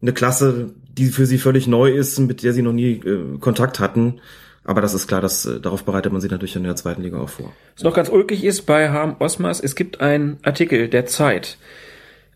eine 0.01 0.13
Klasse, 0.13 0.73
die 0.89 1.05
für 1.05 1.25
sie 1.25 1.37
völlig 1.37 1.67
neu 1.67 1.91
ist, 1.91 2.19
mit 2.19 2.43
der 2.43 2.53
sie 2.53 2.61
noch 2.61 2.73
nie 2.73 2.93
äh, 2.93 3.37
Kontakt 3.39 3.79
hatten. 3.79 4.19
Aber 4.63 4.81
das 4.81 4.93
ist 4.93 5.07
klar, 5.07 5.21
dass 5.21 5.45
äh, 5.45 5.59
darauf 5.61 5.85
bereitet 5.85 6.11
man 6.11 6.21
sich 6.21 6.29
natürlich 6.29 6.55
in 6.55 6.63
der 6.63 6.75
zweiten 6.75 7.01
Liga 7.01 7.19
auch 7.19 7.29
vor. 7.29 7.53
Was 7.75 7.83
noch 7.83 7.93
ganz 7.93 8.09
ulkig 8.09 8.43
ist 8.43 8.65
bei 8.65 8.89
Harm 8.89 9.15
Osmas, 9.19 9.61
es 9.61 9.75
gibt 9.75 10.01
einen 10.01 10.37
Artikel 10.43 10.89
der 10.89 11.05
Zeit, 11.05 11.57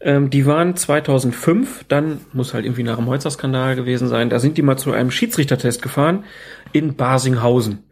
ähm, 0.04 0.30
die 0.30 0.46
waren 0.46 0.76
2005, 0.76 1.86
dann 1.88 2.22
muss 2.34 2.54
halt 2.54 2.66
irgendwie 2.66 2.84
nach 2.84 2.98
dem 2.98 3.08
Holzer-Skandal 3.08 3.76
gewesen 3.76 4.08
sein, 4.08 4.30
da 4.30 4.40
sind 4.40 4.58
die 4.58 4.62
mal 4.62 4.78
zu 4.78 4.92
einem 4.92 5.12
Schiedsrichtertest 5.12 5.82
gefahren 5.82 6.26
in 6.72 6.96
Basinghausen. 6.96 7.84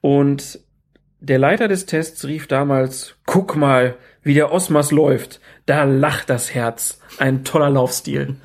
Und 0.00 0.60
der 1.20 1.38
Leiter 1.38 1.68
des 1.68 1.86
Tests 1.86 2.24
rief 2.24 2.46
damals, 2.46 3.14
guck 3.26 3.56
mal, 3.56 3.96
wie 4.22 4.34
der 4.34 4.52
Osmas 4.52 4.90
läuft. 4.90 5.40
Da 5.66 5.84
lacht 5.84 6.30
das 6.30 6.54
Herz. 6.54 7.00
Ein 7.18 7.44
toller 7.44 7.70
Laufstil. 7.70 8.36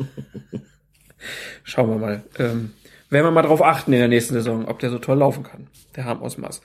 Schauen 1.63 1.89
wir 1.89 1.97
mal. 1.97 2.23
Ähm, 2.37 2.73
werden 3.09 3.25
wir 3.25 3.31
mal 3.31 3.41
drauf 3.41 3.63
achten 3.63 3.93
in 3.93 3.99
der 3.99 4.07
nächsten 4.07 4.33
Saison, 4.33 4.67
ob 4.67 4.79
der 4.79 4.89
so 4.89 4.99
toll 4.99 5.17
laufen 5.17 5.43
kann, 5.43 5.67
der 5.95 6.05
Harm 6.05 6.21
Osmas. 6.21 6.61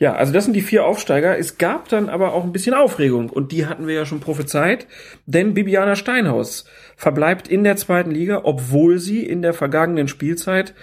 Ja, 0.00 0.14
also 0.14 0.32
das 0.32 0.46
sind 0.46 0.54
die 0.54 0.62
vier 0.62 0.86
Aufsteiger. 0.86 1.38
Es 1.38 1.58
gab 1.58 1.88
dann 1.90 2.08
aber 2.08 2.32
auch 2.32 2.42
ein 2.44 2.52
bisschen 2.52 2.72
Aufregung 2.72 3.28
und 3.28 3.52
die 3.52 3.66
hatten 3.66 3.86
wir 3.86 3.94
ja 3.94 4.06
schon 4.06 4.20
prophezeit, 4.20 4.86
denn 5.26 5.52
Bibiana 5.52 5.94
Steinhaus 5.94 6.64
verbleibt 6.96 7.48
in 7.48 7.64
der 7.64 7.76
zweiten 7.76 8.10
Liga, 8.10 8.40
obwohl 8.44 8.98
sie 8.98 9.22
in 9.26 9.42
der 9.42 9.52
vergangenen 9.52 10.08
Spielzeit, 10.08 10.74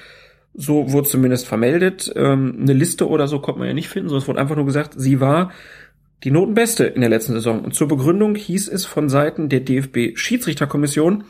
so 0.53 0.91
wurde 0.91 1.09
zumindest 1.09 1.47
vermeldet, 1.47 2.13
ähm, 2.15 2.59
eine 2.61 2.73
Liste 2.73 3.09
oder 3.09 3.27
so 3.27 3.39
konnte 3.39 3.57
man 3.57 3.67
ja 3.67 3.73
nicht 3.73 3.89
finden, 3.89 4.09
sondern 4.09 4.21
es 4.21 4.27
wurde 4.27 4.39
einfach 4.39 4.55
nur 4.55 4.67
gesagt, 4.67 4.93
sie 4.97 5.19
war 5.19 5.51
die 6.23 6.31
Notenbeste 6.31 6.85
in 6.85 7.01
der 7.01 7.09
letzten 7.09 7.33
Saison. 7.33 7.63
Und 7.63 7.73
zur 7.73 7.87
Begründung 7.87 8.35
hieß 8.35 8.67
es 8.67 8.85
von 8.85 9.09
Seiten 9.09 9.49
der 9.49 9.61
DFB 9.61 10.15
Schiedsrichterkommission, 10.15 11.23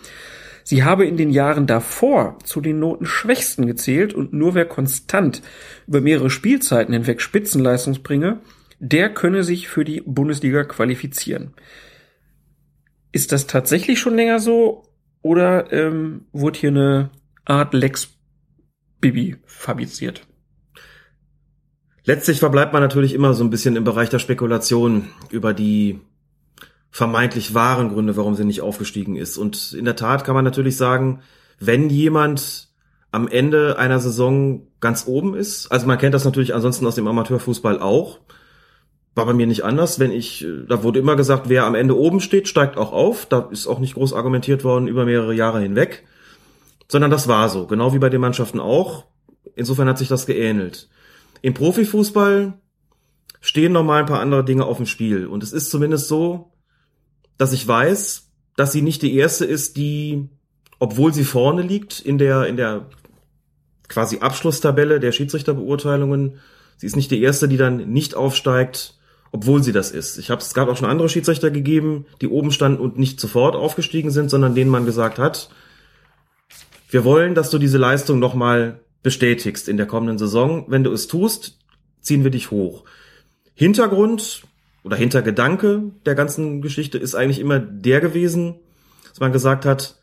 Sie 0.69 0.83
habe 0.83 1.07
in 1.07 1.15
den 1.15 1.29
Jahren 1.29 1.65
davor 1.65 2.39
zu 2.43 2.59
den 2.59 2.79
Notenschwächsten 2.79 3.67
gezählt 3.67 4.13
und 4.13 4.33
nur 4.33 4.53
wer 4.53 4.65
konstant 4.65 5.41
über 5.87 6.01
mehrere 6.01 6.29
Spielzeiten 6.29 6.93
hinweg 6.93 7.21
Spitzenleistung 7.21 8.03
bringe, 8.03 8.41
der 8.77 9.13
könne 9.13 9.45
sich 9.45 9.69
für 9.69 9.85
die 9.85 10.01
Bundesliga 10.05 10.65
qualifizieren. 10.65 11.53
Ist 13.13 13.31
das 13.31 13.47
tatsächlich 13.47 13.97
schon 13.97 14.17
länger 14.17 14.39
so 14.39 14.83
oder 15.21 15.71
ähm, 15.71 16.25
wurde 16.33 16.59
hier 16.59 16.71
eine 16.71 17.11
Art 17.45 17.73
Lex 17.73 18.09
Bibi 18.99 19.37
fabriziert? 19.45 20.27
Letztlich 22.03 22.39
verbleibt 22.39 22.73
man 22.73 22.81
natürlich 22.81 23.13
immer 23.13 23.33
so 23.33 23.45
ein 23.45 23.51
bisschen 23.51 23.77
im 23.77 23.85
Bereich 23.85 24.09
der 24.09 24.19
Spekulation 24.19 25.07
über 25.31 25.53
die 25.53 26.01
vermeintlich 26.91 27.53
wahren 27.53 27.89
Gründe, 27.89 28.17
warum 28.17 28.35
sie 28.35 28.45
nicht 28.45 28.61
aufgestiegen 28.61 29.15
ist. 29.15 29.37
Und 29.37 29.73
in 29.73 29.85
der 29.85 29.95
Tat 29.95 30.23
kann 30.23 30.35
man 30.35 30.45
natürlich 30.45 30.77
sagen, 30.77 31.21
wenn 31.59 31.89
jemand 31.89 32.69
am 33.11 33.27
Ende 33.27 33.77
einer 33.77 33.99
Saison 33.99 34.67
ganz 34.79 35.07
oben 35.07 35.35
ist, 35.35 35.71
also 35.71 35.87
man 35.87 35.97
kennt 35.97 36.13
das 36.13 36.25
natürlich 36.25 36.53
ansonsten 36.53 36.85
aus 36.85 36.95
dem 36.95 37.07
Amateurfußball 37.07 37.79
auch, 37.79 38.19
war 39.17 39.25
bei 39.25 39.33
mir 39.33 39.47
nicht 39.47 39.63
anders. 39.63 39.99
Wenn 39.99 40.11
ich, 40.11 40.45
da 40.69 40.83
wurde 40.83 40.99
immer 40.99 41.15
gesagt, 41.15 41.49
wer 41.49 41.65
am 41.65 41.75
Ende 41.75 41.97
oben 41.97 42.21
steht, 42.21 42.47
steigt 42.47 42.77
auch 42.77 42.93
auf. 42.93 43.25
Da 43.25 43.49
ist 43.51 43.67
auch 43.67 43.79
nicht 43.79 43.95
groß 43.95 44.13
argumentiert 44.13 44.63
worden 44.63 44.87
über 44.87 45.05
mehrere 45.05 45.33
Jahre 45.33 45.59
hinweg. 45.59 46.05
Sondern 46.87 47.11
das 47.11 47.27
war 47.27 47.49
so. 47.49 47.65
Genau 47.65 47.93
wie 47.93 47.99
bei 47.99 48.09
den 48.09 48.21
Mannschaften 48.21 48.59
auch. 48.59 49.05
Insofern 49.55 49.89
hat 49.89 49.97
sich 49.97 50.07
das 50.07 50.27
geähnelt. 50.27 50.87
Im 51.41 51.55
Profifußball 51.55 52.53
stehen 53.41 53.73
noch 53.73 53.83
mal 53.83 54.01
ein 54.01 54.05
paar 54.05 54.21
andere 54.21 54.45
Dinge 54.45 54.65
auf 54.65 54.77
dem 54.77 54.85
Spiel. 54.85 55.25
Und 55.25 55.41
es 55.41 55.51
ist 55.51 55.71
zumindest 55.71 56.07
so, 56.07 56.51
dass 57.37 57.53
ich 57.53 57.67
weiß, 57.67 58.29
dass 58.55 58.71
sie 58.71 58.81
nicht 58.81 59.01
die 59.01 59.15
erste 59.15 59.45
ist, 59.45 59.77
die, 59.77 60.29
obwohl 60.79 61.13
sie 61.13 61.23
vorne 61.23 61.61
liegt 61.61 61.99
in 61.99 62.17
der, 62.17 62.47
in 62.47 62.57
der 62.57 62.87
quasi 63.87 64.19
Abschlusstabelle 64.19 64.99
der 64.99 65.11
Schiedsrichterbeurteilungen, 65.11 66.39
sie 66.77 66.87
ist 66.87 66.95
nicht 66.95 67.11
die 67.11 67.21
erste, 67.21 67.47
die 67.47 67.57
dann 67.57 67.89
nicht 67.91 68.15
aufsteigt, 68.15 68.95
obwohl 69.31 69.61
sie 69.63 69.71
das 69.71 69.91
ist. 69.91 70.17
Ich 70.17 70.29
habe 70.29 70.41
es 70.41 70.53
gab 70.53 70.69
auch 70.69 70.77
schon 70.77 70.89
andere 70.89 71.09
Schiedsrichter 71.09 71.51
gegeben, 71.51 72.05
die 72.21 72.27
oben 72.27 72.51
standen 72.51 72.81
und 72.81 72.97
nicht 72.97 73.19
sofort 73.19 73.55
aufgestiegen 73.55 74.11
sind, 74.11 74.29
sondern 74.29 74.55
denen 74.55 74.71
man 74.71 74.85
gesagt 74.85 75.19
hat, 75.19 75.49
wir 76.89 77.03
wollen, 77.03 77.35
dass 77.35 77.49
du 77.49 77.57
diese 77.57 77.77
Leistung 77.77 78.19
nochmal 78.19 78.79
bestätigst 79.03 79.67
in 79.67 79.77
der 79.77 79.85
kommenden 79.85 80.17
Saison. 80.17 80.65
Wenn 80.69 80.83
du 80.83 80.91
es 80.91 81.07
tust, 81.07 81.59
ziehen 82.01 82.23
wir 82.23 82.31
dich 82.31 82.49
hoch. 82.49 82.85
Hintergrund 83.53 84.43
oder 84.87 84.95
Hintergedanke 84.95 85.91
der 86.05 86.15
ganzen 86.15 86.61
Geschichte 86.61 86.97
ist 86.97 87.13
eigentlich 87.13 87.39
immer 87.39 87.59
der 87.59 87.99
gewesen, 87.99 88.55
dass 89.09 89.19
man 89.19 89.33
gesagt 89.33 89.65
hat, 89.65 89.99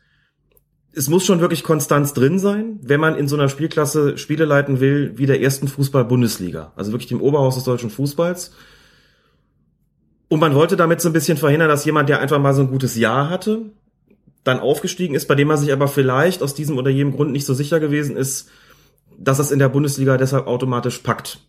es 0.93 1.09
muss 1.09 1.25
schon 1.25 1.41
wirklich 1.41 1.63
Konstanz 1.63 2.13
drin 2.13 2.37
sein, 2.37 2.79
wenn 2.83 2.99
man 2.99 3.15
in 3.15 3.27
so 3.27 3.35
einer 3.35 3.49
Spielklasse 3.49 4.19
Spiele 4.19 4.45
leiten 4.45 4.79
will 4.79 5.13
wie 5.15 5.25
der 5.25 5.41
ersten 5.41 5.67
Fußball-Bundesliga. 5.67 6.71
Also 6.75 6.91
wirklich 6.91 7.09
dem 7.09 7.19
Oberhaus 7.19 7.55
des 7.55 7.63
deutschen 7.63 7.89
Fußballs. 7.89 8.51
Und 10.29 10.39
man 10.39 10.53
wollte 10.53 10.77
damit 10.77 11.01
so 11.01 11.09
ein 11.09 11.13
bisschen 11.13 11.37
verhindern, 11.37 11.67
dass 11.67 11.83
jemand, 11.83 12.07
der 12.07 12.21
einfach 12.21 12.39
mal 12.39 12.53
so 12.53 12.61
ein 12.61 12.69
gutes 12.69 12.95
Jahr 12.95 13.27
hatte, 13.27 13.71
dann 14.43 14.59
aufgestiegen 14.59 15.15
ist, 15.15 15.27
bei 15.27 15.33
dem 15.33 15.47
man 15.47 15.57
sich 15.57 15.73
aber 15.73 15.87
vielleicht 15.87 16.43
aus 16.43 16.53
diesem 16.53 16.77
oder 16.77 16.91
jenem 16.91 17.13
Grund 17.13 17.31
nicht 17.31 17.47
so 17.47 17.55
sicher 17.55 17.79
gewesen 17.79 18.15
ist, 18.15 18.49
dass 19.17 19.39
es 19.39 19.49
in 19.49 19.57
der 19.57 19.69
Bundesliga 19.69 20.17
deshalb 20.17 20.45
automatisch 20.45 20.99
packt. 20.99 21.39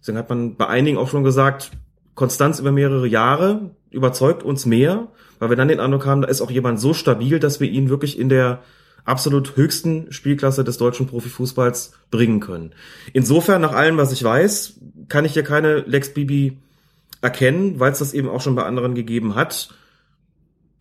Deswegen 0.00 0.16
hat 0.16 0.30
man 0.30 0.56
bei 0.56 0.66
einigen 0.66 0.96
auch 0.96 1.10
schon 1.10 1.22
gesagt, 1.22 1.70
Konstanz 2.14 2.58
über 2.58 2.72
mehrere 2.72 3.06
Jahre 3.06 3.70
überzeugt 3.90 4.42
uns 4.42 4.66
mehr, 4.66 5.08
weil 5.38 5.50
wir 5.50 5.56
dann 5.56 5.68
den 5.68 5.80
Eindruck 5.80 6.06
haben, 6.06 6.22
da 6.22 6.28
ist 6.28 6.40
auch 6.40 6.50
jemand 6.50 6.80
so 6.80 6.94
stabil, 6.94 7.38
dass 7.38 7.60
wir 7.60 7.68
ihn 7.68 7.88
wirklich 7.88 8.18
in 8.18 8.28
der 8.28 8.62
absolut 9.04 9.56
höchsten 9.56 10.12
Spielklasse 10.12 10.64
des 10.64 10.78
deutschen 10.78 11.06
Profifußballs 11.06 11.92
bringen 12.10 12.40
können. 12.40 12.74
Insofern, 13.12 13.60
nach 13.60 13.72
allem, 13.72 13.96
was 13.96 14.12
ich 14.12 14.22
weiß, 14.22 14.80
kann 15.08 15.24
ich 15.24 15.32
hier 15.32 15.42
keine 15.42 15.80
Lex 15.80 16.14
Bibi 16.14 16.58
erkennen, 17.20 17.80
weil 17.80 17.92
es 17.92 17.98
das 17.98 18.14
eben 18.14 18.28
auch 18.28 18.40
schon 18.40 18.54
bei 18.54 18.64
anderen 18.64 18.94
gegeben 18.94 19.34
hat. 19.34 19.70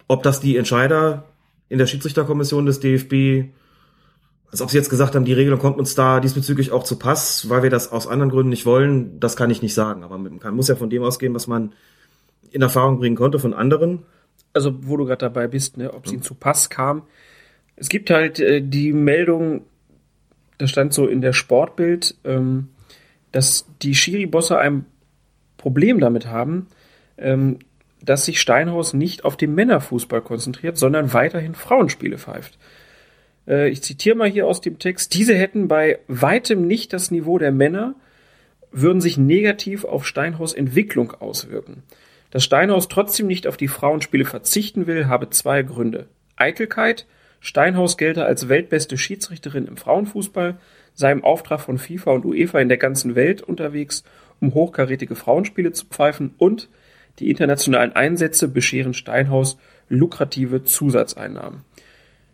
Ob 0.07 0.23
das 0.23 0.39
die 0.39 0.57
Entscheider 0.57 1.25
in 1.69 1.77
der 1.77 1.87
Schiedsrichterkommission 1.87 2.65
des 2.65 2.79
DFB, 2.79 3.51
als 4.51 4.61
ob 4.61 4.69
sie 4.69 4.77
jetzt 4.77 4.89
gesagt 4.89 5.15
haben, 5.15 5.23
die 5.23 5.33
Regelung 5.33 5.59
kommt 5.59 5.77
uns 5.77 5.95
da 5.95 6.19
diesbezüglich 6.19 6.71
auch 6.71 6.83
zu 6.83 6.99
Pass, 6.99 7.49
weil 7.49 7.63
wir 7.63 7.69
das 7.69 7.91
aus 7.91 8.07
anderen 8.07 8.29
Gründen 8.29 8.49
nicht 8.49 8.65
wollen, 8.65 9.19
das 9.19 9.37
kann 9.37 9.49
ich 9.49 9.61
nicht 9.61 9.73
sagen. 9.73 10.03
Aber 10.03 10.17
man 10.17 10.39
muss 10.53 10.67
ja 10.67 10.75
von 10.75 10.89
dem 10.89 11.03
ausgehen, 11.03 11.33
was 11.33 11.47
man 11.47 11.71
in 12.51 12.61
Erfahrung 12.61 12.99
bringen 12.99 13.15
konnte 13.15 13.39
von 13.39 13.53
anderen. 13.53 14.03
Also, 14.53 14.73
wo 14.81 14.97
du 14.97 15.05
gerade 15.05 15.19
dabei 15.19 15.47
bist, 15.47 15.77
ne, 15.77 15.93
ob 15.93 16.05
es 16.05 16.11
ihnen 16.11 16.21
zu 16.21 16.35
Pass 16.35 16.69
kam. 16.69 17.03
Es 17.77 17.87
gibt 17.87 18.09
halt 18.09 18.41
äh, 18.41 18.61
die 18.61 18.91
Meldung, 18.91 19.61
das 20.57 20.69
stand 20.69 20.93
so 20.93 21.07
in 21.07 21.21
der 21.21 21.31
Sportbild, 21.31 22.15
ähm, 22.25 22.67
dass 23.31 23.65
die 23.81 23.95
Schiri-Bosse 23.95 24.57
ein 24.57 24.85
Problem 25.55 26.01
damit 26.01 26.27
haben, 26.27 26.67
ähm, 27.17 27.59
dass 28.03 28.25
sich 28.25 28.41
Steinhaus 28.41 28.93
nicht 28.93 29.23
auf 29.23 29.37
den 29.37 29.55
Männerfußball 29.55 30.21
konzentriert, 30.21 30.77
sondern 30.77 31.13
weiterhin 31.13 31.55
Frauenspiele 31.55 32.17
pfeift. 32.17 32.57
Äh, 33.47 33.69
ich 33.69 33.81
zitiere 33.81 34.15
mal 34.15 34.29
hier 34.29 34.47
aus 34.47 34.61
dem 34.61 34.79
Text. 34.79 35.13
Diese 35.13 35.35
hätten 35.35 35.67
bei 35.67 35.99
weitem 36.07 36.67
nicht 36.67 36.93
das 36.93 37.11
Niveau 37.11 37.37
der 37.37 37.51
Männer, 37.51 37.95
würden 38.71 39.01
sich 39.01 39.17
negativ 39.17 39.83
auf 39.83 40.07
Steinhaus 40.07 40.53
Entwicklung 40.53 41.11
auswirken. 41.11 41.83
Dass 42.31 42.43
Steinhaus 42.43 42.87
trotzdem 42.87 43.27
nicht 43.27 43.47
auf 43.47 43.57
die 43.57 43.67
Frauenspiele 43.67 44.25
verzichten 44.25 44.87
will, 44.87 45.07
habe 45.07 45.29
zwei 45.29 45.63
Gründe. 45.63 46.07
Eitelkeit. 46.37 47.05
Steinhaus 47.41 47.97
gelte 47.97 48.23
als 48.23 48.49
weltbeste 48.49 48.97
Schiedsrichterin 48.97 49.65
im 49.65 49.75
Frauenfußball, 49.75 50.57
sei 50.93 51.11
im 51.11 51.23
Auftrag 51.23 51.59
von 51.59 51.77
FIFA 51.77 52.11
und 52.11 52.25
UEFA 52.25 52.59
in 52.59 52.69
der 52.69 52.77
ganzen 52.77 53.15
Welt 53.15 53.41
unterwegs 53.41 54.03
um 54.41 54.53
hochkarätige 54.53 55.15
Frauenspiele 55.15 55.71
zu 55.71 55.85
pfeifen 55.85 56.33
und 56.37 56.67
die 57.19 57.29
internationalen 57.29 57.93
Einsätze 57.93 58.47
bescheren 58.47 58.93
Steinhaus 58.93 59.57
lukrative 59.87 60.63
Zusatzeinnahmen. 60.63 61.61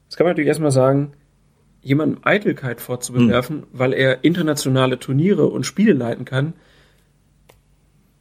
Jetzt 0.07 0.15
kann 0.15 0.25
man 0.25 0.31
natürlich 0.31 0.47
erstmal 0.47 0.71
sagen, 0.71 1.13
jemandem 1.81 2.19
Eitelkeit 2.23 2.81
vorzubewerfen, 2.81 3.61
hm. 3.61 3.67
weil 3.71 3.93
er 3.93 4.23
internationale 4.23 4.99
Turniere 4.99 5.47
und 5.47 5.65
Spiele 5.65 5.93
leiten 5.93 6.25
kann, 6.25 6.53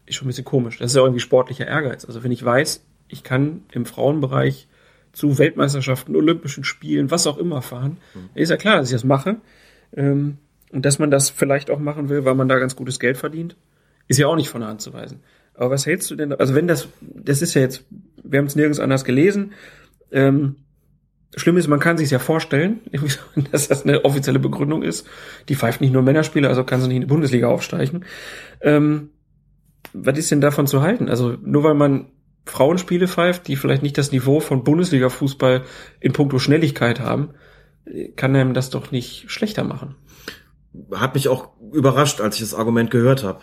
ist 0.04 0.16
schon 0.16 0.26
ein 0.26 0.28
bisschen 0.28 0.44
komisch. 0.44 0.78
Das 0.78 0.92
ist 0.92 0.96
ja 0.96 1.02
irgendwie 1.02 1.20
sportlicher 1.20 1.66
Ehrgeiz. 1.66 2.04
Also 2.04 2.22
wenn 2.22 2.32
ich 2.32 2.44
weiß, 2.44 2.84
ich 3.08 3.22
kann 3.22 3.62
im 3.72 3.86
Frauenbereich 3.86 4.68
zu 5.12 5.38
Weltmeisterschaften, 5.38 6.14
Olympischen 6.14 6.64
Spielen, 6.64 7.10
was 7.10 7.26
auch 7.26 7.38
immer 7.38 7.62
fahren, 7.62 7.98
hm. 8.12 8.30
ist 8.34 8.50
ja 8.50 8.56
klar, 8.56 8.76
dass 8.76 8.88
ich 8.88 8.94
das 8.94 9.04
mache. 9.04 9.36
Ähm, 9.96 10.38
und 10.72 10.84
dass 10.84 10.98
man 10.98 11.10
das 11.10 11.30
vielleicht 11.30 11.70
auch 11.70 11.78
machen 11.78 12.08
will, 12.08 12.24
weil 12.24 12.34
man 12.34 12.48
da 12.48 12.58
ganz 12.58 12.76
gutes 12.76 12.98
Geld 12.98 13.16
verdient. 13.16 13.56
Ist 14.08 14.18
ja 14.18 14.26
auch 14.26 14.36
nicht 14.36 14.48
von 14.48 14.60
der 14.60 14.70
Hand 14.70 14.80
zu 14.80 14.92
weisen. 14.92 15.20
Aber 15.54 15.70
was 15.70 15.86
hältst 15.86 16.10
du 16.10 16.16
denn, 16.16 16.32
also 16.32 16.54
wenn 16.54 16.68
das, 16.68 16.88
das 17.00 17.40
ist 17.40 17.54
ja 17.54 17.62
jetzt, 17.62 17.84
wir 18.22 18.38
haben 18.38 18.46
es 18.46 18.56
nirgends 18.56 18.78
anders 18.78 19.04
gelesen, 19.04 19.52
ähm, 20.12 20.56
Schlimm 21.36 21.56
ist, 21.56 21.68
man 21.68 21.80
kann 21.80 21.98
sich 21.98 22.10
ja 22.10 22.18
vorstellen, 22.18 22.80
dass 23.52 23.68
das 23.68 23.84
eine 23.84 24.04
offizielle 24.04 24.38
Begründung 24.38 24.82
ist. 24.82 25.06
Die 25.48 25.56
pfeift 25.56 25.80
nicht 25.80 25.92
nur 25.92 26.02
Männerspiele, 26.02 26.48
also 26.48 26.64
kann 26.64 26.80
sie 26.80 26.88
nicht 26.88 26.96
in 26.96 27.02
die 27.02 27.08
Bundesliga 27.08 27.48
aufsteigen. 27.48 28.04
Ähm, 28.60 29.10
was 29.92 30.18
ist 30.18 30.30
denn 30.30 30.40
davon 30.40 30.66
zu 30.66 30.82
halten? 30.82 31.08
Also 31.08 31.36
nur 31.42 31.62
weil 31.62 31.74
man 31.74 32.06
Frauenspiele 32.44 33.08
pfeift, 33.08 33.48
die 33.48 33.56
vielleicht 33.56 33.82
nicht 33.82 33.98
das 33.98 34.12
Niveau 34.12 34.40
von 34.40 34.64
Bundesliga-Fußball 34.64 35.62
in 36.00 36.12
puncto 36.12 36.38
Schnelligkeit 36.38 37.00
haben, 37.00 37.30
kann 38.16 38.34
einem 38.34 38.54
das 38.54 38.70
doch 38.70 38.90
nicht 38.90 39.30
schlechter 39.30 39.64
machen. 39.64 39.94
Hat 40.92 41.14
mich 41.14 41.28
auch 41.28 41.50
überrascht, 41.72 42.20
als 42.20 42.36
ich 42.36 42.42
das 42.42 42.54
Argument 42.54 42.90
gehört 42.90 43.24
habe 43.24 43.40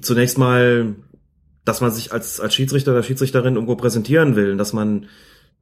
zunächst 0.00 0.38
mal, 0.38 0.94
dass 1.64 1.80
man 1.80 1.90
sich 1.90 2.12
als, 2.12 2.40
als 2.40 2.54
Schiedsrichter 2.54 2.92
oder 2.92 3.02
Schiedsrichterin 3.02 3.54
irgendwo 3.54 3.76
präsentieren 3.76 4.36
will, 4.36 4.56
dass 4.56 4.72
man 4.72 5.06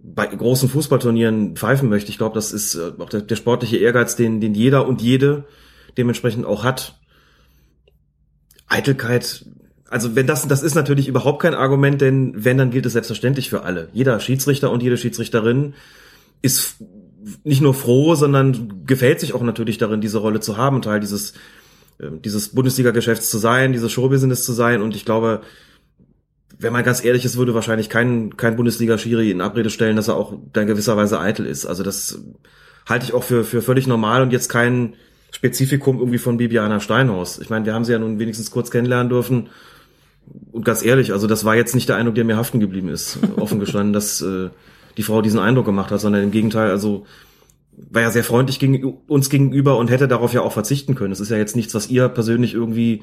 bei 0.06 0.26
großen 0.26 0.68
Fußballturnieren 0.68 1.56
pfeifen 1.56 1.88
möchte. 1.88 2.10
Ich 2.10 2.18
glaube, 2.18 2.34
das 2.34 2.52
ist 2.52 2.74
äh, 2.74 2.92
auch 2.98 3.08
der, 3.08 3.22
der 3.22 3.36
sportliche 3.36 3.78
Ehrgeiz, 3.78 4.16
den, 4.16 4.40
den 4.40 4.54
jeder 4.54 4.86
und 4.86 5.00
jede 5.00 5.44
dementsprechend 5.96 6.44
auch 6.44 6.62
hat. 6.62 6.98
Eitelkeit, 8.66 9.46
also 9.88 10.14
wenn 10.14 10.26
das, 10.26 10.46
das 10.46 10.62
ist 10.62 10.74
natürlich 10.74 11.08
überhaupt 11.08 11.40
kein 11.40 11.54
Argument, 11.54 12.00
denn 12.00 12.32
wenn, 12.36 12.58
dann 12.58 12.70
gilt 12.70 12.86
es 12.86 12.92
selbstverständlich 12.92 13.48
für 13.48 13.62
alle. 13.62 13.88
Jeder 13.92 14.20
Schiedsrichter 14.20 14.70
und 14.70 14.82
jede 14.82 14.98
Schiedsrichterin 14.98 15.74
ist 16.42 16.76
nicht 17.42 17.62
nur 17.62 17.72
froh, 17.72 18.14
sondern 18.14 18.84
gefällt 18.84 19.20
sich 19.20 19.32
auch 19.32 19.42
natürlich 19.42 19.78
darin, 19.78 20.00
diese 20.00 20.18
Rolle 20.18 20.40
zu 20.40 20.56
haben, 20.56 20.82
Teil 20.82 21.00
dieses 21.00 21.34
ähm, 22.00 22.20
dieses 22.22 22.48
Bundesliga-Geschäfts 22.50 23.30
zu 23.30 23.38
sein, 23.38 23.72
dieses 23.72 23.92
Showbusiness 23.92 24.44
zu 24.44 24.52
sein. 24.52 24.82
Und 24.82 24.96
ich 24.96 25.04
glaube, 25.04 25.42
wenn 26.58 26.72
man 26.72 26.84
ganz 26.84 27.04
ehrlich 27.04 27.24
ist, 27.24 27.36
würde 27.36 27.54
wahrscheinlich 27.54 27.88
kein, 27.88 28.36
kein 28.36 28.56
Bundesliga-Schiri 28.56 29.30
in 29.30 29.40
Abrede 29.40 29.70
stellen, 29.70 29.96
dass 29.96 30.08
er 30.08 30.16
auch 30.16 30.32
in 30.32 30.66
gewisser 30.66 30.96
Weise 30.96 31.20
eitel 31.20 31.46
ist. 31.46 31.66
Also 31.66 31.82
das 31.82 32.18
halte 32.86 33.06
ich 33.06 33.14
auch 33.14 33.24
für, 33.24 33.44
für 33.44 33.62
völlig 33.62 33.86
normal 33.86 34.22
und 34.22 34.32
jetzt 34.32 34.48
kein 34.48 34.94
Spezifikum 35.32 35.98
irgendwie 35.98 36.18
von 36.18 36.36
Bibiana 36.36 36.80
Steinhaus. 36.80 37.38
Ich 37.38 37.50
meine, 37.50 37.66
wir 37.66 37.74
haben 37.74 37.84
sie 37.84 37.92
ja 37.92 37.98
nun 37.98 38.18
wenigstens 38.18 38.50
kurz 38.50 38.70
kennenlernen 38.70 39.08
dürfen. 39.08 39.48
Und 40.52 40.64
ganz 40.64 40.84
ehrlich, 40.84 41.12
also 41.12 41.26
das 41.26 41.44
war 41.44 41.56
jetzt 41.56 41.74
nicht 41.74 41.88
der 41.88 41.96
Eindruck, 41.96 42.14
der 42.14 42.24
mir 42.24 42.36
haften 42.36 42.60
geblieben 42.60 42.88
ist, 42.88 43.18
offen 43.36 43.58
gestanden, 43.58 43.92
dass 43.92 44.20
äh, 44.22 44.50
die 44.96 45.02
Frau 45.02 45.22
diesen 45.22 45.40
Eindruck 45.40 45.66
gemacht 45.66 45.90
hat, 45.90 46.00
sondern 46.00 46.22
im 46.22 46.30
Gegenteil, 46.30 46.70
also 46.70 47.04
war 47.76 48.02
ja 48.02 48.10
sehr 48.10 48.22
freundlich 48.22 48.60
gegen 48.60 48.84
uns 49.08 49.28
gegenüber 49.28 49.76
und 49.76 49.90
hätte 49.90 50.06
darauf 50.06 50.32
ja 50.32 50.42
auch 50.42 50.52
verzichten 50.52 50.94
können. 50.94 51.12
Es 51.12 51.20
ist 51.20 51.30
ja 51.30 51.36
jetzt 51.36 51.56
nichts, 51.56 51.74
was 51.74 51.90
ihr 51.90 52.08
persönlich 52.08 52.54
irgendwie 52.54 53.02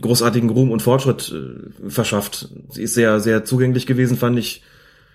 großartigen 0.00 0.50
Ruhm 0.50 0.70
und 0.70 0.82
Fortschritt 0.82 1.32
äh, 1.32 1.90
verschafft. 1.90 2.48
Sie 2.70 2.82
ist 2.82 2.94
sehr, 2.94 3.20
sehr 3.20 3.44
zugänglich 3.44 3.86
gewesen, 3.86 4.16
fand 4.16 4.38
ich 4.38 4.62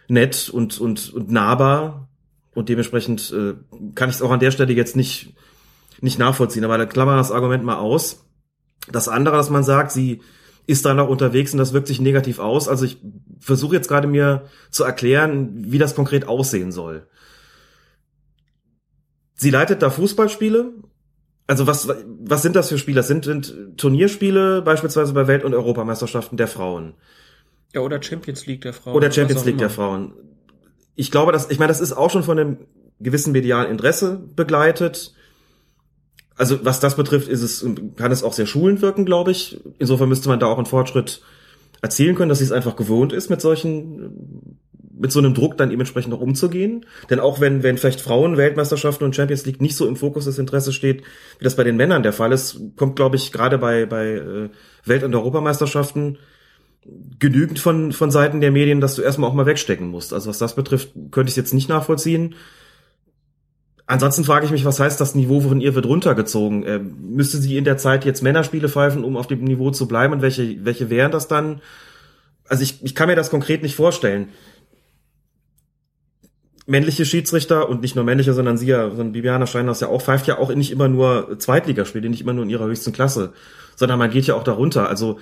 nett 0.08 0.50
und, 0.50 0.80
und, 0.80 1.14
und 1.14 1.32
nahbar. 1.32 2.10
Und 2.54 2.68
dementsprechend 2.70 3.32
äh, 3.32 3.54
kann 3.96 4.10
ich 4.10 4.16
es 4.16 4.22
auch 4.22 4.32
an 4.32 4.40
der 4.40 4.52
Stelle 4.52 4.74
jetzt 4.74 4.96
nicht, 4.96 5.34
nicht 6.02 6.20
nachvollziehen. 6.20 6.66
Aber 6.66 6.78
da 6.78 6.86
klammern 6.86 7.18
das 7.18 7.32
Argument 7.32 7.64
mal 7.64 7.78
aus. 7.78 8.26
Das 8.92 9.08
andere, 9.08 9.38
dass 9.38 9.50
man 9.50 9.64
sagt, 9.64 9.92
sie 9.92 10.22
ist 10.68 10.86
da 10.86 10.94
noch 10.94 11.08
unterwegs 11.08 11.54
und 11.54 11.60
das 11.60 11.74
wirkt 11.74 11.88
sich 11.88 12.02
negativ 12.02 12.40
aus. 12.40 12.68
Also 12.68 12.86
ich 12.86 12.98
versuche 13.40 13.76
jetzt 13.76 13.88
gerade 13.88 14.08
mir 14.08 14.48
zu 14.70 14.84
erklären, 14.84 15.72
wie 15.72 15.78
das 15.78 15.96
konkret 15.96 16.28
aussehen 16.28 16.72
soll. 16.72 17.08
Sie 19.36 19.50
leitet 19.50 19.82
da 19.82 19.90
Fußballspiele 19.90 20.72
Also 21.48 21.68
was, 21.68 21.90
was 22.06 22.42
sind 22.42 22.56
das 22.56 22.70
für 22.70 22.78
Spiele? 22.78 22.98
Das 22.98 23.08
sind, 23.08 23.26
sind 23.26 23.78
Turnierspiele 23.78 24.62
beispielsweise 24.62 25.14
bei 25.14 25.28
Welt- 25.28 25.44
und 25.44 25.54
Europameisterschaften 25.54 26.38
der 26.38 26.48
Frauen. 26.48 26.94
Ja, 27.74 27.82
oder 27.82 28.02
Champions 28.02 28.46
League 28.46 28.62
der 28.62 28.74
Frauen. 28.74 28.96
Oder 28.96 29.12
Champions 29.12 29.46
League 29.46 29.58
der 29.58 29.70
Frauen. 29.70 30.14
Ich 30.96 31.12
glaube, 31.12 31.32
dass, 31.32 31.50
ich 31.50 31.60
meine, 31.60 31.70
das 31.70 31.82
ist 31.82 31.94
auch 31.94 32.10
schon 32.10 32.24
von 32.24 32.38
einem 32.38 32.58
gewissen 33.00 33.32
medialen 33.32 33.72
Interesse 33.72 34.22
begleitet. 34.36 35.14
Also 36.36 36.64
was 36.64 36.80
das 36.80 36.96
betrifft, 36.96 37.28
ist 37.28 37.42
es, 37.42 37.66
kann 37.96 38.12
es 38.12 38.24
auch 38.24 38.34
sehr 38.34 38.46
schulend 38.46 38.82
wirken, 38.82 39.06
glaube 39.06 39.32
ich. 39.32 39.60
Insofern 39.80 40.10
müsste 40.10 40.30
man 40.30 40.40
da 40.40 40.48
auch 40.48 40.58
einen 40.58 40.66
Fortschritt 40.66 41.22
erzielen 41.82 42.16
können, 42.16 42.30
dass 42.30 42.40
sie 42.40 42.46
es 42.46 42.52
einfach 42.52 42.76
gewohnt 42.76 43.14
ist, 43.14 43.30
mit 43.30 43.42
solchen, 43.42 44.60
mit 45.02 45.12
so 45.12 45.20
einem 45.20 45.34
Druck 45.34 45.58
dann 45.58 45.72
dementsprechend 45.72 46.14
auch 46.14 46.22
umzugehen. 46.22 46.86
Denn 47.10 47.20
auch 47.20 47.40
wenn, 47.40 47.64
wenn 47.64 47.78
vielleicht 47.78 48.02
Frauen 48.02 48.38
Weltmeisterschaften 48.38 49.04
und 49.04 49.16
Champions 49.16 49.46
League 49.48 49.60
nicht 49.60 49.76
so 49.76 49.88
im 49.88 49.96
Fokus 49.96 50.26
des 50.26 50.38
Interesses 50.38 50.76
steht, 50.76 51.02
wie 51.40 51.44
das 51.44 51.56
bei 51.56 51.64
den 51.64 51.76
Männern 51.76 52.04
der 52.04 52.14
Fall 52.14 52.32
ist, 52.32 52.62
kommt, 52.76 52.96
glaube 52.96 53.16
ich, 53.16 53.32
gerade 53.32 53.58
bei, 53.58 53.88
bei 53.88 54.12
äh, 54.12 54.50
Welt- 54.86 55.04
und 55.04 55.16
Europameisterschaften 55.16 56.20
genügend 57.20 57.58
von, 57.60 57.92
von 57.94 58.12
Seiten 58.12 58.42
der 58.42 58.52
Medien, 58.52 58.80
dass 58.80 58.96
du 58.96 59.02
erstmal 59.02 59.30
auch 59.30 59.34
mal 59.34 59.46
wegstecken 59.48 59.88
musst. 59.88 60.14
Also 60.14 60.30
was 60.30 60.38
das 60.38 60.56
betrifft, 60.56 60.92
könnte 61.10 61.30
ich 61.30 61.34
es 61.34 61.38
jetzt 61.38 61.54
nicht 61.54 61.70
nachvollziehen. 61.70 62.36
Ansonsten 63.88 64.24
frage 64.24 64.46
ich 64.46 64.52
mich, 64.52 64.66
was 64.66 64.80
heißt 64.80 65.02
das 65.02 65.16
Niveau 65.16 65.42
von 65.42 65.62
ihr 65.62 65.74
wird 65.74 65.88
runtergezogen? 65.88 66.64
Äh, 66.64 66.80
müsste 66.80 67.38
sie 67.38 67.58
in 67.58 67.66
der 67.66 67.78
Zeit 67.78 68.06
jetzt 68.06 68.22
Männerspiele 68.22 68.70
pfeifen, 68.70 69.04
um 69.04 69.18
auf 69.18 69.28
dem 69.28 69.44
Niveau 69.44 69.72
zu 69.72 69.88
bleiben? 69.88 70.14
Und 70.14 70.22
welche, 70.22 70.64
welche 70.64 70.92
wären 70.92 71.12
das 71.12 71.28
dann? 71.28 71.60
Also 72.48 72.64
ich, 72.64 72.84
ich 72.84 72.96
kann 72.96 73.08
mir 73.08 73.16
das 73.16 73.30
konkret 73.30 73.64
nicht 73.64 73.76
vorstellen. 73.76 74.30
Männliche 76.68 77.06
Schiedsrichter 77.06 77.70
und 77.70 77.82
nicht 77.82 77.96
nur 77.96 78.06
männliche, 78.06 78.34
sondern 78.34 78.58
sie 78.58 78.68
ja, 78.68 78.90
sondern 78.90 79.14
Bibiana 79.14 79.48
Steinhaus 79.48 79.80
ja 79.80 79.88
auch, 79.88 80.02
pfeift 80.02 80.28
ja 80.28 80.38
auch 80.38 80.54
nicht 80.54 80.72
immer 80.72 80.88
nur 80.88 81.40
Zweitligaspiele, 81.40 82.10
nicht 82.10 82.22
immer 82.22 82.34
nur 82.34 82.44
in 82.44 82.50
ihrer 82.50 82.66
höchsten 82.66 82.92
Klasse, 82.92 83.34
sondern 83.76 83.98
man 83.98 84.12
geht 84.12 84.28
ja 84.28 84.36
auch 84.36 84.44
darunter. 84.44 84.88
Also 84.88 85.20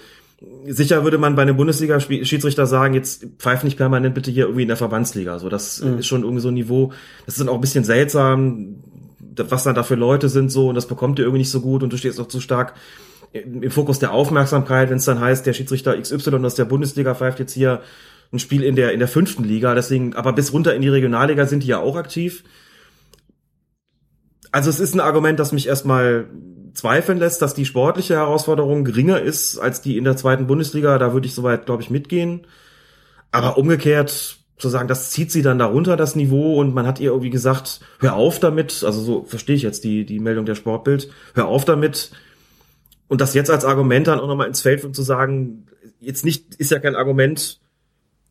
sicher 0.66 1.04
würde 1.04 1.18
man 1.18 1.36
bei 1.36 1.42
einem 1.42 1.58
Bundesliga-Schiedsrichter 1.58 2.66
sagen, 2.66 2.94
jetzt 2.94 3.26
pfeif 3.40 3.64
nicht 3.64 3.78
permanent 3.78 4.16
bitte 4.16 4.32
hier 4.32 4.46
irgendwie 4.46 4.64
in 4.64 4.68
der 4.68 4.78
Verbandsliga. 4.78 5.40
So, 5.40 5.50
das 5.50 5.82
mhm. 5.82 6.00
ist 6.00 6.08
schon 6.08 6.24
irgendwie 6.24 6.42
so 6.42 6.50
ein 6.50 6.54
Niveau. 6.54 6.94
Das 7.26 7.36
ist 7.36 7.42
dann 7.42 7.50
auch 7.50 7.56
ein 7.56 7.62
bisschen 7.62 7.84
seltsam, 7.84 8.76
was 9.36 9.64
dann 9.64 9.76
da 9.76 9.84
für 9.84 9.96
Leute 9.96 10.30
sind 10.30 10.52
so 10.52 10.70
und 10.70 10.76
das 10.76 10.88
bekommt 10.88 11.20
ihr 11.20 11.26
irgendwie 11.26 11.40
nicht 11.40 11.52
so 11.52 11.62
gut 11.62 11.84
und 11.84 11.94
du 11.94 11.98
stehst 11.98 12.20
auch 12.20 12.28
zu 12.28 12.42
stark 12.42 12.74
im 13.32 13.70
Fokus 13.70 14.00
der 14.00 14.12
Aufmerksamkeit, 14.12 14.90
wenn 14.90 14.98
es 14.98 15.06
dann 15.06 15.20
heißt, 15.20 15.46
der 15.46 15.54
Schiedsrichter 15.54 16.00
XY 16.00 16.44
aus 16.44 16.56
der 16.56 16.66
Bundesliga 16.66 17.14
pfeift 17.14 17.40
jetzt 17.40 17.54
hier 17.54 17.82
ein 18.32 18.40
Spiel 18.40 18.64
in 18.64 18.76
der 18.76 18.94
in 18.94 19.00
der 19.00 19.08
fünften 19.08 19.44
Liga, 19.44 19.74
deswegen, 19.76 20.16
aber 20.16 20.34
bis 20.34 20.54
runter 20.54 20.76
in 20.76 20.82
die 20.82 20.90
Regionalliga 20.90 21.46
sind 21.46 21.64
die 21.64 21.68
ja 21.68 21.80
auch 21.80 21.96
aktiv. 21.96 22.44
Also 24.52 24.70
es 24.70 24.80
ist 24.80 24.94
ein 24.94 25.00
Argument, 25.00 25.40
das 25.40 25.52
mich 25.52 25.68
erstmal 25.68 26.28
zweifeln 26.74 27.20
lässt, 27.20 27.42
dass 27.42 27.54
die 27.54 27.66
sportliche 27.66 28.16
Herausforderung 28.16 28.84
geringer 28.84 29.20
ist 29.20 29.58
als 29.58 29.82
die 29.82 29.98
in 29.98 30.04
der 30.04 30.18
zweiten 30.18 30.48
Bundesliga. 30.48 30.98
Da 30.98 31.14
würde 31.14 31.28
ich 31.28 31.36
soweit, 31.36 31.66
glaube 31.66 31.84
ich, 31.84 31.90
mitgehen. 31.90 32.48
Aber 33.32 33.58
umgekehrt 33.58 34.38
zu 34.58 34.70
sagen, 34.70 34.88
das 34.88 35.12
zieht 35.12 35.32
sie 35.32 35.42
dann 35.42 35.58
darunter, 35.58 35.96
das 35.96 36.16
Niveau, 36.16 36.60
und 36.60 36.74
man 36.74 36.86
hat 36.86 37.00
ihr 37.00 37.12
irgendwie 37.12 37.30
gesagt, 37.30 37.80
hör 38.00 38.16
auf 38.16 38.40
damit, 38.40 38.84
also 38.84 39.02
so 39.02 39.24
verstehe 39.24 39.56
ich 39.56 39.62
jetzt 39.62 39.86
die, 39.86 40.06
die 40.06 40.20
Meldung 40.20 40.46
der 40.46 40.56
Sportbild, 40.56 41.10
hör 41.34 41.48
auf 41.48 41.64
damit. 41.64 42.12
Und 43.08 43.22
das 43.22 43.34
jetzt 43.34 43.50
als 43.50 43.66
Argument 43.66 44.08
dann 44.08 44.20
auch 44.20 44.28
nochmal 44.28 44.48
ins 44.48 44.62
Feld 44.62 44.84
und 44.84 44.96
zu 44.96 45.02
sagen, 45.02 45.66
jetzt 46.00 46.26
nicht, 46.26 46.56
ist 46.56 46.72
ja 46.72 46.80
kein 46.80 46.96
Argument 46.96 47.60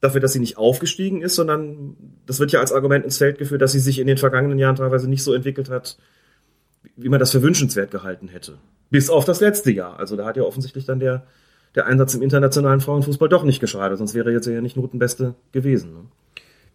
dafür, 0.00 0.20
dass 0.20 0.32
sie 0.32 0.40
nicht 0.40 0.56
aufgestiegen 0.58 1.22
ist, 1.22 1.34
sondern 1.34 1.96
das 2.26 2.38
wird 2.38 2.52
ja 2.52 2.60
als 2.60 2.72
Argument 2.72 3.04
ins 3.04 3.18
Feld 3.18 3.38
geführt, 3.38 3.62
dass 3.62 3.72
sie 3.72 3.80
sich 3.80 3.98
in 3.98 4.06
den 4.06 4.18
vergangenen 4.18 4.58
Jahren 4.58 4.76
teilweise 4.76 5.08
nicht 5.08 5.22
so 5.22 5.34
entwickelt 5.34 5.70
hat, 5.70 5.98
wie 6.96 7.08
man 7.08 7.20
das 7.20 7.32
für 7.32 7.42
wünschenswert 7.42 7.90
gehalten 7.90 8.28
hätte. 8.28 8.58
Bis 8.90 9.10
auf 9.10 9.24
das 9.24 9.40
letzte 9.40 9.70
Jahr. 9.70 9.98
Also 9.98 10.16
da 10.16 10.24
hat 10.24 10.36
ja 10.36 10.44
offensichtlich 10.44 10.84
dann 10.84 11.00
der, 11.00 11.26
der 11.74 11.86
Einsatz 11.86 12.14
im 12.14 12.22
internationalen 12.22 12.80
Frauenfußball 12.80 13.28
doch 13.28 13.42
nicht 13.42 13.60
geschadet, 13.60 13.98
sonst 13.98 14.14
wäre 14.14 14.32
jetzt 14.32 14.46
ja 14.46 14.60
nicht 14.60 14.76
Notenbeste 14.76 15.34
gewesen. 15.52 15.92
Ne? 15.92 16.00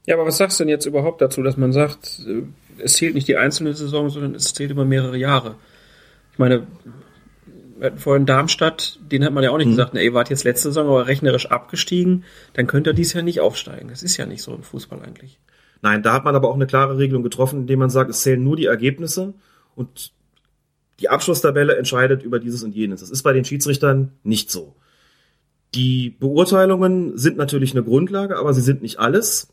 Ja, 0.06 0.16
aber 0.16 0.26
was 0.26 0.38
sagst 0.38 0.60
du 0.60 0.66
denn 0.66 0.70
jetzt 0.70 0.86
überhaupt 0.86 1.22
dazu, 1.22 1.42
dass 1.44 1.56
man 1.56 1.72
sagt, 1.72 2.22
äh, 2.28 2.44
es 2.78 2.94
zählt 2.94 3.16
nicht 3.16 3.28
die 3.28 3.38
einzelne 3.38 3.74
Saison, 3.74 4.10
sondern 4.10 4.36
es 4.36 4.54
zählt 4.54 4.72
über 4.72 4.86
mehrere 4.86 5.18
Jahre? 5.18 5.56
Ich 6.34 6.40
meine, 6.40 6.68
wir 7.84 7.88
hatten 7.88 8.00
vorhin 8.00 8.26
Darmstadt, 8.26 8.98
den 9.12 9.26
hat 9.26 9.34
man 9.34 9.44
ja 9.44 9.52
auch 9.52 9.58
nicht 9.58 9.68
mhm. 9.68 9.72
gesagt, 9.72 9.94
ihr 9.94 10.14
wart 10.14 10.30
jetzt 10.30 10.46
letzte 10.46 10.70
Saison 10.70 10.88
aber 10.88 11.06
rechnerisch 11.06 11.48
abgestiegen, 11.52 12.24
dann 12.54 12.66
könnt 12.66 12.88
ihr 12.88 12.94
dies 12.94 13.12
Jahr 13.12 13.24
nicht 13.24 13.42
aufsteigen. 13.42 13.90
Das 13.90 14.04
ist 14.04 14.16
ja 14.16 14.26
nicht 14.26 14.42
so 14.42 14.56
im 14.56 14.64
Fußball 14.64 15.02
eigentlich. 15.04 15.38
Nein, 15.82 16.02
da 16.02 16.14
hat 16.14 16.24
man 16.24 16.34
aber 16.34 16.48
auch 16.48 16.56
eine 16.56 16.66
klare 16.66 16.98
Regelung 16.98 17.24
getroffen, 17.24 17.60
indem 17.60 17.80
man 17.80 17.90
sagt, 17.90 18.10
es 18.10 18.22
zählen 18.22 18.42
nur 18.42 18.56
die 18.56 18.68
Ergebnisse 18.68 19.34
und 19.76 20.14
die 21.02 21.10
Abschlusstabelle 21.10 21.76
entscheidet 21.76 22.24
über 22.24 22.40
dieses 22.40 22.64
und 22.64 22.74
jenes. 22.74 23.02
Das 23.02 23.10
ist 23.10 23.22
bei 23.22 23.34
den 23.34 23.44
Schiedsrichtern 23.44 24.14
nicht 24.24 24.50
so. 24.50 24.78
Die 25.76 26.12
Beurteilungen 26.12 27.18
sind 27.18 27.36
natürlich 27.36 27.74
eine 27.74 27.84
Grundlage, 27.84 28.38
aber 28.38 28.54
sie 28.54 28.62
sind 28.62 28.82
nicht 28.82 29.00
alles. 29.00 29.53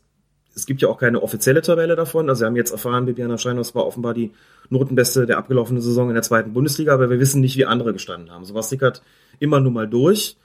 Es 0.55 0.65
gibt 0.65 0.81
ja 0.81 0.89
auch 0.89 0.97
keine 0.97 1.21
offizielle 1.21 1.61
Tabelle 1.61 1.95
davon. 1.95 2.29
Also 2.29 2.41
wir 2.41 2.47
haben 2.47 2.55
jetzt 2.55 2.71
erfahren, 2.71 3.05
Bibiana 3.05 3.37
Scheinhaus 3.37 3.73
war 3.73 3.85
offenbar 3.85 4.13
die 4.13 4.31
Notenbeste 4.69 5.25
der 5.25 5.37
abgelaufenen 5.37 5.81
Saison 5.81 6.09
in 6.09 6.13
der 6.13 6.23
zweiten 6.23 6.53
Bundesliga, 6.53 6.93
aber 6.93 7.09
wir 7.09 7.19
wissen 7.19 7.41
nicht, 7.41 7.57
wie 7.57 7.65
andere 7.65 7.93
gestanden 7.93 8.31
haben. 8.31 8.45
Sowas 8.45 8.69
sickert 8.69 9.01
immer 9.39 9.59
nur 9.59 9.71
mal 9.71 9.87
durch. 9.87 10.37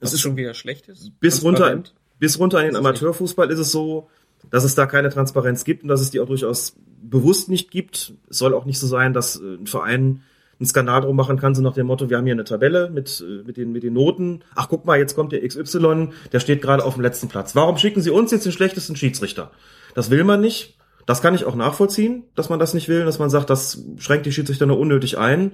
Das 0.00 0.12
ist 0.12 0.20
schon 0.20 0.36
wieder 0.36 0.54
schlecht 0.54 0.88
ist. 0.88 1.10
Bis 1.20 1.42
runter, 1.42 1.82
bis 2.18 2.38
runter 2.38 2.60
in 2.60 2.66
den 2.66 2.76
Amateurfußball 2.76 3.50
ist 3.50 3.58
es 3.58 3.72
so, 3.72 4.08
dass 4.50 4.64
es 4.64 4.74
da 4.74 4.86
keine 4.86 5.10
Transparenz 5.10 5.64
gibt 5.64 5.82
und 5.82 5.88
dass 5.88 6.00
es 6.00 6.10
die 6.10 6.20
auch 6.20 6.26
durchaus 6.26 6.76
bewusst 7.02 7.48
nicht 7.48 7.70
gibt. 7.70 8.14
Es 8.28 8.38
soll 8.38 8.54
auch 8.54 8.64
nicht 8.64 8.78
so 8.78 8.86
sein, 8.86 9.12
dass 9.12 9.36
äh, 9.36 9.54
ein 9.54 9.66
Verein 9.66 10.22
einen 10.60 10.66
Skandal 10.66 11.02
drum 11.02 11.16
machen 11.16 11.38
kann, 11.38 11.54
so 11.54 11.62
nach 11.62 11.74
dem 11.74 11.86
Motto, 11.86 12.10
wir 12.10 12.16
haben 12.16 12.24
hier 12.24 12.34
eine 12.34 12.44
Tabelle 12.44 12.90
mit, 12.90 13.24
äh, 13.26 13.44
mit, 13.44 13.56
den, 13.56 13.72
mit 13.72 13.82
den 13.82 13.94
Noten. 13.94 14.40
Ach, 14.54 14.68
guck 14.68 14.84
mal, 14.84 14.98
jetzt 14.98 15.14
kommt 15.14 15.32
der 15.32 15.46
XY, 15.46 16.08
der 16.32 16.40
steht 16.40 16.62
gerade 16.62 16.84
auf 16.84 16.94
dem 16.94 17.02
letzten 17.02 17.28
Platz. 17.28 17.54
Warum 17.54 17.76
schicken 17.76 18.00
Sie 18.02 18.10
uns 18.10 18.30
jetzt 18.30 18.44
den 18.44 18.52
schlechtesten 18.52 18.96
Schiedsrichter? 18.96 19.50
Das 19.94 20.10
will 20.10 20.24
man 20.24 20.40
nicht. 20.40 20.76
Das 21.06 21.22
kann 21.22 21.34
ich 21.34 21.44
auch 21.46 21.54
nachvollziehen, 21.54 22.24
dass 22.34 22.50
man 22.50 22.58
das 22.58 22.74
nicht 22.74 22.88
will, 22.88 23.04
dass 23.04 23.18
man 23.18 23.30
sagt, 23.30 23.48
das 23.48 23.82
schränkt 23.96 24.26
die 24.26 24.32
Schiedsrichter 24.32 24.66
nur 24.66 24.78
unnötig 24.78 25.16
ein. 25.16 25.52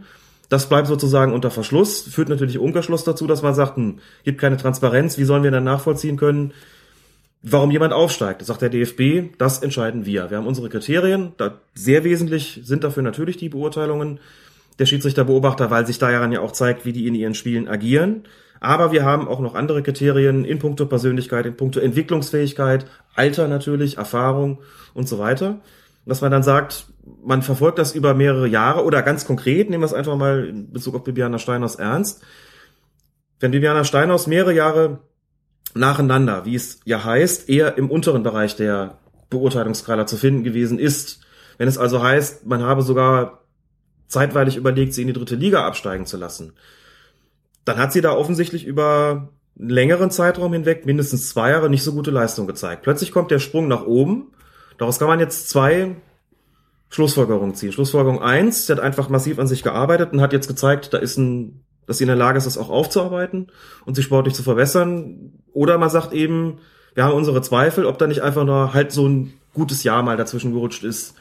Das 0.49 0.69
bleibt 0.69 0.89
sozusagen 0.89 1.33
unter 1.33 1.51
Verschluss, 1.51 2.03
führt 2.03 2.29
natürlich 2.29 2.59
Umkehrschluss 2.59 3.05
dazu, 3.05 3.27
dass 3.27 3.43
man 3.43 3.55
sagt, 3.55 3.77
hm, 3.77 4.01
gibt 4.25 4.41
keine 4.41 4.57
Transparenz, 4.57 5.17
wie 5.17 5.25
sollen 5.25 5.43
wir 5.43 5.51
dann 5.51 5.65
nachvollziehen 5.65 6.17
können, 6.17 6.53
warum 7.43 7.71
jemand 7.71 7.93
aufsteigt. 7.93 8.45
Sagt 8.45 8.63
der 8.63 8.71
DFB, 8.71 9.37
das 9.39 9.63
entscheiden 9.63 10.07
wir. 10.07 10.31
Wir 10.31 10.39
haben 10.39 10.47
unsere 10.47 10.69
Kriterien, 10.69 11.33
da 11.37 11.61
sehr 11.75 12.05
wesentlich 12.05 12.61
sind 12.65 12.85
dafür 12.85 13.03
natürlich 13.03 13.37
die 13.37 13.49
Beurteilungen 13.49 14.19
der 14.79 14.87
Schiedsrichterbeobachter, 14.87 15.71
weil 15.71 15.87
sich 15.87 15.99
daran 15.99 16.33
ja 16.33 16.41
auch 16.41 16.53
zeigt, 16.53 16.85
wie 16.85 16.93
die 16.93 17.07
in 17.07 17.15
ihren 17.15 17.35
Spielen 17.35 17.69
agieren. 17.69 18.25
Aber 18.61 18.93
wir 18.93 19.05
haben 19.05 19.29
auch 19.29 19.41
noch 19.41 19.55
andere 19.55 19.83
Kriterien 19.83 20.45
in 20.45 20.59
puncto 20.59 20.87
Persönlichkeit, 20.87 21.47
in 21.47 21.57
puncto 21.57 21.81
Entwicklungsfähigkeit, 21.81 22.87
Alter 23.15 23.47
natürlich, 23.47 23.99
Erfahrung 23.99 24.61
und 24.95 25.09
so 25.09 25.19
weiter. 25.19 25.61
Dass 26.07 26.21
man 26.21 26.31
dann 26.31 26.43
sagt, 26.43 26.87
man 27.23 27.43
verfolgt 27.43 27.79
das 27.79 27.95
über 27.95 28.15
mehrere 28.15 28.47
Jahre 28.47 28.85
oder 28.85 29.03
ganz 29.03 29.27
konkret, 29.27 29.71
nehmen 29.71 29.83
wir 29.83 29.87
es 29.87 29.95
einfach 29.95 30.17
mal 30.17 30.47
in 30.47 30.73
Bezug 30.73 30.95
auf 30.95 31.05
Bibiana 31.05 31.39
Steinhaus 31.39 31.77
ernst. 31.77 32.23
Wenn 33.41 33.51
Bibiana 33.51 33.85
Steinhaus 33.85 34.27
mehrere 34.27 34.55
Jahre 34.55 35.01
nacheinander, 35.75 36.45
wie 36.45 36.55
es 36.55 36.81
ja 36.85 37.05
heißt, 37.05 37.49
eher 37.49 37.77
im 37.77 37.91
unteren 37.91 38.23
Bereich 38.23 38.57
der 38.57 38.99
Beurteilungsskala 39.31 40.07
zu 40.07 40.17
finden 40.17 40.45
gewesen 40.45 40.79
ist. 40.79 41.21
Wenn 41.59 41.69
es 41.69 41.79
also 41.79 42.03
heißt, 42.03 42.47
man 42.47 42.63
habe 42.63 42.83
sogar 42.83 43.44
zeitweilig 44.15 44.57
überlegt, 44.57 44.95
sie 44.95 45.03
in 45.03 45.09
die 45.09 45.13
dritte 45.13 45.35
Liga 45.35 45.67
absteigen 45.67 46.07
zu 46.07 46.17
lassen, 46.17 46.55
dann 47.65 47.79
hat 47.79 47.93
sie 47.93 48.01
da 48.01 48.13
offensichtlich 48.13 48.65
über 48.65 49.29
einen 49.59 49.69
längeren 49.69 50.11
Zeitraum 50.11 50.53
hinweg, 50.53 50.87
mindestens 50.87 51.29
zwei 51.29 51.51
Jahre, 51.51 51.69
nicht 51.69 51.83
so 51.83 51.93
gute 51.93 52.11
Leistung 52.11 52.47
gezeigt. 52.47 52.83
Plötzlich 52.83 53.13
kommt 53.13 53.31
der 53.31 53.39
Sprung 53.39 53.69
nach 53.69 53.85
oben. 53.85 54.33
Daraus 54.79 54.99
kann 54.99 55.09
man 55.09 55.21
jetzt 55.21 55.49
zwei 55.49 55.97
Schlussfolgerungen 56.91 57.55
ziehen. 57.55 57.73
Schlussfolgerung 57.73 58.23
eins, 58.23 58.67
sie 58.67 58.73
hat 58.73 58.81
einfach 58.81 59.09
massiv 59.09 59.39
an 59.39 59.47
sich 59.47 59.63
gearbeitet 59.63 60.13
und 60.13 60.21
hat 60.21 60.33
jetzt 60.33 60.49
gezeigt, 60.49 60.93
da 60.93 60.99
ist 60.99 61.17
ein, 61.17 61.65
dass 61.87 61.99
sie 61.99 62.05
in 62.05 62.09
der 62.09 62.17
Lage 62.17 62.39
ist, 62.39 62.47
das 62.47 62.59
auch 62.59 62.71
aufzuarbeiten 62.71 63.49
und 63.85 63.95
sich 63.95 64.05
sportlich 64.05 64.35
zu 64.35 64.43
verbessern. 64.43 65.33
Oder 65.53 65.79
man 65.79 65.91
sagt 65.91 66.13
eben, 66.13 66.59
wir 66.95 67.05
haben 67.05 67.15
unsere 67.15 67.43
Zweifel, 67.43 67.87
ob 67.87 67.99
da 67.99 68.07
nicht 68.07 68.23
einfach 68.23 68.45
nur 68.45 68.75
halt 68.75 68.93
so 68.93 69.09
ein 69.09 69.35
gutes 69.55 69.85
Jahr 69.85 70.03
mal 70.03 70.17
dazwischen 70.17 70.53
gerutscht 70.53 70.85
ist, 70.85 71.15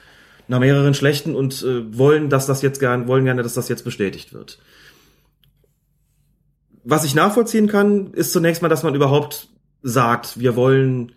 nach 0.48 0.60
mehreren 0.60 0.94
schlechten 0.94 1.36
und 1.36 1.64
äh, 1.64 1.98
wollen, 1.98 2.30
dass 2.30 2.46
das 2.46 2.62
jetzt 2.62 2.80
gern, 2.80 3.08
wollen 3.08 3.26
gerne, 3.26 3.44
dass 3.44 3.54
das 3.54 3.70
jetzt 3.70 3.84
bestätigt 3.84 4.34
wird. 4.34 4.60
Was 6.84 7.06
ich 7.06 7.16
nachvollziehen 7.16 7.68
kann, 7.68 8.14
ist 8.14 8.34
zunächst 8.34 8.62
mal, 8.62 8.70
dass 8.70 8.84
man 8.84 8.96
überhaupt 8.96 9.48
sagt, 9.82 10.40
wir 10.40 10.56
wollen 10.56 11.14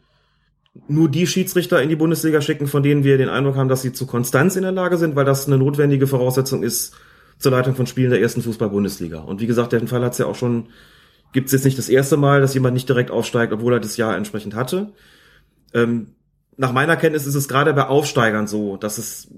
nur 0.89 1.09
die 1.09 1.27
Schiedsrichter 1.27 1.83
in 1.83 1.89
die 1.89 1.97
Bundesliga 1.97 2.41
schicken, 2.41 2.67
von 2.67 2.83
denen 2.83 3.05
wir 3.05 3.19
den 3.19 3.29
Eindruck 3.29 3.57
haben, 3.57 3.69
dass 3.69 3.83
sie 3.83 3.93
zu 3.93 4.07
Konstanz 4.07 4.57
in 4.57 4.63
der 4.63 4.73
Lage 4.73 4.99
sind, 4.99 5.17
weil 5.17 5.25
das 5.25 5.47
eine 5.47 5.59
notwendige 5.59 6.07
Voraussetzung 6.07 6.63
ist 6.63 6.95
zur 7.39 7.53
Leitung 7.53 7.75
von 7.75 7.87
Spielen 7.87 8.11
der 8.11 8.21
ersten 8.21 8.43
Fußball-Bundesliga. 8.43 9.21
Und 9.21 9.41
wie 9.41 9.47
gesagt, 9.47 9.73
den 9.73 9.89
Fall 9.89 10.05
hat 10.05 10.13
es 10.13 10.19
ja 10.19 10.27
auch 10.27 10.35
schon, 10.35 10.69
gibt 11.33 11.47
es 11.47 11.53
jetzt 11.53 11.65
nicht 11.65 11.79
das 11.79 11.89
erste 11.89 12.17
Mal, 12.17 12.41
dass 12.41 12.55
jemand 12.55 12.75
nicht 12.75 12.89
direkt 12.89 13.11
aufsteigt, 13.11 13.53
obwohl 13.53 13.75
er 13.75 13.81
das 13.81 13.97
Jahr 13.97 14.17
entsprechend 14.17 14.55
hatte. 14.55 14.93
Ähm, 15.75 16.09
nach 16.57 16.73
meiner 16.73 16.97
Kenntnis 16.97 17.27
ist 17.27 17.35
es 17.35 17.49
gerade 17.49 17.75
bei 17.75 17.87
Aufsteigern 17.87 18.47
so, 18.47 18.77
dass 18.77 18.99
es 18.99 19.29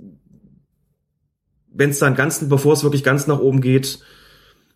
wenn 1.78 1.90
es 1.90 2.00
dann 2.00 2.16
ganz, 2.16 2.46
bevor 2.48 2.72
es 2.72 2.82
wirklich 2.82 3.04
ganz 3.04 3.26
nach 3.28 3.38
oben 3.38 3.60
geht, 3.60 4.00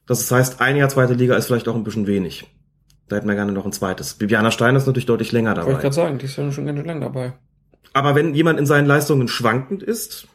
das 0.07 0.31
heißt, 0.31 0.61
ein 0.61 0.77
Jahr 0.77 0.89
zweite 0.89 1.15
Liga 1.15 1.37
ist 1.37 1.47
vielleicht 1.47 1.69
auch 1.69 1.75
ein 1.75 1.85
bisschen 1.85 2.07
wenig. 2.07 2.45
Da 3.09 3.17
hätten 3.17 3.29
wir 3.29 3.35
gerne 3.35 3.53
noch 3.53 3.67
ein 3.67 3.73
zweites. 3.73 4.15
Bibiana 4.15 4.51
Steiner 4.51 4.79
ist 4.79 4.87
natürlich 4.87 5.07
deutlich 5.07 5.33
länger 5.33 5.55
dabei. 5.55 5.67
Wollte 5.67 5.79
ich 5.79 5.83
gerade 5.83 5.95
sagen, 5.95 6.19
die 6.19 6.27
ist 6.27 6.37
ja 6.37 6.51
schon 6.53 6.67
ganz 6.67 6.79
schön 6.79 6.87
lang 6.87 7.01
dabei. 7.01 7.35
Aber 7.93 8.15
wenn 8.15 8.35
jemand 8.35 8.59
in 8.59 8.67
seinen 8.67 8.87
Leistungen 8.87 9.29
schwankend 9.29 9.83
ist 9.83 10.29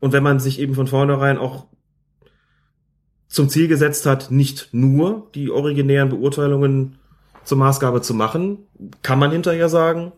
und 0.00 0.12
wenn 0.12 0.22
man 0.22 0.40
sich 0.40 0.58
eben 0.58 0.74
von 0.74 0.88
vornherein 0.88 1.38
auch 1.38 1.66
zum 3.28 3.48
Ziel 3.48 3.68
gesetzt 3.68 4.04
hat, 4.04 4.30
nicht 4.30 4.68
nur 4.72 5.30
die 5.34 5.50
originären 5.50 6.10
Beurteilungen 6.10 6.98
zur 7.44 7.58
Maßgabe 7.58 8.02
zu 8.02 8.12
machen, 8.12 8.58
kann 9.02 9.18
man 9.18 9.30
hinterher 9.30 9.68
sagen, 9.68 10.12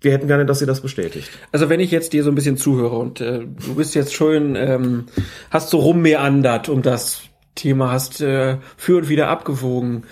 wir 0.00 0.12
hätten 0.12 0.28
gerne, 0.28 0.46
dass 0.46 0.60
sie 0.60 0.66
das 0.66 0.80
bestätigt. 0.80 1.28
Also 1.50 1.68
wenn 1.68 1.80
ich 1.80 1.90
jetzt 1.90 2.12
dir 2.12 2.22
so 2.22 2.30
ein 2.30 2.34
bisschen 2.34 2.56
zuhöre 2.56 2.96
und 2.96 3.20
äh, 3.20 3.40
du 3.40 3.74
bist 3.74 3.94
jetzt 3.94 4.14
schön, 4.14 4.54
ähm, 4.54 5.06
hast 5.50 5.70
so 5.70 5.78
rummeandert 5.78 6.68
um 6.68 6.82
das 6.82 7.22
Thema, 7.54 7.90
hast 7.90 8.20
äh, 8.20 8.58
für 8.76 8.98
und 8.98 9.08
wieder 9.08 9.28
abgewogen, 9.28 10.04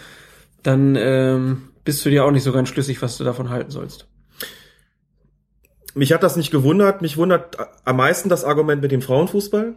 dann 0.63 0.97
ähm, 0.97 1.69
bist 1.85 2.05
du 2.05 2.11
dir 2.11 2.25
auch 2.25 2.33
nicht 2.33 2.43
so 2.43 2.53
ganz 2.53 2.69
schlüssig, 2.69 3.01
was 3.01 3.17
du 3.17 3.25
davon 3.25 3.51
halten 3.51 3.71
sollst. 3.71 4.09
Mich 5.95 6.13
hat 6.13 6.23
das 6.23 6.37
nicht 6.37 6.51
gewundert. 6.51 7.01
Mich 7.01 7.17
wundert 7.17 7.57
am 7.85 7.97
meisten 7.97 8.29
das 8.29 8.45
Argument 8.45 8.83
mit 8.83 8.93
dem 8.93 9.01
Frauenfußball. 9.01 9.77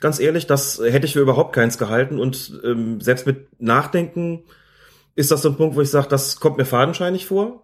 Ganz 0.00 0.18
ehrlich, 0.18 0.46
das 0.46 0.80
hätte 0.82 1.06
ich 1.06 1.12
für 1.12 1.20
überhaupt 1.20 1.54
keins 1.54 1.78
gehalten. 1.78 2.18
Und 2.18 2.60
ähm, 2.64 3.00
selbst 3.00 3.26
mit 3.26 3.60
Nachdenken 3.60 4.44
ist 5.14 5.30
das 5.30 5.42
so 5.42 5.50
ein 5.50 5.56
Punkt, 5.56 5.76
wo 5.76 5.82
ich 5.82 5.90
sage, 5.90 6.08
das 6.08 6.40
kommt 6.40 6.56
mir 6.56 6.64
fadenscheinig 6.64 7.26
vor. 7.26 7.62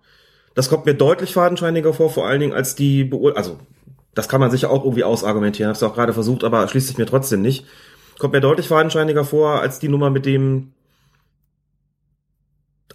Das 0.59 0.69
kommt 0.69 0.87
mir 0.87 0.95
deutlich 0.95 1.35
fadenscheiniger 1.35 1.95
vor, 1.95 2.11
vor 2.11 2.27
allen 2.27 2.41
Dingen 2.41 2.53
als 2.53 2.75
die 2.75 3.05
Beurteilung. 3.05 3.37
Also, 3.37 3.61
das 4.17 4.29
kann 4.29 4.41
man 4.41 4.51
sicher 4.51 4.71
auch 4.71 4.83
irgendwie 4.83 5.05
ausargumentieren. 5.05 5.69
Hab's 5.69 5.85
auch 5.85 5.95
gerade 5.95 6.13
versucht, 6.13 6.43
aber 6.43 6.67
schließt 6.67 6.89
sich 6.89 6.99
mir 6.99 7.07
trotzdem 7.07 7.43
nicht. 7.43 7.65
Kommt 8.19 8.33
mir 8.33 8.41
deutlich 8.41 8.67
fadenscheiniger 8.67 9.25
vor 9.25 9.61
als 9.61 9.79
die 9.79 9.89
Nummer 9.89 10.11
mit 10.11 10.27
dem 10.27 10.73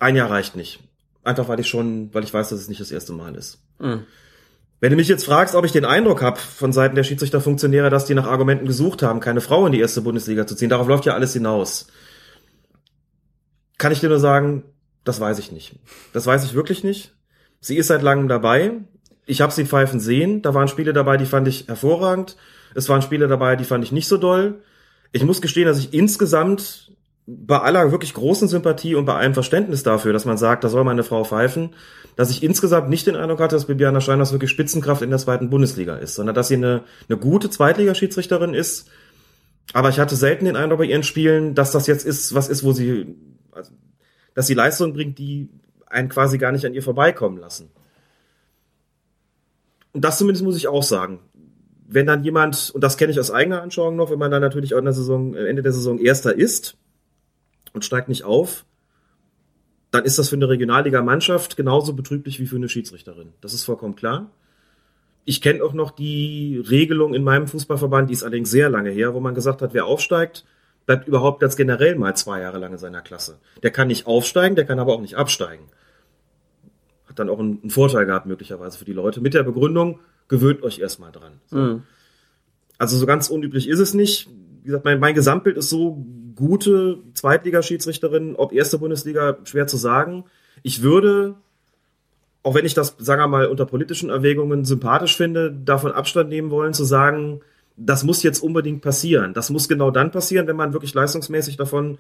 ein 0.02 0.18
Jahr 0.18 0.30
reicht 0.30 0.58
nicht. 0.58 0.82
Einfach 1.24 1.48
weil 1.48 1.62
ich 1.62 1.70
schon, 1.70 2.14
weil 2.14 2.26
ich 2.26 2.34
weiß, 2.34 2.50
dass 2.50 2.60
es 2.60 2.68
nicht 2.68 2.82
das 2.82 2.92
erste 2.92 3.14
Mal 3.14 3.34
ist. 3.34 3.60
Mhm. 3.80 4.08
Wenn 4.82 4.90
du 4.90 4.98
mich 4.98 5.08
jetzt 5.08 5.24
fragst, 5.24 5.56
ob 5.56 5.64
ich 5.64 5.72
den 5.72 5.86
Eindruck 5.86 6.22
habe 6.22 6.42
von 6.42 6.74
Seiten 6.74 6.98
der 6.98 7.06
Schiedsrichterfunktionäre, 7.06 7.90
dass 7.90 8.04
die 8.04 8.14
nach 8.14 8.28
Argumenten 8.28 8.66
gesucht 8.66 9.04
haben, 9.04 9.22
keine 9.22 9.40
Frau 9.40 9.66
in 9.68 9.72
die 9.72 9.80
erste 9.80 10.02
Bundesliga 10.02 10.46
zu 10.46 10.58
ziehen, 10.58 10.68
darauf 10.68 10.90
läuft 10.90 11.06
ja 11.06 11.14
alles 11.14 11.32
hinaus. 11.32 11.88
Kann 13.78 13.94
ich 13.94 14.02
dir 14.02 14.10
nur 14.10 14.20
sagen, 14.20 14.66
das 15.06 15.22
weiß 15.22 15.40
ich 15.40 15.54
nicht. 15.54 15.78
Das 16.12 16.26
weiß 16.26 16.44
ich 16.44 16.56
wirklich 16.56 16.84
nicht. 16.84 17.14
Sie 17.64 17.78
ist 17.78 17.88
seit 17.88 18.02
langem 18.02 18.28
dabei. 18.28 18.74
Ich 19.26 19.40
habe 19.40 19.54
sie 19.54 19.66
pfeifen 19.66 20.02
sehen. 20.02 20.42
Da 20.42 20.54
waren 20.54 20.68
Spiele 20.68 20.92
dabei, 20.92 21.16
die 21.16 21.26
fand 21.26 21.48
ich 21.48 21.70
hervorragend. 21.70 22.36
Es 22.76 22.90
waren 22.90 23.02
Spiele 23.02 23.30
dabei, 23.30 23.56
die 23.56 23.64
fand 23.64 23.86
ich 23.86 23.94
nicht 23.94 24.10
so 24.10 24.18
doll. 24.18 24.56
Ich 25.14 25.24
muss 25.24 25.42
gestehen, 25.42 25.66
dass 25.66 25.80
ich 25.80 25.94
insgesamt 25.94 26.92
bei 27.26 27.58
aller 27.58 27.92
wirklich 27.92 28.14
großen 28.14 28.50
Sympathie 28.50 28.96
und 28.96 29.06
bei 29.06 29.16
allem 29.16 29.34
Verständnis 29.34 29.82
dafür, 29.82 30.12
dass 30.12 30.26
man 30.26 30.38
sagt, 30.38 30.66
da 30.66 30.70
soll 30.70 30.84
meine 30.84 31.04
Frau 31.04 31.24
pfeifen, 31.24 31.70
dass 32.18 32.32
ich 32.32 32.44
insgesamt 32.44 32.90
nicht 32.90 33.08
den 33.08 33.16
Eindruck 33.16 33.40
hatte, 33.40 33.56
dass 33.56 33.68
Bibiana 33.68 34.02
Steiners 34.02 34.34
wirklich 34.34 34.52
Spitzenkraft 34.52 35.02
in 35.02 35.10
der 35.10 35.20
zweiten 35.20 35.50
Bundesliga 35.50 35.96
ist, 35.96 36.16
sondern 36.16 36.36
dass 36.36 36.50
sie 36.50 36.56
eine, 36.56 36.84
eine 37.08 37.18
gute 37.18 37.50
Zweitligaschiedsrichterin 37.50 38.54
ist. 38.54 38.90
Aber 39.72 39.88
ich 39.88 40.00
hatte 40.00 40.18
selten 40.18 40.44
den 40.44 40.58
Eindruck 40.58 40.80
bei 40.80 40.86
ihren 40.86 41.04
Spielen, 41.04 41.56
dass 41.56 41.72
das 41.72 41.88
jetzt 41.88 42.06
ist, 42.06 42.36
was 42.36 42.50
ist, 42.50 42.66
wo 42.66 42.74
sie, 42.74 43.16
also, 43.54 43.72
dass 44.36 44.48
sie 44.48 44.54
Leistungen 44.54 44.92
bringt, 44.92 45.18
die 45.18 45.48
einen 45.94 46.10
quasi 46.10 46.38
gar 46.38 46.52
nicht 46.52 46.66
an 46.66 46.74
ihr 46.74 46.84
vorbeikommen 46.84 47.38
lassen. 47.38 47.70
Und 49.94 50.04
das 50.04 50.18
zumindest 50.18 50.44
muss 50.44 50.58
ich 50.58 50.68
auch 50.68 50.84
sagen. 50.84 51.20
Wenn 51.88 52.08
dann 52.08 52.24
jemand, 52.24 52.72
und 52.72 52.84
das 52.84 52.98
kenne 52.98 53.12
ich 53.12 53.20
aus 53.20 53.32
eigener 53.32 53.62
Anschauung 53.62 53.96
noch, 53.96 54.10
wenn 54.10 54.20
man 54.20 54.32
dann 54.32 54.42
natürlich 54.42 54.74
auch 54.74 54.80
in 54.80 54.86
der 54.86 54.94
Saison, 54.94 55.36
Ende 55.36 55.62
der 55.62 55.74
Saison 55.74 56.00
Erster 56.00 56.36
ist, 56.36 56.76
und 57.74 57.84
steigt 57.84 58.08
nicht 58.08 58.24
auf, 58.24 58.66
dann 59.92 60.06
ist 60.06 60.18
das 60.18 60.30
für 60.30 60.36
eine 60.36 60.50
Regionalliga-Mannschaft 60.50 61.58
genauso 61.58 61.94
betrüblich 61.94 62.40
wie 62.40 62.48
für 62.48 62.56
eine 62.56 62.70
Schiedsrichterin. 62.70 63.34
Das 63.42 63.54
ist 63.54 63.64
vollkommen 63.64 63.96
klar. 63.96 64.32
Ich 65.26 65.42
kenne 65.42 65.64
auch 65.64 65.74
noch 65.74 65.92
die 65.92 66.64
Regelung 66.70 67.14
in 67.14 67.24
meinem 67.24 67.48
Fußballverband, 67.48 68.10
die 68.10 68.14
ist 68.14 68.24
allerdings 68.24 68.50
sehr 68.50 68.70
lange 68.70 68.90
her, 68.90 69.14
wo 69.14 69.20
man 69.20 69.36
gesagt 69.36 69.62
hat, 69.62 69.74
wer 69.74 69.86
aufsteigt, 69.86 70.46
bleibt 70.86 71.08
überhaupt 71.08 71.40
ganz 71.40 71.56
generell 71.56 71.96
mal 71.96 72.16
zwei 72.16 72.42
Jahre 72.42 72.58
lang 72.58 72.74
in 72.74 72.78
seiner 72.78 73.02
Klasse. 73.02 73.40
Der 73.62 73.72
kann 73.72 73.88
nicht 73.88 74.06
aufsteigen, 74.08 74.56
der 74.56 74.66
kann 74.66 74.80
aber 74.80 74.94
auch 74.94 75.02
nicht 75.02 75.16
absteigen. 75.16 75.66
Hat 77.14 77.20
dann 77.20 77.30
auch 77.30 77.40
einen, 77.40 77.60
einen 77.62 77.70
Vorteil 77.70 78.08
gehabt, 78.08 78.26
möglicherweise 78.26 78.80
für 78.80 78.86
die 78.86 78.94
Leute, 78.94 79.22
mit 79.22 79.36
der 79.36 79.44
Begründung, 79.44 80.00
gewöhnt 80.28 80.64
euch 80.64 80.80
erstmal 80.80 81.12
dran. 81.12 81.34
So. 81.46 81.58
Mhm. 81.58 81.84
Also 82.80 82.98
so 82.98 83.06
ganz 83.06 83.30
unüblich 83.30 83.70
ist 83.70 83.78
es 83.78 83.94
nicht. 83.94 84.28
Wie 84.64 84.68
gesagt, 84.68 84.84
mein, 84.84 85.00
mein 85.00 85.14
Gesamtbild 85.14 85.58
ist 85.58 85.70
so 85.70 86.04
gute 86.36 86.98
Zweitligaschiedsrichterin, 87.14 88.36
ob 88.36 88.52
erste 88.52 88.80
Bundesliga, 88.80 89.38
schwer 89.44 89.68
zu 89.68 89.78
sagen. 89.78 90.24
Ich 90.64 90.82
würde, 90.82 91.36
auch 92.42 92.56
wenn 92.56 92.66
ich 92.66 92.74
das, 92.74 92.96
sagen 92.98 93.22
wir 93.22 93.28
mal, 93.28 93.46
unter 93.46 93.68
politischen 93.68 94.10
Erwägungen 94.10 94.66
sympathisch 94.66 95.16
finde, 95.16 95.52
davon 95.52 95.92
Abstand 95.92 96.30
nehmen 96.30 96.50
wollen, 96.50 96.74
zu 96.74 96.84
sagen, 96.84 97.42
das 97.78 98.04
muss 98.04 98.24
jetzt 98.24 98.42
unbedingt 98.42 98.82
passieren. 98.82 99.36
Das 99.36 99.52
muss 99.52 99.68
genau 99.68 99.92
dann 99.92 100.10
passieren, 100.10 100.48
wenn 100.48 100.56
man 100.56 100.74
wirklich 100.74 100.96
leistungsmäßig 100.96 101.58
davon 101.58 102.00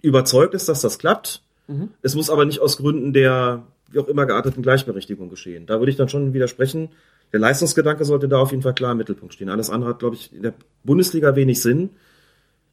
überzeugt 0.00 0.54
ist, 0.54 0.70
dass 0.70 0.80
das 0.80 0.98
klappt. 0.98 1.42
Mhm. 1.66 1.90
Es 2.00 2.14
muss 2.14 2.30
aber 2.30 2.46
nicht 2.46 2.60
aus 2.60 2.78
Gründen 2.78 3.12
der, 3.12 3.66
wie 3.90 3.98
auch 3.98 4.08
immer 4.08 4.26
gearteten 4.26 4.62
Gleichberechtigung 4.62 5.28
geschehen. 5.28 5.66
Da 5.66 5.78
würde 5.78 5.90
ich 5.90 5.96
dann 5.96 6.08
schon 6.08 6.34
widersprechen. 6.34 6.90
Der 7.32 7.40
Leistungsgedanke 7.40 8.04
sollte 8.04 8.28
da 8.28 8.38
auf 8.38 8.50
jeden 8.50 8.62
Fall 8.62 8.74
klar 8.74 8.92
im 8.92 8.98
Mittelpunkt 8.98 9.34
stehen. 9.34 9.48
Alles 9.48 9.70
andere 9.70 9.90
hat, 9.90 9.98
glaube 9.98 10.16
ich, 10.16 10.32
in 10.32 10.42
der 10.42 10.54
Bundesliga 10.84 11.36
wenig 11.36 11.60
Sinn. 11.60 11.90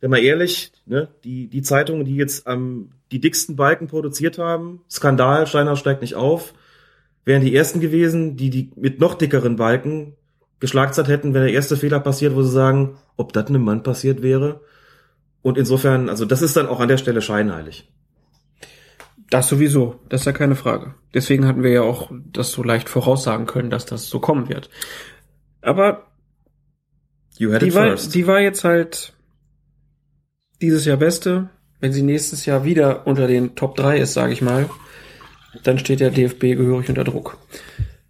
Wenn 0.02 0.12
man 0.12 0.22
ehrlich, 0.22 0.72
ne, 0.86 1.08
die, 1.24 1.48
die 1.48 1.62
Zeitungen, 1.62 2.06
die 2.06 2.16
jetzt 2.16 2.46
am 2.48 2.90
die 3.12 3.22
dicksten 3.22 3.56
Balken 3.56 3.88
produziert 3.88 4.38
haben, 4.38 4.82
Skandal, 4.90 5.48
Steiner 5.48 5.76
steigt 5.76 6.02
nicht 6.02 6.16
auf, 6.16 6.54
wären 7.26 7.44
die 7.44 7.56
ersten 7.56 7.80
gewesen, 7.80 8.36
die 8.36 8.50
die 8.50 8.72
mit 8.76 9.00
noch 9.00 9.16
dickeren 9.16 9.56
Balken 9.56 10.16
geschlagzeit 10.60 11.08
hätten, 11.08 11.34
wenn 11.34 11.44
der 11.44 11.54
erste 11.54 11.78
Fehler 11.78 12.00
passiert, 12.00 12.36
wo 12.36 12.42
sie 12.42 12.52
sagen, 12.52 12.98
ob 13.18 13.34
das 13.34 13.48
einem 13.48 13.64
Mann 13.64 13.84
passiert 13.84 14.22
wäre. 14.22 14.62
Und 15.42 15.58
insofern, 15.58 16.10
also 16.10 16.26
das 16.26 16.42
ist 16.42 16.56
dann 16.58 16.68
auch 16.68 16.80
an 16.80 16.88
der 16.88 16.98
Stelle 16.98 17.22
scheinheilig. 17.22 17.90
Das 19.34 19.50
sowieso, 19.50 20.00
das 20.10 20.22
ist 20.22 20.26
ja 20.26 20.32
keine 20.32 20.54
Frage. 20.54 20.94
Deswegen 21.16 21.48
hatten 21.48 21.64
wir 21.64 21.72
ja 21.72 21.82
auch 21.82 22.12
das 22.32 22.52
so 22.52 22.62
leicht 22.62 22.88
voraussagen 22.88 23.48
können, 23.48 23.72
dass 23.72 23.88
das 23.88 24.08
so 24.08 24.20
kommen 24.20 24.48
wird. 24.48 24.70
Aber 25.60 26.04
You 27.40 27.52
had 27.52 27.64
die 27.64 27.74
war, 27.74 27.96
die 27.96 28.28
war 28.28 28.42
jetzt 28.42 28.64
halt 28.64 29.14
dieses 30.62 30.86
Jahr 30.86 30.98
Beste. 30.98 31.50
Wenn 31.80 31.92
sie 31.92 32.04
nächstes 32.04 32.46
Jahr 32.46 32.64
wieder 32.64 33.08
unter 33.08 33.26
den 33.26 33.56
Top 33.56 33.76
3 33.76 33.98
ist, 33.98 34.14
sage 34.14 34.34
ich 34.34 34.44
mal, 34.44 34.70
dann 35.64 35.80
steht 35.80 36.00
der 36.00 36.12
DFB 36.12 36.56
gehörig 36.56 36.90
unter 36.90 37.04
Druck. 37.04 37.40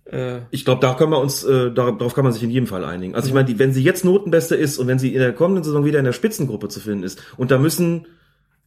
Äh, 0.03 0.39
Ich 0.51 0.65
glaube, 0.65 0.81
da 0.81 0.93
können 0.93 1.11
wir 1.11 1.21
uns, 1.21 1.45
äh, 1.45 1.71
darauf 1.71 2.15
kann 2.15 2.25
man 2.25 2.33
sich 2.33 2.43
in 2.43 2.49
jedem 2.49 2.67
Fall 2.67 2.83
einigen. 2.83 3.15
Also 3.15 3.29
ich 3.29 3.33
meine, 3.33 3.57
wenn 3.59 3.71
sie 3.71 3.81
jetzt 3.81 4.03
Notenbeste 4.03 4.55
ist 4.55 4.77
und 4.77 4.87
wenn 4.87 4.99
sie 4.99 5.13
in 5.13 5.21
der 5.21 5.31
kommenden 5.31 5.63
Saison 5.63 5.85
wieder 5.85 5.99
in 5.99 6.05
der 6.05 6.11
Spitzengruppe 6.11 6.67
zu 6.67 6.81
finden 6.81 7.03
ist 7.03 7.23
und 7.37 7.49
da 7.49 7.59
müssen, 7.59 8.07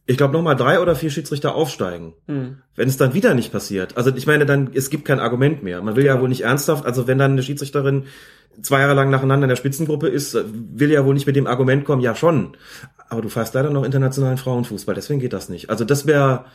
ich 0.07 0.17
glaube, 0.17 0.33
nochmal 0.33 0.55
drei 0.55 0.79
oder 0.79 0.95
vier 0.95 1.11
Schiedsrichter 1.11 1.53
aufsteigen. 1.53 2.13
hm. 2.27 2.57
Wenn 2.75 2.87
es 2.87 2.97
dann 2.97 3.13
wieder 3.13 3.33
nicht 3.33 3.51
passiert, 3.51 3.97
also 3.97 4.15
ich 4.15 4.25
meine, 4.25 4.45
dann 4.45 4.69
es 4.73 4.89
gibt 4.89 5.05
kein 5.05 5.19
Argument 5.19 5.63
mehr. 5.63 5.81
Man 5.81 5.95
will 5.95 6.05
ja 6.05 6.19
wohl 6.21 6.29
nicht 6.29 6.41
ernsthaft, 6.41 6.85
also 6.85 7.07
wenn 7.07 7.17
dann 7.17 7.31
eine 7.31 7.43
Schiedsrichterin 7.43 8.05
zwei 8.61 8.79
Jahre 8.79 8.93
lang 8.93 9.09
nacheinander 9.09 9.45
in 9.45 9.49
der 9.49 9.55
Spitzengruppe 9.57 10.07
ist, 10.07 10.37
will 10.45 10.91
ja 10.91 11.05
wohl 11.05 11.13
nicht 11.13 11.27
mit 11.27 11.35
dem 11.35 11.45
Argument 11.45 11.85
kommen, 11.85 12.01
ja 12.01 12.15
schon. 12.15 12.55
Aber 13.09 13.21
du 13.21 13.29
fährst 13.29 13.53
leider 13.53 13.69
noch 13.69 13.83
internationalen 13.83 14.37
Frauenfußball, 14.37 14.95
deswegen 14.95 15.19
geht 15.19 15.33
das 15.33 15.49
nicht. 15.49 15.69
Also 15.69 15.85
das 15.85 16.07
wäre 16.07 16.45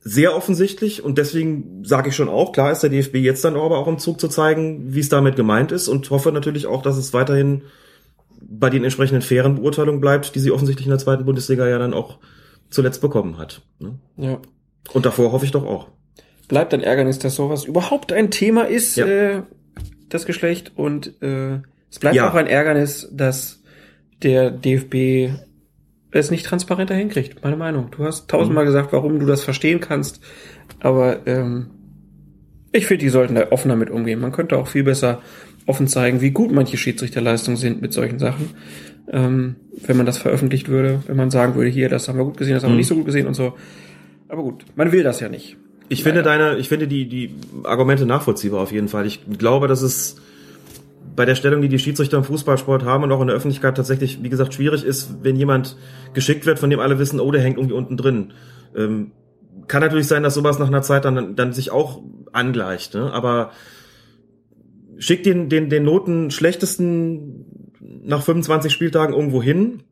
sehr 0.00 0.34
offensichtlich 0.34 1.02
und 1.02 1.18
deswegen 1.18 1.84
sage 1.84 2.08
ich 2.08 2.16
schon 2.16 2.28
auch, 2.28 2.52
klar 2.52 2.72
ist 2.72 2.82
der 2.82 2.90
DFB 2.90 3.16
jetzt 3.16 3.44
dann 3.44 3.56
aber 3.56 3.78
auch 3.78 3.88
im 3.88 3.98
Zug 3.98 4.20
zu 4.20 4.28
zeigen, 4.28 4.94
wie 4.94 5.00
es 5.00 5.08
damit 5.08 5.36
gemeint 5.36 5.72
ist 5.72 5.88
und 5.88 6.10
hoffe 6.10 6.32
natürlich 6.32 6.66
auch, 6.66 6.82
dass 6.82 6.96
es 6.96 7.12
weiterhin 7.12 7.62
bei 8.48 8.70
den 8.70 8.84
entsprechenden 8.84 9.22
fairen 9.22 9.56
Beurteilungen 9.56 10.00
bleibt, 10.00 10.34
die 10.34 10.40
sie 10.40 10.50
offensichtlich 10.50 10.86
in 10.86 10.90
der 10.90 10.98
zweiten 10.98 11.24
Bundesliga 11.24 11.68
ja 11.68 11.78
dann 11.78 11.94
auch 11.94 12.18
zuletzt 12.70 13.00
bekommen 13.00 13.38
hat. 13.38 13.62
ne? 13.78 13.98
Ja. 14.16 14.38
Und 14.92 15.06
davor 15.06 15.32
hoffe 15.32 15.44
ich 15.44 15.50
doch 15.52 15.64
auch. 15.64 15.88
Bleibt 16.48 16.74
ein 16.74 16.82
Ärgernis, 16.82 17.18
dass 17.18 17.36
sowas 17.36 17.64
überhaupt 17.64 18.12
ein 18.12 18.30
Thema 18.30 18.62
ist, 18.68 18.96
Ja. 18.96 19.06
äh, 19.06 19.42
das 20.10 20.26
Geschlecht. 20.26 20.72
Und 20.76 21.20
äh, 21.22 21.60
es 21.90 21.98
bleibt 22.00 22.16
Ja. 22.16 22.28
auch 22.30 22.34
ein 22.34 22.46
Ärgernis, 22.46 23.08
dass 23.12 23.62
der 24.22 24.50
DFB 24.50 25.30
es 26.10 26.30
nicht 26.30 26.46
transparenter 26.46 26.94
hinkriegt, 26.94 27.42
meine 27.42 27.56
Meinung. 27.56 27.90
Du 27.90 28.04
hast 28.04 28.28
tausendmal 28.28 28.64
gesagt, 28.64 28.92
warum 28.92 29.18
du 29.18 29.26
das 29.26 29.42
verstehen 29.42 29.80
kannst, 29.80 30.20
aber 30.80 31.26
ähm, 31.26 31.70
ich 32.72 32.86
finde, 32.86 33.04
die 33.04 33.08
sollten 33.10 33.34
da 33.36 33.50
offener 33.52 33.74
mit 33.76 33.90
umgehen. 33.90 34.20
Man 34.20 34.32
könnte 34.32 34.56
auch 34.58 34.68
viel 34.68 34.84
besser 34.84 35.22
offen 35.66 35.88
zeigen, 35.88 36.20
wie 36.20 36.30
gut 36.30 36.52
manche 36.52 36.76
Schiedsrichterleistungen 36.76 37.56
sind 37.56 37.80
mit 37.82 37.92
solchen 37.92 38.18
Sachen. 38.18 38.50
Ähm, 39.10 39.56
wenn 39.86 39.96
man 39.96 40.06
das 40.06 40.18
veröffentlicht 40.18 40.68
würde, 40.68 41.02
wenn 41.06 41.16
man 41.16 41.30
sagen 41.30 41.54
würde, 41.54 41.70
hier, 41.70 41.88
das 41.88 42.08
haben 42.08 42.18
wir 42.18 42.24
gut 42.24 42.36
gesehen, 42.36 42.54
das 42.54 42.62
haben 42.64 42.70
wir 42.70 42.74
Mhm. 42.74 42.78
nicht 42.78 42.88
so 42.88 42.94
gut 42.94 43.04
gesehen 43.06 43.26
und 43.26 43.34
so. 43.34 43.54
Aber 44.28 44.42
gut, 44.42 44.64
man 44.76 44.92
will 44.92 45.02
das 45.02 45.20
ja 45.20 45.28
nicht. 45.28 45.56
Ich 45.88 46.02
finde 46.02 46.22
deine, 46.22 46.56
ich 46.56 46.68
finde 46.68 46.88
die, 46.88 47.06
die 47.08 47.34
Argumente 47.64 48.06
nachvollziehbar 48.06 48.60
auf 48.60 48.72
jeden 48.72 48.88
Fall. 48.88 49.06
Ich 49.06 49.20
glaube, 49.38 49.68
dass 49.68 49.82
es 49.82 50.16
bei 51.14 51.26
der 51.26 51.34
Stellung, 51.34 51.60
die 51.60 51.68
die 51.68 51.78
Schiedsrichter 51.78 52.16
im 52.16 52.24
Fußballsport 52.24 52.84
haben 52.84 53.04
und 53.04 53.12
auch 53.12 53.20
in 53.20 53.28
der 53.28 53.36
Öffentlichkeit 53.36 53.76
tatsächlich, 53.76 54.22
wie 54.22 54.30
gesagt, 54.30 54.54
schwierig 54.54 54.84
ist, 54.84 55.22
wenn 55.22 55.36
jemand 55.36 55.76
geschickt 56.14 56.46
wird, 56.46 56.58
von 56.58 56.70
dem 56.70 56.80
alle 56.80 56.98
wissen, 56.98 57.20
oh, 57.20 57.30
der 57.30 57.42
hängt 57.42 57.58
irgendwie 57.58 57.76
unten 57.76 57.96
drin. 57.96 58.32
Ähm, 58.74 59.12
kann 59.68 59.82
natürlich 59.82 60.06
sein, 60.08 60.22
dass 60.22 60.34
sowas 60.34 60.58
nach 60.58 60.66
einer 60.66 60.82
Zeit 60.82 61.04
dann, 61.04 61.36
dann 61.36 61.52
sich 61.52 61.70
auch 61.70 62.00
angleicht, 62.32 62.94
ne? 62.94 63.12
aber 63.12 63.50
schickt 64.98 65.26
den, 65.26 65.48
den, 65.48 65.70
den 65.70 65.84
Noten 65.84 66.30
schlechtesten 66.30 67.70
nach 67.80 68.22
25 68.22 68.72
Spieltagen 68.72 69.14
irgendwo 69.14 69.42
hin, 69.42 69.82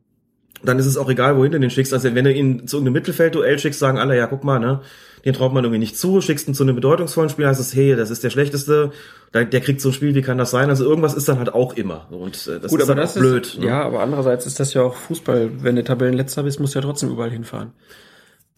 dann 0.63 0.79
ist 0.79 0.85
es 0.85 0.97
auch 0.97 1.09
egal, 1.09 1.37
wohin 1.37 1.51
du 1.51 1.59
den 1.59 1.69
schickst. 1.69 1.93
Also 1.93 2.13
wenn 2.15 2.23
du 2.23 2.33
ihn 2.33 2.67
zu 2.67 2.77
irgendeinem 2.77 2.93
Mittelfeldduell 2.93 3.59
schickst, 3.59 3.79
sagen 3.79 3.97
alle, 3.97 4.17
ja, 4.17 4.27
guck 4.27 4.43
mal, 4.43 4.59
ne, 4.59 4.81
den 5.25 5.33
traut 5.33 5.53
man 5.53 5.63
irgendwie 5.63 5.79
nicht 5.79 5.97
zu, 5.97 6.21
schickst 6.21 6.47
ihn 6.47 6.53
zu 6.53 6.63
einem 6.63 6.75
bedeutungsvollen 6.75 7.29
Spiel, 7.29 7.47
heißt 7.47 7.59
es, 7.59 7.75
hey, 7.75 7.95
das 7.95 8.09
ist 8.09 8.23
der 8.23 8.29
schlechteste, 8.29 8.91
der, 9.33 9.45
der 9.45 9.61
kriegt 9.61 9.81
so 9.81 9.89
ein 9.89 9.93
Spiel, 9.93 10.15
wie 10.15 10.21
kann 10.21 10.37
das 10.37 10.51
sein? 10.51 10.69
Also 10.69 10.83
irgendwas 10.85 11.13
ist 11.13 11.27
dann 11.27 11.37
halt 11.37 11.53
auch 11.53 11.73
immer. 11.73 12.07
Und 12.11 12.47
äh, 12.47 12.59
das 12.59 12.71
Gut, 12.71 12.81
ist 12.81 12.89
aber 12.89 12.99
das 12.99 13.15
blöd. 13.15 13.47
ist, 13.47 13.59
ne? 13.59 13.67
ja, 13.67 13.81
aber 13.83 14.01
andererseits 14.01 14.45
ist 14.45 14.59
das 14.59 14.73
ja 14.73 14.81
auch 14.83 14.95
Fußball. 14.95 15.51
Wenn 15.61 15.75
du 15.75 15.83
Tabellenletzter 15.83 16.43
bist, 16.43 16.59
musst 16.59 16.75
du 16.75 16.79
ja 16.79 16.85
trotzdem 16.85 17.09
überall 17.09 17.31
hinfahren. 17.31 17.71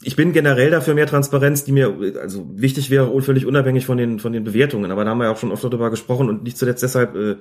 Ich 0.04 0.16
bin 0.16 0.34
generell 0.34 0.72
dafür 0.72 0.94
mehr 0.94 1.08
Transparenz, 1.08 1.64
die 1.64 1.72
mir 1.72 1.96
also 2.22 2.46
wichtig 2.54 2.90
wäre 2.90 3.22
völlig 3.22 3.46
unabhängig 3.46 3.86
von 3.86 3.98
den 3.98 4.20
von 4.20 4.34
den 4.34 4.44
Bewertungen. 4.44 4.92
Aber 4.92 5.06
da 5.06 5.12
haben 5.12 5.20
wir 5.20 5.26
ja 5.26 5.32
auch 5.32 5.38
schon 5.38 5.52
oft 5.52 5.64
darüber 5.64 5.90
gesprochen 5.90 6.30
und 6.30 6.44
nicht 6.44 6.58
zuletzt 6.58 6.84
deshalb 6.84 7.16
äh, 7.16 7.38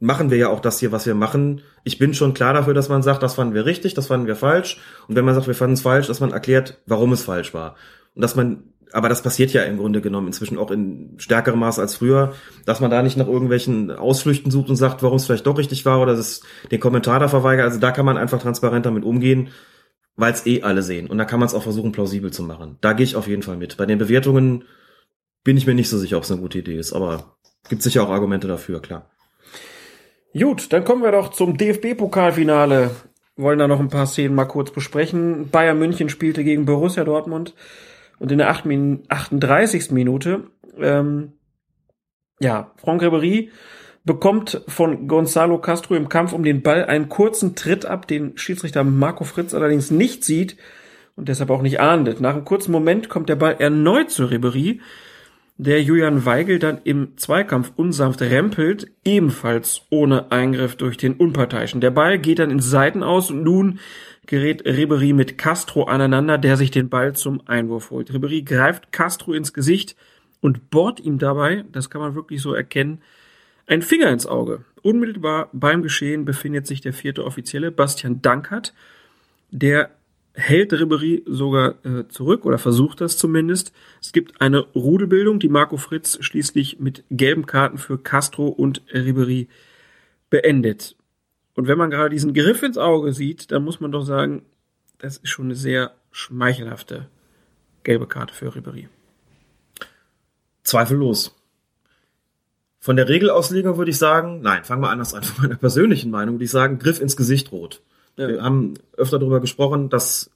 machen 0.00 0.30
wir 0.30 0.38
ja 0.38 0.48
auch 0.48 0.60
das 0.60 0.80
hier, 0.80 0.92
was 0.92 1.06
wir 1.06 1.14
machen. 1.14 1.62
Ich 1.84 1.98
bin 1.98 2.14
schon 2.14 2.34
klar 2.34 2.52
dafür, 2.52 2.74
dass 2.74 2.88
man 2.88 3.02
sagt, 3.02 3.22
das 3.22 3.34
fanden 3.34 3.54
wir 3.54 3.64
richtig, 3.64 3.94
das 3.94 4.08
fanden 4.08 4.26
wir 4.26 4.36
falsch. 4.36 4.80
Und 5.08 5.14
wenn 5.14 5.24
man 5.24 5.34
sagt, 5.34 5.46
wir 5.46 5.54
fanden 5.54 5.74
es 5.74 5.82
falsch, 5.82 6.08
dass 6.08 6.20
man 6.20 6.32
erklärt, 6.32 6.80
warum 6.86 7.12
es 7.12 7.22
falsch 7.22 7.54
war 7.54 7.76
und 8.14 8.22
dass 8.22 8.34
man 8.34 8.64
aber 8.92 9.08
das 9.08 9.22
passiert 9.22 9.52
ja 9.52 9.64
im 9.64 9.78
Grunde 9.78 10.00
genommen 10.00 10.28
inzwischen 10.28 10.56
auch 10.56 10.70
in 10.70 11.14
stärkerem 11.16 11.58
Maß 11.58 11.80
als 11.80 11.96
früher, 11.96 12.32
dass 12.64 12.78
man 12.78 12.92
da 12.92 13.02
nicht 13.02 13.16
nach 13.16 13.26
irgendwelchen 13.26 13.90
Ausflüchten 13.90 14.52
sucht 14.52 14.68
und 14.68 14.76
sagt, 14.76 15.02
warum 15.02 15.16
es 15.16 15.26
vielleicht 15.26 15.48
doch 15.48 15.58
richtig 15.58 15.84
war 15.84 16.00
oder 16.00 16.14
das, 16.14 16.42
den 16.70 16.78
Kommentar 16.78 17.18
da 17.18 17.26
verweigert. 17.26 17.64
Also 17.64 17.80
da 17.80 17.90
kann 17.90 18.06
man 18.06 18.16
einfach 18.16 18.40
transparent 18.40 18.86
damit 18.86 19.04
umgehen 19.04 19.48
weil 20.16 20.32
es 20.32 20.46
eh 20.46 20.62
alle 20.62 20.82
sehen. 20.82 21.08
Und 21.08 21.18
da 21.18 21.24
kann 21.24 21.40
man 21.40 21.46
es 21.46 21.54
auch 21.54 21.62
versuchen, 21.62 21.92
plausibel 21.92 22.32
zu 22.32 22.42
machen. 22.42 22.78
Da 22.80 22.92
gehe 22.92 23.04
ich 23.04 23.16
auf 23.16 23.26
jeden 23.26 23.42
Fall 23.42 23.56
mit. 23.56 23.76
Bei 23.76 23.86
den 23.86 23.98
Bewertungen 23.98 24.64
bin 25.42 25.56
ich 25.56 25.66
mir 25.66 25.74
nicht 25.74 25.88
so 25.88 25.98
sicher, 25.98 26.16
ob 26.16 26.24
es 26.24 26.30
eine 26.30 26.40
gute 26.40 26.58
Idee 26.58 26.78
ist, 26.78 26.92
aber 26.92 27.36
gibt 27.68 27.82
sicher 27.82 28.02
auch 28.02 28.10
Argumente 28.10 28.48
dafür, 28.48 28.80
klar. 28.80 29.10
Gut, 30.36 30.72
dann 30.72 30.84
kommen 30.84 31.02
wir 31.02 31.12
doch 31.12 31.30
zum 31.30 31.56
DFB-Pokalfinale. 31.56 32.90
Wollen 33.36 33.58
da 33.58 33.68
noch 33.68 33.80
ein 33.80 33.88
paar 33.88 34.06
Szenen 34.06 34.34
mal 34.34 34.44
kurz 34.46 34.70
besprechen. 34.70 35.50
Bayern 35.50 35.78
München 35.78 36.08
spielte 36.08 36.44
gegen 36.44 36.66
Borussia 36.66 37.04
Dortmund 37.04 37.54
und 38.18 38.32
in 38.32 38.38
der 38.38 38.50
8 38.50 38.64
Min 38.64 39.04
38. 39.08 39.90
Minute, 39.90 40.44
ähm, 40.78 41.32
ja, 42.40 42.72
Franck 42.76 43.02
Ribéry 43.02 43.50
bekommt 44.04 44.62
von 44.68 45.08
Gonzalo 45.08 45.58
Castro 45.58 45.94
im 45.94 46.08
Kampf 46.08 46.32
um 46.32 46.44
den 46.44 46.62
Ball 46.62 46.84
einen 46.84 47.08
kurzen 47.08 47.56
Tritt 47.56 47.86
ab, 47.86 48.06
den 48.06 48.36
Schiedsrichter 48.36 48.84
Marco 48.84 49.24
Fritz 49.24 49.54
allerdings 49.54 49.90
nicht 49.90 50.24
sieht 50.24 50.56
und 51.16 51.28
deshalb 51.28 51.50
auch 51.50 51.62
nicht 51.62 51.80
ahndet. 51.80 52.20
Nach 52.20 52.34
einem 52.34 52.44
kurzen 52.44 52.72
Moment 52.72 53.08
kommt 53.08 53.28
der 53.28 53.36
Ball 53.36 53.56
erneut 53.58 54.10
zu 54.10 54.24
Ribéry, 54.24 54.80
der 55.56 55.80
Julian 55.82 56.26
Weigel 56.26 56.58
dann 56.58 56.80
im 56.84 57.16
Zweikampf 57.16 57.72
unsanft 57.76 58.20
rempelt, 58.20 58.88
ebenfalls 59.04 59.82
ohne 59.88 60.32
Eingriff 60.32 60.76
durch 60.76 60.96
den 60.96 61.14
Unparteiischen. 61.14 61.80
Der 61.80 61.92
Ball 61.92 62.18
geht 62.18 62.40
dann 62.40 62.50
ins 62.50 62.68
Seiten 62.68 63.02
aus 63.02 63.30
und 63.30 63.42
nun 63.42 63.78
gerät 64.26 64.66
Ribéry 64.66 65.14
mit 65.14 65.38
Castro 65.38 65.84
aneinander, 65.84 66.38
der 66.38 66.56
sich 66.56 66.70
den 66.70 66.88
Ball 66.88 67.14
zum 67.14 67.40
Einwurf 67.46 67.90
holt. 67.90 68.10
Ribéry 68.10 68.44
greift 68.44 68.90
Castro 68.92 69.32
ins 69.32 69.52
Gesicht 69.52 69.96
und 70.40 70.70
bohrt 70.70 71.00
ihm 71.00 71.18
dabei, 71.18 71.64
das 71.72 71.88
kann 71.88 72.00
man 72.00 72.14
wirklich 72.14 72.42
so 72.42 72.52
erkennen, 72.52 73.00
ein 73.66 73.82
Finger 73.82 74.10
ins 74.10 74.26
Auge. 74.26 74.64
Unmittelbar 74.82 75.48
beim 75.52 75.82
Geschehen 75.82 76.24
befindet 76.24 76.66
sich 76.66 76.80
der 76.80 76.92
vierte 76.92 77.24
Offizielle, 77.24 77.70
Bastian 77.70 78.20
Dankert. 78.20 78.74
Der 79.50 79.90
hält 80.34 80.72
Ribéry 80.72 81.22
sogar 81.26 81.76
äh, 81.84 82.08
zurück 82.08 82.44
oder 82.44 82.58
versucht 82.58 83.00
das 83.00 83.16
zumindest. 83.16 83.72
Es 84.00 84.12
gibt 84.12 84.40
eine 84.40 84.60
Rudelbildung, 84.74 85.38
die 85.38 85.48
Marco 85.48 85.76
Fritz 85.76 86.18
schließlich 86.20 86.80
mit 86.80 87.04
gelben 87.10 87.46
Karten 87.46 87.78
für 87.78 87.98
Castro 87.98 88.48
und 88.48 88.82
Ribéry 88.92 89.48
beendet. 90.30 90.96
Und 91.54 91.68
wenn 91.68 91.78
man 91.78 91.90
gerade 91.90 92.10
diesen 92.10 92.34
Griff 92.34 92.62
ins 92.62 92.78
Auge 92.78 93.12
sieht, 93.12 93.52
dann 93.52 93.64
muss 93.64 93.80
man 93.80 93.92
doch 93.92 94.02
sagen, 94.02 94.42
das 94.98 95.18
ist 95.18 95.30
schon 95.30 95.46
eine 95.46 95.54
sehr 95.54 95.94
schmeichelhafte 96.10 97.06
gelbe 97.84 98.08
Karte 98.08 98.34
für 98.34 98.48
Ribéry. 98.48 98.88
Zweifellos. 100.64 101.36
Von 102.84 102.96
der 102.96 103.08
Regelauslegung 103.08 103.78
würde 103.78 103.92
ich 103.92 103.96
sagen, 103.96 104.42
nein, 104.42 104.62
fangen 104.62 104.82
wir 104.82 104.90
anders 104.90 105.14
an. 105.14 105.22
Von 105.22 105.44
meiner 105.44 105.56
persönlichen 105.56 106.10
Meinung 106.10 106.34
würde 106.34 106.44
ich 106.44 106.50
sagen, 106.50 106.78
Griff 106.78 107.00
ins 107.00 107.16
Gesicht 107.16 107.50
rot. 107.50 107.80
Ja. 108.18 108.28
Wir 108.28 108.42
haben 108.42 108.74
öfter 108.98 109.18
darüber 109.18 109.40
gesprochen, 109.40 109.88
das 109.88 110.28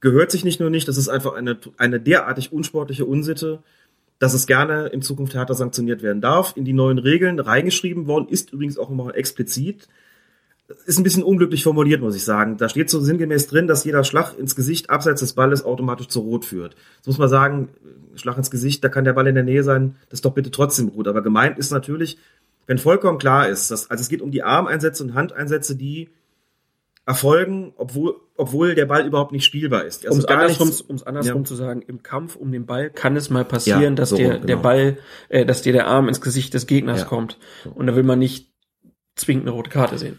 gehört 0.00 0.32
sich 0.32 0.44
nicht 0.44 0.58
nur 0.58 0.68
nicht, 0.68 0.88
das 0.88 0.96
ist 0.96 1.08
einfach 1.08 1.34
eine, 1.34 1.56
eine 1.76 2.00
derartig 2.00 2.52
unsportliche 2.52 3.04
Unsitte, 3.04 3.60
dass 4.18 4.34
es 4.34 4.48
gerne 4.48 4.88
in 4.88 5.00
Zukunft 5.00 5.34
härter 5.34 5.54
sanktioniert 5.54 6.02
werden 6.02 6.20
darf. 6.20 6.56
In 6.56 6.64
die 6.64 6.72
neuen 6.72 6.98
Regeln 6.98 7.38
reingeschrieben 7.38 8.08
worden 8.08 8.26
ist 8.28 8.52
übrigens 8.52 8.78
auch 8.78 8.90
immer 8.90 9.14
explizit. 9.14 9.86
Ist 10.84 10.98
ein 10.98 11.04
bisschen 11.04 11.22
unglücklich 11.22 11.62
formuliert, 11.62 12.00
muss 12.00 12.16
ich 12.16 12.24
sagen. 12.24 12.56
Da 12.56 12.68
steht 12.68 12.90
so 12.90 13.00
sinngemäß 13.00 13.46
drin, 13.46 13.68
dass 13.68 13.84
jeder 13.84 14.02
Schlag 14.02 14.36
ins 14.36 14.56
Gesicht 14.56 14.90
abseits 14.90 15.20
des 15.20 15.34
Balles 15.34 15.64
automatisch 15.64 16.08
zu 16.08 16.20
Rot 16.20 16.44
führt. 16.44 16.74
Jetzt 16.96 17.06
muss 17.06 17.18
man 17.18 17.28
sagen, 17.28 17.68
Schlag 18.16 18.36
ins 18.36 18.50
Gesicht, 18.50 18.82
da 18.82 18.88
kann 18.88 19.04
der 19.04 19.12
Ball 19.12 19.28
in 19.28 19.36
der 19.36 19.44
Nähe 19.44 19.62
sein, 19.62 19.94
das 20.10 20.18
ist 20.18 20.24
doch 20.24 20.34
bitte 20.34 20.50
trotzdem 20.50 20.88
rot. 20.88 21.06
Aber 21.06 21.22
gemeint 21.22 21.58
ist 21.58 21.70
natürlich, 21.70 22.18
wenn 22.66 22.78
vollkommen 22.78 23.18
klar 23.18 23.48
ist, 23.48 23.70
dass, 23.70 23.90
also 23.90 24.00
es 24.02 24.08
geht 24.08 24.22
um 24.22 24.32
die 24.32 24.42
Armeinsätze 24.42 25.04
und 25.04 25.14
Handeinsätze, 25.14 25.76
die 25.76 26.08
erfolgen, 27.06 27.72
obwohl, 27.76 28.16
obwohl 28.36 28.74
der 28.74 28.86
Ball 28.86 29.06
überhaupt 29.06 29.30
nicht 29.30 29.44
spielbar 29.44 29.84
ist. 29.84 30.04
Um 30.08 30.18
es 30.18 30.24
andersrum, 30.24 30.72
um's 30.88 31.04
andersrum 31.04 31.42
Ja. 31.42 31.44
zu 31.44 31.54
sagen, 31.54 31.82
im 31.82 32.02
Kampf 32.02 32.34
um 32.34 32.50
den 32.50 32.66
Ball 32.66 32.90
kann 32.90 33.14
es 33.14 33.30
mal 33.30 33.44
passieren, 33.44 33.80
Ja, 33.82 33.90
dass 33.90 34.10
so 34.10 34.16
der, 34.16 34.34
genau. 34.34 34.46
der 34.46 34.56
Ball, 34.56 34.98
äh, 35.28 35.46
dass 35.46 35.62
dir 35.62 35.72
der 35.72 35.86
Arm 35.86 36.08
ins 36.08 36.20
Gesicht 36.20 36.52
des 36.54 36.66
Gegners 36.66 37.02
Ja. 37.02 37.06
kommt. 37.06 37.38
Und 37.74 37.86
da 37.86 37.94
will 37.94 38.02
man 38.02 38.18
nicht 38.18 38.50
zwingend 39.14 39.44
eine 39.46 39.52
rote 39.52 39.70
Karte 39.70 39.98
sehen. 39.98 40.18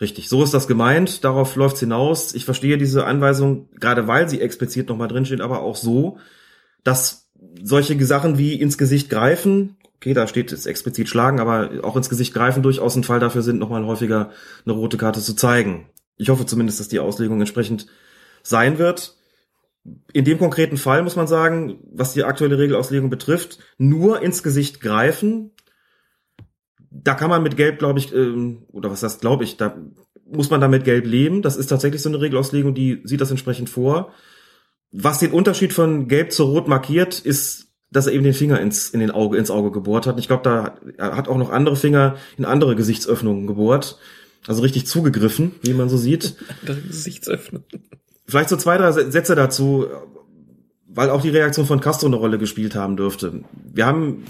Richtig, 0.00 0.28
so 0.28 0.44
ist 0.44 0.54
das 0.54 0.68
gemeint, 0.68 1.24
darauf 1.24 1.56
läuft's 1.56 1.80
hinaus. 1.80 2.34
Ich 2.34 2.44
verstehe 2.44 2.78
diese 2.78 3.04
Anweisung, 3.04 3.68
gerade 3.80 4.06
weil 4.06 4.28
sie 4.28 4.40
explizit 4.40 4.88
nochmal 4.88 5.08
drinsteht, 5.08 5.40
aber 5.40 5.60
auch 5.60 5.76
so, 5.76 6.18
dass 6.84 7.28
solche 7.62 8.04
Sachen 8.04 8.38
wie 8.38 8.54
ins 8.54 8.78
Gesicht 8.78 9.10
greifen, 9.10 9.76
okay, 9.96 10.14
da 10.14 10.28
steht 10.28 10.52
es 10.52 10.66
explizit 10.66 11.08
schlagen, 11.08 11.40
aber 11.40 11.70
auch 11.82 11.96
ins 11.96 12.08
Gesicht 12.08 12.32
greifen 12.32 12.62
durchaus 12.62 12.94
ein 12.94 13.04
Fall 13.04 13.18
dafür 13.18 13.42
sind, 13.42 13.58
nochmal 13.58 13.84
häufiger 13.86 14.30
eine 14.64 14.74
rote 14.74 14.96
Karte 14.96 15.20
zu 15.20 15.34
zeigen. 15.34 15.90
Ich 16.16 16.28
hoffe 16.28 16.46
zumindest, 16.46 16.78
dass 16.78 16.88
die 16.88 17.00
Auslegung 17.00 17.40
entsprechend 17.40 17.86
sein 18.42 18.78
wird. 18.78 19.16
In 20.12 20.24
dem 20.24 20.38
konkreten 20.38 20.76
Fall 20.76 21.02
muss 21.02 21.16
man 21.16 21.26
sagen, 21.26 21.78
was 21.92 22.12
die 22.12 22.24
aktuelle 22.24 22.58
Regelauslegung 22.58 23.10
betrifft, 23.10 23.58
nur 23.78 24.22
ins 24.22 24.42
Gesicht 24.42 24.80
greifen, 24.80 25.52
da 26.90 27.14
kann 27.14 27.30
man 27.30 27.42
mit 27.42 27.56
Gelb, 27.56 27.78
glaube 27.78 27.98
ich, 27.98 28.14
ähm, 28.14 28.62
oder 28.72 28.90
was 28.90 29.02
heißt, 29.02 29.20
glaube 29.20 29.44
ich, 29.44 29.56
da 29.56 29.76
muss 30.30 30.50
man 30.50 30.60
damit 30.60 30.84
Gelb 30.84 31.06
leben. 31.06 31.42
Das 31.42 31.56
ist 31.56 31.68
tatsächlich 31.68 32.02
so 32.02 32.08
eine 32.08 32.20
Regelauslegung, 32.20 32.74
die 32.74 33.00
sieht 33.04 33.20
das 33.20 33.30
entsprechend 33.30 33.70
vor. 33.70 34.12
Was 34.90 35.18
den 35.18 35.32
Unterschied 35.32 35.72
von 35.72 36.08
Gelb 36.08 36.32
zu 36.32 36.44
Rot 36.44 36.68
markiert, 36.68 37.18
ist, 37.20 37.68
dass 37.90 38.06
er 38.06 38.12
eben 38.12 38.24
den 38.24 38.34
Finger 38.34 38.60
ins, 38.60 38.90
in 38.90 39.00
den 39.00 39.10
Auge, 39.10 39.38
ins 39.38 39.50
Auge 39.50 39.70
gebohrt 39.70 40.06
hat. 40.06 40.14
Und 40.14 40.20
ich 40.20 40.28
glaube, 40.28 40.42
da 40.44 40.64
hat- 41.14 41.26
er 41.26 41.30
auch 41.30 41.38
noch 41.38 41.50
andere 41.50 41.76
Finger 41.76 42.16
in 42.36 42.44
andere 42.44 42.76
Gesichtsöffnungen 42.76 43.46
gebohrt. 43.46 43.98
Also 44.46 44.62
richtig 44.62 44.86
zugegriffen, 44.86 45.52
wie 45.62 45.72
man 45.74 45.88
so 45.88 45.96
sieht. 45.96 46.36
Gesichtsöffnung. 46.86 47.64
Vielleicht 48.26 48.50
so 48.50 48.56
zwei, 48.56 48.76
drei 48.78 48.92
Sätze 48.92 49.34
dazu, 49.34 49.86
weil 50.86 51.10
auch 51.10 51.22
die 51.22 51.30
Reaktion 51.30 51.66
von 51.66 51.80
Castro 51.80 52.06
eine 52.06 52.16
Rolle 52.16 52.38
gespielt 52.38 52.74
haben 52.74 52.96
dürfte. 52.96 53.42
Wir 53.72 53.86
haben 53.86 54.24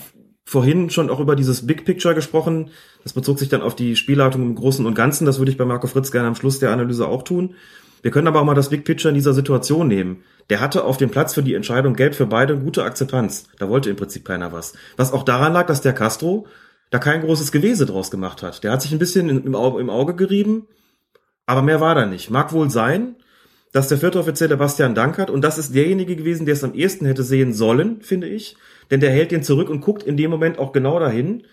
vorhin 0.49 0.89
schon 0.89 1.11
auch 1.11 1.21
über 1.21 1.37
dieses 1.37 1.67
Big 1.67 1.85
Picture 1.85 2.15
gesprochen. 2.15 2.71
Das 3.03 3.13
bezog 3.13 3.39
sich 3.39 3.51
dann 3.51 3.61
auf 3.61 3.77
die 3.77 3.97
Spielleitung 3.97 4.41
im 4.41 4.55
Großen 4.55 4.87
und 4.87 4.95
Ganzen. 4.95 5.27
Das 5.27 5.39
würde 5.39 5.51
ich 5.51 5.59
bei 5.59 5.67
Marco 5.67 5.87
Fritz 5.89 6.11
gerne 6.11 6.27
am 6.27 6.35
Schluss 6.35 6.59
der 6.59 6.71
Analyse 6.71 7.07
auch 7.07 7.23
tun. 7.23 7.55
Wir 8.01 8.11
können 8.11 8.29
aber 8.29 8.41
auch 8.41 8.47
mal 8.47 8.55
das 8.55 8.71
Big 8.71 8.87
Picture 8.87 9.11
in 9.11 9.15
dieser 9.15 9.35
Situation 9.35 9.89
nehmen. 9.89 10.23
Der 10.49 10.61
hatte 10.61 10.85
auf 10.85 10.97
dem 10.97 11.11
Platz 11.11 11.35
für 11.35 11.43
die 11.43 11.53
Entscheidung 11.53 11.93
Gelb 11.93 12.15
für 12.15 12.25
beide 12.25 12.57
gute 12.57 12.83
Akzeptanz. 12.83 13.45
Da 13.59 13.69
wollte 13.69 13.91
im 13.91 13.97
Prinzip 13.97 14.25
keiner 14.25 14.51
was. 14.51 14.73
Was 14.97 15.13
auch 15.13 15.23
daran 15.23 15.53
lag, 15.53 15.67
dass 15.67 15.83
der 15.83 15.93
Castro 15.93 16.47
da 16.89 16.99
kein 16.99 17.21
großes 17.21 17.53
Gewese 17.53 17.85
draus 17.85 18.11
gemacht 18.11 18.43
hat. 18.43 18.65
Der 18.65 18.73
hat 18.73 18.81
sich 18.81 18.93
ein 18.93 18.99
bisschen 18.99 19.29
im 19.29 19.55
Auge, 19.55 20.15
gerieben, 20.15 20.67
aber 21.45 21.61
mehr 21.61 21.83
war 21.83 21.95
da 21.95 22.07
nicht. 22.07 22.31
Mag 22.31 22.55
wohl 22.55 22.71
sein, 22.71 23.17
dass 23.73 23.89
der 23.89 23.99
vierte 23.99 24.19
Offizier 24.19 24.49
der 24.49 24.57
Bastian 24.57 24.95
Dankert 24.95 25.29
und 25.29 25.43
das 25.43 25.59
ist 25.59 25.75
derjenige 25.75 26.17
gewesen, 26.17 26.47
der 26.47 26.55
es 26.55 26.65
am 26.65 26.73
ehesten 26.73 27.05
hätte 27.05 27.23
sehen 27.23 27.53
sollen, 27.53 28.01
finde 28.01 28.29
ich, 28.29 28.57
denn 28.91 29.01
der 29.01 29.11
hält 29.11 29.31
den 29.31 29.43
zurück 29.43 29.71
und 29.71 29.81
guckt 29.81 30.03
in 30.03 30.17
dem 30.17 30.31
Moment 30.31 30.59
auch 30.59 30.73
genau 30.73 30.99
dahin. 30.99 31.45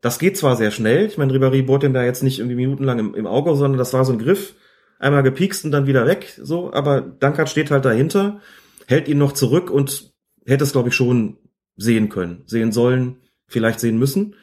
Das 0.00 0.18
geht 0.18 0.36
zwar 0.36 0.56
sehr 0.56 0.70
schnell, 0.70 1.06
ich 1.06 1.18
meine, 1.18 1.32
Ribéry 1.32 1.62
bohrt 1.62 1.82
dem 1.82 1.92
da 1.92 2.02
jetzt 2.02 2.22
nicht 2.22 2.38
irgendwie 2.38 2.56
minutenlang 2.56 2.98
im, 2.98 3.14
im 3.14 3.26
Auge, 3.26 3.54
sondern 3.54 3.78
das 3.78 3.92
war 3.92 4.04
so 4.04 4.12
ein 4.12 4.18
Griff, 4.18 4.54
einmal 4.98 5.22
gepiekst 5.22 5.64
und 5.64 5.72
dann 5.72 5.86
wieder 5.86 6.06
weg, 6.06 6.38
so, 6.40 6.72
aber 6.72 7.00
Dankert 7.00 7.50
steht 7.50 7.70
halt 7.70 7.84
dahinter, 7.84 8.40
hält 8.86 9.08
ihn 9.08 9.18
noch 9.18 9.32
zurück 9.32 9.70
und 9.70 10.12
hätte 10.46 10.64
es, 10.64 10.72
glaube 10.72 10.88
ich, 10.88 10.94
schon 10.94 11.36
sehen 11.76 12.08
können, 12.08 12.42
sehen 12.46 12.72
sollen, 12.72 13.16
vielleicht 13.46 13.80
sehen 13.80 13.98
müssen. 13.98 14.34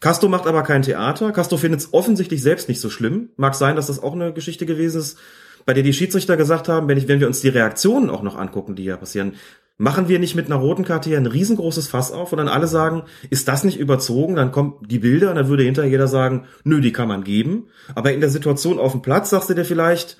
Castro 0.00 0.28
macht 0.28 0.46
aber 0.46 0.62
kein 0.62 0.82
Theater. 0.82 1.32
Castro 1.32 1.56
findet 1.56 1.80
es 1.80 1.94
offensichtlich 1.94 2.42
selbst 2.42 2.68
nicht 2.68 2.80
so 2.80 2.90
schlimm. 2.90 3.30
Mag 3.36 3.54
sein, 3.54 3.76
dass 3.76 3.86
das 3.86 4.02
auch 4.02 4.12
eine 4.12 4.32
Geschichte 4.32 4.66
gewesen 4.66 5.00
ist, 5.00 5.18
bei 5.64 5.72
der 5.72 5.82
die 5.82 5.92
Schiedsrichter 5.92 6.36
gesagt 6.36 6.68
haben, 6.68 6.86
wenn, 6.88 6.98
ich, 6.98 7.08
wenn 7.08 7.20
wir 7.20 7.26
uns 7.26 7.40
die 7.40 7.48
Reaktionen 7.48 8.10
auch 8.10 8.22
noch 8.22 8.36
angucken, 8.36 8.76
die 8.76 8.84
hier 8.84 8.96
passieren, 8.96 9.34
machen 9.78 10.08
wir 10.08 10.18
nicht 10.18 10.34
mit 10.34 10.46
einer 10.46 10.56
roten 10.56 10.84
Karte 10.84 11.10
hier 11.10 11.18
ein 11.18 11.26
riesengroßes 11.26 11.88
Fass 11.88 12.12
auf 12.12 12.32
und 12.32 12.38
dann 12.38 12.48
alle 12.48 12.66
sagen, 12.66 13.04
ist 13.30 13.48
das 13.48 13.64
nicht 13.64 13.78
überzogen? 13.78 14.36
Dann 14.36 14.52
kommen 14.52 14.74
die 14.86 14.98
Bilder 14.98 15.30
und 15.30 15.36
dann 15.36 15.48
würde 15.48 15.64
hinterher 15.64 15.90
jeder 15.90 16.08
sagen, 16.08 16.46
nö, 16.64 16.80
die 16.80 16.92
kann 16.92 17.08
man 17.08 17.24
geben. 17.24 17.68
Aber 17.94 18.12
in 18.12 18.20
der 18.20 18.30
Situation 18.30 18.78
auf 18.78 18.92
dem 18.92 19.02
Platz 19.02 19.30
sagst 19.30 19.50
du 19.50 19.54
dir 19.54 19.64
vielleicht, 19.64 20.18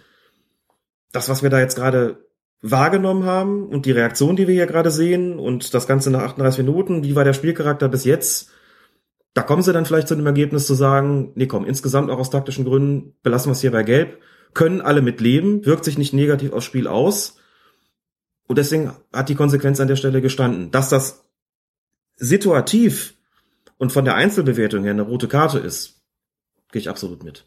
das, 1.12 1.28
was 1.28 1.43
wir 1.43 1.51
da 1.51 1.60
jetzt 1.60 1.76
gerade 1.76 2.26
wahrgenommen 2.62 3.25
haben 3.25 3.67
und 3.68 3.86
die 3.86 3.93
Reaktion, 3.93 4.36
die 4.36 4.47
wir 4.47 4.55
hier 4.55 4.67
gerade 4.67 4.91
sehen 4.91 5.39
und 5.39 5.73
das 5.73 5.86
Ganze 5.86 6.10
nach 6.10 6.23
38 6.23 6.65
Minuten, 6.65 7.05
wie 7.05 7.15
war 7.15 7.25
der 7.25 7.33
Spielcharakter 7.33 7.89
bis 7.89 8.05
jetzt? 8.05 8.51
Da 9.35 9.43
kommen 9.43 9.62
sie 9.62 9.73
dann 9.73 9.85
vielleicht 9.85 10.09
zu 10.09 10.17
dem 10.17 10.26
Ergebnis 10.26 10.67
zu 10.67 10.75
sagen, 10.75 11.33
nee, 11.35 11.47
komm, 11.47 11.65
insgesamt 11.65 12.10
auch 12.10 12.18
aus 12.18 12.31
taktischen 12.31 12.65
Gründen 12.65 13.15
belassen 13.23 13.51
wir 13.51 13.52
es 13.52 13.60
hier 13.60 13.70
bei 13.70 13.83
Gelb, 13.83 14.18
können 14.55 14.81
alle 14.81 15.02
mit 15.02 15.20
leben, 15.20 15.65
wirkt 15.67 15.85
sich 15.85 15.99
nicht 15.99 16.15
negativ 16.15 16.52
aufs 16.52 16.65
Spiel 16.65 16.86
aus. 16.86 17.39
Und 18.47 18.58
deswegen 18.58 18.92
hat 19.12 19.28
die 19.28 19.34
Konsequenz 19.34 19.81
an 19.81 19.89
der 19.89 19.97
Stelle 19.97 20.23
gestanden. 20.23 20.70
Dass 20.70 20.89
das 20.89 21.25
situativ 22.16 23.15
und 23.78 23.92
von 23.92 24.05
der 24.05 24.15
Einzelbewertung 24.15 24.84
her 24.84 24.92
eine 24.92 25.02
rote 25.02 25.28
Karte 25.28 25.58
ist, 25.58 26.00
gehe 26.73 26.81
ich 26.81 26.89
absolut 26.89 27.25
mit. 27.25 27.44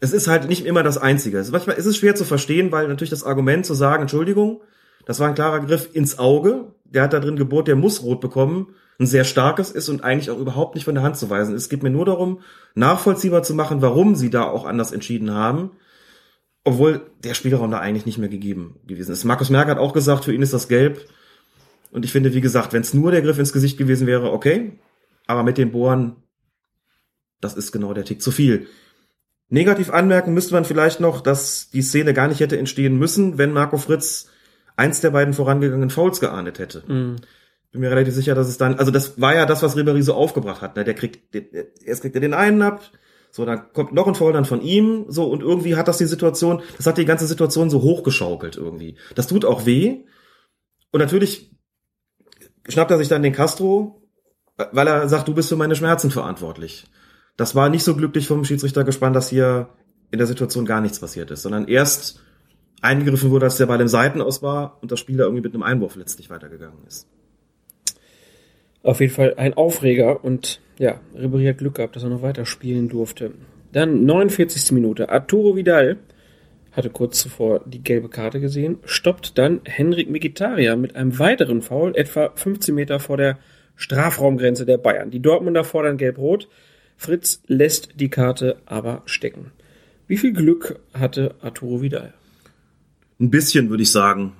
Es 0.00 0.12
ist 0.12 0.28
halt 0.28 0.48
nicht 0.48 0.64
immer 0.64 0.82
das 0.82 0.98
Einzige. 0.98 1.44
manchmal 1.50 1.76
ist 1.76 1.86
es 1.86 1.96
schwer 1.96 2.14
zu 2.14 2.24
verstehen, 2.24 2.70
weil 2.70 2.86
natürlich 2.86 3.10
das 3.10 3.24
Argument 3.24 3.66
zu 3.66 3.74
sagen, 3.74 4.02
Entschuldigung, 4.02 4.60
das 5.06 5.18
war 5.18 5.28
ein 5.28 5.34
klarer 5.34 5.60
Griff 5.60 5.88
ins 5.92 6.18
Auge, 6.18 6.72
der 6.84 7.02
hat 7.02 7.12
da 7.12 7.20
drin 7.20 7.36
gebohrt, 7.36 7.66
der 7.66 7.76
muss 7.76 8.02
rot 8.02 8.20
bekommen, 8.20 8.74
ein 9.00 9.06
sehr 9.06 9.24
starkes 9.24 9.70
ist 9.70 9.88
und 9.88 10.04
eigentlich 10.04 10.30
auch 10.30 10.38
überhaupt 10.38 10.74
nicht 10.74 10.84
von 10.84 10.94
der 10.94 11.04
Hand 11.04 11.16
zu 11.16 11.30
weisen. 11.30 11.54
Es 11.54 11.68
geht 11.68 11.82
mir 11.82 11.90
nur 11.90 12.04
darum, 12.04 12.40
nachvollziehbar 12.74 13.42
zu 13.42 13.54
machen, 13.54 13.82
warum 13.82 14.14
sie 14.14 14.30
da 14.30 14.44
auch 14.44 14.64
anders 14.64 14.92
entschieden 14.92 15.32
haben, 15.32 15.70
obwohl 16.68 17.10
der 17.24 17.34
Spielraum 17.34 17.70
da 17.70 17.80
eigentlich 17.80 18.06
nicht 18.06 18.18
mehr 18.18 18.28
gegeben 18.28 18.80
gewesen 18.86 19.12
ist. 19.12 19.24
Markus 19.24 19.50
Merck 19.50 19.68
hat 19.68 19.78
auch 19.78 19.92
gesagt, 19.92 20.24
für 20.24 20.32
ihn 20.32 20.42
ist 20.42 20.52
das 20.52 20.68
gelb. 20.68 21.00
Und 21.90 22.04
ich 22.04 22.12
finde, 22.12 22.34
wie 22.34 22.40
gesagt, 22.40 22.72
wenn 22.72 22.82
es 22.82 22.94
nur 22.94 23.10
der 23.10 23.22
Griff 23.22 23.38
ins 23.38 23.52
Gesicht 23.52 23.78
gewesen 23.78 24.06
wäre, 24.06 24.32
okay. 24.32 24.78
Aber 25.26 25.42
mit 25.42 25.58
dem 25.58 25.72
Bohren, 25.72 26.16
das 27.40 27.54
ist 27.54 27.72
genau 27.72 27.94
der 27.94 28.04
Tick 28.04 28.22
zu 28.22 28.30
viel. 28.30 28.66
Negativ 29.48 29.90
anmerken 29.90 30.34
müsste 30.34 30.54
man 30.54 30.64
vielleicht 30.64 31.00
noch, 31.00 31.20
dass 31.22 31.70
die 31.70 31.82
Szene 31.82 32.12
gar 32.12 32.28
nicht 32.28 32.40
hätte 32.40 32.58
entstehen 32.58 32.98
müssen, 32.98 33.38
wenn 33.38 33.52
Marco 33.52 33.78
Fritz 33.78 34.28
eins 34.76 35.00
der 35.00 35.10
beiden 35.10 35.34
vorangegangenen 35.34 35.90
Fouls 35.90 36.20
geahndet 36.20 36.58
hätte. 36.58 36.84
Mhm 36.86 37.16
bin 37.70 37.82
mir 37.82 37.90
relativ 37.90 38.14
sicher, 38.14 38.34
dass 38.34 38.48
es 38.48 38.58
dann, 38.58 38.78
also 38.78 38.90
das 38.90 39.20
war 39.20 39.34
ja 39.34 39.46
das, 39.46 39.62
was 39.62 39.76
Ribéry 39.76 40.02
so 40.02 40.14
aufgebracht 40.14 40.62
hat. 40.62 40.76
Ne? 40.76 40.84
Der 40.84 40.94
kriegt, 40.94 41.34
erst 41.84 42.02
kriegt 42.02 42.14
er 42.14 42.20
den 42.20 42.34
einen 42.34 42.62
ab, 42.62 42.82
so 43.38 43.44
dann 43.44 43.72
kommt 43.72 43.92
noch 43.92 44.08
ein 44.08 44.16
Foul 44.16 44.32
dann 44.32 44.44
von 44.44 44.60
ihm, 44.60 45.04
so 45.06 45.30
und 45.30 45.42
irgendwie 45.42 45.76
hat 45.76 45.86
das 45.86 45.98
die 45.98 46.06
Situation, 46.06 46.60
das 46.76 46.86
hat 46.86 46.98
die 46.98 47.04
ganze 47.04 47.24
Situation 47.24 47.70
so 47.70 47.82
hochgeschaukelt 47.82 48.56
irgendwie. 48.56 48.96
Das 49.14 49.28
tut 49.28 49.44
auch 49.44 49.64
weh. 49.64 50.04
Und 50.90 50.98
natürlich 50.98 51.54
schnappt 52.68 52.90
er 52.90 52.98
sich 52.98 53.06
dann 53.06 53.22
den 53.22 53.32
Castro, 53.32 54.02
weil 54.72 54.88
er 54.88 55.08
sagt, 55.08 55.28
du 55.28 55.34
bist 55.34 55.50
für 55.50 55.54
meine 55.54 55.76
Schmerzen 55.76 56.10
verantwortlich. 56.10 56.88
Das 57.36 57.54
war 57.54 57.68
nicht 57.68 57.84
so 57.84 57.94
glücklich 57.94 58.26
vom 58.26 58.44
Schiedsrichter 58.44 58.82
gespannt, 58.82 59.14
dass 59.14 59.30
hier 59.30 59.68
in 60.10 60.18
der 60.18 60.26
Situation 60.26 60.66
gar 60.66 60.80
nichts 60.80 60.98
passiert 60.98 61.30
ist, 61.30 61.42
sondern 61.42 61.68
erst 61.68 62.20
eingegriffen 62.82 63.30
wurde, 63.30 63.46
als 63.46 63.56
der 63.56 63.66
Ball 63.66 63.80
im 63.80 63.86
Seitenaus 63.86 64.42
war 64.42 64.78
und 64.82 64.90
das 64.90 64.98
Spiel 64.98 65.16
da 65.16 65.22
irgendwie 65.26 65.42
mit 65.42 65.54
einem 65.54 65.62
Einwurf 65.62 65.94
letztlich 65.94 66.28
weitergegangen 66.28 66.84
ist. 66.88 67.06
Auf 68.88 69.00
jeden 69.00 69.12
Fall 69.12 69.34
ein 69.36 69.52
Aufreger 69.52 70.24
und 70.24 70.62
ja, 70.78 70.98
Ribéry 71.14 71.46
hat 71.46 71.58
Glück 71.58 71.74
gehabt, 71.74 71.94
dass 71.94 72.04
er 72.04 72.08
noch 72.08 72.22
weiter 72.22 72.46
spielen 72.46 72.88
durfte. 72.88 73.32
Dann 73.70 74.06
49. 74.06 74.72
Minute. 74.72 75.10
Arturo 75.10 75.56
Vidal 75.56 75.98
hatte 76.72 76.88
kurz 76.88 77.20
zuvor 77.20 77.60
die 77.66 77.82
gelbe 77.82 78.08
Karte 78.08 78.40
gesehen, 78.40 78.78
stoppt 78.86 79.36
dann 79.36 79.60
Henrik 79.66 80.08
Mkhitaryan 80.08 80.80
mit 80.80 80.96
einem 80.96 81.18
weiteren 81.18 81.60
Foul, 81.60 81.94
etwa 81.96 82.32
15 82.34 82.74
Meter 82.74 82.98
vor 82.98 83.18
der 83.18 83.38
Strafraumgrenze 83.76 84.64
der 84.64 84.78
Bayern. 84.78 85.10
Die 85.10 85.20
Dortmunder 85.20 85.64
fordern 85.64 85.98
gelb-rot. 85.98 86.48
Fritz 86.96 87.42
lässt 87.46 88.00
die 88.00 88.08
Karte 88.08 88.56
aber 88.64 89.02
stecken. 89.04 89.52
Wie 90.06 90.16
viel 90.16 90.32
Glück 90.32 90.80
hatte 90.94 91.34
Arturo 91.42 91.82
Vidal? 91.82 92.14
Ein 93.20 93.28
bisschen, 93.28 93.68
würde 93.68 93.82
ich 93.82 93.92
sagen. 93.92 94.32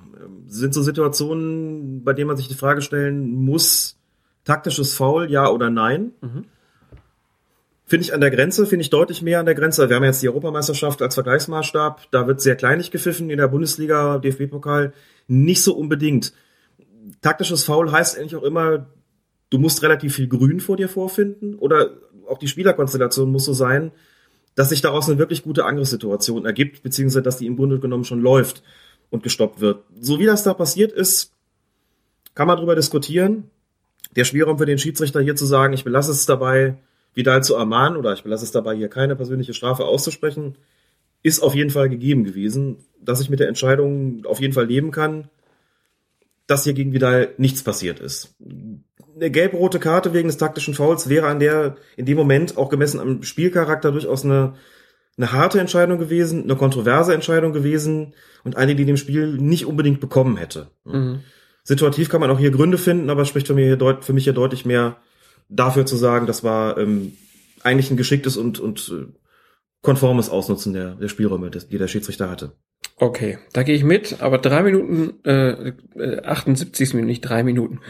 Sind 0.47 0.73
so 0.73 0.81
Situationen, 0.81 2.03
bei 2.03 2.13
denen 2.13 2.29
man 2.29 2.37
sich 2.37 2.47
die 2.47 2.55
Frage 2.55 2.81
stellen 2.81 3.29
muss, 3.29 3.98
Taktisches 4.43 4.93
Foul, 4.93 5.29
ja 5.29 5.49
oder 5.49 5.69
nein? 5.69 6.11
Mhm. 6.21 6.45
Finde 7.85 8.03
ich 8.03 8.13
an 8.13 8.21
der 8.21 8.29
Grenze, 8.29 8.67
finde 8.67 8.81
ich 8.81 8.91
deutlich 8.91 9.23
mehr 9.23 9.39
an 9.39 9.47
der 9.47 9.55
Grenze. 9.55 9.89
Wir 9.89 9.95
haben 9.95 10.03
jetzt 10.03 10.21
die 10.21 10.29
Europameisterschaft 10.29 11.01
als 11.01 11.15
Vergleichsmaßstab. 11.15 12.11
Da 12.11 12.27
wird 12.27 12.39
sehr 12.39 12.55
kleinig 12.55 12.91
gepfiffen 12.91 13.31
in 13.31 13.39
der 13.39 13.47
Bundesliga, 13.47 14.19
DFB-Pokal. 14.19 14.93
Nicht 15.27 15.63
so 15.63 15.75
unbedingt. 15.75 16.31
Taktisches 17.21 17.63
Foul 17.63 17.91
heißt 17.91 18.19
eigentlich 18.19 18.35
auch 18.35 18.43
immer, 18.43 18.85
du 19.49 19.57
musst 19.57 19.81
relativ 19.81 20.15
viel 20.15 20.27
Grün 20.27 20.59
vor 20.59 20.77
dir 20.77 20.87
vorfinden 20.87 21.55
oder 21.55 21.89
auch 22.27 22.37
die 22.37 22.47
Spielerkonstellation 22.47 23.31
muss 23.31 23.45
so 23.45 23.53
sein, 23.53 23.91
dass 24.53 24.69
sich 24.69 24.81
daraus 24.81 25.09
eine 25.09 25.17
wirklich 25.17 25.41
gute 25.41 25.65
Angriffssituation 25.65 26.45
ergibt, 26.45 26.83
beziehungsweise 26.83 27.23
dass 27.23 27.37
die 27.37 27.47
im 27.47 27.55
Grunde 27.55 27.79
genommen 27.79 28.03
schon 28.03 28.21
läuft 28.21 28.61
und 29.09 29.23
gestoppt 29.23 29.61
wird. 29.61 29.83
So 29.99 30.19
wie 30.19 30.27
das 30.27 30.43
da 30.43 30.53
passiert 30.53 30.91
ist, 30.91 31.33
kann 32.35 32.45
man 32.45 32.57
darüber 32.57 32.75
diskutieren 32.75 33.49
der 34.15 34.23
Spielraum 34.23 34.57
für 34.57 34.65
den 34.65 34.79
Schiedsrichter 34.79 35.21
hier 35.21 35.35
zu 35.35 35.45
sagen, 35.45 35.73
ich 35.73 35.83
belasse 35.83 36.11
es 36.11 36.25
dabei, 36.25 36.75
Vidal 37.13 37.43
zu 37.43 37.55
ermahnen 37.55 37.97
oder 37.97 38.13
ich 38.13 38.23
belasse 38.23 38.45
es 38.45 38.51
dabei, 38.51 38.75
hier 38.75 38.89
keine 38.89 39.15
persönliche 39.15 39.53
Strafe 39.53 39.85
auszusprechen, 39.85 40.57
ist 41.21 41.41
auf 41.41 41.55
jeden 41.55 41.69
Fall 41.69 41.89
gegeben 41.89 42.23
gewesen, 42.23 42.77
dass 43.01 43.21
ich 43.21 43.29
mit 43.29 43.39
der 43.39 43.47
Entscheidung 43.47 44.25
auf 44.25 44.39
jeden 44.39 44.53
Fall 44.53 44.65
leben 44.65 44.91
kann, 44.91 45.29
dass 46.47 46.63
hier 46.63 46.73
gegen 46.73 46.93
Vidal 46.93 47.29
nichts 47.37 47.63
passiert 47.63 47.99
ist. 47.99 48.35
Eine 49.15 49.29
gelb-rote 49.29 49.79
Karte 49.79 50.13
wegen 50.13 50.29
des 50.29 50.37
taktischen 50.37 50.73
Fouls 50.73 51.09
wäre 51.09 51.27
an 51.27 51.39
der, 51.39 51.75
in 51.97 52.05
dem 52.05 52.17
Moment 52.17 52.57
auch 52.57 52.69
gemessen 52.69 52.99
am 52.99 53.23
Spielcharakter 53.23 53.91
durchaus 53.91 54.23
eine, 54.23 54.53
eine 55.17 55.31
harte 55.33 55.59
Entscheidung 55.59 55.99
gewesen, 55.99 56.43
eine 56.43 56.55
kontroverse 56.55 57.13
Entscheidung 57.13 57.51
gewesen 57.53 58.13
und 58.43 58.55
eine, 58.55 58.75
die 58.75 58.85
dem 58.85 58.97
Spiel 58.97 59.33
nicht 59.33 59.65
unbedingt 59.65 59.99
bekommen 59.99 60.37
hätte. 60.37 60.67
Mhm. 60.85 61.19
Situativ 61.69 62.09
kann 62.09 62.19
man 62.19 62.31
auch 62.31 62.39
hier 62.39 62.49
Gründe 62.49 62.79
finden, 62.79 63.11
aber 63.11 63.21
es 63.21 63.27
spricht 63.27 63.45
für 63.45 63.53
mich 63.53 63.65
hier, 63.65 63.97
für 64.01 64.13
mich 64.13 64.23
hier 64.23 64.33
deutlich 64.33 64.65
mehr 64.65 64.97
dafür 65.49 65.85
zu 65.85 65.97
sagen, 65.97 66.25
das 66.25 66.43
war 66.43 66.79
ähm, 66.79 67.13
eigentlich 67.61 67.91
ein 67.91 67.95
geschicktes 67.95 68.37
und, 68.37 68.59
und 68.59 68.91
äh, 68.91 69.05
konformes 69.83 70.31
Ausnutzen 70.31 70.73
der, 70.73 70.95
der 70.95 71.09
Spielräume, 71.09 71.51
die 71.51 71.77
der 71.77 71.87
Schiedsrichter 71.87 72.27
hatte. 72.27 72.53
Okay, 72.95 73.37
da 73.53 73.61
gehe 73.61 73.75
ich 73.75 73.83
mit, 73.83 74.19
aber 74.19 74.39
drei 74.39 74.63
Minuten, 74.63 75.23
äh, 75.25 75.73
78. 76.23 76.95
Minute, 76.95 77.05
nicht 77.05 77.21
drei 77.21 77.43
Minuten. 77.43 77.81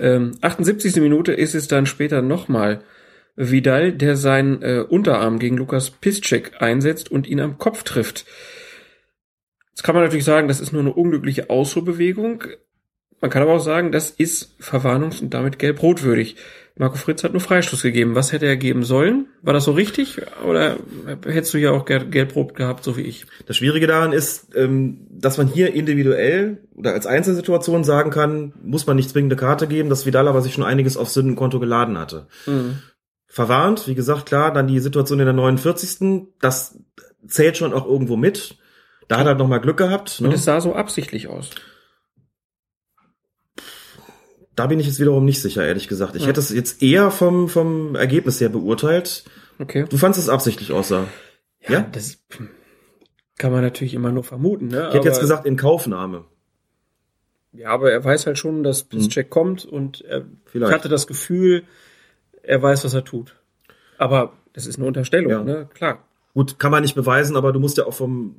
Ähm, 0.00 0.32
78. 0.40 0.96
Minute 0.96 1.32
ist 1.32 1.54
es 1.54 1.68
dann 1.68 1.86
später 1.86 2.22
nochmal 2.22 2.82
Vidal, 3.36 3.92
der 3.92 4.16
seinen 4.16 4.62
äh, 4.62 4.80
Unterarm 4.80 5.38
gegen 5.38 5.58
Lukas 5.58 5.92
Piszczek 5.92 6.60
einsetzt 6.60 7.08
und 7.08 7.28
ihn 7.28 7.38
am 7.38 7.56
Kopf 7.56 7.84
trifft. 7.84 8.26
Jetzt 9.70 9.84
kann 9.84 9.94
man 9.94 10.02
natürlich 10.02 10.24
sagen, 10.24 10.48
das 10.48 10.58
ist 10.58 10.72
nur 10.72 10.82
eine 10.82 10.92
unglückliche 10.92 11.50
Ausruhbewegung. 11.50 12.42
Man 13.20 13.30
kann 13.30 13.42
aber 13.42 13.54
auch 13.54 13.60
sagen, 13.60 13.92
das 13.92 14.10
ist 14.10 14.54
verwarnungs- 14.60 15.20
und 15.20 15.34
damit 15.34 15.58
gelb-rot-würdig. 15.58 16.36
Marco 16.76 16.96
Fritz 16.96 17.24
hat 17.24 17.32
nur 17.32 17.40
Freistoß 17.40 17.82
gegeben. 17.82 18.14
Was 18.14 18.32
hätte 18.32 18.46
er 18.46 18.56
geben 18.56 18.84
sollen? 18.84 19.26
War 19.42 19.52
das 19.52 19.64
so 19.64 19.72
richtig? 19.72 20.20
Oder 20.46 20.76
hättest 21.26 21.52
du 21.52 21.58
ja 21.58 21.72
auch 21.72 21.84
gelb-rot 21.84 22.54
gehabt, 22.54 22.84
so 22.84 22.96
wie 22.96 23.02
ich? 23.02 23.26
Das 23.46 23.56
Schwierige 23.56 23.88
daran 23.88 24.12
ist, 24.12 24.54
ähm, 24.54 25.08
dass 25.10 25.38
man 25.38 25.48
hier 25.48 25.74
individuell 25.74 26.58
oder 26.76 26.92
als 26.92 27.06
Einzelsituation 27.06 27.82
sagen 27.82 28.10
kann, 28.10 28.52
muss 28.62 28.86
man 28.86 28.94
nicht 28.94 29.10
zwingende 29.10 29.34
Karte 29.34 29.66
geben, 29.66 29.90
dass 29.90 30.06
Vidal 30.06 30.28
aber 30.28 30.40
sich 30.40 30.54
schon 30.54 30.62
einiges 30.62 30.96
auf 30.96 31.08
Sündenkonto 31.08 31.58
geladen 31.58 31.98
hatte. 31.98 32.28
Mhm. 32.46 32.78
Verwarnt, 33.26 33.88
wie 33.88 33.96
gesagt, 33.96 34.26
klar, 34.26 34.52
dann 34.52 34.68
die 34.68 34.78
Situation 34.78 35.18
in 35.18 35.26
der 35.26 35.34
49. 35.34 36.28
Das 36.40 36.78
zählt 37.26 37.56
schon 37.56 37.72
auch 37.72 37.86
irgendwo 37.86 38.16
mit. 38.16 38.56
Da 39.08 39.18
hat 39.18 39.26
er 39.26 39.34
noch 39.34 39.48
mal 39.48 39.58
Glück 39.58 39.78
gehabt. 39.78 40.20
Ne? 40.20 40.28
Und 40.28 40.34
es 40.34 40.44
sah 40.44 40.60
so 40.60 40.74
absichtlich 40.74 41.26
aus. 41.26 41.50
Da 44.58 44.66
bin 44.66 44.80
ich 44.80 44.86
jetzt 44.86 44.98
wiederum 44.98 45.24
nicht 45.24 45.40
sicher, 45.40 45.64
ehrlich 45.64 45.86
gesagt. 45.86 46.16
Ich 46.16 46.22
ja. 46.22 46.28
hätte 46.28 46.40
es 46.40 46.50
jetzt 46.50 46.82
eher 46.82 47.12
vom, 47.12 47.48
vom 47.48 47.94
Ergebnis 47.94 48.40
her 48.40 48.48
beurteilt. 48.48 49.24
Okay. 49.60 49.86
Du 49.88 49.96
fandest 49.96 50.24
es 50.24 50.28
absichtlich 50.28 50.72
aussah. 50.72 51.06
Ja, 51.60 51.74
ja, 51.74 51.80
das 51.92 52.18
kann 53.36 53.52
man 53.52 53.62
natürlich 53.62 53.94
immer 53.94 54.10
nur 54.10 54.24
vermuten. 54.24 54.66
Ne? 54.66 54.88
Ich 54.88 54.94
hätte 54.94 55.06
jetzt 55.06 55.20
gesagt 55.20 55.46
in 55.46 55.56
Kaufnahme. 55.56 56.24
Ja, 57.52 57.70
aber 57.70 57.92
er 57.92 58.04
weiß 58.04 58.26
halt 58.26 58.36
schon, 58.36 58.64
dass 58.64 58.82
Piszczek 58.82 59.26
hm. 59.26 59.30
kommt 59.30 59.64
und 59.64 60.00
er 60.02 60.24
Vielleicht. 60.46 60.72
hatte 60.72 60.88
das 60.88 61.06
Gefühl, 61.06 61.62
er 62.42 62.60
weiß, 62.60 62.84
was 62.84 62.94
er 62.94 63.04
tut. 63.04 63.36
Aber 63.96 64.32
das 64.54 64.66
ist 64.66 64.78
eine 64.78 64.86
Unterstellung, 64.86 65.30
ja. 65.30 65.44
ne? 65.44 65.68
Klar. 65.72 66.04
Gut, 66.34 66.58
kann 66.58 66.72
man 66.72 66.82
nicht 66.82 66.96
beweisen, 66.96 67.36
aber 67.36 67.52
du 67.52 67.60
musst 67.60 67.78
ja 67.78 67.86
auch 67.86 67.94
vom 67.94 68.34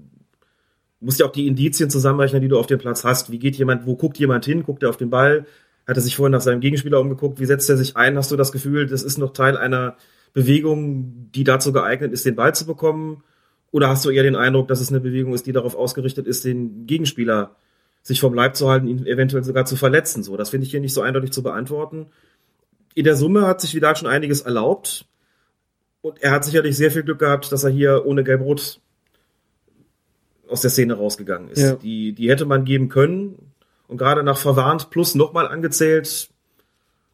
musst 1.00 1.22
ja 1.22 1.26
auch 1.26 1.32
die 1.32 1.48
Indizien 1.48 1.90
zusammenrechnen, 1.90 2.42
die 2.42 2.50
du 2.50 2.60
auf 2.60 2.68
dem 2.68 2.78
Platz 2.78 3.06
hast. 3.06 3.32
Wie 3.32 3.40
geht 3.40 3.56
jemand, 3.56 3.86
wo 3.86 3.96
guckt 3.96 4.18
jemand 4.18 4.44
hin? 4.44 4.64
Guckt 4.64 4.84
er 4.84 4.90
auf 4.90 4.98
den 4.98 5.10
Ball? 5.10 5.46
Hat 5.90 5.98
er 5.98 6.02
sich 6.02 6.16
vorhin 6.16 6.32
nach 6.32 6.42
seinem 6.42 6.62
Gegenspieler 6.62 7.00
umgeguckt, 7.00 7.40
wie 7.40 7.46
setzt 7.46 7.70
er 7.70 7.76
sich 7.76 7.98
ein? 7.98 8.16
Hast 8.16 8.30
du 8.30 8.36
das 8.36 8.52
Gefühl, 8.52 8.86
das 8.86 9.02
ist 9.02 9.18
noch 9.18 9.34
Teil 9.34 9.58
einer 9.58 9.98
Bewegung, 10.34 11.32
die 11.34 11.44
dazu 11.44 11.74
geeignet 11.74 12.14
ist, 12.14 12.26
den 12.26 12.36
Ball 12.36 12.54
zu 12.54 12.68
bekommen? 12.68 13.24
Oder 13.72 13.90
hast 13.90 14.06
du 14.06 14.12
eher 14.12 14.24
den 14.24 14.36
Eindruck, 14.36 14.68
dass 14.68 14.82
es 14.82 14.90
eine 14.90 15.00
Bewegung 15.00 15.34
ist, 15.34 15.48
die 15.48 15.52
darauf 15.52 15.76
ausgerichtet 15.76 16.28
ist, 16.28 16.46
den 16.46 16.86
Gegenspieler 16.86 17.56
sich 18.04 18.20
vom 18.20 18.36
Leib 18.36 18.56
zu 18.56 18.70
halten, 18.70 18.88
ihn 18.88 19.06
eventuell 19.08 19.44
sogar 19.44 19.66
zu 19.66 19.76
verletzen? 19.76 20.22
So, 20.22 20.38
das 20.38 20.52
finde 20.52 20.66
ich 20.66 20.72
hier 20.72 20.80
nicht 20.80 20.94
so 20.94 21.02
eindeutig 21.02 21.32
zu 21.32 21.42
beantworten. 21.42 22.08
In 22.94 23.04
der 23.04 23.16
Summe 23.16 23.48
hat 23.48 23.60
sich 23.60 23.74
Vidal 23.74 23.96
schon 23.96 24.08
einiges 24.08 24.42
erlaubt. 24.42 25.08
Und 26.02 26.22
er 26.22 26.32
hat 26.32 26.46
sicherlich 26.46 26.78
sehr 26.78 26.92
viel 26.92 27.04
Glück 27.04 27.20
gehabt, 27.20 27.52
dass 27.52 27.64
er 27.64 27.72
hier 27.72 28.06
ohne 28.06 28.24
Gelb-Rot 28.24 28.80
aus 30.48 30.62
der 30.62 30.70
Szene 30.70 30.94
rausgegangen 30.94 31.50
ist. 31.50 31.62
Ja. 31.62 31.76
Die, 31.76 32.14
die 32.14 32.30
hätte 32.30 32.46
man 32.46 32.64
geben 32.64 32.90
können. 32.90 33.49
Und 33.90 33.98
gerade 33.98 34.24
nach 34.24 34.38
verwarnt 34.38 34.92
plus 34.92 35.16
nochmal 35.16 35.48
angezählt, 35.48 36.30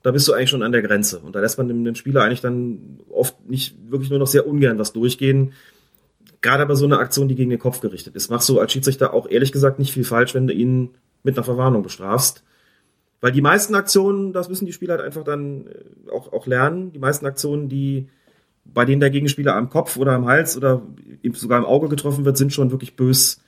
da 0.03 0.11
bist 0.11 0.27
du 0.27 0.33
eigentlich 0.33 0.49
schon 0.49 0.61
an 0.61 0.73
der 0.73 0.81
Grenze. 0.81 1.19
Und 1.19 1.33
da 1.33 1.39
lässt 1.39 1.57
man 1.57 1.67
dem, 1.67 1.95
Spieler 1.95 2.23
eigentlich 2.23 2.41
dann 2.41 2.99
oft 3.09 3.49
nicht 3.49 3.75
wirklich 3.89 4.09
nur 4.11 4.19
noch 4.19 4.27
sehr 4.27 4.45
ungern 4.45 4.77
was 4.77 4.93
durchgehen. 4.93 5.53
Gerade 6.41 6.65
bei 6.65 6.75
so 6.75 6.85
einer 6.85 6.99
Aktion, 6.99 7.29
die 7.29 7.35
gegen 7.35 7.49
den 7.49 7.59
Kopf 7.59 7.79
gerichtet 7.79 8.15
ist, 8.15 8.29
machst 8.29 8.47
du 8.49 8.59
als 8.59 8.73
Schiedsrichter 8.73 9.13
auch 9.13 9.27
ehrlich 9.27 9.53
gesagt 9.53 9.79
nicht 9.79 9.93
viel 9.93 10.03
falsch, 10.03 10.35
wenn 10.35 10.47
du 10.47 10.53
ihn 10.53 10.91
mit 11.23 11.37
einer 11.37 11.45
Verwarnung 11.45 11.81
bestrafst. 11.81 12.43
Weil 13.21 13.31
die 13.31 13.41
meisten 13.41 13.73
Aktionen, 13.73 14.33
das 14.33 14.49
müssen 14.49 14.65
die 14.65 14.73
Spieler 14.73 14.95
halt 14.95 15.05
einfach 15.05 15.23
dann 15.23 15.67
äh, 15.67 16.11
auch, 16.11 16.33
auch 16.33 16.45
lernen, 16.45 16.91
die 16.91 16.99
meisten 16.99 17.25
Aktionen, 17.25 17.69
die 17.69 18.09
bei 18.65 18.83
denen 18.83 18.99
der 18.99 19.11
Gegenspieler 19.11 19.55
am 19.55 19.69
Kopf 19.69 19.95
oder 19.95 20.11
am 20.11 20.25
Hals 20.25 20.57
oder 20.57 20.81
sogar 21.33 21.57
im 21.57 21.65
Auge 21.65 21.87
getroffen 21.87 22.25
wird, 22.25 22.37
sind 22.37 22.51
schon 22.51 22.69
wirklich 22.69 22.95
bös 22.95 23.41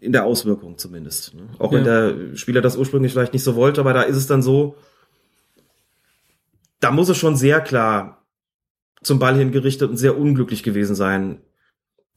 in 0.00 0.12
der 0.12 0.24
Auswirkung 0.24 0.78
zumindest. 0.78 1.34
ne? 1.34 1.48
Auch 1.58 1.72
wenn 1.72 1.84
Ja. 1.84 2.10
der 2.12 2.36
Spieler 2.36 2.60
das 2.60 2.76
ursprünglich 2.76 3.12
vielleicht 3.12 3.32
nicht 3.32 3.42
so 3.44 3.56
wollte, 3.56 3.80
aber 3.80 3.92
da 3.92 4.02
ist 4.02 4.16
es 4.16 4.26
dann 4.26 4.42
so, 4.42 4.76
da 6.80 6.90
muss 6.90 7.08
es 7.08 7.16
schon 7.16 7.36
sehr 7.36 7.60
klar 7.60 8.24
zum 9.02 9.18
Ball 9.18 9.36
hingerichtet 9.36 9.88
und 9.90 9.96
sehr 9.96 10.16
unglücklich 10.18 10.62
gewesen 10.62 10.94
sein, 10.94 11.40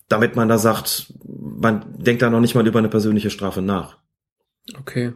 damit 0.07 0.35
man 0.35 0.49
da 0.49 0.57
sagt, 0.57 1.13
man 1.27 1.85
denkt 1.97 2.21
da 2.21 2.29
noch 2.29 2.39
nicht 2.39 2.55
mal 2.55 2.65
über 2.67 2.79
eine 2.79 2.89
persönliche 2.89 3.29
Strafe 3.29 3.61
nach. 3.61 3.97
Okay. 4.79 5.13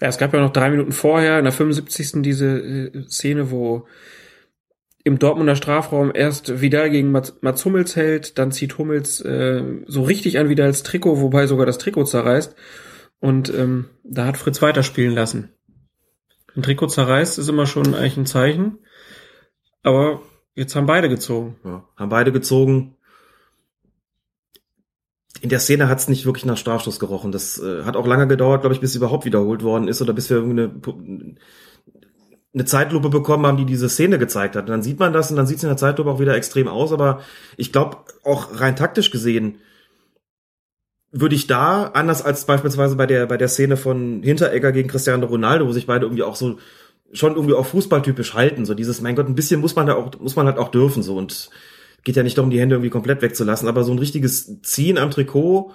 Ja, 0.00 0.08
es 0.08 0.18
gab 0.18 0.32
ja 0.34 0.40
noch 0.40 0.52
drei 0.52 0.70
Minuten 0.70 0.92
vorher, 0.92 1.38
in 1.38 1.44
der 1.44 1.52
75. 1.52 2.22
diese 2.22 2.46
äh, 2.46 3.02
Szene, 3.08 3.50
wo 3.50 3.86
im 5.06 5.20
Dortmunder 5.20 5.54
Strafraum 5.54 6.10
erst 6.12 6.60
Vidal 6.60 6.90
gegen 6.90 7.12
Mats, 7.12 7.36
Mats 7.40 7.64
Hummels 7.64 7.94
hält, 7.94 8.38
dann 8.38 8.50
zieht 8.50 8.76
Hummels 8.76 9.20
äh, 9.20 9.62
so 9.86 10.02
richtig 10.02 10.40
an 10.40 10.48
Vidals 10.48 10.82
Trikot, 10.82 11.20
wobei 11.20 11.46
sogar 11.46 11.64
das 11.64 11.78
Trikot 11.78 12.06
zerreißt. 12.06 12.56
Und 13.20 13.54
ähm, 13.54 13.84
da 14.02 14.26
hat 14.26 14.36
Fritz 14.36 14.60
weiterspielen 14.62 15.14
lassen. 15.14 15.50
Ein 16.56 16.64
Trikot 16.64 16.88
zerreißt 16.88 17.38
ist 17.38 17.48
immer 17.48 17.66
schon 17.66 17.94
eigentlich 17.94 18.16
ein 18.16 18.26
Zeichen. 18.26 18.80
Aber 19.84 20.22
jetzt 20.56 20.74
haben 20.74 20.86
beide 20.86 21.08
gezogen. 21.08 21.54
Ja, 21.64 21.88
haben 21.96 22.08
beide 22.08 22.32
gezogen. 22.32 22.96
In 25.40 25.50
der 25.50 25.60
Szene 25.60 25.88
hat 25.88 26.00
es 26.00 26.08
nicht 26.08 26.26
wirklich 26.26 26.46
nach 26.46 26.56
Strafstoß 26.56 26.98
gerochen. 26.98 27.30
Das 27.30 27.60
äh, 27.60 27.84
hat 27.84 27.94
auch 27.94 28.08
lange 28.08 28.26
gedauert, 28.26 28.62
glaube 28.62 28.74
ich, 28.74 28.80
bis 28.80 28.96
überhaupt 28.96 29.24
wiederholt 29.24 29.62
worden 29.62 29.86
ist 29.86 30.02
oder 30.02 30.12
bis 30.12 30.30
wir 30.30 30.38
irgendwie 30.38 30.62
eine, 30.62 31.36
eine 32.56 32.64
Zeitlupe 32.64 33.10
bekommen 33.10 33.46
haben, 33.46 33.58
die 33.58 33.66
diese 33.66 33.90
Szene 33.90 34.18
gezeigt 34.18 34.56
hat. 34.56 34.64
Und 34.64 34.70
dann 34.70 34.82
sieht 34.82 34.98
man 34.98 35.12
das 35.12 35.30
und 35.30 35.36
dann 35.36 35.46
sieht 35.46 35.58
es 35.58 35.62
in 35.62 35.68
der 35.68 35.76
Zeitlupe 35.76 36.10
auch 36.10 36.20
wieder 36.20 36.34
extrem 36.34 36.68
aus. 36.68 36.90
Aber 36.90 37.20
ich 37.58 37.70
glaube, 37.70 37.98
auch 38.24 38.60
rein 38.60 38.76
taktisch 38.76 39.10
gesehen, 39.10 39.56
würde 41.12 41.34
ich 41.34 41.46
da, 41.46 41.90
anders 41.92 42.22
als 42.22 42.46
beispielsweise 42.46 42.96
bei 42.96 43.04
der, 43.04 43.26
bei 43.26 43.36
der 43.36 43.48
Szene 43.48 43.76
von 43.76 44.22
Hinteregger 44.22 44.72
gegen 44.72 44.88
Cristiano 44.88 45.26
Ronaldo, 45.26 45.66
wo 45.66 45.72
sich 45.72 45.86
beide 45.86 46.06
irgendwie 46.06 46.22
auch 46.22 46.34
so 46.34 46.58
schon 47.12 47.34
irgendwie 47.34 47.54
auch 47.54 47.66
fußballtypisch 47.66 48.32
halten. 48.32 48.64
So 48.64 48.72
dieses, 48.72 49.02
mein 49.02 49.16
Gott, 49.16 49.28
ein 49.28 49.34
bisschen 49.34 49.60
muss 49.60 49.76
man 49.76 49.86
da 49.86 49.94
auch, 49.94 50.18
muss 50.18 50.34
man 50.34 50.46
halt 50.46 50.56
auch 50.56 50.70
dürfen. 50.70 51.02
So 51.02 51.16
und 51.16 51.50
geht 52.04 52.16
ja 52.16 52.22
nicht 52.22 52.38
darum, 52.38 52.50
die 52.50 52.58
Hände 52.58 52.76
irgendwie 52.76 52.90
komplett 52.90 53.20
wegzulassen, 53.20 53.68
aber 53.68 53.84
so 53.84 53.92
ein 53.92 53.98
richtiges 53.98 54.62
Ziehen 54.62 54.96
am 54.96 55.10
Trikot 55.10 55.72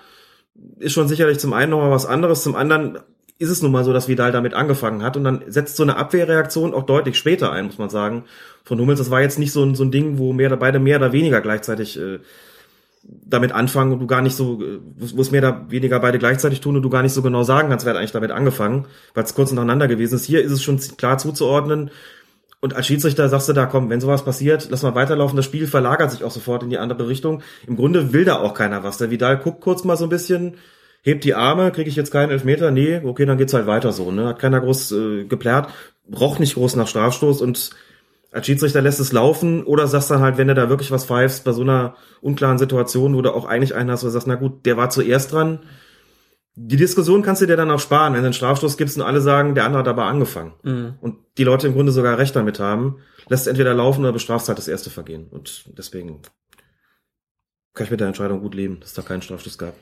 ist 0.79 0.93
schon 0.93 1.07
sicherlich 1.07 1.39
zum 1.39 1.53
einen 1.53 1.71
nochmal 1.71 1.91
was 1.91 2.05
anderes, 2.05 2.41
zum 2.41 2.55
anderen 2.55 2.99
ist 3.41 3.49
es 3.49 3.63
nun 3.63 3.71
mal 3.71 3.83
so, 3.83 3.91
dass 3.91 4.07
Vidal 4.07 4.31
damit 4.31 4.53
angefangen 4.53 5.01
hat 5.01 5.17
und 5.17 5.23
dann 5.23 5.41
setzt 5.47 5.75
so 5.75 5.81
eine 5.81 5.97
Abwehrreaktion 5.97 6.75
auch 6.75 6.83
deutlich 6.83 7.17
später 7.17 7.51
ein, 7.51 7.65
muss 7.65 7.79
man 7.79 7.89
sagen. 7.89 8.25
Von 8.63 8.79
Hummels, 8.79 8.99
das 8.99 9.09
war 9.09 9.21
jetzt 9.21 9.39
nicht 9.39 9.51
so 9.51 9.63
ein, 9.63 9.73
so 9.73 9.83
ein 9.83 9.89
Ding, 9.89 10.19
wo 10.19 10.31
mehr, 10.31 10.55
beide 10.55 10.77
mehr 10.77 10.97
oder 10.97 11.11
weniger 11.11 11.41
gleichzeitig 11.41 11.99
äh, 11.99 12.19
damit 13.03 13.51
anfangen 13.51 13.93
und 13.93 13.99
du 13.99 14.05
gar 14.05 14.21
nicht 14.21 14.35
so, 14.35 14.61
äh, 14.61 14.79
wo 14.95 15.19
es 15.19 15.31
mehr 15.31 15.41
oder 15.41 15.65
weniger 15.69 15.99
beide 15.99 16.19
gleichzeitig 16.19 16.61
tun 16.61 16.75
und 16.75 16.83
du 16.83 16.89
gar 16.91 17.01
nicht 17.01 17.13
so 17.13 17.23
genau 17.23 17.41
sagen 17.41 17.69
kannst, 17.69 17.83
wer 17.83 17.93
hat 17.93 17.99
eigentlich 17.99 18.11
damit 18.11 18.29
angefangen, 18.29 18.85
weil 19.15 19.23
es 19.23 19.33
kurz 19.33 19.51
nacheinander 19.51 19.87
gewesen 19.87 20.15
ist. 20.15 20.25
Hier 20.25 20.43
ist 20.43 20.51
es 20.51 20.61
schon 20.61 20.79
klar 20.97 21.17
zuzuordnen. 21.17 21.89
Und 22.59 22.75
als 22.75 22.85
Schiedsrichter 22.85 23.27
sagst 23.27 23.49
du 23.49 23.53
da, 23.53 23.65
komm, 23.65 23.89
wenn 23.89 24.01
sowas 24.01 24.23
passiert, 24.23 24.67
lass 24.69 24.83
mal 24.83 24.93
weiterlaufen. 24.93 25.35
Das 25.35 25.45
Spiel 25.45 25.65
verlagert 25.65 26.11
sich 26.11 26.23
auch 26.23 26.29
sofort 26.29 26.61
in 26.61 26.69
die 26.69 26.77
andere 26.77 27.07
Richtung. 27.07 27.41
Im 27.65 27.75
Grunde 27.75 28.13
will 28.13 28.23
da 28.23 28.37
auch 28.37 28.53
keiner 28.53 28.83
was. 28.83 28.99
Der 28.99 29.09
Vidal 29.09 29.39
guckt 29.39 29.61
kurz 29.61 29.83
mal 29.83 29.97
so 29.97 30.03
ein 30.03 30.11
bisschen, 30.11 30.57
hebt 31.01 31.23
die 31.23 31.33
Arme, 31.33 31.71
kriege 31.71 31.89
ich 31.89 31.95
jetzt 31.95 32.11
keinen 32.11 32.31
Elfmeter? 32.31 32.71
Nee, 32.71 33.01
okay, 33.03 33.25
dann 33.25 33.37
geht's 33.37 33.53
halt 33.53 33.67
weiter 33.67 33.91
so. 33.91 34.11
Ne? 34.11 34.27
Hat 34.27 34.39
keiner 34.39 34.61
groß 34.61 34.91
äh, 34.91 35.23
geplärrt, 35.25 35.69
braucht 36.07 36.39
nicht 36.39 36.53
groß 36.53 36.75
nach 36.75 36.87
Strafstoß 36.87 37.41
und 37.41 37.71
als 38.31 38.45
Schiedsrichter 38.45 38.81
lässt 38.81 38.99
es 38.99 39.11
laufen 39.11 39.63
oder 39.65 39.87
sagst 39.87 40.09
dann 40.09 40.21
halt, 40.21 40.37
wenn 40.37 40.47
du 40.47 40.55
da 40.55 40.69
wirklich 40.69 40.91
was 40.91 41.05
pfeifst, 41.05 41.43
bei 41.43 41.51
so 41.51 41.63
einer 41.63 41.95
unklaren 42.21 42.57
Situation, 42.57 43.15
wo 43.15 43.21
du 43.21 43.33
auch 43.33 43.45
eigentlich 43.45 43.75
einen 43.75 43.91
hast, 43.91 44.03
wo 44.03 44.07
du 44.07 44.11
sagst, 44.11 44.27
na 44.27 44.35
gut, 44.35 44.65
der 44.65 44.77
war 44.77 44.89
zuerst 44.89 45.33
dran. 45.33 45.59
Die 46.55 46.77
Diskussion 46.77 47.23
kannst 47.23 47.41
du 47.41 47.45
dir 47.45 47.57
dann 47.57 47.71
auch 47.71 47.79
sparen, 47.79 48.13
wenn 48.13 48.21
du 48.21 48.27
einen 48.27 48.33
Strafstoß 48.33 48.77
gibst 48.77 48.97
und 48.97 49.03
alle 49.03 49.21
sagen, 49.21 49.55
der 49.55 49.65
andere 49.65 49.79
hat 49.79 49.87
aber 49.87 50.05
angefangen. 50.05 50.53
Mhm. 50.63 50.93
Und 51.01 51.17
die 51.37 51.43
Leute 51.43 51.67
im 51.67 51.73
Grunde 51.73 51.91
sogar 51.91 52.17
recht 52.17 52.35
damit 52.35 52.59
haben, 52.59 52.99
lässt 53.27 53.47
entweder 53.47 53.73
laufen 53.73 54.01
oder 54.01 54.13
bestrafst 54.13 54.47
halt 54.47 54.57
das 54.57 54.67
erste 54.67 54.89
Vergehen. 54.89 55.27
Und 55.29 55.65
deswegen 55.77 56.21
kann 57.73 57.85
ich 57.85 57.91
mit 57.91 57.99
der 57.99 58.07
Entscheidung 58.07 58.41
gut 58.41 58.55
leben, 58.55 58.79
dass 58.79 58.89
es 58.89 58.95
da 58.95 59.01
keinen 59.01 59.21
Strafstoß 59.21 59.57
gab. 59.57 59.75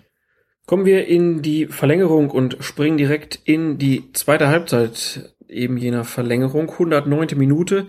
Kommen 0.69 0.85
wir 0.85 1.07
in 1.07 1.41
die 1.41 1.65
Verlängerung 1.65 2.29
und 2.29 2.57
springen 2.59 2.97
direkt 2.97 3.39
in 3.43 3.79
die 3.79 4.13
zweite 4.13 4.49
Halbzeit 4.49 5.33
eben 5.47 5.77
jener 5.77 6.03
Verlängerung, 6.03 6.69
109. 6.69 7.29
Minute. 7.35 7.87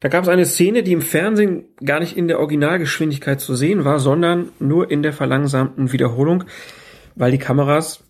Da 0.00 0.08
gab 0.08 0.24
es 0.24 0.28
eine 0.28 0.44
Szene, 0.44 0.82
die 0.82 0.90
im 0.90 1.02
Fernsehen 1.02 1.66
gar 1.84 2.00
nicht 2.00 2.16
in 2.16 2.26
der 2.26 2.40
Originalgeschwindigkeit 2.40 3.40
zu 3.40 3.54
sehen 3.54 3.84
war, 3.84 4.00
sondern 4.00 4.48
nur 4.58 4.90
in 4.90 5.04
der 5.04 5.12
verlangsamten 5.12 5.92
Wiederholung, 5.92 6.42
weil 7.14 7.30
die 7.30 7.38
Kameras 7.38 8.02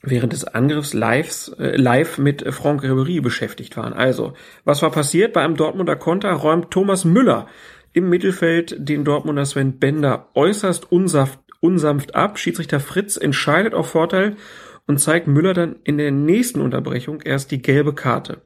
während 0.00 0.32
des 0.32 0.46
Angriffs 0.46 0.94
live, 0.94 1.50
äh, 1.58 1.76
live 1.76 2.16
mit 2.16 2.42
Franck 2.54 2.84
Ribéry 2.84 3.20
beschäftigt 3.20 3.76
waren. 3.76 3.92
Also, 3.92 4.32
was 4.64 4.80
war 4.80 4.90
passiert? 4.90 5.34
Bei 5.34 5.42
einem 5.42 5.56
Dortmunder 5.56 5.96
Konter 5.96 6.32
räumt 6.32 6.70
Thomas 6.70 7.04
Müller 7.04 7.48
im 7.92 8.08
Mittelfeld 8.08 8.76
den 8.78 9.04
Dortmunder 9.04 9.44
Sven 9.44 9.78
Bender 9.78 10.30
äußerst 10.34 10.90
unsaft, 10.90 11.38
unsanft 11.60 12.14
ab. 12.14 12.38
Schiedsrichter 12.38 12.80
Fritz 12.80 13.16
entscheidet 13.16 13.74
auf 13.74 13.90
Vorteil 13.90 14.36
und 14.86 14.98
zeigt 14.98 15.26
Müller 15.26 15.54
dann 15.54 15.76
in 15.84 15.98
der 15.98 16.10
nächsten 16.10 16.60
Unterbrechung 16.60 17.20
erst 17.20 17.50
die 17.50 17.62
gelbe 17.62 17.94
Karte. 17.94 18.40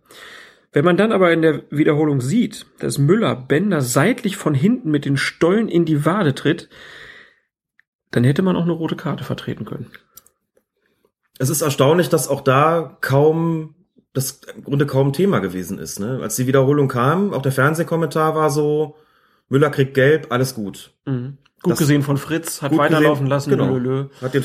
Wenn 0.72 0.84
man 0.84 0.96
dann 0.96 1.12
aber 1.12 1.32
in 1.32 1.42
der 1.42 1.62
Wiederholung 1.70 2.20
sieht, 2.20 2.66
dass 2.78 2.98
Müller 2.98 3.36
Bender 3.36 3.82
seitlich 3.82 4.36
von 4.36 4.54
hinten 4.54 4.90
mit 4.90 5.04
den 5.04 5.16
Stollen 5.16 5.68
in 5.68 5.84
die 5.84 6.04
Wade 6.06 6.34
tritt, 6.34 6.68
dann 8.10 8.24
hätte 8.24 8.42
man 8.42 8.56
auch 8.56 8.62
eine 8.62 8.72
rote 8.72 8.96
Karte 8.96 9.24
vertreten 9.24 9.64
können. 9.64 9.90
Es 11.38 11.50
ist 11.50 11.62
erstaunlich, 11.62 12.08
dass 12.08 12.28
auch 12.28 12.40
da 12.40 12.96
kaum, 13.00 13.74
das 14.12 14.40
im 14.54 14.64
Grunde 14.64 14.86
kaum 14.86 15.12
Thema 15.12 15.40
gewesen 15.40 15.78
ist. 15.78 16.00
Ne? 16.00 16.20
Als 16.22 16.36
die 16.36 16.46
Wiederholung 16.46 16.88
kam, 16.88 17.34
auch 17.34 17.42
der 17.42 17.52
Fernsehkommentar 17.52 18.34
war 18.34 18.50
so, 18.50 18.96
Müller 19.48 19.70
kriegt 19.70 19.94
gelb, 19.94 20.28
alles 20.30 20.54
gut. 20.54 20.94
Mhm. 21.04 21.36
Gut 21.62 21.72
Das- 21.72 21.78
gesehen 21.78 22.02
von 22.02 22.16
Fritz, 22.16 22.60
hat 22.62 22.76
weiterlaufen 22.76 23.24
gesehen, 23.24 23.28
lassen. 23.28 23.50
Genau. 23.50 23.76
Lö, 23.76 23.78
lö. 23.78 24.06
Hat 24.20 24.34
den, 24.34 24.44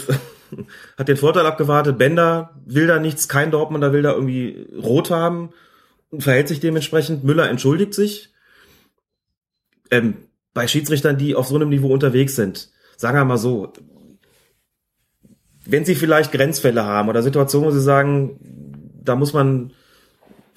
hat 0.98 1.08
den 1.08 1.18
Vorteil 1.18 1.46
abgewartet. 1.46 1.98
Bender 1.98 2.52
will 2.66 2.88
da 2.88 3.00
nichts, 3.00 3.28
kein 3.28 3.52
Dortmunder 3.52 3.92
will 3.94 4.04
da 4.04 4.14
irgendwie 4.14 4.68
rot 4.78 5.10
haben 5.10 5.50
und 6.10 6.22
verhält 6.24 6.48
sich 6.48 6.60
dementsprechend. 6.60 7.24
Müller 7.24 7.50
entschuldigt 7.50 7.94
sich. 7.94 8.34
Ähm, 9.90 10.18
bei 10.54 10.68
Schiedsrichtern, 10.68 11.18
die 11.18 11.36
auf 11.36 11.48
so 11.48 11.56
einem 11.56 11.70
Niveau 11.70 11.94
unterwegs 11.94 12.36
sind, 12.36 12.70
sagen 12.98 13.18
wir 13.18 13.26
mal 13.26 13.38
so, 13.38 13.74
wenn 15.66 15.86
sie 15.86 15.96
vielleicht 15.96 16.32
Grenzfälle 16.32 16.84
haben 16.84 17.10
oder 17.10 17.22
Situationen, 17.24 17.68
wo 17.68 17.72
sie 17.72 17.82
sagen, 17.82 18.40
da 19.04 19.16
muss 19.16 19.34
man 19.34 19.72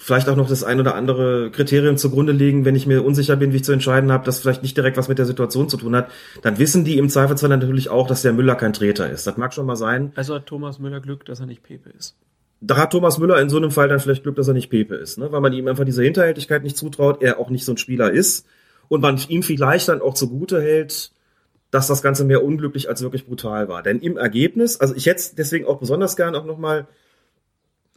vielleicht 0.01 0.27
auch 0.29 0.35
noch 0.35 0.49
das 0.49 0.63
ein 0.63 0.79
oder 0.79 0.95
andere 0.95 1.51
Kriterium 1.51 1.95
zugrunde 1.95 2.31
legen, 2.31 2.65
wenn 2.65 2.75
ich 2.75 2.87
mir 2.87 3.05
unsicher 3.05 3.35
bin, 3.35 3.53
wie 3.53 3.57
ich 3.57 3.63
zu 3.63 3.71
entscheiden 3.71 4.11
habe, 4.11 4.25
das 4.25 4.39
vielleicht 4.39 4.63
nicht 4.63 4.75
direkt 4.75 4.97
was 4.97 5.07
mit 5.07 5.19
der 5.19 5.27
Situation 5.27 5.69
zu 5.69 5.77
tun 5.77 5.95
hat, 5.95 6.09
dann 6.41 6.57
wissen 6.57 6.83
die 6.83 6.97
im 6.97 7.07
Zweifelsfall 7.07 7.49
natürlich 7.49 7.89
auch, 7.89 8.07
dass 8.07 8.23
der 8.23 8.33
Müller 8.33 8.55
kein 8.55 8.73
Treter 8.73 9.09
ist. 9.09 9.27
Das 9.27 9.37
mag 9.37 9.53
schon 9.53 9.67
mal 9.67 9.75
sein. 9.75 10.11
Also 10.15 10.33
hat 10.33 10.47
Thomas 10.47 10.79
Müller 10.79 11.01
Glück, 11.01 11.25
dass 11.25 11.39
er 11.39 11.45
nicht 11.45 11.61
Pepe 11.61 11.91
ist. 11.91 12.17
Da 12.61 12.77
hat 12.77 12.91
Thomas 12.91 13.19
Müller 13.19 13.39
in 13.39 13.49
so 13.49 13.57
einem 13.57 13.69
Fall 13.69 13.89
dann 13.89 13.99
vielleicht 13.99 14.23
Glück, 14.23 14.35
dass 14.35 14.47
er 14.47 14.55
nicht 14.55 14.69
Pepe 14.69 14.95
ist, 14.95 15.19
ne? 15.19 15.31
weil 15.31 15.41
man 15.41 15.53
ihm 15.53 15.67
einfach 15.67 15.85
diese 15.85 16.03
Hinterhältigkeit 16.03 16.63
nicht 16.63 16.77
zutraut, 16.77 17.21
er 17.21 17.39
auch 17.39 17.49
nicht 17.49 17.65
so 17.65 17.73
ein 17.73 17.77
Spieler 17.77 18.11
ist 18.11 18.47
und 18.87 19.01
man 19.01 19.19
ihm 19.29 19.43
vielleicht 19.43 19.87
dann 19.87 20.01
auch 20.01 20.15
zugute 20.15 20.61
hält, 20.61 21.11
dass 21.69 21.87
das 21.87 22.01
Ganze 22.01 22.25
mehr 22.25 22.43
unglücklich 22.43 22.89
als 22.89 23.01
wirklich 23.01 23.25
brutal 23.25 23.69
war. 23.69 23.83
Denn 23.83 23.99
im 23.99 24.17
Ergebnis, 24.17 24.79
also 24.79 24.95
ich 24.95 25.05
hätte 25.05 25.19
es 25.19 25.35
deswegen 25.35 25.65
auch 25.65 25.79
besonders 25.79 26.15
gern 26.15 26.35
auch 26.35 26.45
nochmal 26.45 26.87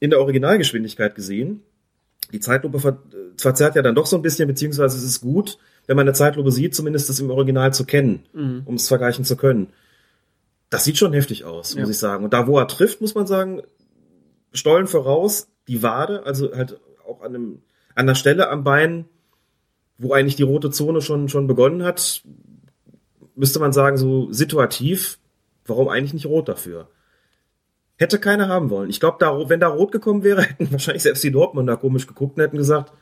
in 0.00 0.10
der 0.10 0.20
Originalgeschwindigkeit 0.20 1.14
gesehen. 1.14 1.62
Die 2.34 2.40
Zeitlupe 2.40 2.80
ver 2.80 2.98
verzerrt 3.36 3.76
ja 3.76 3.82
dann 3.82 3.94
doch 3.94 4.06
so 4.06 4.16
ein 4.16 4.22
bisschen, 4.22 4.48
beziehungsweise 4.48 4.96
es 4.98 5.04
ist 5.04 5.20
gut, 5.20 5.58
wenn 5.86 5.96
man 5.96 6.04
eine 6.06 6.14
Zeitlupe 6.14 6.50
sieht, 6.50 6.74
zumindest 6.74 7.08
das 7.08 7.20
im 7.20 7.30
Original 7.30 7.72
zu 7.72 7.84
kennen, 7.84 8.24
Mhm. 8.32 8.62
um 8.64 8.74
es 8.74 8.88
vergleichen 8.88 9.24
zu 9.24 9.36
können. 9.36 9.68
Das 10.70 10.82
sieht 10.84 10.98
schon 10.98 11.12
heftig 11.12 11.44
aus, 11.44 11.74
Ja. 11.74 11.80
muss 11.80 11.90
ich 11.90 11.98
sagen. 11.98 12.24
Und 12.24 12.32
da, 12.32 12.46
wo 12.48 12.58
er 12.58 12.66
trifft, 12.66 13.00
muss 13.00 13.14
man 13.14 13.26
sagen, 13.28 13.62
Stollen 14.52 14.86
voraus, 14.88 15.46
die 15.68 15.82
Wade, 15.82 16.24
also 16.26 16.52
halt 16.54 16.80
auch 17.06 17.22
an, 17.22 17.34
einem, 17.34 17.62
an 17.94 18.06
der 18.06 18.14
Stelle 18.16 18.48
am 18.50 18.64
Bein, 18.64 19.04
wo 19.98 20.12
eigentlich 20.12 20.36
die 20.36 20.42
rote 20.42 20.70
Zone 20.70 21.00
schon, 21.00 21.28
schon 21.28 21.46
begonnen 21.46 21.84
hat, 21.84 22.22
müsste 23.36 23.60
man 23.60 23.72
sagen, 23.72 23.96
so 23.96 24.32
situativ, 24.32 25.18
warum 25.66 25.88
eigentlich 25.88 26.14
nicht 26.14 26.26
rot 26.26 26.48
dafür? 26.48 26.88
Hätte 27.96 28.18
keiner 28.18 28.48
haben 28.48 28.70
wollen. 28.70 28.90
Ich 28.90 28.98
glaube, 28.98 29.18
da, 29.20 29.48
wenn 29.48 29.60
da 29.60 29.68
rot 29.68 29.92
gekommen 29.92 30.24
wäre, 30.24 30.42
hätten 30.48 30.70
wahrscheinlich 30.72 31.02
selbst 31.02 31.22
die 31.22 31.30
Dortmunder 31.30 31.76
komisch 31.76 32.06
geguckt 32.06 32.36
und 32.36 32.42
hätten 32.42 32.56
gesagt, 32.56 32.92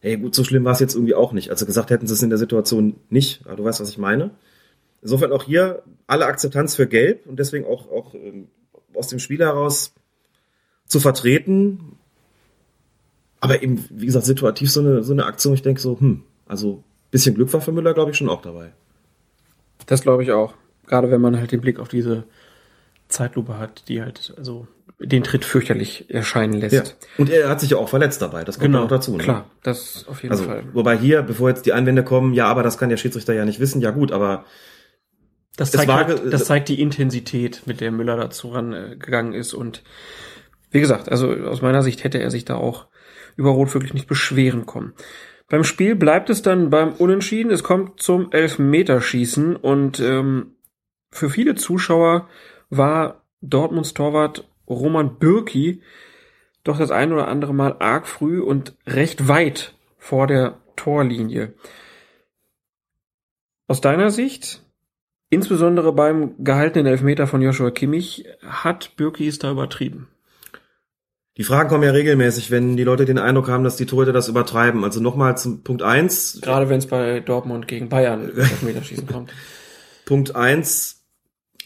hey, 0.00 0.16
gut, 0.16 0.34
so 0.34 0.44
schlimm 0.44 0.64
war 0.64 0.72
es 0.72 0.80
jetzt 0.80 0.94
irgendwie 0.94 1.14
auch 1.14 1.32
nicht. 1.32 1.50
Also 1.50 1.66
gesagt 1.66 1.90
hätten 1.90 2.06
sie 2.06 2.14
es 2.14 2.22
in 2.22 2.30
der 2.30 2.38
Situation 2.38 2.96
nicht, 3.10 3.46
aber 3.46 3.56
du 3.56 3.64
weißt, 3.64 3.80
was 3.80 3.90
ich 3.90 3.98
meine. 3.98 4.30
Insofern 5.02 5.32
auch 5.32 5.44
hier 5.44 5.82
alle 6.06 6.26
Akzeptanz 6.26 6.74
für 6.74 6.86
Gelb 6.86 7.26
und 7.26 7.38
deswegen 7.38 7.64
auch, 7.64 7.90
auch 7.90 8.14
ähm, 8.14 8.48
aus 8.94 9.08
dem 9.08 9.18
Spiel 9.18 9.38
heraus 9.38 9.94
zu 10.86 10.98
vertreten. 11.00 11.96
Aber 13.40 13.62
eben, 13.62 13.84
wie 13.90 14.06
gesagt, 14.06 14.26
situativ 14.26 14.70
so 14.70 14.80
eine, 14.80 15.04
so 15.04 15.12
eine 15.12 15.26
Aktion, 15.26 15.54
ich 15.54 15.62
denke 15.62 15.80
so, 15.80 15.98
hm, 16.00 16.24
also 16.46 16.82
bisschen 17.10 17.34
Glück 17.34 17.52
war 17.52 17.60
für 17.60 17.72
Müller, 17.72 17.94
glaube 17.94 18.10
ich, 18.10 18.16
schon 18.16 18.28
auch 18.28 18.42
dabei. 18.42 18.72
Das 19.86 20.02
glaube 20.02 20.22
ich 20.22 20.32
auch. 20.32 20.54
Gerade 20.86 21.10
wenn 21.10 21.20
man 21.20 21.36
halt 21.36 21.52
den 21.52 21.60
Blick 21.60 21.78
auf 21.78 21.88
diese 21.88 22.24
Zeitlupe 23.08 23.58
hat, 23.58 23.88
die 23.88 24.02
halt 24.02 24.34
also 24.36 24.66
den 25.00 25.22
Tritt 25.22 25.44
fürchterlich 25.44 26.06
erscheinen 26.12 26.54
lässt. 26.54 26.74
Ja. 26.74 26.82
Und 27.18 27.30
er 27.30 27.48
hat 27.48 27.60
sich 27.60 27.70
ja 27.70 27.76
auch 27.76 27.88
verletzt 27.88 28.20
dabei, 28.20 28.42
das 28.44 28.58
kommt 28.58 28.66
Genau, 28.72 28.84
auch 28.84 28.88
dazu. 28.88 29.16
Ne? 29.16 29.22
klar, 29.22 29.50
das 29.62 30.06
auf 30.08 30.22
jeden 30.22 30.32
Also, 30.32 30.44
Fall. 30.44 30.64
wobei 30.72 30.96
hier, 30.98 31.22
bevor 31.22 31.48
jetzt 31.50 31.66
die 31.66 31.72
Einwände 31.72 32.02
kommen, 32.02 32.34
ja, 32.34 32.46
aber 32.46 32.62
das 32.64 32.78
kann 32.78 32.88
der 32.88 32.96
Schiedsrichter 32.96 33.32
ja 33.32 33.44
nicht 33.44 33.60
wissen, 33.60 33.80
ja 33.80 33.90
gut, 33.92 34.10
aber 34.10 34.44
Das 35.56 35.70
zeigt, 35.70 35.88
war 35.88 36.04
halt, 36.06 36.32
das 36.32 36.46
zeigt 36.46 36.68
die 36.68 36.80
Intensität, 36.80 37.62
mit 37.66 37.80
der 37.80 37.92
Müller 37.92 38.16
dazu 38.16 38.48
rangegangen 38.48 39.34
ist. 39.34 39.54
Und 39.54 39.82
wie 40.72 40.80
gesagt, 40.80 41.08
also 41.08 41.30
aus 41.32 41.62
meiner 41.62 41.82
Sicht 41.82 42.02
hätte 42.02 42.18
er 42.20 42.30
sich 42.32 42.44
da 42.44 42.56
auch 42.56 42.88
über 43.36 43.50
Rot 43.50 43.72
wirklich 43.74 43.94
nicht 43.94 44.08
beschweren 44.08 44.66
kommen. 44.66 44.94
Beim 45.48 45.62
Spiel 45.64 45.94
bleibt 45.94 46.28
es 46.28 46.42
dann 46.42 46.70
beim 46.70 46.92
Unentschieden. 46.94 47.52
Es 47.52 47.62
kommt 47.62 48.02
zum 48.02 48.32
Elfmeterschießen 48.32 49.54
und 49.56 50.00
ähm, 50.00 50.56
für 51.10 51.30
viele 51.30 51.54
Zuschauer 51.54 52.28
war 52.70 53.24
Dortmunds 53.40 53.94
Torwart 53.94 54.48
Roman 54.68 55.18
Bürki 55.18 55.82
doch 56.64 56.78
das 56.78 56.90
ein 56.90 57.12
oder 57.12 57.28
andere 57.28 57.54
Mal 57.54 57.76
arg 57.78 58.06
früh 58.06 58.40
und 58.40 58.76
recht 58.86 59.28
weit 59.28 59.74
vor 59.96 60.26
der 60.26 60.58
Torlinie. 60.76 61.54
Aus 63.66 63.80
deiner 63.80 64.10
Sicht, 64.10 64.62
insbesondere 65.30 65.92
beim 65.92 66.34
gehaltenen 66.44 66.86
Elfmeter 66.86 67.26
von 67.26 67.40
Joshua 67.40 67.70
Kimmich, 67.70 68.26
hat 68.42 68.96
Bürki 68.96 69.26
es 69.26 69.38
da 69.38 69.50
übertrieben? 69.50 70.08
die 71.38 71.44
Fragen 71.44 71.68
kommen 71.68 71.84
ja 71.84 71.92
regelmäßig, 71.92 72.50
wenn 72.50 72.76
die 72.76 72.82
Leute 72.82 73.04
den 73.04 73.18
Eindruck 73.18 73.48
haben, 73.48 73.62
dass 73.62 73.76
die 73.76 73.86
Torhüter 73.86 74.12
das 74.12 74.28
übertreiben. 74.28 74.82
Also 74.82 75.00
nochmal 75.00 75.38
zum 75.38 75.62
Punkt 75.62 75.82
eins. 75.82 76.40
Gerade 76.42 76.68
wenn 76.68 76.78
es 76.78 76.88
bei 76.88 77.20
Dortmund 77.20 77.68
gegen 77.68 77.88
Bayern 77.88 78.36
Elfmeterschießen 78.36 79.06
kommt. 79.06 79.32
Punkt 80.04 80.34
eins. 80.34 80.97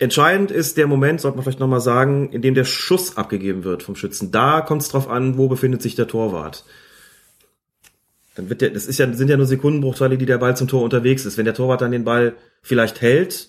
Entscheidend 0.03 0.51
ist 0.51 0.79
der 0.79 0.89
Moment, 0.89 1.21
sollte 1.21 1.37
man 1.37 1.45
vielleicht 1.45 1.61
nochmal 1.61 1.81
sagen, 1.81 2.29
in 2.33 2.43
dem 2.43 2.55
der 2.55 2.65
Schuss 2.65 3.17
abgegeben 3.17 3.63
wird 3.63 3.85
vom 3.85 3.95
Schützen. 3.95 4.33
Da 4.33 4.61
kommt 4.61 4.83
es 4.83 4.89
drauf 4.89 5.09
an, 5.09 5.39
wo 5.39 5.47
befindet 5.47 5.81
sich 5.81 5.95
der 5.95 6.09
Torwart. 6.09 6.65
Dann 8.35 8.51
wird 8.51 8.63
der, 8.63 8.71
das 8.71 8.87
ist 8.87 8.99
ja, 8.99 9.13
sind 9.13 9.29
ja 9.29 9.37
nur 9.37 9.47
Sekundenbruchteile, 9.47 10.19
die 10.19 10.27
der 10.27 10.39
Ball 10.39 10.57
zum 10.57 10.67
Tor 10.67 10.83
unterwegs 10.83 11.25
ist. 11.25 11.39
Wenn 11.39 11.45
der 11.45 11.55
Torwart 11.55 11.83
dann 11.83 11.93
den 11.93 12.03
Ball 12.03 12.35
vielleicht 12.63 13.01
hält, 13.01 13.49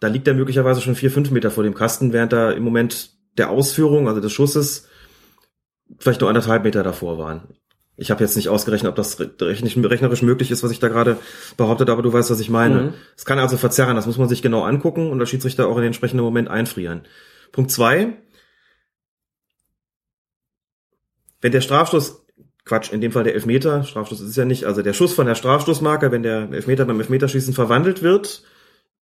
dann 0.00 0.14
liegt 0.14 0.26
er 0.26 0.32
möglicherweise 0.32 0.80
schon 0.80 0.94
vier, 0.94 1.10
fünf 1.10 1.30
Meter 1.30 1.50
vor 1.50 1.62
dem 1.62 1.74
Kasten, 1.74 2.14
während 2.14 2.32
er 2.32 2.56
im 2.56 2.62
Moment 2.62 3.10
der 3.36 3.50
Ausführung, 3.50 4.08
also 4.08 4.22
des 4.22 4.32
Schusses, 4.32 4.88
vielleicht 5.98 6.22
nur 6.22 6.30
anderthalb 6.30 6.64
Meter 6.64 6.84
davor 6.84 7.18
waren. 7.18 7.48
Ich 7.96 8.10
habe 8.10 8.22
jetzt 8.22 8.36
nicht 8.36 8.50
ausgerechnet, 8.50 8.90
ob 8.90 8.96
das 8.96 9.18
rechnerisch, 9.18 10.22
möglich 10.22 10.50
ist, 10.50 10.62
was 10.62 10.70
ich 10.70 10.80
da 10.80 10.88
gerade 10.88 11.16
behauptet, 11.56 11.88
aber 11.88 12.02
du 12.02 12.12
weißt, 12.12 12.30
was 12.30 12.40
ich 12.40 12.50
meine. 12.50 12.82
Mhm. 12.82 12.94
Es 13.16 13.24
kann 13.24 13.38
also 13.38 13.56
verzerren, 13.56 13.96
das 13.96 14.06
muss 14.06 14.18
man 14.18 14.28
sich 14.28 14.42
genau 14.42 14.64
angucken 14.64 15.10
und 15.10 15.18
der 15.18 15.26
Schiedsrichter 15.26 15.66
auch 15.66 15.76
in 15.76 15.82
den 15.82 15.86
entsprechenden 15.86 16.24
Moment 16.24 16.48
einfrieren. 16.48 17.02
Punkt 17.52 17.70
zwei. 17.70 18.18
Wenn 21.40 21.52
der 21.52 21.62
Strafstoß, 21.62 22.26
Quatsch, 22.64 22.92
in 22.92 23.00
dem 23.00 23.12
Fall 23.12 23.24
der 23.24 23.34
Elfmeter, 23.34 23.84
Strafstoß 23.84 24.20
ist 24.20 24.30
es 24.30 24.36
ja 24.36 24.44
nicht, 24.44 24.64
also 24.64 24.82
der 24.82 24.92
Schuss 24.92 25.14
von 25.14 25.26
der 25.26 25.34
Strafstoßmarke, 25.34 26.10
wenn 26.10 26.22
der 26.22 26.50
Elfmeter 26.50 26.84
beim 26.84 27.00
Elfmeterschießen 27.00 27.54
verwandelt 27.54 28.02
wird, 28.02 28.42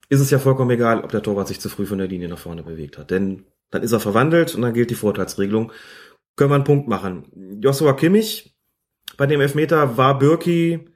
ist 0.10 0.20
es 0.20 0.30
ja 0.30 0.38
vollkommen 0.38 0.72
egal, 0.72 1.04
ob 1.04 1.12
der 1.12 1.24
Torwart 1.24 1.48
sich 1.48 1.60
zu 1.60 1.70
früh 1.70 1.86
von 1.86 1.98
der 1.98 2.08
Linie 2.08 2.28
nach 2.28 2.38
vorne 2.38 2.62
bewegt 2.62 2.98
hat. 2.98 3.10
Denn 3.10 3.46
dann 3.72 3.82
ist 3.82 3.92
er 3.92 4.00
verwandelt 4.00 4.54
und 4.54 4.62
dann 4.62 4.74
gilt 4.74 4.92
die 4.92 4.96
Vorteilsregelung. 4.96 5.72
Können 6.36 6.52
wir 6.52 6.56
einen 6.56 6.64
Punkt 6.64 6.88
machen. 6.88 7.60
Joshua 7.62 7.94
Kimmich, 7.94 8.53
bei 9.18 9.26
dem 9.26 9.42
Elfmeter 9.42 9.98
war 9.98 10.18
Birki, 10.18 10.88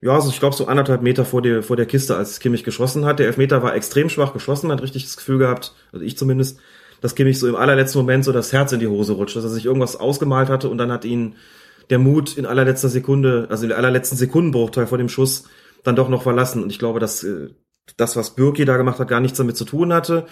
ja, 0.00 0.12
also 0.12 0.30
ich 0.30 0.38
glaube 0.38 0.54
so 0.54 0.66
anderthalb 0.66 1.02
Meter 1.02 1.24
vor 1.24 1.42
der, 1.42 1.62
vor 1.62 1.76
der 1.76 1.86
Kiste, 1.86 2.16
als 2.16 2.38
Kimmich 2.40 2.64
geschossen 2.64 3.04
hat. 3.04 3.18
Der 3.18 3.26
Elfmeter 3.26 3.62
war 3.62 3.74
extrem 3.74 4.08
schwach 4.08 4.32
geschossen, 4.32 4.70
hat 4.70 4.82
richtig 4.82 5.04
das 5.04 5.16
Gefühl 5.16 5.38
gehabt, 5.38 5.74
also 5.92 6.04
ich 6.04 6.16
zumindest, 6.16 6.60
dass 7.00 7.14
Kimmich 7.14 7.38
so 7.38 7.48
im 7.48 7.56
allerletzten 7.56 8.00
Moment 8.00 8.24
so 8.24 8.32
das 8.32 8.52
Herz 8.52 8.72
in 8.72 8.80
die 8.80 8.88
Hose 8.88 9.14
rutscht, 9.14 9.36
dass 9.36 9.44
er 9.44 9.50
sich 9.50 9.66
irgendwas 9.66 9.96
ausgemalt 9.96 10.48
hatte 10.48 10.68
und 10.68 10.78
dann 10.78 10.92
hat 10.92 11.04
ihn 11.04 11.36
der 11.90 11.98
Mut 11.98 12.36
in 12.36 12.46
allerletzter 12.46 12.88
Sekunde, 12.88 13.46
also 13.50 13.64
in 13.64 13.72
allerletzten 13.72 14.18
Sekundenbruchteil 14.18 14.86
vor 14.86 14.98
dem 14.98 15.08
Schuss 15.08 15.44
dann 15.84 15.96
doch 15.96 16.08
noch 16.08 16.22
verlassen. 16.22 16.62
Und 16.62 16.70
ich 16.70 16.78
glaube, 16.78 17.00
dass 17.00 17.24
äh, 17.24 17.48
das, 17.96 18.16
was 18.16 18.34
Birki 18.34 18.64
da 18.64 18.76
gemacht 18.76 18.98
hat, 18.98 19.08
gar 19.08 19.20
nichts 19.20 19.38
damit 19.38 19.56
zu 19.56 19.64
tun 19.64 19.92
hatte. 19.92 20.26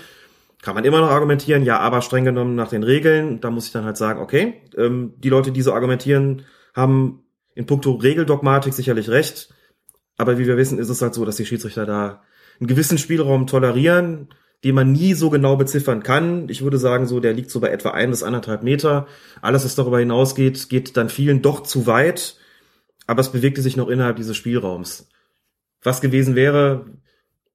Kann 0.62 0.74
man 0.74 0.84
immer 0.84 1.00
noch 1.00 1.10
argumentieren, 1.10 1.64
ja, 1.64 1.78
aber 1.78 2.02
streng 2.02 2.24
genommen 2.24 2.54
nach 2.56 2.68
den 2.68 2.82
Regeln, 2.82 3.40
da 3.40 3.50
muss 3.50 3.66
ich 3.66 3.72
dann 3.72 3.84
halt 3.84 3.96
sagen, 3.96 4.20
okay, 4.20 4.54
ähm, 4.76 5.14
die 5.18 5.28
Leute, 5.28 5.52
die 5.52 5.62
so 5.62 5.72
argumentieren, 5.72 6.42
haben 6.74 7.22
in 7.56 7.66
puncto 7.66 7.92
Regeldogmatik 7.92 8.72
sicherlich 8.72 9.08
recht. 9.08 9.52
Aber 10.16 10.38
wie 10.38 10.46
wir 10.46 10.56
wissen, 10.56 10.78
ist 10.78 10.88
es 10.88 11.02
halt 11.02 11.14
so, 11.14 11.24
dass 11.24 11.36
die 11.36 11.46
Schiedsrichter 11.46 11.86
da 11.86 12.22
einen 12.60 12.68
gewissen 12.68 12.98
Spielraum 12.98 13.46
tolerieren, 13.46 14.28
den 14.62 14.74
man 14.74 14.92
nie 14.92 15.14
so 15.14 15.30
genau 15.30 15.56
beziffern 15.56 16.02
kann. 16.02 16.48
Ich 16.48 16.62
würde 16.62 16.78
sagen, 16.78 17.06
so, 17.06 17.18
der 17.18 17.32
liegt 17.32 17.50
so 17.50 17.60
bei 17.60 17.70
etwa 17.70 17.90
ein 17.90 18.10
bis 18.10 18.22
anderthalb 18.22 18.62
Meter. 18.62 19.06
Alles, 19.42 19.64
was 19.64 19.74
darüber 19.74 19.98
hinausgeht, 19.98 20.68
geht 20.68 20.96
dann 20.96 21.08
vielen 21.08 21.42
doch 21.42 21.62
zu 21.62 21.86
weit. 21.86 22.36
Aber 23.06 23.20
es 23.20 23.32
bewegte 23.32 23.62
sich 23.62 23.76
noch 23.76 23.88
innerhalb 23.88 24.16
dieses 24.16 24.36
Spielraums. 24.36 25.08
Was 25.82 26.00
gewesen 26.00 26.34
wäre, 26.34 26.86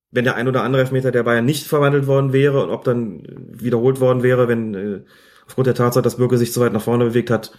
wenn 0.10 0.24
der 0.24 0.36
ein 0.36 0.48
oder 0.48 0.64
andere 0.64 0.82
Elfmeter 0.82 1.12
der 1.12 1.24
Bayern 1.24 1.46
nicht 1.46 1.68
verwandelt 1.68 2.08
worden 2.08 2.34
wäre 2.34 2.64
und 2.64 2.70
ob 2.70 2.84
dann 2.84 3.24
wiederholt 3.52 4.00
worden 4.00 4.24
wäre, 4.24 4.48
wenn 4.48 4.74
äh, 4.74 5.02
aufgrund 5.46 5.68
der 5.68 5.76
Tatsache, 5.76 6.04
dass 6.04 6.18
Bürger 6.18 6.38
sich 6.38 6.54
zu 6.54 6.60
weit 6.62 6.74
nach 6.74 6.82
vorne 6.82 7.06
bewegt 7.06 7.30
hat, 7.30 7.52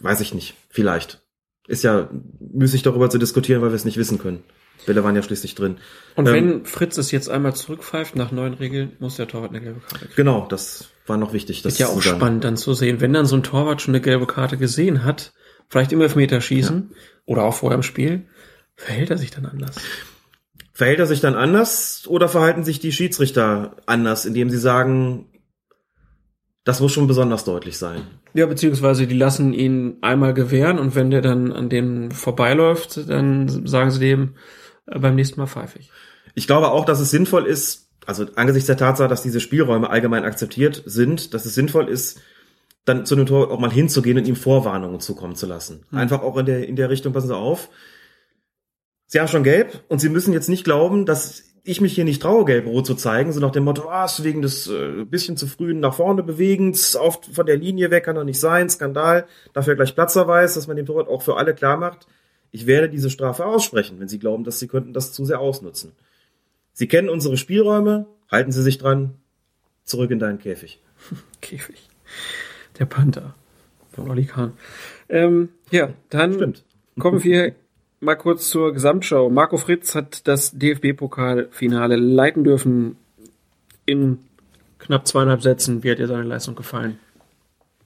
weiß 0.00 0.20
ich 0.20 0.34
nicht. 0.34 0.54
Vielleicht. 0.68 1.25
Ist 1.68 1.82
ja 1.82 2.08
müßig 2.40 2.82
darüber 2.82 3.10
zu 3.10 3.18
diskutieren, 3.18 3.62
weil 3.62 3.70
wir 3.70 3.76
es 3.76 3.84
nicht 3.84 3.96
wissen 3.96 4.18
können. 4.18 4.42
Bälle 4.86 5.02
waren 5.02 5.16
ja 5.16 5.22
schließlich 5.22 5.54
drin. 5.54 5.78
Und 6.14 6.28
Ähm, 6.28 6.34
wenn 6.34 6.64
Fritz 6.64 6.96
es 6.96 7.10
jetzt 7.10 7.28
einmal 7.28 7.54
zurückpfeift 7.54 8.14
nach 8.14 8.30
neuen 8.30 8.54
Regeln, 8.54 8.92
muss 8.98 9.16
der 9.16 9.26
Torwart 9.26 9.50
eine 9.50 9.60
gelbe 9.60 9.80
Karte 9.80 10.06
kriegen. 10.06 10.16
Genau, 10.16 10.46
das 10.48 10.88
war 11.06 11.16
noch 11.16 11.32
wichtig. 11.32 11.62
Das 11.62 11.74
ist 11.74 11.78
ja 11.78 11.88
auch 11.88 12.00
sagen. 12.02 12.18
spannend 12.18 12.44
dann 12.44 12.56
zu 12.56 12.74
sehen, 12.74 13.00
wenn 13.00 13.12
dann 13.12 13.26
so 13.26 13.36
ein 13.36 13.42
Torwart 13.42 13.82
schon 13.82 13.94
eine 13.94 14.02
gelbe 14.02 14.26
Karte 14.26 14.56
gesehen 14.56 15.04
hat, 15.04 15.32
vielleicht 15.68 15.92
im 15.92 16.00
Elfmeterschießen 16.00 16.94
oder 17.24 17.44
auch 17.44 17.54
vorher 17.54 17.76
im 17.76 17.82
Spiel, 17.82 18.26
verhält 18.76 19.10
er 19.10 19.18
sich 19.18 19.30
dann 19.30 19.46
anders. 19.46 19.76
Verhält 20.72 20.98
er 20.98 21.06
sich 21.06 21.20
dann 21.20 21.34
anders 21.34 22.04
oder 22.06 22.28
verhalten 22.28 22.62
sich 22.62 22.78
die 22.78 22.92
Schiedsrichter 22.92 23.76
anders, 23.86 24.26
indem 24.26 24.50
sie 24.50 24.58
sagen, 24.58 25.26
das 26.66 26.80
muss 26.80 26.92
schon 26.92 27.06
besonders 27.06 27.44
deutlich 27.44 27.78
sein? 27.78 28.02
Ja, 28.34 28.44
beziehungsweise 28.46 29.06
die 29.06 29.16
lassen 29.16 29.52
ihn 29.52 29.98
einmal 30.00 30.34
gewähren 30.34 30.80
und 30.80 30.96
wenn 30.96 31.12
der 31.12 31.22
dann 31.22 31.52
an 31.52 31.68
dem 31.68 32.10
vorbeiläuft, 32.10 33.08
dann 33.08 33.68
sagen 33.68 33.92
sie 33.92 34.00
dem 34.00 34.34
äh, 34.86 34.98
beim 34.98 35.14
nächsten 35.14 35.38
Mal 35.38 35.46
pfeife 35.46 35.78
ich. 35.78 35.92
Ich 36.34 36.48
glaube 36.48 36.72
auch, 36.72 36.84
dass 36.84 36.98
es 36.98 37.10
sinnvoll 37.10 37.46
ist, 37.46 37.88
also 38.04 38.26
angesichts 38.34 38.66
der 38.66 38.76
Tatsache, 38.76 39.08
dass 39.08 39.22
diese 39.22 39.38
Spielräume 39.38 39.88
allgemein 39.88 40.24
akzeptiert 40.24 40.82
sind, 40.86 41.34
dass 41.34 41.46
es 41.46 41.54
sinnvoll 41.54 41.88
ist, 41.88 42.20
dann 42.84 43.06
zu 43.06 43.14
einem 43.14 43.26
Tor 43.26 43.52
auch 43.52 43.60
mal 43.60 43.70
hinzugehen 43.70 44.18
und 44.18 44.26
ihm 44.26 44.36
Vorwarnungen 44.36 44.98
zukommen 44.98 45.36
zu 45.36 45.46
lassen. 45.46 45.86
Hm. 45.90 45.98
Einfach 45.98 46.22
auch 46.22 46.36
in 46.36 46.46
der, 46.46 46.66
in 46.66 46.74
der 46.74 46.90
Richtung, 46.90 47.12
passen 47.12 47.28
Sie 47.28 47.36
auf. 47.36 47.68
Sie 49.06 49.20
haben 49.20 49.28
schon 49.28 49.44
gelb 49.44 49.84
und 49.86 50.00
Sie 50.00 50.08
müssen 50.08 50.32
jetzt 50.32 50.48
nicht 50.48 50.64
glauben, 50.64 51.06
dass 51.06 51.44
ich 51.66 51.80
mich 51.80 51.94
hier 51.94 52.04
nicht 52.04 52.22
traue, 52.22 52.44
gelb-rot 52.44 52.86
zu 52.86 52.94
zeigen, 52.94 53.32
so 53.32 53.40
nach 53.40 53.50
dem 53.50 53.64
Motto, 53.64 53.88
ah, 53.88 54.04
ist 54.04 54.22
wegen 54.22 54.40
des 54.40 54.68
äh, 54.68 55.04
bisschen 55.04 55.36
zu 55.36 55.46
frühen 55.46 55.80
nach 55.80 55.94
vorne 55.94 56.22
bewegens, 56.22 56.96
oft 56.96 57.26
von 57.26 57.44
der 57.44 57.56
Linie 57.56 57.90
weg 57.90 58.04
kann 58.04 58.16
doch 58.16 58.24
nicht 58.24 58.38
sein, 58.38 58.70
Skandal, 58.70 59.26
dafür 59.52 59.74
gleich 59.74 59.94
Platzverweis, 59.94 60.54
dass 60.54 60.68
man 60.68 60.76
dem 60.76 60.86
Torwart 60.86 61.08
auch 61.08 61.22
für 61.22 61.36
alle 61.36 61.54
klar 61.54 61.76
macht, 61.76 62.06
ich 62.52 62.66
werde 62.66 62.88
diese 62.88 63.10
Strafe 63.10 63.44
aussprechen, 63.44 63.98
wenn 63.98 64.08
Sie 64.08 64.18
glauben, 64.18 64.44
dass 64.44 64.58
Sie 64.58 64.68
könnten 64.68 64.92
das 64.92 65.12
zu 65.12 65.24
sehr 65.24 65.40
ausnutzen. 65.40 65.92
Sie 66.72 66.86
kennen 66.86 67.08
unsere 67.08 67.36
Spielräume, 67.36 68.06
halten 68.30 68.52
Sie 68.52 68.62
sich 68.62 68.78
dran, 68.78 69.14
zurück 69.84 70.10
in 70.10 70.18
deinen 70.18 70.38
Käfig. 70.38 70.80
Käfig. 71.40 71.88
Der 72.78 72.86
Panther. 72.86 73.34
von 73.90 74.10
Oli 74.10 74.26
Kahn. 74.26 74.52
Ähm, 75.08 75.48
ja, 75.70 75.90
dann 76.10 76.34
Stimmt. 76.34 76.64
kommen 76.98 77.24
wir 77.24 77.54
mal 78.06 78.14
kurz 78.14 78.48
zur 78.48 78.72
Gesamtschau. 78.72 79.28
Marco 79.28 79.58
Fritz 79.58 79.94
hat 79.94 80.26
das 80.26 80.52
DFB-Pokalfinale 80.56 81.96
leiten 81.96 82.44
dürfen 82.44 82.96
in 83.84 84.20
knapp 84.78 85.06
zweieinhalb 85.06 85.42
Sätzen. 85.42 85.82
Wie 85.82 85.90
hat 85.90 85.98
dir 85.98 86.06
seine 86.06 86.22
Leistung 86.22 86.54
gefallen? 86.54 86.98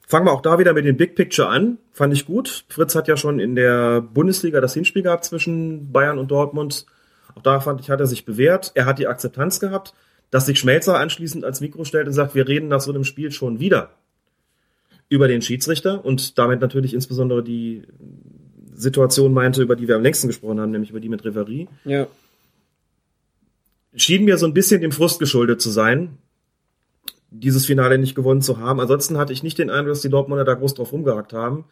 Fangen 0.07 0.26
wir 0.26 0.32
auch 0.32 0.42
da 0.42 0.58
wieder 0.58 0.74
mit 0.74 0.84
dem 0.84 0.97
Big 0.97 1.15
Picture 1.15 1.49
an. 1.49 1.78
Fand 1.92 2.12
ich 2.12 2.26
gut. 2.26 2.65
Fritz 2.68 2.94
hat 2.94 3.08
ja 3.08 3.16
schon 3.16 3.40
in 3.40 3.57
der 3.57 4.02
Bundesliga 4.02 4.60
das 4.60 4.74
Hinspiel 4.74 5.02
gehabt 5.02 5.24
zwischen 5.24 5.90
Bayern 5.90 6.18
und 6.18 6.31
Dortmund. 6.31 6.84
Auch 7.34 7.42
da 7.42 7.60
fand 7.60 7.81
ich, 7.81 7.90
hat 7.90 8.00
er 8.00 8.07
sich 8.07 8.26
bewährt. 8.26 8.73
Er 8.74 8.84
hat 8.84 8.99
die 8.99 9.07
Akzeptanz 9.07 9.58
gehabt, 9.58 9.94
dass 10.31 10.47
sich 10.47 10.58
Schmelzer 10.58 10.99
anschließend 10.99 11.44
als 11.44 11.60
Mikro 11.60 11.84
stellt 11.84 12.07
und 12.07 12.12
sagt, 12.12 12.34
wir 12.34 12.47
reden 12.47 12.68
nach 12.68 12.81
so 12.81 12.92
einem 12.92 13.05
Spiel 13.05 13.32
schon 13.32 13.58
wieder 13.58 13.90
über 15.08 15.28
den 15.28 15.40
Schiedsrichter 15.42 16.05
und 16.05 16.39
damit 16.39 16.60
natürlich 16.60 16.92
insbesondere 16.92 17.42
die 17.42 17.84
Situation 18.81 19.33
meinte, 19.33 19.62
über 19.62 19.76
die 19.76 19.89
wir 19.89 19.97
am 19.97 20.02
längsten 20.02 20.28
gesprochen 20.28 20.60
haben, 20.60 20.70
nämlich 20.70 20.91
über 20.91 21.00
die 21.00 21.09
mit 21.09 21.25
Reverie. 21.25 21.68
Ja. 21.84 22.07
Schien 23.94 24.25
mir 24.25 24.39
so 24.39 24.47
ein 24.47 24.55
bisschen 24.55 24.81
dem 24.81 24.92
Frust 24.92 25.18
geschuldet 25.18 25.60
zu 25.60 25.70
sein, 25.70 26.18
dieses 27.31 27.67
Finale 27.67 27.99
nicht 27.99 28.15
gewonnen 28.15 28.42
zu 28.42 28.59
haben. 28.59 28.81
Ansonsten 28.81 29.18
hatte 29.18 29.33
ich 29.33 29.42
nicht 29.42 29.59
den 29.59 29.70
Eindruck, 29.70 29.94
dass 29.94 30.02
die 30.02 30.09
Dortmunder 30.09 30.44
da 30.44 30.55
groß 30.55 30.75
drauf 30.75 30.92
rumgehackt 30.92 31.33
haben. 31.33 31.65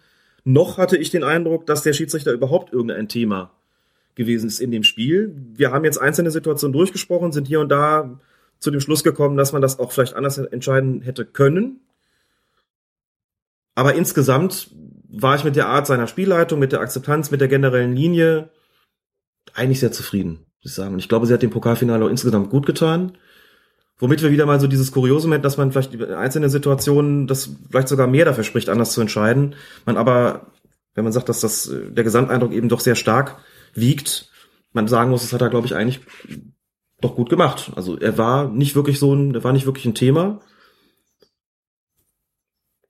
Noch 0.44 0.78
hatte 0.78 0.96
ich 0.96 1.10
den 1.10 1.24
Eindruck, 1.24 1.66
dass 1.66 1.82
der 1.82 1.92
Schiedsrichter 1.92 2.32
überhaupt 2.32 2.72
irgendein 2.72 3.08
Thema 3.08 3.50
gewesen 4.14 4.48
ist 4.48 4.60
in 4.60 4.70
dem 4.70 4.82
Spiel. 4.82 5.34
Wir 5.54 5.70
haben 5.70 5.84
jetzt 5.84 6.00
einzelne 6.00 6.30
Situationen 6.30 6.72
durchgesprochen, 6.72 7.32
sind 7.32 7.46
hier 7.46 7.60
und 7.60 7.68
da 7.68 8.18
zu 8.58 8.70
dem 8.70 8.80
Schluss 8.80 9.04
gekommen, 9.04 9.36
dass 9.36 9.52
man 9.52 9.62
das 9.62 9.78
auch 9.78 9.92
vielleicht 9.92 10.14
anders 10.14 10.38
entscheiden 10.38 11.02
hätte 11.02 11.24
können. 11.24 11.80
Aber 13.74 13.94
insgesamt 13.94 14.70
war 15.08 15.36
ich 15.36 15.44
mit 15.44 15.56
der 15.56 15.68
Art 15.68 15.86
seiner 15.86 16.06
Spielleitung, 16.06 16.58
mit 16.58 16.72
der 16.72 16.80
Akzeptanz, 16.80 17.30
mit 17.30 17.40
der 17.40 17.48
generellen 17.48 17.94
Linie 17.94 18.50
eigentlich 19.54 19.80
sehr 19.80 19.92
zufrieden, 19.92 20.46
muss 20.62 20.72
ich 20.72 20.74
sagen. 20.74 20.94
Und 20.94 21.00
ich 21.00 21.08
glaube, 21.08 21.26
sie 21.26 21.32
hat 21.32 21.42
dem 21.42 21.50
Pokalfinale 21.50 22.04
auch 22.04 22.10
insgesamt 22.10 22.50
gut 22.50 22.66
getan. 22.66 23.16
Womit 23.98 24.22
wir 24.22 24.30
wieder 24.30 24.46
mal 24.46 24.60
so 24.60 24.68
dieses 24.68 24.92
Kuriosum 24.92 25.32
hätten, 25.32 25.42
dass 25.42 25.56
man 25.56 25.72
vielleicht 25.72 25.94
in 25.94 26.02
einzelnen 26.12 26.50
Situationen 26.50 27.26
das 27.26 27.50
vielleicht 27.68 27.88
sogar 27.88 28.06
mehr 28.06 28.24
dafür 28.24 28.44
spricht, 28.44 28.68
anders 28.68 28.92
zu 28.92 29.00
entscheiden. 29.00 29.56
Man 29.86 29.96
aber, 29.96 30.52
wenn 30.94 31.04
man 31.04 31.12
sagt, 31.12 31.28
dass 31.28 31.40
das 31.40 31.68
äh, 31.68 31.90
der 31.90 32.04
Gesamteindruck 32.04 32.52
eben 32.52 32.68
doch 32.68 32.80
sehr 32.80 32.94
stark 32.94 33.38
wiegt, 33.74 34.30
man 34.72 34.86
sagen 34.86 35.10
muss, 35.10 35.22
das 35.22 35.32
hat 35.32 35.40
er, 35.40 35.48
glaube 35.48 35.66
ich, 35.66 35.74
eigentlich 35.74 36.00
doch 37.00 37.16
gut 37.16 37.30
gemacht. 37.30 37.72
Also 37.74 37.98
er 37.98 38.18
war 38.18 38.48
nicht 38.48 38.76
wirklich 38.76 38.98
so 38.98 39.14
ein, 39.14 39.34
er 39.34 39.44
war 39.44 39.52
nicht 39.52 39.66
wirklich 39.66 39.86
ein 39.86 39.94
Thema. 39.94 40.40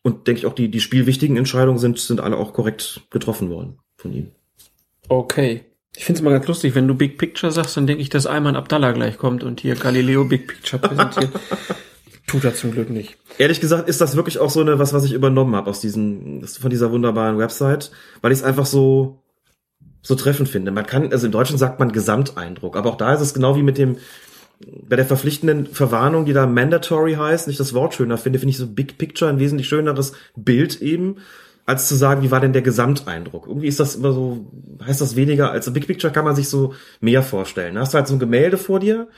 Und 0.09 0.27
denke 0.27 0.39
ich 0.39 0.47
auch, 0.47 0.55
die, 0.55 0.71
die 0.71 0.81
spielwichtigen 0.81 1.37
Entscheidungen 1.37 1.79
sind, 1.79 1.99
sind 1.99 2.21
alle 2.21 2.39
auch 2.39 2.55
korrekt 2.55 3.03
getroffen 3.11 3.51
worden 3.51 3.79
von 3.97 4.13
ihm. 4.13 4.29
Okay. 5.09 5.65
Ich 5.95 6.05
finde 6.05 6.21
es 6.21 6.25
mal 6.25 6.31
ganz 6.31 6.47
lustig, 6.47 6.75
wenn 6.75 6.89
du 6.89 6.95
Big 6.95 7.19
Picture 7.19 7.53
sagst, 7.53 7.77
dann 7.77 7.87
denke 7.87 8.01
ich, 8.01 8.09
dass 8.09 8.27
Ayman 8.27 8.57
Abdallah 8.57 8.93
gleich 8.93 9.19
kommt 9.19 9.43
und 9.43 9.61
hier 9.61 9.75
Galileo 9.75 10.25
Big 10.25 10.49
Picture 10.49 10.81
präsentiert. 10.81 11.31
Tut 12.27 12.45
er 12.45 12.55
zum 12.55 12.73
Glück 12.73 12.89
nicht. 12.89 13.19
Ehrlich 13.37 13.61
gesagt 13.61 13.89
ist 13.89 14.01
das 14.01 14.17
wirklich 14.17 14.39
auch 14.39 14.51
so 14.51 14.61
eine 14.61 14.79
was, 14.79 14.93
was 14.93 15.05
ich 15.05 15.13
übernommen 15.13 15.57
habe 15.57 15.69
aus 15.69 15.81
diesen 15.81 16.47
von 16.47 16.71
dieser 16.71 16.91
wunderbaren 16.91 17.39
Website, 17.39 17.91
weil 18.23 18.33
ich 18.33 18.39
es 18.39 18.45
einfach 18.45 18.67
so 18.67 19.23
so 20.03 20.15
treffend 20.15 20.49
finde. 20.49 20.71
Man 20.71 20.87
kann 20.87 21.13
also 21.13 21.27
im 21.27 21.33
Deutschen 21.33 21.59
sagt 21.59 21.81
man 21.81 21.93
Gesamteindruck, 21.93 22.77
aber 22.77 22.91
auch 22.91 22.97
da 22.97 23.15
ist 23.15 23.21
es 23.21 23.35
genau 23.35 23.57
wie 23.57 23.63
mit 23.63 23.79
dem 23.79 23.97
bei 24.61 24.97
der 24.97 25.05
verpflichtenden 25.05 25.67
Verwarnung, 25.67 26.25
die 26.25 26.33
da 26.33 26.47
mandatory 26.47 27.15
heißt, 27.15 27.47
nicht 27.47 27.61
das 27.61 27.75
Wort 27.75 27.95
schöner 27.95 28.19
finde, 28.19 28.39
finde 28.39 28.51
ich 28.51 28.59
so 28.59 28.67
Big 28.67 28.99
Picture 28.99 29.31
ein 29.31 29.39
wesentlich 29.39 29.69
schöneres 29.69 30.13
Bild 30.37 30.83
eben, 30.83 31.17
als 31.65 31.87
zu 31.87 31.95
sagen, 31.95 32.23
wie 32.23 32.31
war 32.31 32.41
denn 32.41 32.55
der 32.55 32.63
Gesamteindruck. 32.63 33.47
Irgendwie 33.47 33.69
ist 33.69 33.79
das 33.79 33.95
immer 33.95 34.13
so, 34.13 34.51
heißt 34.85 35.01
das 35.01 35.17
weniger 35.17 35.51
als 35.51 35.73
Big 35.73 35.87
Picture 35.87 36.13
kann 36.13 36.25
man 36.25 36.35
sich 36.35 36.49
so 36.49 36.75
mehr 37.01 37.23
vorstellen. 37.23 37.75
Da 37.75 37.83
hast 37.83 37.95
du 37.95 37.99
halt 37.99 38.09
so 38.09 38.15
ein 38.15 38.19
Gemälde 38.19 38.57
vor 38.57 38.81
dir, 38.81 39.09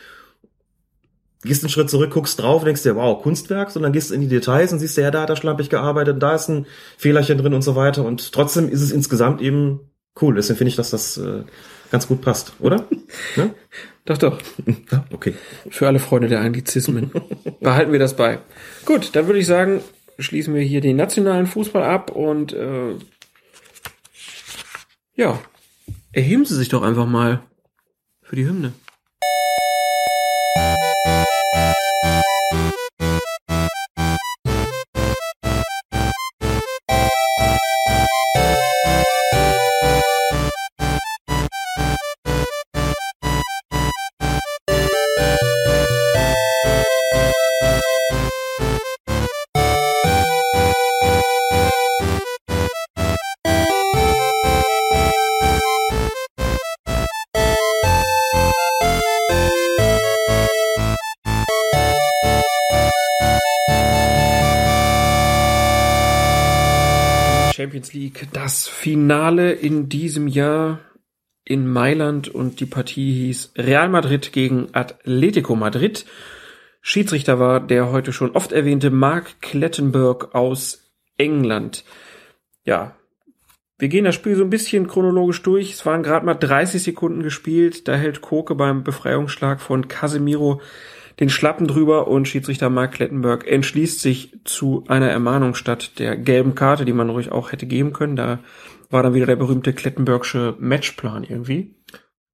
gehst 1.43 1.63
einen 1.63 1.71
Schritt 1.71 1.89
zurück, 1.89 2.11
guckst 2.11 2.39
drauf, 2.39 2.65
denkst 2.65 2.83
dir, 2.83 2.97
wow, 2.97 3.23
Kunstwerk, 3.23 3.71
sondern 3.71 3.93
gehst 3.93 4.11
in 4.11 4.21
die 4.21 4.29
Details 4.29 4.73
und 4.73 4.79
siehst, 4.79 4.97
ja, 4.99 5.11
da 5.11 5.23
hat 5.23 5.31
er 5.31 5.37
schlampig 5.37 5.71
gearbeitet, 5.71 6.23
da 6.23 6.35
ist 6.35 6.49
ein 6.49 6.67
Fehlerchen 6.99 7.39
drin 7.39 7.55
und 7.55 7.63
so 7.63 7.77
weiter 7.77 8.05
und 8.05 8.33
trotzdem 8.33 8.69
ist 8.69 8.83
es 8.83 8.91
insgesamt 8.91 9.41
eben 9.41 9.81
cool. 10.21 10.35
Deswegen 10.35 10.59
finde 10.59 10.69
ich, 10.71 10.77
dass 10.77 10.91
das 10.91 11.17
äh, 11.17 11.45
ganz 11.91 12.09
gut 12.09 12.21
passt, 12.21 12.55
oder? 12.61 12.87
ne? 13.37 13.55
Doch, 14.05 14.19
doch. 14.19 14.39
Okay. 15.13 15.35
Für 15.69 15.87
alle 15.87 15.99
Freunde 15.99 16.29
der 16.29 16.41
Anglizismen. 16.41 17.11
Behalten 17.61 17.93
wir 17.93 17.99
das 17.99 18.17
bei. 18.17 18.39
Gut, 18.85 19.15
dann 19.15 19.27
würde 19.27 19.39
ich 19.39 19.47
sagen, 19.47 19.83
schließen 20.19 20.55
wir 20.55 20.63
hier 20.63 20.81
den 20.81 20.97
nationalen 20.97 21.47
Fußball 21.47 21.83
ab 21.83 22.11
und 22.11 22.53
äh, 22.53 22.95
ja, 25.15 25.39
erheben 26.13 26.45
Sie 26.45 26.57
sich 26.57 26.69
doch 26.69 26.83
einfach 26.83 27.07
mal 27.07 27.43
für 28.23 28.37
die 28.37 28.47
Hymne. 28.47 28.73
Das 68.43 68.69
Finale 68.69 69.53
in 69.53 69.91
diesem 69.91 70.27
Jahr 70.27 70.81
in 71.45 71.67
Mailand 71.67 72.29
und 72.29 72.61
die 72.61 72.67
Partie 72.67 73.13
hieß 73.13 73.53
Real 73.57 73.91
Madrid 73.91 74.33
gegen 74.33 74.69
Atletico 74.73 75.57
Madrid. 75.57 76.07
Schiedsrichter 76.81 77.39
war 77.39 77.61
der 77.61 77.93
heute 77.93 78.15
schon 78.15 78.31
oft 78.31 78.53
erwähnte 78.53 78.89
Mark 78.89 79.43
Clettenburg 79.43 80.35
aus 80.35 80.91
England. 81.19 81.85
Ja, 82.65 82.97
wir 83.79 83.89
gehen 83.89 84.07
das 84.07 84.15
Spiel 84.15 84.37
so 84.37 84.45
ein 84.45 84.49
bisschen 84.49 84.89
chronologisch 84.89 85.43
durch. 85.43 85.73
Es 85.75 85.85
waren 85.85 86.03
gerade 86.03 86.25
mal 86.25 86.33
30 86.33 86.83
Sekunden 86.83 87.23
gespielt. 87.23 87.89
Da 87.89 87.95
hält 87.95 88.23
Koke 88.23 88.55
beim 88.55 88.85
Befreiungsschlag 88.85 89.61
von 89.61 89.87
Casemiro 89.87 90.63
den 91.21 91.29
Schlappen 91.29 91.67
drüber 91.67 92.09
und 92.09 92.27
Schiedsrichter 92.27 92.71
Mark 92.71 92.93
Klettenberg 92.93 93.47
entschließt 93.47 94.01
sich 94.01 94.39
zu 94.45 94.85
einer 94.89 95.11
Ermahnung 95.11 95.55
statt 95.55 95.99
der 95.99 96.17
gelben 96.17 96.55
Karte, 96.55 96.87
die 96.87 96.95
man 96.95 97.11
ruhig 97.11 97.31
auch 97.31 97.53
hätte 97.53 97.67
geben 97.67 97.93
können. 97.93 98.17
Da 98.17 98.39
war 98.89 99.03
dann 99.03 99.15
wieder 99.15 99.27
der 99.27 99.37
berühmte 99.37 99.75
Klettenbergsche 99.75 100.57
Matchplan 100.59 101.25
irgendwie. 101.25 101.77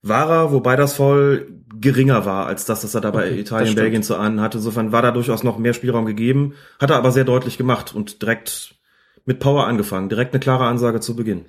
War 0.03 0.31
er, 0.31 0.53
wobei 0.53 0.77
das 0.77 0.95
voll 0.95 1.49
geringer 1.81 2.25
war, 2.25 2.47
als 2.47 2.65
das, 2.65 2.85
was 2.85 2.95
er 2.95 3.01
da 3.01 3.11
bei 3.11 3.27
Okay, 3.27 3.41
Italien. 3.41 3.75
Belgien 3.75 4.03
so 4.05 4.15
an 4.15 4.41
hatte. 4.41 4.59
Insofern 4.59 4.93
war 4.93 5.03
da 5.03 5.11
durchaus 5.11 5.43
noch 5.43 5.59
mehr 5.59 5.75
Spielraum 5.75 6.07
gegeben, 6.07 6.55
hat 6.79 6.91
er 6.91 6.97
aber 6.97 7.11
sehr 7.11 7.25
deutlich 7.25 7.59
gemacht 7.59 7.93
und 7.93 8.23
direkt 8.23 8.77
mit 9.25 9.41
Power 9.41 9.67
angefangen. 9.67 10.09
Direkt 10.09 10.33
eine 10.33 10.41
klare 10.41 10.67
Ansage 10.67 11.01
zu 11.01 11.17
Beginn. 11.17 11.47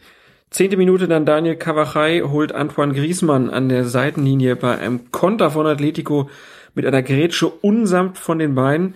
Zehnte 0.50 0.78
Minute 0.78 1.08
dann 1.08 1.26
Daniel 1.26 1.56
Cavachai 1.56 2.22
holt 2.22 2.52
Antoine 2.52 2.94
Griezmann 2.94 3.50
an 3.50 3.70
der 3.70 3.84
Seitenlinie 3.84 4.56
bei 4.56 4.78
einem 4.78 5.12
Konter 5.12 5.52
von 5.52 5.68
Atletico 5.68 6.30
mit 6.78 6.86
einer 6.86 7.02
Grätsche 7.02 7.48
unsamt 7.48 8.20
von 8.20 8.38
den 8.38 8.54
Beinen. 8.54 8.94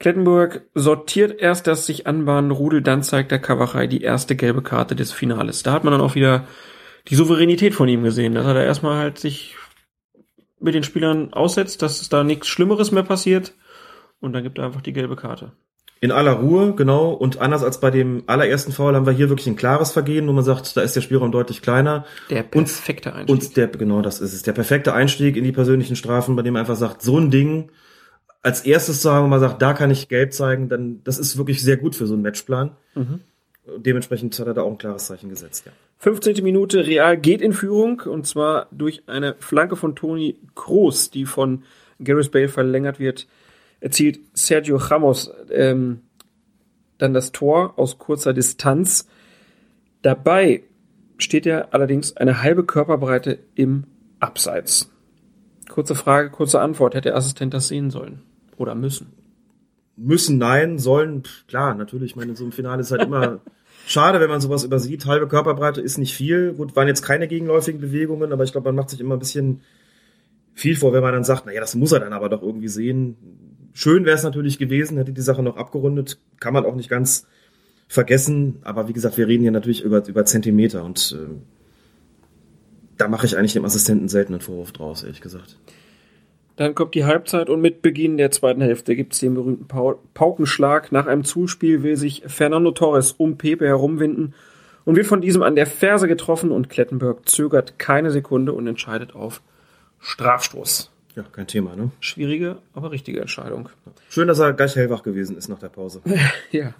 Klettenburg 0.00 0.62
sortiert 0.74 1.38
erst 1.38 1.66
das 1.66 1.84
sich 1.84 2.06
anbahnende 2.06 2.54
Rudel, 2.54 2.80
dann 2.80 3.02
zeigt 3.02 3.30
der 3.30 3.38
Cavachai 3.38 3.86
die 3.86 4.00
erste 4.00 4.34
gelbe 4.34 4.62
Karte 4.62 4.96
des 4.96 5.12
Finales. 5.12 5.62
Da 5.62 5.72
hat 5.72 5.84
man 5.84 5.92
dann 5.92 6.00
auch 6.00 6.14
wieder 6.14 6.46
die 7.08 7.14
Souveränität 7.14 7.74
von 7.74 7.86
ihm 7.86 8.02
gesehen, 8.02 8.34
dass 8.34 8.46
er 8.46 8.54
da 8.54 8.62
erstmal 8.62 8.96
halt 8.96 9.18
sich 9.18 9.56
mit 10.58 10.74
den 10.74 10.84
Spielern 10.84 11.34
aussetzt, 11.34 11.82
dass 11.82 12.00
es 12.00 12.08
da 12.08 12.24
nichts 12.24 12.48
Schlimmeres 12.48 12.92
mehr 12.92 13.02
passiert 13.02 13.52
und 14.20 14.32
dann 14.32 14.42
gibt 14.42 14.56
er 14.56 14.64
einfach 14.64 14.80
die 14.80 14.94
gelbe 14.94 15.14
Karte. 15.14 15.52
In 16.00 16.12
aller 16.12 16.32
Ruhe, 16.32 16.74
genau. 16.74 17.10
Und 17.10 17.40
anders 17.40 17.64
als 17.64 17.80
bei 17.80 17.90
dem 17.90 18.22
allerersten 18.26 18.72
Foul 18.72 18.94
haben 18.94 19.06
wir 19.06 19.12
hier 19.12 19.28
wirklich 19.28 19.48
ein 19.48 19.56
klares 19.56 19.92
Vergehen, 19.92 20.28
wo 20.28 20.32
man 20.32 20.44
sagt, 20.44 20.76
da 20.76 20.82
ist 20.82 20.94
der 20.94 21.00
Spielraum 21.00 21.32
deutlich 21.32 21.60
kleiner. 21.60 22.04
Der 22.30 22.44
perfekte 22.44 23.12
Einstieg. 23.12 23.34
Und 23.34 23.56
der, 23.56 23.66
genau 23.68 24.00
das 24.00 24.20
ist 24.20 24.32
es. 24.32 24.42
Der 24.42 24.52
perfekte 24.52 24.94
Einstieg 24.94 25.36
in 25.36 25.44
die 25.44 25.52
persönlichen 25.52 25.96
Strafen, 25.96 26.36
bei 26.36 26.42
dem 26.42 26.52
man 26.52 26.60
einfach 26.60 26.76
sagt, 26.76 27.02
so 27.02 27.18
ein 27.18 27.30
Ding 27.30 27.70
als 28.42 28.64
erstes 28.64 29.02
zu 29.02 29.10
haben, 29.10 29.24
wo 29.24 29.28
man 29.28 29.40
sagt, 29.40 29.60
da 29.60 29.72
kann 29.72 29.90
ich 29.90 30.08
gelb 30.08 30.32
zeigen, 30.32 30.68
dann, 30.68 31.02
das 31.04 31.18
ist 31.18 31.36
wirklich 31.36 31.62
sehr 31.62 31.76
gut 31.76 31.96
für 31.96 32.06
so 32.06 32.14
einen 32.14 32.22
Matchplan. 32.22 32.76
Mhm. 32.94 33.20
Dementsprechend 33.76 34.38
hat 34.38 34.46
er 34.46 34.54
da 34.54 34.62
auch 34.62 34.70
ein 34.70 34.78
klares 34.78 35.06
Zeichen 35.06 35.28
gesetzt, 35.28 35.64
ja. 35.66 35.72
15. 35.98 36.44
Minute, 36.44 36.86
Real 36.86 37.18
geht 37.18 37.42
in 37.42 37.52
Führung 37.52 38.00
und 38.00 38.26
zwar 38.26 38.68
durch 38.70 39.02
eine 39.08 39.34
Flanke 39.40 39.74
von 39.74 39.96
Toni 39.96 40.36
Kroos, 40.54 41.10
die 41.10 41.26
von 41.26 41.64
Gareth 42.02 42.30
Bale 42.30 42.48
verlängert 42.48 43.00
wird, 43.00 43.26
erzielt 43.80 44.20
Sergio 44.32 44.76
Ramos 44.76 45.30
ähm, 45.50 46.00
dann 46.98 47.14
das 47.14 47.32
Tor 47.32 47.78
aus 47.78 47.98
kurzer 47.98 48.32
Distanz. 48.32 49.08
Dabei 50.02 50.64
steht 51.16 51.46
ja 51.46 51.68
allerdings 51.70 52.16
eine 52.16 52.42
halbe 52.42 52.64
Körperbreite 52.64 53.38
im 53.54 53.84
Abseits. 54.20 54.90
Kurze 55.68 55.94
Frage, 55.94 56.30
kurze 56.30 56.60
Antwort. 56.60 56.94
Hätte 56.94 57.10
der 57.10 57.16
Assistent 57.16 57.54
das 57.54 57.68
sehen 57.68 57.90
sollen? 57.90 58.22
Oder 58.56 58.74
müssen? 58.74 59.12
Müssen, 59.96 60.38
nein, 60.38 60.78
sollen, 60.78 61.24
klar, 61.48 61.74
natürlich. 61.74 62.12
Ich 62.12 62.16
meine, 62.16 62.30
in 62.30 62.36
so 62.36 62.44
einem 62.44 62.52
Finale 62.52 62.80
ist 62.80 62.90
halt 62.90 63.02
immer 63.02 63.40
schade, 63.86 64.20
wenn 64.20 64.30
man 64.30 64.40
sowas 64.40 64.64
übersieht. 64.64 65.06
Halbe 65.06 65.28
Körperbreite 65.28 65.80
ist 65.80 65.98
nicht 65.98 66.14
viel. 66.14 66.54
Gut, 66.54 66.76
waren 66.76 66.88
jetzt 66.88 67.02
keine 67.02 67.28
gegenläufigen 67.28 67.80
Bewegungen, 67.80 68.32
aber 68.32 68.44
ich 68.44 68.52
glaube, 68.52 68.68
man 68.68 68.76
macht 68.76 68.90
sich 68.90 69.00
immer 69.00 69.16
ein 69.16 69.20
bisschen 69.20 69.60
viel 70.54 70.76
vor, 70.76 70.92
wenn 70.92 71.02
man 71.02 71.12
dann 71.12 71.24
sagt, 71.24 71.46
naja, 71.46 71.60
das 71.60 71.74
muss 71.74 71.92
er 71.92 72.00
dann 72.00 72.12
aber 72.12 72.28
doch 72.28 72.42
irgendwie 72.42 72.68
sehen. 72.68 73.16
Schön 73.78 74.04
wäre 74.04 74.16
es 74.16 74.24
natürlich 74.24 74.58
gewesen, 74.58 74.98
hätte 74.98 75.12
die 75.12 75.20
Sache 75.20 75.40
noch 75.40 75.56
abgerundet. 75.56 76.18
Kann 76.40 76.52
man 76.52 76.66
auch 76.66 76.74
nicht 76.74 76.88
ganz 76.88 77.28
vergessen. 77.86 78.58
Aber 78.64 78.88
wie 78.88 78.92
gesagt, 78.92 79.16
wir 79.18 79.28
reden 79.28 79.42
hier 79.42 79.52
natürlich 79.52 79.84
über, 79.84 80.04
über 80.08 80.24
Zentimeter 80.24 80.82
und 80.82 81.16
äh, 81.16 81.32
da 82.96 83.06
mache 83.06 83.24
ich 83.24 83.38
eigentlich 83.38 83.52
dem 83.52 83.64
Assistenten 83.64 84.08
selten 84.08 84.32
einen 84.32 84.40
Vorwurf 84.40 84.72
draus, 84.72 85.04
ehrlich 85.04 85.20
gesagt. 85.20 85.60
Dann 86.56 86.74
kommt 86.74 86.96
die 86.96 87.04
Halbzeit 87.04 87.48
und 87.48 87.60
mit 87.60 87.80
Beginn 87.80 88.16
der 88.16 88.32
zweiten 88.32 88.62
Hälfte 88.62 88.96
gibt 88.96 89.12
es 89.12 89.20
den 89.20 89.34
berühmten 89.34 89.68
Pau 89.68 90.02
Paukenschlag. 90.12 90.90
Nach 90.90 91.06
einem 91.06 91.22
Zuspiel 91.22 91.84
will 91.84 91.96
sich 91.96 92.24
Fernando 92.26 92.72
Torres 92.72 93.12
um 93.12 93.38
Pepe 93.38 93.64
herumwinden 93.64 94.34
und 94.86 94.96
wird 94.96 95.06
von 95.06 95.20
diesem 95.20 95.44
an 95.44 95.54
der 95.54 95.66
Ferse 95.66 96.08
getroffen 96.08 96.50
und 96.50 96.68
Klettenberg 96.68 97.28
zögert 97.28 97.78
keine 97.78 98.10
Sekunde 98.10 98.54
und 98.54 98.66
entscheidet 98.66 99.14
auf 99.14 99.40
Strafstoß. 100.00 100.90
Ja, 101.18 101.24
kein 101.32 101.48
Thema, 101.48 101.74
ne? 101.74 101.90
Schwierige, 101.98 102.58
aber 102.74 102.92
richtige 102.92 103.20
Entscheidung. 103.20 103.70
Schön, 104.08 104.28
dass 104.28 104.38
er 104.38 104.52
gleich 104.52 104.76
hellwach 104.76 105.02
gewesen 105.02 105.36
ist 105.36 105.48
nach 105.48 105.58
der 105.58 105.68
Pause. 105.68 106.00
ja. 106.52 106.74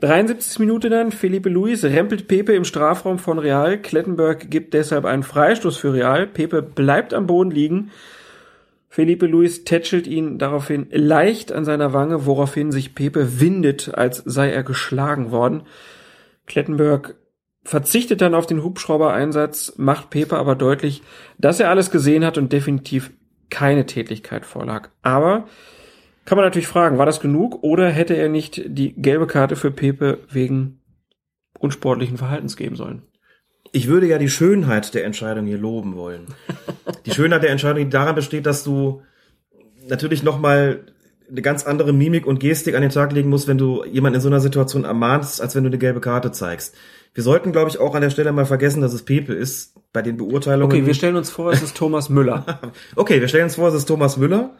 73. 0.00 0.60
Minute 0.60 0.88
dann, 0.88 1.10
Felipe 1.10 1.48
Luis 1.48 1.82
rempelt 1.82 2.28
Pepe 2.28 2.52
im 2.52 2.64
Strafraum 2.64 3.18
von 3.18 3.40
Real. 3.40 3.76
Klettenberg 3.76 4.48
gibt 4.48 4.74
deshalb 4.74 5.04
einen 5.04 5.24
Freistoß 5.24 5.76
für 5.76 5.92
Real. 5.92 6.28
Pepe 6.28 6.62
bleibt 6.62 7.12
am 7.12 7.26
Boden 7.26 7.50
liegen. 7.50 7.90
Felipe 8.88 9.26
Luis 9.26 9.64
tätschelt 9.64 10.06
ihn 10.06 10.38
daraufhin 10.38 10.86
leicht 10.92 11.50
an 11.50 11.64
seiner 11.64 11.92
Wange, 11.92 12.26
woraufhin 12.26 12.70
sich 12.70 12.94
Pepe 12.94 13.40
windet, 13.40 13.92
als 13.92 14.22
sei 14.24 14.52
er 14.52 14.62
geschlagen 14.62 15.32
worden. 15.32 15.62
Klettenberg 16.46 17.16
verzichtet 17.64 18.20
dann 18.20 18.36
auf 18.36 18.46
den 18.46 18.62
Hubschrauber-Einsatz, 18.62 19.74
macht 19.78 20.10
Pepe 20.10 20.36
aber 20.38 20.54
deutlich, 20.54 21.02
dass 21.38 21.58
er 21.58 21.70
alles 21.70 21.90
gesehen 21.90 22.24
hat 22.24 22.38
und 22.38 22.52
definitiv 22.52 23.10
keine 23.50 23.86
Tätigkeit 23.86 24.44
vorlag. 24.46 24.90
Aber 25.02 25.46
kann 26.24 26.36
man 26.36 26.44
natürlich 26.44 26.68
fragen, 26.68 26.98
war 26.98 27.06
das 27.06 27.20
genug 27.20 27.62
oder 27.62 27.88
hätte 27.90 28.14
er 28.14 28.28
nicht 28.28 28.62
die 28.66 28.94
gelbe 28.94 29.26
Karte 29.26 29.56
für 29.56 29.70
Pepe 29.70 30.18
wegen 30.30 30.80
unsportlichen 31.58 32.18
Verhaltens 32.18 32.56
geben 32.56 32.76
sollen? 32.76 33.02
Ich 33.72 33.88
würde 33.88 34.06
ja 34.06 34.18
die 34.18 34.28
Schönheit 34.28 34.94
der 34.94 35.04
Entscheidung 35.04 35.46
hier 35.46 35.58
loben 35.58 35.96
wollen. 35.96 36.26
Die 37.06 37.10
Schönheit 37.10 37.42
der 37.42 37.50
Entscheidung, 37.50 37.84
die 37.84 37.90
daran 37.90 38.14
besteht, 38.14 38.46
dass 38.46 38.64
du 38.64 39.02
natürlich 39.88 40.22
nochmal 40.22 40.86
eine 41.30 41.42
ganz 41.42 41.66
andere 41.66 41.92
Mimik 41.92 42.26
und 42.26 42.40
Gestik 42.40 42.74
an 42.74 42.82
den 42.82 42.90
Tag 42.90 43.12
legen 43.12 43.28
musst, 43.28 43.48
wenn 43.48 43.58
du 43.58 43.84
jemanden 43.84 44.16
in 44.16 44.20
so 44.20 44.28
einer 44.28 44.40
Situation 44.40 44.84
ermahnst, 44.84 45.40
als 45.40 45.54
wenn 45.54 45.64
du 45.64 45.68
eine 45.68 45.78
gelbe 45.78 46.00
Karte 46.00 46.32
zeigst. 46.32 46.74
Wir 47.14 47.22
sollten, 47.22 47.52
glaube 47.52 47.70
ich, 47.70 47.78
auch 47.78 47.94
an 47.94 48.02
der 48.02 48.10
Stelle 48.10 48.32
mal 48.32 48.44
vergessen, 48.46 48.80
dass 48.80 48.92
es 48.92 49.02
Pepe 49.04 49.32
ist 49.32 49.74
bei 49.92 50.02
den 50.02 50.16
Beurteilungen. 50.16 50.72
Okay, 50.72 50.86
wir 50.86 50.94
stellen 50.94 51.16
uns 51.16 51.30
vor, 51.30 51.50
es 51.52 51.62
ist 51.62 51.76
Thomas 51.76 52.08
Müller. 52.08 52.60
okay, 52.96 53.20
wir 53.20 53.28
stellen 53.28 53.44
uns 53.44 53.56
vor, 53.56 53.68
es 53.68 53.74
ist 53.74 53.86
Thomas 53.86 54.16
Müller. 54.16 54.50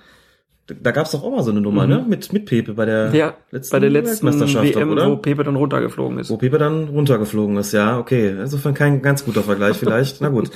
Da 0.67 0.91
gab's 0.91 1.13
doch 1.13 1.23
auch 1.23 1.31
mal 1.31 1.43
so 1.43 1.51
eine 1.51 1.61
Nummer, 1.63 1.85
Mhm. 1.85 1.91
ne? 1.91 2.05
Mit, 2.09 2.33
mit 2.33 2.45
Pepe 2.47 2.75
bei 2.75 2.85
der 2.85 3.15
ja, 3.15 3.35
letzten 3.51 3.73
bei 3.73 3.81
der 3.81 3.89
letzten 3.91 4.27
Weltmeisterschaft, 4.27 4.75
WM, 4.75 4.91
oder? 4.91 5.11
wo 5.11 5.17
Pepe 5.17 5.43
dann 5.45 5.57
runtergeflogen 5.57 6.19
ist. 6.19 6.29
Wo 6.29 6.37
Pepe 6.37 6.59
dann 6.59 6.89
runtergeflogen 6.89 7.57
ist, 7.57 7.73
ja, 7.73 7.99
okay. 7.99 8.29
Insofern 8.41 8.75
kein 8.75 9.01
ganz 9.01 9.25
guter 9.25 9.43
Vergleich 9.43 9.77
vielleicht. 9.79 10.21
Na 10.21 10.29
gut. 10.29 10.51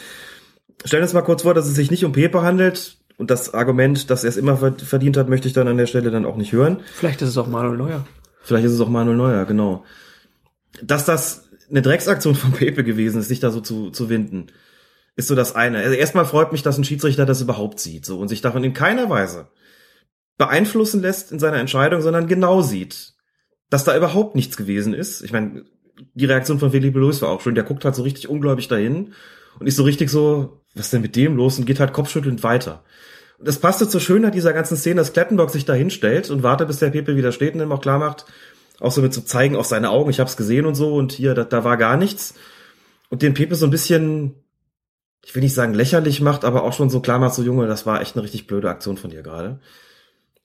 Stellen 0.84 1.00
wir 1.02 1.04
uns 1.04 1.14
mal 1.14 1.22
kurz 1.22 1.42
vor, 1.42 1.54
dass 1.54 1.66
es 1.66 1.74
sich 1.74 1.90
nicht 1.90 2.04
um 2.04 2.12
Pepe 2.12 2.42
handelt. 2.42 2.96
Und 3.16 3.30
das 3.30 3.54
Argument, 3.54 4.10
dass 4.10 4.24
er 4.24 4.28
es 4.30 4.36
immer 4.36 4.56
ver- 4.56 4.74
verdient 4.84 5.16
hat, 5.16 5.28
möchte 5.28 5.46
ich 5.46 5.54
dann 5.54 5.68
an 5.68 5.76
der 5.76 5.86
Stelle 5.86 6.10
dann 6.10 6.24
auch 6.26 6.36
nicht 6.36 6.52
hören. 6.52 6.80
Vielleicht 6.94 7.22
ist 7.22 7.28
es 7.28 7.38
auch 7.38 7.46
Manuel 7.46 7.76
Neuer. 7.78 8.04
Vielleicht 8.42 8.66
ist 8.66 8.72
es 8.72 8.80
auch 8.80 8.88
Manuel 8.88 9.16
Neuer, 9.16 9.44
genau. 9.44 9.84
Dass 10.82 11.04
das 11.04 11.41
eine 11.72 11.82
Drecksaktion 11.82 12.34
von 12.34 12.52
Pepe 12.52 12.84
gewesen 12.84 13.20
ist, 13.20 13.28
sich 13.28 13.40
da 13.40 13.50
so 13.50 13.60
zu, 13.60 13.90
zu 13.90 14.08
winden, 14.08 14.48
ist 15.16 15.28
so 15.28 15.34
das 15.34 15.54
eine. 15.54 15.78
Also 15.78 15.94
erstmal 15.94 16.24
freut 16.24 16.52
mich, 16.52 16.62
dass 16.62 16.78
ein 16.78 16.84
Schiedsrichter 16.84 17.26
das 17.26 17.40
überhaupt 17.40 17.80
sieht, 17.80 18.06
so, 18.06 18.18
und 18.18 18.28
sich 18.28 18.40
davon 18.40 18.62
in 18.62 18.74
keiner 18.74 19.10
Weise 19.10 19.48
beeinflussen 20.38 21.02
lässt 21.02 21.32
in 21.32 21.38
seiner 21.38 21.58
Entscheidung, 21.58 22.00
sondern 22.00 22.26
genau 22.26 22.62
sieht, 22.62 23.14
dass 23.70 23.84
da 23.84 23.96
überhaupt 23.96 24.34
nichts 24.34 24.56
gewesen 24.56 24.94
ist. 24.94 25.22
Ich 25.22 25.32
meine, 25.32 25.64
die 26.14 26.24
Reaktion 26.24 26.58
von 26.58 26.70
Felipe 26.70 26.98
Luis 26.98 27.22
war 27.22 27.30
auch 27.30 27.40
schön. 27.40 27.54
Der 27.54 27.64
guckt 27.64 27.84
halt 27.84 27.94
so 27.94 28.02
richtig 28.02 28.28
ungläubig 28.28 28.68
dahin 28.68 29.12
und 29.58 29.66
ist 29.66 29.76
so 29.76 29.84
richtig 29.84 30.10
so, 30.10 30.62
was 30.74 30.86
ist 30.86 30.92
denn 30.92 31.02
mit 31.02 31.16
dem 31.16 31.36
los? 31.36 31.58
Und 31.58 31.66
geht 31.66 31.80
halt 31.80 31.92
kopfschüttelnd 31.92 32.42
weiter. 32.42 32.82
Und 33.38 33.48
das 33.48 33.58
passte 33.58 33.88
zur 33.88 34.00
Schönheit 34.00 34.34
dieser 34.34 34.52
ganzen 34.52 34.76
Szene, 34.76 34.96
dass 34.96 35.12
Klettenberg 35.12 35.50
sich 35.50 35.64
da 35.64 35.74
hinstellt 35.74 36.30
und 36.30 36.42
wartet, 36.42 36.68
bis 36.68 36.78
der 36.78 36.90
Pepe 36.90 37.16
wieder 37.16 37.32
steht 37.32 37.54
und 37.54 37.60
ihm 37.60 37.72
auch 37.72 37.80
klar 37.80 37.98
macht, 37.98 38.24
auch 38.80 38.92
so 38.92 39.02
mit 39.02 39.14
zu 39.14 39.22
zeigen 39.22 39.56
auf 39.56 39.66
seine 39.66 39.90
Augen, 39.90 40.10
ich 40.10 40.20
hab's 40.20 40.36
gesehen 40.36 40.66
und 40.66 40.74
so 40.74 40.94
und 40.94 41.12
hier, 41.12 41.34
da, 41.34 41.44
da 41.44 41.64
war 41.64 41.76
gar 41.76 41.96
nichts. 41.96 42.34
Und 43.10 43.22
den 43.22 43.34
Pepe 43.34 43.54
so 43.54 43.66
ein 43.66 43.70
bisschen, 43.70 44.34
ich 45.24 45.34
will 45.34 45.42
nicht 45.42 45.54
sagen 45.54 45.74
lächerlich 45.74 46.20
macht, 46.20 46.44
aber 46.44 46.64
auch 46.64 46.72
schon 46.72 46.90
so 46.90 47.00
klar 47.00 47.18
macht, 47.18 47.34
so 47.34 47.42
Junge, 47.42 47.66
das 47.66 47.86
war 47.86 48.00
echt 48.00 48.16
eine 48.16 48.24
richtig 48.24 48.46
blöde 48.46 48.70
Aktion 48.70 48.96
von 48.96 49.10
dir 49.10 49.22
gerade. 49.22 49.60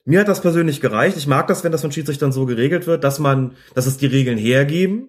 Mir 0.04 0.20
hat 0.20 0.28
das 0.28 0.40
persönlich 0.40 0.80
gereicht. 0.80 1.16
Ich 1.16 1.26
mag 1.26 1.48
das, 1.48 1.64
wenn 1.64 1.72
das 1.72 1.82
von 1.82 1.92
Schiedsrichtern 1.92 2.32
so 2.32 2.46
geregelt 2.46 2.86
wird, 2.86 3.04
dass 3.04 3.18
man, 3.18 3.56
dass 3.74 3.86
es 3.86 3.98
die 3.98 4.06
Regeln 4.06 4.38
hergeben, 4.38 5.08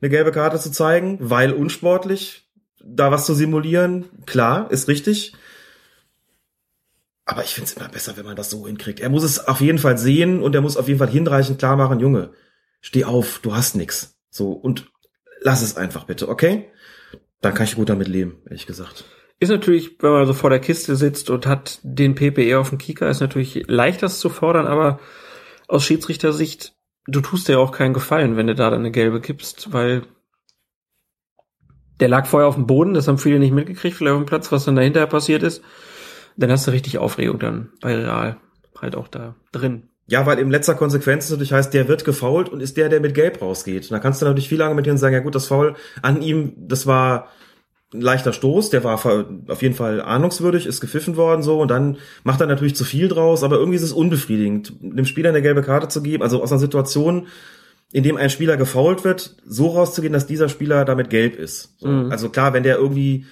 eine 0.00 0.10
gelbe 0.10 0.32
Karte 0.32 0.58
zu 0.58 0.70
zeigen, 0.70 1.18
weil 1.20 1.52
unsportlich, 1.52 2.46
da 2.84 3.10
was 3.10 3.26
zu 3.26 3.34
simulieren, 3.34 4.04
klar, 4.26 4.70
ist 4.70 4.88
richtig. 4.88 5.34
Aber 7.24 7.42
ich 7.42 7.54
find's 7.54 7.72
immer 7.72 7.88
besser, 7.88 8.16
wenn 8.16 8.26
man 8.26 8.36
das 8.36 8.50
so 8.50 8.66
hinkriegt. 8.66 9.00
Er 9.00 9.08
muss 9.08 9.24
es 9.24 9.46
auf 9.48 9.60
jeden 9.60 9.78
Fall 9.78 9.98
sehen 9.98 10.42
und 10.42 10.54
er 10.54 10.60
muss 10.60 10.76
auf 10.76 10.86
jeden 10.86 10.98
Fall 10.98 11.08
hinreichend 11.08 11.58
klar 11.58 11.76
machen, 11.76 11.98
Junge, 11.98 12.30
steh 12.86 13.04
auf, 13.04 13.40
du 13.42 13.56
hast 13.56 13.74
nix. 13.74 14.16
So, 14.30 14.52
und 14.52 14.92
lass 15.40 15.60
es 15.60 15.76
einfach 15.76 16.04
bitte, 16.04 16.28
okay? 16.28 16.70
Dann 17.40 17.52
kann 17.52 17.66
ich 17.66 17.74
gut 17.74 17.88
damit 17.88 18.06
leben, 18.06 18.42
ehrlich 18.46 18.66
gesagt. 18.66 19.04
Ist 19.40 19.48
natürlich, 19.48 20.00
wenn 20.00 20.12
man 20.12 20.26
so 20.26 20.32
vor 20.32 20.50
der 20.50 20.60
Kiste 20.60 20.94
sitzt 20.94 21.28
und 21.28 21.46
hat 21.46 21.80
den 21.82 22.14
PPE 22.14 22.60
auf 22.60 22.68
dem 22.68 22.78
Kieker, 22.78 23.10
ist 23.10 23.20
natürlich 23.20 23.64
leicht, 23.66 24.04
das 24.04 24.20
zu 24.20 24.28
fordern, 24.28 24.68
aber 24.68 25.00
aus 25.66 25.84
Schiedsrichtersicht, 25.84 26.76
du 27.08 27.20
tust 27.20 27.48
dir 27.48 27.58
auch 27.58 27.72
keinen 27.72 27.92
Gefallen, 27.92 28.36
wenn 28.36 28.46
du 28.46 28.54
da 28.54 28.70
dann 28.70 28.80
eine 28.80 28.92
gelbe 28.92 29.20
gibst, 29.20 29.72
weil 29.72 30.06
der 31.98 32.08
lag 32.08 32.26
vorher 32.26 32.48
auf 32.48 32.54
dem 32.54 32.68
Boden, 32.68 32.94
das 32.94 33.08
haben 33.08 33.18
viele 33.18 33.40
nicht 33.40 33.52
mitgekriegt, 33.52 33.96
vielleicht 33.96 34.14
auf 34.14 34.22
dem 34.22 34.26
Platz, 34.26 34.52
was 34.52 34.64
dann 34.64 34.76
dahinter 34.76 35.04
passiert 35.08 35.42
ist. 35.42 35.60
Dann 36.36 36.52
hast 36.52 36.68
du 36.68 36.70
richtig 36.70 36.98
Aufregung 36.98 37.40
dann 37.40 37.72
bei 37.80 37.96
Real 37.96 38.40
halt 38.80 38.94
auch 38.94 39.08
da 39.08 39.34
drin. 39.50 39.88
Ja, 40.08 40.24
weil 40.24 40.38
in 40.38 40.50
letzter 40.50 40.74
Konsequenz 40.74 41.28
natürlich 41.30 41.52
heißt, 41.52 41.74
der 41.74 41.88
wird 41.88 42.04
gefoult 42.04 42.48
und 42.48 42.60
ist 42.60 42.76
der, 42.76 42.88
der 42.88 43.00
mit 43.00 43.14
Gelb 43.14 43.42
rausgeht. 43.42 43.84
Und 43.84 43.90
da 43.90 43.98
kannst 43.98 44.22
du 44.22 44.26
natürlich 44.26 44.48
viel 44.48 44.62
argumentieren 44.62 44.94
und 44.94 45.00
sagen, 45.00 45.14
ja 45.14 45.20
gut, 45.20 45.34
das 45.34 45.46
Foul 45.46 45.74
an 46.00 46.22
ihm, 46.22 46.52
das 46.56 46.86
war 46.86 47.28
ein 47.92 48.00
leichter 48.00 48.32
Stoß, 48.32 48.70
der 48.70 48.84
war 48.84 48.94
auf 49.48 49.62
jeden 49.62 49.74
Fall 49.74 50.00
ahnungswürdig, 50.00 50.66
ist 50.66 50.80
gepfiffen 50.80 51.16
worden 51.16 51.42
so 51.42 51.60
und 51.60 51.70
dann 51.70 51.98
macht 52.24 52.40
er 52.40 52.46
natürlich 52.46 52.74
zu 52.74 52.84
viel 52.84 53.08
draus, 53.08 53.42
aber 53.42 53.56
irgendwie 53.56 53.76
ist 53.76 53.82
es 53.82 53.92
unbefriedigend, 53.92 54.74
dem 54.80 55.04
Spieler 55.06 55.30
eine 55.30 55.42
gelbe 55.42 55.62
Karte 55.62 55.88
zu 55.88 56.02
geben, 56.02 56.22
also 56.22 56.42
aus 56.42 56.50
einer 56.50 56.58
Situation, 56.58 57.28
in 57.92 58.02
dem 58.02 58.16
ein 58.16 58.30
Spieler 58.30 58.56
gefoult 58.56 59.04
wird, 59.04 59.36
so 59.46 59.68
rauszugehen, 59.68 60.12
dass 60.12 60.26
dieser 60.26 60.48
Spieler 60.48 60.84
damit 60.84 61.10
gelb 61.10 61.36
ist. 61.38 61.74
So. 61.78 61.88
Mhm. 61.88 62.10
Also 62.10 62.28
klar, 62.28 62.52
wenn 62.52 62.64
der 62.64 62.76
irgendwie 62.76 63.26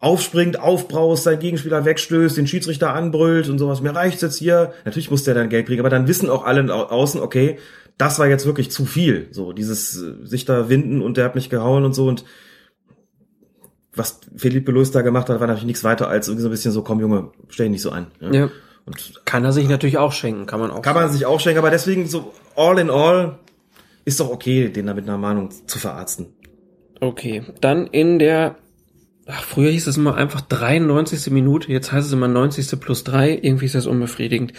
aufspringt, 0.00 0.60
aufbraust, 0.60 1.24
seinen 1.24 1.40
Gegenspieler 1.40 1.84
wegstößt, 1.84 2.36
den 2.36 2.46
Schiedsrichter 2.46 2.94
anbrüllt 2.94 3.48
und 3.48 3.58
sowas, 3.58 3.80
mir 3.80 3.94
reicht's 3.94 4.22
jetzt 4.22 4.36
hier. 4.38 4.72
Natürlich 4.84 5.10
muss 5.10 5.24
der 5.24 5.34
dann 5.34 5.48
Geld 5.48 5.66
kriegen, 5.66 5.80
aber 5.80 5.90
dann 5.90 6.06
wissen 6.06 6.30
auch 6.30 6.44
alle 6.44 6.72
au- 6.72 6.84
außen, 6.86 7.20
okay, 7.20 7.58
das 7.96 8.18
war 8.20 8.28
jetzt 8.28 8.46
wirklich 8.46 8.70
zu 8.70 8.84
viel. 8.84 9.26
So, 9.32 9.52
dieses 9.52 10.00
äh, 10.00 10.24
sich 10.24 10.44
da 10.44 10.68
winden 10.68 11.02
und 11.02 11.16
der 11.16 11.24
hat 11.24 11.34
mich 11.34 11.50
gehauen 11.50 11.84
und 11.84 11.94
so 11.94 12.06
und 12.06 12.24
was 13.94 14.20
Felipe 14.36 14.70
Luis 14.70 14.92
da 14.92 15.02
gemacht 15.02 15.28
hat, 15.28 15.40
war 15.40 15.46
natürlich 15.48 15.66
nichts 15.66 15.82
weiter 15.82 16.08
als 16.08 16.28
irgendwie 16.28 16.42
so 16.42 16.48
ein 16.48 16.52
bisschen 16.52 16.70
so, 16.72 16.82
komm 16.82 17.00
Junge, 17.00 17.32
stell 17.48 17.66
dich 17.66 17.72
nicht 17.72 17.82
so 17.82 17.90
an. 17.90 18.06
Ja. 18.20 18.48
Und 18.86 19.20
Kann 19.24 19.44
er 19.44 19.52
sich 19.52 19.68
natürlich 19.68 19.98
auch 19.98 20.12
schenken, 20.12 20.46
kann 20.46 20.60
man 20.60 20.70
auch. 20.70 20.80
kann 20.82 20.94
man 20.94 21.10
sich 21.10 21.26
auch 21.26 21.40
schenken, 21.40 21.58
aber 21.58 21.70
deswegen 21.70 22.06
so 22.06 22.32
all 22.54 22.78
in 22.78 22.90
all 22.90 23.38
ist 24.04 24.20
doch 24.20 24.30
okay, 24.30 24.68
den 24.68 24.86
da 24.86 24.94
mit 24.94 25.08
einer 25.08 25.18
Mahnung 25.18 25.50
zu 25.66 25.78
verarzten. 25.78 26.26
Okay, 27.00 27.42
dann 27.60 27.86
in 27.88 28.18
der, 28.18 28.54
ach, 29.28 29.44
früher 29.44 29.70
hieß 29.70 29.86
es 29.86 29.96
immer 29.96 30.16
einfach 30.16 30.40
93. 30.40 31.30
Minute, 31.32 31.70
jetzt 31.70 31.92
heißt 31.92 32.06
es 32.06 32.12
immer 32.12 32.28
90. 32.28 32.80
plus 32.80 33.04
3, 33.04 33.38
irgendwie 33.42 33.66
ist 33.66 33.74
das 33.74 33.86
unbefriedigend. 33.86 34.52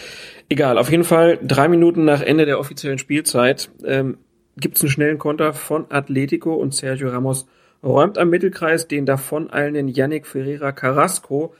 Egal, 0.48 0.78
auf 0.78 0.90
jeden 0.90 1.04
Fall 1.04 1.38
drei 1.42 1.68
Minuten 1.68 2.04
nach 2.04 2.22
Ende 2.22 2.46
der 2.46 2.58
offiziellen 2.58 2.98
Spielzeit 2.98 3.70
ähm, 3.84 4.18
gibt 4.56 4.76
es 4.76 4.82
einen 4.82 4.90
schnellen 4.90 5.18
Konter 5.18 5.52
von 5.52 5.86
Atletico 5.90 6.54
und 6.54 6.74
Sergio 6.74 7.08
Ramos 7.10 7.46
räumt 7.82 8.18
am 8.18 8.30
Mittelkreis 8.30 8.88
den 8.88 9.06
davoneilenden 9.06 9.88
Yannick 9.88 10.26
Ferreira 10.26 10.72
Carrasco 10.72 11.54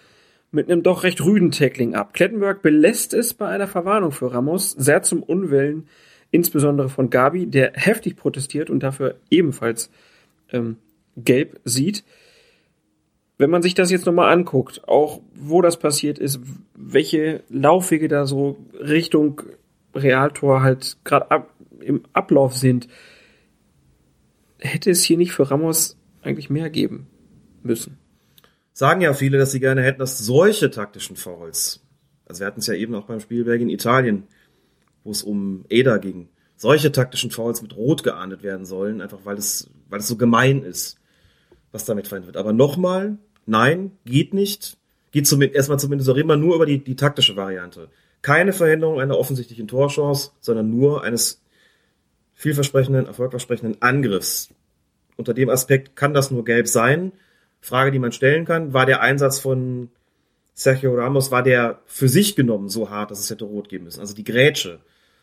mit 0.53 0.71
einem 0.71 0.83
doch 0.83 1.03
recht 1.03 1.25
rüden 1.25 1.51
Tackling 1.51 1.95
ab. 1.95 2.13
Klettenberg 2.13 2.63
belässt 2.63 3.15
es 3.15 3.35
bei 3.35 3.49
einer 3.49 3.69
Verwarnung 3.69 4.13
für 4.13 4.33
Ramos, 4.33 4.73
sehr 4.73 5.03
zum 5.03 5.23
Unwillen 5.23 5.87
insbesondere 6.31 6.89
von 6.89 7.11
Gabi, 7.11 7.47
der 7.47 7.73
heftig 7.75 8.17
protestiert 8.17 8.71
und 8.71 8.81
dafür 8.83 9.17
ebenfalls 9.31 9.91
ähm, 10.53 10.77
gelb 11.17 11.61
sieht. 11.65 12.05
Wenn 13.41 13.49
man 13.49 13.62
sich 13.62 13.73
das 13.73 13.91
jetzt 13.91 14.05
nochmal 14.05 14.31
anguckt, 14.31 14.86
auch 14.86 15.23
wo 15.35 15.62
das 15.62 15.78
passiert 15.78 16.19
ist, 16.19 16.41
welche 16.75 17.43
Laufwege 17.49 18.07
da 18.07 18.27
so 18.27 18.59
Richtung 18.78 19.41
Realtor 19.94 20.60
halt 20.60 20.99
gerade 21.05 21.31
ab, 21.31 21.55
im 21.81 22.02
Ablauf 22.12 22.55
sind, 22.55 22.86
hätte 24.59 24.91
es 24.91 25.02
hier 25.02 25.17
nicht 25.17 25.33
für 25.33 25.51
Ramos 25.51 25.97
eigentlich 26.20 26.51
mehr 26.51 26.69
geben 26.69 27.07
müssen. 27.62 27.97
Sagen 28.75 29.01
ja 29.01 29.15
viele, 29.15 29.39
dass 29.39 29.52
sie 29.52 29.60
gerne 29.60 29.83
hätten, 29.85 30.01
dass 30.01 30.19
solche 30.19 30.70
taktischen 30.70 31.17
Fouls, 31.17 31.83
also 32.27 32.41
wir 32.41 32.47
hatten 32.47 32.60
es 32.60 32.67
ja 32.67 32.75
eben 32.75 32.94
auch 32.94 33.07
beim 33.07 33.20
Spiel 33.20 33.49
in 33.49 33.70
Italien, 33.70 34.25
wo 35.02 35.12
es 35.12 35.23
um 35.23 35.65
Eder 35.70 35.99
ging, 35.99 36.28
solche 36.57 36.93
taktischen 36.93 37.31
Fouls 37.31 37.62
mit 37.62 37.75
Rot 37.75 38.05
geahndet 38.05 38.43
werden 38.43 38.67
sollen, 38.67 39.01
einfach 39.01 39.20
weil 39.25 39.39
es, 39.39 39.70
weil 39.89 40.01
es 40.01 40.09
so 40.09 40.19
gemein 40.19 40.62
ist, 40.62 40.99
was 41.73 41.86
damit 41.86 42.07
verwendet 42.07 42.35
wird. 42.35 42.36
Aber 42.36 42.52
nochmal, 42.52 43.17
nein, 43.51 43.93
geht 44.05 44.33
nicht. 44.35 44.77
Geht 45.12 45.27
zumindest, 45.27 45.57
erstmal 45.57 45.79
zumindest, 45.79 46.07
so 46.07 46.12
reden 46.12 46.29
wir 46.29 46.37
nur 46.37 46.55
über 46.55 46.67
die, 46.67 46.79
die 46.83 46.97
taktische 46.97 47.37
Variante. 47.37 47.89
Keine 48.23 48.53
Verhinderung 48.53 49.01
einer 49.01 49.19
offensichtlichen 49.19 49.67
Torchance, 49.67 50.31
sondern 50.41 50.70
nur 50.70 51.03
eines 51.03 51.43
vielversprechenden, 52.35 53.07
erfolgversprechenden 53.07 53.83
Angriffs. 53.83 54.51
Unter 55.17 55.35
dem 55.35 55.51
Aspekt 55.51 55.97
kann 55.97 56.15
das 56.15 56.31
nur 56.31 56.45
gelb 56.45 56.69
sein. 56.69 57.12
Frage, 57.61 57.91
die 57.91 57.99
man 57.99 58.12
stellen 58.12 58.47
kann, 58.47 58.73
war 58.73 58.87
der 58.87 59.03
Einsatz 59.03 59.39
von 59.39 59.91
Sergio 60.55 60.95
Ramos, 60.95 61.31
war 61.31 61.43
der 61.43 61.81
für 61.87 62.09
sich 62.09 62.37
genommen 62.37 62.69
so 62.69 62.91
hart, 62.91 63.11
dass 63.11 63.20
es 63.20 63.31
hätte 63.31 63.45
rot 63.45 63.69
geben 63.69 63.85
müssen? 63.85 64.01
Also 64.01 64.15
die 64.15 64.25
Grätsche 64.25 64.81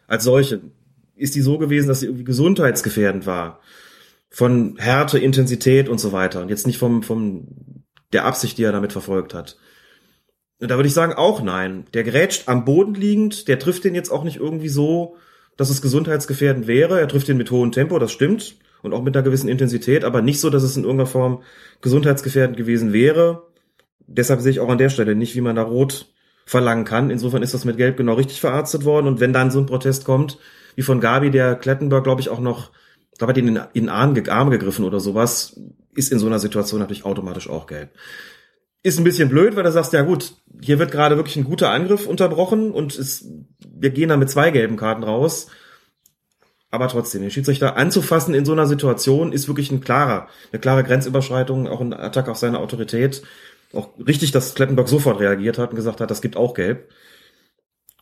als 0.07 0.23
solche, 0.23 0.61
ist 1.15 1.35
die 1.35 1.41
so 1.41 1.57
gewesen, 1.57 1.87
dass 1.87 2.01
sie 2.01 2.07
irgendwie 2.07 2.23
gesundheitsgefährdend 2.23 3.25
war? 3.25 3.59
Von 4.29 4.77
Härte, 4.77 5.17
Intensität 5.17 5.89
und 5.89 5.99
so 5.99 6.11
weiter. 6.11 6.41
Und 6.41 6.49
jetzt 6.49 6.67
nicht 6.67 6.77
vom, 6.77 7.01
vom, 7.01 7.47
der 8.13 8.25
Absicht, 8.25 8.57
die 8.57 8.63
er 8.63 8.71
damit 8.71 8.91
verfolgt 8.91 9.33
hat. 9.33 9.57
Da 10.59 10.75
würde 10.75 10.87
ich 10.87 10.93
sagen, 10.93 11.13
auch 11.13 11.41
nein. 11.41 11.85
Der 11.93 12.03
grätscht 12.03 12.47
am 12.47 12.65
Boden 12.65 12.95
liegend, 12.95 13.47
der 13.47 13.59
trifft 13.59 13.83
den 13.83 13.93
jetzt 13.93 14.09
auch 14.09 14.23
nicht 14.23 14.37
irgendwie 14.37 14.69
so, 14.69 15.17
dass 15.55 15.69
es 15.69 15.81
gesundheitsgefährdend 15.81 16.67
wäre. 16.67 16.99
Er 16.99 17.07
trifft 17.07 17.27
den 17.27 17.37
mit 17.37 17.51
hohem 17.51 17.71
Tempo, 17.71 17.99
das 17.99 18.11
stimmt. 18.11 18.55
Und 18.81 18.93
auch 18.93 19.03
mit 19.03 19.15
einer 19.15 19.23
gewissen 19.23 19.49
Intensität, 19.49 20.03
aber 20.03 20.21
nicht 20.21 20.39
so, 20.39 20.49
dass 20.49 20.63
es 20.63 20.77
in 20.77 20.83
irgendeiner 20.83 21.09
Form 21.09 21.43
gesundheitsgefährdend 21.81 22.57
gewesen 22.57 22.93
wäre. 22.93 23.47
Deshalb 24.05 24.41
sehe 24.41 24.51
ich 24.51 24.59
auch 24.59 24.69
an 24.69 24.77
der 24.77 24.89
Stelle 24.89 25.15
nicht, 25.15 25.35
wie 25.35 25.41
man 25.41 25.55
da 25.55 25.63
rot 25.63 26.13
verlangen 26.45 26.85
kann. 26.85 27.09
Insofern 27.09 27.43
ist 27.43 27.53
das 27.53 27.65
mit 27.65 27.77
Gelb 27.77 27.97
genau 27.97 28.13
richtig 28.13 28.39
verarztet 28.39 28.85
worden. 28.85 29.07
Und 29.07 29.19
wenn 29.19 29.33
dann 29.33 29.51
so 29.51 29.59
ein 29.59 29.65
Protest 29.65 30.05
kommt, 30.05 30.37
wie 30.75 30.83
von 30.83 31.01
Gabi, 31.01 31.29
der 31.31 31.55
Klettenberg, 31.55 32.03
glaube 32.03 32.21
ich, 32.21 32.29
auch 32.29 32.39
noch, 32.39 32.71
glaube 33.17 33.37
in 33.39 33.47
den, 33.47 33.59
in 33.73 33.89
Arm, 33.89 34.15
Arm 34.29 34.49
gegriffen 34.49 34.85
oder 34.85 34.99
sowas, 34.99 35.59
ist 35.97 36.11
in 36.11 36.19
so 36.19 36.27
einer 36.27 36.39
Situation 36.39 36.79
natürlich 36.79 37.05
automatisch 37.05 37.49
auch 37.49 37.67
gelb. 37.67 37.89
Ist 38.83 38.99
ein 38.99 39.03
bisschen 39.03 39.29
blöd, 39.29 39.55
weil 39.55 39.63
du 39.63 39.71
sagst, 39.71 39.91
ja 39.93 40.03
gut, 40.03 40.35
hier 40.61 40.79
wird 40.79 40.91
gerade 40.91 41.17
wirklich 41.17 41.35
ein 41.35 41.43
guter 41.43 41.71
Angriff 41.71 42.05
unterbrochen 42.05 42.71
und 42.71 42.97
es, 42.97 43.27
wir 43.59 43.89
gehen 43.89 44.09
dann 44.09 44.19
mit 44.19 44.29
zwei 44.29 44.51
gelben 44.51 44.77
Karten 44.77 45.03
raus. 45.03 45.47
Aber 46.69 46.87
trotzdem, 46.87 47.21
den 47.21 47.31
Schiedsrichter 47.31 47.75
anzufassen 47.75 48.33
in 48.33 48.45
so 48.45 48.51
einer 48.51 48.67
Situation 48.67 49.31
ist 49.31 49.47
wirklich 49.47 49.71
ein 49.71 49.81
klarer, 49.81 50.27
eine 50.51 50.59
klare 50.59 50.83
Grenzüberschreitung, 50.83 51.67
auch 51.67 51.81
ein 51.81 51.93
Attack 51.93 52.29
auf 52.29 52.37
seine 52.37 52.59
Autorität. 52.59 53.23
Auch 53.73 53.89
richtig, 53.97 54.31
dass 54.31 54.53
Klettenberg 54.53 54.87
sofort 54.87 55.19
reagiert 55.19 55.57
hat 55.57 55.71
und 55.71 55.75
gesagt 55.75 55.99
hat, 55.99 56.11
das 56.11 56.21
gibt 56.21 56.37
auch 56.37 56.53
gelb. 56.53 56.89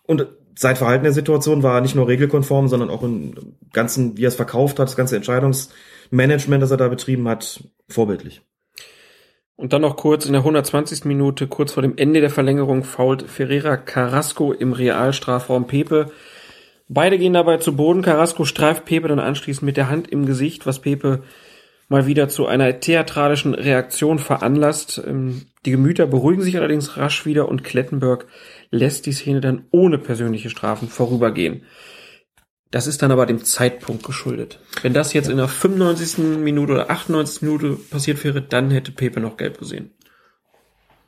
Und 0.04 0.28
sein 0.56 0.76
Verhalten 0.76 1.04
der 1.04 1.14
Situation 1.14 1.64
war 1.64 1.82
nicht 1.82 1.96
nur 1.96 2.08
regelkonform, 2.08 2.68
sondern 2.68 2.90
auch 2.90 3.04
im 3.04 3.56
ganzen, 3.72 4.18
wie 4.18 4.26
er 4.26 4.30
es 4.30 4.36
verkauft 4.36 4.80
hat, 4.80 4.88
das 4.88 4.96
ganze 4.96 5.16
Entscheidungsmanagement, 6.12 6.64
das 6.64 6.72
er 6.72 6.78
da 6.78 6.88
betrieben 6.88 7.28
hat, 7.28 7.64
vorbildlich. 7.90 8.42
Und 9.58 9.72
dann 9.72 9.82
noch 9.82 9.96
kurz 9.96 10.26
in 10.26 10.34
der 10.34 10.42
120. 10.42 11.06
Minute, 11.06 11.48
kurz 11.48 11.72
vor 11.72 11.82
dem 11.82 11.98
Ende 11.98 12.20
der 12.20 12.30
Verlängerung, 12.30 12.84
fault 12.84 13.24
Ferreira 13.24 13.78
Carrasco 13.78 14.52
im 14.52 14.74
Realstrafraum 14.74 15.68
Pepe. 15.68 16.12
Beide 16.90 17.18
gehen 17.18 17.34
dabei 17.34 17.58
zu 17.58 17.76
Boden. 17.76 18.02
Carrasco 18.02 18.44
streift 18.44 18.86
Pepe 18.86 19.08
dann 19.08 19.20
anschließend 19.20 19.64
mit 19.64 19.78
der 19.78 19.90
Hand 19.90 20.10
im 20.10 20.26
Gesicht, 20.26 20.66
was 20.66 20.80
Pepe 20.80 21.24
mal 21.88 22.06
wieder 22.06 22.28
zu 22.28 22.48
einer 22.48 22.80
theatralischen 22.80 23.54
Reaktion 23.54 24.20
veranlasst. 24.20 25.02
Ähm, 25.06 25.44
die 25.66 25.72
Gemüter 25.72 26.06
beruhigen 26.06 26.42
sich 26.42 26.58
allerdings 26.58 26.98
rasch 26.98 27.26
wieder 27.26 27.48
und 27.48 27.64
Klettenberg 27.64 28.28
lässt 28.72 29.06
die 29.06 29.14
Szene 29.14 29.40
dann 29.40 29.66
ohne 29.72 29.98
persönliche 29.98 30.50
Strafen 30.50 30.90
vorübergehen. 30.90 31.64
Das 32.76 32.88
ist 32.88 33.02
dann 33.02 33.14
aber 33.14 33.26
dem 33.26 33.42
Zeitpunkt 33.42 34.04
geschuldet. 34.04 34.60
Wenn 34.82 34.94
das 34.94 35.14
jetzt 35.14 35.30
in 35.30 35.38
der 35.38 35.48
95. 35.48 36.18
Minute 36.18 36.74
oder 36.74 36.90
98. 36.90 37.42
Minute 37.42 37.78
passiert 37.90 38.22
wäre, 38.26 38.42
dann 38.42 38.70
hätte 38.70 38.92
Pepe 38.92 39.22
noch 39.22 39.38
gelb 39.38 39.60
gesehen. 39.60 39.92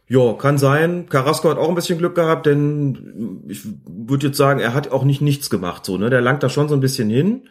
Ja, 0.08 0.32
kann 0.36 0.58
sein. 0.58 1.10
Carrasco 1.10 1.50
hat 1.50 1.58
auch 1.58 1.68
ein 1.68 1.76
bisschen 1.76 1.98
Glück 1.98 2.16
gehabt, 2.16 2.46
denn 2.46 3.44
ich 3.50 3.66
würde 3.86 4.28
jetzt 4.28 4.38
sagen, 4.38 4.62
er 4.62 4.74
hat 4.74 4.94
auch 4.94 5.04
nicht 5.04 5.20
nichts 5.20 5.50
gemacht, 5.50 5.84
so, 5.84 5.98
ne? 5.98 6.10
Der 6.10 6.22
langt 6.22 6.42
da 6.42 6.48
schon 6.48 6.70
so 6.70 6.74
ein 6.74 6.80
bisschen 6.80 7.10
hin, 7.10 7.50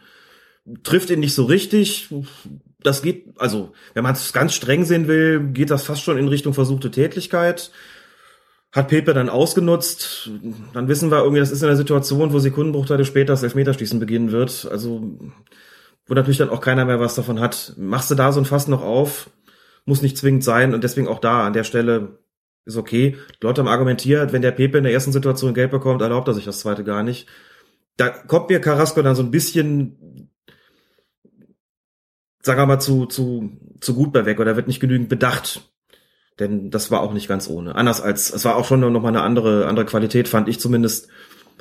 trifft 0.81 1.11
ihn 1.11 1.19
nicht 1.19 1.35
so 1.35 1.45
richtig. 1.45 2.09
Das 2.81 3.03
geht, 3.03 3.35
also, 3.37 3.73
wenn 3.93 4.01
man 4.01 4.13
es 4.13 4.33
ganz 4.33 4.55
streng 4.55 4.83
sehen 4.83 5.07
will, 5.07 5.51
geht 5.53 5.69
das 5.69 5.83
fast 5.83 6.01
schon 6.01 6.17
in 6.17 6.27
Richtung 6.27 6.55
versuchte 6.55 6.89
Tätlichkeit. 6.89 7.69
Hat 8.71 8.89
Pepe 8.89 9.13
dann 9.13 9.29
ausgenutzt. 9.29 10.29
Dann 10.73 10.87
wissen 10.87 11.09
wir 11.09 11.19
irgendwie, 11.19 11.39
das 11.39 11.51
ist 11.51 11.61
in 11.61 11.67
der 11.67 11.77
Situation, 11.77 12.33
wo 12.33 12.39
Sekundenbruchteile 12.39 13.05
später 13.05 13.33
das 13.33 13.43
Elfmeterschießen 13.43 13.99
beginnen 13.99 14.31
wird. 14.31 14.67
Also, 14.69 15.17
wo 16.05 16.13
natürlich 16.13 16.37
dann 16.37 16.49
auch 16.49 16.61
keiner 16.61 16.85
mehr 16.85 16.99
was 16.99 17.15
davon 17.15 17.39
hat. 17.39 17.73
Machst 17.77 18.11
du 18.11 18.15
da 18.15 18.31
so 18.31 18.39
ein 18.39 18.45
Fass 18.45 18.67
noch 18.67 18.81
auf? 18.81 19.29
Muss 19.85 20.01
nicht 20.01 20.17
zwingend 20.17 20.43
sein 20.43 20.73
und 20.73 20.83
deswegen 20.83 21.07
auch 21.07 21.19
da 21.19 21.47
an 21.47 21.53
der 21.53 21.63
Stelle 21.63 22.19
ist 22.65 22.77
okay. 22.77 23.15
Die 23.41 23.45
Leute 23.45 23.61
haben 23.61 23.69
argumentiert, 23.69 24.33
wenn 24.33 24.41
der 24.41 24.51
Pepe 24.51 24.77
in 24.77 24.83
der 24.83 24.93
ersten 24.93 25.13
Situation 25.13 25.53
gelb 25.53 25.71
bekommt, 25.71 26.01
erlaubt 26.01 26.27
er 26.27 26.33
sich 26.33 26.45
das 26.45 26.59
zweite 26.59 26.83
gar 26.83 27.03
nicht. 27.03 27.27
Da 27.95 28.09
kommt 28.09 28.49
mir 28.49 28.59
Carrasco 28.59 29.01
dann 29.01 29.15
so 29.15 29.23
ein 29.23 29.31
bisschen, 29.31 30.29
sagen 32.41 32.59
wir 32.59 32.65
mal, 32.65 32.79
zu, 32.79 33.05
zu, 33.05 33.57
zu 33.79 33.95
gut 33.95 34.11
bei 34.11 34.25
weg 34.25 34.39
oder 34.39 34.55
wird 34.55 34.67
nicht 34.67 34.81
genügend 34.81 35.09
bedacht. 35.09 35.61
Denn 36.39 36.69
das 36.69 36.91
war 36.91 37.01
auch 37.01 37.13
nicht 37.13 37.27
ganz 37.27 37.49
ohne. 37.49 37.75
Anders 37.75 38.01
als, 38.01 38.31
es 38.31 38.45
war 38.45 38.55
auch 38.55 38.65
schon 38.65 38.79
noch 38.79 39.01
mal 39.01 39.09
eine 39.09 39.21
andere, 39.21 39.67
andere 39.67 39.85
Qualität, 39.85 40.27
fand 40.27 40.47
ich 40.47 40.59
zumindest, 40.59 41.07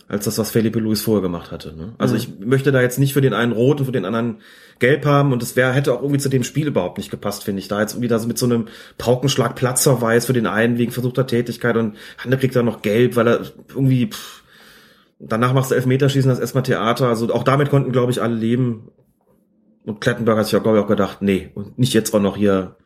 als 0.09 0.25
das, 0.25 0.39
was 0.39 0.51
Felipe 0.51 0.79
Luis 0.79 1.03
vorher 1.03 1.23
gemacht 1.23 1.51
hatte. 1.51 1.75
Ne? 1.77 1.95
Also 1.99 2.15
mhm. 2.15 2.21
ich 2.21 2.39
möchte 2.39 2.73
da 2.73 2.81
jetzt 2.81 2.99
nicht 2.99 3.13
für 3.13 3.21
den 3.21 3.35
einen 3.35 3.53
rot 3.53 3.81
und 3.81 3.87
für 3.87 3.93
den 3.93 4.05
anderen 4.05 4.37
gelb 4.79 5.05
haben 5.05 5.33
und 5.33 5.43
es 5.43 5.57
wäre 5.57 5.73
hätte 5.73 5.93
auch 5.93 6.03
irgendwie 6.03 6.21
zu 6.21 6.29
dem 6.29 6.45
Spiel 6.45 6.69
überhaupt 6.69 6.99
nicht 6.99 7.11
gepasst, 7.11 7.45
finde 7.45 7.61
ich. 7.61 7.69
Da 7.69 7.81
jetzt 7.81 7.95
irgendwie 7.95 8.09
das 8.09 8.27
mit 8.27 8.39
so 8.39 8.47
einem 8.47 8.67
Paukenschlag 8.99 9.57
Platzverweis 9.57 10.27
für 10.27 10.33
den 10.33 10.47
einen 10.47 10.79
wegen 10.79 10.93
versuchter 10.93 11.27
Tätigkeit 11.27 11.77
und 11.77 11.97
Hande 12.19 12.37
kriegt 12.37 12.55
dann 12.55 12.67
noch 12.67 12.83
gelb, 12.83 13.17
weil 13.17 13.27
er 13.27 13.41
irgendwie 13.71 14.09
pff, 14.09 14.45
danach 15.19 15.53
machst 15.53 15.71
du 15.71 15.75
Elfmeterschießen, 15.75 16.29
das 16.29 16.39
ist 16.39 16.43
erstmal 16.43 16.65
Theater. 16.65 17.09
Also 17.09 17.33
auch 17.33 17.43
damit 17.43 17.71
konnten, 17.71 17.93
glaube 17.93 18.13
ich, 18.13 18.23
alle 18.23 18.35
leben. 18.35 18.93
Und 19.85 20.01
Klettenberg 20.01 20.39
hat 20.39 20.47
sich 20.47 20.57
auch, 20.57 20.63
glaube 20.63 20.79
ich, 20.79 20.85
auch 20.85 20.89
gedacht, 20.89 21.23
nee, 21.23 21.51
und 21.55 21.79
nicht 21.79 21.95
jetzt 21.95 22.15
auch 22.15 22.21
noch 22.21 22.37
hier 22.37 22.77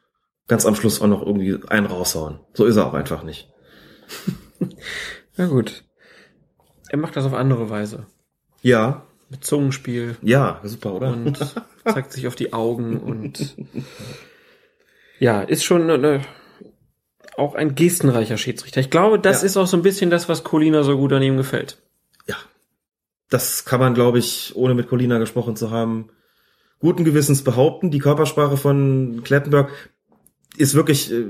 ganz 0.50 0.66
am 0.66 0.74
Schluss 0.74 1.00
auch 1.00 1.06
noch 1.06 1.24
irgendwie 1.24 1.56
einen 1.68 1.86
raushauen. 1.86 2.40
So 2.54 2.64
ist 2.64 2.76
er 2.76 2.84
auch 2.84 2.94
einfach 2.94 3.22
nicht. 3.22 3.48
Na 5.36 5.46
gut. 5.46 5.84
Er 6.88 6.98
macht 6.98 7.14
das 7.14 7.24
auf 7.24 7.34
andere 7.34 7.70
Weise. 7.70 8.08
Ja. 8.60 9.06
Mit 9.28 9.44
Zungenspiel. 9.44 10.16
Ja, 10.22 10.60
super, 10.64 10.94
oder? 10.94 11.12
Und 11.12 11.38
zeigt 11.84 12.12
sich 12.12 12.26
auf 12.26 12.34
die 12.34 12.52
Augen 12.52 12.98
und 12.98 13.56
ja, 15.20 15.40
ist 15.40 15.62
schon 15.62 15.88
eine, 15.88 16.22
auch 17.36 17.54
ein 17.54 17.76
gestenreicher 17.76 18.36
Schiedsrichter. 18.36 18.80
Ich 18.80 18.90
glaube, 18.90 19.20
das 19.20 19.42
ja. 19.42 19.46
ist 19.46 19.56
auch 19.56 19.68
so 19.68 19.76
ein 19.76 19.84
bisschen 19.84 20.10
das, 20.10 20.28
was 20.28 20.42
Colina 20.42 20.82
so 20.82 20.96
gut 20.96 21.12
an 21.12 21.22
ihm 21.22 21.36
gefällt. 21.36 21.80
Ja. 22.26 22.34
Das 23.28 23.64
kann 23.64 23.78
man, 23.78 23.94
glaube 23.94 24.18
ich, 24.18 24.56
ohne 24.56 24.74
mit 24.74 24.88
Colina 24.88 25.18
gesprochen 25.18 25.54
zu 25.54 25.70
haben, 25.70 26.10
guten 26.80 27.04
Gewissens 27.04 27.44
behaupten. 27.44 27.92
Die 27.92 28.00
Körpersprache 28.00 28.56
von 28.56 29.20
Klettenberg 29.22 29.70
ist 30.56 30.74
wirklich 30.74 31.12
äh, 31.12 31.26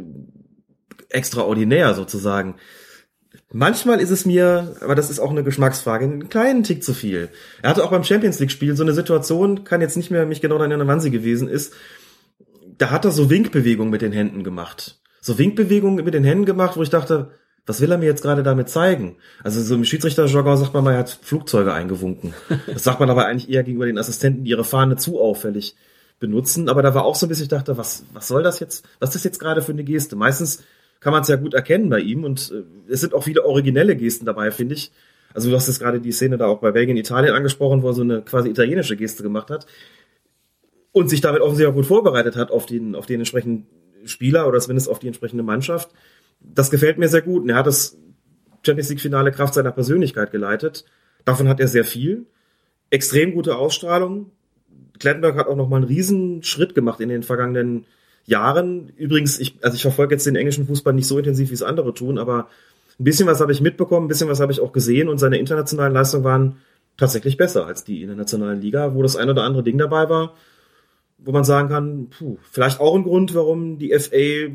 extraordinär 1.08 1.94
sozusagen. 1.94 2.56
Manchmal 3.52 4.00
ist 4.00 4.10
es 4.10 4.26
mir, 4.26 4.76
aber 4.80 4.94
das 4.94 5.10
ist 5.10 5.18
auch 5.18 5.30
eine 5.30 5.42
Geschmacksfrage, 5.42 6.04
einen 6.04 6.28
kleinen 6.28 6.62
Tick 6.62 6.84
zu 6.84 6.94
viel. 6.94 7.30
Er 7.62 7.70
hatte 7.70 7.84
auch 7.84 7.90
beim 7.90 8.04
Champions 8.04 8.38
League 8.38 8.52
Spiel 8.52 8.76
so 8.76 8.84
eine 8.84 8.92
Situation, 8.92 9.64
kann 9.64 9.80
jetzt 9.80 9.96
nicht 9.96 10.10
mehr 10.10 10.24
mich 10.24 10.40
genau 10.40 10.56
erinnern, 10.58 10.86
wann 10.86 11.00
sie 11.00 11.10
gewesen 11.10 11.48
ist. 11.48 11.74
Da 12.78 12.90
hat 12.90 13.04
er 13.04 13.10
so 13.10 13.28
Winkbewegungen 13.28 13.90
mit 13.90 14.02
den 14.02 14.12
Händen 14.12 14.44
gemacht. 14.44 15.00
So 15.20 15.36
Winkbewegungen 15.36 16.04
mit 16.04 16.14
den 16.14 16.24
Händen 16.24 16.44
gemacht, 16.46 16.76
wo 16.76 16.82
ich 16.82 16.90
dachte, 16.90 17.32
was 17.66 17.80
will 17.80 17.90
er 17.90 17.98
mir 17.98 18.06
jetzt 18.06 18.22
gerade 18.22 18.42
damit 18.42 18.68
zeigen? 18.68 19.16
Also 19.42 19.60
so 19.60 19.74
im 19.74 19.84
Schiedsrichterjargon 19.84 20.56
sagt 20.56 20.72
man 20.72 20.84
mal, 20.84 20.92
er 20.92 21.00
hat 21.00 21.18
Flugzeuge 21.22 21.72
eingewunken. 21.72 22.34
Das 22.66 22.84
sagt 22.84 23.00
man 23.00 23.10
aber 23.10 23.26
eigentlich 23.26 23.50
eher 23.50 23.64
gegenüber 23.64 23.86
den 23.86 23.98
Assistenten, 23.98 24.44
die 24.44 24.50
ihre 24.50 24.64
Fahne 24.64 24.96
zu 24.96 25.20
auffällig 25.20 25.76
benutzen. 26.20 26.68
Aber 26.68 26.82
da 26.82 26.94
war 26.94 27.04
auch 27.04 27.16
so 27.16 27.26
ein 27.26 27.28
bisschen, 27.28 27.44
ich 27.44 27.48
dachte, 27.48 27.76
was, 27.76 28.04
was 28.12 28.28
soll 28.28 28.44
das 28.44 28.60
jetzt? 28.60 28.84
Was 29.00 29.10
ist 29.10 29.16
das 29.16 29.24
jetzt 29.24 29.40
gerade 29.40 29.62
für 29.62 29.72
eine 29.72 29.82
Geste? 29.82 30.14
Meistens 30.14 30.62
kann 31.00 31.12
man 31.12 31.22
es 31.22 31.28
ja 31.28 31.36
gut 31.36 31.54
erkennen 31.54 31.88
bei 31.88 31.98
ihm 31.98 32.24
und 32.24 32.52
äh, 32.52 32.92
es 32.92 33.00
sind 33.00 33.14
auch 33.14 33.24
viele 33.24 33.44
originelle 33.44 33.96
Gesten 33.96 34.26
dabei, 34.26 34.50
finde 34.52 34.74
ich. 34.74 34.92
Also 35.34 35.50
du 35.50 35.56
hast 35.56 35.66
jetzt 35.66 35.80
gerade 35.80 36.00
die 36.00 36.12
Szene 36.12 36.38
da 36.38 36.46
auch 36.46 36.60
bei 36.60 36.72
Belgien, 36.72 36.96
Italien 36.96 37.34
angesprochen, 37.34 37.82
wo 37.82 37.88
er 37.88 37.94
so 37.94 38.02
eine 38.02 38.22
quasi 38.22 38.48
italienische 38.48 38.96
Geste 38.96 39.22
gemacht 39.22 39.50
hat 39.50 39.66
und 40.92 41.08
sich 41.08 41.20
damit 41.20 41.40
offensichtlich 41.40 41.70
auch 41.70 41.76
gut 41.76 41.86
vorbereitet 41.86 42.36
hat 42.36 42.50
auf 42.50 42.66
den, 42.66 42.94
auf 42.94 43.06
den 43.06 43.20
entsprechenden 43.20 43.66
Spieler 44.04 44.48
oder 44.48 44.60
zumindest 44.60 44.88
auf 44.88 44.98
die 44.98 45.06
entsprechende 45.06 45.42
Mannschaft. 45.42 45.90
Das 46.40 46.70
gefällt 46.70 46.98
mir 46.98 47.08
sehr 47.08 47.22
gut. 47.22 47.42
Und 47.42 47.50
er 47.50 47.56
hat 47.56 47.66
das 47.66 47.96
Champions 48.64 48.88
League 48.90 49.00
Finale 49.00 49.30
Kraft 49.30 49.54
seiner 49.54 49.72
Persönlichkeit 49.72 50.32
geleitet. 50.32 50.84
Davon 51.24 51.48
hat 51.48 51.60
er 51.60 51.68
sehr 51.68 51.84
viel. 51.84 52.26
Extrem 52.90 53.32
gute 53.32 53.56
Ausstrahlung. 53.56 54.32
Klettenberg 55.00 55.36
hat 55.36 55.48
auch 55.48 55.56
noch 55.56 55.68
mal 55.68 55.78
einen 55.78 55.86
riesen 55.86 56.42
Schritt 56.42 56.74
gemacht 56.74 57.00
in 57.00 57.08
den 57.08 57.22
vergangenen 57.22 57.86
Jahren. 58.26 58.92
Übrigens, 58.96 59.40
ich, 59.40 59.56
also 59.62 59.74
ich 59.74 59.82
verfolge 59.82 60.14
jetzt 60.14 60.26
den 60.26 60.36
englischen 60.36 60.66
Fußball 60.66 60.92
nicht 60.92 61.06
so 61.06 61.18
intensiv, 61.18 61.50
wie 61.50 61.54
es 61.54 61.62
andere 61.62 61.94
tun, 61.94 62.18
aber 62.18 62.48
ein 62.98 63.04
bisschen 63.04 63.26
was 63.26 63.40
habe 63.40 63.52
ich 63.52 63.60
mitbekommen, 63.60 64.06
ein 64.06 64.08
bisschen 64.08 64.28
was 64.28 64.40
habe 64.40 64.52
ich 64.52 64.60
auch 64.60 64.72
gesehen 64.72 65.08
und 65.08 65.18
seine 65.18 65.38
internationalen 65.38 65.92
Leistungen 65.92 66.24
waren 66.24 66.56
tatsächlich 66.96 67.38
besser 67.38 67.66
als 67.66 67.82
die 67.82 68.02
in 68.02 68.08
der 68.08 68.16
nationalen 68.16 68.60
Liga, 68.60 68.94
wo 68.94 69.02
das 69.02 69.16
ein 69.16 69.30
oder 69.30 69.42
andere 69.42 69.62
Ding 69.62 69.78
dabei 69.78 70.08
war, 70.10 70.34
wo 71.18 71.32
man 71.32 71.44
sagen 71.44 71.70
kann, 71.70 72.08
puh, 72.10 72.36
vielleicht 72.50 72.78
auch 72.78 72.94
ein 72.94 73.04
Grund, 73.04 73.34
warum 73.34 73.78
die 73.78 73.98
FA 73.98 74.52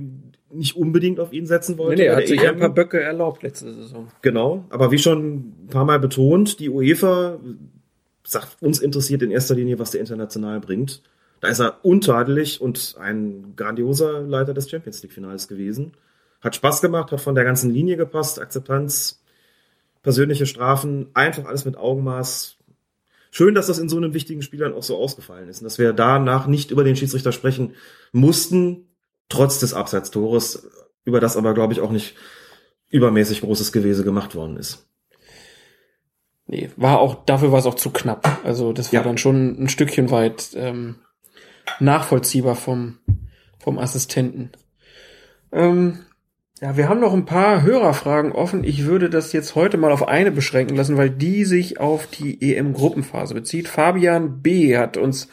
nicht 0.51 0.77
unbedingt 0.77 1.19
auf 1.19 1.33
ihn 1.33 1.47
setzen 1.47 1.77
wollte. 1.77 1.95
Nee, 1.95 2.03
nee, 2.03 2.07
er 2.07 2.17
hat 2.17 2.27
sich 2.27 2.39
EM. 2.39 2.53
ein 2.53 2.59
paar 2.59 2.69
Böcke 2.69 3.01
erlaubt 3.01 3.41
letzte 3.41 3.73
Saison. 3.73 4.07
Genau, 4.21 4.63
aber 4.69 4.91
wie 4.91 4.99
schon 4.99 5.63
ein 5.65 5.67
paar 5.69 5.85
Mal 5.85 5.99
betont, 5.99 6.59
die 6.59 6.69
UEFA 6.69 7.39
sagt, 8.25 8.61
uns 8.61 8.79
interessiert 8.79 9.21
in 9.21 9.31
erster 9.31 9.55
Linie, 9.55 9.79
was 9.79 9.91
der 9.91 10.01
international 10.01 10.59
bringt. 10.59 11.01
Da 11.41 11.47
ist 11.47 11.59
er 11.59 11.83
untadelig 11.83 12.61
und 12.61 12.95
ein 12.99 13.53
grandioser 13.55 14.21
Leiter 14.21 14.53
des 14.53 14.69
Champions 14.69 15.01
League 15.03 15.13
Finals 15.13 15.47
gewesen. 15.47 15.93
Hat 16.41 16.55
Spaß 16.55 16.81
gemacht, 16.81 17.11
hat 17.11 17.21
von 17.21 17.35
der 17.35 17.43
ganzen 17.43 17.71
Linie 17.71 17.97
gepasst, 17.97 18.39
Akzeptanz, 18.39 19.21
persönliche 20.03 20.45
Strafen, 20.45 21.07
einfach 21.13 21.45
alles 21.45 21.65
mit 21.65 21.77
Augenmaß. 21.77 22.57
Schön, 23.31 23.53
dass 23.53 23.67
das 23.67 23.79
in 23.79 23.89
so 23.89 23.97
einem 23.97 24.13
wichtigen 24.13 24.41
Spiel 24.41 24.59
dann 24.59 24.73
auch 24.73 24.83
so 24.83 24.97
ausgefallen 24.97 25.49
ist 25.49 25.59
und 25.61 25.65
dass 25.65 25.77
wir 25.77 25.93
danach 25.93 26.47
nicht 26.47 26.71
über 26.71 26.83
den 26.83 26.95
Schiedsrichter 26.95 27.31
sprechen 27.31 27.73
mussten, 28.11 28.87
trotz 29.29 29.59
des 29.59 29.73
Abseitstores, 29.73 30.69
über 31.03 31.19
das 31.19 31.35
aber, 31.35 31.53
glaube 31.53 31.73
ich, 31.73 31.81
auch 31.81 31.91
nicht 31.91 32.15
übermäßig 32.89 33.41
großes 33.41 33.71
Gewese 33.71 34.03
gemacht 34.03 34.35
worden 34.35 34.57
ist. 34.57 34.87
Nee, 36.47 36.69
war 36.75 36.99
auch, 36.99 37.25
dafür 37.25 37.51
war 37.51 37.59
es 37.59 37.65
auch 37.65 37.75
zu 37.75 37.89
knapp. 37.91 38.39
Also 38.43 38.71
das 38.71 38.93
war 38.93 38.99
Ja. 39.01 39.03
dann 39.03 39.17
schon 39.17 39.61
ein 39.63 39.69
Stückchen 39.69 40.11
weit 40.11 40.49
ähm, 40.55 40.95
nachvollziehbar 41.79 42.55
vom, 42.55 42.99
vom 43.59 43.79
Assistenten. 43.79 44.51
Ähm, 45.51 45.99
ja, 46.61 46.77
wir 46.77 46.87
haben 46.87 46.99
noch 47.01 47.13
ein 47.13 47.25
paar 47.25 47.63
Hörerfragen 47.63 48.31
offen. 48.31 48.63
Ich 48.63 48.85
würde 48.85 49.09
das 49.09 49.33
jetzt 49.33 49.55
heute 49.55 49.77
mal 49.77 49.91
auf 49.91 50.07
eine 50.07 50.31
beschränken 50.31 50.77
lassen, 50.77 50.97
weil 50.97 51.09
die 51.09 51.45
sich 51.45 51.79
auf 51.79 52.07
die 52.07 52.41
EM-Gruppenphase 52.55 53.33
bezieht. 53.33 53.67
Fabian 53.67 54.41
B. 54.41 54.77
hat 54.77 54.97
uns 54.97 55.27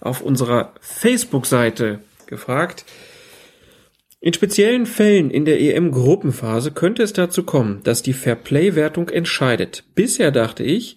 auf 0.00 0.20
unserer 0.20 0.74
Facebook-Seite 0.80 2.00
gefragt. 2.26 2.84
In 4.20 4.32
speziellen 4.32 4.86
Fällen 4.86 5.30
in 5.30 5.44
der 5.44 5.60
EM-Gruppenphase 5.60 6.72
könnte 6.72 7.04
es 7.04 7.12
dazu 7.12 7.44
kommen, 7.44 7.80
dass 7.84 8.02
die 8.02 8.12
Fairplay-Wertung 8.12 9.10
entscheidet. 9.10 9.84
Bisher 9.94 10.32
dachte 10.32 10.64
ich, 10.64 10.96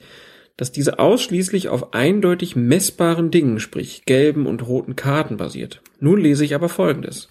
dass 0.57 0.71
diese 0.71 0.97
ausschließlich 0.97 1.69
auf 1.69 1.93
eindeutig 1.93 2.55
messbaren 2.55 3.29
Dingen, 3.29 3.59
sprich 3.59 4.05
gelben 4.05 4.47
und 4.47 4.67
roten 4.67 4.95
Karten 4.95 5.37
basiert. 5.37 5.81
Nun 5.99 6.19
lese 6.19 6.43
ich 6.43 6.55
aber 6.55 6.67
Folgendes. 6.67 7.29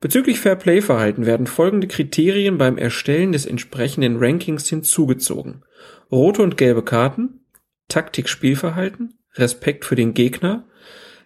Bezüglich 0.00 0.40
Fairplay-Verhalten 0.40 1.26
werden 1.26 1.46
folgende 1.46 1.88
Kriterien 1.88 2.58
beim 2.58 2.78
Erstellen 2.78 3.32
des 3.32 3.46
entsprechenden 3.46 4.16
Rankings 4.16 4.68
hinzugezogen. 4.68 5.62
Rote 6.10 6.42
und 6.42 6.56
gelbe 6.56 6.82
Karten, 6.82 7.46
Taktik-Spielverhalten, 7.88 9.18
Respekt 9.34 9.84
für 9.84 9.94
den 9.94 10.14
Gegner, 10.14 10.66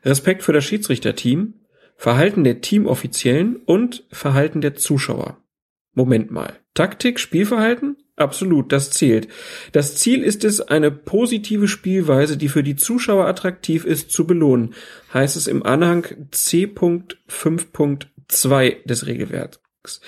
Respekt 0.04 0.42
für 0.42 0.52
das 0.52 0.64
Schiedsrichterteam, 0.64 1.54
Verhalten 1.96 2.44
der 2.44 2.60
Teamoffiziellen 2.60 3.56
und 3.56 4.04
Verhalten 4.10 4.60
der 4.60 4.74
Zuschauer. 4.74 5.38
Moment 5.94 6.30
mal. 6.30 6.52
Taktik, 6.74 7.18
Spielverhalten? 7.18 7.96
Absolut, 8.16 8.72
das 8.72 8.90
zählt. 8.90 9.28
Das 9.72 9.96
Ziel 9.96 10.22
ist 10.22 10.44
es, 10.44 10.60
eine 10.60 10.90
positive 10.90 11.68
Spielweise, 11.68 12.36
die 12.36 12.48
für 12.48 12.62
die 12.62 12.76
Zuschauer 12.76 13.26
attraktiv 13.26 13.84
ist, 13.84 14.10
zu 14.10 14.26
belohnen, 14.26 14.74
heißt 15.12 15.36
es 15.36 15.46
im 15.46 15.64
Anhang 15.64 16.06
C.5.2 16.30 18.86
des 18.86 19.06
Regelwerks. 19.06 20.00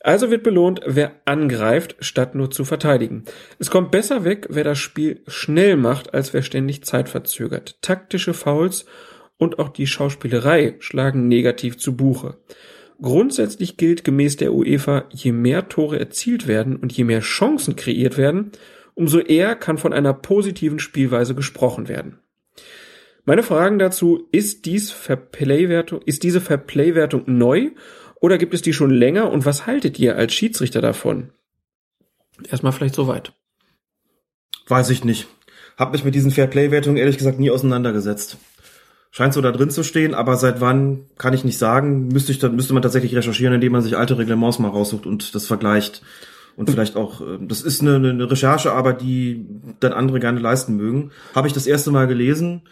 Also 0.00 0.30
wird 0.30 0.42
belohnt, 0.42 0.80
wer 0.84 1.12
angreift, 1.24 1.96
statt 2.00 2.34
nur 2.34 2.50
zu 2.50 2.64
verteidigen. 2.64 3.24
Es 3.58 3.70
kommt 3.70 3.90
besser 3.90 4.24
weg, 4.24 4.46
wer 4.50 4.62
das 4.62 4.78
Spiel 4.78 5.22
schnell 5.26 5.76
macht, 5.76 6.12
als 6.12 6.34
wer 6.34 6.42
ständig 6.42 6.84
Zeit 6.84 7.08
verzögert. 7.08 7.78
Taktische 7.80 8.34
Fouls 8.34 8.84
und 9.44 9.58
auch 9.58 9.68
die 9.68 9.86
Schauspielerei 9.86 10.74
schlagen 10.80 11.28
negativ 11.28 11.78
zu 11.78 11.96
Buche. 11.96 12.38
Grundsätzlich 13.00 13.76
gilt 13.76 14.04
gemäß 14.04 14.36
der 14.36 14.52
UEFA, 14.52 15.04
je 15.10 15.32
mehr 15.32 15.68
Tore 15.68 15.98
erzielt 15.98 16.46
werden 16.46 16.76
und 16.76 16.92
je 16.92 17.04
mehr 17.04 17.20
Chancen 17.20 17.76
kreiert 17.76 18.16
werden, 18.16 18.52
umso 18.94 19.18
eher 19.18 19.56
kann 19.56 19.78
von 19.78 19.92
einer 19.92 20.14
positiven 20.14 20.78
Spielweise 20.78 21.34
gesprochen 21.34 21.88
werden. 21.88 22.18
Meine 23.24 23.42
Fragen 23.42 23.78
dazu, 23.78 24.28
ist 24.32 24.66
dies 24.66 24.90
Fairplay-Wertung, 24.90 26.02
ist 26.02 26.22
diese 26.22 26.40
Fairplay-Wertung 26.40 27.24
neu 27.26 27.70
oder 28.20 28.38
gibt 28.38 28.54
es 28.54 28.62
die 28.62 28.72
schon 28.72 28.90
länger 28.90 29.30
und 29.30 29.44
was 29.44 29.66
haltet 29.66 29.98
ihr 29.98 30.16
als 30.16 30.32
Schiedsrichter 30.34 30.80
davon? 30.80 31.30
Erstmal 32.48 32.72
vielleicht 32.72 32.94
soweit. 32.94 33.32
Weiß 34.68 34.90
ich 34.90 35.04
nicht. 35.04 35.26
Hab 35.76 35.92
mich 35.92 36.04
mit 36.04 36.14
diesen 36.14 36.30
Fairplay-Wertungen 36.30 36.96
ehrlich 36.96 37.18
gesagt 37.18 37.38
nie 37.38 37.50
auseinandergesetzt. 37.50 38.38
Scheint 39.16 39.32
so 39.32 39.40
da 39.40 39.52
drin 39.52 39.70
zu 39.70 39.84
stehen, 39.84 40.12
aber 40.12 40.36
seit 40.36 40.60
wann 40.60 41.04
kann 41.18 41.34
ich 41.34 41.44
nicht 41.44 41.56
sagen. 41.56 42.08
Müsste 42.08 42.32
ich, 42.32 42.42
müsste 42.42 42.74
man 42.74 42.82
tatsächlich 42.82 43.14
recherchieren, 43.14 43.54
indem 43.54 43.70
man 43.70 43.80
sich 43.80 43.96
alte 43.96 44.18
Reglements 44.18 44.58
mal 44.58 44.70
raussucht 44.70 45.06
und 45.06 45.36
das 45.36 45.46
vergleicht. 45.46 46.02
Und 46.56 46.68
vielleicht 46.68 46.96
auch, 46.96 47.20
äh, 47.20 47.38
das 47.40 47.62
ist 47.62 47.80
eine, 47.80 47.94
eine 47.94 48.28
Recherchearbeit, 48.28 49.02
die 49.02 49.46
dann 49.78 49.92
andere 49.92 50.18
gerne 50.18 50.40
leisten 50.40 50.76
mögen. 50.76 51.12
Habe 51.32 51.46
ich 51.46 51.52
das 51.52 51.68
erste 51.68 51.92
Mal 51.92 52.08
gelesen. 52.08 52.62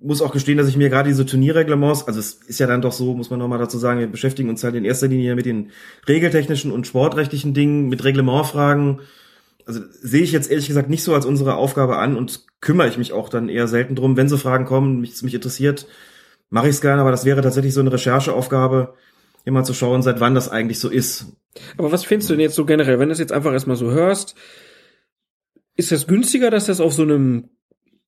Muss 0.00 0.22
auch 0.22 0.30
gestehen, 0.30 0.58
dass 0.58 0.68
ich 0.68 0.76
mir 0.76 0.90
gerade 0.90 1.08
diese 1.08 1.26
Turnierreglements, 1.26 2.06
also 2.06 2.20
es 2.20 2.34
ist 2.34 2.60
ja 2.60 2.68
dann 2.68 2.82
doch 2.82 2.92
so, 2.92 3.14
muss 3.14 3.30
man 3.30 3.40
nochmal 3.40 3.58
dazu 3.58 3.76
sagen, 3.76 3.98
wir 3.98 4.06
beschäftigen 4.06 4.48
uns 4.48 4.62
halt 4.62 4.76
in 4.76 4.84
erster 4.84 5.08
Linie 5.08 5.34
mit 5.34 5.44
den 5.44 5.72
regeltechnischen 6.06 6.70
und 6.70 6.86
sportrechtlichen 6.86 7.52
Dingen, 7.52 7.88
mit 7.88 8.04
Reglementfragen. 8.04 9.00
Also 9.70 9.82
sehe 9.92 10.24
ich 10.24 10.32
jetzt 10.32 10.50
ehrlich 10.50 10.66
gesagt 10.66 10.90
nicht 10.90 11.04
so 11.04 11.14
als 11.14 11.24
unsere 11.24 11.54
Aufgabe 11.54 11.98
an 11.98 12.16
und 12.16 12.44
kümmere 12.60 12.88
ich 12.88 12.98
mich 12.98 13.12
auch 13.12 13.28
dann 13.28 13.48
eher 13.48 13.68
selten 13.68 13.94
drum. 13.94 14.16
Wenn 14.16 14.28
so 14.28 14.36
Fragen 14.36 14.64
kommen, 14.64 15.00
mich, 15.00 15.22
mich 15.22 15.32
interessiert, 15.32 15.86
mache 16.48 16.66
ich 16.66 16.74
es 16.74 16.80
gerne, 16.80 17.00
aber 17.00 17.12
das 17.12 17.24
wäre 17.24 17.40
tatsächlich 17.40 17.72
so 17.72 17.78
eine 17.78 17.92
Rechercheaufgabe, 17.92 18.94
immer 19.44 19.62
zu 19.62 19.72
schauen, 19.72 20.02
seit 20.02 20.18
wann 20.18 20.34
das 20.34 20.48
eigentlich 20.48 20.80
so 20.80 20.88
ist. 20.88 21.26
Aber 21.78 21.92
was 21.92 22.04
findest 22.04 22.30
du 22.30 22.34
denn 22.34 22.40
jetzt 22.40 22.56
so 22.56 22.64
generell, 22.64 22.98
wenn 22.98 23.10
du 23.10 23.12
es 23.12 23.20
jetzt 23.20 23.30
einfach 23.30 23.52
erstmal 23.52 23.76
so 23.76 23.92
hörst? 23.92 24.34
Ist 25.76 25.92
das 25.92 26.08
günstiger, 26.08 26.50
dass 26.50 26.66
das 26.66 26.80
auf 26.80 26.92
so 26.92 27.02
einem 27.02 27.50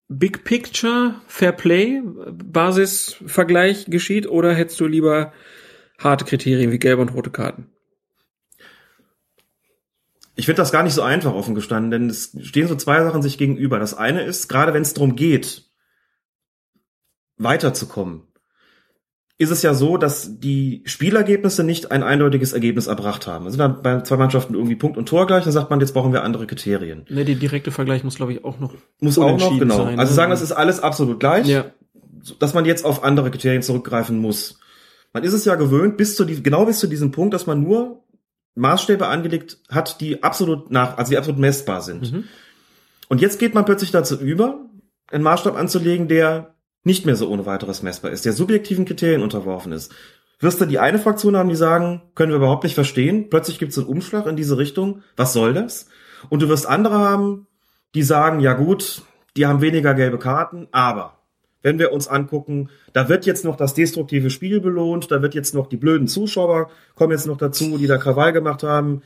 Big 0.08 0.42
Picture 0.42 1.15
Fair 1.28 1.52
Play 1.52 2.02
Basis 2.26 3.23
Vergleich 3.24 3.86
geschieht 3.86 4.28
oder 4.28 4.52
hättest 4.52 4.81
du 4.81 4.86
lieber 4.86 5.32
harte 6.00 6.24
Kriterien 6.24 6.73
wie 6.73 6.81
gelbe 6.81 7.02
und 7.02 7.15
rote 7.15 7.31
Karten? 7.31 7.72
Ich 10.34 10.46
finde 10.46 10.62
das 10.62 10.72
gar 10.72 10.82
nicht 10.82 10.94
so 10.94 11.02
einfach 11.02 11.34
offen 11.34 11.54
gestanden, 11.54 11.90
denn 11.90 12.08
es 12.08 12.36
stehen 12.42 12.68
so 12.68 12.74
zwei 12.74 13.02
Sachen 13.04 13.22
sich 13.22 13.36
gegenüber. 13.36 13.78
Das 13.78 13.94
eine 13.94 14.22
ist, 14.22 14.48
gerade 14.48 14.72
wenn 14.72 14.82
es 14.82 14.94
darum 14.94 15.14
geht, 15.14 15.70
weiterzukommen, 17.36 18.22
ist 19.38 19.50
es 19.50 19.62
ja 19.62 19.74
so, 19.74 19.96
dass 19.96 20.38
die 20.38 20.82
Spielergebnisse 20.86 21.64
nicht 21.64 21.90
ein 21.90 22.02
eindeutiges 22.02 22.52
Ergebnis 22.52 22.86
erbracht 22.86 23.26
haben. 23.26 23.46
Es 23.46 23.54
sind 23.54 23.58
dann 23.58 23.82
bei 23.82 24.00
zwei 24.02 24.16
Mannschaften 24.16 24.54
irgendwie 24.54 24.76
Punkt 24.76 24.96
und 24.96 25.08
Tor 25.08 25.26
gleich, 25.26 25.42
dann 25.44 25.52
sagt 25.52 25.68
man, 25.68 25.80
jetzt 25.80 25.92
brauchen 25.92 26.12
wir 26.12 26.22
andere 26.22 26.46
Kriterien. 26.46 27.04
Ne, 27.08 27.24
der 27.24 27.34
direkte 27.34 27.72
Vergleich 27.72 28.04
muss, 28.04 28.14
glaube 28.14 28.32
ich, 28.32 28.44
auch 28.44 28.60
noch 28.60 28.74
Muss 29.00 29.18
auch 29.18 29.36
noch, 29.36 29.58
genau. 29.58 29.76
sein, 29.84 29.98
also 29.98 30.12
ne? 30.12 30.16
sagen, 30.16 30.30
das 30.30 30.42
ist 30.42 30.52
alles 30.52 30.80
absolut 30.80 31.18
gleich, 31.18 31.48
Ja. 31.48 31.64
dass 32.38 32.54
man 32.54 32.64
jetzt 32.64 32.84
auf 32.84 33.02
andere 33.02 33.30
Kriterien 33.30 33.62
zurückgreifen 33.62 34.18
muss. 34.18 34.60
Man 35.12 35.24
ist 35.24 35.32
es 35.32 35.44
ja 35.44 35.56
gewöhnt, 35.56 35.96
bis 35.96 36.14
zu 36.14 36.24
die, 36.24 36.42
genau 36.42 36.64
bis 36.64 36.78
zu 36.78 36.86
diesem 36.86 37.10
Punkt, 37.10 37.34
dass 37.34 37.46
man 37.46 37.62
nur 37.62 38.04
Maßstäbe 38.55 39.06
angelegt 39.06 39.58
hat, 39.70 40.00
die 40.00 40.22
absolut 40.22 40.70
nach, 40.70 40.98
also 40.98 41.10
die 41.10 41.18
absolut 41.18 41.40
messbar 41.40 41.81
sind. 41.81 42.12
Mhm. 42.12 42.24
Und 43.08 43.20
jetzt 43.20 43.39
geht 43.39 43.55
man 43.55 43.64
plötzlich 43.64 43.90
dazu 43.90 44.18
über, 44.18 44.66
einen 45.10 45.24
Maßstab 45.24 45.56
anzulegen, 45.56 46.08
der 46.08 46.55
nicht 46.84 47.06
mehr 47.06 47.16
so 47.16 47.28
ohne 47.28 47.47
weiteres 47.47 47.82
messbar 47.82 48.10
ist, 48.10 48.24
der 48.24 48.32
subjektiven 48.32 48.84
Kriterien 48.84 49.22
unterworfen 49.22 49.72
ist. 49.72 49.92
Wirst 50.40 50.60
du 50.60 50.66
die 50.66 50.81
eine 50.81 50.98
Fraktion 50.98 51.36
haben, 51.36 51.48
die 51.48 51.55
sagen, 51.55 52.02
können 52.14 52.32
wir 52.32 52.39
überhaupt 52.39 52.64
nicht 52.64 52.74
verstehen, 52.74 53.31
plötzlich 53.31 53.58
gibt 53.58 53.72
es 53.72 53.78
einen 53.78 53.86
Umschlag 53.86 54.26
in 54.26 54.36
diese 54.36 54.58
Richtung, 54.58 55.02
was 55.16 55.32
soll 55.32 55.55
das? 55.55 55.86
Und 56.31 56.42
du 56.42 56.48
wirst 56.48 56.66
andere 56.66 56.98
haben, 56.98 57.47
die 57.94 58.02
sagen, 58.02 58.40
ja 58.40 58.55
gut, 58.55 59.02
die 59.36 59.47
haben 59.47 59.60
weniger 59.60 59.94
gelbe 59.94 60.18
Karten, 60.18 60.68
aber 60.72 61.22
wenn 61.62 61.78
wir 61.78 61.92
uns 61.92 62.08
angucken, 62.08 62.68
da 62.92 63.08
wird 63.08 63.24
jetzt 63.24 63.44
noch 63.44 63.57
das 63.57 63.74
destruktive 63.74 64.31
Spiel 64.31 64.60
belohnt, 64.60 65.10
da 65.10 65.23
wird 65.23 65.34
jetzt 65.34 65.55
noch 65.55 65.68
die 65.68 65.76
blöden 65.76 66.08
Zuschauer 66.08 66.70
kommen 66.94 67.12
jetzt 67.12 67.26
noch 67.26 67.39
dazu, 67.39 67.78
die 67.78 67.86
da 67.86 67.99
Krawall 67.99 68.32
gemacht 68.32 68.62
haben. 68.62 69.02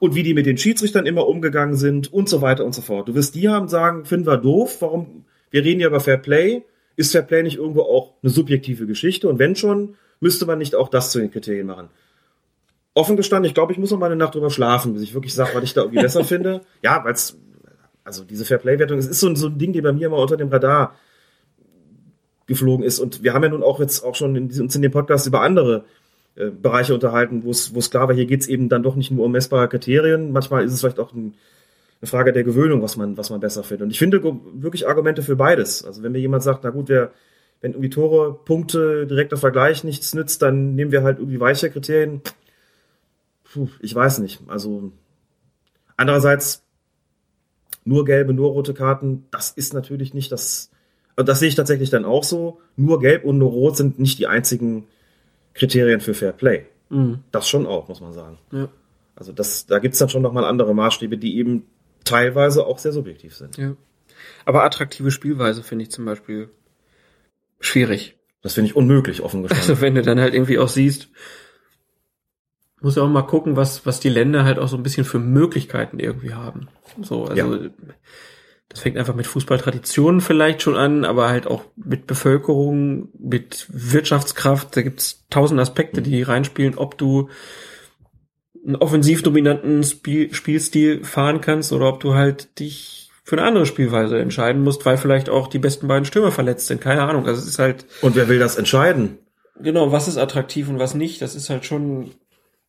und 0.00 0.14
wie 0.14 0.22
die 0.22 0.34
mit 0.34 0.46
den 0.46 0.58
Schiedsrichtern 0.58 1.06
immer 1.06 1.26
umgegangen 1.26 1.74
sind 1.74 2.12
und 2.12 2.28
so 2.28 2.40
weiter 2.40 2.64
und 2.64 2.72
so 2.72 2.82
fort. 2.82 3.08
Du 3.08 3.16
wirst 3.16 3.34
die 3.34 3.48
haben 3.48 3.66
sagen, 3.66 4.04
finden 4.04 4.26
wir 4.26 4.36
doof, 4.36 4.76
warum, 4.80 5.24
wir 5.50 5.64
reden 5.64 5.80
ja 5.80 5.88
über 5.88 5.98
Fair 5.98 6.18
Play, 6.18 6.62
ist 6.94 7.10
Fair 7.10 7.22
Play 7.22 7.42
nicht 7.42 7.56
irgendwo 7.56 7.82
auch 7.82 8.14
eine 8.22 8.30
subjektive 8.30 8.86
Geschichte 8.86 9.28
und 9.28 9.40
wenn 9.40 9.56
schon, 9.56 9.96
müsste 10.20 10.46
man 10.46 10.58
nicht 10.58 10.76
auch 10.76 10.88
das 10.88 11.10
zu 11.10 11.18
den 11.18 11.30
Kriterien 11.30 11.66
machen. 11.66 11.88
Offen 12.94 13.16
gestanden, 13.16 13.48
ich 13.48 13.54
glaube, 13.54 13.72
ich 13.72 13.78
muss 13.78 13.90
noch 13.90 13.98
mal 13.98 14.06
eine 14.06 14.16
Nacht 14.16 14.34
drüber 14.34 14.50
schlafen, 14.50 14.92
bis 14.92 15.02
ich 15.02 15.14
wirklich 15.14 15.34
sage, 15.34 15.50
was 15.54 15.64
ich 15.64 15.74
da 15.74 15.82
irgendwie 15.82 16.02
besser 16.02 16.24
finde. 16.32 16.62
Ja, 16.82 17.04
weil 17.04 17.14
es, 17.14 17.36
also 18.04 18.24
diese 18.24 18.44
Fair 18.44 18.58
Play-Wertung, 18.58 18.98
es 18.98 19.06
ist 19.06 19.20
so, 19.20 19.34
so 19.34 19.46
ein 19.48 19.58
Ding, 19.58 19.72
die 19.72 19.80
bei 19.80 19.92
mir 19.92 20.06
immer 20.06 20.18
unter 20.18 20.36
dem 20.36 20.48
Radar 20.48 20.94
geflogen 22.48 22.84
ist. 22.84 22.98
Und 22.98 23.22
wir 23.22 23.34
haben 23.34 23.44
ja 23.44 23.50
nun 23.50 23.62
auch 23.62 23.78
jetzt 23.78 24.02
auch 24.02 24.16
schon 24.16 24.34
in, 24.34 24.44
uns 24.60 24.74
in 24.74 24.82
dem 24.82 24.90
Podcast 24.90 25.28
über 25.28 25.42
andere 25.42 25.84
äh, 26.34 26.50
Bereiche 26.50 26.94
unterhalten, 26.94 27.44
wo 27.44 27.50
es 27.50 27.90
klar 27.90 28.08
war, 28.08 28.14
hier 28.14 28.26
geht 28.26 28.40
es 28.40 28.48
eben 28.48 28.68
dann 28.68 28.82
doch 28.82 28.96
nicht 28.96 29.12
nur 29.12 29.24
um 29.24 29.32
messbare 29.32 29.68
Kriterien. 29.68 30.32
Manchmal 30.32 30.64
ist 30.64 30.72
es 30.72 30.80
vielleicht 30.80 30.98
auch 30.98 31.12
ein, 31.12 31.34
eine 32.00 32.08
Frage 32.08 32.32
der 32.32 32.44
Gewöhnung, 32.44 32.82
was 32.82 32.96
man, 32.96 33.16
was 33.16 33.30
man 33.30 33.38
besser 33.38 33.62
findet. 33.62 33.84
Und 33.84 33.90
ich 33.90 33.98
finde 33.98 34.20
wirklich 34.54 34.88
Argumente 34.88 35.22
für 35.22 35.36
beides. 35.36 35.84
Also 35.84 36.02
wenn 36.02 36.12
mir 36.12 36.18
jemand 36.18 36.42
sagt, 36.42 36.64
na 36.64 36.70
gut, 36.70 36.88
wer, 36.88 37.12
wenn 37.60 37.72
irgendwie 37.72 37.90
Tore, 37.90 38.34
Punkte, 38.44 39.06
direkter 39.06 39.36
Vergleich 39.36 39.84
nichts 39.84 40.14
nützt, 40.14 40.42
dann 40.42 40.74
nehmen 40.74 40.90
wir 40.90 41.02
halt 41.02 41.18
irgendwie 41.18 41.40
weiche 41.40 41.70
Kriterien. 41.70 42.22
Puh, 43.52 43.68
ich 43.80 43.94
weiß 43.94 44.20
nicht. 44.20 44.40
Also 44.46 44.92
andererseits 45.96 46.62
nur 47.84 48.04
gelbe, 48.04 48.32
nur 48.32 48.50
rote 48.50 48.74
Karten, 48.74 49.26
das 49.30 49.50
ist 49.50 49.74
natürlich 49.74 50.14
nicht 50.14 50.30
das, 50.30 50.70
das 51.26 51.40
sehe 51.40 51.48
ich 51.48 51.54
tatsächlich 51.54 51.90
dann 51.90 52.04
auch 52.04 52.24
so. 52.24 52.60
Nur 52.76 53.00
gelb 53.00 53.24
und 53.24 53.38
nur 53.38 53.50
rot 53.50 53.76
sind 53.76 53.98
nicht 53.98 54.18
die 54.18 54.26
einzigen 54.26 54.86
Kriterien 55.54 56.00
für 56.00 56.14
Fair 56.14 56.32
Play. 56.32 56.66
Mhm. 56.90 57.20
Das 57.32 57.48
schon 57.48 57.66
auch, 57.66 57.88
muss 57.88 58.00
man 58.00 58.12
sagen. 58.12 58.38
Ja. 58.52 58.68
Also 59.16 59.32
das, 59.32 59.66
da 59.66 59.80
gibt's 59.80 59.98
dann 59.98 60.08
schon 60.08 60.22
nochmal 60.22 60.44
andere 60.44 60.74
Maßstäbe, 60.74 61.18
die 61.18 61.38
eben 61.38 61.66
teilweise 62.04 62.66
auch 62.66 62.78
sehr 62.78 62.92
subjektiv 62.92 63.34
sind. 63.34 63.56
Ja. 63.56 63.74
Aber 64.44 64.64
attraktive 64.64 65.10
Spielweise 65.10 65.62
finde 65.62 65.84
ich 65.84 65.90
zum 65.90 66.04
Beispiel 66.04 66.50
schwierig. 67.60 68.16
Das 68.42 68.54
finde 68.54 68.70
ich 68.70 68.76
unmöglich, 68.76 69.22
offen 69.22 69.42
gestanden. 69.42 69.68
Also 69.68 69.82
wenn 69.82 69.94
du 69.94 70.02
dann 70.02 70.20
halt 70.20 70.34
irgendwie 70.34 70.58
auch 70.58 70.68
siehst, 70.68 71.08
muss 72.80 72.96
ja 72.96 73.02
auch 73.02 73.08
mal 73.08 73.22
gucken, 73.22 73.56
was, 73.56 73.84
was 73.86 73.98
die 73.98 74.08
Länder 74.08 74.44
halt 74.44 74.58
auch 74.58 74.68
so 74.68 74.76
ein 74.76 74.84
bisschen 74.84 75.04
für 75.04 75.18
Möglichkeiten 75.18 75.98
irgendwie 75.98 76.34
haben. 76.34 76.68
So, 77.02 77.24
also 77.24 77.68
das 78.68 78.80
fängt 78.80 78.98
einfach 78.98 79.14
mit 79.14 79.26
Fußballtraditionen 79.26 80.20
vielleicht 80.20 80.62
schon 80.62 80.76
an, 80.76 81.04
aber 81.04 81.28
halt 81.28 81.46
auch 81.46 81.64
mit 81.76 82.06
Bevölkerung, 82.06 83.08
mit 83.18 83.66
Wirtschaftskraft. 83.70 84.76
Da 84.76 84.82
gibt's 84.82 85.24
tausend 85.30 85.58
Aspekte, 85.60 86.02
die 86.02 86.22
reinspielen, 86.22 86.76
ob 86.76 86.98
du 86.98 87.30
einen 88.66 88.76
offensiv 88.76 89.22
dominanten 89.22 89.82
Spiel, 89.84 90.34
Spielstil 90.34 91.02
fahren 91.04 91.40
kannst 91.40 91.72
oder 91.72 91.88
ob 91.88 92.00
du 92.00 92.14
halt 92.14 92.58
dich 92.58 93.10
für 93.24 93.36
eine 93.36 93.46
andere 93.46 93.66
Spielweise 93.66 94.18
entscheiden 94.18 94.62
musst, 94.62 94.84
weil 94.84 94.96
vielleicht 94.96 95.30
auch 95.30 95.48
die 95.48 95.58
besten 95.58 95.88
beiden 95.88 96.04
Stürmer 96.04 96.32
verletzt 96.32 96.66
sind. 96.66 96.80
Keine 96.80 97.02
Ahnung. 97.02 97.26
Also 97.26 97.40
es 97.40 97.48
ist 97.48 97.58
halt 97.58 97.86
Und 98.02 98.16
wer 98.16 98.28
will 98.28 98.38
das 98.38 98.56
entscheiden? 98.56 99.18
Genau, 99.60 99.92
was 99.92 100.08
ist 100.08 100.18
attraktiv 100.18 100.68
und 100.68 100.78
was 100.78 100.94
nicht, 100.94 101.20
das 101.20 101.34
ist 101.34 101.50
halt 101.50 101.64
schon, 101.64 102.12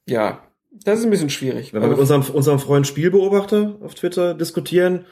ja, 0.05 0.43
das 0.71 0.99
ist 0.99 1.05
ein 1.05 1.11
bisschen 1.11 1.29
schwierig. 1.29 1.73
Wenn 1.73 1.81
wir 1.81 1.89
mit 1.89 1.99
unserem, 1.99 2.23
unserem 2.33 2.59
Freund 2.59 2.87
Spielbeobachter 2.87 3.77
auf 3.81 3.95
Twitter 3.95 4.33
diskutieren, 4.33 5.05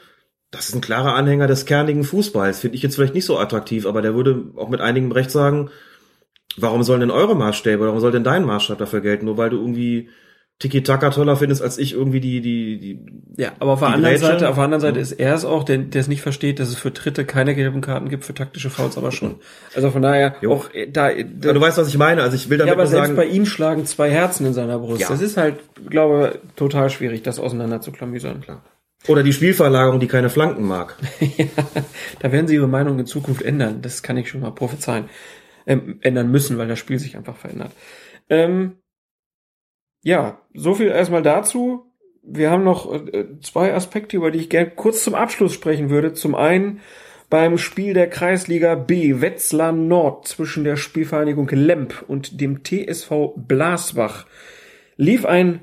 das 0.51 0.69
ist 0.69 0.75
ein 0.75 0.81
klarer 0.81 1.13
Anhänger 1.13 1.47
des 1.47 1.65
kernigen 1.65 2.03
Fußballs. 2.03 2.59
Finde 2.59 2.75
ich 2.77 2.83
jetzt 2.83 2.95
vielleicht 2.95 3.13
nicht 3.13 3.25
so 3.25 3.37
attraktiv, 3.37 3.85
aber 3.85 4.01
der 4.01 4.15
würde 4.15 4.45
auch 4.55 4.69
mit 4.69 4.81
einigem 4.81 5.11
Recht 5.11 5.31
sagen, 5.31 5.69
warum 6.57 6.83
sollen 6.83 7.01
denn 7.01 7.11
eure 7.11 7.35
Maßstäbe, 7.35 7.85
warum 7.85 7.99
soll 7.99 8.11
denn 8.11 8.23
dein 8.23 8.45
Maßstab 8.45 8.77
dafür 8.77 9.01
gelten? 9.01 9.25
Nur 9.25 9.37
weil 9.37 9.49
du 9.49 9.57
irgendwie 9.57 10.09
Tiki-Taka 10.59 11.11
toller 11.11 11.35
findest 11.35 11.61
als 11.61 11.77
ich 11.77 11.93
irgendwie 11.93 12.19
die, 12.19 12.41
die, 12.41 12.79
die, 12.79 13.05
ja, 13.37 13.51
aber 13.59 13.73
auf 13.73 13.79
der 13.79 13.89
anderen 13.89 14.15
Grätsche. 14.15 14.25
Seite, 14.25 14.49
auf 14.49 14.55
der 14.55 14.63
anderen 14.63 14.81
Seite 14.81 14.99
ist 14.99 15.11
er 15.11 15.35
es 15.35 15.45
auch, 15.45 15.63
der, 15.63 15.77
der 15.77 16.01
es 16.01 16.07
nicht 16.07 16.23
versteht, 16.23 16.59
dass 16.59 16.69
es 16.69 16.75
für 16.75 16.89
Dritte 16.89 17.25
keine 17.25 17.53
gelben 17.53 17.81
Karten 17.81 18.09
gibt, 18.09 18.25
für 18.25 18.33
taktische 18.33 18.71
Fouls 18.71 18.97
aber 18.97 19.11
schon. 19.11 19.35
Also 19.75 19.91
von 19.91 20.01
daher, 20.01 20.35
Jo. 20.41 20.53
auch 20.53 20.73
äh, 20.73 20.89
da, 20.89 21.09
da 21.13 21.53
du 21.53 21.61
weißt, 21.61 21.77
was 21.77 21.89
ich 21.89 21.97
meine. 21.99 22.23
Also 22.23 22.35
ich 22.35 22.49
will 22.49 22.57
damit 22.57 22.69
ja, 22.69 22.73
aber 22.73 22.87
selbst 22.87 23.05
sagen, 23.05 23.15
bei 23.15 23.25
ihm 23.25 23.45
schlagen 23.45 23.85
zwei 23.85 24.09
Herzen 24.09 24.47
in 24.47 24.53
seiner 24.53 24.79
Brust. 24.79 25.01
Ja. 25.01 25.09
Das 25.09 25.21
ist 25.21 25.37
halt, 25.37 25.59
glaube 25.89 26.39
total 26.55 26.89
schwierig, 26.89 27.21
das 27.21 27.37
auseinander 27.37 27.81
zu 27.81 27.91
klamüsern. 27.91 28.41
Klar. 28.41 28.63
Oder 29.07 29.23
die 29.23 29.33
Spielverlagerung, 29.33 29.99
die 29.99 30.07
keine 30.07 30.29
Flanken 30.29 30.65
mag. 30.65 30.97
ja, 31.19 31.45
da 32.19 32.31
werden 32.31 32.47
sie 32.47 32.55
ihre 32.55 32.67
Meinung 32.67 32.99
in 32.99 33.05
Zukunft 33.05 33.41
ändern. 33.41 33.81
Das 33.81 34.03
kann 34.03 34.17
ich 34.17 34.29
schon 34.29 34.41
mal 34.41 34.51
prophezeien. 34.51 35.09
Ähm, 35.65 35.99
ändern 36.01 36.31
müssen, 36.31 36.57
weil 36.57 36.67
das 36.67 36.79
Spiel 36.79 36.97
sich 36.97 37.17
einfach 37.17 37.35
verändert. 37.35 37.71
Ähm, 38.29 38.77
ja, 40.01 40.41
so 40.53 40.75
viel 40.75 40.87
erstmal 40.87 41.23
dazu. 41.23 41.91
Wir 42.23 42.51
haben 42.51 42.63
noch 42.63 42.93
äh, 42.93 43.39
zwei 43.41 43.73
Aspekte, 43.73 44.17
über 44.17 44.31
die 44.31 44.39
ich 44.39 44.49
gerne 44.49 44.69
kurz 44.69 45.03
zum 45.03 45.15
Abschluss 45.15 45.53
sprechen 45.53 45.89
würde. 45.89 46.13
Zum 46.13 46.35
einen 46.35 46.79
beim 47.29 47.57
Spiel 47.57 47.93
der 47.93 48.09
Kreisliga 48.09 48.75
B 48.75 49.19
Wetzlar 49.21 49.73
Nord 49.73 50.27
zwischen 50.27 50.63
der 50.63 50.77
Spielvereinigung 50.77 51.49
Lemp 51.49 52.05
und 52.07 52.39
dem 52.39 52.63
TSV 52.63 53.33
Blasbach 53.35 54.25
lief 54.95 55.25
ein 55.25 55.61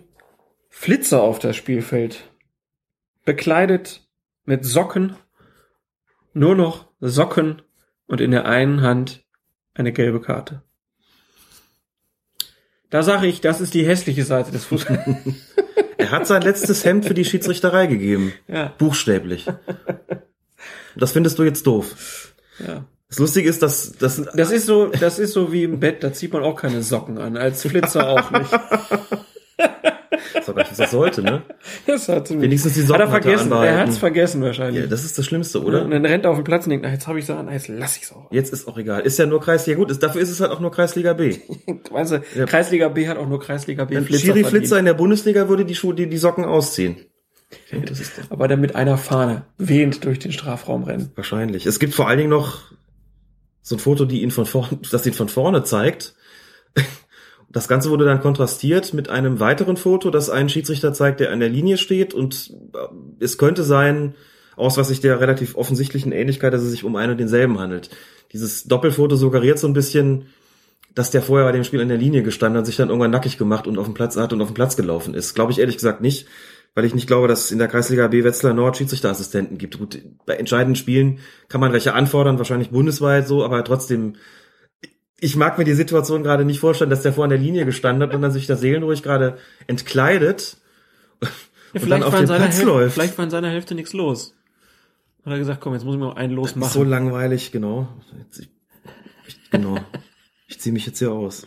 Flitzer 0.68 1.22
auf 1.22 1.38
das 1.38 1.56
Spielfeld, 1.56 2.30
bekleidet 3.24 4.06
mit 4.44 4.64
Socken, 4.64 5.16
nur 6.32 6.54
noch 6.54 6.88
Socken 7.00 7.62
und 8.06 8.20
in 8.20 8.30
der 8.30 8.46
einen 8.46 8.82
Hand 8.82 9.24
eine 9.74 9.92
gelbe 9.92 10.20
Karte. 10.20 10.62
Da 12.90 13.02
sage 13.02 13.26
ich, 13.26 13.40
das 13.40 13.60
ist 13.60 13.74
die 13.74 13.86
hässliche 13.86 14.24
Seite 14.24 14.52
des 14.52 14.64
Fußballs. 14.64 15.00
Er 15.96 16.10
hat 16.10 16.26
sein 16.26 16.42
letztes 16.42 16.84
Hemd 16.84 17.06
für 17.06 17.14
die 17.14 17.24
Schiedsrichterei 17.24 17.86
gegeben. 17.86 18.34
Ja. 18.46 18.74
Buchstäblich. 18.76 19.46
Das 20.96 21.12
findest 21.12 21.38
du 21.38 21.44
jetzt 21.44 21.66
doof. 21.66 22.34
ja. 22.58 22.84
Das 23.08 23.18
Lustige 23.20 23.48
ist, 23.48 23.62
dass 23.62 23.92
das 23.92 24.22
Das 24.34 24.50
ist 24.50 24.66
so, 24.66 24.86
das 24.88 25.18
ist 25.18 25.32
so 25.32 25.52
wie 25.52 25.62
im 25.62 25.78
Bett, 25.78 26.02
da 26.02 26.12
zieht 26.12 26.32
man 26.32 26.42
auch 26.42 26.56
keine 26.56 26.82
Socken 26.82 27.18
an, 27.18 27.36
als 27.36 27.62
Flitzer 27.62 28.08
auch 28.08 28.30
nicht. 28.32 28.50
Das 30.44 30.48
war 30.48 30.54
gar 30.56 30.62
nicht, 30.62 30.70
was 30.72 30.78
das 30.78 30.90
sollte, 30.90 31.22
ne? 31.22 31.42
Das 31.86 32.08
hat 32.08 32.30
Wenigstens 32.30 32.74
die 32.74 32.80
hat 32.82 32.88
Socken 32.88 33.00
er 33.02 33.08
vergessen, 33.08 33.44
hat 33.44 33.50
er 33.50 33.56
er 33.56 33.60
anbehalten. 33.68 33.88
hat's 33.88 33.98
vergessen 33.98 34.42
wahrscheinlich. 34.42 34.82
Ja, 34.84 34.88
das 34.90 35.04
ist 35.04 35.16
das 35.16 35.24
Schlimmste, 35.24 35.60
Und 35.60 35.66
oder? 35.66 35.84
dann 35.86 36.04
rennt 36.04 36.24
er 36.24 36.30
auf 36.30 36.36
den 36.36 36.44
Platz 36.44 36.64
und 36.66 36.70
denkt, 36.70 36.84
na, 36.84 36.92
jetzt 36.92 37.06
habe 37.06 37.18
ich 37.18 37.26
sie 37.26 37.34
an, 37.34 37.50
jetzt 37.50 37.68
lass 37.68 37.96
ich's 37.96 38.12
auch. 38.12 38.30
Jetzt 38.30 38.52
ist 38.52 38.68
auch 38.68 38.76
egal. 38.76 39.00
Ist 39.02 39.18
ja 39.18 39.26
nur 39.26 39.40
Kreisliga. 39.40 39.78
Gut, 39.78 39.90
ist, 39.90 40.02
dafür 40.02 40.20
ist 40.20 40.30
es 40.30 40.40
halt 40.40 40.50
auch 40.52 40.60
nur 40.60 40.70
Kreisliga 40.70 41.14
B. 41.14 41.36
Weißt 41.90 42.12
du, 42.12 42.22
Ja. 42.36 42.44
Kreisliga 42.44 42.88
B 42.88 43.08
hat 43.08 43.16
auch 43.16 43.28
nur 43.28 43.40
Kreisliga 43.40 43.84
B 43.86 44.00
Flitzer 44.02 44.18
Schiri. 44.26 44.44
Flitzer 44.44 44.78
in 44.78 44.84
der 44.84 44.94
Bundesliga 44.94 45.48
würde 45.48 45.64
die 45.64 45.74
Schuhe, 45.74 45.94
die, 45.94 46.08
die 46.08 46.18
Socken 46.18 46.44
ausziehen. 46.44 46.96
Das 47.86 48.00
ist 48.00 48.12
Aber 48.30 48.48
dann 48.48 48.60
mit 48.60 48.74
einer 48.74 48.98
Fahne 48.98 49.46
wehend 49.58 50.04
durch 50.04 50.18
den 50.18 50.32
Strafraum 50.32 50.82
rennen. 50.84 51.12
wahrscheinlich. 51.14 51.66
Es 51.66 51.78
gibt 51.78 51.94
vor 51.94 52.08
allen 52.08 52.18
Dingen 52.18 52.30
noch 52.30 52.62
so 53.62 53.76
ein 53.76 53.78
Foto, 53.78 54.04
die 54.04 54.22
ihn 54.22 54.30
von 54.30 54.44
vorne, 54.44 54.78
das 54.90 55.06
ihn 55.06 55.12
von 55.14 55.28
vorne 55.28 55.62
zeigt. 55.64 56.14
Das 57.54 57.68
Ganze 57.68 57.88
wurde 57.88 58.04
dann 58.04 58.20
kontrastiert 58.20 58.92
mit 58.94 59.08
einem 59.08 59.38
weiteren 59.38 59.76
Foto, 59.76 60.10
das 60.10 60.28
einen 60.28 60.48
Schiedsrichter 60.48 60.92
zeigt, 60.92 61.20
der 61.20 61.30
an 61.30 61.38
der 61.38 61.48
Linie 61.48 61.78
steht 61.78 62.12
und 62.12 62.52
äh, 62.74 63.24
es 63.24 63.38
könnte 63.38 63.62
sein, 63.62 64.14
aus 64.56 64.76
was 64.76 64.88
sich 64.88 65.00
der 65.00 65.20
relativ 65.20 65.56
offensichtlichen 65.56 66.12
Ähnlichkeit, 66.12 66.52
dass 66.52 66.62
es 66.62 66.70
sich 66.72 66.84
um 66.84 66.96
einen 66.96 67.12
und 67.12 67.18
denselben 67.18 67.58
handelt. 67.58 67.90
Dieses 68.32 68.64
Doppelfoto 68.64 69.14
suggeriert 69.14 69.60
so 69.60 69.68
ein 69.68 69.72
bisschen, 69.72 70.26
dass 70.96 71.12
der 71.12 71.22
vorher 71.22 71.46
bei 71.46 71.52
dem 71.52 71.64
Spiel 71.64 71.80
an 71.80 71.88
der 71.88 71.96
Linie 71.96 72.24
gestanden 72.24 72.58
hat, 72.58 72.66
sich 72.66 72.76
dann 72.76 72.88
irgendwann 72.88 73.12
nackig 73.12 73.38
gemacht 73.38 73.66
und 73.68 73.78
auf 73.78 73.86
dem 73.86 73.94
Platz 73.94 74.16
hat 74.16 74.32
und 74.32 74.40
auf 74.40 74.48
den 74.48 74.54
Platz 74.54 74.76
gelaufen 74.76 75.14
ist. 75.14 75.34
Glaube 75.34 75.52
ich 75.52 75.60
ehrlich 75.60 75.76
gesagt 75.76 76.00
nicht, 76.00 76.26
weil 76.74 76.84
ich 76.84 76.94
nicht 76.94 77.06
glaube, 77.06 77.28
dass 77.28 77.44
es 77.44 77.52
in 77.52 77.58
der 77.58 77.68
Kreisliga 77.68 78.08
B 78.08 78.24
Wetzlar 78.24 78.52
Nord 78.52 78.76
Schiedsrichterassistenten 78.76 79.58
gibt. 79.58 79.78
Gut, 79.78 80.00
bei 80.26 80.34
entscheidenden 80.34 80.76
Spielen 80.76 81.20
kann 81.48 81.60
man 81.60 81.72
welche 81.72 81.94
anfordern, 81.94 82.38
wahrscheinlich 82.38 82.70
bundesweit 82.70 83.28
so, 83.28 83.44
aber 83.44 83.62
trotzdem, 83.62 84.16
ich 85.20 85.36
mag 85.36 85.58
mir 85.58 85.64
die 85.64 85.74
Situation 85.74 86.22
gerade 86.22 86.44
nicht 86.44 86.60
vorstellen, 86.60 86.90
dass 86.90 87.02
der 87.02 87.12
vor 87.12 87.24
an 87.24 87.30
der 87.30 87.38
Linie 87.38 87.64
gestanden 87.64 88.02
hat 88.02 88.14
und 88.14 88.22
dann 88.22 88.32
sich 88.32 88.46
da 88.46 88.56
seelenruhig 88.56 89.02
gerade 89.02 89.38
entkleidet 89.66 90.56
und 91.72 91.88
dann 91.88 92.02
auf 92.02 92.14
den 92.14 92.26
Platz 92.26 92.40
Hälfte, 92.42 92.64
läuft. 92.64 92.94
vielleicht 92.94 93.16
war 93.18 93.24
in 93.24 93.30
seiner 93.30 93.48
Hälfte 93.48 93.74
nichts 93.74 93.92
los. 93.92 94.34
Hat 95.24 95.32
er 95.32 95.38
gesagt, 95.38 95.60
komm, 95.60 95.72
jetzt 95.72 95.84
muss 95.84 95.94
ich 95.94 96.00
mal 96.00 96.12
einen 96.14 96.36
Das 96.36 96.50
ist 96.50 96.56
losmachen. 96.56 96.72
so 96.72 96.84
langweilig, 96.84 97.50
genau. 97.52 97.88
Jetzt, 98.18 98.40
ich, 98.40 98.48
ich, 99.26 99.50
genau. 99.50 99.78
Ich 100.48 100.60
ziehe 100.60 100.72
mich 100.72 100.84
jetzt 100.86 100.98
hier 100.98 101.12
aus. 101.12 101.46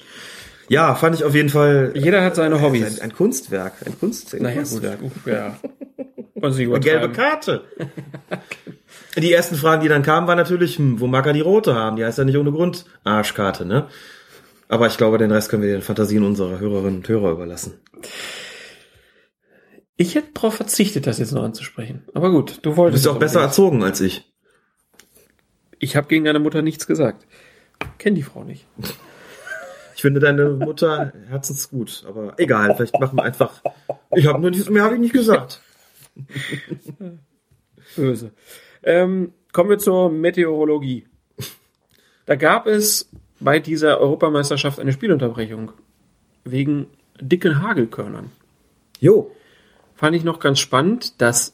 Ja, 0.70 0.96
fand 0.96 1.16
ich 1.16 1.24
auf 1.24 1.36
jeden 1.36 1.50
Fall. 1.50 1.92
Jeder 1.96 2.24
hat 2.24 2.36
seine 2.36 2.56
Ein, 2.56 2.62
Hobbys. 2.62 3.00
ein 3.00 3.14
Kunstwerk. 3.14 3.74
Ein 3.86 3.98
Kunst. 4.00 4.34
Ein 4.34 4.42
naja, 4.42 4.58
Kunstwerk. 4.58 5.00
gut, 5.00 5.12
ja. 5.26 5.60
Eine 6.42 6.80
gelbe. 6.80 7.12
Karte. 7.12 7.64
Die 9.16 9.32
ersten 9.34 9.56
Fragen, 9.56 9.82
die 9.82 9.88
dann 9.88 10.04
kamen, 10.04 10.28
waren 10.28 10.38
natürlich, 10.38 10.78
hm, 10.78 11.00
wo 11.00 11.08
mag 11.08 11.26
er 11.26 11.34
die 11.34 11.42
rote 11.42 11.74
haben? 11.76 11.96
Die 11.96 12.06
heißt 12.06 12.18
ja 12.18 12.24
nicht 12.24 12.38
ohne 12.38 12.52
Grund 12.52 12.86
Arschkarte, 13.04 13.66
ne? 13.66 13.88
Aber 14.70 14.88
ich 14.88 14.98
glaube, 14.98 15.18
den 15.18 15.32
Rest 15.32 15.50
können 15.50 15.64
wir 15.64 15.72
den 15.72 15.82
Fantasien 15.82 16.24
unserer 16.24 16.60
Hörerinnen 16.60 16.98
und 16.98 17.08
Hörer 17.08 17.32
überlassen. 17.32 17.80
Ich 19.96 20.14
hätte 20.16 20.28
darauf 20.34 20.56
verzichtet, 20.56 21.08
das 21.08 21.18
jetzt 21.20 21.32
noch 21.32 21.44
anzusprechen. 21.44 22.04
Aber 22.14 22.30
gut, 22.30 22.58
du 22.62 22.72
Du 22.72 22.78
wolltest. 22.78 22.96
bist 22.96 23.06
ja 23.06 23.12
auch 23.12 23.16
es 23.16 23.20
besser 23.20 23.40
unbedingt. 23.40 23.52
erzogen 23.52 23.84
als 23.84 24.02
ich. 24.02 24.32
Ich 25.80 25.96
habe 25.96 26.08
gegen 26.08 26.26
deine 26.26 26.40
Mutter 26.40 26.62
nichts 26.62 26.86
gesagt. 26.86 27.26
Kenn 27.98 28.14
die 28.16 28.24
Frau 28.24 28.44
nicht. 28.44 28.66
Ich 29.96 30.02
finde 30.04 30.20
deine 30.20 30.50
Mutter 30.52 31.12
herzensgut, 31.28 32.06
aber 32.08 32.36
egal, 32.38 32.76
vielleicht 32.76 33.00
machen 33.00 33.18
wir 33.18 33.24
einfach. 33.24 33.64
Ich 34.16 34.28
habe 34.28 34.40
nur 34.40 34.52
nicht, 34.52 34.70
mehr 34.70 34.84
habe 34.84 34.94
ich 34.94 35.00
nicht 35.02 35.12
gesagt. 35.14 35.60
Böse. 37.96 38.32
Ähm, 38.84 39.34
kommen 39.52 39.70
wir 39.70 39.80
zur 39.80 40.10
Meteorologie. 40.12 41.06
Da 42.26 42.36
gab 42.36 42.68
es 42.68 43.10
bei 43.40 43.60
dieser 43.60 44.00
Europameisterschaft 44.00 44.80
eine 44.80 44.92
Spielunterbrechung 44.92 45.72
wegen 46.44 46.88
dicken 47.20 47.62
Hagelkörnern. 47.62 48.32
Jo. 49.00 49.32
Fand 49.96 50.16
ich 50.16 50.24
noch 50.24 50.40
ganz 50.40 50.60
spannend, 50.60 51.20
dass 51.22 51.54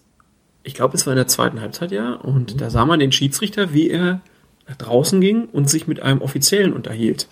ich 0.63 0.73
glaube, 0.73 0.95
es 0.95 1.05
war 1.05 1.13
in 1.13 1.17
der 1.17 1.27
zweiten 1.27 1.61
Halbzeit 1.61 1.91
ja, 1.91 2.13
und 2.13 2.59
da 2.61 2.69
sah 2.69 2.85
man 2.85 2.99
den 2.99 3.11
Schiedsrichter, 3.11 3.73
wie 3.73 3.89
er 3.89 4.21
nach 4.67 4.75
draußen 4.75 5.19
ging 5.19 5.45
und 5.45 5.69
sich 5.69 5.87
mit 5.87 6.01
einem 6.01 6.21
Offiziellen 6.21 6.73
unterhielt. 6.73 7.27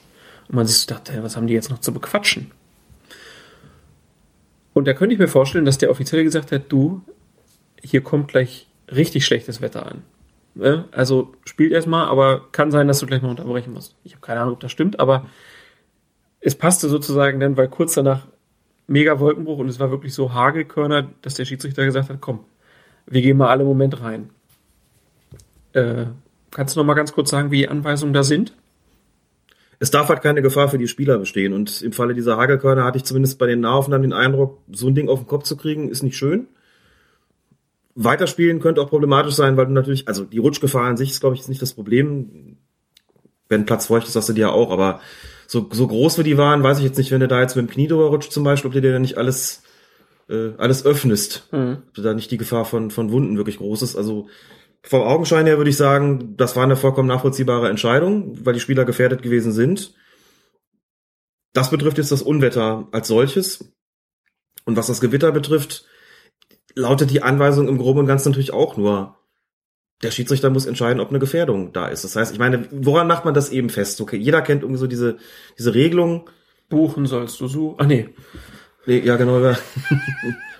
Und 0.49 0.55
man 0.55 0.67
sich 0.67 0.77
so 0.77 0.93
dachte, 0.93 1.23
was 1.23 1.37
haben 1.37 1.47
die 1.47 1.53
jetzt 1.53 1.69
noch 1.69 1.79
zu 1.79 1.93
bequatschen? 1.93 2.51
Und 4.73 4.85
da 4.85 4.93
könnte 4.93 5.13
ich 5.13 5.19
mir 5.19 5.27
vorstellen, 5.27 5.65
dass 5.65 5.77
der 5.77 5.91
Offizielle 5.91 6.23
gesagt 6.23 6.51
hat, 6.51 6.63
du, 6.69 7.01
hier 7.81 8.01
kommt 8.01 8.27
gleich 8.27 8.67
richtig 8.93 9.25
schlechtes 9.25 9.61
Wetter 9.61 9.85
an. 9.85 10.03
Ne? 10.55 10.85
Also 10.91 11.33
spielt 11.45 11.71
erstmal, 11.71 12.07
aber 12.07 12.51
kann 12.51 12.71
sein, 12.71 12.87
dass 12.87 12.99
du 12.99 13.05
gleich 13.05 13.21
mal 13.21 13.29
unterbrechen 13.29 13.73
musst. 13.73 13.95
Ich 14.03 14.13
habe 14.13 14.21
keine 14.21 14.41
Ahnung, 14.41 14.53
ob 14.53 14.59
das 14.59 14.71
stimmt, 14.71 14.99
aber 14.99 15.25
es 16.41 16.55
passte 16.55 16.89
sozusagen 16.89 17.39
dann, 17.39 17.57
weil 17.57 17.67
kurz 17.67 17.93
danach 17.93 18.27
mega 18.87 19.19
Wolkenbruch 19.19 19.59
und 19.59 19.69
es 19.69 19.79
war 19.79 19.91
wirklich 19.91 20.13
so 20.13 20.33
Hagelkörner, 20.33 21.09
dass 21.21 21.35
der 21.35 21.45
Schiedsrichter 21.45 21.85
gesagt 21.85 22.09
hat, 22.09 22.19
komm, 22.19 22.41
wir 23.05 23.21
gehen 23.21 23.37
mal 23.37 23.49
alle 23.49 23.61
im 23.61 23.67
Moment 23.67 24.01
rein. 24.01 24.29
Äh, 25.73 26.05
kannst 26.51 26.75
du 26.75 26.79
noch 26.79 26.85
mal 26.85 26.95
ganz 26.95 27.13
kurz 27.13 27.29
sagen, 27.29 27.51
wie 27.51 27.59
die 27.59 27.69
Anweisungen 27.69 28.13
da 28.13 28.23
sind? 28.23 28.53
Es 29.79 29.89
darf 29.89 30.09
halt 30.09 30.21
keine 30.21 30.41
Gefahr 30.41 30.69
für 30.69 30.77
die 30.77 30.87
Spieler 30.87 31.17
bestehen. 31.17 31.53
Und 31.53 31.81
im 31.81 31.91
Falle 31.93 32.13
dieser 32.13 32.37
Hagelkörner 32.37 32.83
hatte 32.83 32.97
ich 32.97 33.03
zumindest 33.03 33.39
bei 33.39 33.47
den 33.47 33.61
Nahaufnahmen 33.61 34.03
den 34.03 34.13
Eindruck, 34.13 34.59
so 34.71 34.87
ein 34.87 34.95
Ding 34.95 35.09
auf 35.09 35.21
den 35.21 35.27
Kopf 35.27 35.43
zu 35.43 35.57
kriegen, 35.57 35.89
ist 35.89 36.03
nicht 36.03 36.17
schön. 36.17 36.47
Weiterspielen 37.95 38.59
könnte 38.59 38.81
auch 38.81 38.89
problematisch 38.89 39.35
sein, 39.35 39.57
weil 39.57 39.65
du 39.65 39.73
natürlich, 39.73 40.07
also 40.07 40.23
die 40.23 40.37
Rutschgefahr 40.37 40.85
an 40.85 40.97
sich 40.97 41.11
ist, 41.11 41.19
glaube 41.19 41.35
ich, 41.35 41.47
nicht 41.47 41.61
das 41.61 41.73
Problem. 41.73 42.57
Wenn 43.49 43.65
Platz 43.65 43.87
feucht 43.87 44.07
ist, 44.07 44.15
hast 44.15 44.29
du 44.29 44.33
die 44.33 44.41
ja 44.41 44.49
auch, 44.49 44.71
aber 44.71 45.01
so, 45.47 45.67
so 45.71 45.87
groß 45.87 46.17
wie 46.17 46.23
die 46.23 46.37
waren, 46.37 46.63
weiß 46.63 46.77
ich 46.77 46.85
jetzt 46.85 46.97
nicht, 46.97 47.11
wenn 47.11 47.19
du 47.19 47.27
da 47.27 47.41
jetzt 47.41 47.55
mit 47.55 47.67
dem 47.67 47.71
Knie 47.71 47.87
drüber 47.87 48.07
rutscht 48.07 48.31
zum 48.31 48.45
Beispiel, 48.45 48.69
ob 48.69 48.73
du 48.73 48.81
dir 48.81 48.93
da 48.93 48.99
nicht 48.99 49.17
alles, 49.17 49.63
äh, 50.29 50.51
alles 50.57 50.85
öffnest. 50.85 51.49
Mhm. 51.51 51.79
Ob 51.89 52.03
da 52.03 52.13
nicht 52.13 52.31
die 52.31 52.37
Gefahr 52.37 52.63
von, 52.63 52.91
von 52.91 53.11
Wunden 53.11 53.35
wirklich 53.35 53.57
groß 53.57 53.81
ist. 53.81 53.97
Also 53.97 54.29
vom 54.83 55.01
Augenschein 55.01 55.45
her 55.45 55.57
würde 55.57 55.69
ich 55.69 55.77
sagen, 55.77 56.35
das 56.37 56.55
war 56.55 56.63
eine 56.63 56.77
vollkommen 56.77 57.09
nachvollziehbare 57.09 57.69
Entscheidung, 57.69 58.37
weil 58.45 58.53
die 58.53 58.61
Spieler 58.61 58.85
gefährdet 58.85 59.21
gewesen 59.21 59.51
sind. 59.51 59.93
Das 61.53 61.69
betrifft 61.69 61.97
jetzt 61.97 62.13
das 62.13 62.21
Unwetter 62.21 62.87
als 62.91 63.09
solches. 63.09 63.73
Und 64.63 64.77
was 64.77 64.87
das 64.87 65.01
Gewitter 65.01 65.31
betrifft, 65.31 65.85
lautet 66.75 67.11
die 67.11 67.24
Anweisung 67.24 67.67
im 67.67 67.77
Groben 67.77 68.00
und 68.00 68.06
Ganzen 68.08 68.30
natürlich 68.30 68.53
auch 68.53 68.77
nur, 68.77 69.17
der 70.03 70.11
Schiedsrichter 70.11 70.50
muss 70.50 70.66
entscheiden, 70.66 71.00
ob 71.00 71.09
eine 71.09 71.19
Gefährdung 71.19 71.74
da 71.74 71.88
ist. 71.88 72.03
Das 72.03 72.16
heißt, 72.16 72.33
ich 72.33 72.40
meine, 72.40 72.67
woran 72.72 73.08
macht 73.08 73.25
man 73.25 73.33
das 73.33 73.50
eben 73.50 73.69
fest? 73.69 74.01
Okay, 74.01 74.17
jeder 74.17 74.41
kennt 74.41 74.64
irgendwie 74.64 74.80
so 74.80 74.88
diese, 74.88 75.17
diese 75.58 75.74
Regelung. 75.74 76.30
Buchen 76.69 77.06
sollst 77.06 77.40
du 77.40 77.48
so. 77.48 77.75
Ach 77.77 77.85
nee. 77.85 78.09
Nee, 78.85 79.00
ja, 79.00 79.16
genau. 79.17 79.40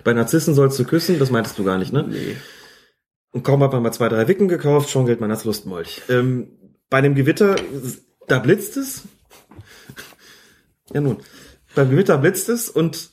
Bei 0.04 0.12
Narzissen 0.12 0.54
sollst 0.54 0.78
du 0.78 0.84
küssen, 0.84 1.18
das 1.18 1.30
meintest 1.30 1.58
du 1.58 1.64
gar 1.64 1.78
nicht, 1.78 1.92
ne? 1.92 2.04
Nee. 2.08 2.36
Und 3.32 3.42
kaum 3.42 3.62
hat 3.62 3.72
man 3.72 3.82
mal 3.82 3.92
zwei, 3.92 4.08
drei 4.08 4.28
Wicken 4.28 4.46
gekauft, 4.46 4.90
schon 4.90 5.06
gilt 5.06 5.20
man 5.20 5.30
als 5.30 5.44
Lustmolch. 5.44 6.02
Ähm, 6.08 6.48
bei 6.90 6.98
einem 6.98 7.14
Gewitter, 7.14 7.56
da 8.28 8.38
blitzt 8.38 8.76
es. 8.76 9.02
ja 10.92 11.00
nun, 11.00 11.18
beim 11.74 11.90
Gewitter 11.90 12.18
blitzt 12.18 12.48
es 12.50 12.68
und 12.68 13.11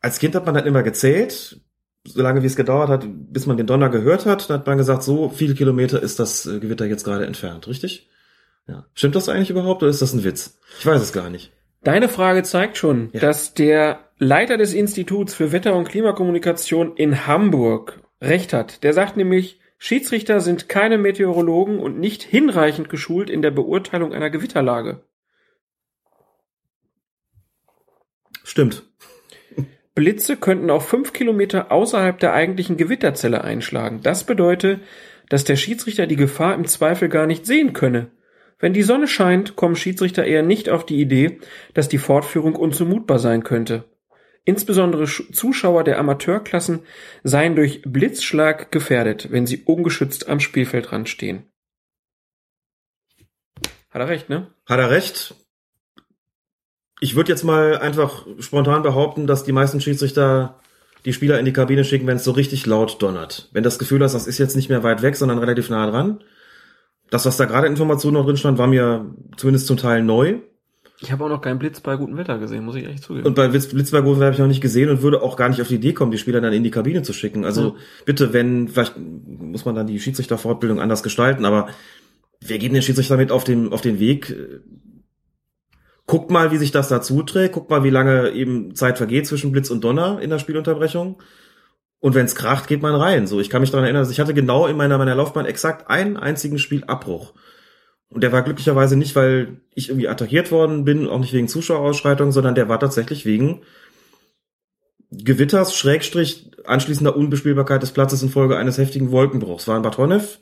als 0.00 0.18
Kind 0.18 0.34
hat 0.34 0.46
man 0.46 0.54
dann 0.54 0.66
immer 0.66 0.82
gezählt, 0.82 1.60
solange 2.04 2.42
wie 2.42 2.46
es 2.46 2.56
gedauert 2.56 2.88
hat, 2.88 3.04
bis 3.06 3.46
man 3.46 3.56
den 3.56 3.66
Donner 3.66 3.88
gehört 3.90 4.26
hat, 4.26 4.48
dann 4.48 4.60
hat 4.60 4.66
man 4.66 4.78
gesagt, 4.78 5.02
so 5.02 5.28
viele 5.28 5.54
Kilometer 5.54 6.02
ist 6.02 6.18
das 6.18 6.46
äh, 6.46 6.58
Gewitter 6.60 6.86
jetzt 6.86 7.04
gerade 7.04 7.26
entfernt, 7.26 7.68
richtig? 7.68 8.08
Ja. 8.66 8.86
Stimmt 8.94 9.16
das 9.16 9.28
eigentlich 9.28 9.50
überhaupt 9.50 9.82
oder 9.82 9.90
ist 9.90 10.02
das 10.02 10.12
ein 10.12 10.24
Witz? 10.24 10.58
Ich 10.78 10.86
weiß 10.86 11.00
es 11.02 11.12
gar 11.12 11.28
nicht. 11.30 11.52
Deine 11.82 12.08
Frage 12.08 12.42
zeigt 12.42 12.76
schon, 12.76 13.10
Ja. 13.12 13.20
dass 13.20 13.54
der 13.54 14.00
Leiter 14.18 14.56
des 14.58 14.74
Instituts 14.74 15.34
für 15.34 15.52
Wetter- 15.52 15.74
und 15.74 15.88
Klimakommunikation 15.88 16.94
in 16.96 17.26
Hamburg 17.26 18.00
recht 18.20 18.52
hat. 18.52 18.82
Der 18.82 18.92
sagt 18.92 19.16
nämlich, 19.16 19.60
Schiedsrichter 19.78 20.40
sind 20.40 20.68
keine 20.68 20.98
Meteorologen 20.98 21.78
und 21.80 21.98
nicht 21.98 22.22
hinreichend 22.22 22.90
geschult 22.90 23.30
in 23.30 23.40
der 23.40 23.50
Beurteilung 23.50 24.12
einer 24.12 24.28
Gewitterlage. 24.28 25.02
Stimmt. 28.44 28.89
Blitze 29.94 30.36
könnten 30.36 30.70
auch 30.70 30.82
fünf 30.82 31.12
Kilometer 31.12 31.72
außerhalb 31.72 32.18
der 32.18 32.32
eigentlichen 32.32 32.76
Gewitterzelle 32.76 33.42
einschlagen. 33.42 34.00
Das 34.02 34.24
bedeutet, 34.24 34.80
dass 35.28 35.44
der 35.44 35.56
Schiedsrichter 35.56 36.06
die 36.06 36.16
Gefahr 36.16 36.54
im 36.54 36.66
Zweifel 36.66 37.08
gar 37.08 37.26
nicht 37.26 37.46
sehen 37.46 37.72
könne. 37.72 38.10
Wenn 38.58 38.72
die 38.72 38.82
Sonne 38.82 39.08
scheint, 39.08 39.56
kommen 39.56 39.74
Schiedsrichter 39.76 40.24
eher 40.24 40.42
nicht 40.42 40.68
auf 40.68 40.84
die 40.84 41.00
Idee, 41.00 41.40
dass 41.74 41.88
die 41.88 41.98
Fortführung 41.98 42.54
unzumutbar 42.54 43.18
sein 43.18 43.42
könnte. 43.42 43.84
Insbesondere 44.44 45.04
Sch- 45.04 45.32
Zuschauer 45.32 45.84
der 45.84 45.98
Amateurklassen 45.98 46.80
seien 47.22 47.56
durch 47.56 47.82
Blitzschlag 47.82 48.70
gefährdet, 48.72 49.30
wenn 49.30 49.46
sie 49.46 49.62
ungeschützt 49.64 50.28
am 50.28 50.40
Spielfeldrand 50.40 51.08
stehen. 51.08 51.50
Hat 53.90 54.00
er 54.02 54.08
recht, 54.08 54.28
ne? 54.28 54.54
Hat 54.66 54.78
er 54.78 54.90
recht? 54.90 55.34
Ich 57.00 57.16
würde 57.16 57.30
jetzt 57.32 57.44
mal 57.44 57.78
einfach 57.78 58.26
spontan 58.38 58.82
behaupten, 58.82 59.26
dass 59.26 59.44
die 59.44 59.52
meisten 59.52 59.80
Schiedsrichter 59.80 60.56
die 61.06 61.14
Spieler 61.14 61.38
in 61.38 61.46
die 61.46 61.52
Kabine 61.52 61.84
schicken, 61.84 62.06
wenn 62.06 62.16
es 62.16 62.24
so 62.24 62.32
richtig 62.32 62.66
laut 62.66 63.00
donnert. 63.00 63.48
Wenn 63.52 63.62
das 63.62 63.78
Gefühl 63.78 64.02
hast, 64.02 64.12
das 64.12 64.26
ist 64.26 64.38
jetzt 64.38 64.54
nicht 64.54 64.68
mehr 64.68 64.82
weit 64.82 65.00
weg, 65.02 65.16
sondern 65.16 65.38
relativ 65.38 65.70
nah 65.70 65.90
dran. 65.90 66.20
Das, 67.10 67.24
was 67.24 67.38
da 67.38 67.46
gerade 67.46 67.66
Informationen 67.66 68.14
noch 68.14 68.26
drin 68.26 68.36
stand, 68.36 68.58
war 68.58 68.66
mir 68.66 69.06
zumindest 69.36 69.66
zum 69.66 69.78
Teil 69.78 70.02
neu. 70.02 70.36
Ich 71.02 71.10
habe 71.10 71.24
auch 71.24 71.30
noch 71.30 71.40
keinen 71.40 71.58
Blitz 71.58 71.80
bei 71.80 71.96
gutem 71.96 72.18
Wetter 72.18 72.38
gesehen, 72.38 72.66
muss 72.66 72.76
ich 72.76 72.84
echt 72.86 73.02
zugeben. 73.02 73.26
Und 73.26 73.34
bei 73.34 73.48
Blitz, 73.48 73.66
Blitzberg 73.66 74.04
habe 74.04 74.30
ich 74.32 74.38
noch 74.38 74.46
nicht 74.46 74.60
gesehen 74.60 74.90
und 74.90 75.00
würde 75.00 75.22
auch 75.22 75.36
gar 75.38 75.48
nicht 75.48 75.62
auf 75.62 75.68
die 75.68 75.76
Idee 75.76 75.94
kommen, 75.94 76.12
die 76.12 76.18
Spieler 76.18 76.42
dann 76.42 76.52
in 76.52 76.62
die 76.62 76.70
Kabine 76.70 77.02
zu 77.02 77.14
schicken. 77.14 77.46
Also 77.46 77.70
Mhm. 77.70 77.76
bitte, 78.04 78.32
wenn, 78.34 78.68
vielleicht 78.68 78.96
muss 78.98 79.64
man 79.64 79.74
dann 79.74 79.86
die 79.86 79.98
Schiedsrichterfortbildung 79.98 80.78
anders 80.78 81.02
gestalten, 81.02 81.46
aber 81.46 81.68
wir 82.40 82.58
geben 82.58 82.74
den 82.74 82.82
Schiedsrichter 82.82 83.16
mit 83.16 83.32
auf 83.32 83.44
den, 83.44 83.72
auf 83.72 83.80
den 83.80 83.98
Weg. 83.98 84.36
Guckt 86.10 86.32
mal, 86.32 86.50
wie 86.50 86.56
sich 86.56 86.72
das 86.72 86.88
da 86.88 87.00
zuträgt. 87.00 87.54
Guckt 87.54 87.70
mal, 87.70 87.84
wie 87.84 87.90
lange 87.90 88.30
eben 88.30 88.74
Zeit 88.74 88.98
vergeht 88.98 89.28
zwischen 89.28 89.52
Blitz 89.52 89.70
und 89.70 89.84
Donner 89.84 90.18
in 90.20 90.28
der 90.28 90.40
Spielunterbrechung. 90.40 91.22
Und 92.00 92.16
wenn 92.16 92.26
es 92.26 92.34
kracht, 92.34 92.66
geht 92.66 92.82
man 92.82 92.96
rein. 92.96 93.28
So, 93.28 93.38
ich 93.38 93.48
kann 93.48 93.60
mich 93.60 93.70
daran 93.70 93.84
erinnern, 93.84 94.02
dass 94.02 94.10
ich 94.10 94.18
hatte 94.18 94.34
genau 94.34 94.66
in 94.66 94.76
meiner, 94.76 94.98
meiner 94.98 95.14
Laufbahn 95.14 95.46
exakt 95.46 95.88
einen 95.88 96.16
einzigen 96.16 96.58
Spielabbruch. 96.58 97.32
Und 98.08 98.24
der 98.24 98.32
war 98.32 98.42
glücklicherweise 98.42 98.96
nicht, 98.96 99.14
weil 99.14 99.60
ich 99.72 99.88
irgendwie 99.88 100.08
attackiert 100.08 100.50
worden 100.50 100.84
bin, 100.84 101.06
auch 101.06 101.20
nicht 101.20 101.32
wegen 101.32 101.46
Zuschauerausschreitungen, 101.46 102.32
sondern 102.32 102.56
der 102.56 102.68
war 102.68 102.80
tatsächlich 102.80 103.24
wegen 103.24 103.62
Gewitters, 105.12 105.76
Schrägstrich, 105.76 106.50
anschließender 106.64 107.14
Unbespielbarkeit 107.14 107.84
des 107.84 107.92
Platzes 107.92 108.24
infolge 108.24 108.56
eines 108.56 108.78
heftigen 108.78 109.12
Wolkenbruchs. 109.12 109.68
War 109.68 109.76
in 109.76 109.84
Bad 109.84 109.96
Honnef, 109.96 110.40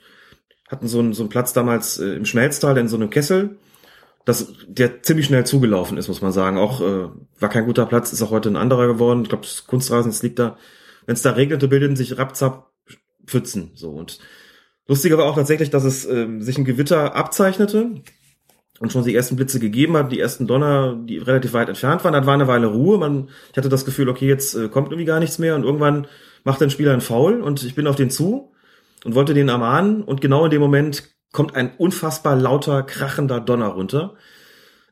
hatten 0.66 0.88
so 0.88 1.00
einen, 1.00 1.12
so 1.12 1.24
einen 1.24 1.28
Platz 1.28 1.52
damals 1.52 1.98
äh, 1.98 2.14
im 2.14 2.24
Schmelztal 2.24 2.78
in 2.78 2.88
so 2.88 2.96
einem 2.96 3.10
Kessel, 3.10 3.58
das, 4.28 4.52
der 4.66 5.02
ziemlich 5.02 5.24
schnell 5.24 5.46
zugelaufen 5.46 5.96
ist, 5.96 6.06
muss 6.08 6.20
man 6.20 6.32
sagen. 6.32 6.58
Auch 6.58 6.82
äh, 6.82 7.08
war 7.40 7.48
kein 7.48 7.64
guter 7.64 7.86
Platz, 7.86 8.12
ist 8.12 8.20
auch 8.20 8.30
heute 8.30 8.50
ein 8.50 8.56
anderer 8.56 8.86
geworden. 8.86 9.22
Ich 9.22 9.30
glaube, 9.30 9.44
das 9.44 9.66
Kunstrasen, 9.66 10.10
das 10.10 10.22
liegt 10.22 10.38
da. 10.38 10.58
Wenn 11.06 11.14
es 11.14 11.22
da 11.22 11.30
regnete, 11.30 11.66
bilden 11.66 11.96
sich 11.96 12.18
rapzapp 12.18 12.70
Pfützen. 13.26 13.70
So 13.74 13.90
und 13.90 14.18
lustiger 14.86 15.16
war 15.16 15.24
auch 15.24 15.34
tatsächlich, 15.34 15.70
dass 15.70 15.84
es 15.84 16.04
ähm, 16.04 16.42
sich 16.42 16.58
ein 16.58 16.66
Gewitter 16.66 17.16
abzeichnete 17.16 18.02
und 18.80 18.92
schon 18.92 19.04
die 19.04 19.14
ersten 19.14 19.36
Blitze 19.36 19.60
gegeben 19.60 19.96
hat, 19.96 20.12
die 20.12 20.20
ersten 20.20 20.46
Donner, 20.46 20.94
die 20.94 21.16
relativ 21.16 21.54
weit 21.54 21.70
entfernt 21.70 22.04
waren. 22.04 22.12
Dann 22.12 22.26
war 22.26 22.34
eine 22.34 22.48
Weile 22.48 22.66
Ruhe. 22.66 22.98
Man, 22.98 23.30
ich 23.50 23.56
hatte 23.56 23.70
das 23.70 23.86
Gefühl, 23.86 24.10
okay, 24.10 24.28
jetzt 24.28 24.54
äh, 24.54 24.68
kommt 24.68 24.88
irgendwie 24.88 25.06
gar 25.06 25.20
nichts 25.20 25.38
mehr 25.38 25.54
und 25.54 25.62
irgendwann 25.64 26.06
macht 26.44 26.62
ein 26.62 26.70
Spieler 26.70 26.92
einen 26.92 27.00
Foul 27.00 27.40
und 27.40 27.62
ich 27.62 27.74
bin 27.74 27.86
auf 27.86 27.96
den 27.96 28.10
zu 28.10 28.52
und 29.04 29.14
wollte 29.14 29.32
den 29.32 29.48
ermahnen 29.48 30.02
und 30.02 30.20
genau 30.20 30.44
in 30.44 30.50
dem 30.50 30.60
Moment 30.60 31.17
kommt 31.32 31.54
ein 31.54 31.72
unfassbar 31.76 32.36
lauter, 32.36 32.82
krachender 32.82 33.40
Donner 33.40 33.68
runter, 33.68 34.14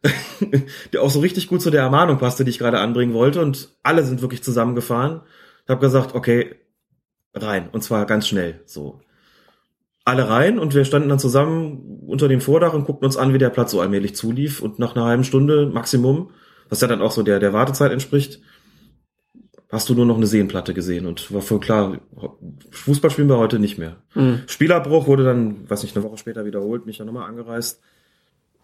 der 0.92 1.02
auch 1.02 1.10
so 1.10 1.20
richtig 1.20 1.48
gut 1.48 1.62
zu 1.62 1.70
der 1.70 1.82
Ermahnung 1.82 2.18
passte, 2.18 2.44
die 2.44 2.50
ich 2.50 2.58
gerade 2.58 2.78
anbringen 2.78 3.14
wollte 3.14 3.40
und 3.42 3.70
alle 3.82 4.04
sind 4.04 4.22
wirklich 4.22 4.42
zusammengefahren. 4.42 5.22
Ich 5.64 5.70
habe 5.70 5.80
gesagt, 5.80 6.14
okay, 6.14 6.54
rein 7.34 7.68
und 7.70 7.82
zwar 7.82 8.06
ganz 8.06 8.28
schnell, 8.28 8.60
so. 8.66 9.00
Alle 10.04 10.28
rein 10.28 10.60
und 10.60 10.74
wir 10.74 10.84
standen 10.84 11.08
dann 11.08 11.18
zusammen 11.18 12.04
unter 12.06 12.28
dem 12.28 12.40
Vordach 12.40 12.74
und 12.74 12.84
guckten 12.84 13.06
uns 13.06 13.16
an, 13.16 13.34
wie 13.34 13.38
der 13.38 13.50
Platz 13.50 13.72
so 13.72 13.80
allmählich 13.80 14.14
zulief 14.14 14.60
und 14.60 14.78
nach 14.78 14.94
einer 14.94 15.04
halben 15.04 15.24
Stunde 15.24 15.66
Maximum, 15.66 16.30
was 16.68 16.80
ja 16.80 16.86
dann 16.86 17.02
auch 17.02 17.10
so 17.10 17.24
der, 17.24 17.40
der 17.40 17.52
Wartezeit 17.52 17.90
entspricht, 17.90 18.40
hast 19.68 19.88
du 19.88 19.94
nur 19.94 20.06
noch 20.06 20.16
eine 20.16 20.26
Seenplatte 20.26 20.74
gesehen 20.74 21.06
und 21.06 21.32
war 21.32 21.42
voll 21.42 21.60
klar, 21.60 21.98
Fußball 22.70 23.10
spielen 23.10 23.28
wir 23.28 23.38
heute 23.38 23.58
nicht 23.58 23.78
mehr. 23.78 23.96
Mhm. 24.14 24.42
Spielabbruch 24.46 25.06
wurde 25.06 25.24
dann, 25.24 25.68
weiß 25.68 25.82
nicht, 25.82 25.96
eine 25.96 26.04
Woche 26.04 26.18
später 26.18 26.44
wiederholt, 26.44 26.86
mich 26.86 26.98
ja 26.98 27.04
nochmal 27.04 27.28
angereist. 27.28 27.80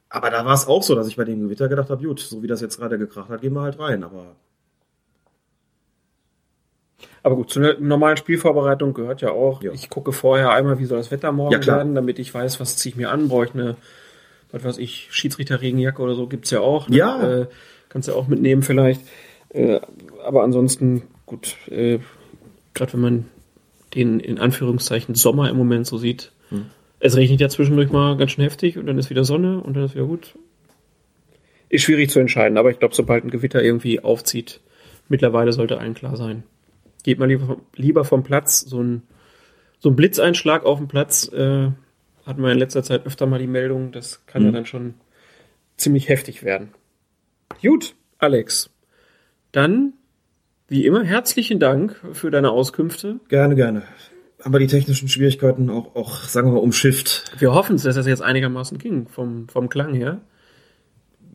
Aber 0.08 0.30
da 0.30 0.44
war 0.44 0.54
es 0.54 0.66
auch 0.66 0.82
so, 0.82 0.94
dass 0.94 1.08
ich 1.08 1.16
bei 1.16 1.24
dem 1.24 1.40
Gewitter 1.40 1.68
gedacht 1.68 1.90
habe, 1.90 2.06
gut, 2.06 2.20
so 2.20 2.42
wie 2.42 2.46
das 2.46 2.60
jetzt 2.60 2.78
gerade 2.78 2.98
gekracht 2.98 3.30
hat, 3.30 3.40
gehen 3.40 3.54
wir 3.54 3.62
halt 3.62 3.78
rein. 3.78 4.04
Aber 4.04 4.36
Aber 7.24 7.36
gut, 7.36 7.50
zu 7.50 7.60
einer 7.60 7.78
normalen 7.78 8.16
Spielvorbereitung 8.16 8.94
gehört 8.94 9.22
ja 9.22 9.30
auch, 9.30 9.62
Ja. 9.62 9.72
ich 9.72 9.88
gucke 9.90 10.12
vorher 10.12 10.50
einmal, 10.52 10.78
wie 10.78 10.84
soll 10.84 10.98
das 10.98 11.10
Wetter 11.10 11.32
morgen 11.32 11.52
Ja, 11.60 11.66
werden, 11.66 11.94
damit 11.94 12.18
ich 12.18 12.32
weiß, 12.32 12.60
was 12.60 12.76
ziehe 12.76 12.92
ich 12.92 12.96
mir 12.96 13.10
an, 13.10 13.28
brauche 13.28 13.44
ich 13.46 13.54
eine, 13.54 13.76
was 14.50 14.64
weiß 14.64 14.78
ich, 14.78 15.08
Schiedsrichterregenjacke 15.10 16.02
oder 16.02 16.14
so, 16.14 16.26
gibt's 16.26 16.50
ja 16.50 16.60
auch. 16.60 16.88
ne? 16.88 16.96
Ja. 16.96 17.22
Äh, 17.42 17.46
kannst 17.88 18.08
du 18.08 18.14
auch 18.14 18.26
mitnehmen 18.28 18.62
vielleicht. 18.62 19.00
Äh, 19.50 19.80
aber 20.24 20.42
ansonsten, 20.42 21.02
gut, 21.26 21.56
äh, 21.68 21.98
gerade 22.74 22.92
wenn 22.94 23.00
man 23.00 23.24
den 23.94 24.20
in 24.20 24.38
Anführungszeichen 24.38 25.14
Sommer 25.14 25.50
im 25.50 25.56
Moment 25.56 25.86
so 25.86 25.98
sieht, 25.98 26.32
Hm. 26.50 26.66
es 27.00 27.16
regnet 27.16 27.40
ja 27.40 27.48
zwischendurch 27.48 27.90
mal 27.90 28.16
ganz 28.16 28.32
schön 28.32 28.44
heftig 28.44 28.78
und 28.78 28.86
dann 28.86 28.98
ist 28.98 29.10
wieder 29.10 29.24
Sonne 29.24 29.60
und 29.60 29.74
dann 29.74 29.84
ist 29.84 29.94
wieder 29.94 30.06
gut. 30.06 30.34
Ist 31.68 31.82
schwierig 31.82 32.10
zu 32.10 32.20
entscheiden, 32.20 32.58
aber 32.58 32.70
ich 32.70 32.78
glaube, 32.78 32.94
sobald 32.94 33.24
ein 33.24 33.30
Gewitter 33.30 33.62
irgendwie 33.62 34.00
aufzieht, 34.00 34.60
mittlerweile 35.08 35.52
sollte 35.52 35.78
allen 35.78 35.94
klar 35.94 36.16
sein. 36.16 36.42
Geht 37.02 37.18
mal 37.18 37.26
lieber, 37.28 37.46
vom- 37.46 37.62
lieber 37.74 38.04
vom 38.04 38.22
Platz. 38.22 38.60
So 38.60 38.82
ein, 38.82 39.02
so 39.80 39.88
ein 39.90 39.96
Blitzeinschlag 39.96 40.64
auf 40.64 40.78
dem 40.78 40.88
Platz 40.88 41.28
äh, 41.32 41.70
hatten 42.26 42.42
wir 42.42 42.52
in 42.52 42.58
letzter 42.58 42.82
Zeit 42.82 43.06
öfter 43.06 43.26
mal 43.26 43.38
die 43.38 43.46
Meldung. 43.46 43.90
Das 43.92 44.24
kann 44.26 44.42
ja 44.42 44.50
Mhm. 44.50 44.54
dann 44.54 44.66
schon 44.66 44.94
ziemlich 45.76 46.08
heftig 46.08 46.42
werden. 46.44 46.68
Gut, 47.62 47.94
Alex. 48.18 48.70
Dann, 49.50 49.94
wie 50.72 50.86
immer, 50.86 51.04
herzlichen 51.04 51.60
Dank 51.60 52.00
für 52.12 52.30
deine 52.30 52.50
Auskünfte. 52.50 53.20
gerne, 53.28 53.54
gerne. 53.54 53.82
Aber 54.42 54.58
die 54.58 54.66
technischen 54.66 55.08
Schwierigkeiten 55.08 55.70
auch, 55.70 55.94
auch 55.94 56.22
sagen 56.22 56.48
wir 56.48 56.54
mal, 56.54 56.58
umschifft. 56.60 57.30
Wir 57.38 57.52
hoffen, 57.54 57.76
dass 57.80 57.94
das 57.94 58.06
jetzt 58.06 58.22
einigermaßen 58.22 58.78
ging, 58.78 59.06
vom, 59.06 59.48
vom 59.48 59.68
Klang 59.68 59.94
her. 59.94 60.22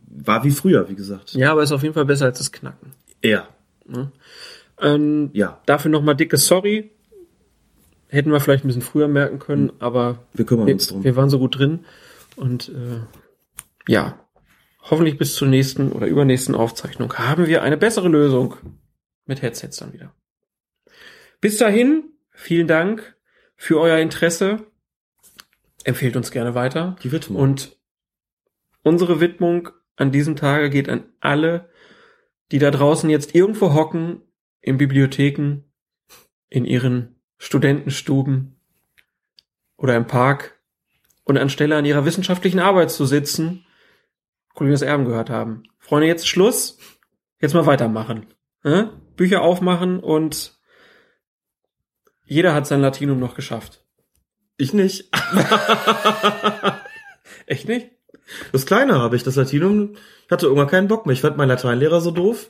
War 0.10 0.44
wie 0.44 0.52
früher, 0.52 0.90
wie 0.90 0.96
gesagt. 0.96 1.34
Ja, 1.34 1.52
aber 1.52 1.64
ist 1.64 1.72
auf 1.72 1.84
jeden 1.84 1.94
Fall 1.94 2.06
besser 2.06 2.26
als 2.26 2.40
das 2.40 2.52
Knacken. 2.52 2.92
Ja. 3.24 3.48
Ähm, 4.82 5.30
Ja. 5.34 5.62
Dafür 5.66 5.92
nochmal 5.92 6.16
dickes 6.16 6.48
Sorry. 6.48 6.92
Hätten 8.10 8.32
wir 8.32 8.40
vielleicht 8.40 8.66
ein 8.66 8.68
bisschen 8.68 8.82
früher 8.82 9.08
merken 9.08 9.38
können, 9.40 9.72
aber 9.80 10.20
Wir 10.34 10.46
kümmern 10.46 10.66
wir, 10.68 10.74
uns 10.74 10.88
drum. 10.88 11.04
wir 11.04 11.16
waren 11.16 11.30
so 11.30 11.40
gut 11.40 11.60
drin. 11.60 11.86
Und 12.36 12.70
äh, 12.70 13.92
ja, 13.92 14.20
hoffentlich 14.82 15.18
bis 15.18 15.36
zur 15.36 15.48
nächsten 15.48 15.92
oder 15.92 16.08
übernächsten 16.08 16.56
Aufzeichnung 16.56 17.14
haben 17.14 17.48
wir 17.48 17.62
eine 17.64 17.78
bessere 17.78 18.10
Lösung 18.10 18.56
mit 19.28 19.42
Headsets 19.42 19.78
dann 19.78 19.94
wieder. 19.94 20.14
Bis 21.40 21.58
dahin, 21.58 22.04
vielen 22.32 22.68
Dank 22.68 23.16
für 23.56 23.80
euer 23.80 24.00
Interesse. 24.00 24.66
Empfehlt 25.84 26.16
uns 26.16 26.32
gerne 26.32 26.56
weiter. 26.56 26.96
Die 27.04 27.12
Widmung. 27.12 27.42
Und 27.42 27.78
unsere 28.84 29.20
Widmung 29.20 29.70
an 29.96 30.12
diesem 30.12 30.36
Tage 30.36 30.70
geht 30.70 30.90
an 30.90 31.06
alle, 31.20 31.70
die 32.52 32.60
da 32.60 32.72
draußen 32.72 33.10
jetzt 33.10 33.36
irgendwo 33.36 33.74
hocken, 33.74 34.22
in 34.62 34.78
Bibliotheken, 34.78 35.64
in 36.50 36.66
ihren 36.66 37.22
Studentenstuben 37.38 38.60
oder 39.78 39.96
im 39.96 40.08
Park 40.08 40.60
und 41.24 41.38
anstelle 41.38 41.76
an 41.76 41.86
ihrer 41.86 42.06
wissenschaftlichen 42.06 42.60
Arbeit 42.60 42.92
zu 42.92 43.06
sitzen, 43.06 43.66
Colinas 44.54 44.82
Erben 44.82 45.06
gehört 45.06 45.30
haben. 45.30 45.64
Freunde, 45.78 46.08
jetzt 46.08 46.28
Schluss. 46.28 46.80
Jetzt 47.40 47.54
mal 47.54 47.68
weitermachen. 47.68 48.26
Äh? 48.64 48.86
Bücher 49.18 49.42
aufmachen 49.42 50.00
und 50.00 50.54
jeder 52.26 52.54
hat 52.54 52.68
sein 52.68 52.82
Latinum 52.82 53.20
noch 53.20 53.36
geschafft. 53.36 53.84
ich 54.58 54.74
nicht. 54.74 55.10
Echt 57.46 57.68
nicht? 57.68 57.90
Das 58.52 58.66
Kleine 58.66 59.00
habe 59.00 59.16
ich, 59.16 59.24
das 59.24 59.36
Latinum, 59.36 59.96
ich 60.26 60.32
hatte 60.32 60.46
irgendwann 60.46 60.68
keinen 60.68 60.88
Bock 60.88 61.06
mehr. 61.06 61.14
Ich 61.14 61.22
fand 61.22 61.38
meinen 61.38 61.50
Lateinlehrer 61.50 62.02
so 62.02 62.12
doof, 62.12 62.50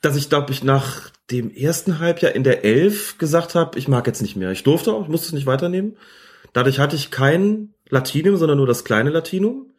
dass 0.00 0.16
ich, 0.16 0.28
glaube 0.28 0.52
ich, 0.52 0.64
nach 0.64 1.10
dem 1.30 1.50
ersten 1.50 1.98
Halbjahr 1.98 2.32
in 2.32 2.44
der 2.44 2.64
Elf 2.64 3.18
gesagt 3.18 3.54
habe, 3.54 3.78
ich 3.78 3.88
mag 3.88 4.06
jetzt 4.06 4.22
nicht 4.22 4.36
mehr. 4.36 4.50
Ich 4.50 4.62
durfte 4.62 4.92
auch, 4.92 5.02
ich 5.02 5.08
musste 5.08 5.28
es 5.28 5.32
nicht 5.32 5.46
weiternehmen. 5.46 5.96
Dadurch 6.52 6.78
hatte 6.78 6.96
ich 6.96 7.10
kein 7.10 7.74
Latinum, 7.88 8.36
sondern 8.36 8.58
nur 8.58 8.66
das 8.66 8.84
kleine 8.84 9.10
Latinum. 9.10 9.71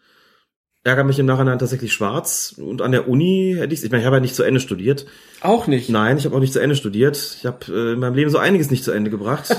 Ärger 0.86 1.06
mich 1.06 1.18
im 1.18 1.26
Nachhinein 1.26 1.60
tatsächlich 1.60 1.94
schwarz. 1.94 2.56
Und 2.58 2.82
an 2.82 2.92
der 2.92 3.08
Uni 3.08 3.56
hätte 3.58 3.74
ich 3.74 3.84
ich 3.84 3.90
meine, 3.90 4.02
ich 4.02 4.06
habe 4.06 4.18
ja 4.18 4.20
nicht 4.20 4.36
zu 4.36 4.44
Ende 4.44 4.60
studiert. 4.60 5.06
Auch 5.40 5.66
nicht. 5.68 5.90
Nein, 5.90 6.18
ich 6.18 6.26
habe 6.26 6.36
auch 6.36 6.42
nicht 6.42 6.52
zu 6.52 6.60
Ende 6.60 6.76
studiert. 6.76 7.38
Ich 7.40 7.46
habe 7.46 7.60
äh, 7.70 7.94
in 7.94 8.00
meinem 8.00 8.16
Leben 8.16 8.30
so 8.30 8.38
einiges 8.38 8.70
nicht 8.70 8.84
zu 8.84 8.92
Ende 8.92 9.10
gebracht. 9.10 9.50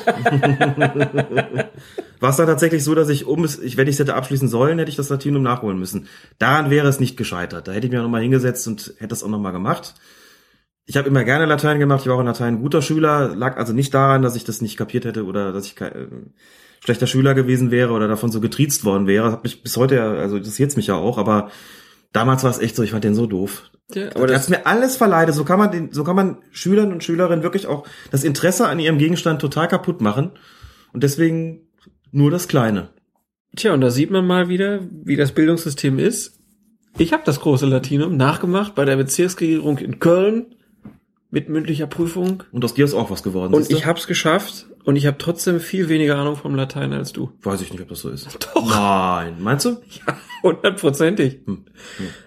War 2.21 2.31
es 2.31 2.37
dann 2.37 2.47
tatsächlich 2.47 2.85
so, 2.85 2.95
dass 2.95 3.09
ich, 3.09 3.25
um 3.27 3.43
es, 3.43 3.59
ich, 3.59 3.79
wenn 3.79 3.89
ich 3.89 3.95
es 3.95 4.01
hätte 4.01 4.15
abschließen 4.15 4.49
sollen, 4.49 4.79
hätte 4.79 4.91
ich 4.91 4.97
das 4.97 5.09
Latinum 5.09 5.43
nachholen 5.43 5.79
müssen. 5.79 6.09
Daran 6.39 6.69
wäre 6.69 6.89
es 6.89 7.01
nicht 7.01 7.17
gescheitert. 7.17 7.69
Da 7.69 7.73
hätte 7.73 7.87
ich 7.87 7.91
mich 7.91 8.01
auch 8.01 8.05
nochmal 8.05 8.23
hingesetzt 8.23 8.69
und 8.69 8.93
hätte 8.99 9.15
es 9.15 9.23
auch 9.23 9.29
nochmal 9.29 9.53
gemacht. 9.53 9.95
Ich 10.85 10.99
habe 10.99 11.09
immer 11.09 11.25
gerne 11.25 11.47
Latein 11.47 11.79
gemacht, 11.79 12.03
ich 12.03 12.09
war 12.09 12.17
auch 12.17 12.21
in 12.21 12.27
Latein 12.27 12.57
ein 12.57 12.61
guter 12.61 12.83
Schüler, 12.83 13.35
lag 13.35 13.57
also 13.57 13.73
nicht 13.73 13.95
daran, 13.95 14.21
dass 14.21 14.37
ich 14.37 14.45
das 14.45 14.61
nicht 14.61 14.77
kapiert 14.77 15.07
hätte 15.07 15.25
oder 15.25 15.51
dass 15.51 15.65
ich 15.65 15.81
äh, 15.81 16.09
schlechter 16.85 17.07
Schüler 17.07 17.35
gewesen 17.35 17.71
wäre 17.71 17.93
oder 17.93 18.09
davon 18.09 18.31
so 18.31 18.41
getriezt 18.41 18.85
worden 18.85 19.07
wäre. 19.07 19.25
Das 19.25 19.33
hat 19.35 19.45
mich 19.45 19.63
bis 19.63 19.77
heute, 19.77 19.95
ja- 19.97 20.13
also 20.15 20.37
interessiert 20.37 20.77
mich 20.77 20.87
ja 20.89 20.95
auch, 20.97 21.17
aber 21.19 21.51
damals 22.13 22.45
war 22.45 22.51
es 22.51 22.59
echt 22.59 22.77
so, 22.77 22.83
ich 22.83 22.91
fand 22.91 23.05
den 23.05 23.15
so 23.15 23.27
doof. 23.27 23.71
Ja, 23.95 24.11
Aber 24.15 24.27
der 24.27 24.37
hat's 24.37 24.49
mir 24.49 24.67
alles 24.67 24.97
verleidet. 24.97 25.35
So 25.35 25.45
kann 25.45 25.59
man 25.59 25.71
den, 25.71 25.93
so 25.93 26.05
kann 26.05 26.17
man 26.17 26.39
Schülern 26.53 26.93
und 26.93 27.05
Schülerinnen 27.05 27.43
wirklich 27.43 27.67
auch 27.67 27.87
das 28.11 28.25
Interesse 28.25 28.67
an 28.69 28.79
ihrem 28.81 28.99
Gegenstand 28.99 29.41
total 29.41 29.69
kaputt 29.69 30.01
machen. 30.01 30.31
Und 30.93 31.03
deswegen 31.03 31.69
nur 32.13 32.31
das 32.31 32.49
Kleine. 32.49 32.89
Tja, 33.57 33.73
und 33.75 33.81
da 33.81 33.91
sieht 33.91 34.11
man 34.11 34.27
mal 34.27 34.49
wieder, 34.49 34.81
wie 35.05 35.17
das 35.17 35.33
Bildungssystem 35.33 35.99
ist. 35.99 36.39
Ich 36.99 37.13
habe 37.13 37.23
das 37.27 37.41
große 37.41 37.67
Latinum 37.67 38.17
nachgemacht 38.17 38.75
bei 38.75 38.85
der 38.85 38.97
Bezirksregierung 38.97 39.79
in 39.79 39.99
Köln 40.01 40.55
mit 41.35 41.49
mündlicher 41.49 41.89
Prüfung 41.89 42.45
Und 42.53 42.65
aus 42.65 42.75
dir 42.75 42.85
ist 42.85 42.95
auch 42.95 43.11
was 43.11 43.23
geworden. 43.25 43.53
und 43.53 43.63
siehst 43.63 43.73
du? 43.73 43.77
ich 43.77 43.87
hab's 43.87 44.07
geschafft 44.07 44.67
und 44.85 44.95
ich 44.95 45.05
habe 45.07 45.19
trotzdem 45.19 45.59
viel 45.59 45.89
weniger 45.89 46.17
Ahnung 46.17 46.37
vom 46.37 46.55
Latein 46.55 46.93
als 46.93 47.13
du. 47.13 47.33
Weiß 47.43 47.61
ich 47.61 47.73
nicht, 47.73 47.83
ob 47.83 47.89
das 47.89 48.01
so 48.01 48.09
ist. 48.11 48.29
Doch. 48.55 48.65
Nein. 48.69 49.37
Meinst 49.41 49.65
du? 49.67 49.79
Hundertprozentig. 50.45 51.41
Hm. 51.45 51.65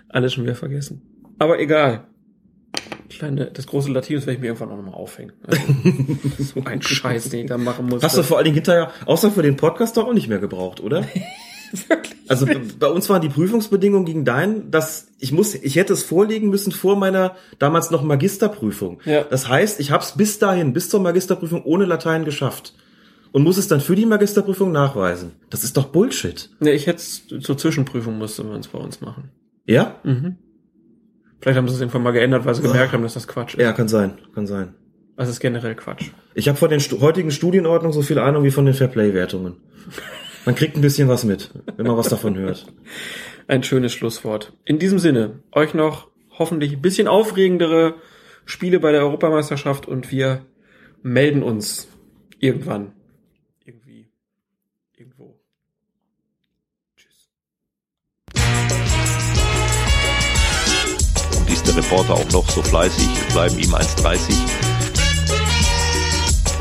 Alles 0.09 0.33
schon 0.33 0.43
wieder 0.43 0.55
vergessen. 0.55 1.01
Aber 1.39 1.57
egal. 1.59 2.07
Kleine, 3.09 3.49
das 3.51 3.65
große 3.65 3.89
Latinum 3.91 4.21
werde 4.23 4.33
ich 4.33 4.39
mir 4.39 4.47
irgendwann 4.47 4.71
auch 4.71 4.75
nochmal 4.75 4.93
aufhängen. 4.93 5.31
Also, 5.47 5.61
so 6.39 6.63
ein 6.65 6.81
Scheiß, 6.81 7.29
den 7.29 7.41
ich 7.41 7.47
da 7.47 7.57
machen 7.57 7.87
muss. 7.87 8.03
Hast 8.03 8.17
du 8.17 8.23
vor 8.23 8.37
allen 8.37 8.43
Dingen 8.45 8.55
hinterher, 8.55 8.91
außer 9.05 9.31
für 9.31 9.41
den 9.41 9.55
Podcast, 9.55 9.95
doch 9.95 10.05
auch 10.07 10.13
nicht 10.13 10.27
mehr 10.27 10.39
gebraucht, 10.39 10.81
oder? 10.81 11.05
Also 12.29 12.45
b- 12.45 12.59
bei 12.77 12.87
uns 12.87 13.09
waren 13.09 13.21
die 13.21 13.29
Prüfungsbedingungen 13.29 14.05
gegen 14.05 14.25
dein, 14.25 14.69
dass 14.69 15.07
ich 15.17 15.31
muss, 15.31 15.55
ich 15.55 15.77
hätte 15.77 15.93
es 15.93 16.03
vorlegen 16.03 16.49
müssen 16.49 16.73
vor 16.73 16.97
meiner 16.97 17.35
damals 17.57 17.89
noch 17.89 18.03
Magisterprüfung. 18.03 18.99
Ja. 19.05 19.23
Das 19.23 19.47
heißt, 19.47 19.79
ich 19.79 19.91
habe 19.91 20.03
es 20.03 20.11
bis 20.17 20.37
dahin, 20.37 20.73
bis 20.73 20.89
zur 20.89 20.99
Magisterprüfung 20.99 21.63
ohne 21.63 21.85
Latein 21.85 22.25
geschafft 22.25 22.73
und 23.31 23.43
muss 23.43 23.57
es 23.57 23.69
dann 23.69 23.79
für 23.79 23.95
die 23.95 24.05
Magisterprüfung 24.05 24.73
nachweisen. 24.73 25.31
Das 25.49 25.63
ist 25.63 25.77
doch 25.77 25.85
Bullshit. 25.85 26.49
Ne, 26.59 26.71
ich 26.73 26.85
hätte 26.87 27.01
zur 27.39 27.57
Zwischenprüfung 27.57 28.17
musste 28.17 28.43
man 28.43 28.59
es 28.59 28.67
bei 28.67 28.79
uns 28.79 28.99
machen. 28.99 29.31
Ja? 29.65 29.95
Mhm. 30.03 30.35
Vielleicht 31.39 31.57
haben 31.57 31.67
sie 31.69 31.75
es 31.75 31.79
irgendwann 31.79 32.03
mal 32.03 32.11
geändert, 32.11 32.43
weil 32.45 32.55
sie 32.55 32.61
gemerkt 32.61 32.91
haben, 32.91 33.03
dass 33.03 33.13
das 33.13 33.27
Quatsch 33.27 33.53
ist. 33.53 33.61
Ja, 33.61 33.71
kann 33.71 33.87
sein, 33.87 34.17
kann 34.35 34.47
sein. 34.47 34.73
Das 35.15 35.29
ist 35.29 35.39
generell 35.39 35.75
Quatsch. 35.75 36.11
Ich 36.35 36.49
habe 36.49 36.57
von 36.57 36.69
den 36.69 36.81
heutigen 36.99 37.31
Studienordnungen 37.31 37.93
so 37.93 38.01
viel 38.01 38.19
Ahnung 38.19 38.43
wie 38.43 38.51
von 38.51 38.65
den 38.65 38.73
Fairplay-Wertungen. 38.73 39.55
Man 40.47 40.55
kriegt 40.55 40.77
ein 40.77 40.81
bisschen 40.81 41.09
was 41.09 41.25
mit, 41.25 41.51
wenn 41.75 41.85
man 41.85 41.97
was 41.97 42.07
davon 42.07 42.37
hört. 42.37 42.67
Ein 43.49 43.63
schönes 43.63 43.91
Schlusswort. 43.91 44.53
In 44.63 44.79
diesem 44.79 44.97
Sinne, 44.97 45.43
euch 45.51 45.73
noch 45.73 46.07
hoffentlich 46.39 46.71
ein 46.71 46.81
bisschen 46.81 47.09
aufregendere 47.09 47.95
Spiele 48.45 48.79
bei 48.79 48.93
der 48.93 49.01
Europameisterschaft 49.01 49.89
und 49.89 50.09
wir 50.09 50.45
melden 51.03 51.43
uns 51.43 51.89
irgendwann. 52.39 52.93
Irgendwie. 53.65 54.09
Irgendwo. 54.95 55.37
Tschüss. 56.95 57.29
Und 61.37 61.49
ist 61.51 61.67
der 61.67 61.75
Reporter 61.75 62.13
auch 62.13 62.31
noch 62.31 62.49
so 62.49 62.61
fleißig, 62.61 63.09
es 63.27 63.33
bleiben 63.33 63.59
ihm 63.59 63.75
1,30. 63.75 64.33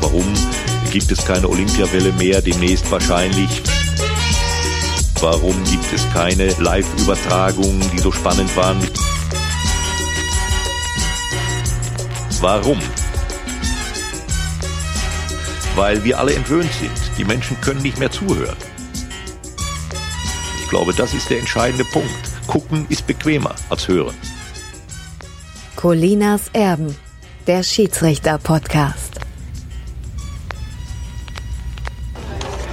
Warum 0.01 0.25
gibt 0.91 1.09
es 1.09 1.25
keine 1.25 1.47
Olympiawelle 1.47 2.11
mehr, 2.11 2.41
demnächst 2.41 2.91
wahrscheinlich? 2.91 3.61
Warum 5.19 5.63
gibt 5.63 5.91
es 5.91 6.07
keine 6.13 6.49
Live-Übertragungen, 6.59 7.81
die 7.91 7.97
so 7.97 8.11
spannend 8.11 8.55
waren? 8.55 8.77
Warum? 12.39 12.79
Weil 15.75 16.03
wir 16.03 16.19
alle 16.19 16.35
entwöhnt 16.35 16.71
sind. 16.71 16.91
Die 17.17 17.25
Menschen 17.25 17.59
können 17.61 17.81
nicht 17.81 17.97
mehr 17.97 18.11
zuhören. 18.11 18.55
Ich 20.61 20.69
glaube, 20.69 20.93
das 20.93 21.15
ist 21.15 21.31
der 21.31 21.39
entscheidende 21.39 21.85
Punkt. 21.85 22.11
Gucken 22.45 22.85
ist 22.89 23.07
bequemer 23.07 23.55
als 23.69 23.87
hören. 23.87 24.15
Colinas 25.75 26.49
Erben, 26.53 26.95
der 27.47 27.63
Schiedsrichter-Podcast. 27.63 29.19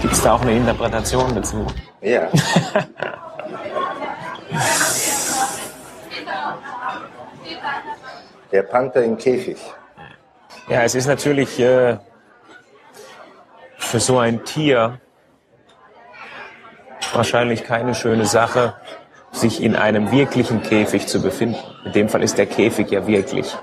Gibt 0.03 0.13
es 0.13 0.23
da 0.23 0.35
auch 0.35 0.43
eine 0.43 0.57
Interpretation 0.57 1.35
dazu? 1.35 1.67
Ja. 2.05 2.31
Der 8.53 8.63
Panther 8.63 9.03
im 9.03 9.17
Käfig. 9.17 9.57
Ja, 10.69 10.83
es 10.83 10.95
ist 10.95 11.07
natürlich 11.07 11.59
äh, 11.59 11.97
für 13.79 14.01
so 14.01 14.19
ein 14.19 14.45
Tier 14.45 15.01
wahrscheinlich 17.15 17.65
keine 17.65 17.95
schöne 17.95 18.27
Sache, 18.27 18.75
sich 19.33 19.63
in 19.63 19.75
einem 19.75 20.13
wirklichen 20.13 20.63
Käfig 20.63 21.07
zu 21.07 21.23
befinden. 21.23 21.57
In 21.87 21.93
dem 21.93 22.09
Fall 22.11 22.23
ist 22.23 22.37
der 22.37 22.47
Käfig 22.47 22.91
ja 22.91 23.07
wirklich. 23.07 23.57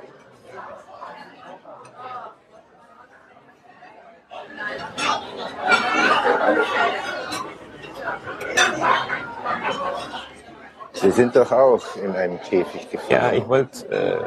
Sie 11.02 11.12
sind 11.12 11.36
doch 11.36 11.52
auch 11.52 11.96
in 11.96 12.16
einem 12.16 12.40
Käfig 12.42 12.90
gefangen. 12.92 13.10
Ja, 13.10 13.32
ich 13.32 13.48
wollte 13.48 13.88
äh, 13.90 14.18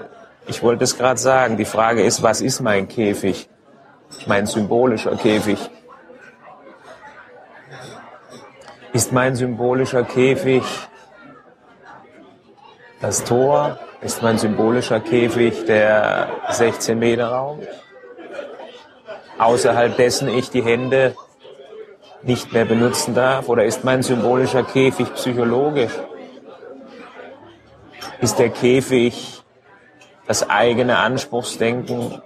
ich 0.46 0.62
wollte 0.62 0.84
es 0.84 0.98
gerade 0.98 1.18
sagen. 1.18 1.56
Die 1.56 1.64
Frage 1.64 2.02
ist, 2.02 2.22
was 2.22 2.40
ist 2.40 2.60
mein 2.60 2.88
Käfig? 2.88 3.48
Mein 4.26 4.46
symbolischer 4.46 5.16
Käfig. 5.16 5.58
Ist 8.92 9.12
mein 9.12 9.36
symbolischer 9.36 10.04
Käfig 10.04 10.62
das 13.00 13.24
Tor? 13.24 13.78
Ist 14.02 14.22
mein 14.22 14.38
symbolischer 14.38 15.00
Käfig 15.00 15.64
der 15.64 16.28
16 16.50 16.98
Meter 16.98 17.28
Raum? 17.28 17.60
Außerhalb 19.38 19.96
dessen 19.96 20.28
ich 20.28 20.50
die 20.50 20.62
Hände 20.62 21.16
nicht 22.22 22.52
mehr 22.52 22.66
benutzen 22.66 23.14
darf? 23.14 23.48
Oder 23.48 23.64
ist 23.64 23.82
mein 23.82 24.02
symbolischer 24.02 24.62
Käfig 24.62 25.12
psychologisch? 25.14 25.92
Ist 28.24 28.38
der 28.38 28.48
Käfig 28.48 29.42
das 30.26 30.48
eigene 30.48 30.96
Anspruchsdenken? 30.96 32.22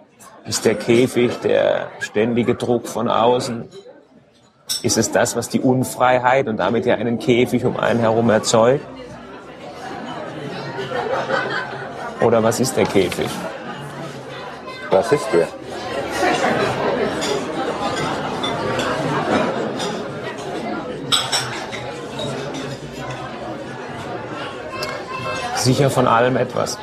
Ist 0.47 0.65
der 0.65 0.77
Käfig 0.77 1.41
der 1.41 1.89
ständige 1.99 2.55
Druck 2.55 2.87
von 2.87 3.09
außen? 3.09 3.69
Ist 4.85 4.97
es 4.97 5.11
das, 5.11 5.35
was 5.35 5.49
die 5.49 5.59
Unfreiheit 5.59 6.47
und 6.47 6.59
damit 6.59 6.87
ja 6.87 6.95
einen 6.95 7.19
Käfig 7.19 7.65
um 7.65 7.77
einen 7.77 7.99
herum 7.99 8.31
erzeugt? 8.31 8.87
Oder 12.21 12.45
was 12.45 12.61
ist 12.61 12.77
der 12.77 12.85
Käfig? 12.85 13.31
Was 14.91 15.11
ist 15.11 15.27
der? 15.33 15.49
Sicher 25.69 25.91
von 25.91 26.07
allem 26.07 26.39
etwas. 26.39 26.79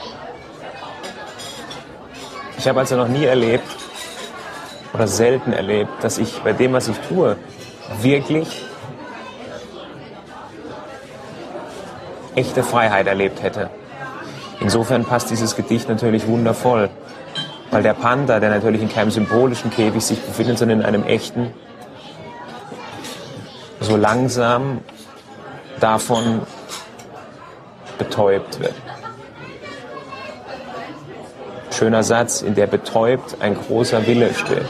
Ich 2.59 2.67
habe 2.67 2.81
also 2.81 2.95
noch 2.95 3.07
nie 3.07 3.25
erlebt 3.25 3.65
oder 4.93 5.07
selten 5.07 5.53
erlebt, 5.53 6.03
dass 6.03 6.19
ich 6.19 6.39
bei 6.43 6.53
dem, 6.53 6.73
was 6.73 6.88
ich 6.88 6.95
tue, 7.09 7.35
wirklich 7.99 8.64
echte 12.35 12.61
Freiheit 12.61 13.07
erlebt 13.07 13.41
hätte. 13.41 13.72
Insofern 14.59 15.03
passt 15.03 15.31
dieses 15.31 15.55
Gedicht 15.55 15.89
natürlich 15.89 16.27
wundervoll, 16.27 16.91
weil 17.72 17.81
der 17.81 17.95
Panther, 17.95 18.39
der 18.39 18.51
natürlich 18.51 18.83
in 18.83 18.89
keinem 18.89 19.09
symbolischen 19.09 19.72
Käfig 19.72 20.05
sich 20.05 20.22
befindet, 20.22 20.59
sondern 20.59 20.81
in 20.81 20.85
einem 20.85 21.05
echten, 21.05 21.51
so 23.80 23.97
langsam 23.97 24.81
davon 25.80 26.41
betäubt 27.98 28.59
wird. 28.59 28.74
Schöner 31.72 32.03
Satz, 32.03 32.41
in 32.41 32.56
der 32.56 32.67
betäubt 32.67 33.38
ein 33.41 33.56
großer 33.56 34.07
Wille 34.07 34.33
steht. 34.33 34.65